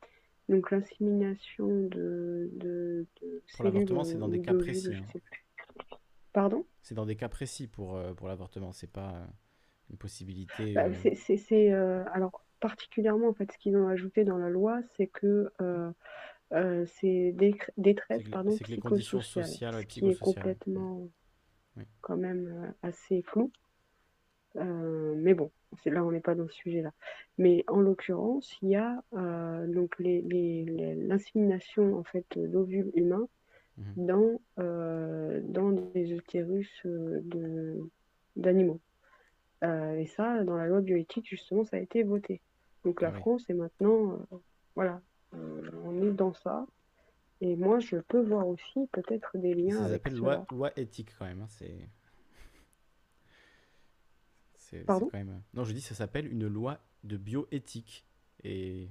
donc 0.49 0.72
l'insémination 0.72 1.67
de, 1.67 2.49
de, 2.53 3.06
de 3.22 3.41
Pour 3.56 3.65
l'avortement, 3.65 4.03
c'est 4.03 4.17
dans 4.17 4.27
des 4.27 4.41
cas 4.41 4.53
précis. 4.53 4.93
hein. 4.93 5.19
Pardon? 6.33 6.65
C'est 6.81 6.95
dans 6.95 7.06
des 7.06 7.15
cas 7.15 7.30
précis 7.30 7.67
pour, 7.67 7.95
euh, 7.95 8.14
pour 8.14 8.27
l'avortement, 8.27 8.72
c'est 8.72 8.91
pas 8.91 9.27
une 9.89 9.98
possibilité. 9.98 10.73
Bah, 10.73 10.85
c'est, 11.15 11.72
alors 11.72 12.43
particulièrement 12.59 13.30
en 13.30 13.33
fait 13.33 13.51
ce 13.51 13.57
qu'ils 13.57 13.77
ont 13.77 13.88
ajouté 13.88 14.25
dans 14.25 14.38
la 14.38 14.49
loi, 14.49 14.81
c'est 14.98 15.07
que 15.07 15.51
euh, 16.53 16.85
c'est 16.99 17.35
détresse 17.77 18.23
que- 18.23 18.29
pardon, 18.29 18.55
que 18.57 18.63
les 18.71 18.79
conditions 18.79 19.21
sociales, 19.21 19.75
ouais, 19.75 19.85
qui 19.85 19.99
est 20.07 20.19
complètement 20.19 21.07
Oui. 21.77 21.83
quand 22.01 22.17
même 22.17 22.47
euh, 22.47 22.87
assez 22.87 23.21
flou. 23.23 23.51
Euh, 24.55 25.13
mais 25.17 25.35
bon, 25.35 25.51
c'est 25.83 25.91
là 25.91 26.03
on 26.03 26.11
n'est 26.11 26.21
pas 26.21 26.33
dans 26.35 26.47
ce 26.47 26.55
sujet-là. 26.55 26.91
Mais 27.37 27.63
en 27.67 27.81
l'occurrence, 27.81 28.51
il 28.63 28.69
y 28.69 28.75
a 28.75 29.03
euh, 29.13 29.67
donc 29.67 29.97
les, 29.99 30.21
les- 30.23 30.65
les- 30.65 30.95
l'insémination 30.95 31.97
en 31.97 32.03
fait 32.03 32.25
d'ovules 32.37 32.91
humains 32.95 33.27
Mhm. 33.77 34.07
dans, 34.07 34.41
dans 34.57 35.71
des 35.93 36.11
utérus 36.11 36.69
de, 36.83 37.79
d'animaux. 38.35 38.81
Et 39.63 40.05
ça, 40.07 40.43
dans 40.43 40.57
la 40.57 40.67
loi 40.67 40.81
bioéthique, 40.81 41.29
justement, 41.29 41.63
ça 41.63 41.77
a 41.77 41.79
été 41.79 42.03
voté. 42.03 42.41
Donc 42.83 43.01
la 43.01 43.09
Ah 43.09 43.11
oui. 43.13 43.19
France 43.19 43.49
est 43.49 43.53
maintenant, 43.53 44.19
voilà, 44.75 45.01
on 45.33 46.01
est 46.01 46.11
dans 46.11 46.33
ça. 46.33 46.66
Et 47.41 47.56
moi, 47.56 47.80
je 47.80 47.98
peux 47.98 48.22
voir 48.22 48.48
aussi 48.48 48.88
peut-être 48.91 49.38
des 49.38 49.53
liens 49.53 49.83
Ça 49.83 49.90
s'appelle 49.90 50.16
loi, 50.16 50.45
loi 50.51 50.77
éthique 50.77 51.16
quand 51.17 51.25
même. 51.25 51.41
hein, 51.41 51.48
C'est. 51.49 51.90
C'est 54.56 54.85
quand 54.85 55.09
même. 55.14 55.41
Non, 55.53 55.64
je 55.64 55.74
dis 55.74 55.82
ça 55.82 55.95
s'appelle 55.95 56.32
une 56.32 56.48
loi 56.48 56.80
de 57.03 57.17
bioéthique. 57.17 58.06
Et 58.43 58.90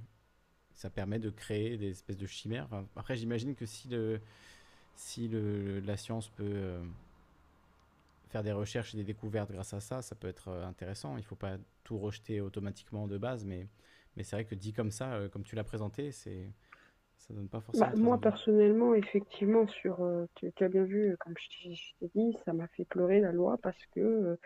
ça 0.72 0.90
permet 0.90 1.18
de 1.18 1.30
créer 1.30 1.76
des 1.76 1.90
espèces 1.90 2.16
de 2.18 2.26
chimères. 2.26 2.64
Enfin, 2.64 2.86
après, 2.96 3.16
j'imagine 3.16 3.54
que 3.54 3.66
si, 3.66 3.88
le, 3.88 4.20
si 4.94 5.28
le, 5.28 5.80
la 5.80 5.96
science 5.96 6.28
peut 6.28 6.44
euh, 6.44 6.82
faire 8.28 8.42
des 8.42 8.52
recherches 8.52 8.94
et 8.94 8.96
des 8.98 9.04
découvertes 9.04 9.50
grâce 9.50 9.72
à 9.74 9.80
ça, 9.80 10.02
ça 10.02 10.14
peut 10.14 10.28
être 10.28 10.48
euh, 10.48 10.66
intéressant. 10.66 11.16
Il 11.16 11.20
ne 11.20 11.26
faut 11.26 11.36
pas 11.36 11.56
tout 11.84 11.98
rejeter 11.98 12.40
automatiquement 12.40 13.06
de 13.08 13.18
base, 13.18 13.44
mais, 13.44 13.68
mais 14.18 14.24
c'est 14.24 14.36
vrai 14.36 14.46
que 14.46 14.56
dit 14.56 14.74
comme 14.74 14.92
ça, 14.92 15.14
euh, 15.14 15.30
comme 15.30 15.44
tu 15.44 15.56
l'as 15.56 15.64
présenté, 15.64 16.12
c'est 16.12 16.52
ça 17.18 17.34
donne 17.34 17.48
pas 17.50 17.60
forcément 17.62 17.92
Bah, 17.92 17.92
moi, 17.96 18.18
envie. 18.18 18.20
personnellement, 18.20 18.94
effectivement, 18.94 19.66
sur, 19.68 20.02
euh, 20.02 20.26
tu, 20.36 20.50
tu 20.54 20.64
as 20.64 20.68
bien 20.68 20.84
vu, 20.84 21.16
comme 21.20 21.34
je 21.38 21.48
t'ai 22.00 22.10
dit, 22.14 22.36
ça 22.44 22.52
m'a 22.54 22.66
fait 22.68 22.84
pleurer 22.86 23.20
la 23.20 23.32
loi 23.32 23.58
parce 23.62 23.84
que 23.94 24.00
euh, 24.00 24.36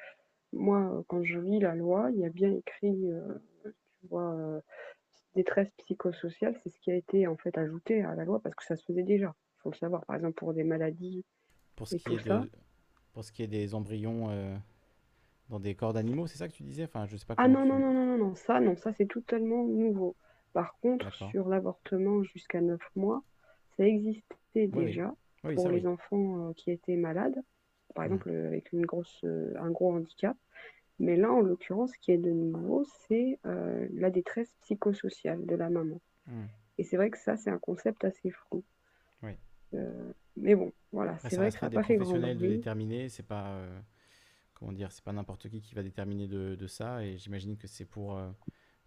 moi, 0.52 0.80
euh, 0.98 1.02
quand 1.08 1.22
je 1.24 1.38
lis 1.40 1.60
la 1.60 1.74
loi, 1.76 2.10
il 2.12 2.20
y 2.20 2.26
a 2.26 2.30
bien 2.30 2.52
écrit, 2.52 3.10
euh, 3.12 3.38
tu 4.00 4.08
vois, 4.08 4.34
euh, 4.34 4.60
détresse 5.36 5.70
psychosociale, 5.78 6.56
c'est 6.62 6.70
ce 6.70 6.80
qui 6.80 6.90
a 6.92 6.96
été 6.96 7.26
en 7.28 7.36
fait 7.38 7.58
ajouté 7.58 8.02
à 8.02 8.14
la 8.16 8.24
loi 8.24 8.40
parce 8.42 8.54
que 8.56 8.64
ça 8.64 8.76
se 8.76 8.84
faisait 8.84 9.04
déjà. 9.04 9.34
Il 9.58 9.62
faut 9.62 9.70
le 9.72 9.76
savoir, 9.76 10.04
par 10.06 10.16
exemple, 10.16 10.34
pour 10.34 10.54
des 10.54 10.64
maladies 10.64 11.24
Pour 11.76 11.88
ce 11.88 11.94
et 11.94 12.00
qui 12.00 12.12
tout 12.12 12.14
est 12.14 12.18
ça. 12.18 12.46
de, 12.46 12.50
pour 13.12 13.24
ce 13.24 13.32
qui 13.32 13.42
est 13.42 13.48
des 13.48 13.74
embryons 13.74 14.30
euh, 14.30 14.56
dans 15.52 15.60
des 15.60 15.74
corps 15.74 15.92
d'animaux, 15.92 16.26
c'est 16.26 16.38
ça 16.38 16.48
que 16.48 16.54
tu 16.54 16.62
disais? 16.62 16.84
Enfin, 16.84 17.06
je 17.06 17.16
sais 17.16 17.26
pas 17.26 17.34
Ah 17.36 17.46
non, 17.46 17.66
non, 17.66 17.76
tu. 17.76 17.82
non, 17.82 17.92
non, 17.92 18.06
non, 18.06 18.18
non, 18.18 18.34
ça, 18.34 18.58
non, 18.58 18.74
ça 18.74 18.92
c'est 18.94 19.06
totalement 19.06 19.64
nouveau. 19.64 20.16
Par 20.54 20.74
contre, 20.80 21.12
sur 21.30 21.48
l'avortement 21.48 22.22
jusqu'à 22.22 22.60
9 22.60 22.80
mois, 22.96 23.22
ça 23.76 23.84
existait 23.86 24.24
Oui, 24.54 24.68
déjà 24.70 25.14
Oui, 25.44 25.54
pour 25.54 25.66
ça, 25.66 25.72
les 25.72 25.86
enfants 25.86 26.48
euh, 26.48 26.52
qui 26.54 26.70
étaient 26.70 26.96
malades, 26.96 27.42
par 27.94 28.04
Mm. 28.04 28.06
exemple 28.06 28.30
euh, 28.30 28.46
avec 28.48 28.72
une 28.72 28.86
grosse, 28.86 29.20
euh, 29.24 29.52
un 29.58 29.70
gros 29.70 29.92
handicap. 29.92 30.36
Mais 30.98 31.16
là, 31.16 31.30
en 31.30 31.40
l'occurrence, 31.40 31.92
ce 31.92 31.98
qui 31.98 32.12
est 32.12 32.18
de 32.18 32.30
nouveau, 32.30 32.84
c'est 33.08 33.38
la 33.44 34.10
détresse 34.10 34.52
psychosociale 34.62 35.44
de 35.46 35.54
la 35.54 35.68
maman. 35.68 36.00
Mm. 36.26 36.44
Et 36.78 36.84
c'est 36.84 36.96
vrai 36.96 37.10
que 37.10 37.18
ça, 37.18 37.36
c'est 37.36 37.50
un 37.50 37.58
concept 37.58 38.04
assez 38.04 38.30
flou. 38.30 38.62
Oui. 39.22 39.32
Mais 40.36 40.54
bon, 40.54 40.72
voilà, 40.92 41.12
Après, 41.12 41.28
c'est 41.30 41.36
vrai 41.36 41.48
que 41.50 41.58
ça 41.58 41.66
n'a 41.68 41.70
pas 41.70 41.82
fait 41.82 41.96
grand 41.96 42.06
professionnels 42.06 42.38
de 42.38 42.44
bruit. 42.46 42.56
déterminer. 42.56 43.08
C'est 43.08 43.22
pas, 43.26 43.58
comment 44.62 44.72
dire, 44.72 44.92
c'est 44.92 45.02
pas 45.02 45.12
n'importe 45.12 45.48
qui 45.48 45.60
qui 45.60 45.74
va 45.74 45.82
déterminer 45.82 46.28
de, 46.28 46.66
ça. 46.68 47.04
Et 47.04 47.18
j'imagine 47.18 47.56
que 47.56 47.66
c'est 47.66 47.84
pour 47.84 48.16
euh, 48.16 48.30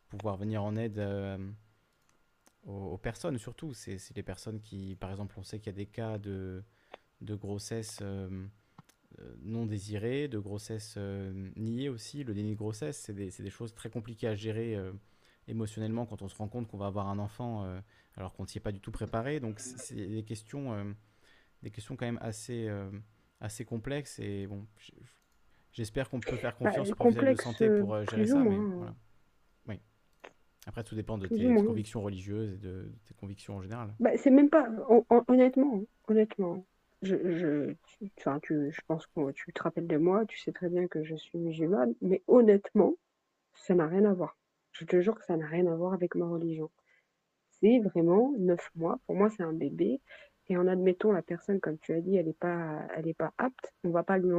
pouvoir 0.08 0.38
venir 0.38 0.64
en 0.64 0.78
aide 0.78 1.00
euh, 1.00 1.38
aux, 2.64 2.98
personnes 2.98 3.38
surtout. 3.38 3.74
C'est 3.74 4.00
les 4.16 4.24
personnes 4.24 4.62
qui, 4.62 4.96
par 4.96 5.12
exemple, 5.12 5.36
on 5.38 5.44
sait 5.44 5.60
qu'il 5.60 5.68
y 5.68 5.76
a 5.76 5.78
des 5.78 5.86
cas 5.86 6.18
de, 6.18 6.64
grossesse 7.22 8.00
euh, 8.02 8.48
non 9.42 9.66
désirée, 9.66 10.30
de 10.30 10.40
grossesse 10.40 10.98
niée 11.58 11.90
aussi. 11.90 12.24
Le 12.24 12.34
déni 12.34 12.52
de 12.52 12.58
grossesse, 12.58 12.98
c'est 12.98 13.14
des, 13.14 13.50
choses 13.50 13.74
très 13.74 13.90
compliquées 13.90 14.28
à 14.28 14.36
gérer 14.36 14.78
émotionnellement 15.50 16.06
quand 16.06 16.22
on 16.22 16.30
se 16.30 16.36
rend 16.36 16.48
compte 16.48 16.70
qu'on 16.70 16.78
va 16.78 16.88
avoir 16.88 17.10
un 17.10 17.20
enfant 17.20 17.66
alors 18.16 18.32
qu'on 18.34 18.44
ne 18.44 18.48
s'y 18.48 18.60
est 18.60 18.62
pas 18.62 18.72
du 18.72 18.80
tout 18.80 18.92
préparé. 18.92 19.42
Donc 19.42 19.60
c'est 19.60 19.96
des 19.96 20.24
questions, 20.24 20.96
des 21.64 21.72
questions 21.72 21.98
quand 21.98 22.06
même 22.06 22.20
assez, 22.22 22.70
complexes. 23.68 24.20
Et 24.20 24.48
bon, 24.48 24.66
j'espère 25.76 26.10
qu'on 26.10 26.20
peut 26.20 26.36
faire 26.38 26.56
Bah, 26.60 26.70
confiance 26.70 26.92
aux 26.92 26.96
professionnels 26.96 27.36
de 27.36 27.42
santé 27.42 27.68
euh, 27.68 27.80
pour 27.80 27.94
euh, 27.94 28.06
gérer 28.06 28.24
plus 28.24 28.34
ou 28.34 28.36
ça. 28.36 28.44
Mais 28.44 28.58
voilà. 28.78 28.96
Oui. 29.68 29.80
Après, 30.68 30.84
tout 30.84 30.96
dépend 30.96 31.18
de 31.18 31.28
tes 31.28 31.54
convictions 31.56 32.02
religieuses 32.02 32.54
et 32.54 32.58
de, 32.58 32.68
de 32.68 32.92
tes 33.08 33.14
convictions 33.14 33.58
en 33.58 33.62
général. 33.62 33.94
Bah, 34.00 34.18
c'est 34.18 34.32
même 34.32 34.50
pas, 34.50 34.68
hon- 34.90 35.06
hon- 35.10 35.24
honnêtement, 35.28 35.84
honnêtement, 36.08 36.66
je, 37.04 37.16
je, 37.16 37.74
tu- 38.42 38.72
je 38.72 38.82
pense 38.88 39.06
que 39.08 39.32
tu 39.32 39.54
te 39.54 39.62
rappelles 39.64 39.88
de 39.88 39.98
moi, 39.98 40.26
tu 40.26 40.40
sais 40.40 40.52
très 40.52 40.70
bien 40.70 40.88
que 40.88 41.04
je 41.04 41.16
suis 41.16 41.38
musulmane, 41.38 41.94
mais 42.02 42.24
honnêtement, 42.28 42.96
ça 43.54 43.76
n'a 43.76 43.88
rien 43.88 44.06
à 44.06 44.14
voir. 44.14 44.38
Je 44.72 44.86
te 44.86 45.00
jure 45.02 45.16
que 45.16 45.24
ça 45.26 45.38
n'a 45.38 45.46
rien 45.46 45.68
à 45.68 45.76
voir 45.76 45.94
avec 45.94 46.16
ma 46.16 46.28
religion. 46.28 46.72
C'est 47.52 47.80
vraiment 47.80 48.34
neuf 48.38 48.72
mois. 48.76 49.00
Pour 49.06 49.16
moi, 49.16 49.30
c'est 49.30 49.44
un 49.44 49.54
bébé. 49.54 50.02
Et 50.48 50.58
en 50.58 50.68
admettant 50.68 51.12
la 51.12 51.22
personne, 51.22 51.60
comme 51.60 51.78
tu 51.80 51.94
as 51.94 52.02
dit, 52.02 52.18
elle 52.18 52.26
n'est 52.28 52.34
pas, 52.34 52.88
elle 52.96 53.08
est 53.08 53.14
pas 53.14 53.34
apte, 53.38 53.74
on 53.84 53.90
va 53.90 54.04
pas 54.04 54.18
lui 54.18 54.32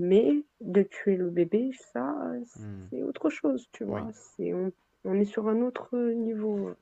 Mais 0.00 0.44
de 0.60 0.82
tuer 0.82 1.16
le 1.16 1.30
bébé, 1.30 1.70
ça, 1.92 2.16
Hmm. 2.58 2.90
c'est 2.90 3.04
autre 3.04 3.30
chose, 3.30 3.68
tu 3.72 3.84
Oui. 3.86 4.00
vois. 4.00 4.10
C'est, 4.12 4.52
on, 4.52 4.72
on 5.04 5.14
est 5.20 5.24
sur 5.24 5.46
un 5.48 5.62
autre 5.62 5.96
niveau. 5.96 6.74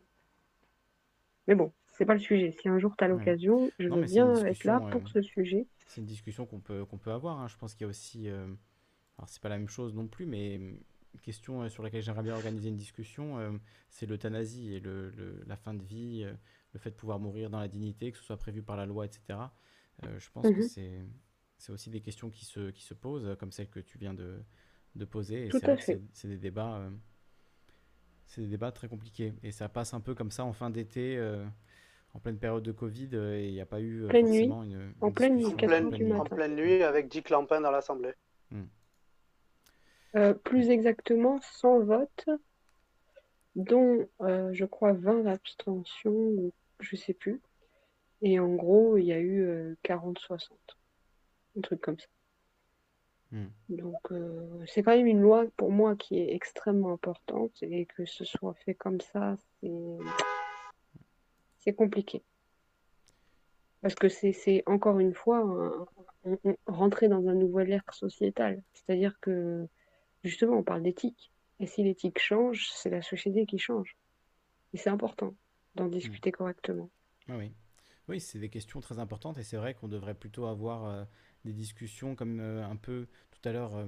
Mais 1.49 1.57
bon, 1.57 1.73
c'est 1.91 2.05
pas 2.07 2.15
le 2.15 2.21
sujet. 2.21 2.53
Si 2.53 2.69
un 2.69 2.79
jour 2.79 2.97
tu 2.97 3.03
as 3.03 3.09
l'occasion, 3.09 3.73
je 3.81 3.89
Non, 3.89 3.97
veux 3.97 4.05
bien 4.05 4.45
être 4.45 4.63
là 4.63 4.81
discussion. 4.81 4.89
euh, 4.89 4.93
pour 4.93 5.09
ce 5.09 5.21
sujet. 5.21 5.67
c'est 5.87 6.01
une 6.01 6.07
discussion 6.07 6.47
qu'on 6.47 6.61
peut, 6.61 6.85
qu'on 6.87 6.99
peut 6.99 7.13
avoir. 7.13 7.41
hein. 7.41 7.49
Je 7.49 7.57
pense 7.57 7.75
qu'il 7.75 7.83
y 7.83 7.87
a 7.87 7.89
aussi. 7.89 8.29
euh, 8.29 8.47
alors, 9.19 9.29
c'est 9.29 9.43
pas 9.43 9.49
la 9.51 9.59
même 9.59 9.69
chose 9.69 9.95
non 9.95 10.09
plus, 10.09 10.27
mais 10.27 10.57
une 10.57 10.81
question 11.23 11.63
euh, 11.63 11.71
sur 11.71 11.83
laquelle 11.85 12.03
j'aimerais 12.03 12.23
bien 12.25 12.35
organiser 12.37 12.69
une 12.71 12.77
discussion, 12.77 13.39
euh, 13.39 13.53
c'est 13.91 14.07
l'euthanasie 14.07 14.75
et 14.75 14.81
le, 14.81 15.11
le- 15.11 15.45
la 15.47 15.57
fin 15.57 15.75
de 15.75 15.83
vie, 15.85 16.25
le 16.75 16.81
fait 16.81 16.91
de 16.91 16.97
pouvoir 16.97 17.19
mourir 17.21 17.51
dans 17.51 17.61
la 17.61 17.69
dignité, 17.69 18.13
que 18.13 18.19
ce 18.19 18.25
soit 18.25 18.39
prévu 18.39 18.63
par 18.63 18.77
la 18.77 18.87
loi, 18.87 19.07
etc. 19.07 19.55
Je 20.05 20.31
pense 20.31 20.51
que 20.53 20.61
Mhm. 20.61 20.63
c'est, 20.63 21.03
c'est 21.59 21.73
aussi 21.73 21.91
des 21.91 22.01
questions 22.01 22.31
qui 22.31 22.45
se, 22.45 22.71
qui 22.71 22.83
se 22.83 22.95
posent, 22.95 23.37
comme 23.39 23.53
celle 23.53 23.69
que 23.69 23.81
tu 23.81 23.99
viens 23.99 24.15
de, 24.15 24.39
de 24.95 25.05
poser. 25.05 25.47
Et 25.47 25.49
Tout 25.49 25.59
c'est 25.59 25.67
vrai 25.67 25.73
à 25.73 25.77
que 25.77 25.83
fait. 25.83 25.93
c'est, 25.95 26.03
c'est 26.13 26.29
des 26.29 26.39
débats. 26.39 26.77
euh, 26.79 26.91
c'est 28.27 28.43
des 28.43 28.49
débats 28.49 28.73
très 28.73 28.89
compliqués. 28.89 29.35
Et 29.43 29.53
ça 29.53 29.69
passe 29.69 29.95
un 29.95 30.01
peu 30.01 30.15
comme 30.15 30.31
ça 30.31 30.45
en 30.45 30.53
fin 30.53 30.71
d'été, 30.71 31.17
euh, 31.17 31.45
en 32.15 32.21
pleine 32.21 32.39
période 32.39 32.63
de 32.63 32.73
Covid, 32.73 33.09
euh, 33.15 33.39
et 33.39 33.49
il 33.49 33.53
n'y 33.53 33.61
a 33.61 33.67
pas 33.67 33.81
eu 33.81 34.03
nuit. 34.03 34.09
forcément 34.49 34.63
une, 34.65 34.93
En 35.01 35.11
pleine 35.11 35.37
nuit, 35.37 35.47
En 35.47 35.51
4 35.53 35.67
pleine, 35.69 36.13
en 36.13 36.25
pleine 36.25 36.55
nuit 36.55 36.83
avec 36.83 37.09
Dick 37.09 37.31
Lampin 37.31 37.61
dans 37.61 37.71
l'Assemblée. 37.71 38.15
Hmm. 38.51 38.65
Euh, 40.17 40.33
plus 40.35 40.71
exactement, 40.71 41.39
100 41.41 41.81
votes, 41.81 42.29
dont 43.57 44.09
euh, 44.23 44.51
je 44.53 44.65
crois 44.65 44.93
20 44.93 45.27
abstentions, 45.27 46.13
ou 46.13 46.53
je 46.81 46.97
sais 46.97 47.15
plus. 47.15 47.41
Et 48.23 48.39
en 48.41 48.55
gros, 48.55 48.97
il 48.97 49.05
y 49.05 49.13
a 49.13 49.19
eu 49.21 49.43
euh, 49.47 49.75
40-60. 49.85 50.49
Un 51.57 51.61
truc 51.61 51.81
comme 51.81 51.99
ça. 51.99 52.07
Hmm. 53.33 53.49
Donc, 53.69 54.13
euh, 54.13 54.65
c'est 54.67 54.83
quand 54.83 54.97
même 54.97 55.07
une 55.07 55.21
loi 55.21 55.45
pour 55.57 55.71
moi 55.71 55.97
qui 55.97 56.19
est 56.19 56.35
extrêmement 56.35 56.93
importante 56.93 57.53
et 57.63 57.87
que 57.87 58.07
ce 58.07 58.25
soit 58.25 58.55
fait 58.55 58.75
comme 58.75 59.01
ça, 59.01 59.37
c'est 61.59 61.75
compliqué. 61.75 62.23
Parce 63.83 63.95
que 63.95 64.09
c'est 64.09 64.63
encore 64.67 64.99
une 64.99 65.15
fois 65.15 65.39
un- 65.39 65.87
on- 66.25 66.39
on- 66.45 66.57
rentrer 66.67 67.09
dans 67.09 67.29
un 67.29 67.35
nouvel 67.35 67.71
ère 67.71 67.85
sociétal. 67.93 68.63
C'est-à-dire 68.73 69.19
que 69.21 69.69
justement, 70.25 70.57
on 70.59 70.63
parle 70.65 70.83
d'éthique. 70.83 71.31
Et 71.61 71.67
si 71.67 71.83
l'éthique 71.85 72.19
change, 72.19 72.71
c'est 72.73 72.91
la 72.91 73.03
société 73.03 73.47
qui 73.47 73.59
change. 73.59 73.97
Et 74.73 74.79
c'est 74.79 74.91
important 74.91 75.35
d'en 75.75 75.87
discuter 75.87 76.33
correctement. 76.33 76.91
Ah 77.29 77.37
oui, 77.37 77.53
oui, 78.09 78.21
c'est 78.21 78.39
des 78.39 78.49
questions 78.49 78.81
très 78.81 78.99
importantes 78.99 79.39
et 79.39 79.43
c'est 79.43 79.57
vrai 79.57 79.75
qu'on 79.75 79.89
devrait 79.89 80.15
plutôt 80.15 80.47
avoir 80.47 80.85
euh, 80.87 81.05
des 81.45 81.53
discussions 81.53 82.15
comme 82.15 82.41
euh, 82.41 82.65
un 82.65 82.77
peu 82.77 83.07
tout 83.31 83.49
à 83.49 83.53
l'heure, 83.53 83.77
euh, 83.77 83.87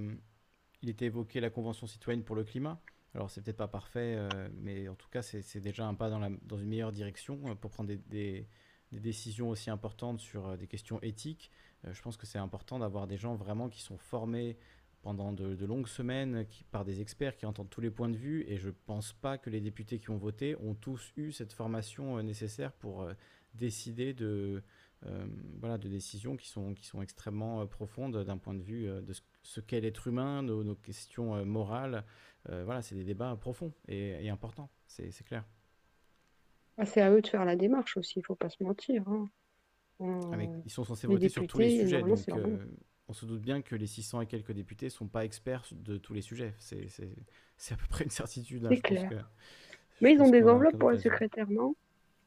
il 0.82 0.88
était 0.88 1.06
évoqué 1.06 1.40
la 1.40 1.50
Convention 1.50 1.86
citoyenne 1.86 2.24
pour 2.24 2.36
le 2.36 2.44
climat. 2.44 2.80
Alors 3.14 3.30
c'est 3.30 3.42
peut-être 3.42 3.56
pas 3.56 3.68
parfait, 3.68 4.16
euh, 4.16 4.48
mais 4.54 4.88
en 4.88 4.94
tout 4.94 5.08
cas 5.08 5.22
c'est 5.22 5.60
déjà 5.60 5.86
un 5.86 5.94
pas 5.94 6.10
dans, 6.10 6.56
une 6.56 6.68
meilleure 6.68 6.92
direction 6.92 7.56
pour 7.56 7.70
prendre 7.70 7.92
des, 7.92 8.46
décisions 8.92 9.50
aussi 9.50 9.70
importantes 9.70 10.20
sur 10.20 10.56
des 10.56 10.66
questions 10.66 11.00
éthiques. 11.02 11.50
Je 11.90 12.00
pense 12.02 12.16
que 12.16 12.26
c'est 12.26 12.38
important 12.38 12.78
d'avoir 12.78 13.06
des 13.06 13.16
gens 13.16 13.34
vraiment 13.34 13.68
qui 13.68 13.82
sont 13.82 13.98
formés 13.98 14.56
pendant 15.02 15.32
de, 15.32 15.54
de 15.54 15.66
longues 15.66 15.88
semaines 15.88 16.44
qui, 16.48 16.62
par 16.64 16.84
des 16.84 17.00
experts 17.00 17.36
qui 17.36 17.46
entendent 17.46 17.70
tous 17.70 17.80
les 17.80 17.90
points 17.90 18.08
de 18.08 18.16
vue 18.16 18.44
et 18.48 18.58
je 18.58 18.70
pense 18.70 19.12
pas 19.12 19.38
que 19.38 19.48
les 19.50 19.60
députés 19.60 19.98
qui 19.98 20.10
ont 20.10 20.18
voté 20.18 20.56
ont 20.56 20.74
tous 20.74 21.12
eu 21.16 21.32
cette 21.32 21.52
formation 21.52 22.22
nécessaire 22.22 22.72
pour 22.72 23.08
décider 23.54 24.14
de, 24.14 24.62
voilà, 25.60 25.78
de 25.78 25.88
décisions 25.88 26.36
qui 26.36 26.48
sont, 26.48 26.74
qui 26.74 26.86
sont 26.86 27.02
extrêmement 27.02 27.62
euh, 27.62 27.66
profondes 27.66 28.24
d'un 28.24 28.38
point 28.38 28.54
de 28.54 28.62
vue 28.62 28.88
euh, 28.88 29.00
de 29.00 29.12
ce, 29.12 29.22
ce 29.42 29.60
qu'est 29.60 29.80
l'être 29.80 30.06
humain, 30.06 30.42
nos, 30.42 30.62
nos 30.64 30.74
questions 30.74 31.34
euh, 31.36 31.44
morales. 31.44 32.04
Euh, 32.48 32.64
voilà, 32.64 32.82
c'est 32.82 32.94
des 32.94 33.04
débats 33.04 33.36
profonds 33.36 33.72
et, 33.88 34.24
et 34.24 34.30
importants, 34.30 34.70
c'est 34.86 35.10
clair. 35.24 35.44
Ah, 36.78 36.86
c'est 36.86 37.00
à 37.02 37.10
eux 37.10 37.20
de 37.20 37.26
faire 37.26 37.44
la 37.44 37.56
démarche 37.56 37.96
aussi, 37.96 38.18
il 38.20 38.24
faut 38.24 38.34
pas 38.34 38.48
se 38.48 38.62
mentir. 38.62 39.06
hein. 39.08 39.28
Ils 40.64 40.70
sont 40.70 40.84
censés 40.84 41.06
les 41.06 41.14
voter 41.14 41.28
sur 41.28 41.46
tous 41.46 41.58
les 41.58 41.70
sujets, 41.70 42.02
donc 42.02 42.28
euh, 42.30 42.66
on 43.08 43.12
se 43.12 43.26
doute 43.26 43.42
bien 43.42 43.60
que 43.60 43.74
les 43.74 43.86
600 43.86 44.22
et 44.22 44.26
quelques 44.26 44.52
députés 44.52 44.88
sont 44.88 45.08
pas 45.08 45.24
experts 45.24 45.64
de 45.72 45.98
tous 45.98 46.14
les 46.14 46.22
sujets. 46.22 46.54
C'est 46.58 47.74
à 47.74 47.76
peu 47.76 47.86
près 47.88 48.04
une 48.04 48.10
certitude. 48.10 48.64
hein, 48.64 48.70
pense 48.82 49.04
clair. 49.04 49.30
Mais 50.00 50.14
ils 50.14 50.22
ont 50.22 50.30
des 50.30 50.42
enveloppes 50.48 50.78
pour 50.78 50.90
les 50.90 50.98
secrétaires, 50.98 51.50
non? 51.50 51.74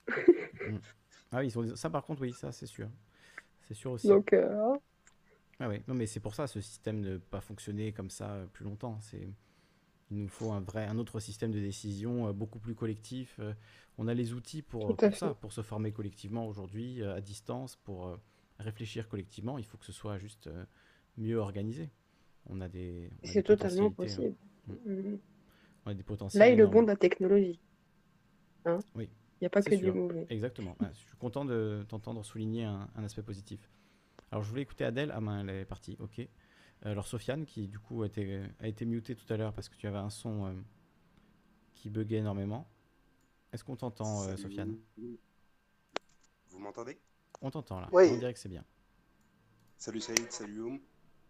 Mm. 0.08 0.78
Ah 1.34 1.40
oui, 1.40 1.48
ils 1.48 1.60
ont- 1.60 1.76
ça 1.76 1.90
par 1.90 2.06
contre, 2.06 2.22
oui, 2.22 2.34
ça 2.34 2.52
c'est 2.54 2.66
sûr. 2.68 2.90
C'est 3.62 3.76
sûr 3.76 3.92
aussi. 3.92 4.08
Donc, 4.08 4.34
euh, 4.34 4.78
Ah 5.60 5.70
oui, 5.70 5.82
non 5.88 5.94
mais 5.94 6.08
c'est 6.08 6.20
pour 6.20 6.36
ça 6.36 6.48
ce 6.48 6.60
système 6.62 7.00
ne 7.00 7.18
pas 7.18 7.42
fonctionner 7.42 7.92
comme 7.94 8.10
ça 8.10 8.32
euh, 8.32 8.46
plus 8.48 8.66
longtemps. 8.66 9.00
C'est 9.02 9.30
il 10.12 10.18
nous 10.20 10.30
faut 10.30 10.52
un 10.52 10.62
vrai, 10.62 10.86
un 10.88 10.98
autre 11.00 11.20
système 11.20 11.52
de 11.52 11.60
décision 11.60 12.28
euh, 12.30 12.34
beaucoup 12.34 12.60
plus 12.60 12.76
collectif. 12.76 13.38
euh, 13.40 13.54
on 14.00 14.08
a 14.08 14.14
les 14.16 14.34
outils 14.34 14.62
pour, 14.64 15.00
pour 15.00 15.18
ça, 15.18 15.36
pour 15.36 15.54
se 15.54 15.62
former 15.64 15.92
collectivement 15.94 16.48
aujourd'hui 16.48 17.04
à 17.04 17.22
distance, 17.22 17.78
pour 17.78 18.18
réfléchir 18.60 19.10
collectivement. 19.10 19.58
Il 19.60 19.66
faut 19.66 19.78
que 19.78 19.86
ce 19.86 19.92
soit 19.94 20.18
juste 20.20 20.50
mieux 21.18 21.38
organisé. 21.38 21.92
On 22.50 22.62
a 22.62 22.70
des, 22.70 23.12
c'est 23.24 23.44
totalement 23.44 23.92
potentialités, 23.92 23.92
possible. 23.92 24.28
hein. 24.28 24.34
Mm. 24.68 24.74
On 25.86 25.92
a 25.92 25.94
des 25.94 26.04
potentiels 26.04 26.48
Là 26.48 26.52
est 26.52 26.56
le 26.56 26.68
bon 26.68 26.82
de 26.84 26.88
la 26.88 26.96
technologie. 26.98 27.60
Hein? 28.66 28.80
Oui, 28.96 29.10
Il 29.44 29.48
n'y 29.48 29.48
a 29.48 29.50
pas 29.50 29.62
que 29.62 29.76
du 29.76 29.92
mauvais. 29.92 30.26
Exactement. 30.30 30.78
Ah, 30.80 30.90
je 30.94 31.00
suis 31.00 31.18
content 31.18 31.44
de 31.44 31.86
t'entendre 31.90 32.24
souligner 32.24 32.64
un, 32.64 32.88
un 32.96 33.04
aspect 33.04 33.24
positif. 33.24 33.70
Alors, 34.32 34.42
je 34.42 34.50
voulais 34.50 34.62
écouter 34.62 34.86
Adèle. 34.86 35.12
Ah 35.14 35.20
ben, 35.20 35.42
elle 35.42 35.50
est 35.54 35.66
partie. 35.66 35.98
Ok. 36.00 36.20
Euh, 36.20 36.26
Alors, 36.86 37.06
Sofiane, 37.08 37.46
qui 37.46 37.68
du 37.68 37.78
coup 37.78 38.04
a 38.04 38.06
été, 38.06 38.42
a 38.62 38.68
été 38.70 38.86
mutée 38.86 39.16
tout 39.16 39.26
à 39.34 39.36
l'heure 39.36 39.52
parce 39.52 39.68
que 39.68 39.76
tu 39.76 39.86
avais 39.86 39.98
un 39.98 40.10
son 40.10 40.46
euh, 40.46 40.54
qui 41.74 41.90
buguait 41.90 42.20
énormément. 42.20 42.70
Est-ce 43.52 43.66
qu'on 43.66 43.76
t'entend, 43.76 44.24
euh. 44.30 44.38
Sofiane? 44.38 44.78
Vous 46.48 46.60
m'entendez? 46.60 46.98
On 47.42 47.52
t'entend 47.52 47.82
là. 47.82 47.90
Oui. 47.92 48.06
On 48.14 48.18
dirait 48.18 48.34
que 48.34 48.40
c'est 48.40 48.48
bien. 48.48 48.64
Salut 49.78 50.00
Saïd, 50.00 50.32
salut 50.32 50.62
Oum. 50.62 50.80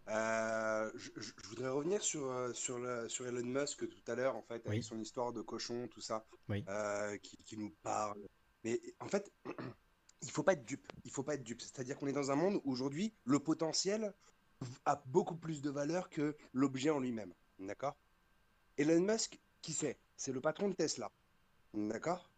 Euh, 0.08 0.90
je, 0.96 1.10
voudrais 1.48 1.68
revenir 1.70 2.02
sur, 2.02 2.30
euh, 2.30 2.52
sur, 2.52 2.78
le- 2.78 3.08
sur 3.08 3.26
Elon 3.26 3.44
Musk 3.44 3.88
tout 3.88 4.10
à 4.10 4.14
l'heure, 4.14 4.36
en 4.36 4.42
fait, 4.42 4.66
avec 4.66 4.80
Oui. 4.80 4.82
son 4.82 5.00
histoire 5.00 5.32
de 5.32 5.40
cochon, 5.40 5.88
tout 5.88 6.00
ça, 6.00 6.26
Oui. 6.48 6.64
euh, 6.68 7.16
qui, 7.18 7.36
qui 7.38 7.56
nous 7.56 7.70
parle. 7.82 8.20
Mais 8.64 8.80
en 9.00 9.08
fait, 9.08 9.32
il 10.22 10.30
faut 10.30 10.42
pas 10.42 10.52
être 10.52 10.64
dupe. 10.64 10.86
Il 11.04 11.10
faut 11.10 11.22
pas 11.22 11.34
être 11.34 11.42
dupe. 11.42 11.60
C'est-à-dire 11.62 11.96
qu'on 11.98 12.06
est 12.06 12.12
dans 12.12 12.30
un 12.30 12.36
monde 12.36 12.60
où 12.64 12.72
aujourd'hui, 12.72 13.14
le 13.24 13.38
potentiel 13.38 14.12
a 14.84 15.02
beaucoup 15.06 15.36
plus 15.36 15.62
de 15.62 15.70
valeur 15.70 16.08
que 16.10 16.36
l'objet 16.52 16.90
en 16.90 17.00
lui-même. 17.00 17.32
D'accord? 17.58 17.96
Elon 18.76 19.00
Musk, 19.00 19.38
qui 19.62 19.72
c'est 19.72 19.98
C'est 20.16 20.32
le 20.32 20.40
patron 20.40 20.68
de 20.68 20.74
Tesla. 20.74 21.10
D'accord? 21.72 22.30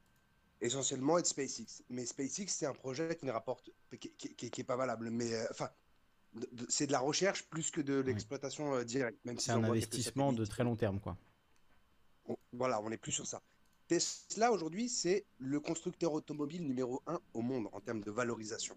Essentiellement 0.61 1.19
et 1.19 1.23
de 1.23 1.27
SpaceX. 1.27 1.83
Mais 1.91 2.07
SpaceX, 2.07 2.47
c'est 2.49 2.67
un 2.67 2.73
projet 2.75 3.15
qui 3.17 3.27
ne 3.27 3.33
rapporte, 3.33 3.71
qui, 4.01 4.11
qui- 4.13 4.35
qui- 4.35 4.51
qui 4.51 4.61
est 4.61 4.65
pas 4.65 4.77
valable. 4.77 5.11
Mais 5.11 5.33
enfin, 5.51 5.71
c'est 6.69 6.87
de 6.87 6.93
la 6.93 7.01
recherche 7.01 7.45
plus 7.49 7.71
que 7.71 7.81
de 7.81 7.95
l'exploitation 8.01 8.75
euh, 8.75 8.85
directe. 8.85 9.19
Même 9.25 9.39
C'est 9.39 9.53
un 9.53 9.63
investissement 9.65 10.33
de 10.33 10.45
très 10.45 10.65
long 10.65 10.77
terme, 10.77 11.01
quoi. 11.01 11.17
On- 12.29 12.37
voilà, 12.53 12.81
on 12.83 12.91
n'est 12.91 12.97
plus 12.99 13.13
sur 13.13 13.27
ça. 13.27 13.41
Tesla 13.89 14.51
aujourd'hui, 14.53 14.89
c'est 14.89 15.25
le 15.39 15.61
constructeur 15.61 16.13
automobile 16.13 16.67
numéro 16.67 17.03
un 17.07 17.21
au 17.35 17.43
monde 17.43 17.69
en 17.73 17.81
termes 17.81 18.03
de 18.03 18.11
valorisation. 18.11 18.77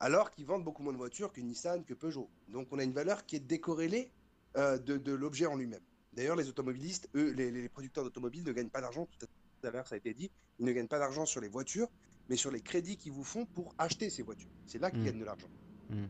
Alors 0.00 0.30
qu'ils 0.32 0.46
vendent 0.46 0.64
beaucoup 0.64 0.82
moins 0.82 0.92
de 0.92 0.98
voitures 0.98 1.32
que 1.32 1.40
Nissan, 1.40 1.84
que 1.84 1.94
Peugeot. 1.94 2.28
Donc 2.48 2.68
on 2.72 2.78
a 2.78 2.82
une 2.84 2.92
valeur 2.92 3.24
qui 3.24 3.36
est 3.36 3.40
décorrélée 3.40 4.10
euh, 4.56 4.78
de, 4.78 4.96
de 4.98 5.12
l'objet 5.12 5.46
en 5.46 5.56
lui-même. 5.56 5.80
D'ailleurs, 6.12 6.36
les 6.36 6.48
automobilistes, 6.48 7.08
eux, 7.14 7.30
les, 7.32 7.50
les 7.50 7.68
producteurs 7.68 8.04
d'automobiles 8.04 8.44
ne 8.44 8.52
gagnent 8.52 8.68
pas 8.70 8.80
d'argent, 8.80 9.06
tout 9.18 9.26
à 9.66 9.70
l'heure 9.70 9.86
ça 9.86 9.94
a 9.94 9.98
été 9.98 10.12
dit, 10.14 10.30
ils 10.58 10.64
ne 10.66 10.72
gagnent 10.72 10.88
pas 10.88 10.98
d'argent 10.98 11.24
sur 11.26 11.40
les 11.40 11.48
voitures, 11.48 11.88
mais 12.28 12.36
sur 12.36 12.50
les 12.50 12.60
crédits 12.60 12.96
qu'ils 12.96 13.12
vous 13.12 13.24
font 13.24 13.46
pour 13.46 13.74
acheter 13.78 14.10
ces 14.10 14.22
voitures. 14.22 14.50
C'est 14.66 14.78
là 14.80 14.90
qu'ils 14.90 15.00
Mm. 15.00 15.04
gagnent 15.06 15.20
de 15.20 15.24
l'argent. 15.24 15.48
Mm. 15.90 16.04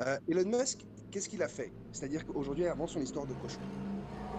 Euh, 0.00 0.18
Elon 0.28 0.58
Musk, 0.58 0.84
qu'est-ce 1.10 1.28
qu'il 1.28 1.42
a 1.42 1.48
fait? 1.48 1.72
C'est-à-dire 1.92 2.24
qu'aujourd'hui, 2.26 2.66
avant 2.66 2.86
son 2.86 3.00
histoire 3.00 3.26
de 3.26 3.34
cochon, 3.34 3.60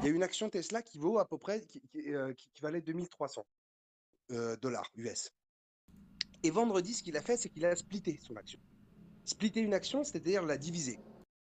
il 0.01 0.05
y 0.05 0.11
a 0.11 0.11
une 0.11 0.23
action 0.23 0.49
Tesla 0.49 0.81
qui 0.81 0.97
vaut 0.97 1.19
à 1.19 1.27
peu 1.27 1.37
près, 1.37 1.61
qui, 1.61 1.81
qui, 1.81 2.13
euh, 2.13 2.33
qui- 2.33 2.49
qui 2.53 2.61
valait 2.61 2.81
2300 2.81 3.45
euh, 4.31 4.55
dollars 4.57 4.89
US. 4.95 5.31
Et 6.43 6.49
vendredi, 6.49 6.93
ce 6.93 7.03
qu'il 7.03 7.15
a 7.17 7.21
fait, 7.21 7.37
c'est 7.37 7.49
qu'il 7.49 7.65
a 7.65 7.75
splitté 7.75 8.19
son 8.21 8.35
action. 8.35 8.59
Splitter 9.25 9.61
une 9.61 9.73
action, 9.73 10.03
c'est-à-dire 10.03 10.43
la 10.43 10.57
diviser. 10.57 10.99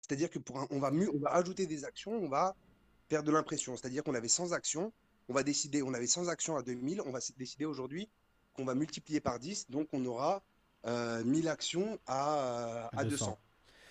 C'est-à-dire 0.00 0.31
que 0.31 0.39
pour 0.39 0.58
un- 0.60 0.68
on 0.70 0.78
va 0.78 0.92
on 0.92 1.18
va 1.18 1.31
ajouter 1.31 1.66
des 1.66 1.84
actions, 1.84 2.12
on 2.12 2.28
va 2.28 2.55
faire 3.08 3.23
de 3.23 3.33
l'impression. 3.33 3.76
C'est-à-dire 3.76 4.05
qu'on 4.05 4.15
avait 4.15 4.28
100 4.28 4.52
actions, 4.52 4.92
on 5.28 5.34
va 5.34 5.42
décider, 5.42 5.83
on 5.83 5.94
avait 5.94 6.07
100 6.07 6.28
actions 6.28 6.57
à 6.57 6.62
2000, 6.62 7.00
on 7.00 7.10
va 7.10 7.20
décider 7.36 7.65
aujourd'hui 7.65 8.08
qu'on 8.52 8.65
va 8.65 8.74
multiplier 8.74 9.20
par 9.20 9.39
10, 9.41 9.68
donc 9.70 9.89
on 9.92 10.05
aura 10.05 10.42
euh, 10.86 11.24
1000 11.24 11.49
actions 11.49 11.99
à, 12.07 12.86
À 12.92 13.00
à 13.00 13.05
200. 13.05 13.26
200. 13.26 13.39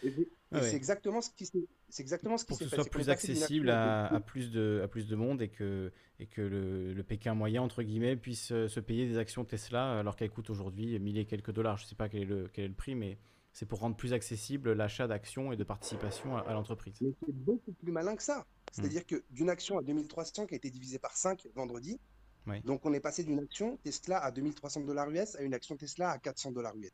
Ouais, 0.04 0.62
c'est 0.62 0.76
exactement 0.76 1.22
ce 1.22 1.30
qui 1.32 1.46
c'est 1.90 2.02
exactement 2.02 2.38
ce 2.38 2.44
qui 2.46 2.50
Pour 2.50 2.60
que 2.60 2.66
ce 2.66 2.70
fait. 2.70 2.76
soit 2.76 2.90
plus 2.90 3.10
accessible 3.10 3.70
à, 3.70 4.20
plus 4.26 4.52
de, 4.52 4.82
à 4.84 4.88
plus 4.88 5.08
de 5.08 5.16
monde 5.16 5.42
et 5.42 5.50
que, 5.50 5.92
et 6.20 6.28
que 6.28 6.42
le, 6.42 6.94
le 6.94 7.04
Pékin 7.04 7.34
moyen, 7.34 7.62
entre 7.62 7.82
guillemets, 7.84 8.16
puisse 8.16 8.52
euh, 8.52 8.68
se 8.68 8.80
payer 8.80 9.08
des 9.08 9.18
actions 9.18 9.46
Tesla 9.46 10.00
alors 10.00 10.16
qu'elles 10.16 10.30
coûtent 10.30 10.50
aujourd'hui 10.52 11.00
1000 11.00 11.18
et 11.18 11.26
quelques 11.26 11.52
dollars. 11.52 11.78
Je 11.78 11.86
ne 11.86 11.88
sais 11.90 11.96
pas 11.96 12.10
quel 12.10 12.22
est 12.22 12.26
le, 12.26 12.50
quel 12.54 12.66
est 12.66 12.68
le 12.70 12.74
prix, 12.76 12.94
mais 12.96 13.18
c'est 13.52 13.66
pour 13.68 13.80
rendre 13.80 13.96
plus 13.96 14.14
accessible 14.14 14.74
l'achat 14.74 15.08
d'actions 15.08 15.52
et 15.52 15.56
de 15.58 15.64
participation 15.64 16.38
à, 16.38 16.42
à 16.42 16.54
l'entreprise. 16.54 16.96
Mais 17.02 17.14
c'est 17.26 17.36
beaucoup 17.36 17.72
plus 17.74 17.92
malin 17.92 18.16
que 18.16 18.24
ça. 18.24 18.46
C'est-à-dire 18.72 19.06
que 19.06 19.24
d'une 19.32 19.50
action 19.50 19.78
à 19.78 19.84
2300 19.84 20.48
qui 20.48 20.54
a 20.56 20.58
été 20.58 20.70
divisée 20.72 20.98
par 21.00 21.16
5 21.16 21.48
vendredi, 21.56 22.00
Oui. 22.48 22.62
donc 22.62 22.86
on 22.86 22.94
est 22.94 23.00
passé 23.00 23.24
d'une 23.24 23.40
action 23.40 23.78
Tesla 23.84 24.18
à 24.24 24.32
2300 24.32 24.82
dollars 24.82 25.10
US 25.12 25.36
à 25.36 25.42
une 25.42 25.54
action 25.54 25.78
Tesla 25.78 26.10
à 26.12 26.18
400 26.18 26.52
dollars 26.52 26.76
US. 26.78 26.92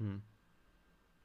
Hmm. 0.00 0.18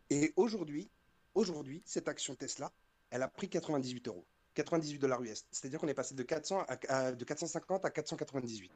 Et 0.09 0.33
aujourd'hui, 0.35 0.89
aujourd'hui, 1.35 1.81
cette 1.85 2.07
action 2.07 2.35
Tesla, 2.35 2.71
elle 3.09 3.21
a 3.23 3.27
pris 3.27 3.49
98 3.49 4.07
euros. 4.07 4.25
98 4.55 4.99
dollars 4.99 5.21
US. 5.23 5.45
C'est-à-dire 5.51 5.79
qu'on 5.79 5.87
est 5.87 5.93
passé 5.95 6.13
de, 6.13 6.21
400 6.23 6.59
à- 6.67 6.77
à- 6.89 7.11
de 7.11 7.23
450 7.25 7.85
à 7.85 7.89
498. 7.89 8.71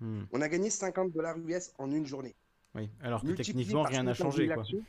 Hmm. 0.00 0.24
On 0.30 0.40
a 0.40 0.48
gagné 0.48 0.70
50 0.70 1.10
dollars 1.12 1.36
US 1.38 1.72
en 1.78 1.90
une 1.90 2.06
journée. 2.06 2.36
Oui, 2.74 2.88
alors 3.00 3.22
que 3.22 3.32
techniquement, 3.32 3.82
rien 3.82 4.04
n'a 4.04 4.14
75 4.14 4.16
changé. 4.16 4.46
000 4.46 4.54
quoi. 4.54 4.62
actions, 4.62 4.84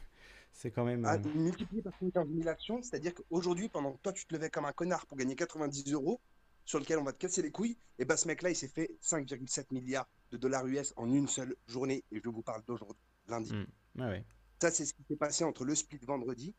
C'est 0.54 0.70
quand 0.72 0.86
même. 0.86 1.04
à- 1.06 1.16
euh, 1.16 1.20
multiplié 1.34 1.82
par 1.82 1.94
75 1.98 2.28
000 2.36 2.48
actions, 2.48 2.82
c'est-à-dire 2.84 3.14
qu'aujourd'hui, 3.16 3.70
pendant 3.70 3.94
que 3.94 3.98
toi, 4.04 4.14
tu 4.14 4.26
te 4.28 4.34
levais 4.36 4.52
comme 4.52 4.66
un 4.66 4.72
connard 4.74 5.08
pour 5.08 5.18
gagner 5.18 5.36
90 5.36 5.92
euros, 5.94 6.20
sur 6.66 6.80
lequel 6.80 7.00
on 7.00 7.04
va 7.04 7.14
te 7.14 7.18
casser 7.18 7.42
les 7.42 7.50
couilles, 7.50 7.78
et 7.98 8.06
ben 8.06 8.16
ce 8.16 8.28
mec-là, 8.28 8.52
il 8.52 8.56
s'est 8.56 8.68
fait 8.68 8.92
5,7 9.02 9.72
milliards 9.72 10.08
de 10.30 10.38
dollars 10.38 10.68
US 10.68 10.94
en 10.98 11.12
une 11.12 11.28
seule 11.28 11.56
journée, 11.66 12.04
et 12.12 12.22
je 12.24 12.30
vous 12.30 12.44
parle 12.44 12.62
d'aujourd'hui, 12.68 13.02
lundi. 13.28 13.52
hmm. 13.54 13.66
Ouais, 14.02 14.08
ouais. 14.08 14.26
Ça, 14.62 14.70
c'est 14.70 14.86
ce 14.86 14.94
qui 14.94 15.02
s'est 15.10 15.16
passé 15.16 15.44
entre 15.44 15.66
le 15.66 15.74
split 15.74 16.00
vendredi 16.06 16.54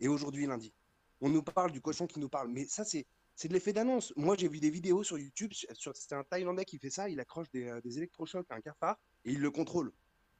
et 0.00 0.08
aujourd'hui 0.08 0.46
lundi. 0.46 0.72
On 1.20 1.28
nous 1.28 1.42
parle 1.42 1.72
du 1.72 1.80
cochon 1.80 2.06
qui 2.06 2.20
nous 2.20 2.28
parle, 2.28 2.48
mais 2.48 2.66
ça, 2.66 2.84
c'est 2.84 3.06
c'est 3.36 3.48
de 3.48 3.52
l'effet 3.52 3.72
d'annonce. 3.72 4.12
Moi, 4.16 4.36
j'ai 4.38 4.48
vu 4.48 4.60
des 4.60 4.70
vidéos 4.70 5.02
sur 5.02 5.18
YouTube, 5.18 5.52
sur, 5.52 5.96
c'est 5.96 6.12
un 6.12 6.22
Thaïlandais 6.22 6.64
qui 6.64 6.78
fait 6.78 6.90
ça, 6.90 7.08
il 7.08 7.18
accroche 7.18 7.50
des, 7.50 7.68
euh, 7.68 7.80
des 7.80 7.98
électrochocs 7.98 8.46
à 8.50 8.54
un 8.54 8.60
cafard 8.60 8.96
et 9.24 9.32
il 9.32 9.40
le 9.40 9.50
contrôle. 9.50 9.92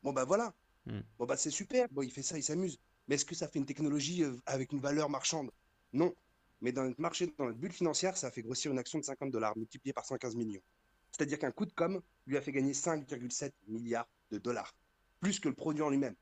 Bon, 0.03 0.13
bah 0.13 0.25
voilà. 0.25 0.55
Hmm. 0.87 1.01
Bon, 1.19 1.27
bah 1.27 1.37
c'est 1.37 1.51
super. 1.51 1.89
Bon, 1.91 2.03
il 2.03 2.13
fait 2.13 2.23
ça, 2.23 2.39
il 2.39 2.45
s'amuse. 2.45 2.79
Mais 3.09 3.17
est-ce 3.17 3.25
que 3.25 3.35
ça 3.35 3.49
fait 3.49 3.59
une 3.59 3.67
technologie 3.67 4.23
euh, 4.23 4.37
avec 4.47 4.73
une 4.73 4.81
valeur 4.81 5.11
marchande? 5.11 5.51
Non. 5.93 6.15
Mais 6.61 6.73
dans 6.73 6.85
notre 6.85 7.01
marché, 7.01 7.33
dans 7.37 7.47
notre 7.47 7.59
bulle 7.59 7.73
financière, 7.73 8.17
ça 8.17 8.29
a 8.29 8.31
fait 8.31 8.43
grossir 8.43 8.71
une 8.71 8.79
action 8.79 8.99
de 8.99 9.05
50 9.05 9.31
dollars 9.31 9.57
multipliée 9.57 9.93
par 9.93 10.05
115 10.05 10.37
millions. 10.37 10.63
C'est-à-dire 11.11 11.39
qu'un 11.39 11.51
coup 11.51 11.67
de 11.67 11.73
com 11.73 12.01
lui 12.27 12.37
a 12.37 12.41
fait 12.41 12.53
gagner 12.53 12.73
5,7 12.73 13.53
milliards 13.69 14.09
de 14.31 14.39
dollars. 14.39 14.75
Plus 15.21 15.41
que 15.41 15.49
le 15.49 15.55
produit 15.55 15.83
en 15.83 15.91
lui-même. 15.91 16.15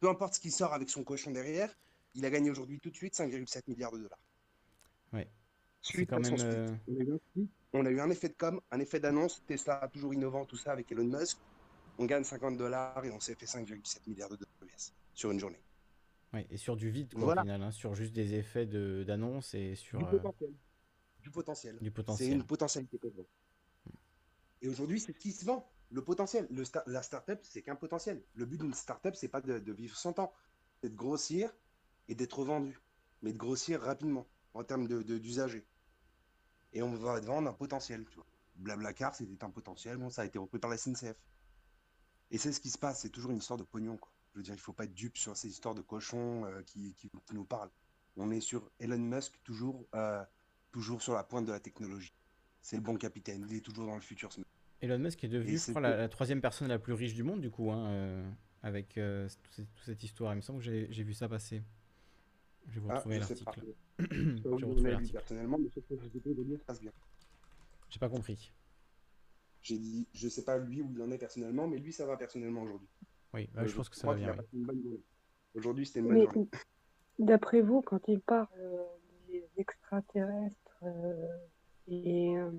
Peu 0.00 0.08
importe 0.08 0.34
ce 0.34 0.40
qui 0.40 0.50
sort 0.50 0.72
avec 0.74 0.90
son 0.90 1.02
cochon 1.02 1.30
derrière, 1.30 1.76
il 2.14 2.24
a 2.24 2.30
gagné 2.30 2.50
aujourd'hui 2.50 2.78
tout 2.80 2.90
de 2.90 2.96
suite 2.96 3.14
5,7 3.14 3.62
milliards 3.68 3.92
de 3.92 3.98
dollars. 3.98 4.18
Ouais. 5.12 5.28
C'est 5.80 5.94
Suite 5.94 6.10
quand 6.10 6.20
même. 6.20 6.34
euh, 6.40 6.68
On 6.88 6.94
a 6.96 7.00
eu 7.02 7.12
un 7.12 7.18
split, 7.18 7.48
on 7.72 7.86
a 7.86 7.90
eu 7.90 8.00
un 8.00 8.10
effet 8.10 8.28
de 8.28 8.34
com, 8.34 8.60
un 8.70 8.80
effet 8.80 9.00
d'annonce. 9.00 9.42
Tesla 9.46 9.88
toujours 9.92 10.14
innovant, 10.14 10.44
tout 10.44 10.56
ça 10.56 10.72
avec 10.72 10.90
Elon 10.92 11.04
Musk. 11.04 11.38
On 11.98 12.06
gagne 12.06 12.24
50 12.24 12.56
dollars 12.56 13.04
et 13.04 13.10
on 13.10 13.20
s'est 13.20 13.34
fait 13.34 13.46
5,7 13.46 14.06
milliards 14.08 14.30
de 14.30 14.36
dollars 14.36 14.54
US 14.74 14.92
sur 15.14 15.30
une 15.30 15.38
journée. 15.40 15.60
ouais, 16.32 16.46
et 16.50 16.56
sur 16.56 16.76
du 16.76 16.88
vide, 16.90 17.12
quoi, 17.12 17.24
Voilà. 17.24 17.42
au 17.42 17.44
final, 17.44 17.62
hein, 17.62 17.70
sur 17.72 17.94
juste 17.94 18.12
des 18.14 18.34
effets 18.34 18.64
de- 18.66 19.04
d'annonce 19.06 19.54
et 19.54 19.74
sur. 19.74 19.98
Du 19.98 20.04
euh, 20.04 20.08
potentiel. 20.10 20.50
Du 21.20 21.30
potentiel. 21.30 21.78
Du 21.78 21.84
C'est 21.86 21.90
potentiel. 21.90 22.32
une 22.32 22.44
potentialité 22.44 22.98
que. 22.98 23.08
Et 24.62 24.68
aujourd'hui, 24.68 25.00
c'est 25.00 25.12
ce 25.12 25.18
qui 25.18 25.32
se 25.32 25.44
vend. 25.44 25.68
Le 25.90 26.02
potentiel. 26.02 26.46
Le 26.50 26.62
sta- 26.62 26.84
la 26.86 27.02
startup, 27.02 27.38
c'est 27.42 27.62
qu'un 27.62 27.74
potentiel. 27.76 28.22
Le 28.34 28.46
but 28.46 28.58
d'une 28.60 28.72
startup, 28.72 29.14
c'est 29.14 29.28
pas 29.28 29.40
de, 29.40 29.58
de 29.58 29.72
vivre 29.72 29.96
100 29.96 30.18
ans. 30.20 30.32
C'est 30.80 30.88
de 30.90 30.96
grossir 30.96 31.52
et 32.12 32.14
d'être 32.14 32.44
vendu. 32.44 32.78
Mais 33.22 33.32
de 33.32 33.38
grossir 33.38 33.80
rapidement 33.80 34.26
en 34.54 34.62
termes 34.64 34.86
de- 34.86 35.02
de- 35.02 35.18
d'usagers. 35.18 35.64
et 36.74 36.82
on 36.82 36.94
va 36.94 37.20
vendre 37.20 37.48
un 37.50 37.52
potentiel. 37.52 38.04
Tu 38.08 38.14
vois. 38.16 38.26
Blablacar, 38.56 39.14
c'était 39.14 39.44
un 39.44 39.50
potentiel. 39.50 39.96
Bon, 39.98 40.08
ça 40.08 40.22
a 40.22 40.24
été 40.24 40.38
repris 40.38 40.58
par 40.58 40.70
la 40.70 40.76
SNCF. 40.78 41.16
Et 42.30 42.38
c'est 42.38 42.50
ce 42.52 42.60
qui 42.60 42.70
se 42.70 42.78
passe. 42.78 43.00
C'est 43.02 43.10
toujours 43.10 43.30
une 43.30 43.36
histoire 43.38 43.58
de 43.58 43.62
pognon. 43.64 43.98
Quoi. 43.98 44.10
Je 44.32 44.38
veux 44.38 44.42
dire, 44.42 44.54
il 44.54 44.60
faut 44.60 44.72
pas 44.72 44.84
être 44.84 44.94
dupe 44.94 45.18
sur 45.18 45.36
ces 45.36 45.48
histoires 45.48 45.74
de 45.74 45.82
cochons 45.82 46.46
euh, 46.46 46.62
qui, 46.62 46.94
qui- 46.94 47.10
qui 47.10 47.34
nous 47.34 47.44
parlent. 47.44 47.70
On 48.16 48.30
est 48.30 48.40
sur 48.40 48.70
Elon 48.80 48.98
Musk, 48.98 49.38
toujours, 49.44 49.86
euh, 49.94 50.22
toujours 50.70 51.02
sur 51.02 51.12
la 51.14 51.24
pointe 51.24 51.44
de 51.46 51.52
la 51.52 51.60
technologie. 51.60 52.14
C'est 52.62 52.76
le 52.76 52.82
bon 52.82 52.96
capitaine. 52.96 53.44
Il 53.50 53.56
est 53.56 53.60
toujours 53.60 53.86
dans 53.86 53.94
le 53.96 54.00
futur. 54.00 54.32
ce. 54.32 54.40
Elon 54.80 54.98
Musk 54.98 55.22
est 55.24 55.28
devenu, 55.28 55.58
je 55.58 55.70
crois, 55.72 55.80
la, 55.82 56.08
troisième 56.08 56.40
personne 56.40 56.68
la 56.68 56.78
plus 56.78 56.94
riche 56.94 57.12
du 57.14 57.22
monde, 57.22 57.40
du 57.42 57.50
coup, 57.50 57.70
hein, 57.70 57.86
euh, 57.90 58.30
avec 58.62 58.94
toute, 58.94 59.52
cette, 59.52 59.74
toute 59.74 59.84
cette 59.84 60.02
histoire. 60.02 60.32
Il 60.32 60.36
me 60.36 60.40
semble 60.40 60.60
que 60.60 60.64
j'ai 60.90 61.02
vu 61.04 61.12
ça 61.14 61.28
passer. 61.28 61.62
Je 62.68 62.74
vais 62.74 62.80
vous 62.80 62.88
Ah, 62.90 62.94
retrouver 62.96 63.18
pas. 63.18 63.26
l'article. 63.28 63.74
Je 63.98 64.04
vais 64.42 64.48
vous 64.50 64.56
retrouver 64.56 64.90
l'article. 64.90 65.12
personnellement, 65.12 65.58
mais 65.58 65.68
sauf 65.70 65.84
que 65.88 65.94
pas 65.94 66.30
de 66.30 66.42
lui, 66.42 66.56
ça 66.58 66.64
passe 66.64 66.80
bien. 66.80 66.92
J'ai 67.88 67.98
pas 67.98 68.08
compris. 68.08 68.52
J'ai 69.60 69.78
dit, 69.78 70.08
je 70.12 70.28
sais 70.28 70.44
pas 70.44 70.58
lui 70.58 70.82
où 70.82 70.90
il 70.92 71.00
en 71.02 71.10
est 71.10 71.18
personnellement, 71.18 71.68
mais 71.68 71.78
lui 71.78 71.92
ça 71.92 72.04
va 72.06 72.16
personnellement 72.16 72.62
aujourd'hui. 72.62 72.88
Oui, 73.34 73.48
bah, 73.54 73.62
Euh, 73.62 73.66
je 73.68 73.74
pense 73.76 73.88
que 73.88 73.96
ça 73.96 74.08
va 74.08 74.14
bien. 74.14 74.36
oui. 74.52 75.00
Aujourd'hui 75.54 75.86
c'était 75.86 76.00
une 76.00 76.08
bonne 76.08 76.16
Mais 76.18 76.24
journée. 76.24 76.48
d'après 77.18 77.60
vous, 77.60 77.80
quand 77.82 78.00
il 78.08 78.20
parle 78.20 78.48
euh, 78.58 78.82
des 79.28 79.48
extraterrestres 79.56 80.82
euh, 80.82 81.28
et, 81.86 82.36
euh, 82.38 82.50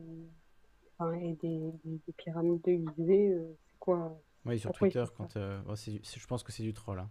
enfin, 0.98 1.14
et 1.14 1.34
des, 1.36 1.72
des- 1.84 2.00
des 2.08 2.14
pyramides 2.14 2.62
de 2.64 2.72
Gizeh, 2.96 3.34
euh, 3.34 3.54
c'est 3.72 3.80
quoi? 3.80 4.22
Oui, 4.46 4.60
sur 4.60 4.70
pourquoi 4.70 4.88
Twitter, 4.88 5.04
quand, 5.18 5.36
euh, 5.38 5.62
bon, 5.64 5.76
c'est 5.76 5.92
du- 5.92 6.04
c'est- 6.04 6.20
je 6.20 6.28
pense 6.28 6.44
que 6.44 6.52
c'est 6.52 6.64
du 6.64 6.74
troll. 6.74 7.00
hein. 7.00 7.10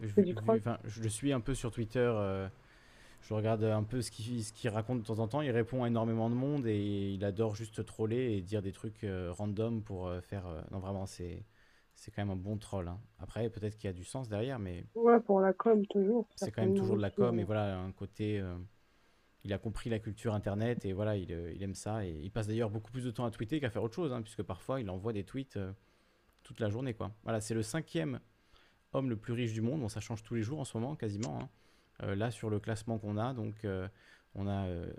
Je, 0.00 0.08
C'est 0.14 0.22
du 0.22 0.30
vu- 0.30 0.34
troll 0.34 0.58
enfin, 0.58 0.78
je 0.84 1.02
le 1.02 1.08
suis 1.08 1.32
un 1.32 1.40
peu 1.40 1.54
sur 1.54 1.70
Twitter. 1.70 1.98
euh, 2.00 2.48
je 3.22 3.34
regarde 3.34 3.62
un 3.64 3.82
peu 3.82 4.00
ce 4.02 4.10
qu'il 4.10 4.42
ce 4.42 4.68
raconte 4.68 5.00
de 5.02 5.06
temps 5.06 5.18
en 5.18 5.28
temps. 5.28 5.42
Il 5.42 5.50
répond 5.50 5.84
à 5.84 5.88
énormément 5.88 6.30
de 6.30 6.34
monde 6.34 6.66
et 6.66 7.12
il 7.12 7.24
adore 7.24 7.54
juste 7.54 7.84
troller 7.84 8.32
et 8.36 8.40
dire 8.40 8.62
des 8.62 8.72
trucs 8.72 9.04
euh, 9.04 9.30
random 9.32 9.82
pour 9.82 10.08
euh, 10.08 10.20
faire. 10.20 10.44
Non, 10.70 10.78
vraiment, 10.78 11.06
c'est 11.06 11.44
c'est 11.94 12.10
quand 12.10 12.22
même 12.22 12.30
un 12.30 12.36
bon 12.40 12.56
troll. 12.56 12.88
hein. 12.88 12.98
Après, 13.18 13.50
peut-être 13.50 13.76
qu'il 13.76 13.88
y 13.88 13.90
a 13.90 13.92
du 13.92 14.04
sens 14.04 14.28
derrière, 14.30 14.58
mais 14.58 14.86
Ouais, 14.94 15.20
pour 15.20 15.40
la 15.40 15.52
com, 15.52 15.84
toujours. 15.86 16.26
c'est 16.36 16.50
quand 16.50 16.62
même 16.62 16.74
toujours 16.74 16.96
de 16.96 17.02
la 17.02 17.10
com 17.10 17.38
et 17.38 17.44
voilà, 17.44 17.78
un 17.78 17.92
côté. 17.92 18.42
il 19.44 19.52
a 19.52 19.58
compris 19.58 19.90
la 19.90 19.98
culture 19.98 20.34
Internet 20.34 20.84
et 20.86 20.92
voilà, 20.94 21.16
il, 21.16 21.30
il 21.54 21.62
aime 21.62 21.74
ça. 21.74 22.06
Et 22.06 22.10
il 22.22 22.30
passe 22.30 22.46
d'ailleurs 22.46 22.70
beaucoup 22.70 22.90
plus 22.90 23.04
de 23.04 23.10
temps 23.10 23.26
à 23.26 23.30
tweeter 23.30 23.60
qu'à 23.60 23.68
faire 23.70 23.82
autre 23.82 23.94
chose, 23.94 24.12
hein, 24.14 24.22
puisque 24.22 24.42
parfois 24.42 24.80
il 24.80 24.88
envoie 24.88 25.12
des 25.12 25.24
tweets 25.24 25.56
euh, 25.58 25.72
toute 26.42 26.60
la 26.60 26.70
journée. 26.70 26.94
Quoi. 26.94 27.12
Voilà, 27.24 27.40
c'est 27.42 27.54
le 27.54 27.62
cinquième 27.62 28.20
homme 28.92 29.10
le 29.10 29.16
plus 29.16 29.32
riche 29.32 29.52
du 29.52 29.60
monde. 29.60 29.80
Bon, 29.80 29.88
ça 29.88 30.00
change 30.00 30.22
tous 30.22 30.34
les 30.34 30.42
jours 30.42 30.60
en 30.60 30.64
ce 30.64 30.76
moment, 30.78 30.96
quasiment. 30.96 31.40
hein. 31.40 31.48
Euh, 32.02 32.14
là, 32.14 32.30
sur 32.30 32.48
le 32.50 32.58
classement 32.60 32.98
qu'on 32.98 33.18
a, 33.18 33.34
donc 33.34 33.64
euh, 33.64 33.86
on 34.34 34.46
a 34.46 34.66
euh, 34.66 34.90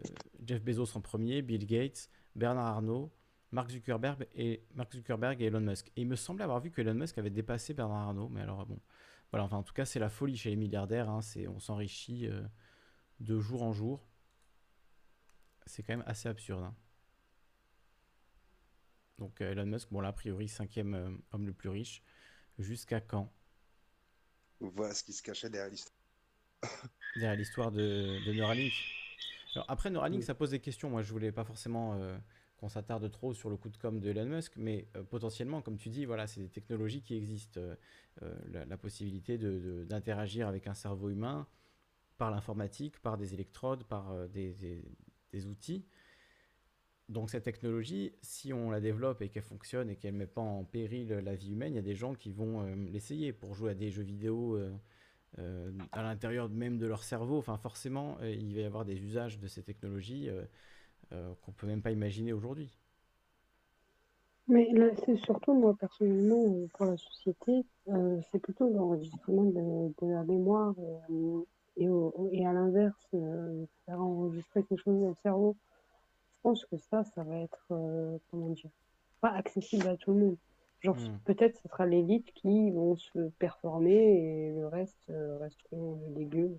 Jeff 0.46 0.64
Bezos 0.64 0.96
en 0.96 1.02
premier, 1.02 1.42
Bill 1.42 1.66
Gates, 1.66 2.10
Bernard 2.36 2.68
Arnault, 2.68 3.12
Mark 3.52 3.72
Zuckerberg 3.72 4.28
et, 4.36 4.64
Mark 4.76 4.94
Zuckerberg 4.94 5.42
et 5.42 5.46
Elon 5.46 5.62
Musk. 5.62 5.88
Et 5.96 6.02
il 6.02 6.08
me 6.08 6.16
semblait 6.16 6.44
avoir 6.44 6.60
vu 6.60 6.70
que 6.70 6.80
Elon 6.82 6.94
Musk 6.94 7.18
avait 7.18 7.32
dépassé 7.32 7.74
Bernard 7.74 8.10
Arnault, 8.10 8.30
mais 8.30 8.42
alors 8.42 8.66
bon. 8.66 8.80
Voilà, 9.32 9.46
enfin 9.46 9.58
en 9.58 9.64
tout 9.64 9.74
cas, 9.74 9.86
c'est 9.86 10.00
la 10.00 10.10
folie 10.10 10.38
chez 10.38 10.50
les 10.52 10.56
milliardaires. 10.58 11.10
hein, 11.10 11.22
c'est, 11.22 11.48
on 11.48 11.60
s'enrichit 11.60 12.30
de 13.20 13.40
jour 13.40 13.64
en 13.64 13.72
jour. 13.72 14.06
C'est 15.66 15.84
quand 15.84 15.94
même 15.94 16.04
assez 16.06 16.28
absurde. 16.30 16.64
hein. 16.64 16.76
Donc 19.20 19.40
Elon 19.42 19.66
Musk, 19.66 19.90
bon 19.92 20.02
là, 20.02 20.10
a 20.10 20.14
priori, 20.14 20.48
cinquième 20.48 21.20
homme 21.32 21.48
le 21.48 21.54
plus 21.54 21.70
riche. 21.70 22.04
Jusqu'à 22.60 23.00
quand? 23.00 23.32
Voilà 24.62 24.94
ce 24.94 25.04
qui 25.04 25.14
se 25.14 25.22
cachait 25.24 25.50
derrière 25.50 25.70
l'histoire. 25.72 25.96
derrière 27.16 27.36
l'histoire 27.36 27.72
de, 27.72 28.24
de 28.26 28.34
Neuralink. 28.34 28.72
Alors 29.56 29.66
après 29.70 29.90
Neuralink, 29.90 30.24
ça 30.24 30.36
pose 30.36 30.52
des 30.52 30.60
questions. 30.60 30.90
Moi, 30.90 31.02
je 31.02 31.12
voulais 31.12 31.32
pas 31.32 31.44
forcément 31.44 31.96
euh, 31.96 32.18
qu'on 32.58 32.70
s'attarde 32.70 33.10
trop 33.12 33.34
sur 33.34 33.50
le 33.50 33.58
coup 33.58 33.70
de 33.70 33.78
com' 33.78 34.00
de 34.00 34.10
Elon 34.10 34.26
Musk, 34.26 34.54
mais 34.56 34.88
euh, 34.96 35.04
potentiellement, 35.04 35.62
comme 35.62 35.78
tu 35.78 35.90
dis, 35.90 36.06
voilà, 36.06 36.28
c'est 36.28 36.40
des 36.42 36.50
technologies 36.50 37.02
qui 37.02 37.16
existent. 37.16 37.60
Euh, 37.60 37.76
euh, 38.24 38.34
la, 38.52 38.66
la 38.66 38.78
possibilité 38.78 39.38
de- 39.38 39.60
de- 39.60 39.84
d'interagir 39.86 40.48
avec 40.48 40.68
un 40.68 40.74
cerveau 40.74 41.10
humain 41.10 41.48
par 42.18 42.30
l'informatique, 42.30 43.00
par 43.00 43.18
des 43.18 43.34
électrodes, 43.34 43.84
par 43.86 44.12
euh, 44.12 44.28
des, 44.28 44.54
des- 44.54 44.84
des 45.32 45.46
outils. 45.48 45.86
Donc 47.12 47.30
cette 47.30 47.44
technologie, 47.44 48.14
si 48.22 48.54
on 48.54 48.72
la 48.72 48.80
développe 48.80 49.22
et 49.22 49.28
qu'elle 49.28 49.44
fonctionne 49.44 49.90
et 49.90 49.98
qu'elle 49.98 50.14
ne 50.14 50.20
met 50.20 50.28
pas 50.28 50.40
en 50.40 50.64
péril 50.64 51.10
la 51.10 51.36
vie 51.36 51.52
humaine, 51.52 51.74
il 51.74 51.76
y 51.76 51.80
a 51.80 51.84
des 51.84 51.94
gens 51.94 52.14
qui 52.14 52.32
vont 52.32 52.62
euh, 52.62 52.74
l'essayer 52.90 53.34
pour 53.34 53.54
jouer 53.54 53.72
à 53.72 53.74
des 53.74 53.90
jeux 53.90 54.04
vidéo 54.04 54.56
euh, 54.56 54.72
euh, 55.40 55.72
à 55.92 56.04
l'intérieur 56.04 56.48
même 56.48 56.78
de 56.78 56.88
leur 56.88 57.04
cerveau. 57.04 57.42
Forcément, 57.42 58.18
il 58.22 58.56
va 58.56 58.62
y 58.62 58.64
avoir 58.64 58.86
des 58.86 59.04
usages 59.04 59.40
de 59.40 59.48
ces 59.48 59.62
technologies 59.62 60.30
qu'on 61.10 61.52
peut 61.52 61.68
même 61.68 61.82
pas 61.82 61.92
imaginer 61.92 62.32
aujourd'hui. 62.32 62.78
Mais 64.48 64.72
là, 64.72 64.88
c'est 65.06 65.18
surtout, 65.18 65.54
moi, 65.54 65.76
personnellement, 65.78 66.66
pour 66.78 66.86
la 66.86 66.96
société, 66.96 67.66
c'est 68.32 68.40
plutôt 68.40 68.70
l'enregistrement 68.70 69.44
de, 69.44 70.08
la 70.08 70.24
mémoire 70.24 70.76
et, 71.78 72.46
à 72.46 72.54
l'inverse, 72.54 73.08
faire 73.86 74.02
enregistrer 74.02 74.64
quelque 74.64 74.82
chose 74.82 75.02
dans 75.02 75.10
le 75.10 75.16
cerveau. 75.24 75.58
Je 76.42 76.50
pense 76.50 76.66
que 76.66 76.78
ça, 76.78 77.04
ça 77.04 77.24
va 77.24 77.38
être, 77.38 77.68
euh, 77.70 78.18
comment 78.32 78.50
dire, 78.50 78.72
pas 79.22 79.30
accessible 79.30 79.88
à 79.88 79.96
tout 79.96 80.12
le 80.12 80.20
monde. 80.20 80.38
Genre, 80.80 80.98
Hmm. 80.98 81.20
peut-être 81.26 81.56
ce 81.62 81.68
sera 81.70 81.86
l'élite 81.86 82.34
qui 82.34 82.72
vont 82.72 82.96
se 82.96 83.30
performer 83.38 83.94
et 83.94 84.52
le 84.54 84.66
reste 84.68 84.98
euh, 85.12 85.38
resteront 85.38 86.02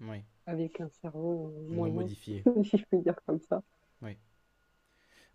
Oui. 0.09 0.23
avec 0.47 0.81
un 0.81 0.89
cerveau 0.89 1.49
Moins 1.67 1.89
moyen, 1.89 1.94
modifié. 1.94 2.44
si 2.65 2.78
je 2.78 2.85
peux 2.89 2.99
dire 2.99 3.17
comme 3.27 3.41
ça. 3.41 3.61
Oui. 4.01 4.17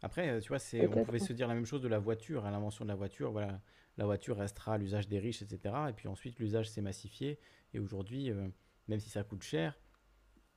Après, 0.01 0.29
euh, 0.29 0.39
tu 0.39 0.47
vois, 0.47 0.59
c'est, 0.59 0.87
on 0.87 1.03
pouvait 1.03 1.19
se 1.19 1.33
dire 1.33 1.49
la 1.49 1.53
même 1.55 1.65
chose 1.65 1.81
de 1.81 1.89
la 1.89 1.99
voiture, 1.99 2.45
à 2.45 2.51
l'invention 2.51 2.85
de 2.85 2.89
la 2.89 2.95
voiture. 2.95 3.33
Voilà, 3.33 3.59
la 3.97 4.05
voiture 4.05 4.37
restera 4.37 4.75
à 4.75 4.77
l'usage 4.77 5.09
des 5.09 5.19
riches, 5.19 5.41
etc. 5.41 5.75
Et 5.89 5.93
puis 5.93 6.07
ensuite, 6.07 6.39
l'usage 6.39 6.69
s'est 6.69 6.81
massifié. 6.81 7.39
Et 7.73 7.79
aujourd'hui, 7.79 8.31
euh, 8.31 8.47
même 8.87 9.01
si 9.01 9.09
ça 9.09 9.23
coûte 9.25 9.43
cher, 9.43 9.77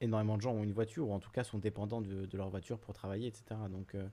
énormément 0.01 0.37
de 0.37 0.43
gens 0.43 0.53
ont 0.53 0.65
une 0.65 0.73
voiture 0.73 1.09
ou 1.09 1.13
en 1.13 1.19
tout 1.21 1.31
cas 1.31 1.45
sont 1.45 1.59
dépendants 1.59 2.01
de, 2.01 2.27
de 2.27 2.37
leur 2.37 2.49
voiture 2.49 2.79
pour 2.79 2.95
travailler, 2.95 3.29
etc. 3.29 3.45
Donc, 3.71 3.95
euh, 3.95 4.09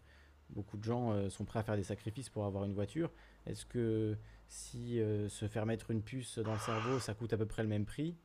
beaucoup 0.49 0.77
de 0.77 0.83
gens 0.83 1.11
euh, 1.11 1.29
sont 1.29 1.45
prêts 1.45 1.59
à 1.59 1.63
faire 1.63 1.75
des 1.75 1.83
sacrifices 1.83 2.29
pour 2.29 2.45
avoir 2.45 2.65
une 2.65 2.73
voiture. 2.73 3.11
Est-ce 3.45 3.65
que 3.65 4.17
si 4.47 4.99
euh, 4.99 5.29
se 5.29 5.47
faire 5.47 5.65
mettre 5.65 5.91
une 5.91 6.01
puce 6.01 6.39
dans 6.39 6.53
le 6.53 6.59
cerveau, 6.59 6.99
ça 6.99 7.13
coûte 7.13 7.33
à 7.33 7.37
peu 7.37 7.45
près 7.45 7.63
le 7.63 7.69
même 7.69 7.85
prix, 7.85 8.15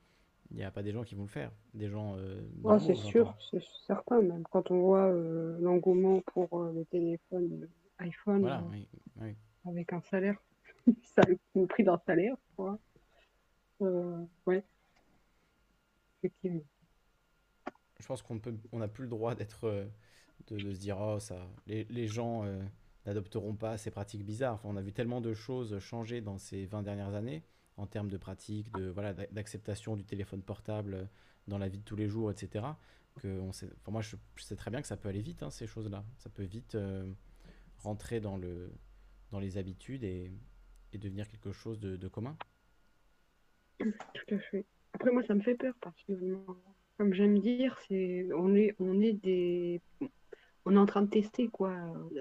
il 0.51 0.57
n'y 0.57 0.65
a 0.65 0.71
pas 0.71 0.83
des 0.83 0.93
gens 0.93 1.03
qui 1.03 1.15
vont 1.15 1.23
le 1.23 1.29
faire. 1.29 1.51
Des 1.73 1.89
gens 1.89 2.17
c'est 2.79 2.95
sûr, 2.95 3.35
c'est 3.51 3.63
certain 3.87 4.21
même. 4.21 4.43
Quand 4.51 4.71
on 4.71 4.81
voit 4.81 5.11
l'engouement 5.61 6.21
pour 6.21 6.65
les 6.75 6.85
téléphones 6.85 7.69
iPhone 7.99 8.41
Voilà, 8.41 8.63
oui, 8.71 8.87
oui. 9.21 9.35
avec 9.65 9.93
un 9.93 10.03
salaire, 10.03 10.37
ça 11.05 11.23
le 11.55 11.67
prix 11.67 11.85
d'un 11.85 11.99
salaire, 12.07 12.37
quoi. 12.57 12.79
Ouais, 14.47 14.63
effectivement. 16.19 16.63
Je 18.03 18.09
pense 18.09 18.21
qu'on 18.21 18.41
n'a 18.73 18.89
plus 18.89 19.05
le 19.05 19.09
droit 19.09 19.37
d'être, 19.37 19.65
euh, 19.69 19.85
de, 20.49 20.59
se 20.59 20.79
dire, 20.79 20.99
oh, 20.99 21.21
ça, 21.21 21.37
les, 21.67 22.09
gens 22.09 22.45
euh, 22.45 22.61
n'adopteront 23.07 23.55
pas 23.55 23.79
ces 23.79 23.93
pratiques 23.93 24.25
bizarres. 24.25 24.61
On 24.65 24.77
a 24.77 24.83
vu 24.83 24.93
tellement 24.93 25.21
de 25.21 25.33
choses 25.35 25.79
changer 25.79 26.21
dans 26.21 26.37
ces 26.37 26.67
20 26.67 26.83
dernières 26.83 27.15
années 27.15 27.45
en 27.77 27.87
termes 27.87 28.09
de 28.09 28.17
pratiques, 28.17 28.73
de, 28.73 28.89
voilà, 28.89 29.15
d'a- 29.15 29.29
d'acceptation 29.29 29.97
du 29.97 30.05
téléphone 30.05 30.43
portable 30.43 30.95
euh, 30.95 31.05
dans 31.47 31.59
la 31.59 31.69
vie 31.69 31.79
de 31.79 31.85
tous 31.85 31.95
les 31.95 32.09
jours, 32.09 32.33
etc. 32.33 32.67
Que 33.21 33.41
moi, 33.89 34.03
je, 34.03 34.17
sais 34.37 34.57
très 34.57 34.73
bien 34.73 34.81
que 34.81 34.89
ça 34.89 34.97
peut 34.97 35.09
aller 35.09 35.23
vite, 35.23 35.45
hein, 35.45 35.51
ces 35.51 35.69
choses-là. 35.69 36.05
Ça 36.19 36.29
peut 36.29 36.43
vite 36.43 36.77
rentrer 37.79 38.21
dans, 38.21 38.37
le, 38.37 38.73
dans 39.31 39.39
les 39.39 39.59
habitudes 39.59 40.03
et, 40.03 40.33
devenir 40.95 41.29
quelque 41.29 41.53
chose 41.53 41.79
de, 41.81 42.09
commun. 42.09 42.37
Tout 43.79 44.35
à 44.35 44.39
fait. 44.39 44.65
Après, 44.93 45.11
moi, 45.11 45.23
ça 45.27 45.35
me 45.35 45.41
fait 45.41 45.55
peur 45.55 45.75
personnellement. 45.81 46.57
Comme 47.03 47.15
j'aime 47.15 47.41
dire, 47.41 47.81
c'est 47.89 48.29
on 48.33 48.55
est 48.55 48.77
on 48.79 49.01
est 49.01 49.13
des 49.13 49.81
on 50.65 50.77
est 50.77 50.79
en 50.79 50.87
train 50.87 51.03
de 51.03 51.11
tester 51.11 51.49
quoi 51.49 51.73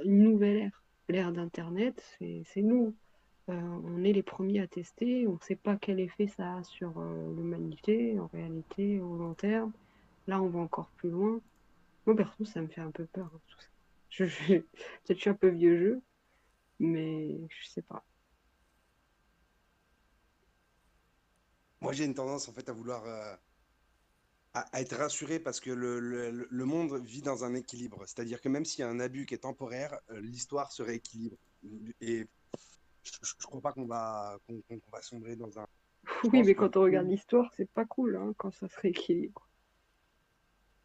une 0.04 0.24
nouvelle 0.24 0.58
ère. 0.58 0.84
L'ère 1.08 1.32
d'Internet, 1.32 2.04
c'est 2.20 2.64
nous. 2.64 2.96
Euh, 3.50 3.54
on 3.54 4.04
est 4.04 4.12
les 4.12 4.24
premiers 4.24 4.60
à 4.60 4.66
tester. 4.66 5.28
On 5.28 5.34
ne 5.34 5.40
sait 5.42 5.56
pas 5.56 5.76
quel 5.76 6.00
effet 6.00 6.26
ça 6.26 6.56
a 6.56 6.64
sur 6.64 6.98
euh, 6.98 7.32
l'humanité 7.36 8.20
en 8.20 8.26
réalité 8.34 9.00
au 9.00 9.18
long 9.18 9.36
terme. 9.36 9.72
Là, 10.26 10.42
on 10.42 10.48
va 10.48 10.58
encore 10.62 10.90
plus 10.98 11.12
loin. 11.12 11.40
Moi, 12.08 12.16
perso, 12.16 12.44
ça 12.44 12.60
me 12.60 12.68
fait 12.68 12.82
un 12.82 12.90
peu 12.90 13.06
peur. 13.06 13.30
hein, 13.32 13.40
peut-être 14.18 14.66
je 15.10 15.14
suis 15.14 15.30
un 15.30 15.36
peu 15.36 15.50
vieux 15.50 15.78
jeu, 15.78 16.02
mais 16.80 17.40
je 17.50 17.68
sais 17.68 17.84
pas. 17.84 18.04
Moi, 21.82 21.94
j'ai 21.94 22.06
une 22.06 22.16
tendance 22.16 22.50
en 22.50 22.52
fait 22.54 22.68
à 22.68 22.74
vouloir 22.74 23.06
euh, 23.06 23.36
à, 24.54 24.62
à 24.76 24.82
être 24.82 24.96
rassuré 24.96 25.40
parce 25.40 25.60
que 25.60 25.72
le, 25.72 26.00
le- 26.00 26.48
le 26.50 26.66
monde 26.66 27.04
vit 27.06 27.22
dans 27.22 27.44
un 27.44 27.54
équilibre. 27.54 28.04
C'est-à-dire 28.06 28.42
que 28.42 28.50
même 28.50 28.66
s'il 28.66 28.82
y 28.82 28.84
a 28.84 28.90
un 28.90 29.00
abus 29.00 29.26
qui 29.26 29.34
est 29.34 29.40
temporaire, 29.40 29.98
euh, 30.10 30.20
l'histoire 30.22 30.72
se 30.72 30.84
rééquilibre. 30.84 31.38
Et 32.02 32.28
je 33.04 33.12
ne 33.40 33.46
crois 33.46 33.62
pas 33.62 33.72
qu'on 33.74 33.86
va, 33.86 34.38
qu'on 34.48 34.62
va 34.92 35.02
sombrer 35.02 35.36
dans 35.36 35.60
un. 35.60 35.68
Oui, 36.26 36.44
mais 36.44 36.56
quand 36.56 36.78
on 36.78 36.82
regarde 36.82 37.08
l'histoire, 37.08 37.52
c'est 37.56 37.70
pas 37.72 37.86
cool 37.86 38.16
hein, 38.16 38.34
quand 38.38 38.52
ça 38.52 38.68
se 38.68 38.80
rééquilibre. 38.80 39.48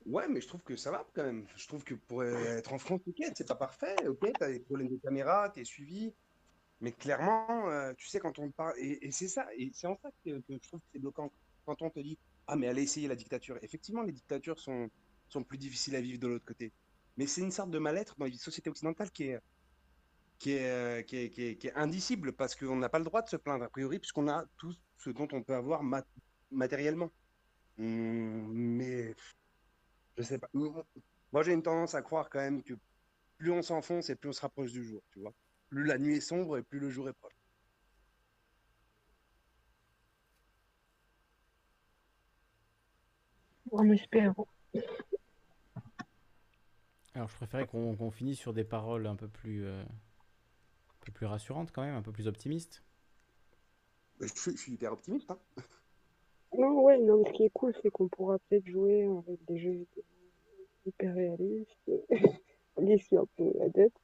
Ouais, 0.06 0.28
mais 0.28 0.40
je 0.40 0.46
trouve 0.46 0.62
que 0.62 0.76
ça 0.76 0.92
va 0.92 1.04
quand 1.14 1.24
même. 1.24 1.46
Je 1.56 1.66
trouve 1.66 1.82
que 1.82 1.94
pour 1.94 2.22
être 2.22 2.72
en 2.72 2.78
France, 2.78 3.00
ok, 3.06 3.24
c'est 3.34 3.48
pas 3.48 3.56
parfait, 3.56 3.96
ok, 4.06 4.30
t'as 4.38 4.50
des 4.50 4.60
problèmes 4.60 4.88
de 4.88 4.96
caméra, 4.98 5.50
t'es 5.50 5.64
suivi. 5.64 6.14
Mais 6.80 6.92
clairement, 6.92 7.68
euh, 7.70 7.92
tu 7.96 8.06
sais, 8.06 8.20
quand 8.20 8.38
on 8.38 8.50
parle, 8.50 8.74
et, 8.78 9.04
et 9.06 9.10
c'est 9.10 9.28
ça, 9.28 9.46
et 9.56 9.70
c'est 9.74 9.86
en 9.86 9.96
ça 9.96 10.10
que, 10.24 10.38
que 10.40 10.54
je 10.62 10.68
trouve 10.68 10.80
que 10.80 10.86
c'est 10.92 10.98
bloquant. 11.00 11.32
Quand 11.64 11.80
on 11.82 11.90
te 11.90 11.98
dit, 12.00 12.18
ah, 12.46 12.56
mais 12.56 12.68
allez 12.68 12.82
essayer 12.82 13.08
la 13.08 13.16
dictature. 13.16 13.58
Effectivement, 13.62 14.02
les 14.02 14.12
dictatures 14.12 14.58
sont, 14.58 14.88
sont 15.28 15.44
plus 15.44 15.58
difficiles 15.58 15.96
à 15.96 16.00
vivre 16.00 16.18
de 16.20 16.28
l'autre 16.28 16.44
côté. 16.44 16.72
Mais 17.16 17.26
c'est 17.26 17.40
une 17.42 17.50
sorte 17.50 17.70
de 17.70 17.78
mal-être 17.78 18.16
dans 18.18 18.26
les 18.26 18.36
sociétés 18.36 18.70
occidentales 18.70 19.10
qui 19.10 19.24
est, 19.24 19.40
qui 20.38 20.52
est, 20.52 20.70
euh, 20.70 21.02
qui 21.02 21.16
est, 21.16 21.30
qui 21.30 21.66
est, 21.66 21.74
indicible 21.74 22.32
parce 22.34 22.54
qu'on 22.54 22.76
n'a 22.76 22.88
pas 22.88 22.98
le 22.98 23.04
droit 23.04 23.22
de 23.22 23.28
se 23.28 23.36
plaindre, 23.36 23.64
a 23.64 23.68
priori, 23.70 23.98
puisqu'on 23.98 24.28
a 24.28 24.44
tout 24.58 24.74
ce 24.98 25.10
dont 25.10 25.28
on 25.32 25.42
peut 25.42 25.54
avoir 25.54 25.82
mat- 25.82 26.06
matériellement. 26.50 27.10
Hum, 27.78 28.52
mais 28.52 29.14
je 30.16 30.22
sais 30.22 30.38
pas. 30.38 30.48
Moi, 30.54 31.42
j'ai 31.42 31.52
une 31.52 31.62
tendance 31.62 31.94
à 31.94 32.02
croire 32.02 32.28
quand 32.30 32.40
même 32.40 32.62
que 32.62 32.74
plus 33.38 33.50
on 33.52 33.62
s'enfonce 33.62 34.10
et 34.10 34.16
plus 34.16 34.30
on 34.30 34.32
se 34.32 34.40
rapproche 34.42 34.72
du 34.72 34.84
jour, 34.84 35.02
tu 35.12 35.20
vois. 35.20 35.34
Plus 35.68 35.84
la 35.84 35.98
nuit 35.98 36.16
est 36.16 36.20
sombre 36.20 36.58
et 36.58 36.62
plus 36.62 36.80
le 36.80 36.90
jour 36.90 37.08
est 37.08 37.12
proche. 37.14 37.35
On 43.72 43.90
espère. 43.90 44.34
Alors, 47.14 47.28
je 47.28 47.36
préférais 47.36 47.66
qu'on 47.66 47.96
qu'on 47.96 48.10
finisse 48.10 48.38
sur 48.38 48.52
des 48.52 48.64
paroles 48.64 49.06
un 49.06 49.16
peu 49.16 49.28
plus, 49.28 49.64
euh, 49.64 49.82
un 49.82 51.04
peu 51.04 51.12
plus 51.12 51.26
rassurantes 51.26 51.72
quand 51.72 51.82
même, 51.82 51.94
un 51.94 52.02
peu 52.02 52.12
plus 52.12 52.28
optimistes. 52.28 52.82
Je 54.20 54.26
suis, 54.26 54.52
je 54.52 54.56
suis 54.56 54.72
hyper 54.72 54.92
optimiste. 54.92 55.30
Hein. 55.30 55.38
Non, 56.56 56.80
ouais, 56.82 56.98
non, 56.98 57.22
mais 57.22 57.30
ce 57.30 57.36
qui 57.36 57.44
est 57.44 57.50
cool, 57.50 57.74
c'est 57.82 57.90
qu'on 57.90 58.08
pourra 58.08 58.38
peut-être 58.38 58.66
jouer 58.66 59.04
avec 59.04 59.44
des 59.46 59.58
jeux 59.58 59.86
hyper 60.86 61.14
réalistes. 61.14 61.90
Je 62.78 62.96
suis 62.98 63.16
un 63.16 63.26
peu 63.36 63.52
adepte. 63.62 63.96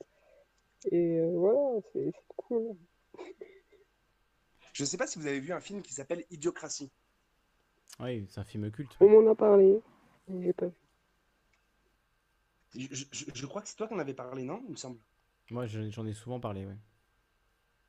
Et 0.91 1.19
euh, 1.21 1.31
voilà, 1.37 1.81
c'est 1.93 2.07
c'est 2.07 2.35
cool. 2.37 2.77
Je 4.73 4.85
sais 4.85 4.97
pas 4.97 5.07
si 5.07 5.19
vous 5.19 5.27
avez 5.27 5.41
vu 5.41 5.53
un 5.53 5.61
film 5.61 5.83
qui 5.83 5.93
s'appelle 5.93 6.25
Idiocratie. 6.31 6.91
Oui, 8.01 8.27
c'est 8.29 8.41
un 8.41 8.45
film 8.45 8.71
culte. 8.71 8.99
On 9.01 9.11
m'en 9.11 9.31
a 9.31 9.35
parlé, 9.35 9.83
j'ai 10.29 10.55
pas 10.55 10.65
vu. 10.65 10.73
Je, 12.75 12.87
je- 13.13 13.25
je 13.35 13.47
crois 13.47 13.63
que 13.63 13.69
c'est 13.69 13.77
toi 13.77 13.89
qu'on 13.89 13.99
avait 13.99 14.13
parlé, 14.13 14.45
non? 14.45 14.63
Il 14.67 14.73
me 14.73 14.77
semble. 14.77 14.99
Moi, 15.51 15.67
je- 15.69 15.89
j'en 15.91 16.05
ai 16.05 16.15
souvent 16.15 16.41
parlé, 16.41 16.67
ouais. 16.67 16.77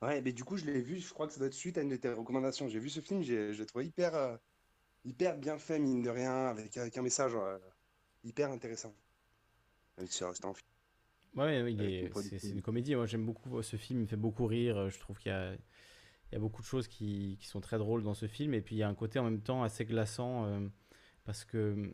Ouais, 0.04 0.22
mais 0.22 0.34
du 0.34 0.44
coup, 0.44 0.56
je 0.58 0.66
l'ai 0.66 0.82
vu, 0.82 1.00
je 1.00 1.12
crois 1.14 1.26
que 1.28 1.34
ça 1.34 1.40
doit 1.40 1.48
être 1.48 1.54
suite 1.54 1.78
à 1.78 1.82
une 1.82 1.90
de 1.90 1.96
tes 1.96 2.10
recommandations. 2.12 2.68
J'ai 2.68 2.80
vu 2.80 2.90
ce 2.90 3.00
film, 3.02 3.22
j'ai, 3.24 3.54
je 3.54 3.60
l'ai 3.60 3.66
trouvé 3.66 3.86
hyper, 3.88 4.14
euh, 4.16 4.38
hyper 5.06 5.38
bien 5.38 5.58
fait, 5.60 5.80
mine 5.80 6.04
de 6.04 6.10
rien, 6.12 6.48
avec, 6.48 6.78
avec 6.78 6.98
un 6.98 7.04
message 7.04 7.34
euh, 7.36 7.60
hyper 8.24 8.52
intéressant. 8.52 8.96
Film. 10.54 10.64
Ouais, 11.36 11.64
ouais, 11.64 11.72
c'est 12.00 12.10
production. 12.10 12.40
c'est 12.40 12.54
une 12.54 12.62
comédie. 12.62 12.96
Moi, 12.96 13.06
j'aime 13.08 13.26
beaucoup 13.26 13.62
ce 13.64 13.76
film. 13.78 14.00
Il 14.00 14.04
me 14.04 14.08
fait 14.08 14.16
beaucoup 14.18 14.46
rire. 14.46 14.90
Je 14.90 15.00
trouve 15.00 15.18
qu'il 15.18 15.32
y 15.32 15.36
a, 15.36 15.54
il 16.34 16.36
y 16.36 16.38
a 16.38 16.40
beaucoup 16.40 16.64
de 16.64 16.68
choses 16.68 16.88
qui, 16.88 17.38
qui 17.40 17.48
sont 17.48 17.62
très 17.62 17.78
drôles 17.78 18.02
dans 18.02 18.16
ce 18.16 18.26
film. 18.28 18.56
Et 18.56 18.62
puis, 18.62 18.76
il 18.76 18.80
y 18.80 18.84
a 18.84 18.88
un 18.90 18.96
côté 18.96 19.20
en 19.20 19.24
même 19.26 19.42
temps 19.42 19.62
assez 19.62 19.86
glaçant 19.86 20.46
euh, 20.46 20.68
parce 21.26 21.46
que 21.46 21.94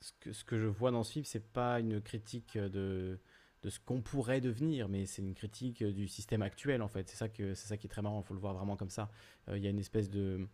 ce 0.00 0.12
que, 0.20 0.32
ce 0.34 0.44
que 0.44 0.58
je 0.58 0.66
vois 0.66 0.90
dans 0.90 1.02
ce 1.02 1.12
film, 1.12 1.24
c'est 1.24 1.52
pas 1.52 1.80
une 1.80 2.02
critique 2.02 2.58
de, 2.58 3.18
de 3.62 3.70
ce 3.70 3.80
qu'on 3.80 4.02
pourrait 4.02 4.42
devenir, 4.42 4.88
mais 4.90 5.06
c'est 5.06 5.22
une 5.22 5.34
critique 5.34 5.82
du 5.82 6.08
système 6.08 6.42
actuel, 6.42 6.82
en 6.82 6.88
fait. 6.88 7.08
C'est 7.08 7.16
ça, 7.16 7.30
que, 7.30 7.54
c'est 7.54 7.68
ça 7.68 7.78
qui 7.78 7.86
est 7.86 7.90
très 7.90 8.02
marrant. 8.02 8.20
Il 8.20 8.26
faut 8.26 8.34
le 8.34 8.40
voir 8.40 8.52
vraiment 8.54 8.76
comme 8.76 8.90
ça. 8.90 9.10
Euh, 9.48 9.56
il 9.56 9.64
y 9.64 9.66
a 9.66 9.70
une 9.70 9.78
espèce 9.78 10.10
de, 10.10 10.46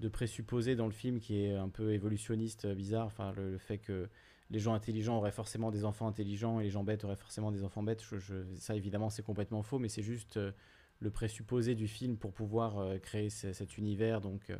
de 0.00 0.08
présupposé 0.08 0.76
dans 0.76 0.86
le 0.86 0.92
film 0.92 1.20
qui 1.20 1.44
est 1.44 1.54
un 1.54 1.68
peu 1.68 1.92
évolutionniste, 1.92 2.64
euh, 2.64 2.74
bizarre. 2.74 3.06
Enfin, 3.06 3.32
le, 3.36 3.58
fait 3.58 3.78
que 3.78 4.08
les 4.50 4.58
gens 4.58 4.74
intelligents 4.74 5.16
auraient 5.18 5.30
forcément 5.32 5.70
des 5.70 5.84
enfants 5.84 6.08
intelligents 6.08 6.58
et 6.60 6.64
les 6.64 6.70
gens 6.70 6.82
bêtes 6.82 7.04
auraient 7.04 7.16
forcément 7.16 7.52
des 7.52 7.62
enfants 7.64 7.84
bêtes. 7.84 8.02
Je- 8.18 8.44
ça, 8.56 8.74
évidemment, 8.74 9.10
c'est 9.10 9.22
complètement 9.22 9.62
faux, 9.62 9.78
mais 9.78 9.88
c'est 9.88 10.02
juste 10.02 10.36
euh, 10.38 10.52
le 11.00 11.10
présupposé 11.10 11.74
du 11.74 11.88
film 11.88 12.16
pour 12.16 12.32
pouvoir 12.32 12.78
euh, 12.78 12.98
créer 12.98 13.30
ce- 13.30 13.52
cet 13.52 13.78
univers. 13.78 14.20
Donc, 14.20 14.50
euh, 14.50 14.56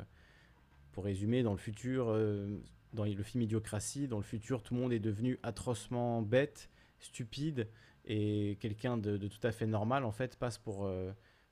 pour 0.93 1.05
résumer, 1.05 1.43
dans 1.43 1.53
le 1.53 1.59
futur, 1.59 2.07
euh, 2.09 2.59
dans 2.93 3.05
le 3.05 3.23
film 3.23 3.43
Idiocratie, 3.43 4.09
dans 4.09 4.17
le 4.17 4.23
futur, 4.25 4.63
tout 4.63 4.75
le 4.75 4.81
monde 4.81 4.93
est 4.93 4.99
devenu 4.99 5.39
atrocement 5.43 6.23
bête, 6.23 6.69
stupide, 6.99 7.69
et 8.07 8.57
quelqu'un 8.61 8.97
de, 8.97 9.17
tout 9.29 9.47
à 9.47 9.53
fait 9.53 9.67
normal, 9.67 10.05
en 10.05 10.11
fait, 10.11 10.37
passe 10.37 10.59
pour 10.59 10.91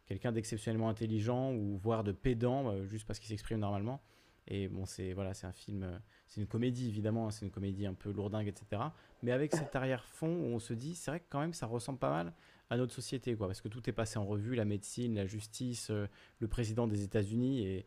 quelqu'un 0.07 0.33
d'exceptionnellement 0.33 0.89
intelligent 0.89 1.53
ou 1.55 1.77
voire 1.77 2.03
de 2.03 2.11
pédant, 2.13 2.85
juste 2.87 3.07
parce 3.07 3.19
qu'il 3.19 3.29
s'exprime 3.29 3.59
normalement. 3.61 4.01
Et 4.49 4.67
bon, 4.67 4.87
c'est 4.87 5.13
voilà, 5.13 5.35
c'est 5.35 5.47
un 5.47 5.53
film, 5.53 6.01
c'est 6.27 6.41
une 6.41 6.47
comédie 6.47 6.89
évidemment, 6.89 7.27
hein, 7.27 7.31
c'est 7.31 7.45
une 7.45 7.51
comédie 7.53 7.87
un 7.87 7.93
peu 7.95 8.11
lourdingue, 8.11 8.49
etc. 8.49 8.83
Mais 9.23 9.31
avec 9.31 9.55
cet 9.55 9.77
arrière-fond 9.77 10.27
où 10.35 10.47
on 10.55 10.59
se 10.59 10.73
dit, 10.73 10.95
c'est 10.95 11.11
vrai 11.11 11.21
que 11.21 11.27
quand 11.29 11.41
même 11.41 11.53
ça 11.53 11.67
ressemble 11.67 11.99
pas 11.99 12.11
mal 12.11 12.33
à 12.71 12.77
notre 12.77 12.93
société, 12.95 13.35
quoi, 13.35 13.47
parce 13.47 13.61
que 13.61 13.69
tout 13.69 13.89
est 13.89 13.93
passé 13.93 14.19
en 14.19 14.27
revue, 14.27 14.55
la 14.55 14.65
médecine, 14.65 15.15
la 15.15 15.27
justice, 15.27 15.91
euh, 15.91 16.07
le 16.39 16.49
président 16.49 16.87
des 16.87 17.03
États-Unis, 17.03 17.67
et 17.67 17.87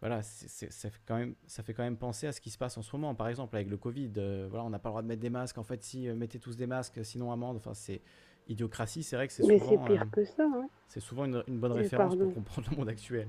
voilà, 0.00 0.22
ça 0.22 0.90
fait 0.90 1.00
quand 1.06 1.16
même, 1.16 1.34
ça 1.46 1.62
fait 1.62 1.74
quand 1.74 1.84
même 1.84 1.96
penser 1.96 2.26
à 2.26 2.32
ce 2.32 2.40
qui 2.40 2.50
se 2.50 2.58
passe 2.58 2.76
en 2.76 2.82
ce 2.82 2.94
moment. 2.96 3.14
Par 3.14 3.28
exemple, 3.28 3.54
avec 3.54 3.68
le 3.68 3.76
Covid, 3.76 4.10
euh, 4.16 4.46
voilà, 4.50 4.64
on 4.64 4.70
n'a 4.70 4.80
pas 4.80 4.88
le 4.88 4.92
droit 4.92 5.02
de 5.02 5.06
mettre 5.06 5.20
des 5.22 5.30
masques. 5.30 5.58
En 5.58 5.62
fait, 5.62 5.82
si 5.84 6.08
euh, 6.08 6.16
mettez 6.16 6.40
tous 6.40 6.56
des 6.56 6.66
masques, 6.66 7.04
sinon 7.04 7.30
amende. 7.30 7.56
Enfin, 7.56 7.72
c'est 7.72 8.00
idiocratie. 8.48 9.04
C'est 9.04 9.14
vrai 9.14 9.28
que 9.28 9.32
c'est 9.32 9.46
Mais 9.46 9.60
c'est 9.60 9.66
souvent, 9.66 9.84
pire 9.84 10.10
que 10.10 10.24
ça. 10.24 10.42
Hein. 10.44 10.68
c'est 10.88 10.98
souvent 10.98 11.24
une, 11.24 11.44
une 11.46 11.60
bonne 11.60 11.70
référence 11.72 12.16
pardon. 12.16 12.24
pour 12.24 12.34
comprendre 12.34 12.68
le 12.72 12.76
monde 12.78 12.88
actuel. 12.88 13.28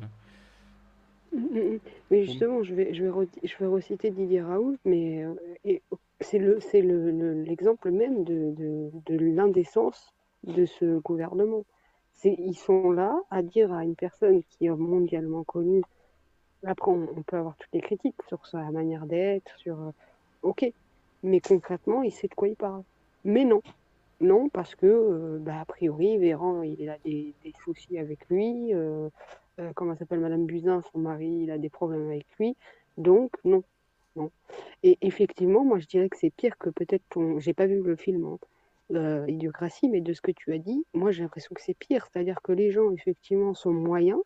Mm, 1.31 1.37
mm, 1.37 1.73
mm. 1.75 1.79
Mais 2.09 2.23
justement, 2.25 2.63
je 2.63 2.73
vais, 2.73 2.93
je 2.93 3.03
vais, 3.03 3.09
re- 3.11 3.27
je 3.43 3.57
vais 3.59 3.67
reciter 3.67 4.09
Didier 4.09 4.41
Raoult, 4.41 4.77
mais 4.85 5.23
euh, 5.23 5.33
et 5.65 5.83
c'est 6.21 6.39
le, 6.39 6.59
c'est 6.59 6.81
le, 6.81 7.11
le- 7.11 7.43
l'exemple 7.43 7.91
même 7.91 8.23
de, 8.23 8.51
de, 8.55 8.89
de 9.05 9.15
l'indécence 9.17 10.12
de 10.43 10.65
ce 10.65 10.99
gouvernement. 10.99 11.63
Ils 12.23 12.55
sont 12.55 12.91
là 12.91 13.19
à 13.29 13.41
dire 13.41 13.73
à 13.73 13.83
une 13.83 13.95
personne 13.95 14.43
qui 14.43 14.65
est 14.65 14.69
mondialement 14.69 15.43
connue, 15.43 15.83
après 16.65 16.91
on, 16.91 17.23
peut 17.23 17.37
avoir 17.37 17.55
toutes 17.57 17.73
les 17.73 17.81
critiques 17.81 18.21
sur 18.27 18.45
sa 18.47 18.59
manière 18.71 19.05
d'être, 19.05 19.57
sur... 19.57 19.79
euh, 19.81 19.91
ok, 20.41 20.71
mais 21.23 21.41
concrètement, 21.41 22.03
il 22.03 22.11
sait 22.11 22.27
de 22.27 22.33
quoi 22.33 22.47
il 22.47 22.55
parle. 22.55 22.83
Mais 23.25 23.43
non, 23.43 23.61
non, 24.21 24.49
parce 24.49 24.75
que, 24.75 24.85
euh, 24.85 25.37
bah, 25.39 25.59
a 25.61 25.65
priori, 25.65 26.17
Véran, 26.17 26.61
il 26.61 26.89
a 26.89 26.97
des, 27.03 27.33
des 27.43 27.53
soucis 27.63 27.97
avec 27.97 28.19
lui. 28.29 28.73
euh, 28.73 29.09
comment 29.75 29.91
elle 29.91 29.99
s'appelle 29.99 30.19
Madame 30.19 30.45
Buzyn, 30.45 30.81
son 30.91 30.99
mari, 30.99 31.41
il 31.43 31.51
a 31.51 31.57
des 31.57 31.69
problèmes 31.69 32.07
avec 32.09 32.25
lui. 32.39 32.55
Donc, 32.97 33.31
non, 33.43 33.63
non. 34.15 34.31
Et 34.83 34.97
effectivement, 35.01 35.63
moi, 35.63 35.79
je 35.79 35.87
dirais 35.87 36.09
que 36.09 36.17
c'est 36.17 36.29
pire 36.31 36.57
que 36.57 36.69
peut-être 36.69 37.03
ton... 37.09 37.39
J'ai 37.39 37.53
pas 37.53 37.65
vu 37.67 37.81
le 37.81 37.95
film, 37.95 38.25
hein, 38.25 38.39
euh, 38.95 39.25
Idiocratie, 39.29 39.89
mais 39.89 40.01
de 40.01 40.13
ce 40.13 40.21
que 40.21 40.31
tu 40.31 40.53
as 40.53 40.57
dit, 40.59 40.85
moi, 40.93 41.11
j'ai 41.11 41.23
l'impression 41.23 41.51
que 41.55 41.61
c'est 41.61 41.73
pire. 41.75 42.07
C'est-à-dire 42.11 42.41
que 42.43 42.51
les 42.51 42.71
gens, 42.71 42.91
effectivement, 42.91 43.53
sont 43.53 43.71
moyens, 43.73 44.19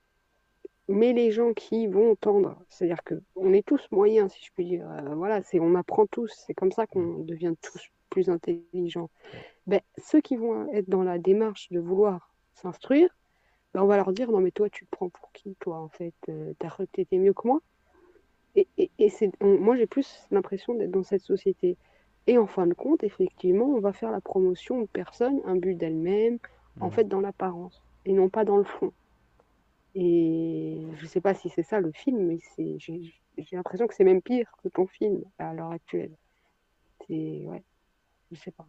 mais 0.87 1.13
les 1.13 1.31
gens 1.31 1.53
qui 1.53 1.87
vont 1.87 2.15
tendre, 2.15 2.57
c'est-à-dire 2.69 3.03
que 3.03 3.15
on 3.35 3.53
est 3.53 3.65
tous 3.65 3.81
moyens, 3.91 4.31
si 4.33 4.43
je 4.45 4.51
puis 4.53 4.65
dire. 4.65 4.89
euh, 4.89 5.15
voilà, 5.15 5.41
c'est 5.43 5.59
on 5.59 5.75
apprend 5.75 6.05
tous. 6.07 6.31
C'est 6.47 6.53
comme 6.53 6.71
ça 6.71 6.87
qu'on 6.87 7.19
devient 7.19 7.53
tous 7.61 7.81
plus 8.09 8.29
intelligents. 8.29 9.09
Ben, 9.67 9.81
ceux 9.97 10.21
qui 10.21 10.37
vont 10.37 10.71
être 10.73 10.89
dans 10.89 11.03
la 11.03 11.19
démarche 11.19 11.69
de 11.71 11.79
vouloir 11.79 12.33
s'instruire, 12.55 13.09
ben, 13.73 13.83
on 13.83 13.87
va 13.87 13.97
leur 13.97 14.13
dire 14.13 14.31
non 14.31 14.41
mais 14.41 14.51
toi 14.51 14.69
tu 14.69 14.85
te 14.85 14.91
prends 14.91 15.09
pour 15.09 15.31
qui 15.33 15.55
toi 15.59 15.77
en 15.79 15.89
fait 15.89 16.15
Euh, 16.29 16.53
t'as 16.59 16.71
t'étais 16.93 17.17
mieux 17.19 17.33
que 17.33 17.47
moi? 17.47 17.61
Et, 18.55 18.67
et, 18.77 18.91
et 18.99 19.09
c'est 19.09 19.31
moi 19.41 19.75
j'ai 19.77 19.87
plus 19.87 20.19
l'impression 20.31 20.73
d'être 20.75 20.91
dans 20.91 21.03
cette 21.03 21.21
société 21.21 21.77
et 22.27 22.37
en 22.37 22.47
fin 22.47 22.67
de 22.67 22.73
compte 22.73 23.03
effectivement 23.03 23.65
on 23.65 23.79
va 23.79 23.93
faire 23.93 24.11
la 24.11 24.21
promotion 24.21 24.81
de 24.81 24.87
personnes 24.87 25.41
un 25.45 25.55
but 25.55 25.75
d'elles-mêmes 25.75 26.39
en 26.79 26.91
fait 26.91 27.05
dans 27.05 27.21
l'apparence 27.21 27.81
et 28.05 28.13
non 28.13 28.29
pas 28.29 28.45
dans 28.45 28.57
le 28.57 28.63
fond 28.63 28.93
et 29.95 30.85
je 30.97 31.05
sais 31.07 31.21
pas 31.21 31.33
si 31.33 31.49
c'est 31.49 31.63
ça 31.63 31.79
le 31.79 31.91
film 31.91 32.27
mais 32.27 32.39
c'est 32.55 32.77
j'ai 32.77 33.13
j'ai 33.37 33.55
l'impression 33.55 33.87
que 33.87 33.95
c'est 33.95 34.03
même 34.03 34.21
pire 34.21 34.51
que 34.63 34.67
ton 34.69 34.85
film 34.85 35.23
à 35.39 35.53
l'heure 35.53 35.71
actuelle 35.71 36.11
c'est 37.07 37.43
ouais 37.45 37.63
je 38.31 38.37
sais 38.37 38.51
pas 38.51 38.67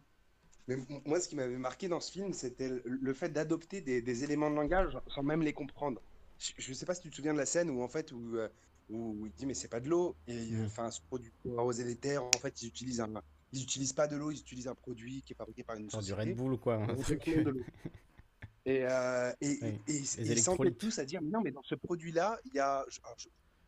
Mais 0.67 0.77
moi, 1.05 1.19
ce 1.19 1.27
qui 1.27 1.35
m'avait 1.35 1.57
marqué 1.57 1.87
dans 1.87 1.99
ce 1.99 2.11
film, 2.11 2.33
c'était 2.33 2.69
le, 2.85 3.13
fait 3.13 3.29
d'adopter 3.29 3.81
des, 3.81 4.01
des 4.01 4.23
éléments 4.23 4.49
de 4.49 4.55
langage 4.55 4.97
sans 5.07 5.23
même 5.23 5.41
les 5.41 5.53
comprendre. 5.53 6.01
Je 6.37 6.69
ne 6.69 6.75
sais 6.75 6.85
pas 6.85 6.95
si 6.95 7.01
tu 7.01 7.09
te 7.09 7.15
souviens 7.15 7.33
de 7.33 7.39
la 7.39 7.45
scène 7.45 7.69
où, 7.69 7.83
en 7.83 7.89
fait, 7.89 8.11
où, 8.13 8.37
euh, 8.37 8.47
où 8.89 9.25
il 9.25 9.33
dit, 9.33 9.45
mais 9.45 9.53
c'est 9.53 9.67
pas 9.67 9.81
de 9.81 9.89
l'eau. 9.89 10.15
Et 10.27 10.47
enfin, 10.65 10.89
ce 10.91 11.01
produit 11.01 11.31
pour 11.43 11.59
arroser 11.59 11.83
les 11.83 11.95
terres, 11.95 12.23
en 12.23 12.39
fait, 12.39 12.61
ils 12.61 12.67
utilisent 12.67 13.01
un, 13.01 13.21
ils 13.51 13.63
utilisent 13.63 13.93
pas 13.93 14.07
de 14.07 14.15
l'eau, 14.15 14.31
ils 14.31 14.39
utilisent 14.39 14.67
un 14.67 14.75
produit 14.75 15.21
qui 15.23 15.33
est 15.33 15.35
fabriqué 15.35 15.63
par 15.63 15.75
une 15.77 15.89
Genre 15.89 16.01
du 16.01 16.07
société. 16.09 16.29
Red 16.31 16.37
Bull 16.37 16.53
ou 16.53 16.57
quoi, 16.57 16.75
un 16.75 16.95
truc. 16.95 17.25
de. 17.27 17.63
Et, 18.65 18.83
euh, 18.83 19.31
et, 19.41 19.47
Oui, 19.47 19.57
et, 19.87 19.91
et- 19.91 19.93
les 19.93 20.19
et 20.19 20.21
ils 20.21 20.31
électrolytes. 20.31 20.77
tous 20.77 20.99
à 20.99 21.05
dire, 21.05 21.21
mais 21.23 21.29
non, 21.31 21.41
mais 21.41 21.49
dans 21.51 21.63
ce 21.63 21.73
produit-là, 21.75 22.39
il 22.45 22.53
y 22.53 22.59
a. 22.59 22.85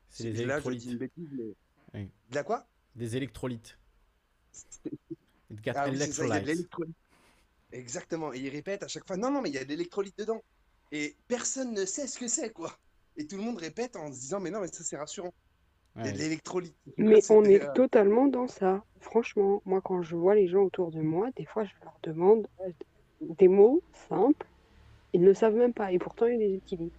C'est 0.09 0.25
les 0.25 0.31
là, 0.31 0.35
je 0.35 0.43
électrolytes. 0.43 0.81
dis 0.81 0.91
une 0.91 0.97
bêtise, 0.97 1.29
mais. 1.31 1.53
Oui. 1.93 2.11
De 2.29 2.35
la 2.35 2.43
quoi? 2.43 2.67
Des 2.95 3.15
électrolytes. 3.15 3.79
Ah 5.73 5.89
oui, 5.89 5.97
ça, 6.11 6.23
de 6.39 6.45
l'électrolyte. 6.45 6.95
Exactement. 7.71 8.33
Et 8.33 8.39
il 8.39 8.49
répète 8.49 8.83
à 8.83 8.87
chaque 8.87 9.07
fois, 9.07 9.17
non, 9.17 9.31
non, 9.31 9.41
mais 9.41 9.49
il 9.49 9.55
y 9.55 9.57
a 9.57 9.63
de 9.63 9.69
l'électrolyte 9.69 10.17
dedans. 10.17 10.41
Et 10.91 11.15
personne 11.27 11.73
ne 11.73 11.85
sait 11.85 12.05
ce 12.05 12.19
que 12.19 12.27
c'est, 12.27 12.51
quoi. 12.51 12.77
Et 13.17 13.25
tout 13.25 13.37
le 13.37 13.43
monde 13.43 13.57
répète 13.57 13.95
en 13.95 14.11
se 14.11 14.19
disant, 14.19 14.39
mais 14.39 14.51
non, 14.51 14.59
mais 14.61 14.67
ça, 14.67 14.83
c'est 14.83 14.97
rassurant. 14.97 15.33
Il 15.97 16.05
y 16.05 16.07
a 16.07 16.11
de 16.11 16.17
Ouais. 16.17 16.23
l'électrolyte. 16.23 16.75
Mais 16.97 17.19
on 17.29 17.43
est 17.43 17.61
euh, 17.61 17.73
totalement 17.73 18.27
dans 18.27 18.47
ça. 18.47 18.83
Franchement, 18.99 19.61
moi, 19.65 19.81
quand 19.81 20.01
je 20.01 20.15
vois 20.15 20.35
les 20.35 20.47
gens 20.47 20.61
autour 20.63 20.91
de 20.91 21.01
moi, 21.01 21.29
des 21.35 21.45
fois, 21.45 21.63
je 21.65 21.73
leur 21.83 21.97
demande 22.03 22.47
euh, 22.61 22.71
des 23.21 23.47
mots 23.49 23.81
simples. 24.07 24.47
Ils 25.13 25.21
ne 25.21 25.33
savent 25.33 25.55
même 25.55 25.73
pas, 25.73 25.91
et 25.91 25.99
pourtant, 25.99 26.27
ils 26.27 26.39
les 26.39 26.55
utilisent. 26.55 26.91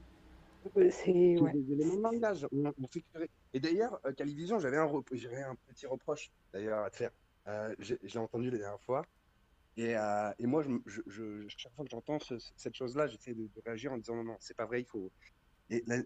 Euh, 0.76 0.90
C'est 0.90 1.38
ouais. 1.40 1.52
des 1.52 1.72
éléments 1.72 1.96
de 1.96 2.02
langage. 2.02 2.46
On, 2.52 2.66
on 2.66 2.86
fait 2.86 3.00
que- 3.00 3.26
Et 3.54 3.60
d'ailleurs, 3.60 3.98
euh, 4.04 4.12
Calivision, 4.12 4.58
j'avais 4.58 4.76
un, 4.76 4.84
rep- 4.84 5.08
j'avais 5.12 5.42
un 5.42 5.56
petit 5.68 5.86
reproche, 5.86 6.30
d'ailleurs, 6.52 6.84
à 6.84 6.90
te 6.90 6.96
faire. 6.96 7.10
Euh, 7.48 7.74
j'ai- 7.78 7.98
je 8.02 8.12
l'ai 8.14 8.20
entendu 8.20 8.50
la 8.50 8.58
dernière 8.58 8.80
fois. 8.82 9.04
Et, 9.78 9.96
euh, 9.96 10.30
et 10.38 10.46
moi, 10.46 10.62
je, 10.62 10.68
me- 10.68 10.82
je- 10.84 11.00
je- 11.06 11.48
chaque 11.48 11.72
fois 11.74 11.84
que 11.86 11.90
j'entends 11.90 12.18
ce- 12.20 12.34
cette 12.56 12.74
chose-là, 12.74 13.06
j'essaie 13.06 13.32
de, 13.32 13.44
de 13.44 13.62
réagir 13.64 13.90
en 13.92 13.96
disant 13.96 14.16
non, 14.16 14.24
non, 14.24 14.36
c'est 14.38 14.54
pas 14.56 14.66
vrai, 14.66 14.82
il 14.82 14.86
faut. 14.86 15.10
Et 15.70 15.82
la- 15.86 16.02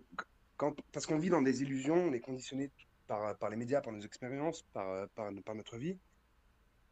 quand, 0.57 0.75
parce 0.93 1.07
qu'on 1.07 1.19
vit 1.19 1.31
dans 1.31 1.43
des 1.43 1.63
illusions, 1.63 1.97
on 1.97 2.13
est 2.13 2.21
conditionné 2.21 2.73
par, 3.07 3.39
par 3.39 3.51
les 3.51 3.57
médias, 3.57 3.81
par 3.81 3.93
nos 3.93 4.01
expériences, 4.01 4.63
par, 4.73 5.09
par, 5.11 5.31
par 5.45 5.55
notre 5.55 5.79
vie 5.79 6.01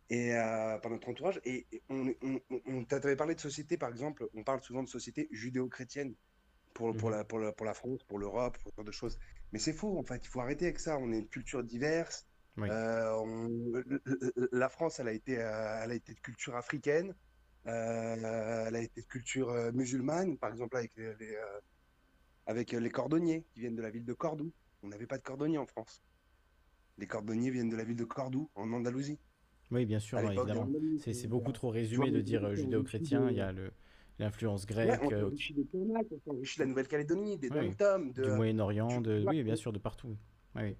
et 0.08 0.34
euh, 0.34 0.78
par 0.78 0.90
notre 0.90 1.08
entourage. 1.08 1.40
Et, 1.44 1.66
on, 1.88 2.08
on, 2.22 2.40
on, 2.50 2.60
on 2.66 2.84
t'avait 2.84 3.16
parlé 3.16 3.34
de 3.34 3.40
société, 3.40 3.78
par 3.78 3.90
exemple, 3.90 4.28
on 4.34 4.44
parle 4.44 4.62
souvent 4.62 4.82
de 4.82 4.88
société 4.88 5.28
judéo-chrétienne 5.30 6.14
pour, 6.74 6.96
pour, 6.96 7.10
Mhm. 7.10 7.10
la, 7.10 7.24
pour, 7.24 7.40
la, 7.40 7.52
pour 7.52 7.66
la 7.66 7.74
France, 7.74 8.04
pour 8.04 8.18
l'Europe, 8.18 8.58
pour 8.62 8.72
ce 8.72 8.76
genre 8.78 8.86
de 8.86 8.92
choses. 8.92 9.18
Mais 9.52 9.58
c'est 9.60 9.74
faux, 9.74 9.98
en 9.98 10.04
fait, 10.04 10.24
il 10.24 10.28
faut 10.28 10.40
arrêter 10.40 10.66
avec 10.66 10.80
ça. 10.80 10.98
On 10.98 11.12
est 11.12 11.18
une 11.20 11.28
culture 11.28 11.64
diverse. 11.64 12.26
Oui. 12.56 12.70
Euh, 12.70 13.12
on- 13.24 13.72
La 14.52 14.68
France, 14.68 15.00
elle 15.00 15.08
a 15.08 15.12
été, 15.12 15.38
euh, 15.40 15.80
elle 15.84 15.92
a 15.92 15.94
été 15.94 16.14
de 16.14 16.20
culture 16.20 16.56
africaine, 16.56 17.14
euh, 17.66 18.66
elle 18.68 18.76
a 18.76 18.82
été 18.82 19.02
de 19.02 19.06
culture 19.06 19.72
musulmane, 19.72 20.38
par 20.38 20.50
exemple 20.52 20.76
avec 20.76 20.94
les, 20.96 21.14
les, 21.16 21.36
avec 22.46 22.72
les 22.72 22.90
cordonniers 22.90 23.44
qui 23.52 23.60
viennent 23.60 23.76
de 23.76 23.82
la 23.82 23.90
ville 23.90 24.04
de 24.04 24.12
Cordoue. 24.12 24.52
On 24.82 24.88
n'avait 24.88 25.06
pas 25.06 25.18
de 25.18 25.22
cordonniers 25.22 25.58
en 25.58 25.66
France. 25.66 26.02
Les 26.98 27.06
cordonniers 27.06 27.50
viennent 27.50 27.70
de 27.70 27.76
la 27.76 27.84
ville 27.84 27.96
de 27.96 28.04
Cordoue, 28.04 28.50
en 28.54 28.72
Andalousie. 28.72 29.18
Oui, 29.70 29.86
bien 29.86 29.98
sûr, 29.98 30.18
des 30.20 30.26
évidemment. 30.26 30.68
C'est 31.00 31.24
euh, 31.24 31.28
beaucoup 31.28 31.52
trop 31.52 31.70
résumé 31.70 32.10
de 32.10 32.20
dire 32.20 32.44
euh, 32.44 32.54
judéo-chrétien. 32.54 33.30
Il 33.30 33.36
y 33.36 33.40
a 33.40 33.52
le- 33.52 33.72
l'influence 34.18 34.62
Ouais, 34.62 34.74
grecque, 34.74 35.00
on 35.02 35.10
euh, 35.12 35.20
s'enrichit 35.22 35.54
des 35.54 35.64
Kanaks, 35.66 36.06
on 36.12 36.20
s'enrichit 36.30 36.58
de 36.58 36.64
la 36.64 36.68
Nouvelle-Calédonie, 36.68 37.38
des 37.38 37.50
oui, 37.50 37.70
de... 37.70 38.22
du 38.22 38.30
Moyen-Orient, 38.30 39.00
de... 39.00 39.24
oui, 39.26 39.42
bien 39.42 39.56
sûr, 39.56 39.72
de 39.72 39.78
partout. 39.78 40.16
Oui, 40.54 40.76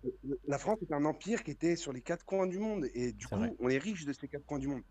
La 0.47 0.59
France 0.59 0.79
est 0.83 0.93
un 0.93 1.05
empire 1.05 1.43
qui 1.43 1.51
était 1.51 1.75
sur 1.75 1.93
les 1.93 2.01
quatre 2.01 2.25
coins 2.25 2.47
du 2.47 2.59
monde 2.61 2.87
et 2.95 3.13
du 3.13 3.27
coup, 3.27 3.35
vrai. 3.37 3.53
on 3.59 3.69
est 3.69 3.79
riche 3.79 4.05
de 4.05 4.13
ces 4.13 4.29
quatre 4.29 4.45
coins 4.47 4.61
du 4.61 4.69
monde. 4.69 4.83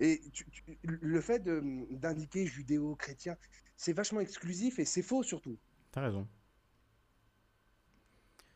Et 0.00 0.20
tu- 0.32 0.48
tu- 0.50 0.78
le 0.82 1.20
fait 1.20 1.42
d'indiquer 1.44 2.46
judéo-chrétien, 2.46 3.36
c'est 3.76 3.92
vachement 3.92 4.20
exclusif 4.20 4.78
et 4.80 4.84
c'est 4.84 5.02
faux 5.02 5.22
surtout. 5.22 5.56
T'as 5.90 6.02
raison. 6.02 6.26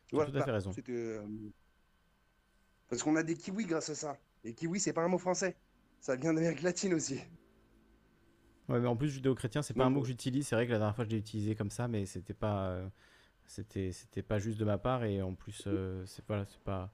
Tu 0.09 0.15
as 0.15 0.17
Voilà, 0.17 0.31
tout 0.31 0.39
à 0.39 0.45
fait 0.45 0.51
raison. 0.51 0.73
c'était, 0.73 0.93
euh, 0.93 1.27
Parce 2.89 3.03
qu'on 3.03 3.17
a 3.17 3.23
des 3.23 3.37
kiwis 3.37 3.67
grâce 3.67 3.89
à 3.89 3.95
ça. 3.95 4.19
Et 4.45 4.55
kiwi, 4.55 4.81
c'est 4.81 4.93
pas 4.93 5.03
un 5.03 5.09
mot 5.09 5.19
français. 5.19 5.57
Ça 6.01 6.17
vient 6.17 6.35
d'Amérique 6.35 6.63
latine 6.63 6.95
aussi. 6.95 7.21
Ouais, 8.69 8.81
mais 8.81 8.89
en 8.89 8.97
plus, 8.97 9.09
judéo-chrétien, 9.09 9.63
c'est 9.63 9.75
pas 9.75 9.85
un 9.85 9.91
mot 9.91 10.01
que 10.01 10.07
j'utilise. 10.07 10.47
C'est 10.49 10.55
vrai 10.55 10.67
que 10.67 10.73
la 10.73 10.79
dernière 10.79 10.95
fois, 10.95 11.05
je 11.05 11.11
l'ai 11.11 11.19
utilisé 11.19 11.55
comme 11.55 11.71
ça, 11.71 11.89
mais 11.89 12.07
c'était 12.07 12.35
pas, 12.35 12.67
euh, 12.69 12.89
c'était, 13.47 13.93
c'était 13.93 14.23
pas 14.23 14.39
juste 14.39 14.59
de 14.59 14.65
ma 14.65 14.79
part. 14.79 15.05
Et 15.05 15.23
en 15.23 15.35
plus, 15.35 15.65
euh, 15.67 16.05
c'est 16.07 16.25
voilà, 16.27 16.45
c'est 16.45 16.61
pas, 16.61 16.93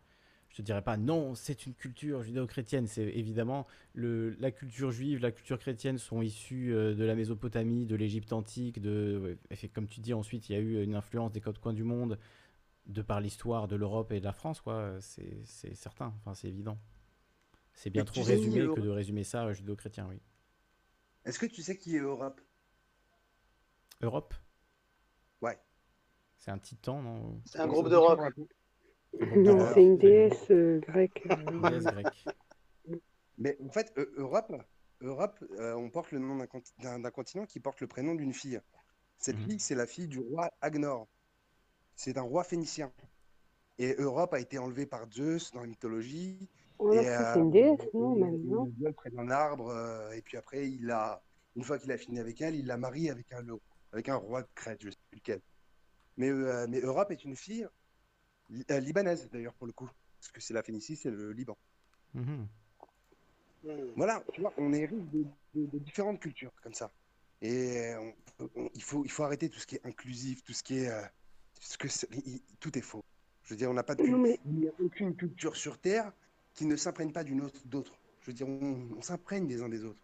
je 0.49 0.57
te 0.57 0.63
dirais 0.63 0.83
pas 0.83 0.97
non, 0.97 1.35
c'est 1.35 1.67
une 1.67 1.75
culture 1.75 2.23
judéo-chrétienne. 2.23 2.87
C'est 2.87 3.05
évidemment 3.05 3.67
le, 3.95 4.31
la 4.41 4.51
culture 4.51 4.91
juive, 4.91 5.21
la 5.21 5.31
culture 5.31 5.59
chrétienne 5.59 5.99
sont 5.99 6.23
issues 6.23 6.75
euh, 6.75 6.95
de 6.95 7.05
la 7.05 7.15
Mésopotamie, 7.15 7.87
de 7.87 7.95
l'Égypte 7.97 8.33
antique. 8.33 8.81
De, 8.81 9.39
comme 9.75 9.87
tu 9.89 10.01
dis, 10.01 10.15
ensuite, 10.15 10.49
il 10.49 10.53
y 10.53 10.57
a 10.57 10.61
eu 10.61 10.83
une 10.83 10.95
influence 10.95 11.33
des 11.33 11.41
quatre 11.41 11.61
coins 11.61 11.75
du 11.75 11.85
monde 11.85 12.19
de 12.87 13.03
par 13.03 13.21
l'histoire 13.21 13.69
de 13.69 13.77
l'Europe 13.77 14.13
et 14.13 14.21
de 14.21 14.25
la 14.25 14.33
France, 14.33 14.61
quoi. 14.61 14.97
C'est, 15.01 15.43
c'est 15.45 15.75
certain. 15.75 16.15
Enfin, 16.21 16.35
c'est 16.35 16.49
évident. 16.49 16.79
C'est 17.75 17.91
bien 17.91 18.05
trop 18.05 18.23
résumé 18.23 18.67
que 18.75 18.81
de 18.81 18.89
résumer 18.89 19.25
ça 19.25 19.45
euh, 19.45 19.53
judéo-chrétien, 19.53 20.07
oui. 20.09 20.21
Est-ce 21.25 21.39
que 21.39 21.47
tu 21.47 21.63
sais 21.63 21.77
qui 21.77 21.95
est 21.97 22.01
Europe? 22.01 22.41
Europe, 24.01 24.35
Ouais. 25.43 25.59
c'est 26.37 26.51
un 26.51 26.59
titan, 26.59 27.03
non? 27.03 27.41
C'est 27.45 27.61
un 27.61 27.67
groupe 27.67 27.89
d'Europe. 27.89 28.21
Non, 29.37 29.67
c'est 29.75 29.83
une 29.83 29.97
déesse 29.99 30.51
euh, 30.51 30.81
grecque. 30.81 31.23
euh, 31.27 31.35
Une 31.53 31.63
déesse 31.63 31.87
grecque. 31.87 32.25
Mais 33.39 33.57
en 33.63 33.71
fait, 33.71 33.93
Eu- 33.97 34.07
Europe, 34.17 34.53
Europe 35.01 35.39
euh, 35.59 35.75
on 35.75 35.91
porte 35.91 36.11
le 36.13 36.19
nom 36.19 36.37
d'un 36.37 36.47
conti- 36.47 36.73
d'un 36.83 36.99
d'un 36.99 37.11
continent 37.11 37.47
qui 37.47 37.61
porte 37.61 37.81
le 37.81 37.87
prénom 37.87 38.15
d'une 38.15 38.33
fille. 38.35 38.61
Cette 39.19 39.37
Mhm. 39.37 39.47
fille, 39.49 39.61
c'est 39.61 39.75
la 39.75 39.87
fille 39.87 40.09
du 40.09 40.21
roi 40.21 40.51
Agnor. 40.61 41.09
C'est 41.97 42.19
un 42.19 42.23
roi 42.23 42.45
phénicien. 42.45 42.93
Et 43.79 43.95
Europe 43.99 44.35
a 44.35 44.41
été 44.41 44.59
enlevée 44.59 44.87
par 44.87 45.11
Zeus 45.13 45.53
dans 45.53 45.63
la 45.63 45.69
mythologie. 45.69 46.49
Oh, 46.79 46.93
et, 46.93 47.05
c'est 47.05 47.41
une 47.41 47.51
déesse, 47.51 47.79
non, 47.95 48.15
il- 48.17 48.21
même, 48.21 48.69
il 48.87 48.95
près 48.95 49.11
d'un 49.11 49.31
arbre. 49.31 49.69
euh, 49.71 50.13
et 50.13 50.23
puis 50.23 50.37
après, 50.37 50.71
il 50.71 50.91
a, 50.91 51.23
une 51.57 51.65
fois 51.65 51.79
qu'il 51.79 51.93
a 51.93 51.99
fini 51.99 52.21
avec 52.21 52.41
elle, 52.41 52.57
il 52.57 52.67
l'a 52.67 52.77
mariée 52.79 53.11
avec 53.11 53.33
un, 53.33 53.45
avec 53.93 54.09
un 54.09 54.17
roi 54.17 54.43
de 54.43 54.49
Crète, 54.55 54.83
je 54.85 54.91
sais 54.91 54.97
plus 55.11 55.19
lequel. 55.19 55.41
Mais, 56.17 56.31
euh, 56.31 56.67
mais 56.69 56.81
Europe 56.81 57.11
est 57.13 57.25
une 57.25 57.37
fille 57.37 57.67
li- 58.51 58.65
euh, 58.71 58.81
libanaise, 58.81 59.29
d'ailleurs, 59.33 59.55
pour 59.55 59.67
le 59.67 59.73
coup. 59.73 59.89
Parce 60.21 60.33
que 60.33 60.41
c'est 60.41 60.55
la 60.55 60.63
Phénicie, 60.63 60.97
c'est 60.97 61.11
le 61.11 61.33
Liban. 61.33 61.57
Mhm. 62.15 62.47
Voilà, 63.97 64.23
tu 64.33 64.41
vois, 64.41 64.53
on 64.57 64.73
hérite 64.73 65.11
de, 65.11 65.25
de- 65.55 65.67
de 65.67 65.79
différentes 65.79 66.21
cultures 66.21 66.53
comme 66.63 66.75
ça. 66.75 66.91
Et 67.43 67.93
on- 68.41 68.49
on- 68.57 68.71
il 68.75 68.83
faut, 68.83 69.05
il 69.05 69.11
faut 69.11 69.25
arrêter 69.25 69.49
tout 69.49 69.59
ce 69.59 69.67
qui 69.67 69.77
est 69.77 69.87
inclusif, 69.87 70.43
tout 70.43 70.53
ce 70.53 70.63
qui 70.63 70.79
est. 70.79 70.89
euh, 70.91 71.03
ce 71.61 71.77
que 71.77 71.89
c'est- 71.89 72.09
il- 72.25 72.41
tout 72.61 72.77
est 72.79 72.83
faux. 72.83 73.03
Je 73.45 73.51
veux 73.51 73.57
dire, 73.57 73.69
on 73.71 73.75
n'a 73.75 73.83
pas 73.83 73.95
de, 73.97 74.03
mais- 74.05 74.39
il 74.47 74.61
n'y 74.61 74.69
a 74.69 74.73
aucune 74.81 75.15
culture 75.17 75.57
sur 75.57 75.79
Terre 75.79 76.13
qui 76.55 76.67
ne 76.67 76.77
s'imprègne 76.77 77.11
pas 77.13 77.25
d'une 77.25 77.41
autre 77.41 77.61
d'autre. 77.67 77.93
Je 78.23 78.27
veux 78.29 78.33
dire, 78.33 78.49
on, 78.49 78.89
on 78.97 79.03
s'imprègne 79.03 79.47
des 79.47 79.61
uns 79.63 79.69
des 79.69 79.85
autres. 79.85 80.01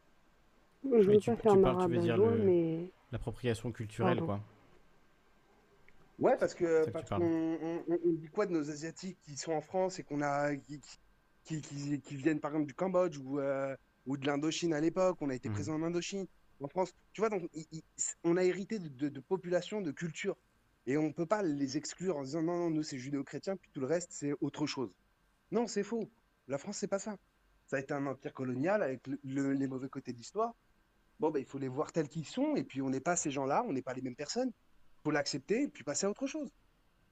Je 0.85 0.89
veux 1.11 1.17
tu, 1.19 1.31
pas 1.31 1.37
tu 1.37 1.43
faire 1.43 1.61
parles, 1.61 1.87
tu 1.87 1.93
veux 1.95 2.01
dire 2.03 2.15
rabat-joie, 2.17 2.37
le- 2.37 2.45
mais 2.45 2.91
l'appropriation 3.13 3.71
culturelle, 3.73 4.19
Pardon. 4.19 4.27
quoi. 4.27 4.41
Ouais, 6.19 6.37
parce 6.37 6.55
que 6.55 6.89
parce 6.91 7.11
on- 7.13 7.59
on- 7.89 7.99
on 8.05 8.13
dit 8.13 8.29
quoi 8.29 8.47
de 8.47 8.53
nos 8.53 8.71
Asiatiques 8.71 9.19
qui 9.23 9.37
sont 9.37 9.53
en 9.53 9.61
France 9.61 9.99
et 9.99 10.05
qu'on 10.05 10.21
a 10.23 10.55
qui, 10.57 10.81
qui, 11.45 11.61
qui- 11.61 12.01
qui 12.01 12.17
viennent 12.17 12.41
par 12.41 12.53
exemple 12.53 12.67
du 12.69 12.75
Cambodge 12.75 13.19
ou, 13.19 13.41
euh, 13.41 13.75
ou 14.07 14.17
de 14.17 14.27
l'Indochine 14.27 14.73
à 14.75 14.81
l'époque, 14.81 15.19
on 15.21 15.29
a 15.31 15.35
été 15.35 15.49
Mhm. 15.49 15.55
présent 15.55 15.75
en 15.75 15.83
Indochine, 15.83 16.27
en 16.61 16.69
France. 16.69 16.93
Tu 17.13 17.21
vois, 17.21 17.31
donc 17.31 17.49
il- 17.53 17.67
il- 17.73 17.83
on 18.23 18.37
a 18.37 18.45
hérité 18.45 18.79
de, 18.79 18.89
de, 18.89 19.09
de 19.09 19.21
populations, 19.21 19.81
de 19.81 19.91
cultures. 19.91 20.37
Et 20.87 20.97
on 20.99 21.05
ne 21.09 21.13
peut 21.13 21.27
pas 21.27 21.43
les 21.43 21.77
exclure 21.77 22.17
en 22.19 22.23
disant 22.23 22.43
non, 22.43 22.59
non, 22.59 22.71
nous 22.71 22.83
c'est 22.83 22.99
judéo-chrétien, 22.99 23.57
puis 23.57 23.71
tout 23.73 23.81
le 23.81 23.87
reste 23.87 24.13
c'est 24.13 24.33
autre 24.41 24.67
chose. 24.67 24.95
Non, 25.51 25.67
c'est 25.67 25.83
faux. 25.83 26.09
La 26.47 26.59
France, 26.59 26.77
c'est 26.79 26.89
pas 26.89 26.99
ça. 26.99 27.17
Ça 27.67 27.77
a 27.77 27.81
été 27.81 27.93
un 27.95 28.07
empire 28.07 28.35
colonial 28.35 28.83
avec 28.83 29.07
le- 29.07 29.19
le- 29.25 29.53
les 29.55 29.67
mauvais 29.67 29.89
côtés 29.89 30.13
de 30.13 30.19
l'histoire. 30.19 30.55
Bon, 31.19 31.31
ben, 31.31 31.41
il 31.41 31.47
faut 31.47 31.59
les 31.59 31.69
voir 31.69 31.91
tels 31.93 32.09
qu'ils 32.09 32.27
sont, 32.27 32.55
et 32.55 32.65
puis 32.65 32.83
on 32.83 32.91
n'est 32.91 33.01
pas 33.01 33.17
ces 33.17 33.31
gens-là, 33.31 33.65
on 33.67 33.73
n'est 33.73 33.83
pas 33.83 33.95
les 33.95 34.03
mêmes 34.03 34.17
personnes. 34.17 34.53
Faut 35.05 35.11
l'accepter, 35.11 35.69
puis 35.69 35.85
passer 35.85 36.07
à 36.07 36.11
autre 36.11 36.27
chose. 36.27 36.51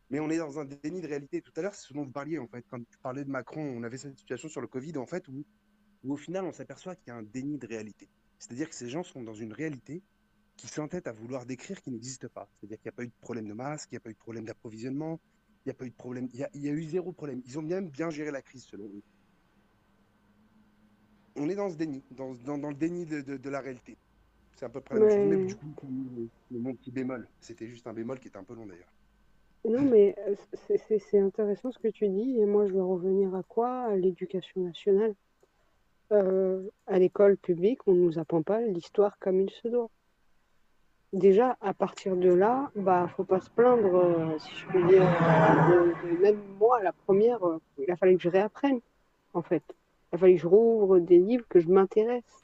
Mais 0.09 0.19
on 0.19 0.31
est 0.31 0.39
dans 0.39 0.59
un 0.59 0.65
déni 0.65 1.03
de 1.03 1.07
réalité. 1.07 1.43
Tout 1.43 1.53
à 1.57 1.63
l'heure, 1.63 1.75
c'est 1.75 1.89
ce 1.89 1.93
dont 1.93 2.05
vous 2.05 2.11
parliez, 2.11 2.39
en 2.39 2.47
fait. 2.47 2.65
Quand 2.71 2.79
tu 2.79 2.99
parlais 3.03 3.25
de 3.25 3.31
Macron, 3.31 3.63
on 3.63 3.83
avait 3.83 3.99
cette 3.99 4.19
situation 4.19 4.49
sur 4.49 4.63
le 4.63 4.67
Covid, 4.67 4.97
en 4.97 5.07
fait, 5.07 5.29
où, 5.29 5.45
où 6.05 6.15
au 6.15 6.17
final, 6.17 6.47
on 6.47 6.53
s'aperçoit 6.53 6.97
qu'il 6.97 7.09
y 7.09 7.11
a 7.11 7.17
un 7.17 7.23
déni 7.23 7.59
de 7.59 7.67
réalité. 7.67 8.09
C'est-à-dire 8.39 8.71
que 8.71 8.75
ces 8.75 8.89
gens 8.89 9.03
sont 9.03 9.23
dans 9.23 9.35
une 9.35 9.53
réalité 9.53 10.03
qui 10.57 10.69
s'entêtent 10.69 11.07
à 11.07 11.13
vouloir 11.13 11.45
décrire 11.45 11.83
qui 11.83 11.91
n'existe 11.91 12.29
pas. 12.29 12.49
C'est-à-dire 12.59 12.79
qu'il 12.79 12.87
n'y 12.87 12.95
a 12.95 12.97
pas 12.97 13.05
eu 13.05 13.09
de 13.09 13.21
problème 13.21 13.47
de 13.47 13.55
masque, 13.55 13.91
il 13.91 13.95
n'y 13.95 13.99
a 13.99 14.01
pas 14.01 14.11
eu 14.11 14.15
de 14.15 14.19
problème 14.19 14.45
d'approvisionnement, 14.45 15.21
il 15.65 15.69
n'y 15.69 15.73
a 15.73 15.75
pas 15.75 15.85
eu 15.85 15.91
de 15.91 15.95
problème. 15.95 16.29
Il 16.33 16.41
y 16.41 16.69
a, 16.69 16.73
eu 16.73 16.85
zéro 16.85 17.13
problème. 17.13 17.43
Ils 17.45 17.59
ont 17.59 17.63
même 17.63 17.91
bien 17.91 18.09
géré 18.09 18.31
la 18.31 18.43
crise, 18.43 18.65
selon 18.65 18.87
eux. 18.87 19.03
On 21.37 21.49
est 21.49 21.55
dans 21.55 21.69
ce 21.69 21.77
déni, 21.77 22.03
dans, 22.11 22.33
le 22.33 22.75
déni 22.75 23.07
de 23.07 23.51
la 23.51 23.61
réalité. 23.61 23.97
C'est 24.55 24.67
à 24.67 24.69
peu 24.69 24.81
près 24.81 24.95
la 24.95 25.01
même 25.01 25.11
chose. 25.11 25.25
Mais- 25.25 25.47
du 25.47 25.57
coup, 25.75 25.89
le- 26.51 26.59
mon 26.59 26.75
petit 26.75 26.91
bémol, 26.91 27.27
c'était 27.41 27.67
juste 27.67 27.87
un 27.87 27.93
bémol 27.93 28.19
qui 28.21 28.29
était 28.29 28.37
un 28.37 28.45
peu 28.45 28.55
long 28.55 28.67
d'ailleurs. 28.67 28.93
Non, 29.65 29.83
mais 29.83 30.15
euh, 30.27 30.35
c'est- 30.69 31.19
intéressant 31.19 31.71
ce 31.71 31.79
que 31.79 31.89
tu 31.89 32.09
dis, 32.09 32.39
et 32.39 32.47
moi 32.47 32.67
je 32.67 32.73
vais 32.73 32.81
revenir 32.81 33.35
à 33.35 33.43
quoi? 33.45 33.85
À 33.85 33.97
l'éducation 33.97 34.61
nationale. 34.63 35.15
Euh, 36.13 36.69
à 36.87 36.99
l'école 36.99 37.37
publique, 37.37 37.87
on 37.87 37.95
ne 37.95 38.01
nous 38.01 38.19
apprend 38.19 38.43
pas 38.43 38.61
l'histoire 38.61 39.19
comme 39.19 39.41
il 39.41 39.51
se 39.51 39.69
doit. 39.69 39.89
Déjà, 41.13 41.57
à 41.61 41.75
partir 41.75 42.17
de 42.17 42.33
là, 42.33 42.71
bah, 42.75 43.09
faut 43.17 43.25
pas 43.25 43.41
se 43.41 43.51
plaindre, 43.51 43.95
euh, 43.95 44.39
si 44.39 44.51
je 44.57 44.67
peux 44.73 44.83
dire, 44.89 45.03
euh, 45.03 45.93
même 46.21 46.43
moi, 46.59 46.83
la 46.83 46.93
première, 46.93 47.41
il 47.79 47.91
a 47.91 47.97
fallu 47.97 48.17
que 48.17 48.23
je 48.23 48.29
réapprenne, 48.31 48.81
en 49.35 49.43
fait. 49.43 49.63
Il 50.13 50.17
a 50.17 50.19
fallu 50.19 50.35
que 50.35 50.41
je 50.41 50.47
rouvre 50.49 50.99
des 50.99 51.19
livres, 51.19 51.47
que 51.49 51.61
je 51.61 51.69
m'intéresse. 51.69 52.42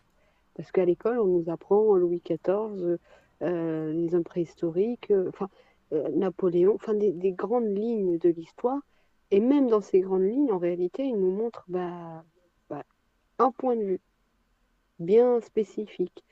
Parce 0.59 0.73
qu'à 0.73 0.85
l'école, 0.85 1.20
on 1.20 1.27
nous 1.27 1.51
apprend 1.51 1.95
Louis 1.95 2.20
XIV, 2.20 2.99
euh, 3.43 3.93
les 3.93 4.12
hommes 4.17 4.25
préhistoriques, 4.25 5.12
euh, 5.12 5.31
euh, 5.93 6.09
Napoléon, 6.09 6.75
enfin, 6.75 6.95
des, 6.95 7.12
des 7.12 7.31
grandes 7.31 7.69
lignes 7.69 8.19
de 8.19 8.28
l'histoire. 8.28 8.81
Et 9.31 9.39
même 9.39 9.69
dans 9.69 9.81
ces 9.81 10.01
grandes 10.01 10.25
lignes, 10.25 10.51
en 10.51 10.59
réalité, 10.59 11.05
ils 11.05 11.17
nous 11.17 11.31
montrent 11.31 11.65
bah, 11.69 12.25
bah, 12.69 12.83
un 13.39 13.53
point 13.53 13.77
de 13.77 13.85
vue 13.85 14.01
bien 14.99 15.41
spécifique. 15.41 16.25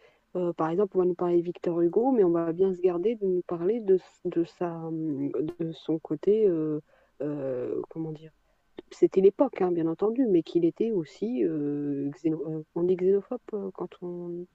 Par 0.59 0.69
exemple, 0.69 0.97
on 0.97 1.01
va 1.01 1.07
nous 1.07 1.15
parler 1.15 1.39
de 1.39 1.43
Victor 1.43 1.81
Hugo, 1.81 2.11
mais 2.11 2.23
on 2.23 2.31
va 2.31 2.53
bien 2.53 2.75
se 2.75 2.81
garder 2.83 3.15
de 3.15 3.25
nous 3.25 3.43
parler 3.47 3.81
de, 3.81 3.99
de, 4.27 4.45
sa, 4.45 4.91
de 4.91 5.73
son 5.73 5.99
côté, 5.99 6.47
comment 7.89 8.13
dire, 8.13 8.33
c'était 8.93 9.21
l'époque, 9.21 9.61
hein, 9.63 9.73
bien 9.73 9.87
entendu, 9.87 10.27
mais 10.27 10.43
qu'il 10.43 10.65
était 10.65 10.91
aussi, 10.93 11.45
euh, 11.45 12.11
xéno- 12.13 12.45
euh, 12.49 12.65
on 12.75 12.83
dit 12.85 12.97
xénophobe 12.97 13.41
euh, 13.55 13.71
quand 13.75 13.89
on, 14.03 14.47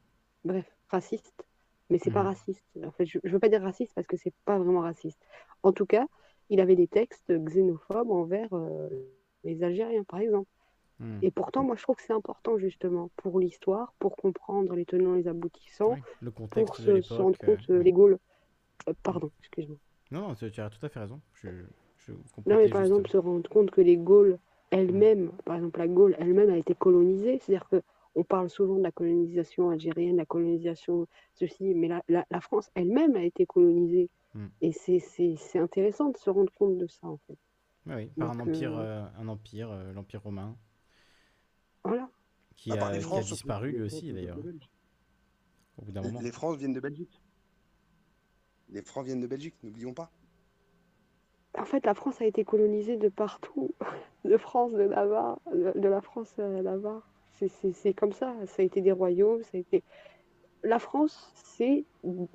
bref, 0.46 0.66
raciste, 0.90 1.46
mais 1.90 2.00
c'est 2.00 2.12
pas 2.12 2.24
Mhm. 2.24 2.24
raciste. 2.24 2.64
En 2.86 2.92
fait, 2.92 3.06
je, 3.06 3.20
je 3.24 3.32
veux 3.32 3.40
pas 3.40 3.50
dire 3.50 3.62
raciste 3.64 3.94
parce 3.96 4.08
que 4.08 4.18
c'est 4.18 4.34
pas 4.46 4.58
vraiment 4.60 4.82
raciste. 4.82 5.20
En 5.64 5.74
tout 5.74 5.86
cas, 5.86 6.08
il 6.50 6.60
avait 6.62 6.76
des 6.76 6.88
textes 6.88 7.32
xénophobes 7.32 8.12
envers 8.12 8.50
euh, 8.54 8.90
les 9.44 9.64
Algériens, 9.64 10.04
par 10.06 10.20
exemple. 10.20 10.50
Mhm. 11.00 11.22
Et 11.22 11.32
pourtant, 11.32 11.64
moi, 11.64 11.76
je 11.78 11.84
trouve 11.84 11.96
que 11.98 12.04
c'est 12.04 12.14
important, 12.14 12.58
justement, 12.58 13.12
pour 13.18 13.40
l'histoire, 13.40 13.94
pour 14.00 14.16
comprendre 14.18 14.76
les 14.76 14.86
tenants, 14.86 15.16
les 15.16 15.28
aboutissants, 15.28 15.98
Oui, 15.98 16.02
le 16.22 16.32
pour 16.50 16.76
se, 16.76 16.92
de 16.92 17.02
se 17.02 17.22
rendre 17.22 17.40
compte, 17.40 17.70
euh, 17.70 17.82
les 17.84 17.92
Gaules. 17.94 18.20
Pardon, 19.04 19.32
excuse-moi. 19.40 19.78
Non, 20.12 20.22
non, 20.28 20.36
tu 20.36 20.52
tu 20.52 20.62
as 20.62 20.70
tout 20.70 20.86
à 20.86 20.90
fait 20.90 21.00
raison. 21.00 21.22
Je, 21.34 21.48
je 22.08 22.14
Non, 22.46 22.58
mais 22.58 22.70
par 22.70 22.82
juste. 22.82 22.92
exemple, 22.92 23.10
se 23.10 23.18
rendre 23.18 23.50
compte 23.50 23.72
que 23.72 23.82
les 23.82 23.98
Gaules 23.98 24.38
elles-mêmes, 24.72 25.32
par 25.46 25.56
exemple, 25.58 25.80
la 25.80 25.88
Gaule 25.88 26.16
elle-même 26.20 26.50
a 26.50 26.58
été 26.58 26.76
colonisée. 26.76 27.40
C'est-à-dire 27.40 27.68
que 27.70 27.82
on 28.16 28.24
parle 28.24 28.50
souvent 28.50 28.76
de 28.76 28.84
la 28.84 28.92
colonisation 28.92 29.70
algérienne, 29.70 30.18
la 30.18 30.26
colonisation 30.26 31.08
ceci, 31.34 31.74
mais 31.74 31.88
la, 31.88 32.04
la, 32.10 32.26
la 32.30 32.42
France 32.42 32.70
elle-même 32.76 33.16
a 33.16 33.24
été 33.24 33.46
colonisée. 33.46 34.10
Mm. 34.36 34.52
Et 34.62 34.72
c'est 34.72 35.00
c'est- 35.00 35.36
c'est 35.38 35.60
intéressant 35.60 36.10
de 36.10 36.18
se 36.18 36.30
rendre 36.30 36.52
compte 36.54 36.78
de 36.78 36.88
ça, 36.88 37.08
en 37.08 37.18
fait. 37.28 37.38
Oui, 37.86 37.94
oui, 37.96 38.12
par 38.18 38.32
un 38.32 38.38
Donc, 38.38 38.48
empire, 38.48 38.76
euh, 38.78 38.86
euh, 38.86 39.06
un 39.20 39.28
empire, 39.28 39.70
euh, 39.72 39.94
l'empire 39.94 40.22
romain, 40.24 40.58
Voilà. 41.84 42.10
qui 42.56 42.72
a, 42.78 42.92
les 42.94 43.00
qui 43.00 43.04
a 43.04 43.08
France, 43.08 43.28
surtout. 43.28 43.34
disparu 43.34 43.72
lui 43.72 43.82
aussi 43.82 44.14
d'ailleurs, 44.14 44.38
au 45.78 45.82
bout 45.84 45.92
d'un 45.92 46.02
moment. 46.02 46.22
Les 46.22 46.32
Francs 46.32 46.58
viennent 46.58 46.74
de 46.74 46.80
Belgique. 46.80 47.22
Les 48.70 48.82
Francs 48.82 49.06
viennent 49.06 49.22
de 49.22 49.28
Belgique, 49.28 49.54
n'oublions 49.62 49.94
pas. 49.94 50.12
En 51.58 51.66
fait, 51.66 51.86
la 51.86 51.94
France 51.94 52.22
a 52.22 52.26
été 52.26 52.44
colonisée 52.44 52.98
de 52.98 53.10
partout, 53.10 53.72
de 54.26 54.38
France, 54.38 54.74
de 54.74 54.86
Navarre, 54.86 55.40
de, 55.54 55.88
la 55.88 56.02
France 56.02 56.38
à 56.40 56.48
Navarre. 56.48 57.08
C'est- 57.36 57.94
comme 57.94 58.14
ça. 58.14 58.36
Ça 58.46 58.62
a 58.62 58.66
été 58.66 58.82
des 58.82 58.92
royaumes, 58.92 59.42
ça 59.44 59.58
a 59.58 59.58
été. 59.58 59.84
La 60.64 60.80
France, 60.80 61.32
c'est 61.36 61.86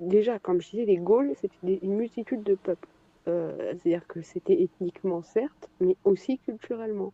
déjà, 0.01 0.37
comme 0.39 0.61
je 0.61 0.71
disais, 0.71 0.85
les 0.85 0.97
Gaules, 0.97 1.33
c'était 1.35 1.79
une 1.81 1.95
multitude 1.95 2.43
de 2.43 2.55
peuples. 2.55 2.87
Euh, 3.27 3.73
C'est-à-dire 3.75 4.05
que 4.07 4.21
c'était 4.21 4.61
ethniquement, 4.61 5.21
certes, 5.21 5.69
mais 5.79 5.95
aussi 6.03 6.39
culturellement. 6.39 7.13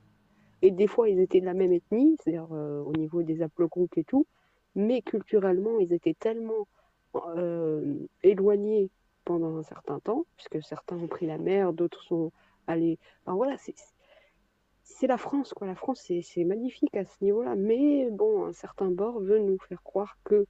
Et 0.62 0.72
des 0.72 0.88
fois, 0.88 1.10
ils 1.10 1.20
étaient 1.20 1.42
de 1.42 1.46
la 1.46 1.54
même 1.54 1.74
ethnie, 1.74 2.16
c'est-à-dire 2.20 2.48
euh, 2.54 2.82
au 2.82 2.94
niveau 2.94 3.22
des 3.24 3.42
haplogroupes 3.44 3.98
et 3.98 4.04
tout, 4.04 4.26
mais 4.76 5.02
culturellement, 5.02 5.80
ils 5.80 5.94
étaient 5.94 6.16
tellement 6.16 6.68
euh, 7.38 7.96
éloignés 8.24 8.90
pendant 9.26 9.58
un 9.58 9.64
certain 9.64 10.00
temps, 10.00 10.26
puisque 10.36 10.64
certains 10.64 10.98
ont 10.98 11.08
pris 11.08 11.26
la 11.26 11.38
mer, 11.38 11.74
d'autres 11.74 12.04
sont 12.04 12.32
allés. 12.68 13.00
Voilà, 13.26 13.58
c'est 14.84 15.08
la 15.08 15.18
France, 15.18 15.54
quoi. 15.54 15.68
La 15.68 15.76
France, 15.76 16.12
c'est 16.22 16.44
magnifique 16.44 16.96
à 16.96 17.06
ce 17.06 17.24
niveau-là, 17.24 17.56
mais 17.56 18.10
bon, 18.12 18.46
un 18.46 18.54
certain 18.54 18.90
bord 18.92 19.20
veut 19.20 19.40
nous 19.40 19.58
faire 19.60 19.82
croire 19.84 20.18
que 20.24 20.46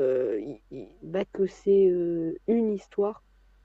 euh, 0.00 0.54
bah, 1.02 1.24
c'est 1.48 1.88
euh, 1.88 2.38
une 2.46 2.72
histoire 2.72 3.22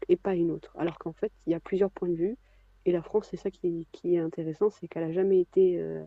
et 0.09 0.15
pas 0.17 0.35
une 0.35 0.51
autre. 0.51 0.75
Alors 0.77 0.97
qu'en 0.97 1.13
fait, 1.13 1.31
il 1.45 1.51
y 1.51 1.55
a 1.55 1.59
plusieurs 1.59 1.91
points 1.91 2.09
de 2.09 2.15
vue. 2.15 2.37
Et 2.85 2.91
la 2.91 3.01
France, 3.01 3.27
c'est 3.31 3.37
ça 3.37 3.49
qui, 3.49 3.87
est 4.03 4.17
intéressant, 4.17 4.69
c'est 4.69 4.87
qu'elle 4.87 5.03
a 5.03 5.11
jamais 5.11 5.39
été. 5.39 5.79
euh, 5.79 6.03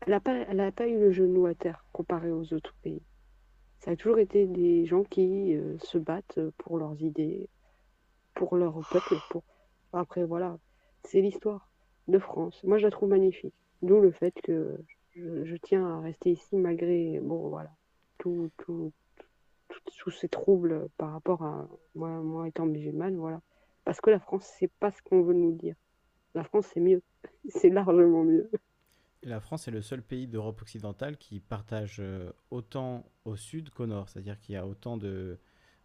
elle 0.00 0.10
n'a 0.12 0.20
pas, 0.20 0.72
pas 0.72 0.88
eu 0.88 0.98
le 0.98 1.12
genou 1.12 1.46
à 1.46 1.54
terre 1.54 1.84
comparé 1.92 2.30
aux 2.30 2.52
autres 2.52 2.74
pays. 2.82 3.02
Ça 3.78 3.92
a 3.92 3.96
toujours 3.96 4.18
été 4.18 4.46
des 4.46 4.84
gens 4.86 5.04
qui 5.04 5.54
euh, 5.54 5.78
se 5.78 5.98
battent 5.98 6.40
pour 6.58 6.78
leurs 6.78 7.00
idées, 7.02 7.48
pour 8.34 8.56
leur 8.56 8.80
peuple. 8.90 9.16
Après, 9.92 10.24
voilà, 10.24 10.58
c'est 11.04 11.20
l'histoire 11.22 11.70
de 12.08 12.18
France. 12.18 12.62
Moi, 12.64 12.78
je 12.78 12.84
la 12.84 12.90
trouve 12.90 13.10
magnifique. 13.10 13.54
D'où 13.82 14.00
le 14.00 14.12
fait 14.12 14.34
que 14.42 14.78
je, 15.14 15.56
tiens 15.62 15.86
à 15.86 16.00
rester 16.00 16.30
ici 16.32 16.56
malgré, 16.56 17.20
bon, 17.20 17.48
voilà, 17.48 17.70
tout, 18.18 18.50
tout- 18.58 18.92
tous 19.98 20.10
ces 20.10 20.28
troubles 20.28 20.88
par 20.98 21.12
rapport 21.12 21.42
à 21.42 21.68
moi, 21.94 22.10
moi 22.22 22.48
étant 22.48 22.66
musulmane, 22.66 23.16
voilà. 23.16 23.40
Parce 23.84 24.00
que 24.00 24.10
la 24.10 24.20
France, 24.20 24.50
c'est 24.58 24.70
pas 24.80 24.90
ce 24.90 25.02
qu'on 25.02 25.22
veut 25.22 25.34
nous 25.34 25.52
dire. 25.52 25.76
La 26.34 26.44
France, 26.44 26.68
c'est 26.74 26.80
mieux. 26.80 27.02
C'est 27.48 27.70
largement 27.70 28.24
mieux. 28.24 28.50
La 29.22 29.40
France 29.40 29.66
est 29.66 29.70
le 29.72 29.82
seul 29.82 30.02
pays 30.02 30.26
d'Europe 30.28 30.62
occidentale 30.62 31.16
qui 31.16 31.40
partage 31.40 31.96
euh, 32.00 32.30
autant 32.50 33.04
au 33.24 33.36
sud 33.36 33.70
qu'au 33.70 33.86
nord, 33.86 34.08
c'est-à-dire 34.08 34.38
qu'il 34.40 34.54
y 34.54 34.58
a 34.58 34.66
autant 34.66 34.96
de, 34.96 35.38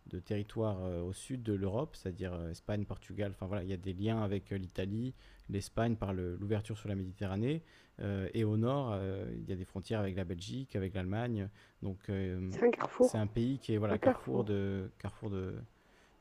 de 0.07 0.19
territoires 0.19 0.83
euh, 0.83 1.01
au 1.01 1.13
sud 1.13 1.41
de 1.41 1.53
l'Europe, 1.53 1.95
c'est-à-dire 1.95 2.33
euh, 2.33 2.51
Espagne, 2.51 2.85
Portugal, 2.85 3.31
enfin 3.33 3.47
voilà, 3.47 3.63
il 3.63 3.69
y 3.69 3.73
a 3.73 3.77
des 3.77 3.93
liens 3.93 4.21
avec 4.21 4.51
l'Italie, 4.51 5.15
l'Espagne 5.49 5.95
par 5.95 6.13
le- 6.13 6.35
l'ouverture 6.35 6.77
sur 6.77 6.87
la 6.87 6.93
Méditerranée, 6.95 7.63
euh, 7.99 8.29
et 8.33 8.43
au 8.43 8.57
nord, 8.57 8.91
euh, 8.93 9.25
il 9.33 9.49
y 9.49 9.53
a 9.53 9.55
des 9.55 9.65
frontières 9.65 10.01
avec 10.01 10.15
la 10.15 10.23
Belgique, 10.23 10.75
avec 10.75 10.93
l'Allemagne, 10.93 11.49
donc 11.81 11.97
euh, 12.09 12.47
C'est 12.51 12.67
un 12.67 12.71
carrefour. 12.71 13.09
c'est 13.09 13.17
un 13.17 13.27
pays 13.27 13.57
qui 13.57 13.73
est 13.73 13.77
voilà 13.77 13.95
Un 13.95 13.97
carrefour 13.97 14.43
carrefour. 14.43 14.43
de 14.45 14.91
carrefour 14.99 15.29
de, 15.31 15.55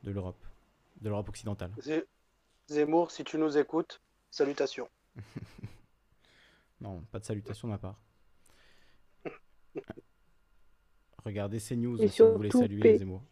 de 0.03 0.11
l'Europe, 0.11 0.43
de 1.01 1.09
l'Europe 1.09 1.29
occidentale. 1.29 1.71
Zemmour, 2.67 3.11
si 3.11 3.23
tu 3.23 3.37
nous 3.37 3.57
écoutes, 3.57 4.01
salutations. 4.31 4.87
Non, 6.81 7.01
pas 7.11 7.19
de 7.19 7.25
salutation 7.25 7.67
de 7.67 7.73
ma 7.73 7.77
part. 7.77 8.01
Regardez 11.23 11.59
CNews 11.59 12.01
Et 12.01 12.07
si 12.07 12.21
vous 12.23 12.33
voulez 12.33 12.49
saluer 12.49 12.79
paix. 12.79 12.97
Zemmour. 12.97 13.23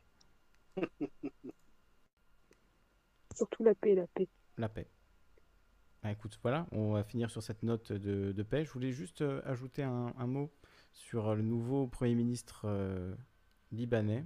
Surtout 3.36 3.64
la 3.64 3.74
paix, 3.74 3.96
la 3.96 4.06
paix. 4.08 4.28
La 4.58 4.70
paix. 4.70 4.88
Ah, 6.04 6.12
écoute, 6.12 6.40
voilà, 6.44 6.68
on 6.72 6.94
va 6.94 7.04
finir 7.04 7.30
sur 7.32 7.44
cette 7.44 7.64
note 7.64 7.92
de, 7.92 8.32
de 8.32 8.44
paix. 8.44 8.64
Je 8.64 8.72
voulais 8.72 8.92
juste 8.92 9.22
euh, 9.22 9.42
ajouter 9.44 9.84
un, 9.84 10.14
un 10.18 10.28
mot 10.28 10.52
sur 10.94 11.28
euh, 11.30 11.36
le 11.36 11.42
nouveau 11.42 11.88
Premier 11.88 12.16
ministre 12.16 12.62
euh, 12.66 13.14
libanais. 13.72 14.26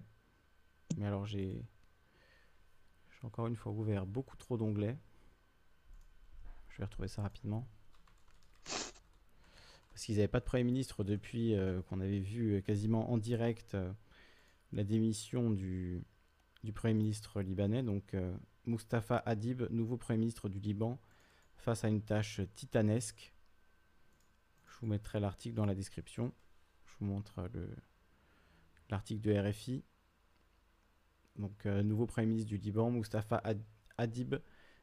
Mais 0.97 1.05
alors, 1.05 1.25
j'ai 1.25 1.65
j'ai 3.09 3.25
encore 3.25 3.47
une 3.47 3.55
fois 3.55 3.71
ouvert 3.71 4.05
beaucoup 4.05 4.37
trop 4.37 4.57
d'onglets. 4.57 4.97
Je 6.69 6.77
vais 6.77 6.85
retrouver 6.85 7.07
ça 7.07 7.21
rapidement. 7.23 7.67
Parce 10.03 10.07
qu'ils 10.07 10.15
n'avaient 10.17 10.27
pas 10.27 10.41
de 10.41 10.45
Premier 10.45 10.65
ministre 10.65 11.05
depuis 11.05 11.55
euh, 11.55 11.81
qu'on 11.83 12.01
avait 12.01 12.19
vu 12.19 12.55
euh, 12.55 12.61
quasiment 12.61 13.09
en 13.13 13.17
direct 13.17 13.73
euh, 13.73 13.89
la 14.73 14.83
démission 14.83 15.49
du, 15.49 16.03
Premier 16.75 16.93
ministre 16.93 17.41
libanais. 17.41 17.83
Donc, 17.83 18.13
euh, 18.13 18.35
Mustafa 18.65 19.15
Hadib, 19.25 19.61
nouveau 19.69 19.95
Premier 19.95 20.19
ministre 20.19 20.49
du 20.49 20.59
Liban, 20.59 20.99
face 21.55 21.85
à 21.85 21.87
une 21.87 22.01
tâche 22.01 22.41
titanesque. 22.53 23.33
Je 24.65 24.73
vous 24.81 24.87
mettrai 24.87 25.21
l'article 25.21 25.55
dans 25.55 25.65
la 25.65 25.73
description. 25.73 26.33
Je 26.85 26.95
vous 26.99 27.05
montre 27.05 27.47
le- 27.53 27.73
l'article 28.89 29.21
de 29.21 29.31
RFI. 29.39 29.85
Donc, 31.37 31.63
nouveau 31.63 32.07
Premier 32.07 32.27
ministre 32.27 32.49
du 32.49 32.57
Liban, 32.57 32.91
Mustafa 32.91 33.37
Had- 33.37 33.63
Hadib, 33.97 34.35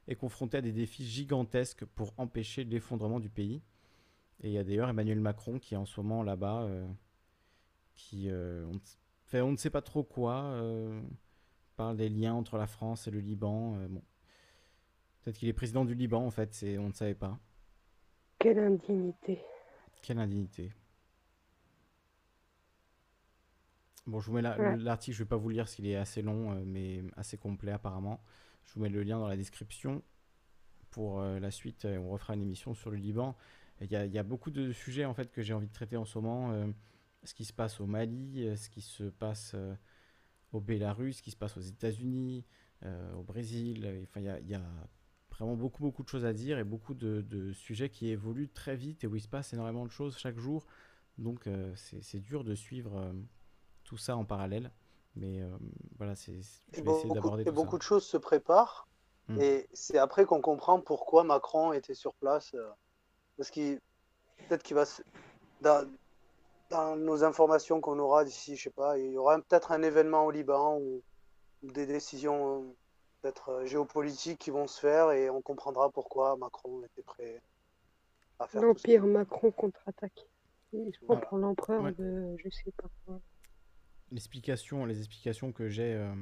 est 0.08 0.16
confronté 0.16 0.56
à 0.56 0.62
des 0.62 0.72
défis 0.72 1.04
gigantesques 1.06 1.84
pour 1.84 2.14
empêcher 2.16 2.64
l'effondrement 2.64 3.20
du 3.20 3.28
pays. 3.28 3.60
Et 4.42 4.48
il 4.48 4.52
y 4.52 4.58
a 4.58 4.64
d'ailleurs 4.64 4.88
Emmanuel 4.88 5.20
Macron 5.20 5.58
qui 5.58 5.74
est 5.74 5.76
en 5.76 5.84
ce 5.84 6.00
moment 6.00 6.22
là-bas, 6.22 6.62
euh, 6.62 6.86
qui, 7.94 8.30
euh, 8.30 8.64
on, 8.66 8.72
ne 8.74 8.78
fait, 9.26 9.40
on 9.42 9.52
ne 9.52 9.56
sait 9.56 9.70
pas 9.70 9.82
trop 9.82 10.02
quoi, 10.02 10.42
euh, 10.44 11.00
parle 11.76 11.96
des 11.96 12.08
liens 12.08 12.34
entre 12.34 12.56
la 12.56 12.66
France 12.66 13.06
et 13.06 13.10
le 13.10 13.20
Liban. 13.20 13.76
euh, 13.78 13.88
bon. 13.88 14.02
Peut-être 15.22 15.36
qu'il 15.36 15.48
est 15.48 15.52
président 15.52 15.84
du 15.84 15.94
Liban 15.94 16.24
en 16.24 16.30
fait, 16.30 16.54
c'est, 16.54 16.78
on 16.78 16.88
ne 16.88 16.92
savait 16.94 17.14
pas. 17.14 17.38
Quelle 18.38 18.58
indignité. 18.58 19.38
Quelle 20.02 20.18
indignité. 20.18 20.72
Bon, 24.06 24.18
je 24.20 24.26
vous 24.28 24.32
mets 24.36 24.42
la- 24.42 24.58
Ouais. 24.58 24.76
l'article, 24.78 25.16
je 25.18 25.22
vais 25.22 25.28
pas 25.28 25.36
vous 25.36 25.50
lire 25.50 25.64
parce 25.64 25.74
qu'il 25.74 25.86
est 25.86 25.96
assez 25.96 26.22
long, 26.22 26.54
mais 26.64 27.02
assez 27.16 27.36
complet 27.36 27.72
apparemment. 27.72 28.22
Je 28.64 28.72
vous 28.74 28.80
mets 28.80 28.88
le 28.88 29.02
lien 29.02 29.18
dans 29.18 29.28
la 29.28 29.36
description 29.36 30.02
pour 30.90 31.20
la 31.22 31.50
suite. 31.50 31.84
on 31.84 32.08
refera 32.08 32.34
une 32.34 32.42
émission 32.42 32.72
sur 32.74 32.90
le 32.90 32.96
Liban. 32.96 33.36
Il 33.80 33.90
y 33.90 33.96
a, 33.96 34.04
il 34.06 34.12
y 34.12 34.18
a 34.18 34.22
beaucoup 34.22 34.50
de 34.50 34.72
sujets 34.72 35.04
en 35.04 35.14
fait 35.14 35.30
que 35.32 35.42
j'ai 35.42 35.54
envie 35.54 35.68
de 35.68 35.72
traiter 35.72 35.96
en 35.96 36.04
ce 36.04 36.18
moment. 36.18 36.52
euh, 36.52 36.66
ce 37.24 37.34
qui 37.34 37.44
se 37.44 37.52
passe 37.52 37.80
au 37.80 37.86
Mali, 37.86 38.46
euh, 38.46 38.56
ce 38.56 38.70
qui 38.70 38.80
se 38.80 39.04
passe 39.04 39.52
euh, 39.54 39.74
au 40.52 40.60
Bélarus, 40.60 41.18
ce 41.18 41.22
qui 41.22 41.30
se 41.30 41.36
passe 41.36 41.56
aux 41.56 41.60
États-Unis, 41.60 42.44
euh, 42.84 43.12
au 43.14 43.22
Brésil. 43.22 43.86
Enfin, 44.04 44.20
il 44.20 44.24
y 44.26 44.28
a, 44.28 44.40
il 44.40 44.48
y 44.48 44.54
a 44.54 44.62
vraiment 45.30 45.54
beaucoup 45.56 45.82
beaucoup 45.82 46.02
de 46.02 46.08
choses 46.08 46.24
à 46.24 46.32
dire 46.32 46.58
et 46.58 46.64
beaucoup 46.64 46.94
de, 46.94 47.20
de 47.22 47.52
sujets 47.52 47.90
qui 47.90 48.08
évoluent 48.08 48.48
très 48.50 48.76
vite 48.76 49.04
et 49.04 49.06
où 49.06 49.16
il 49.16 49.20
se 49.20 49.28
passe 49.28 49.52
énormément 49.52 49.84
de 49.84 49.90
choses 49.90 50.16
chaque 50.16 50.38
jour. 50.38 50.66
Donc 51.18 51.46
c'est 51.74 52.20
dur 52.20 52.44
de 52.44 52.54
suivre 52.54 53.12
tout 53.84 53.98
ça 53.98 54.16
en 54.16 54.24
parallèle. 54.24 54.70
Mais 55.16 55.42
voilà, 55.98 56.16
c'est, 56.16 56.40
je 56.72 56.80
vais 56.80 56.90
essayer 56.90 57.12
d'aborder 57.12 57.44
tout 57.44 57.52
beaucoup 57.52 57.72
ça. 57.72 57.78
de 57.78 57.82
choses 57.82 58.06
se 58.06 58.16
préparent. 58.16 58.88
Mm. 59.28 59.40
Et 59.40 59.68
c'est 59.74 59.98
après 59.98 60.24
qu'on 60.24 60.40
comprend 60.40 60.80
pourquoi 60.80 61.24
Macron 61.24 61.72
était 61.74 61.94
sur 61.94 62.14
place. 62.14 62.54
Parce 63.40 63.50
qu'il 63.50 63.80
peut-être 64.48 64.62
qu'il 64.62 64.74
va 64.76 64.84
se- 64.84 65.00
dans, 65.62 65.90
dans 66.68 66.94
nos 66.94 67.24
informations 67.24 67.80
qu'on 67.80 67.98
aura 67.98 68.22
d'ici, 68.22 68.54
je 68.54 68.64
sais 68.64 68.70
pas, 68.70 68.98
il 68.98 69.12
y 69.12 69.16
aura 69.16 69.40
peut-être 69.40 69.72
un 69.72 69.82
événement 69.82 70.26
au 70.26 70.30
Liban 70.30 70.76
ou, 70.78 71.02
des 71.62 71.86
décisions 71.86 72.60
euh, 72.60 72.74
peut-être 73.22 73.48
euh, 73.48 73.64
géopolitiques 73.64 74.38
qui 74.38 74.50
vont 74.50 74.66
se 74.66 74.78
faire 74.78 75.10
et 75.12 75.30
on 75.30 75.40
comprendra 75.40 75.88
pourquoi 75.90 76.36
Macron 76.36 76.84
était 76.84 77.02
prêt 77.02 77.40
à 78.38 78.46
faire. 78.46 78.60
L'Empire 78.60 79.06
Macron 79.06 79.50
contre-attaque. 79.50 80.26
Il 80.74 80.92
se 80.92 80.98
prend 80.98 81.14
Voilà. 81.14 81.26
pour 81.26 81.38
l'empereur 81.38 81.82
Ouais. 81.84 81.92
de 81.92 82.36
je 82.44 82.50
sais 82.50 82.72
pas 82.72 82.88
quoi. 83.06 83.20
L'explication, 84.10 84.84
les 84.84 84.98
explications 84.98 85.50
que 85.50 85.70
j'ai 85.70 85.94
euh, 85.94 86.12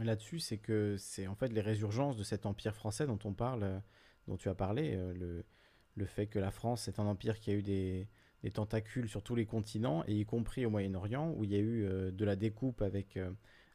là-dessus, 0.00 0.40
c'est 0.40 0.58
que 0.58 0.96
c'est 0.96 1.28
en 1.28 1.36
fait 1.36 1.48
les 1.52 1.60
résurgences 1.60 2.16
de 2.16 2.24
cet 2.24 2.46
empire 2.46 2.74
français 2.74 3.06
dont 3.06 3.18
on 3.24 3.32
parle, 3.32 3.62
euh, 3.62 3.78
dont 4.26 4.36
tu 4.36 4.48
as 4.48 4.56
parlé, 4.56 4.96
euh, 4.96 5.12
le, 5.14 5.44
le 5.96 6.06
fait 6.06 6.26
que 6.26 6.38
la 6.38 6.50
France 6.50 6.88
est 6.88 6.98
un 6.98 7.06
empire 7.06 7.38
qui 7.38 7.50
a 7.50 7.54
eu 7.54 7.62
des, 7.62 8.08
tentacules 8.54 9.08
sur 9.08 9.22
tous 9.22 9.34
les 9.34 9.44
continents, 9.44 10.02
et 10.06 10.14
y 10.14 10.24
compris 10.24 10.64
au 10.64 10.70
Moyen-Orient, 10.70 11.34
où 11.36 11.44
il 11.44 11.52
y 11.52 11.56
a 11.56 11.58
eu 11.58 11.84
euh, 11.84 12.10
de 12.10 12.24
la 12.24 12.36
découpe 12.36 12.80
avec, 12.80 13.16
euh, 13.16 13.30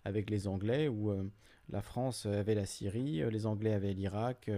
avec 0.06 0.30
les 0.30 0.48
Anglais, 0.48 0.88
où 0.88 1.12
euh, 1.12 1.30
la 1.70 1.82
France 1.82 2.26
avait 2.26 2.56
la 2.56 2.66
Syrie, 2.66 3.24
les 3.30 3.46
Anglais 3.46 3.74
avaient 3.74 3.94
l'Irak 3.94 4.52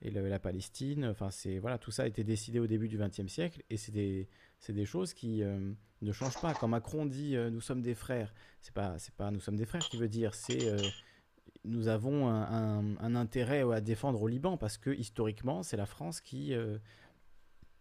et 0.00 0.10
la 0.10 0.38
Palestine. 0.38 1.04
Enfin, 1.06 1.30
c'est 1.30 1.58
voilà, 1.58 1.76
tout 1.76 1.90
ça 1.90 2.04
a 2.04 2.06
été 2.06 2.24
décidé 2.24 2.58
au 2.58 2.66
début 2.66 2.88
du 2.88 2.98
XXe 2.98 3.26
siècle, 3.26 3.62
et 3.68 3.76
c'est 3.76 3.92
des, 3.92 4.28
des 4.68 4.84
choses 4.86 5.12
qui 5.12 5.42
ne 5.42 6.12
changent 6.12 6.40
pas. 6.40 6.54
Quand 6.54 6.68
Macron 6.68 7.04
dit 7.04 7.36
nous 7.36 7.60
sommes 7.60 7.82
des 7.82 7.94
frères, 7.94 8.32
c'est 8.62 8.72
pas 8.72 8.98
c'est 8.98 9.14
pas 9.14 9.30
nous 9.30 9.40
sommes 9.40 9.56
des 9.56 9.66
frères 9.66 9.86
qui 9.86 9.98
veut 9.98 10.08
dire, 10.08 10.34
c'est 10.34 10.74
nous 11.64 11.88
avons 11.88 12.28
un, 12.28 13.14
intérêt 13.14 13.62
à 13.70 13.82
défendre 13.82 14.22
au 14.22 14.28
Liban 14.28 14.56
parce 14.56 14.78
que 14.78 14.88
historiquement 14.88 15.62
c'est 15.62 15.76
la 15.76 15.86
France 15.86 16.22
qui 16.22 16.54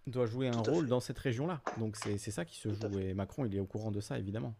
doit 0.08 0.26
jouer 0.26 0.50
un 0.50 0.62
rôle 0.62 0.86
fait. 0.86 0.90
dans 0.90 1.00
cette 1.00 1.20
région-là. 1.20 1.62
Donc 1.78 1.96
c'est 1.96 2.18
ça 2.18 2.46
qui 2.46 2.58
se 2.58 2.70
Tout 2.70 2.92
joue 2.92 3.00
et 3.00 3.14
Macron 3.14 3.46
il 3.46 3.56
est 3.56 3.60
au 3.60 3.66
courant 3.66 3.92
de 3.92 4.02
ça 4.02 4.18
évidemment. 4.20 4.56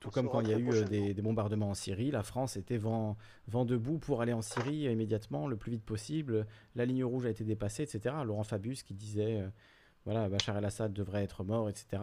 Tout 0.00 0.08
On 0.08 0.12
comme 0.12 0.28
quand 0.28 0.40
il 0.40 0.48
y 0.48 0.54
a 0.54 0.58
eu 0.58 0.70
euh, 0.70 0.84
des, 0.84 1.12
des 1.12 1.22
bombardements 1.22 1.70
en 1.70 1.74
Syrie, 1.74 2.10
la 2.10 2.22
France 2.22 2.56
était 2.56 2.76
vent, 2.76 3.16
vent 3.48 3.64
debout 3.64 3.98
pour 3.98 4.22
aller 4.22 4.32
en 4.32 4.42
Syrie 4.42 4.90
immédiatement, 4.90 5.48
le 5.48 5.56
plus 5.56 5.72
vite 5.72 5.84
possible. 5.84 6.46
La 6.76 6.84
ligne 6.84 7.04
rouge 7.04 7.26
a 7.26 7.30
été 7.30 7.44
dépassée, 7.44 7.82
etc. 7.82 8.14
Laurent 8.24 8.44
Fabius 8.44 8.82
qui 8.82 8.94
disait, 8.94 9.40
euh, 9.40 9.48
voilà, 10.04 10.28
Bachar 10.28 10.56
el-Assad 10.56 10.92
devrait 10.92 11.24
être 11.24 11.42
mort, 11.42 11.68
etc. 11.68 12.02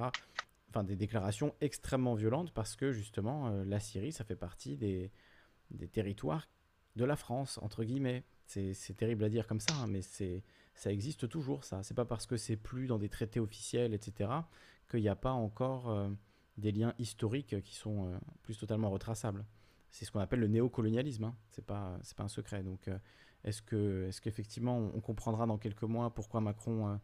Enfin, 0.69 0.83
des 0.83 0.97
déclarations 0.97 1.55
extrêmement 1.61 2.15
violentes 2.15 2.51
parce 2.51 2.75
que 2.75 2.91
justement, 2.91 3.47
euh, 3.47 3.63
la 3.63 3.79
Syrie, 3.79 4.11
ça 4.11 4.25
fait 4.25 4.35
partie 4.35 4.75
des, 4.75 5.09
des 5.71 5.87
territoires 5.87 6.49
de 6.97 7.05
la 7.05 7.15
France, 7.15 7.59
entre 7.61 7.83
guillemets. 7.83 8.23
C'est 8.45 8.73
c'est 8.73 8.93
terrible 8.93 9.23
à 9.23 9.29
dire 9.29 9.47
comme 9.47 9.59
ça, 9.59 9.73
hein, 9.73 9.87
mais 9.87 10.01
c'est 10.01 10.43
ça 10.75 10.91
existe 10.91 11.27
toujours, 11.29 11.63
ça. 11.63 11.81
C'est 11.83 11.93
pas 11.93 12.05
parce 12.05 12.25
que 12.25 12.37
c'est 12.37 12.57
plus 12.57 12.87
dans 12.87 12.99
des 12.99 13.09
traités 13.09 13.39
officiels, 13.39 13.93
etc., 13.93 14.29
qu'il 14.89 15.01
n'y 15.01 15.09
a 15.09 15.15
pas 15.15 15.31
encore 15.31 15.89
euh, 15.89 16.09
des 16.57 16.71
liens 16.71 16.93
historiques 16.99 17.61
qui 17.63 17.75
sont 17.75 18.07
euh, 18.07 18.17
plus 18.43 18.57
totalement 18.57 18.91
retraçables. 18.91 19.45
C'est 19.89 20.05
ce 20.05 20.11
qu'on 20.11 20.19
appelle 20.19 20.41
le 20.41 20.47
néocolonialisme, 20.47 21.23
hein. 21.23 21.35
c'est 21.49 21.65
pas, 21.65 21.97
c'est 22.03 22.15
pas 22.17 22.23
un 22.23 22.27
secret. 22.27 22.61
Donc 22.61 22.87
euh, 22.87 22.99
est-ce, 23.45 23.61
que, 23.61 24.05
est-ce 24.07 24.19
qu'effectivement 24.19 24.77
on, 24.77 24.91
on 24.95 25.01
comprendra 25.01 25.45
dans 25.45 25.57
quelques 25.57 25.83
mois 25.83 26.13
pourquoi 26.13 26.41
Macron 26.41 26.99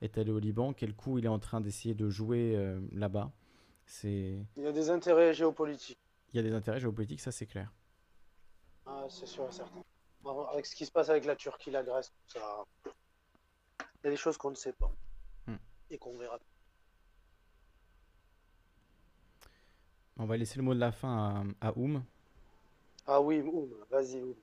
est 0.00 0.16
allé 0.16 0.30
au 0.30 0.38
Liban, 0.38 0.72
quel 0.72 0.94
coup 0.94 1.18
il 1.18 1.24
est 1.24 1.28
en 1.28 1.40
train 1.40 1.60
d'essayer 1.60 1.94
de 1.94 2.08
jouer 2.08 2.56
là-bas? 2.92 3.32
C'est... 3.86 4.38
Il 4.56 4.62
y 4.62 4.66
a 4.66 4.72
des 4.72 4.90
intérêts 4.90 5.34
géopolitiques. 5.34 5.98
Il 6.32 6.36
y 6.36 6.40
a 6.40 6.42
des 6.42 6.52
intérêts 6.52 6.80
géopolitiques, 6.80 7.20
ça 7.20 7.32
c'est 7.32 7.46
clair. 7.46 7.72
Ah, 8.84 9.06
c'est 9.08 9.26
sûr 9.26 9.48
et 9.48 9.52
certain. 9.52 9.82
Avec 10.52 10.66
ce 10.66 10.76
qui 10.76 10.86
se 10.86 10.92
passe 10.92 11.08
avec 11.08 11.24
la 11.24 11.34
Turquie, 11.36 11.70
la 11.70 11.82
Grèce, 11.82 12.12
tout 12.28 12.38
ça, 12.38 12.64
il 14.06 14.10
y 14.10 14.12
a 14.12 14.12
des 14.12 14.16
choses 14.16 14.36
qu'on 14.36 14.50
ne 14.50 14.54
sait 14.54 14.72
pas 14.72 14.88
Hmm. 15.48 15.56
et 15.90 15.98
qu'on 15.98 16.16
verra. 16.16 16.38
On 20.16 20.26
va 20.26 20.36
laisser 20.36 20.58
le 20.58 20.62
mot 20.62 20.74
de 20.74 20.78
la 20.78 20.92
fin 20.92 21.44
à, 21.60 21.68
à 21.68 21.76
Oum. 21.76 22.04
Ah 23.08 23.20
oui, 23.20 23.40
Oum, 23.40 23.68
vas-y, 23.90 24.22
Oum. 24.22 24.34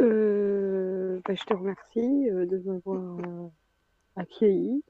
Euh, 0.00 1.20
bah, 1.24 1.34
je 1.36 1.44
te 1.44 1.54
remercie 1.54 2.28
euh, 2.30 2.44
de 2.44 2.58
m'avoir 2.58 3.20
euh, 3.20 3.48
accueilli. 4.16 4.82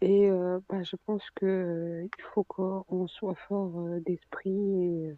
Et 0.00 0.30
euh, 0.30 0.60
bah, 0.68 0.82
je 0.84 0.96
pense 1.06 1.24
que 1.36 1.46
euh, 1.46 2.04
il 2.04 2.22
faut 2.34 2.44
qu'on 2.44 3.08
soit 3.08 3.34
fort 3.48 3.78
euh, 3.80 4.00
d'esprit 4.00 4.50
et, 4.50 5.16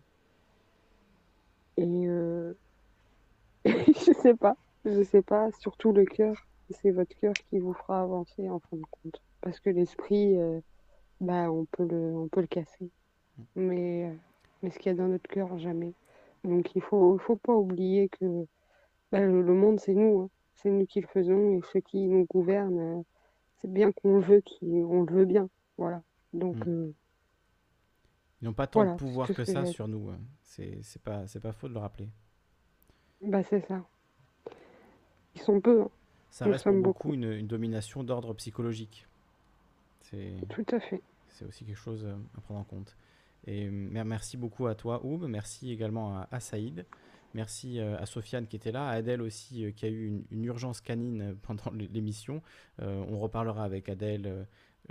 et 1.77 2.07
euh, 2.09 2.55
je 3.67 4.13
sais 4.23 4.35
pas, 4.35 4.57
je 4.85 5.03
sais 5.03 5.23
pas, 5.23 5.51
surtout 5.61 5.93
le 5.93 6.05
cœur. 6.07 6.37
C'est 6.71 6.91
votre 6.91 7.15
cœur 7.21 7.35
qui 7.51 7.59
vous 7.59 7.73
fera 7.75 8.03
avancer 8.03 8.49
en 8.51 8.61
fin 8.61 8.77
de 8.77 8.83
compte. 8.91 9.23
Parce 9.41 9.61
que 9.61 9.71
l'esprit, 9.71 10.37
euh, 10.39 10.61
bah, 11.21 11.51
on 11.53 11.67
peut 11.67 11.87
le, 11.87 12.17
on 12.17 12.29
peut 12.29 12.43
le 12.43 12.47
casser. 12.49 12.91
Mais, 13.57 14.07
euh, 14.11 14.15
mais 14.63 14.71
ce 14.71 14.79
qu'il 14.79 14.89
y 14.93 14.95
a 14.95 14.99
dans 14.99 15.09
notre 15.09 15.29
cœur, 15.31 15.59
jamais. 15.59 15.95
Donc 16.45 16.75
il 16.77 16.83
faut, 16.83 17.17
il 17.17 17.21
faut 17.23 17.37
pas 17.37 17.55
oublier 17.55 18.09
que 18.11 18.47
bah, 19.13 19.21
le, 19.21 19.43
le 19.43 19.55
monde, 19.55 19.81
c'est 19.81 19.95
nous. 19.95 20.23
hein. 20.23 20.31
C'est 20.55 20.71
nous 20.71 20.87
qui 20.87 21.01
le 21.01 21.09
faisons 21.09 21.53
et 21.59 21.63
ceux 21.73 21.81
qui 21.81 22.07
nous 22.09 22.27
gouvernent, 22.27 22.79
euh, 22.81 23.03
c'est 23.63 23.73
bien 23.73 23.93
qu'on 23.93 24.17
le 24.17 24.21
veut, 24.23 24.43
qu'on 24.61 25.05
le 25.05 25.13
veut 25.15 25.27
bien. 25.27 25.49
Voilà. 25.79 26.03
Donc, 26.35 26.67
euh, 26.69 26.95
Ils 28.41 28.45
n'ont 28.45 28.53
pas 28.53 28.69
tant 28.69 28.85
Voilà, 28.85 28.93
de 28.93 28.93
pouvoir 28.93 29.33
que 29.33 29.45
ça 29.45 29.65
sur 29.65 29.89
nous. 29.89 30.09
hein. 30.11 30.21
C'est, 30.45 30.83
pas, 31.03 31.27
c'est 31.27 31.41
pas 31.41 31.53
faux 31.53 31.69
de 31.69 31.75
le 31.75 31.81
rappeler. 31.81 32.09
bah, 33.21 33.43
c'est 33.43 33.61
ça. 33.67 33.85
Ils 35.37 35.43
sont 35.43 35.61
peu. 35.61 35.83
hein. 35.83 35.91
Ça 36.35 36.47
reste 36.47 36.65
pour 36.65 36.83
beaucoup 36.83 37.15
une, 37.15 37.31
une 37.33 37.47
domination 37.47 38.03
d'ordre 38.03 38.35
psychologique. 38.35 39.07
C'est, 40.01 40.35
Tout 40.49 40.67
à 40.73 40.81
fait. 40.81 41.01
c'est 41.29 41.45
aussi 41.45 41.65
quelque 41.65 41.79
chose 41.79 42.05
euh, 42.05 42.17
à 42.37 42.41
prendre 42.41 42.61
en 42.61 42.65
compte. 42.65 42.97
Et 43.47 43.67
euh, 43.67 43.71
mer- 43.71 44.05
merci 44.05 44.37
beaucoup 44.37 44.67
à 44.67 44.75
toi, 44.75 45.05
Oum. 45.05 45.27
Merci 45.29 45.71
également 45.71 46.17
à, 46.19 46.29
à 46.31 46.41
Saïd. 46.41 46.87
Merci 47.35 47.79
euh, 47.81 47.97
à 47.99 48.07
Sofiane 48.07 48.47
qui 48.47 48.57
était 48.57 48.73
là, 48.73 48.89
à 48.89 48.93
Adèle 48.93 49.23
aussi 49.23 49.73
qui 49.75 49.87
a 49.87 49.89
eu 49.89 50.07
une, 50.07 50.25
une 50.31 50.45
urgence 50.45 50.81
canine 50.81 51.37
pendant 51.43 51.71
l'é- 51.73 51.89
l'émission. 51.93 52.43
Euh, 52.81 53.05
on 53.09 53.19
reparlera 53.19 53.65
avec 53.65 53.89
Adèle 53.89 54.47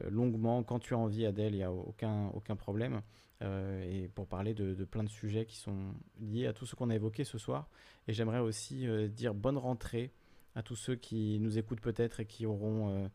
longuement. 0.09 0.63
Quand 0.63 0.79
tu 0.79 0.93
as 0.93 0.97
envie, 0.97 1.25
Adèle, 1.25 1.53
il 1.53 1.57
n'y 1.57 1.63
a 1.63 1.71
aucun, 1.71 2.27
aucun 2.33 2.55
problème. 2.55 3.01
Euh, 3.41 3.83
et 3.83 4.07
pour 4.07 4.27
parler 4.27 4.53
de, 4.53 4.73
de 4.73 4.85
plein 4.85 5.03
de 5.03 5.09
sujets 5.09 5.45
qui 5.45 5.57
sont 5.57 5.93
liés 6.21 6.47
à 6.47 6.53
tout 6.53 6.65
ce 6.65 6.75
qu'on 6.75 6.89
a 6.89 6.95
évoqué 6.95 7.25
ce 7.25 7.37
soir. 7.37 7.67
Et 8.07 8.13
j'aimerais 8.13 8.39
aussi 8.39 8.87
euh, 8.87 9.07
dire 9.09 9.33
bonne 9.33 9.57
rentrée 9.57 10.11
à 10.55 10.63
tous 10.63 10.75
ceux 10.75 10.95
qui 10.95 11.39
nous 11.39 11.57
écoutent 11.57 11.81
peut-être 11.81 12.19
et 12.19 12.25
qui 12.25 12.45
auront 12.45 12.89
euh, 12.89 13.07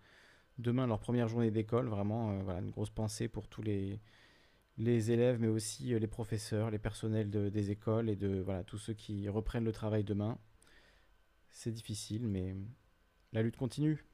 demain 0.58 0.86
leur 0.86 1.00
première 1.00 1.28
journée 1.28 1.50
d'école. 1.50 1.88
Vraiment, 1.88 2.32
euh, 2.32 2.42
voilà, 2.42 2.60
une 2.60 2.70
grosse 2.70 2.90
pensée 2.90 3.28
pour 3.28 3.48
tous 3.48 3.62
les, 3.62 4.00
les 4.78 5.10
élèves, 5.10 5.40
mais 5.40 5.48
aussi 5.48 5.94
euh, 5.94 5.98
les 5.98 6.06
professeurs, 6.06 6.70
les 6.70 6.78
personnels 6.78 7.30
de- 7.30 7.48
des 7.48 7.70
écoles 7.70 8.08
et 8.10 8.16
de 8.16 8.40
voilà, 8.40 8.64
tous 8.64 8.78
ceux 8.78 8.94
qui 8.94 9.28
reprennent 9.28 9.64
le 9.64 9.72
travail 9.72 10.04
demain. 10.04 10.38
C'est 11.50 11.72
difficile, 11.72 12.26
mais 12.26 12.56
la 13.32 13.42
lutte 13.42 13.56
continue. 13.56 14.04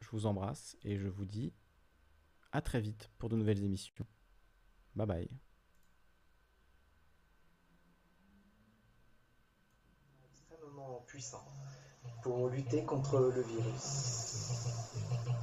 Je 0.00 0.08
vous 0.10 0.26
embrasse 0.26 0.76
et 0.82 0.96
je 0.96 1.08
vous 1.08 1.26
dis 1.26 1.52
à 2.52 2.60
très 2.62 2.80
vite 2.80 3.10
pour 3.18 3.28
de 3.28 3.36
nouvelles 3.36 3.62
émissions. 3.64 4.06
Bye 4.94 5.06
bye. 5.06 5.47
Puissant 11.06 11.44
pour 12.22 12.48
lutter 12.48 12.82
contre 12.84 13.18
le 13.18 13.42
virus. 13.42 15.37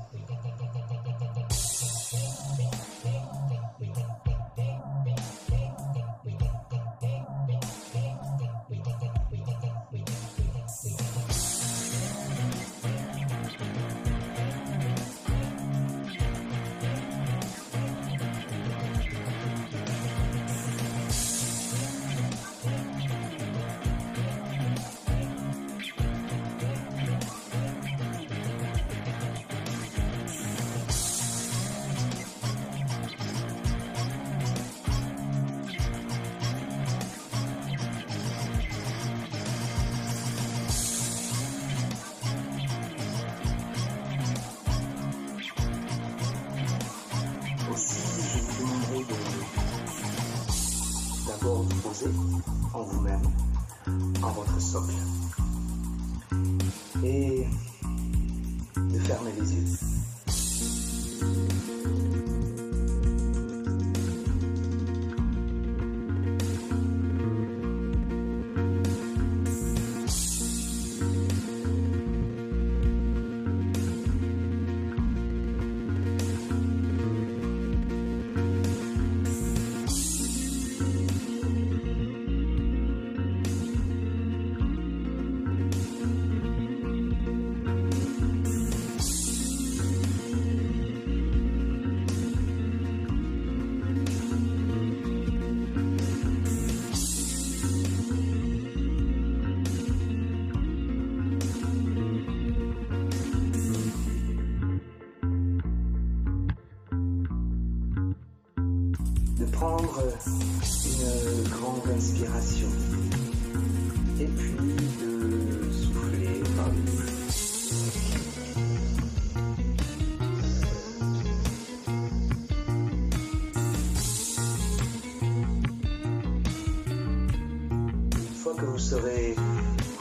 Vous 128.75 128.81
serez 128.81 129.33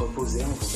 reposé 0.01 0.43
en 0.43 0.49
vous-même, 0.49 0.74